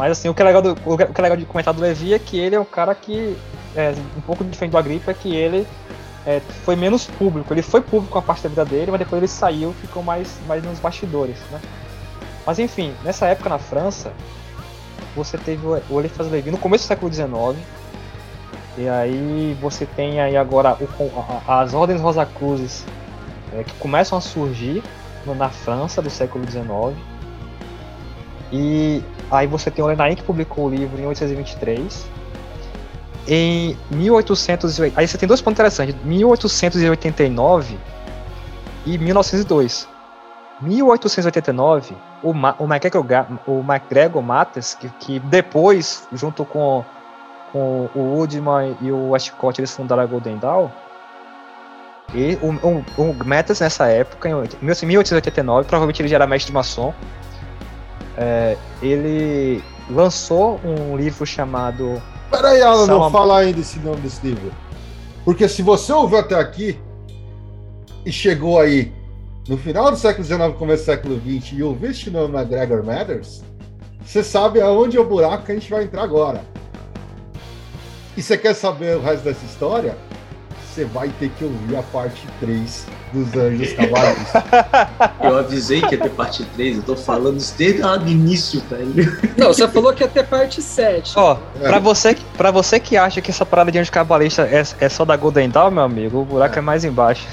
Mas 0.00 0.12
assim, 0.12 0.30
o 0.30 0.34
que 0.34 0.40
é 0.40 0.44
legal, 0.46 0.62
do, 0.62 0.78
o 0.86 0.96
que 0.96 1.20
é 1.20 1.22
legal 1.22 1.36
de 1.36 1.44
comentar 1.44 1.74
do 1.74 1.82
Levi 1.82 2.14
é 2.14 2.18
que 2.18 2.38
ele 2.38 2.56
é 2.56 2.60
um 2.60 2.64
cara 2.64 2.94
que, 2.94 3.36
é, 3.76 3.92
um 4.16 4.22
pouco 4.22 4.42
diferente 4.42 4.72
do 4.72 4.78
Agripa, 4.78 5.10
é 5.10 5.14
que 5.14 5.36
ele 5.36 5.66
é, 6.24 6.40
foi 6.64 6.74
menos 6.74 7.04
público. 7.04 7.52
Ele 7.52 7.60
foi 7.60 7.82
público 7.82 8.16
a 8.16 8.22
parte 8.22 8.42
da 8.44 8.48
vida 8.48 8.64
dele, 8.64 8.90
mas 8.90 8.98
depois 8.98 9.20
ele 9.20 9.28
saiu 9.28 9.74
ficou 9.74 10.02
mais, 10.02 10.38
mais 10.46 10.64
nos 10.64 10.78
bastidores, 10.78 11.36
né? 11.50 11.60
Mas 12.46 12.58
enfim, 12.58 12.94
nessa 13.04 13.26
época 13.26 13.50
na 13.50 13.58
França, 13.58 14.10
você 15.14 15.36
teve 15.36 15.66
o 15.66 16.00
Eliphas 16.00 16.30
Levi 16.30 16.50
no 16.50 16.56
começo 16.56 16.84
do 16.84 16.88
século 16.88 17.12
XIX, 17.12 17.62
e 18.78 18.88
aí 18.88 19.54
você 19.60 19.84
tem 19.84 20.18
aí 20.18 20.34
agora 20.34 20.78
o, 20.98 21.10
as 21.46 21.74
ordens 21.74 22.00
Rosacruzes 22.00 22.86
é, 23.52 23.64
que 23.64 23.74
começam 23.74 24.16
a 24.16 24.20
surgir 24.22 24.82
na 25.26 25.50
França 25.50 26.00
do 26.00 26.08
século 26.08 26.50
XIX. 26.50 26.96
E 28.50 29.04
aí 29.30 29.46
você 29.46 29.70
tem 29.70 29.84
o 29.84 29.86
Lenain 29.86 30.14
que 30.14 30.22
publicou 30.22 30.66
o 30.66 30.70
livro 30.70 30.96
em 30.96 31.00
1823. 31.00 32.06
Em 33.28 33.76
1880, 33.90 34.98
aí 34.98 35.06
você 35.06 35.16
tem 35.18 35.28
dois 35.28 35.40
pontos 35.40 35.56
interessantes, 35.56 35.94
1889 36.04 37.78
e 38.86 38.98
1902. 38.98 39.88
1889, 40.60 41.96
o, 42.22 42.34
Ma, 42.34 42.54
o, 42.58 42.66
MacGregor, 43.62 44.22
Matters, 44.22 44.74
que, 44.74 44.88
que 45.00 45.20
depois, 45.20 46.06
junto 46.12 46.44
com 46.44 46.84
com 47.52 47.88
o 47.94 48.16
Woodman 48.16 48.76
e 48.80 48.90
o 48.90 49.10
Westcott, 49.10 49.60
eles 49.60 49.74
fundaram 49.74 50.02
a 50.02 50.06
Golden 50.06 50.38
Dawn. 50.38 50.68
E 52.14 52.36
o, 52.42 52.48
o, 52.66 53.10
o 53.10 53.24
Metas, 53.24 53.60
nessa 53.60 53.86
época, 53.86 54.28
em 54.28 54.34
1889, 54.62 55.68
provavelmente 55.68 56.02
ele 56.02 56.08
já 56.08 56.16
era 56.16 56.26
mestre 56.26 56.50
de 56.50 56.54
maçom, 56.54 56.92
é, 58.20 58.54
ele 58.82 59.64
lançou 59.88 60.60
um 60.62 60.94
livro 60.94 61.24
chamado. 61.24 62.00
Peraí, 62.30 62.60
Alan, 62.60 62.84
Salma... 62.84 63.04
não 63.04 63.10
fala 63.10 63.38
ainda 63.38 63.60
esse 63.60 63.78
nome 63.78 64.02
desse 64.02 64.24
livro. 64.26 64.52
Porque 65.24 65.48
se 65.48 65.62
você 65.62 65.90
ouviu 65.90 66.18
até 66.18 66.34
aqui 66.34 66.78
e 68.04 68.12
chegou 68.12 68.60
aí 68.60 68.92
no 69.48 69.56
final 69.56 69.90
do 69.90 69.96
século 69.96 70.24
XIX, 70.24 70.54
começo 70.58 70.82
do 70.82 70.86
século 70.86 71.18
XX 71.18 71.52
e 71.52 71.62
ouviu 71.62 71.90
este 71.90 72.10
nome 72.10 72.36
McGregor 72.36 72.84
Matters, 72.84 73.42
você 74.04 74.22
sabe 74.22 74.60
aonde 74.60 74.98
é 74.98 75.00
o 75.00 75.04
buraco 75.04 75.46
que 75.46 75.52
a 75.52 75.54
gente 75.54 75.70
vai 75.70 75.84
entrar 75.84 76.02
agora. 76.02 76.44
E 78.16 78.22
você 78.22 78.36
quer 78.36 78.54
saber 78.54 78.98
o 78.98 79.00
resto 79.00 79.24
dessa 79.24 79.44
história? 79.46 79.96
Você 80.70 80.84
vai 80.84 81.08
ter 81.18 81.30
que 81.30 81.44
ouvir 81.44 81.74
a 81.74 81.82
parte 81.82 82.24
3 82.38 82.86
dos 83.12 83.34
Anjos 83.34 83.72
Cavaleiros. 83.72 84.28
Eu 85.20 85.38
avisei 85.38 85.80
que 85.82 85.96
ia 85.96 86.00
ter 86.00 86.10
parte 86.10 86.44
3, 86.44 86.76
eu 86.76 86.82
tô 86.84 86.96
falando 86.96 87.38
isso 87.38 87.54
desde 87.58 87.82
o 87.82 88.08
início, 88.08 88.62
velho. 88.70 89.18
Não, 89.36 89.48
você 89.48 89.66
falou 89.66 89.92
que 89.92 90.04
ia 90.04 90.08
ter 90.08 90.24
parte 90.26 90.62
7. 90.62 91.12
Ó, 91.16 91.36
é. 91.60 91.68
pra, 91.68 91.78
você, 91.80 92.16
pra 92.36 92.50
você 92.52 92.78
que 92.78 92.96
acha 92.96 93.20
que 93.20 93.30
essa 93.30 93.44
parada 93.44 93.72
de 93.72 93.78
Anjos 93.78 93.90
Cavaleiros 93.90 94.38
é, 94.38 94.62
é 94.80 94.88
só 94.88 95.04
da 95.04 95.16
Golden 95.16 95.50
Dawn, 95.50 95.72
meu 95.72 95.82
amigo, 95.82 96.20
o 96.20 96.24
buraco 96.24 96.54
é, 96.54 96.58
é 96.58 96.62
mais 96.62 96.84
embaixo. 96.84 97.26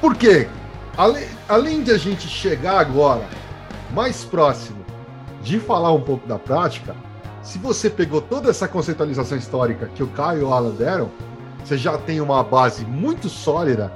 Por 0.00 0.16
quê? 0.16 0.48
Além, 0.96 1.24
além 1.48 1.82
de 1.82 1.92
a 1.92 1.98
gente 1.98 2.26
chegar 2.26 2.80
agora 2.80 3.24
mais 3.94 4.24
próximo 4.24 4.84
de 5.40 5.60
falar 5.60 5.92
um 5.92 6.00
pouco 6.00 6.26
da 6.26 6.38
prática, 6.38 6.96
se 7.42 7.58
você 7.58 7.88
pegou 7.88 8.20
toda 8.20 8.50
essa 8.50 8.66
conceitualização 8.66 9.38
histórica 9.38 9.88
que 9.94 10.02
o 10.02 10.08
Caio 10.08 10.40
e 10.40 10.44
o 10.44 10.52
Alan 10.52 10.74
deram, 10.74 11.10
você 11.64 11.76
já 11.76 11.98
tem 11.98 12.20
uma 12.20 12.42
base 12.42 12.84
muito 12.84 13.28
sólida 13.28 13.92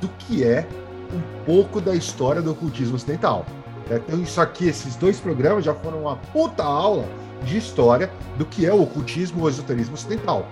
do 0.00 0.08
que 0.08 0.44
é 0.44 0.66
um 1.12 1.44
pouco 1.44 1.80
da 1.80 1.94
história 1.94 2.42
do 2.42 2.52
ocultismo 2.52 2.96
ocidental. 2.96 3.46
É, 3.90 3.96
então, 3.96 4.20
isso 4.20 4.40
aqui, 4.40 4.66
esses 4.66 4.96
dois 4.96 5.20
programas 5.20 5.64
já 5.64 5.74
foram 5.74 6.02
uma 6.02 6.16
puta 6.16 6.62
aula 6.62 7.06
de 7.44 7.58
história 7.58 8.10
do 8.38 8.44
que 8.44 8.66
é 8.66 8.72
o 8.72 8.82
ocultismo 8.82 9.42
ou 9.42 9.48
esoterismo 9.48 9.94
ocidental, 9.94 10.46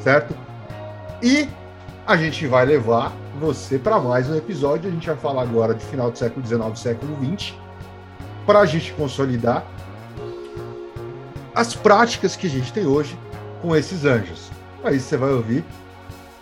certo? 0.00 0.34
E 1.22 1.48
a 2.06 2.16
gente 2.16 2.46
vai 2.46 2.64
levar 2.64 3.12
você 3.40 3.78
para 3.78 3.98
mais 3.98 4.28
um 4.30 4.36
episódio. 4.36 4.88
A 4.88 4.92
gente 4.92 5.06
vai 5.06 5.16
falar 5.16 5.42
agora 5.42 5.74
de 5.74 5.84
final 5.84 6.10
do 6.10 6.18
século 6.18 6.46
XIX, 6.46 6.78
século 6.78 7.16
XX, 7.36 7.54
para 8.46 8.60
a 8.60 8.66
gente 8.66 8.92
consolidar 8.92 9.66
as 11.54 11.74
práticas 11.74 12.36
que 12.36 12.46
a 12.46 12.50
gente 12.50 12.72
tem 12.72 12.86
hoje 12.86 13.18
com 13.60 13.74
esses 13.74 14.04
anjos. 14.04 14.50
Aí 14.84 15.00
você 15.00 15.16
vai 15.16 15.30
ouvir 15.30 15.64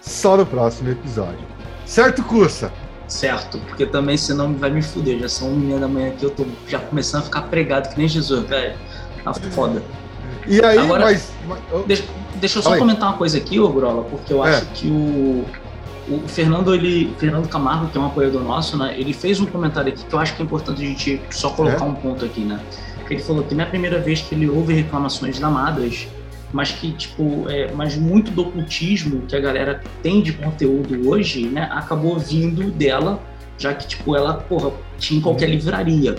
só 0.07 0.37
no 0.37 0.47
próximo 0.47 0.91
episódio. 0.91 1.45
Certo, 1.85 2.23
Cursa? 2.23 2.73
Certo, 3.09 3.59
porque 3.59 3.85
também 3.85 4.17
senão 4.17 4.55
vai 4.55 4.71
me 4.71 4.83
fuder. 4.83 5.19
Já 5.19 5.29
são 5.29 5.49
uma 5.49 5.59
meia 5.59 5.79
da 5.81 5.89
manhã 5.89 6.09
aqui, 6.09 6.25
eu 6.25 6.31
tô 6.31 6.47
já 6.67 6.79
começando 6.79 7.23
a 7.23 7.25
ficar 7.25 7.43
pregado 7.43 7.89
que 7.89 7.99
nem 7.99 8.09
Jesus, 8.09 8.49
velho. 8.49 8.75
Tá 9.23 9.35
foda. 9.35 9.83
E 10.47 10.65
aí, 10.65 10.79
Agora, 10.79 11.05
mas, 11.05 11.33
deixa, 11.87 12.05
deixa, 12.37 12.59
eu 12.59 12.63
só 12.63 12.77
comentar 12.79 13.09
uma 13.09 13.19
coisa 13.19 13.37
aqui, 13.37 13.59
ô 13.59 13.69
Grola, 13.69 14.05
porque 14.05 14.33
eu 14.33 14.45
é. 14.45 14.51
acho 14.51 14.67
que 14.67 14.87
o, 14.89 15.45
o 16.09 16.29
Fernando, 16.29 16.73
ele, 16.73 17.13
Fernando 17.19 17.49
Camargo, 17.49 17.89
que 17.89 17.99
é 17.99 18.01
um 18.01 18.07
apoiador 18.07 18.43
nosso, 18.43 18.77
né? 18.77 18.95
Ele 18.97 19.13
fez 19.13 19.41
um 19.41 19.47
comentário 19.47 19.93
aqui 19.93 20.05
que 20.05 20.15
eu 20.15 20.19
acho 20.21 20.37
que 20.37 20.43
é 20.43 20.45
importante 20.45 20.83
a 20.83 20.87
gente 20.87 21.21
só 21.31 21.51
colocar 21.51 21.85
é? 21.85 21.89
um 21.89 21.95
ponto 21.95 22.25
aqui, 22.25 22.43
né? 22.43 22.61
Ele 23.11 23.21
falou 23.21 23.43
que 23.43 23.55
não 23.55 23.65
é 23.65 23.67
a 23.67 23.71
primeira 23.71 24.01
vez 24.01 24.21
que 24.21 24.35
ele 24.35 24.49
ouve 24.49 24.75
reclamações 24.75 25.39
da 25.39 25.49
Madras, 25.49 26.09
mas 26.53 26.73
que, 26.73 26.93
tipo, 26.93 27.49
é, 27.49 27.73
mas 27.73 27.97
muito 27.97 28.31
do 28.31 28.43
ocultismo 28.43 29.23
que 29.27 29.37
a 29.37 29.41
galera 29.41 29.83
tem 30.03 30.23
de 30.23 30.33
conteúdo 30.33 31.09
hoje, 31.09 31.47
né, 31.49 31.69
acabou 31.73 32.19
vindo 32.19 32.71
dela, 32.71 33.21
já 33.59 33.75
que, 33.75 33.87
tipo, 33.87 34.15
ela, 34.15 34.35
porra, 34.35 34.73
tinha 34.99 35.19
em 35.19 35.23
qualquer 35.23 35.49
livraria. 35.49 36.17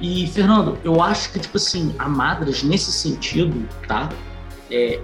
E, 0.00 0.26
Fernando, 0.26 0.78
eu 0.84 1.02
acho 1.02 1.32
que, 1.32 1.38
tipo 1.38 1.56
assim, 1.56 1.94
a 1.98 2.08
Madras, 2.08 2.62
nesse 2.62 2.92
sentido, 2.92 3.66
tá? 3.88 4.10
É, 4.70 5.00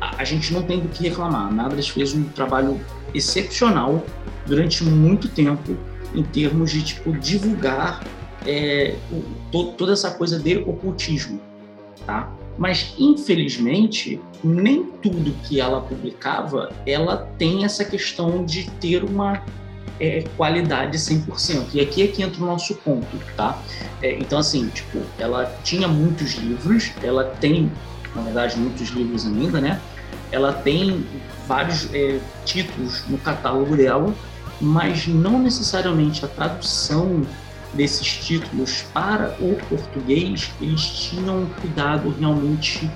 a, 0.00 0.22
a, 0.22 0.24
gente 0.24 0.52
não 0.52 0.62
tem 0.62 0.80
do 0.80 0.88
que 0.88 1.02
reclamar. 1.08 1.46
A 1.46 1.50
Madras 1.50 1.88
fez 1.88 2.14
um 2.14 2.24
trabalho 2.24 2.80
excepcional 3.14 4.02
durante 4.46 4.82
muito 4.82 5.28
tempo 5.28 5.76
em 6.14 6.22
termos 6.22 6.72
de, 6.72 6.82
tipo, 6.82 7.12
divulgar 7.12 8.02
é, 8.46 8.96
o, 9.12 9.22
to, 9.52 9.72
toda 9.72 9.92
essa 9.92 10.10
coisa 10.10 10.38
de 10.38 10.56
ocultismo, 10.58 11.40
tá? 12.06 12.32
Mas, 12.60 12.92
infelizmente, 12.98 14.20
nem 14.44 14.84
tudo 14.84 15.32
que 15.44 15.58
ela 15.58 15.80
publicava, 15.80 16.70
ela 16.86 17.26
tem 17.38 17.64
essa 17.64 17.86
questão 17.86 18.44
de 18.44 18.70
ter 18.72 19.02
uma 19.02 19.42
é, 19.98 20.24
qualidade 20.36 20.98
100%. 20.98 21.68
E 21.72 21.80
aqui 21.80 22.02
é 22.02 22.06
que 22.08 22.22
entra 22.22 22.42
o 22.42 22.46
nosso 22.46 22.74
ponto, 22.74 23.06
tá? 23.34 23.58
É, 24.02 24.12
então, 24.18 24.38
assim, 24.38 24.68
tipo, 24.68 24.98
ela 25.18 25.46
tinha 25.64 25.88
muitos 25.88 26.34
livros, 26.34 26.92
ela 27.02 27.24
tem, 27.24 27.72
na 28.14 28.20
verdade, 28.20 28.58
muitos 28.58 28.90
livros 28.90 29.26
ainda, 29.26 29.58
né? 29.58 29.80
Ela 30.30 30.52
tem 30.52 31.02
vários 31.48 31.88
é, 31.94 32.20
títulos 32.44 33.04
no 33.08 33.16
catálogo 33.16 33.74
dela, 33.74 34.14
mas 34.60 35.06
não 35.06 35.38
necessariamente 35.38 36.26
a 36.26 36.28
tradução 36.28 37.22
desses 37.74 38.06
títulos 38.06 38.82
para 38.92 39.34
o 39.40 39.56
português, 39.68 40.50
eles 40.60 40.82
tinham 40.82 41.42
um 41.42 41.46
cuidado 41.46 42.14
realmente 42.18 42.90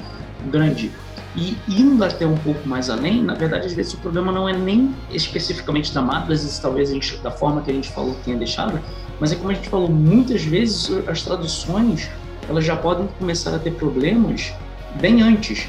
grande. 0.50 0.90
E 1.36 1.56
indo 1.68 2.04
até 2.04 2.26
um 2.26 2.36
pouco 2.36 2.68
mais 2.68 2.88
além, 2.88 3.22
na 3.22 3.34
verdade, 3.34 3.66
às 3.66 3.72
vezes 3.72 3.94
o 3.94 3.98
problema 3.98 4.30
não 4.30 4.48
é 4.48 4.52
nem 4.52 4.94
especificamente 5.10 5.92
da 5.92 6.00
vezes 6.20 6.58
talvez 6.58 6.90
gente, 6.90 7.16
da 7.18 7.30
forma 7.30 7.60
que 7.62 7.70
a 7.70 7.74
gente 7.74 7.90
falou 7.90 8.16
tenha 8.24 8.36
deixado, 8.36 8.80
mas 9.18 9.32
é 9.32 9.36
como 9.36 9.50
a 9.50 9.54
gente 9.54 9.68
falou, 9.68 9.88
muitas 9.88 10.44
vezes 10.44 10.90
as 11.08 11.22
traduções 11.22 12.08
elas 12.48 12.64
já 12.64 12.76
podem 12.76 13.08
começar 13.18 13.54
a 13.54 13.58
ter 13.58 13.72
problemas 13.72 14.52
bem 15.00 15.22
antes. 15.22 15.66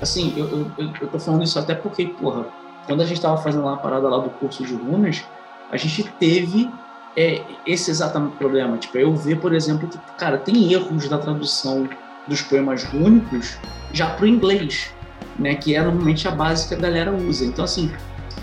Assim, 0.00 0.32
eu, 0.36 0.46
eu, 0.78 0.92
eu 1.00 1.08
tô 1.08 1.18
falando 1.18 1.42
isso 1.42 1.58
até 1.58 1.74
porque, 1.74 2.06
porra, 2.06 2.46
quando 2.86 3.00
a 3.00 3.04
gente 3.04 3.16
estava 3.16 3.36
fazendo 3.38 3.64
lá 3.64 3.74
a 3.74 3.76
parada 3.76 4.08
lá 4.08 4.18
do 4.18 4.30
curso 4.30 4.64
de 4.64 4.74
runas, 4.74 5.24
a 5.70 5.76
gente 5.76 6.04
teve 6.20 6.70
é 7.16 7.42
esse 7.66 7.90
exatamente 7.90 8.36
problema. 8.36 8.76
Tipo, 8.76 8.98
eu 8.98 9.14
ver, 9.14 9.40
por 9.40 9.54
exemplo, 9.54 9.88
que, 9.88 9.98
cara, 10.16 10.38
tem 10.38 10.72
erros 10.72 11.08
da 11.08 11.18
tradução 11.18 11.88
dos 12.26 12.42
poemas 12.42 12.84
rúnicos 12.84 13.56
já 13.92 14.10
para 14.10 14.24
o 14.24 14.28
inglês, 14.28 14.90
né? 15.38 15.54
Que 15.54 15.74
é 15.74 15.82
normalmente 15.82 16.28
a 16.28 16.30
base 16.30 16.68
que 16.68 16.74
a 16.74 16.78
galera 16.78 17.12
usa. 17.12 17.44
Então, 17.44 17.64
assim, 17.64 17.90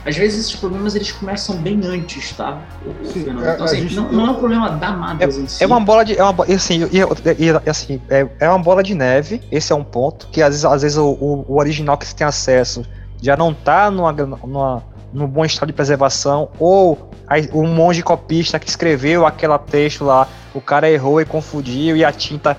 às 0.05 0.15
vezes 0.15 0.41
esses 0.41 0.55
problemas 0.55 0.95
eles 0.95 1.11
começam 1.11 1.57
bem 1.57 1.81
antes, 1.83 2.33
tá? 2.33 2.61
Sim, 3.03 3.25
é, 3.27 3.53
então, 3.53 3.65
assim, 3.65 3.95
não, 3.95 4.11
não, 4.11 4.27
é 4.27 4.29
um 4.31 4.35
problema 4.35 4.69
da 4.69 4.91
Madas 4.91 5.37
é, 5.37 5.41
em 5.41 5.47
si. 5.47 5.63
É 5.63 5.67
uma 5.67 5.79
bola 5.79 6.05
de. 6.05 6.17
É 6.17 6.23
uma, 6.23 6.45
assim, 6.45 6.87
e, 6.91 6.99
e, 7.45 7.69
assim 7.69 7.99
é, 8.07 8.27
é 8.39 8.49
uma 8.49 8.59
bola 8.59 8.83
de 8.83 8.93
neve, 8.93 9.41
esse 9.51 9.73
é 9.73 9.75
um 9.75 9.83
ponto, 9.83 10.27
que 10.31 10.43
às 10.43 10.49
vezes, 10.49 10.65
às 10.65 10.81
vezes 10.83 10.97
o, 10.97 11.45
o 11.47 11.57
original 11.57 11.97
que 11.97 12.05
você 12.05 12.15
tem 12.15 12.27
acesso 12.27 12.85
já 13.19 13.35
não 13.35 13.51
tá 13.51 13.89
numa, 13.89 14.11
numa 14.11 14.83
no 15.15 15.27
bom 15.27 15.45
estado 15.45 15.67
de 15.67 15.73
preservação, 15.73 16.49
ou 16.59 17.09
o 17.53 17.65
monge 17.65 18.03
copista 18.03 18.59
que 18.59 18.69
escreveu 18.69 19.25
aquele 19.25 19.57
texto 19.57 20.03
lá, 20.03 20.27
o 20.53 20.59
cara 20.59 20.89
errou 20.89 21.21
e 21.21 21.25
confundiu 21.25 21.95
e 21.95 22.03
a 22.03 22.11
tinta. 22.11 22.57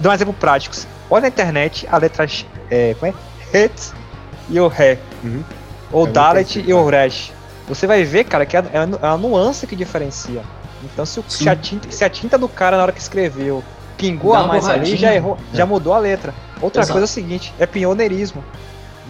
Dá 0.00 0.10
um 0.10 0.12
exemplo 0.12 0.32
prático. 0.32 0.74
Olha 1.10 1.22
na 1.22 1.28
internet 1.28 1.86
a 1.90 1.98
letra 1.98 2.26
é, 2.70 2.94
como 2.98 3.12
é? 3.12 3.58
Het 3.58 3.92
e 4.48 4.60
o 4.60 4.68
Ré. 4.68 4.98
Uhum. 5.24 5.42
Ou 5.92 6.06
é 6.06 6.10
Dalet 6.10 6.64
e 6.64 6.72
o 6.72 6.88
Resh. 6.88 7.32
Você 7.68 7.86
vai 7.86 8.04
ver, 8.04 8.24
cara, 8.24 8.46
que 8.46 8.56
é, 8.56 8.60
é, 8.60 8.78
é 9.02 9.06
a 9.06 9.16
nuance 9.16 9.66
que 9.66 9.74
diferencia. 9.74 10.42
Então, 10.82 11.04
se, 11.04 11.22
se, 11.28 11.48
a 11.48 11.56
tinta, 11.56 11.90
se 11.90 12.04
a 12.04 12.08
tinta 12.08 12.38
do 12.38 12.48
cara 12.48 12.76
na 12.76 12.84
hora 12.84 12.92
que 12.92 13.00
escreveu 13.00 13.62
pingou 13.98 14.32
Dá 14.32 14.40
a 14.40 14.46
mais 14.46 14.68
ali, 14.68 14.96
já 14.96 15.12
errou, 15.12 15.36
já 15.52 15.64
é. 15.64 15.66
mudou 15.66 15.92
a 15.92 15.98
letra. 15.98 16.32
Outra 16.60 16.82
Exato. 16.82 16.92
coisa 16.92 17.04
é 17.04 17.08
o 17.10 17.12
seguinte, 17.12 17.52
é 17.58 17.66
pioneirismo 17.66 18.42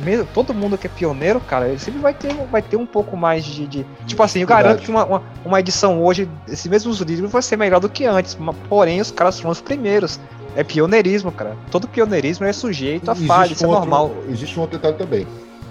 mesmo, 0.01 0.27
todo 0.33 0.53
mundo 0.55 0.77
que 0.77 0.87
é 0.87 0.91
pioneiro, 0.91 1.41
cara, 1.41 1.69
ele 1.69 1.79
sempre 1.79 2.01
vai 2.01 2.15
ter, 2.15 2.35
vai 2.51 2.63
ter 2.63 2.77
um 2.77 2.87
pouco 2.87 3.17
mais 3.17 3.45
de. 3.45 3.67
de 3.67 3.87
tipo 4.07 4.23
assim, 4.23 4.41
eu 4.41 4.47
garanto 4.47 4.83
que 4.83 4.91
uma, 4.91 5.05
uma, 5.05 5.23
uma, 5.45 5.61
edição 5.61 6.03
hoje, 6.03 6.29
esses 6.49 6.67
mesmos 6.67 7.01
livros, 7.01 7.31
vai 7.31 7.43
ser 7.43 7.57
melhor 7.57 7.81
do 7.81 7.89
que 7.89 8.05
antes. 8.05 8.37
Porém, 8.69 9.01
os 9.01 9.11
caras 9.11 9.39
foram 9.39 9.51
os 9.51 9.61
primeiros. 9.61 10.19
É 10.57 10.65
pioneirismo, 10.65 11.31
cara. 11.31 11.57
Todo 11.71 11.87
pioneirismo 11.87 12.45
é 12.45 12.53
sujeito 12.53 13.11
a 13.11 13.15
falha, 13.15 13.53
isso 13.53 13.65
é 13.65 13.69
outro, 13.69 13.81
normal. 13.83 14.13
Existe 14.29 14.59
um 14.59 14.63
outro 14.63 14.79
detalhe 14.79 14.97
também. 14.97 15.27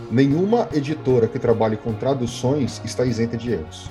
Nenhuma 0.09 0.67
editora 0.73 1.27
que 1.27 1.37
trabalhe 1.37 1.77
com 1.77 1.93
traduções 1.93 2.81
está 2.83 3.05
isenta 3.05 3.35
de 3.35 3.51
erros. 3.51 3.89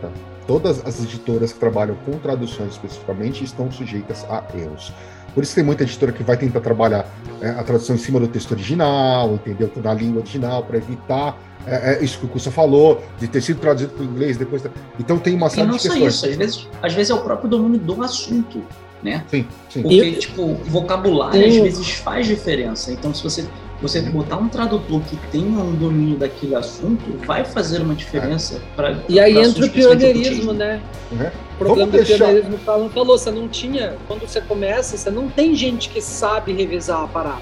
Tá? 0.00 0.08
Todas 0.46 0.84
as 0.86 1.02
editoras 1.02 1.52
que 1.52 1.58
trabalham 1.58 1.96
com 2.06 2.12
traduções 2.18 2.72
especificamente 2.72 3.44
estão 3.44 3.70
sujeitas 3.70 4.24
a 4.30 4.44
erros. 4.54 4.92
Por 5.34 5.42
isso 5.42 5.54
tem 5.54 5.64
muita 5.64 5.82
editora 5.82 6.12
que 6.12 6.22
vai 6.22 6.36
tentar 6.36 6.60
trabalhar 6.60 7.06
é, 7.40 7.50
a 7.50 7.62
tradução 7.62 7.96
em 7.96 7.98
cima 7.98 8.18
do 8.18 8.28
texto 8.28 8.52
original, 8.52 9.34
entendeu? 9.34 9.70
Na 9.82 9.94
língua 9.94 10.20
original, 10.20 10.64
para 10.64 10.78
evitar 10.78 11.38
é, 11.66 11.94
é, 11.94 12.04
isso 12.04 12.18
que 12.18 12.26
o 12.26 12.28
Cussa 12.28 12.50
falou, 12.50 13.02
de 13.18 13.28
ter 13.28 13.40
sido 13.40 13.60
traduzido 13.60 13.92
para 13.92 14.02
o 14.02 14.06
inglês 14.06 14.36
depois. 14.36 14.62
Então 14.98 15.18
tem 15.18 15.34
uma 15.34 15.48
série 15.50 15.66
de 15.66 15.72
questões. 15.74 15.94
não 15.94 16.00
só 16.00 16.08
isso, 16.08 16.26
às 16.26 16.36
vezes, 16.36 16.68
às 16.82 16.94
vezes 16.94 17.10
é 17.10 17.14
o 17.14 17.20
próprio 17.20 17.48
domínio 17.48 17.78
do 17.78 18.02
assunto, 18.02 18.62
né? 19.02 19.24
Sim, 19.28 19.46
sim. 19.68 19.82
Porque, 19.82 20.02
e... 20.02 20.16
tipo, 20.16 20.54
vocabulário 20.66 21.46
às 21.46 21.56
vezes 21.56 21.90
faz 21.90 22.26
diferença. 22.26 22.92
Então, 22.92 23.14
se 23.14 23.22
você 23.22 23.46
você 23.80 24.00
botar 24.02 24.36
um 24.36 24.48
tradutor 24.48 25.00
que 25.02 25.16
tenha 25.30 25.58
um 25.58 25.74
domínio 25.74 26.18
daquele 26.18 26.54
assunto 26.54 27.02
vai 27.26 27.44
fazer 27.44 27.80
uma 27.80 27.94
diferença 27.94 28.56
é. 28.56 28.76
para 28.76 28.98
E 29.08 29.18
aí 29.18 29.38
entra 29.38 29.64
o 29.64 29.70
pioneirismo, 29.70 30.52
né? 30.52 30.80
Uhum. 31.10 31.18
O 31.18 31.58
problema 31.58 31.90
Vamos 31.90 31.90
do 31.90 32.06
deixar... 32.06 32.24
pioneirismo 32.24 32.58
que 32.58 32.68
o 32.68 32.72
Alan 32.72 32.88
falou, 32.90 33.18
você 33.18 33.30
não 33.30 33.48
tinha, 33.48 33.96
quando 34.06 34.20
você 34.20 34.40
começa, 34.40 34.96
você 34.96 35.10
não 35.10 35.28
tem 35.28 35.54
gente 35.54 35.88
que 35.88 36.00
sabe 36.00 36.52
revisar 36.52 37.02
a 37.02 37.06
parada. 37.06 37.40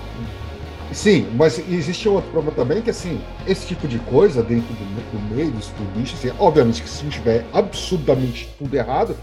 Sim, 0.93 1.29
mas 1.35 1.59
existe 1.59 2.09
outro 2.09 2.31
problema 2.31 2.57
também, 2.57 2.81
que 2.81 2.91
assim, 2.91 3.21
esse 3.47 3.67
tipo 3.67 3.87
de 3.87 3.99
coisa 3.99 4.43
dentro 4.43 4.73
do, 4.75 5.19
do 5.19 5.35
meio 5.35 5.51
dos 5.51 5.67
turistas, 5.67 6.19
assim, 6.19 6.35
obviamente 6.39 6.83
que 6.83 6.89
se 6.89 7.03
não 7.05 7.11
tiver 7.11 7.45
absurdamente 7.53 8.49
tudo 8.59 8.75
errado, 8.75 9.15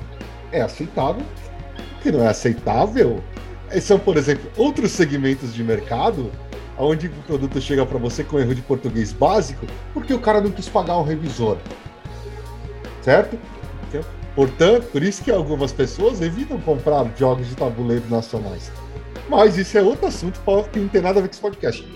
é 0.52 0.62
aceitável. 0.62 1.24
Que 2.04 2.12
não 2.12 2.22
é 2.22 2.28
aceitável 2.28 3.24
são, 3.82 4.00
por 4.00 4.18
exemplo, 4.18 4.50
outros 4.58 4.92
segmentos 4.92 5.54
de 5.54 5.64
mercado 5.64 6.32
onde 6.78 7.08
o 7.08 7.12
produto 7.28 7.60
chega 7.62 7.86
para 7.86 7.98
você 7.98 8.24
com 8.24 8.40
erro 8.40 8.54
de 8.54 8.62
português 8.62 9.14
básico, 9.14 9.66
porque 9.94 10.14
o 10.14 10.20
cara 10.20 10.42
não 10.42 10.52
quis 10.52 10.68
pagar 10.68 10.98
um 10.98 11.04
revisor. 11.04 11.58
Certo? 13.02 13.38
Portanto, 14.36 14.88
por 14.92 15.02
isso 15.02 15.24
que 15.24 15.32
algumas 15.32 15.72
pessoas 15.72 16.22
evitam 16.22 16.60
comprar 16.60 17.10
jogos 17.18 17.48
de 17.48 17.56
tabuleiro 17.56 18.04
nacionais. 18.10 18.70
Mas 19.30 19.58
isso 19.58 19.78
é 19.78 19.82
outro 19.82 20.08
assunto 20.08 20.42
que 20.72 20.80
não 20.80 20.90
tem 20.90 21.02
nada 21.02 21.20
a 21.20 21.22
ver 21.22 21.30
com 21.30 21.34
esse 21.34 21.42
podcast. 21.42 21.88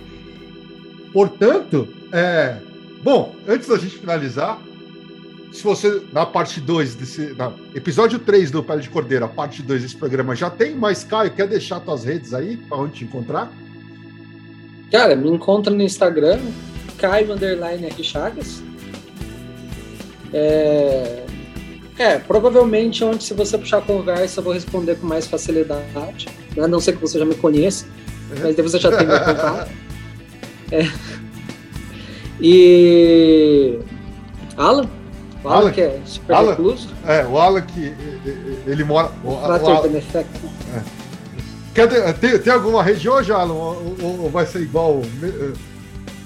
Portanto, 1.12 1.88
é... 2.14 2.58
bom, 3.04 3.36
antes 3.46 3.68
da 3.68 3.78
gente 3.78 3.98
finalizar, 3.98 4.58
se 5.52 5.64
você, 5.64 6.02
na 6.14 6.26
parte 6.26 6.62
2 6.62 6.96
desse. 6.96 7.34
Na, 7.34 7.52
episódio 7.76 8.20
3 8.20 8.52
do 8.52 8.64
Pele 8.64 8.82
de 8.82 8.90
Cordeiro, 8.90 9.26
a 9.26 9.28
parte 9.28 9.62
2 9.62 9.82
desse 9.82 9.98
programa 9.98 10.34
já 10.36 10.50
tem, 10.50 10.76
mas 10.76 11.04
Caio, 11.04 11.32
quer 11.32 11.48
deixar 11.48 11.82
tuas 11.82 12.06
redes 12.06 12.34
aí 12.34 12.56
para 12.56 12.78
onde 12.78 12.94
te 12.94 13.04
encontrar? 13.04 13.52
Cara, 14.92 15.16
me 15.16 15.30
encontra 15.30 15.74
no 15.74 15.82
Instagram, 15.82 16.40
Caio 16.98 17.34
Underline 17.34 17.86
R 17.86 18.04
Chagas. 18.04 18.64
É... 20.34 21.24
é, 21.98 22.20
provavelmente 22.20 23.04
onde 23.04 23.24
se 23.24 23.34
você 23.34 23.58
puxar 23.58 23.80
a 23.80 23.82
conversa 23.82 24.40
eu 24.40 24.44
vou 24.44 24.54
responder 24.54 24.96
com 24.96 25.08
mais 25.08 25.28
facilidade. 25.28 26.28
Né? 26.56 26.64
A 26.64 26.68
não 26.68 26.80
ser 26.80 26.94
que 26.94 27.02
você 27.02 27.18
já 27.18 27.26
me 27.26 27.36
conheça, 27.36 27.86
mas 28.30 28.56
daí 28.56 28.66
você 28.66 28.80
já 28.80 28.96
tem 28.96 29.08
meu 29.08 29.20
contato. 29.20 29.70
É. 30.72 30.88
E. 32.40 33.80
Alan? 34.56 34.88
O 35.44 35.50
Alan, 35.50 35.62
Alan 35.62 35.72
que 35.72 35.82
é 35.82 36.00
super 36.06 36.34
Alan, 36.36 36.50
recluso. 36.52 36.90
É, 37.08 37.26
o 37.26 37.40
Alan 37.40 37.62
que 37.62 37.92
ele 38.68 38.84
mora. 38.84 39.10
O, 39.24 39.30
o, 39.30 39.32
o 39.32 39.46
Alan, 39.46 39.88
é. 39.98 41.00
Quer, 41.88 42.14
tem, 42.16 42.38
tem 42.40 42.52
alguma 42.52 42.84
região, 42.84 43.16
Alan? 43.18 43.54
Ou, 43.54 43.96
ou, 44.02 44.30
vai 44.30 44.46
ser 44.46 44.62
igual? 44.62 45.02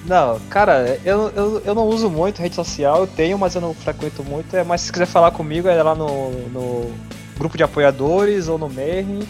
Não, 0.03 0.39
cara, 0.49 0.99
eu, 1.05 1.29
eu, 1.35 1.61
eu 1.63 1.75
não 1.75 1.87
uso 1.87 2.09
muito 2.09 2.41
rede 2.41 2.55
social, 2.55 3.01
eu 3.01 3.07
tenho, 3.07 3.37
mas 3.37 3.53
eu 3.53 3.61
não 3.61 3.71
frequento 3.73 4.23
muito. 4.23 4.55
É, 4.55 4.63
mas 4.63 4.81
se 4.81 4.91
quiser 4.91 5.05
falar 5.05 5.29
comigo 5.29 5.67
é 5.67 5.83
lá 5.83 5.93
no, 5.93 6.31
no 6.49 6.91
grupo 7.37 7.55
de 7.55 7.63
apoiadores 7.63 8.47
ou 8.47 8.57
no 8.57 8.67
Merrin. 8.67 9.27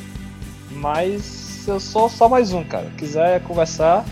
Mas 0.72 1.68
eu 1.68 1.78
sou 1.78 2.10
só 2.10 2.30
mais 2.30 2.54
um, 2.54 2.64
cara. 2.64 2.90
Quiser 2.98 3.42
conversar, 3.44 4.06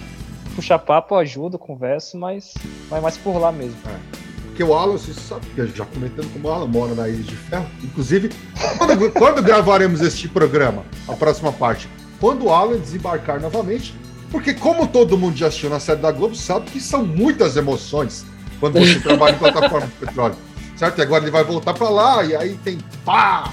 puxar 0.54 0.80
papo, 0.80 1.16
eu 1.16 1.20
ajudo, 1.20 1.58
converso, 1.58 2.18
mas 2.18 2.54
vai 2.90 3.00
mais 3.00 3.16
por 3.16 3.38
lá 3.38 3.54
mesmo. 3.54 3.78
É. 3.86 4.48
porque 4.48 4.64
o 4.66 4.74
Alan, 4.74 4.98
você 4.98 5.14
sabe, 5.14 5.48
já 5.74 5.86
comentando 5.86 6.32
como 6.34 6.50
o 6.50 6.52
Alan 6.52 6.68
mora 6.68 6.94
na 6.94 7.08
Ilha 7.08 7.24
de 7.24 7.36
Ferro. 7.38 7.68
Inclusive, 7.82 8.30
quando, 8.78 9.12
quando 9.12 9.42
gravaremos 9.42 10.02
este 10.02 10.28
programa, 10.28 10.84
a 11.08 11.14
próxima 11.14 11.54
parte? 11.54 11.88
Quando 12.22 12.45
o 12.45 12.53
Alan 12.53 12.77
desembarcar 12.77 13.41
novamente, 13.41 13.95
porque 14.32 14.53
como 14.53 14.88
todo 14.88 15.17
mundo 15.17 15.35
já 15.35 15.48
assistiu 15.48 15.72
na 15.72 15.80
série 15.80 16.00
da 16.00 16.11
Globo, 16.11 16.35
sabe 16.35 16.69
que 16.69 16.80
são 16.80 17.03
muitas 17.03 17.58
emoções 17.58 18.24
quando 18.59 18.80
você 18.80 18.98
trabalha 19.01 19.35
em 19.35 19.40
plataforma 19.40 19.88
de 19.88 19.93
petróleo. 19.93 20.35
Certo? 20.77 21.00
E 21.00 21.01
agora 21.01 21.24
ele 21.24 21.32
vai 21.32 21.43
voltar 21.43 21.74
para 21.74 21.90
lá, 21.90 22.24
e 22.24 22.35
aí 22.35 22.58
tem 22.64 22.77
pá, 23.03 23.51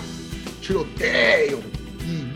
tiroteio, 0.60 1.64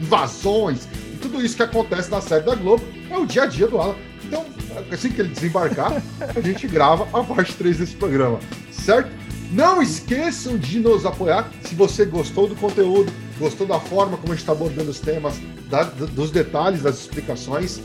invasões, 0.01 0.89
e 1.13 1.17
tudo 1.19 1.45
isso 1.45 1.55
que 1.55 1.63
acontece 1.63 2.11
na 2.11 2.23
série 2.23 2.45
da 2.45 2.55
Globo 2.55 2.83
é 3.11 3.17
o 3.17 3.27
dia 3.27 3.43
a 3.43 3.47
dia 3.47 3.69
do 3.69 3.79
Alan. 3.79 3.95
Então, 4.25 4.47
assim 4.91 5.11
que 5.11 5.21
ele 5.21 5.29
desembarcar, 5.29 6.03
a 6.35 6.41
gente 6.41 6.67
grava 6.67 7.07
a 7.13 7.23
parte 7.23 7.55
3 7.55 7.77
desse 7.77 7.95
programa, 7.95 8.41
certo? 8.71 9.11
Não 9.53 9.83
esqueçam 9.83 10.57
de 10.57 10.79
nos 10.79 11.05
apoiar 11.05 11.51
se 11.63 11.75
você 11.75 12.07
gostou 12.07 12.49
do 12.49 12.57
conteúdo, 12.57 13.13
gostou 13.39 13.67
da 13.67 13.79
forma 13.79 14.17
como 14.17 14.33
a 14.33 14.35
gente 14.35 14.43
está 14.43 14.53
abordando 14.53 14.91
os 14.91 14.99
temas, 14.99 15.39
da, 15.69 15.83
dos 15.83 16.31
detalhes, 16.31 16.83
das 16.83 17.01
explicações. 17.01 17.79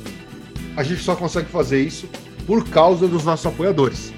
A 0.77 0.83
gente 0.83 1.03
só 1.03 1.13
consegue 1.13 1.49
fazer 1.49 1.81
isso 1.81 2.07
por 2.45 2.67
causa 2.69 3.05
dos 3.05 3.25
nossos 3.25 3.45
apoiadores. 3.45 4.13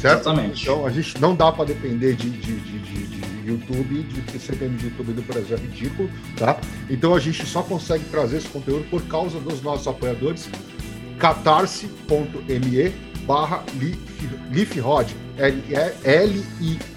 Certo? 0.00 0.22
Exatamente. 0.22 0.62
Então 0.62 0.84
a 0.84 0.90
gente 0.90 1.20
não 1.20 1.36
dá 1.36 1.52
para 1.52 1.66
depender 1.66 2.16
de, 2.16 2.28
de, 2.30 2.56
de, 2.58 2.78
de, 2.80 3.06
de 3.06 3.48
YouTube, 3.48 4.02
de 4.02 4.38
CPM 4.38 4.76
de 4.76 4.86
YouTube 4.86 5.12
do 5.12 5.22
Brasil 5.22 5.56
é 5.56 5.60
ridículo, 5.60 6.10
tá? 6.36 6.58
Então 6.88 7.14
a 7.14 7.20
gente 7.20 7.46
só 7.46 7.62
consegue 7.62 8.04
trazer 8.06 8.38
esse 8.38 8.48
conteúdo 8.48 8.84
por 8.90 9.02
causa 9.02 9.38
dos 9.38 9.62
nossos 9.62 9.86
apoiadores 9.86 10.48
catarse.me 11.18 12.92
barra 13.26 13.62
L-I-F-H-O-D. 16.04 16.88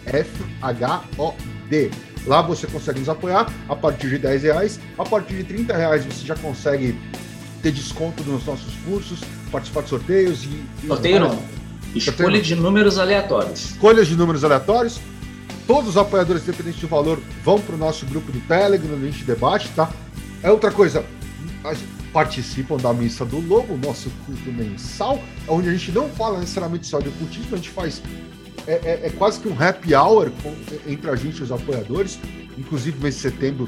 Lá 2.26 2.42
você 2.42 2.68
consegue 2.68 3.00
nos 3.00 3.10
apoiar 3.10 3.52
a 3.68 3.76
partir 3.76 4.10
de 4.10 4.18
10 4.18 4.44
reais. 4.44 4.80
A 4.98 5.04
partir 5.04 5.36
de 5.36 5.44
30 5.44 5.76
reais 5.76 6.06
você 6.06 6.26
já 6.26 6.36
consegue 6.36 6.98
ter 7.62 7.72
desconto 7.72 8.24
nos 8.24 8.46
nossos 8.46 8.74
cursos, 8.86 9.20
participar 9.52 9.82
de 9.84 9.90
sorteios 9.90 10.44
e. 10.44 10.64
Sorteio 10.88 11.20
não. 11.22 11.40
Escolha 11.96 12.42
de 12.42 12.56
números 12.56 12.98
aleatórios. 12.98 13.72
Escolhas 13.72 14.08
de 14.08 14.16
números 14.16 14.44
aleatórios. 14.44 15.00
Todos 15.66 15.92
os 15.92 15.98
apoiadores, 15.98 16.44
independente 16.44 16.82
do 16.82 16.88
valor, 16.88 17.20
vão 17.44 17.58
para 17.60 17.76
o 17.76 17.78
nosso 17.78 18.06
grupo 18.06 18.32
do 18.32 18.40
Telegram, 18.42 18.96
a 18.96 19.00
gente 19.00 19.24
debate, 19.24 19.70
tá? 19.70 19.90
É 20.42 20.52
outra 20.52 20.70
coisa 20.72 21.06
participam 22.14 22.78
da 22.78 22.94
Missa 22.94 23.26
do 23.26 23.40
Lobo, 23.40 23.76
nosso 23.76 24.10
culto 24.26 24.52
mensal, 24.52 25.22
onde 25.48 25.68
a 25.68 25.72
gente 25.72 25.92
não 25.92 26.08
fala 26.10 26.40
necessariamente 26.40 26.86
só 26.88 27.00
de 27.00 27.10
ocultismo, 27.10 27.54
a 27.54 27.56
gente 27.58 27.72
faz. 27.72 28.02
É, 28.66 28.74
é, 28.74 29.08
é 29.08 29.10
quase 29.18 29.42
que 29.42 29.48
um 29.50 29.62
happy 29.62 29.94
hour 29.94 30.32
com, 30.42 30.56
entre 30.90 31.10
a 31.10 31.16
gente 31.16 31.40
e 31.40 31.44
os 31.44 31.52
apoiadores. 31.52 32.20
Inclusive, 32.58 32.98
mês 33.02 33.16
de 33.16 33.22
setembro, 33.22 33.68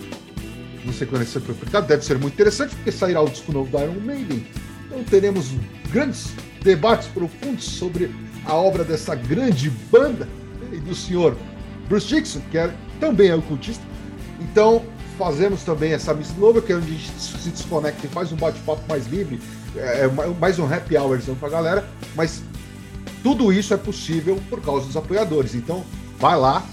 não 0.85 0.93
sei 0.93 1.07
quando 1.07 1.23
esse 1.23 1.39
publicado, 1.39 1.87
deve 1.87 2.05
ser 2.05 2.17
muito 2.19 2.35
interessante, 2.35 2.75
porque 2.75 2.91
sairá 2.91 3.19
o 3.19 3.27
disco 3.27 3.51
novo 3.51 3.69
da 3.71 3.83
Iron 3.83 3.99
Maiden. 3.99 4.45
Então 4.85 5.03
teremos 5.03 5.51
grandes 5.91 6.31
debates 6.63 7.07
profundos 7.07 7.65
sobre 7.65 8.11
a 8.45 8.53
obra 8.53 8.83
dessa 8.83 9.15
grande 9.15 9.69
banda 9.91 10.29
e 10.71 10.77
do 10.77 10.93
senhor 10.93 11.35
Bruce 11.89 12.07
Dixon, 12.07 12.41
que 12.51 12.57
é, 12.57 12.71
também 12.99 13.29
é 13.29 13.35
ocultista. 13.35 13.83
Então, 14.39 14.83
fazemos 15.15 15.63
também 15.63 15.93
essa 15.93 16.13
Global, 16.13 16.61
que 16.61 16.71
é 16.71 16.75
onde 16.75 16.87
a 16.87 16.91
gente 16.91 17.11
se 17.19 17.49
desconecta 17.49 18.05
e 18.05 18.09
faz 18.09 18.31
um 18.31 18.35
bate-papo 18.35 18.83
mais 18.87 19.07
livre, 19.07 19.41
é, 19.75 20.05
é 20.05 20.07
mais 20.39 20.59
um 20.59 20.71
happy 20.71 20.97
hour 20.97 21.19
pra 21.39 21.49
galera, 21.49 21.87
mas 22.15 22.43
tudo 23.23 23.51
isso 23.51 23.73
é 23.73 23.77
possível 23.77 24.39
por 24.49 24.61
causa 24.61 24.85
dos 24.85 24.95
apoiadores. 24.95 25.55
Então, 25.55 25.83
vai 26.19 26.37
lá, 26.37 26.63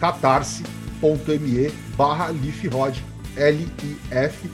catarse.me 0.00 1.70
barra 1.96 2.28
lifrod, 2.30 3.04
L-I-F-H-O-D. 3.36 4.50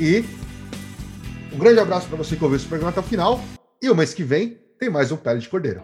E 0.00 0.24
um 1.52 1.58
grande 1.58 1.78
abraço 1.78 2.08
para 2.08 2.16
você 2.16 2.34
que 2.36 2.42
ouviu 2.42 2.56
esse 2.56 2.66
programa 2.66 2.90
até 2.90 3.00
o 3.00 3.04
final. 3.04 3.40
E 3.80 3.88
o 3.90 3.94
mês 3.94 4.14
que 4.14 4.24
vem 4.24 4.58
tem 4.78 4.90
mais 4.90 5.12
um 5.12 5.16
Pele 5.16 5.40
de 5.40 5.48
Cordeiro. 5.48 5.82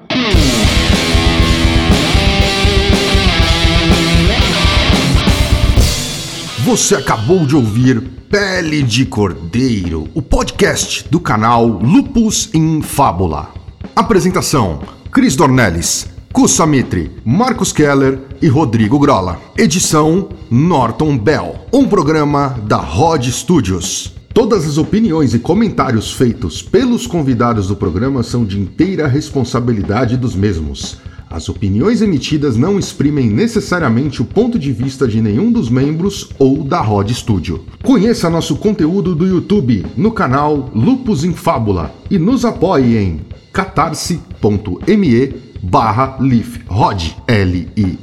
Você 6.64 6.94
acabou 6.94 7.46
de 7.46 7.56
ouvir 7.56 8.02
Pele 8.28 8.82
de 8.82 9.06
Cordeiro, 9.06 10.08
o 10.12 10.20
podcast 10.20 11.08
do 11.08 11.18
canal 11.18 11.66
Lupus 11.66 12.50
em 12.52 12.82
Fábula. 12.82 13.48
Apresentação: 13.96 14.80
Cris 15.10 15.34
Dornelles, 15.34 16.06
Kussamitri, 16.30 17.12
Marcos 17.24 17.72
Keller 17.72 18.20
e 18.42 18.46
Rodrigo 18.46 18.98
Grola. 18.98 19.40
Edição: 19.56 20.28
Norton 20.50 21.16
Bell. 21.16 21.66
Um 21.72 21.88
programa 21.88 22.54
da 22.64 22.76
Rod 22.76 23.26
Studios. 23.28 24.14
Todas 24.34 24.66
as 24.66 24.76
opiniões 24.76 25.32
e 25.32 25.38
comentários 25.38 26.12
feitos 26.12 26.60
pelos 26.60 27.06
convidados 27.06 27.68
do 27.68 27.74
programa 27.74 28.22
são 28.22 28.44
de 28.44 28.60
inteira 28.60 29.08
responsabilidade 29.08 30.14
dos 30.18 30.36
mesmos. 30.36 30.98
As 31.30 31.48
opiniões 31.48 32.02
emitidas 32.02 32.56
não 32.56 32.76
exprimem 32.76 33.30
necessariamente 33.30 34.20
o 34.20 34.24
ponto 34.24 34.58
de 34.58 34.72
vista 34.72 35.06
de 35.06 35.22
nenhum 35.22 35.52
dos 35.52 35.70
membros 35.70 36.30
ou 36.40 36.64
da 36.64 36.80
Rod 36.80 37.08
Studio. 37.12 37.64
Conheça 37.84 38.28
nosso 38.28 38.56
conteúdo 38.56 39.14
do 39.14 39.24
YouTube 39.24 39.86
no 39.96 40.10
canal 40.10 40.68
Lupus 40.74 41.22
em 41.22 41.32
Fábula 41.32 41.94
e 42.10 42.18
nos 42.18 42.44
apoie 42.44 42.98
em 42.98 43.20
catarse.me 43.52 45.34
barra 45.62 46.16
lifrod 46.18 47.16
L-I-F-H-O-D. 47.28 48.00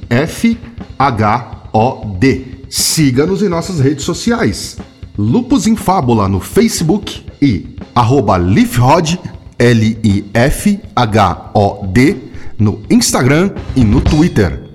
Siga-nos 2.69 3.43
em 3.43 3.49
nossas 3.49 3.81
redes 3.81 4.05
sociais. 4.05 4.77
Lupus 5.17 5.67
em 5.67 5.75
Fábula 5.75 6.29
no 6.29 6.39
Facebook 6.39 7.25
e 7.41 7.75
arroba 7.93 8.37
lifrod 8.37 9.19
L-I-F-H-O-D 9.59 10.27
no 12.57 12.81
Instagram 12.89 13.51
e 13.75 13.83
no 13.83 14.01
Twitter. 14.01 14.66